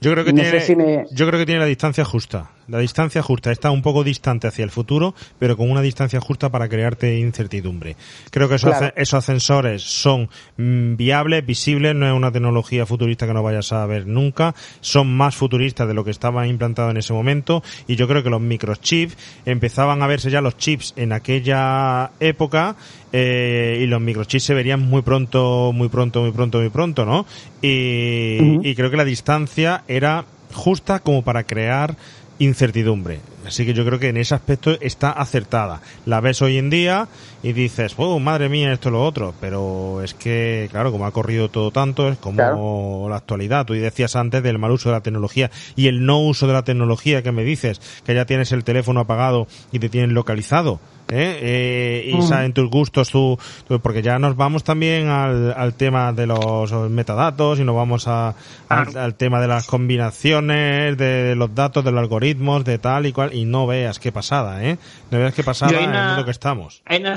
Yo 0.00 0.12
creo 0.12 0.24
que, 0.24 0.32
no 0.32 0.40
tiene, 0.40 0.60
sé 0.60 0.66
si 0.66 0.76
me... 0.76 1.04
yo 1.10 1.26
creo 1.26 1.40
que 1.40 1.46
tiene 1.46 1.62
la 1.62 1.66
distancia 1.66 2.04
justa. 2.04 2.52
La 2.70 2.78
distancia 2.78 3.20
justa 3.20 3.50
está 3.50 3.72
un 3.72 3.82
poco 3.82 4.04
distante 4.04 4.46
hacia 4.46 4.64
el 4.64 4.70
futuro, 4.70 5.14
pero 5.40 5.56
con 5.56 5.70
una 5.70 5.82
distancia 5.82 6.20
justa 6.20 6.50
para 6.50 6.68
crearte 6.68 7.18
incertidumbre. 7.18 7.96
Creo 8.30 8.48
que 8.48 8.54
esos, 8.54 8.70
claro. 8.70 8.94
esos 8.96 9.14
ascensores 9.14 9.82
son 9.82 10.28
mm, 10.56 10.94
viables, 10.94 11.44
visibles, 11.44 11.96
no 11.96 12.06
es 12.06 12.12
una 12.12 12.30
tecnología 12.30 12.86
futurista 12.86 13.26
que 13.26 13.34
no 13.34 13.42
vayas 13.42 13.72
a 13.72 13.84
ver 13.86 14.06
nunca, 14.06 14.54
son 14.80 15.12
más 15.16 15.34
futuristas 15.34 15.88
de 15.88 15.94
lo 15.94 16.04
que 16.04 16.12
estaba 16.12 16.46
implantado 16.46 16.90
en 16.90 16.96
ese 16.96 17.12
momento 17.12 17.64
y 17.88 17.96
yo 17.96 18.06
creo 18.06 18.22
que 18.22 18.30
los 18.30 18.40
microchips 18.40 19.16
empezaban 19.46 20.02
a 20.02 20.06
verse 20.06 20.30
ya 20.30 20.40
los 20.40 20.56
chips 20.56 20.94
en 20.96 21.12
aquella 21.12 22.12
época 22.20 22.76
eh, 23.12 23.80
y 23.82 23.86
los 23.86 24.00
microchips 24.00 24.44
se 24.44 24.54
verían 24.54 24.80
muy 24.80 25.02
pronto, 25.02 25.72
muy 25.74 25.88
pronto, 25.88 26.22
muy 26.22 26.30
pronto, 26.30 26.60
muy 26.60 26.70
pronto, 26.70 27.04
¿no? 27.04 27.26
Y, 27.62 28.38
uh 28.40 28.44
-huh. 28.44 28.60
y 28.62 28.74
creo 28.76 28.92
que 28.92 28.96
la 28.96 29.04
distancia 29.04 29.82
era 29.88 30.24
justa 30.52 31.00
como 31.00 31.22
para 31.22 31.44
crear 31.44 31.96
incertidumbre. 32.40 33.20
Así 33.46 33.64
que 33.64 33.74
yo 33.74 33.84
creo 33.84 33.98
que 33.98 34.08
en 34.08 34.16
ese 34.16 34.34
aspecto 34.34 34.76
está 34.80 35.10
acertada. 35.12 35.80
La 36.06 36.20
ves 36.20 36.42
hoy 36.42 36.58
en 36.58 36.70
día 36.70 37.08
y 37.42 37.52
dices, 37.52 37.94
oh, 37.96 38.18
madre 38.18 38.48
mía, 38.48 38.72
esto 38.72 38.88
es 38.88 38.92
lo 38.92 39.04
otro. 39.04 39.34
Pero 39.40 40.02
es 40.02 40.14
que, 40.14 40.68
claro, 40.70 40.90
como 40.90 41.06
ha 41.06 41.12
corrido 41.12 41.48
todo 41.48 41.70
tanto, 41.70 42.08
es 42.08 42.18
como 42.18 42.36
claro. 42.36 43.08
la 43.08 43.16
actualidad. 43.16 43.66
Tú 43.66 43.74
decías 43.74 44.16
antes 44.16 44.42
del 44.42 44.58
mal 44.58 44.72
uso 44.72 44.88
de 44.88 44.96
la 44.96 45.02
tecnología 45.02 45.50
y 45.76 45.86
el 45.86 46.04
no 46.04 46.20
uso 46.20 46.46
de 46.46 46.54
la 46.54 46.64
tecnología 46.64 47.22
que 47.22 47.32
me 47.32 47.44
dices, 47.44 47.80
que 48.04 48.14
ya 48.14 48.24
tienes 48.24 48.52
el 48.52 48.64
teléfono 48.64 49.00
apagado 49.00 49.46
y 49.70 49.78
te 49.78 49.88
tienen 49.88 50.14
localizado. 50.14 50.80
¿Eh? 51.10 51.38
Eh, 51.42 52.10
y 52.10 52.14
mm. 52.16 52.22
saben 52.22 52.52
tus 52.52 52.68
gustos, 52.70 53.10
tu, 53.10 53.38
tu, 53.66 53.80
porque 53.80 54.02
ya 54.02 54.18
nos 54.18 54.36
vamos 54.36 54.64
también 54.64 55.08
al, 55.08 55.52
al, 55.56 55.74
tema 55.74 56.12
de 56.12 56.26
los 56.26 56.72
metadatos 56.90 57.58
y 57.60 57.64
nos 57.64 57.76
vamos 57.76 58.08
a, 58.08 58.34
al, 58.68 58.96
al, 58.96 59.14
tema 59.14 59.40
de 59.40 59.48
las 59.48 59.66
combinaciones 59.66 60.96
de 60.96 61.34
los 61.36 61.54
datos, 61.54 61.84
de 61.84 61.92
los 61.92 62.00
algoritmos, 62.00 62.64
de 62.64 62.78
tal 62.78 63.06
y 63.06 63.12
cual, 63.12 63.34
y 63.34 63.44
no 63.44 63.66
veas 63.66 63.98
qué 63.98 64.12
pasada, 64.12 64.64
¿eh? 64.64 64.78
No 65.10 65.18
veas 65.18 65.34
qué 65.34 65.44
pasada 65.44 65.72
una, 65.72 65.82
en 65.82 65.94
el 65.94 66.06
mundo 66.08 66.24
que 66.24 66.30
estamos. 66.30 66.82
Hay 66.86 67.00
una, 67.00 67.16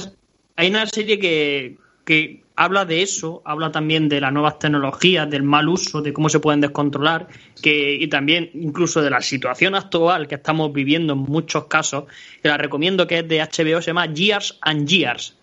hay 0.56 0.70
una 0.70 0.86
serie 0.88 1.20
que, 1.20 1.78
que 2.06 2.43
habla 2.56 2.86
de 2.86 3.02
eso, 3.02 3.42
habla 3.46 3.72
también 3.72 4.10
de 4.10 4.22
las 4.22 4.32
nuevas 4.32 4.60
tecnologías, 4.60 5.30
del 5.30 5.44
mal 5.44 5.68
uso, 5.70 6.02
de 6.02 6.14
cómo 6.14 6.30
se 6.30 6.40
pueden 6.40 6.62
descontrolar, 6.62 7.28
que, 7.62 7.96
y 7.96 8.08
también 8.08 8.50
incluso 8.54 9.02
de 9.02 9.10
la 9.10 9.22
situación 9.22 9.76
actual 9.76 10.28
que 10.28 10.36
estamos 10.36 10.72
viviendo 10.72 11.14
en 11.14 11.20
muchos 11.20 11.66
casos, 11.66 12.06
que 12.42 12.50
la 12.50 12.58
recomiendo 12.58 13.08
que 13.08 13.20
es 13.20 13.28
de 13.28 13.40
HBO, 13.40 13.82
se 13.82 13.88
llama 13.88 14.06
Years 14.14 14.58
and 14.62 14.88
Years, 14.88 15.36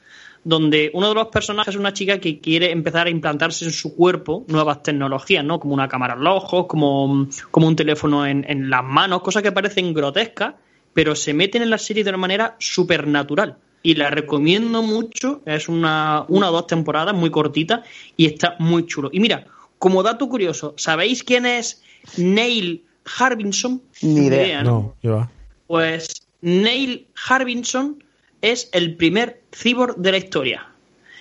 donde 0.44 0.90
uno 0.94 1.08
de 1.08 1.14
los 1.14 1.28
personajes 1.28 1.74
es 1.74 1.80
una 1.80 1.92
chica 1.92 2.18
que 2.18 2.40
quiere 2.40 2.70
empezar 2.70 3.06
a 3.06 3.10
implantarse 3.10 3.64
en 3.64 3.72
su 3.72 3.94
cuerpo 3.94 4.44
nuevas 4.48 4.82
tecnologías, 4.82 5.44
¿no? 5.44 5.58
Como 5.60 5.74
una 5.74 5.88
cámara 5.88 6.14
en 6.14 6.24
los 6.24 6.36
ojos, 6.36 6.66
como, 6.66 7.28
como 7.50 7.66
un 7.66 7.76
teléfono 7.76 8.24
en, 8.24 8.44
en 8.48 8.70
las 8.70 8.84
manos, 8.84 9.22
cosas 9.22 9.42
que 9.42 9.52
parecen 9.52 9.92
grotescas, 9.92 10.54
pero 10.94 11.14
se 11.14 11.34
meten 11.34 11.62
en 11.62 11.70
la 11.70 11.78
serie 11.78 12.04
de 12.04 12.10
una 12.10 12.18
manera 12.18 12.56
supernatural 12.58 13.56
y 13.82 13.94
la 13.94 14.10
recomiendo 14.10 14.82
mucho. 14.82 15.42
Es 15.46 15.68
una, 15.68 16.24
una 16.28 16.50
o 16.50 16.52
dos 16.52 16.66
temporadas 16.66 17.14
muy 17.14 17.30
cortita 17.30 17.82
y 18.16 18.26
está 18.26 18.56
muy 18.58 18.86
chulo. 18.86 19.10
Y 19.12 19.20
mira, 19.20 19.46
como 19.78 20.02
dato 20.02 20.28
curioso, 20.28 20.74
¿sabéis 20.76 21.22
quién 21.22 21.46
es 21.46 21.82
Neil 22.16 22.84
Harbinson? 23.18 23.82
Ni 24.02 24.26
idea. 24.26 24.62
No, 24.62 24.94
yo. 25.02 25.28
Pues 25.66 26.22
Neil 26.42 27.06
Harbinson 27.28 28.02
es 28.42 28.68
el 28.72 28.96
primer 28.96 29.42
cyborg 29.52 29.96
de 29.96 30.12
la 30.12 30.18
historia. 30.18 30.66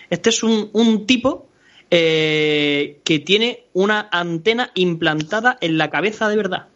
Este 0.09 0.29
es 0.29 0.43
un, 0.43 0.69
un 0.73 1.05
tipo 1.05 1.47
eh, 1.91 2.99
que 3.03 3.19
tiene 3.19 3.65
una 3.73 4.09
antena 4.11 4.71
implantada 4.75 5.57
en 5.61 5.77
la 5.77 5.89
cabeza 5.89 6.29
de 6.29 6.35
verdad. 6.35 6.67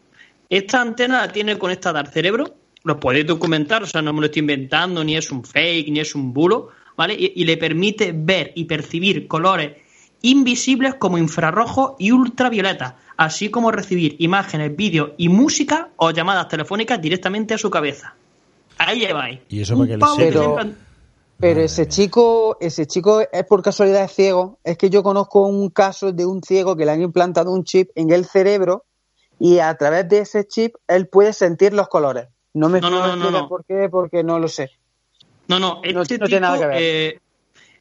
Esta 0.49 0.81
antena 0.81 1.21
la 1.21 1.31
tiene 1.31 1.57
conectada 1.57 1.99
al 1.99 2.07
cerebro, 2.07 2.55
lo 2.83 2.99
podéis 2.99 3.25
documentar, 3.27 3.83
o 3.83 3.87
sea, 3.87 4.01
no 4.01 4.13
me 4.13 4.19
lo 4.19 4.25
estoy 4.27 4.41
inventando, 4.41 5.03
ni 5.03 5.15
es 5.15 5.31
un 5.31 5.43
fake, 5.43 5.89
ni 5.89 5.99
es 5.99 6.15
un 6.15 6.33
bulo, 6.33 6.69
¿vale? 6.97 7.13
Y, 7.13 7.33
y 7.35 7.45
le 7.45 7.57
permite 7.57 8.11
ver 8.13 8.51
y 8.55 8.65
percibir 8.65 9.27
colores 9.27 9.77
invisibles 10.21 10.95
como 10.95 11.17
infrarrojo 11.17 11.95
y 11.99 12.11
ultravioleta, 12.11 12.97
así 13.17 13.49
como 13.49 13.71
recibir 13.71 14.15
imágenes, 14.19 14.75
vídeos 14.75 15.11
y 15.17 15.29
música 15.29 15.89
o 15.97 16.11
llamadas 16.11 16.47
telefónicas 16.47 17.01
directamente 17.01 17.53
a 17.53 17.57
su 17.57 17.69
cabeza. 17.69 18.15
Ahí 18.77 18.99
lleváis. 18.99 19.39
Y 19.49 19.61
eso 19.61 19.77
para 19.77 19.87
que 19.87 19.97
le 19.97 20.31
Pero- 20.31 20.57
Pero 21.39 21.59
ese 21.61 21.89
chico, 21.89 22.57
ese 22.61 22.85
chico 22.87 23.21
es 23.29 23.43
por 23.45 23.61
casualidad 23.61 24.09
ciego. 24.09 24.59
Es 24.63 24.77
que 24.77 24.89
yo 24.89 25.03
conozco 25.03 25.45
un 25.45 25.69
caso 25.71 26.13
de 26.13 26.25
un 26.25 26.41
ciego 26.41 26.77
que 26.77 26.85
le 26.85 26.91
han 26.91 27.01
implantado 27.01 27.51
un 27.51 27.65
chip 27.65 27.89
en 27.95 28.11
el 28.11 28.23
cerebro 28.23 28.85
y 29.39 29.59
a 29.59 29.75
través 29.75 30.07
de 30.07 30.19
ese 30.19 30.47
chip 30.47 30.75
él 30.87 31.07
puede 31.07 31.33
sentir 31.33 31.73
los 31.73 31.89
colores. 31.89 32.27
No 32.53 32.69
me 32.69 32.79
No, 32.81 32.89
no, 32.89 33.15
no 33.15 33.31
no, 33.31 33.49
por 33.49 33.65
qué, 33.65 33.89
porque 33.89 34.23
no 34.23 34.39
lo 34.39 34.47
sé. 34.47 34.71
No, 35.47 35.59
no, 35.59 35.81
este 35.83 35.93
no 35.93 36.05
tipo, 36.05 36.25
tiene 36.25 36.39
nada 36.41 36.59
que 36.59 36.65
ver. 36.67 36.77
eh, 36.81 37.19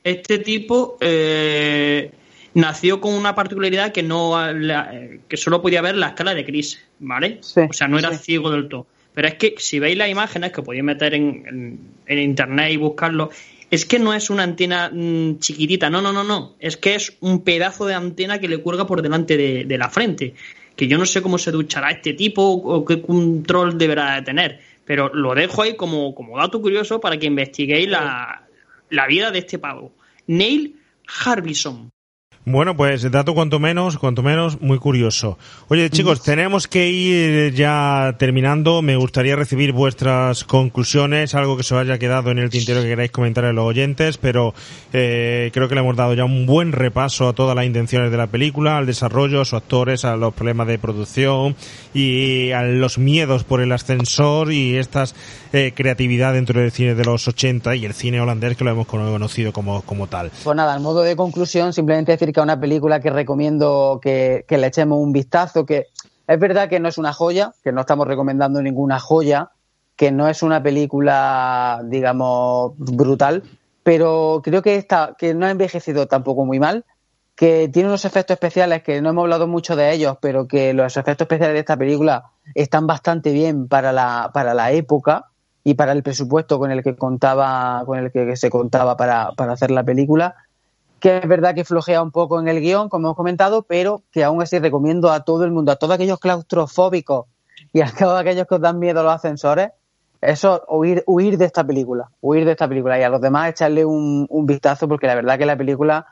este 0.05 0.39
tipo 0.39 0.97
eh, 1.01 2.10
nació 2.55 3.01
con 3.01 3.15
una 3.15 3.34
particularidad 3.34 3.92
que 3.92 4.02
no 4.02 4.52
la- 4.52 4.92
que 5.28 5.36
solo 5.36 5.62
podía 5.62 5.81
ver 5.83 5.97
la 5.97 6.09
escala 6.09 6.34
de 6.34 6.42
Gris, 6.42 6.83
¿vale? 6.99 7.41
o 7.70 7.73
sea, 7.73 7.89
no 7.89 7.99
era 7.99 8.12
sí. 8.12 8.25
ciego 8.25 8.51
del 8.51 8.68
todo. 8.68 8.86
Pero 9.15 9.28
es 9.28 9.34
que 9.34 9.55
si 9.59 9.78
veis 9.78 9.97
las 9.97 10.09
imágenes 10.09 10.52
que 10.52 10.62
podéis 10.62 10.83
meter 10.84 11.15
en, 11.15 11.44
en- 11.47 11.81
en 12.07 12.18
internet 12.18 12.73
y 12.73 12.76
buscarlo, 12.78 13.31
es 13.70 13.84
que 13.86 13.99
no 13.99 14.12
es 14.12 14.28
una 14.31 14.42
antena 14.42 14.91
mm, 14.92 15.39
chiquitita, 15.39 15.89
no, 15.91 16.02
no, 16.02 16.12
no, 16.12 16.25
no. 16.25 16.55
Es 16.59 16.76
que 16.76 16.94
es 16.94 17.17
un 17.20 17.42
pedazo 17.42 17.86
de 17.86 17.94
antena 17.94 18.39
que 18.39 18.49
le 18.49 18.59
cuelga 18.59 18.86
por 18.86 19.02
delante 19.02 19.36
de, 19.36 19.65
de 19.65 19.78
la 19.78 19.89
frente. 19.89 20.34
Que 20.76 20.89
yo 20.89 20.99
no 20.99 21.07
sé 21.07 21.23
cómo 21.23 21.39
se 21.39 21.51
duchará 21.51 21.91
este 21.91 22.15
tipo 22.15 22.42
o 22.42 22.84
qué 22.84 23.01
control 23.01 23.78
deberá 23.78 24.17
de 24.17 24.23
tener. 24.23 24.60
Pero 24.84 25.15
lo 25.15 25.34
dejo 25.34 25.62
ahí 25.62 25.76
como, 25.76 26.15
como 26.15 26.39
dato 26.39 26.60
curioso 26.60 27.01
para 27.01 27.18
que 27.18 27.26
investiguéis 27.26 27.89
la, 27.89 28.47
la 28.91 29.07
vida 29.07 29.31
de 29.31 29.39
este 29.39 29.59
pavo. 29.59 29.92
Neil 30.26 30.76
Harbison. 31.25 31.92
Bueno, 32.45 32.77
pues 32.77 33.09
dato 33.09 33.35
cuanto 33.35 33.61
menos, 33.61 33.99
cuanto 33.99 34.25
menos, 34.25 34.61
muy 34.61 34.79
curioso. 34.79 35.39
Oye, 35.69 35.89
chicos, 35.91 36.25
tenemos 36.25 36.67
que 36.67 36.91
ir 36.91 37.55
ya 37.55 38.17
terminando. 38.19 38.83
Me 38.83 38.97
gustaría 38.97 39.37
recibir 39.37 39.71
vuestras 39.71 40.43
conclusiones, 40.43 41.37
algo 41.37 41.57
que 41.57 41.62
se 41.62 41.73
os 41.77 41.83
haya 41.83 41.99
quedado 41.99 42.33
en 42.33 42.41
el 42.41 42.51
tintero 42.51 42.83
que 42.83 42.89
queráis 42.89 43.12
comentar 43.12 43.45
a 43.45 43.53
los 43.53 43.65
oyentes, 43.65 44.19
pero 44.19 44.55
eh, 44.93 45.51
creo 45.53 45.69
que 45.69 45.77
le 45.77 45.83
hemos 45.83 45.95
dado 45.95 46.15
ya 46.15 46.25
un 46.25 46.45
buen 46.45 46.73
repaso 46.73 47.29
a 47.29 47.33
todas 47.33 47.55
las 47.55 47.65
intenciones 47.65 48.11
de 48.11 48.17
la 48.17 48.27
película, 48.27 48.77
al 48.77 48.87
desarrollo, 48.87 49.41
a 49.41 49.45
sus 49.45 49.55
actores, 49.55 50.05
a 50.05 50.17
los 50.17 50.35
problemas 50.35 50.67
de 50.67 50.81
producción 50.81 51.55
y 51.95 52.51
a 52.51 52.65
los 52.65 52.99
miedos 52.99 53.45
por 53.45 53.61
el 53.61 53.71
ascensor 53.71 54.53
y 54.53 54.79
estas 54.79 55.15
eh, 55.52 55.72
creatividad 55.74 56.32
dentro 56.32 56.60
del 56.60 56.70
cine 56.70 56.94
de 56.94 57.05
los 57.05 57.28
80 57.28 57.76
y 57.76 57.84
el 57.84 57.92
cine 57.92 58.20
holandés 58.20 58.56
que 58.56 58.64
lo 58.64 58.70
hemos 58.70 58.86
conocido 58.86 59.52
como, 59.52 59.82
como 59.82 60.06
tal. 60.06 60.31
Pues 60.42 60.56
nada, 60.56 60.76
en 60.76 60.82
modo 60.82 61.02
de 61.02 61.14
conclusión, 61.14 61.72
simplemente 61.72 62.12
decir 62.12 62.32
que 62.32 62.40
es 62.40 62.44
una 62.44 62.58
película 62.58 63.00
que 63.00 63.10
recomiendo 63.10 64.00
que, 64.02 64.44
que 64.48 64.58
le 64.58 64.68
echemos 64.68 64.98
un 64.98 65.12
vistazo, 65.12 65.66
que 65.66 65.89
es 66.26 66.39
verdad 66.39 66.68
que 66.68 66.81
no 66.81 66.89
es 66.89 66.98
una 66.98 67.12
joya, 67.12 67.52
que 67.62 67.72
no 67.72 67.82
estamos 67.82 68.06
recomendando 68.06 68.62
ninguna 68.62 68.98
joya, 68.98 69.50
que 69.97 70.10
no 70.10 70.28
es 70.28 70.42
una 70.42 70.62
película, 70.62 71.82
digamos, 71.84 72.72
brutal, 72.76 73.42
pero 73.82 74.40
creo 74.42 74.62
que 74.62 74.76
está, 74.76 75.14
que 75.18 75.34
no 75.34 75.47
ha 75.47 75.50
envejecido 75.50 76.06
tampoco 76.06 76.44
muy 76.44 76.60
mal, 76.60 76.84
que 77.34 77.68
tiene 77.68 77.89
unos 77.89 78.05
efectos 78.05 78.34
especiales 78.34 78.82
que 78.82 79.00
no 79.02 79.10
hemos 79.10 79.22
hablado 79.22 79.47
mucho 79.47 79.74
de 79.74 79.92
ellos, 79.92 80.16
pero 80.20 80.47
que 80.47 80.72
los 80.72 80.97
efectos 80.97 81.24
especiales 81.26 81.55
de 81.55 81.60
esta 81.60 81.76
película 81.76 82.31
están 82.55 82.86
bastante 82.86 83.32
bien 83.32 83.68
para 83.68 83.92
la, 83.92 84.31
para 84.32 84.55
la 84.55 84.72
época 84.72 85.32
y 85.65 85.74
para 85.74 85.92
el 85.92 86.02
presupuesto 86.02 86.58
con 86.58 86.70
el 86.70 86.82
que 86.82 86.97
contaba, 86.97 87.82
con 87.86 87.99
el 87.99 88.10
que 88.10 88.36
se 88.36 88.50
contaba 88.50 88.97
para, 88.97 89.32
para 89.32 89.52
hacer 89.52 89.70
la 89.70 89.84
película 89.84 90.34
que 91.02 91.18
es 91.18 91.26
verdad 91.26 91.52
que 91.52 91.65
flojea 91.65 92.00
un 92.00 92.12
poco 92.12 92.39
en 92.39 92.47
el 92.47 92.60
guion, 92.60 92.89
como 92.89 93.08
hemos 93.08 93.16
comentado, 93.16 93.65
pero 93.65 94.02
que 94.12 94.23
aún 94.23 94.41
así 94.41 94.60
recomiendo 94.60 95.10
a 95.10 95.24
todo 95.24 95.44
el 95.44 95.50
mundo, 95.50 95.73
a 95.73 95.76
todos 95.76 95.94
aquellos 95.94 96.20
claustrofóbicos 96.20 97.26
y 97.73 97.81
a 97.81 97.91
todos 97.99 98.20
aquellos 98.20 98.47
que 98.47 98.55
os 98.55 98.60
dan 98.60 98.78
miedo 98.78 99.00
a 99.00 99.02
los 99.02 99.12
ascensores, 99.12 99.70
eso, 100.20 100.62
huir, 100.68 101.02
huir 101.08 101.39
de 101.39 101.47
esta 101.47 101.65
película, 101.65 102.08
huir 102.20 102.44
de 102.44 102.52
esta 102.52 102.68
película 102.68 103.00
y 103.00 103.02
a 103.02 103.08
los 103.08 103.20
demás 103.20 103.50
echarle 103.50 103.84
un, 103.84 104.28
un 104.31 104.47
vistazo 104.47 104.86
porque 104.86 105.08
la 105.08 105.16
verdad 105.16 105.36
que 105.36 105.47
la 105.47 105.57
película 105.57 106.07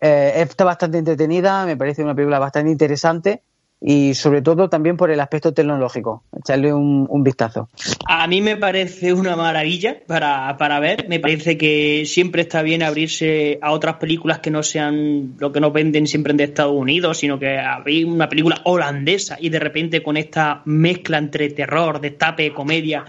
eh, 0.00 0.34
está 0.36 0.64
bastante 0.64 0.98
entretenida, 0.98 1.66
me 1.66 1.76
parece 1.76 2.04
una 2.04 2.14
película 2.14 2.38
bastante 2.38 2.70
interesante 2.70 3.42
y 3.80 4.14
sobre 4.14 4.40
todo 4.40 4.68
también 4.68 4.96
por 4.96 5.10
el 5.10 5.20
aspecto 5.20 5.52
tecnológico, 5.52 6.24
echarle 6.36 6.72
un, 6.72 7.22
vistazo. 7.22 7.68
A 8.06 8.26
mí 8.26 8.40
me 8.40 8.56
parece 8.56 9.12
una 9.12 9.36
maravilla 9.36 9.98
para, 10.06 10.56
para 10.56 10.80
ver. 10.80 11.08
Me 11.08 11.20
parece 11.20 11.58
que 11.58 12.04
siempre 12.06 12.42
está 12.42 12.62
bien 12.62 12.82
abrirse 12.82 13.58
a 13.60 13.72
otras 13.72 13.96
películas 13.96 14.38
que 14.38 14.50
no 14.50 14.62
sean 14.62 15.34
lo 15.38 15.52
que 15.52 15.60
nos 15.60 15.72
venden 15.72 16.06
siempre 16.06 16.32
de 16.34 16.44
Estados 16.44 16.74
Unidos, 16.74 17.18
sino 17.18 17.38
que 17.38 17.58
abrir 17.58 18.06
una 18.06 18.28
película 18.28 18.60
holandesa 18.64 19.36
y 19.40 19.50
de 19.50 19.58
repente 19.58 20.02
con 20.02 20.16
esta 20.16 20.62
mezcla 20.64 21.18
entre 21.18 21.50
terror, 21.50 22.00
destape, 22.00 22.52
comedia 22.52 23.04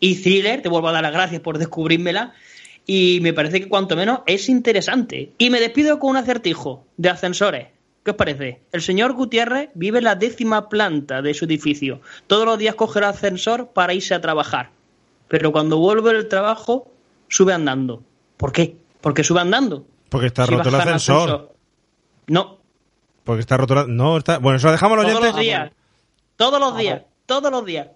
y 0.00 0.16
thriller. 0.16 0.62
Te 0.62 0.68
vuelvo 0.68 0.88
a 0.88 0.92
dar 0.92 1.02
las 1.02 1.12
gracias 1.12 1.40
por 1.40 1.58
descubrírmela. 1.58 2.32
Y 2.86 3.18
me 3.20 3.34
parece 3.34 3.60
que 3.60 3.68
cuanto 3.68 3.96
menos 3.96 4.20
es 4.26 4.48
interesante. 4.48 5.32
Y 5.36 5.50
me 5.50 5.60
despido 5.60 5.98
con 5.98 6.10
un 6.10 6.16
acertijo 6.16 6.86
de 6.96 7.10
ascensores. 7.10 7.77
¿Qué 8.08 8.12
os 8.12 8.16
parece? 8.16 8.62
El 8.72 8.80
señor 8.80 9.12
Gutiérrez 9.12 9.68
vive 9.74 9.98
en 9.98 10.04
la 10.04 10.14
décima 10.14 10.70
planta 10.70 11.20
de 11.20 11.34
su 11.34 11.44
edificio. 11.44 12.00
Todos 12.26 12.46
los 12.46 12.56
días 12.56 12.74
coge 12.74 13.00
el 13.00 13.04
ascensor 13.04 13.68
para 13.74 13.92
irse 13.92 14.14
a 14.14 14.20
trabajar. 14.22 14.70
Pero 15.28 15.52
cuando 15.52 15.76
vuelve 15.76 16.14
del 16.14 16.26
trabajo, 16.26 16.90
sube 17.28 17.52
andando. 17.52 18.02
¿Por 18.38 18.50
qué? 18.52 18.76
Porque 19.02 19.22
sube 19.24 19.42
andando. 19.42 19.84
Porque 20.08 20.28
está 20.28 20.46
Si 20.46 20.54
roto 20.54 20.70
el 20.70 20.74
ascensor. 20.76 21.52
No, 22.28 22.60
Porque 23.24 23.40
está 23.40 23.58
roto 23.58 23.74
la- 23.74 23.86
No, 23.86 24.16
está... 24.16 24.38
Bueno, 24.38 24.56
eso 24.56 24.68
lo 24.68 24.72
dejamos 24.72 24.96
a 24.98 25.02
los 25.02 25.10
todos 25.12 25.16
oyentes. 25.24 25.34
los 25.36 25.44
días. 25.44 25.72
Todos 26.36 26.58
los 26.60 26.78
días. 26.78 27.02
Todos 27.26 27.50
los 27.52 27.66
días. 27.66 27.88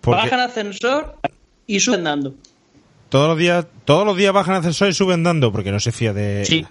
Porque 0.00 0.22
Baja 0.22 0.34
en 0.36 0.40
ascensor 0.42 1.16
y 1.66 1.80
sube 1.80 1.96
andando. 1.96 2.34
todos 3.08 3.26
los 3.30 3.38
días, 3.38 3.66
todos 3.84 4.06
los 4.06 4.16
días 4.16 4.32
bajan 4.32 4.54
ascensor 4.54 4.88
y 4.88 4.92
suben 4.94 5.24
dando, 5.24 5.50
porque 5.50 5.72
no 5.72 5.80
se 5.80 5.90
fía 5.90 6.12
de. 6.12 6.44
Sí. 6.44 6.64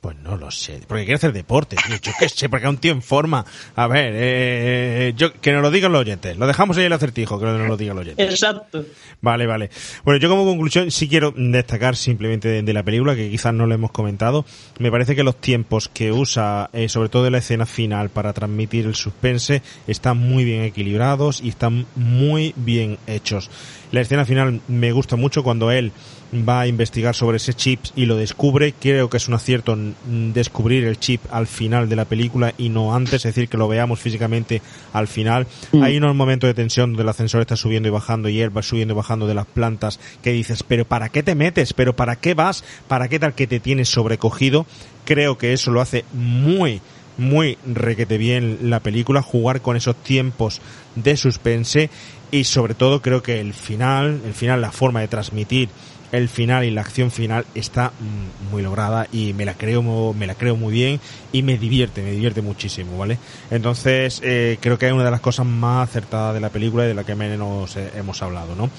Pues 0.00 0.16
no 0.18 0.36
lo 0.36 0.50
sé, 0.50 0.80
porque 0.86 1.04
quiere 1.04 1.16
hacer 1.16 1.32
deporte, 1.32 1.76
tío. 1.76 1.96
Yo 2.02 2.12
qué 2.18 2.28
sé, 2.28 2.48
porque 2.48 2.68
un 2.68 2.76
tío 2.76 2.92
en 2.92 3.02
forma. 3.02 3.44
A 3.74 3.86
ver, 3.86 4.12
eh, 4.14 5.14
yo, 5.16 5.32
que 5.32 5.52
nos 5.52 5.62
lo 5.62 5.70
digan 5.70 5.90
los 5.90 6.02
oyentes. 6.02 6.36
Lo 6.36 6.46
dejamos 6.46 6.76
ahí 6.76 6.84
el 6.84 6.92
acertijo, 6.92 7.38
que 7.40 7.46
nos 7.46 7.66
lo 7.66 7.76
digan 7.76 7.96
los 7.96 8.04
oyentes. 8.04 8.30
Exacto. 8.30 8.84
Vale, 9.20 9.46
vale. 9.46 9.70
Bueno, 10.04 10.20
yo 10.20 10.28
como 10.28 10.44
conclusión 10.44 10.90
sí 10.90 11.08
quiero 11.08 11.32
destacar 11.36 11.96
simplemente 11.96 12.48
de, 12.48 12.62
de 12.62 12.72
la 12.72 12.82
película, 12.82 13.16
que 13.16 13.30
quizás 13.30 13.54
no 13.54 13.66
lo 13.66 13.74
hemos 13.74 13.90
comentado. 13.90 14.44
Me 14.78 14.90
parece 14.90 15.16
que 15.16 15.24
los 15.24 15.40
tiempos 15.40 15.88
que 15.88 16.12
usa, 16.12 16.70
eh, 16.72 16.88
sobre 16.88 17.08
todo 17.08 17.26
en 17.26 17.32
la 17.32 17.38
escena 17.38 17.66
final, 17.66 18.10
para 18.10 18.32
transmitir 18.32 18.86
el 18.86 18.94
suspense, 18.94 19.62
están 19.86 20.18
muy 20.18 20.44
bien 20.44 20.62
equilibrados 20.62 21.40
y 21.40 21.48
están 21.48 21.86
muy 21.94 22.52
bien 22.56 22.98
hechos. 23.06 23.50
La 23.92 24.00
escena 24.00 24.24
final 24.24 24.60
me 24.68 24.92
gusta 24.92 25.16
mucho 25.16 25.42
cuando 25.42 25.70
él 25.70 25.92
va 26.32 26.60
a 26.60 26.66
investigar 26.66 27.14
sobre 27.14 27.36
ese 27.36 27.54
chip 27.54 27.80
y 27.94 28.06
lo 28.06 28.16
descubre. 28.16 28.74
Creo 28.78 29.08
que 29.08 29.16
es 29.16 29.28
un 29.28 29.34
acierto 29.34 29.76
descubrir 30.06 30.84
el 30.84 30.98
chip 30.98 31.20
al 31.30 31.46
final 31.46 31.88
de 31.88 31.96
la 31.96 32.04
película 32.04 32.52
y 32.58 32.68
no 32.68 32.94
antes, 32.94 33.14
es 33.14 33.34
decir, 33.34 33.48
que 33.48 33.56
lo 33.56 33.68
veamos 33.68 34.00
físicamente 34.00 34.62
al 34.92 35.08
final. 35.08 35.46
Mm. 35.72 35.82
Hay 35.82 35.96
unos 35.96 36.14
momentos 36.14 36.48
de 36.48 36.54
tensión 36.54 36.90
donde 36.90 37.02
el 37.02 37.08
ascensor 37.08 37.40
está 37.40 37.56
subiendo 37.56 37.88
y 37.88 37.92
bajando 37.92 38.28
y 38.28 38.40
él 38.40 38.56
va 38.56 38.62
subiendo 38.62 38.94
y 38.94 38.96
bajando 38.96 39.26
de 39.26 39.34
las 39.34 39.46
plantas 39.46 40.00
que 40.22 40.32
dices, 40.32 40.62
pero 40.62 40.84
¿para 40.84 41.08
qué 41.08 41.22
te 41.22 41.34
metes? 41.34 41.72
¿Pero 41.72 41.94
para 41.94 42.16
qué 42.16 42.34
vas? 42.34 42.64
¿Para 42.88 43.08
qué 43.08 43.18
tal 43.18 43.34
que 43.34 43.46
te 43.46 43.60
tienes 43.60 43.88
sobrecogido? 43.88 44.66
Creo 45.04 45.38
que 45.38 45.52
eso 45.52 45.70
lo 45.70 45.80
hace 45.80 46.04
muy 46.12 46.80
muy 47.18 47.56
requete 47.64 48.18
bien 48.18 48.58
la 48.64 48.80
película, 48.80 49.22
jugar 49.22 49.62
con 49.62 49.76
esos 49.76 49.96
tiempos 49.96 50.60
de 50.96 51.16
suspense 51.16 51.90
y 52.30 52.44
sobre 52.44 52.74
todo 52.74 53.00
creo 53.00 53.22
que 53.22 53.40
el 53.40 53.54
final, 53.54 54.20
el 54.24 54.34
final, 54.34 54.60
la 54.60 54.72
forma 54.72 55.00
de 55.00 55.08
transmitir 55.08 55.68
el 56.12 56.28
final 56.28 56.64
y 56.64 56.70
la 56.70 56.82
acción 56.82 57.10
final 57.10 57.44
está 57.54 57.90
mm, 57.90 58.52
muy 58.52 58.62
lograda 58.62 59.06
y 59.12 59.32
me 59.32 59.44
la 59.44 59.54
creo 59.54 60.12
me 60.12 60.26
la 60.26 60.34
creo 60.34 60.56
muy 60.56 60.72
bien 60.72 61.00
y 61.32 61.42
me 61.42 61.58
divierte 61.58 62.02
me 62.02 62.12
divierte 62.12 62.42
muchísimo 62.42 62.98
vale 62.98 63.18
entonces 63.50 64.20
eh, 64.24 64.58
creo 64.60 64.78
que 64.78 64.86
es 64.86 64.92
una 64.92 65.04
de 65.04 65.10
las 65.10 65.20
cosas 65.20 65.46
más 65.46 65.88
acertadas 65.88 66.34
de 66.34 66.40
la 66.40 66.50
película 66.50 66.84
y 66.84 66.88
de 66.88 66.94
la 66.94 67.04
que 67.04 67.14
menos 67.14 67.76
eh, 67.76 67.90
hemos 67.96 68.22
hablado 68.22 68.54
no 68.54 68.70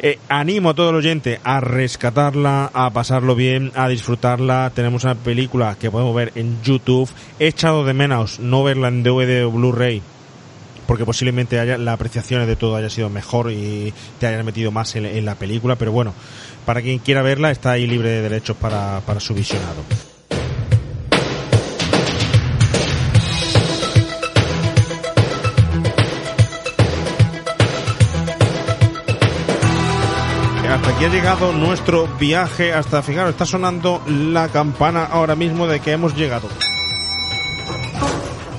eh, 0.00 0.18
animo 0.28 0.70
a 0.70 0.74
todo 0.74 0.90
el 0.90 0.96
oyente 0.96 1.40
a 1.42 1.58
rescatarla, 1.58 2.70
a 2.72 2.90
pasarlo 2.90 3.34
bien, 3.34 3.72
a 3.74 3.88
disfrutarla. 3.88 4.70
Tenemos 4.72 5.02
una 5.02 5.16
película 5.16 5.76
que 5.76 5.90
podemos 5.90 6.14
ver 6.14 6.30
en 6.36 6.62
YouTube. 6.62 7.10
He 7.40 7.48
echado 7.48 7.84
de 7.84 7.94
menos 7.94 8.38
no 8.38 8.62
verla 8.62 8.86
en 8.88 9.02
DVD 9.02 9.44
o 9.44 9.50
Blu-ray 9.50 10.00
porque 10.88 11.04
posiblemente 11.04 11.60
haya, 11.60 11.76
la 11.76 11.92
apreciación 11.92 12.46
de 12.46 12.56
todo 12.56 12.74
haya 12.74 12.88
sido 12.88 13.10
mejor 13.10 13.52
y 13.52 13.92
te 14.18 14.26
hayan 14.26 14.42
metido 14.46 14.72
más 14.72 14.96
en 14.96 15.22
la 15.26 15.34
película, 15.34 15.76
pero 15.76 15.92
bueno, 15.92 16.14
para 16.68 16.82
quien 16.82 16.98
quiera 16.98 17.22
verla, 17.22 17.50
está 17.50 17.70
ahí 17.70 17.86
libre 17.86 18.10
de 18.10 18.20
derechos 18.20 18.54
para, 18.54 19.00
para 19.06 19.20
su 19.20 19.32
visionado. 19.32 19.82
hasta 30.70 30.90
aquí 30.90 31.06
ha 31.06 31.08
llegado 31.08 31.52
nuestro 31.54 32.06
viaje. 32.18 32.74
Hasta 32.74 33.02
fijaros, 33.02 33.30
está 33.30 33.46
sonando 33.46 34.02
la 34.06 34.50
campana 34.50 35.04
ahora 35.04 35.34
mismo 35.34 35.66
de 35.66 35.80
que 35.80 35.92
hemos 35.92 36.14
llegado. 36.14 36.50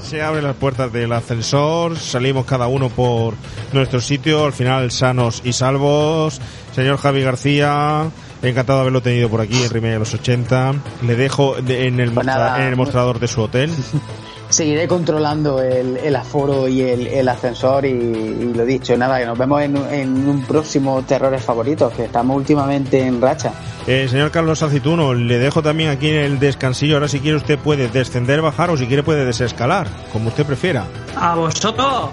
Se 0.01 0.23
abren 0.23 0.45
las 0.45 0.55
puertas 0.55 0.91
del 0.91 1.13
ascensor, 1.13 1.95
salimos 1.95 2.45
cada 2.45 2.65
uno 2.65 2.89
por 2.89 3.35
nuestro 3.71 4.01
sitio, 4.01 4.45
al 4.45 4.53
final 4.53 4.89
sanos 4.89 5.43
y 5.45 5.53
salvos. 5.53 6.41
Señor 6.79 6.97
Javi 6.97 7.21
García, 7.21 8.09
encantado 8.41 8.79
de 8.79 8.81
haberlo 8.83 9.01
tenido 9.01 9.27
por 9.27 9.41
aquí 9.41 9.61
en 9.61 9.69
Remake 9.69 9.91
de 9.93 9.99
los 9.99 10.13
80. 10.13 10.75
Le 11.05 11.15
dejo 11.17 11.55
de- 11.61 11.87
en, 11.87 11.99
el 11.99 12.11
Pues 12.13 12.25
nada. 12.25 12.61
en 12.61 12.67
el 12.69 12.77
mostrador 12.77 13.19
de 13.19 13.27
su 13.27 13.41
hotel. 13.41 13.69
Seguiré 14.49 14.87
controlando 14.87 15.61
el, 15.61 15.97
el 15.97 16.15
aforo 16.15 16.69
y 16.69 16.81
el, 16.81 17.05
el 17.07 17.27
ascensor 17.27 17.85
y, 17.85 17.89
y 17.89 18.53
lo 18.55 18.63
dicho, 18.65 18.95
nada, 18.97 19.19
que 19.19 19.25
nos 19.25 19.37
vemos 19.37 19.61
en, 19.61 19.77
un- 19.77 19.93
en 19.93 20.27
un 20.29 20.41
próximo 20.45 21.03
Terrores 21.03 21.43
Favoritos, 21.43 21.91
que 21.93 22.05
estamos 22.05 22.37
últimamente 22.37 22.99
en 23.05 23.21
racha. 23.21 23.51
Eh, 23.85 24.07
señor 24.09 24.31
Carlos 24.31 24.63
Acituno, 24.63 25.13
le 25.13 25.37
dejo 25.37 25.61
también 25.61 25.89
aquí 25.89 26.07
en 26.09 26.15
el 26.21 26.39
descansillo. 26.39 26.95
Ahora 26.95 27.09
si 27.09 27.19
quiere 27.19 27.35
usted 27.35 27.59
puede 27.59 27.89
descender, 27.89 28.41
bajar 28.41 28.69
o 28.69 28.77
si 28.77 28.85
quiere 28.87 29.03
puede 29.03 29.25
desescalar, 29.25 29.85
como 30.13 30.29
usted 30.29 30.45
prefiera. 30.45 30.85
A 31.15 31.35
vosotros. 31.35 32.09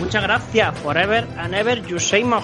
Muchas 0.00 0.22
gracias. 0.22 0.78
Forever 0.80 1.26
and 1.38 1.54
ever 1.54 1.80
you 1.86 1.98
say 1.98 2.24
my. 2.24 2.38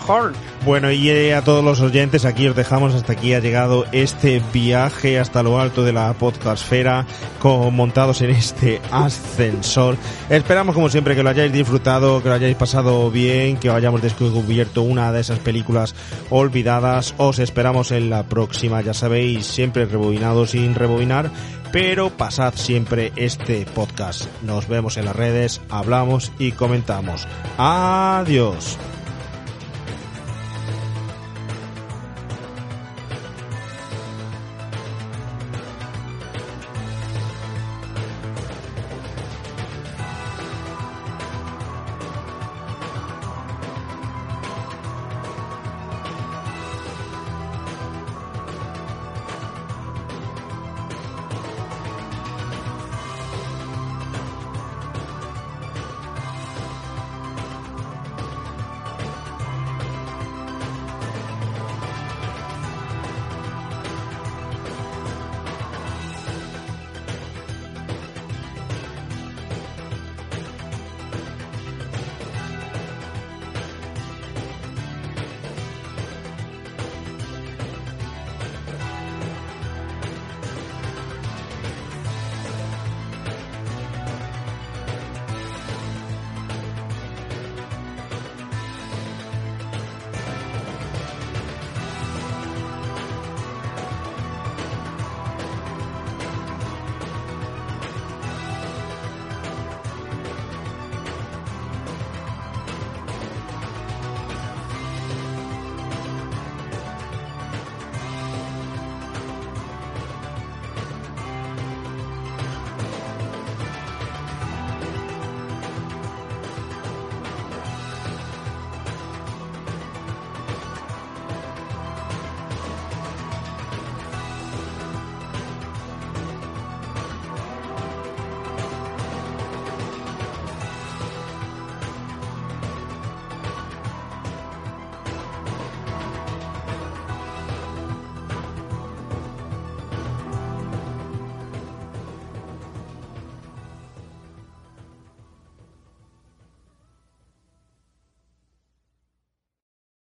Bueno, 0.65 0.91
y 0.91 1.09
eh, 1.09 1.35
a 1.35 1.43
todos 1.43 1.65
los 1.65 1.81
oyentes, 1.81 2.25
aquí 2.25 2.47
os 2.47 2.55
dejamos, 2.55 2.95
hasta 2.95 3.13
aquí 3.15 3.35
ha 3.35 3.41
llegado 3.41 3.87
este 3.93 4.43
viaje 4.53 5.19
hasta 5.19 5.43
lo 5.43 5.59
alto 5.59 5.85
de 5.85 5.93
la 5.93 6.13
podcastfera, 6.13 7.07
con, 7.39 7.75
montados 7.75 8.21
en 8.23 8.31
este 8.31 8.81
ascensor. 8.91 9.97
Esperamos, 10.29 10.75
como 10.75 10.91
siempre, 10.91 11.17
que 11.17 11.23
lo 11.23 11.31
hayáis 11.31 11.53
disfrutado, 11.53 12.23
que 12.23 12.29
lo 12.29 12.35
hayáis 12.35 12.57
pasado 12.57 13.11
bien, 13.11 13.57
que 13.57 13.71
hayamos 13.71 14.03
descubierto 14.03 14.83
una 14.83 15.13
de 15.13 15.21
esas 15.21 15.39
películas 15.39 15.95
olvidadas. 16.29 17.15
Os 17.17 17.39
esperamos 17.39 17.91
en 17.91 18.11
la 18.11 18.25
próxima, 18.25 18.83
ya 18.83 18.95
sabéis, 18.95 19.47
siempre 19.47 19.87
rebobinado 19.87 20.47
sin 20.47 20.75
rebobinar, 20.75 21.31
pero 21.73 22.11
pasad 22.11 22.55
siempre 22.55 23.13
este 23.17 23.67
podcast. 23.67 24.27
Nos 24.43 24.69
vemos 24.69 24.97
en 24.97 25.05
las 25.05 25.17
redes, 25.17 25.61
hablamos 25.71 26.33
y 26.39 26.53
comentamos. 26.53 27.27
Adiós. 27.59 28.79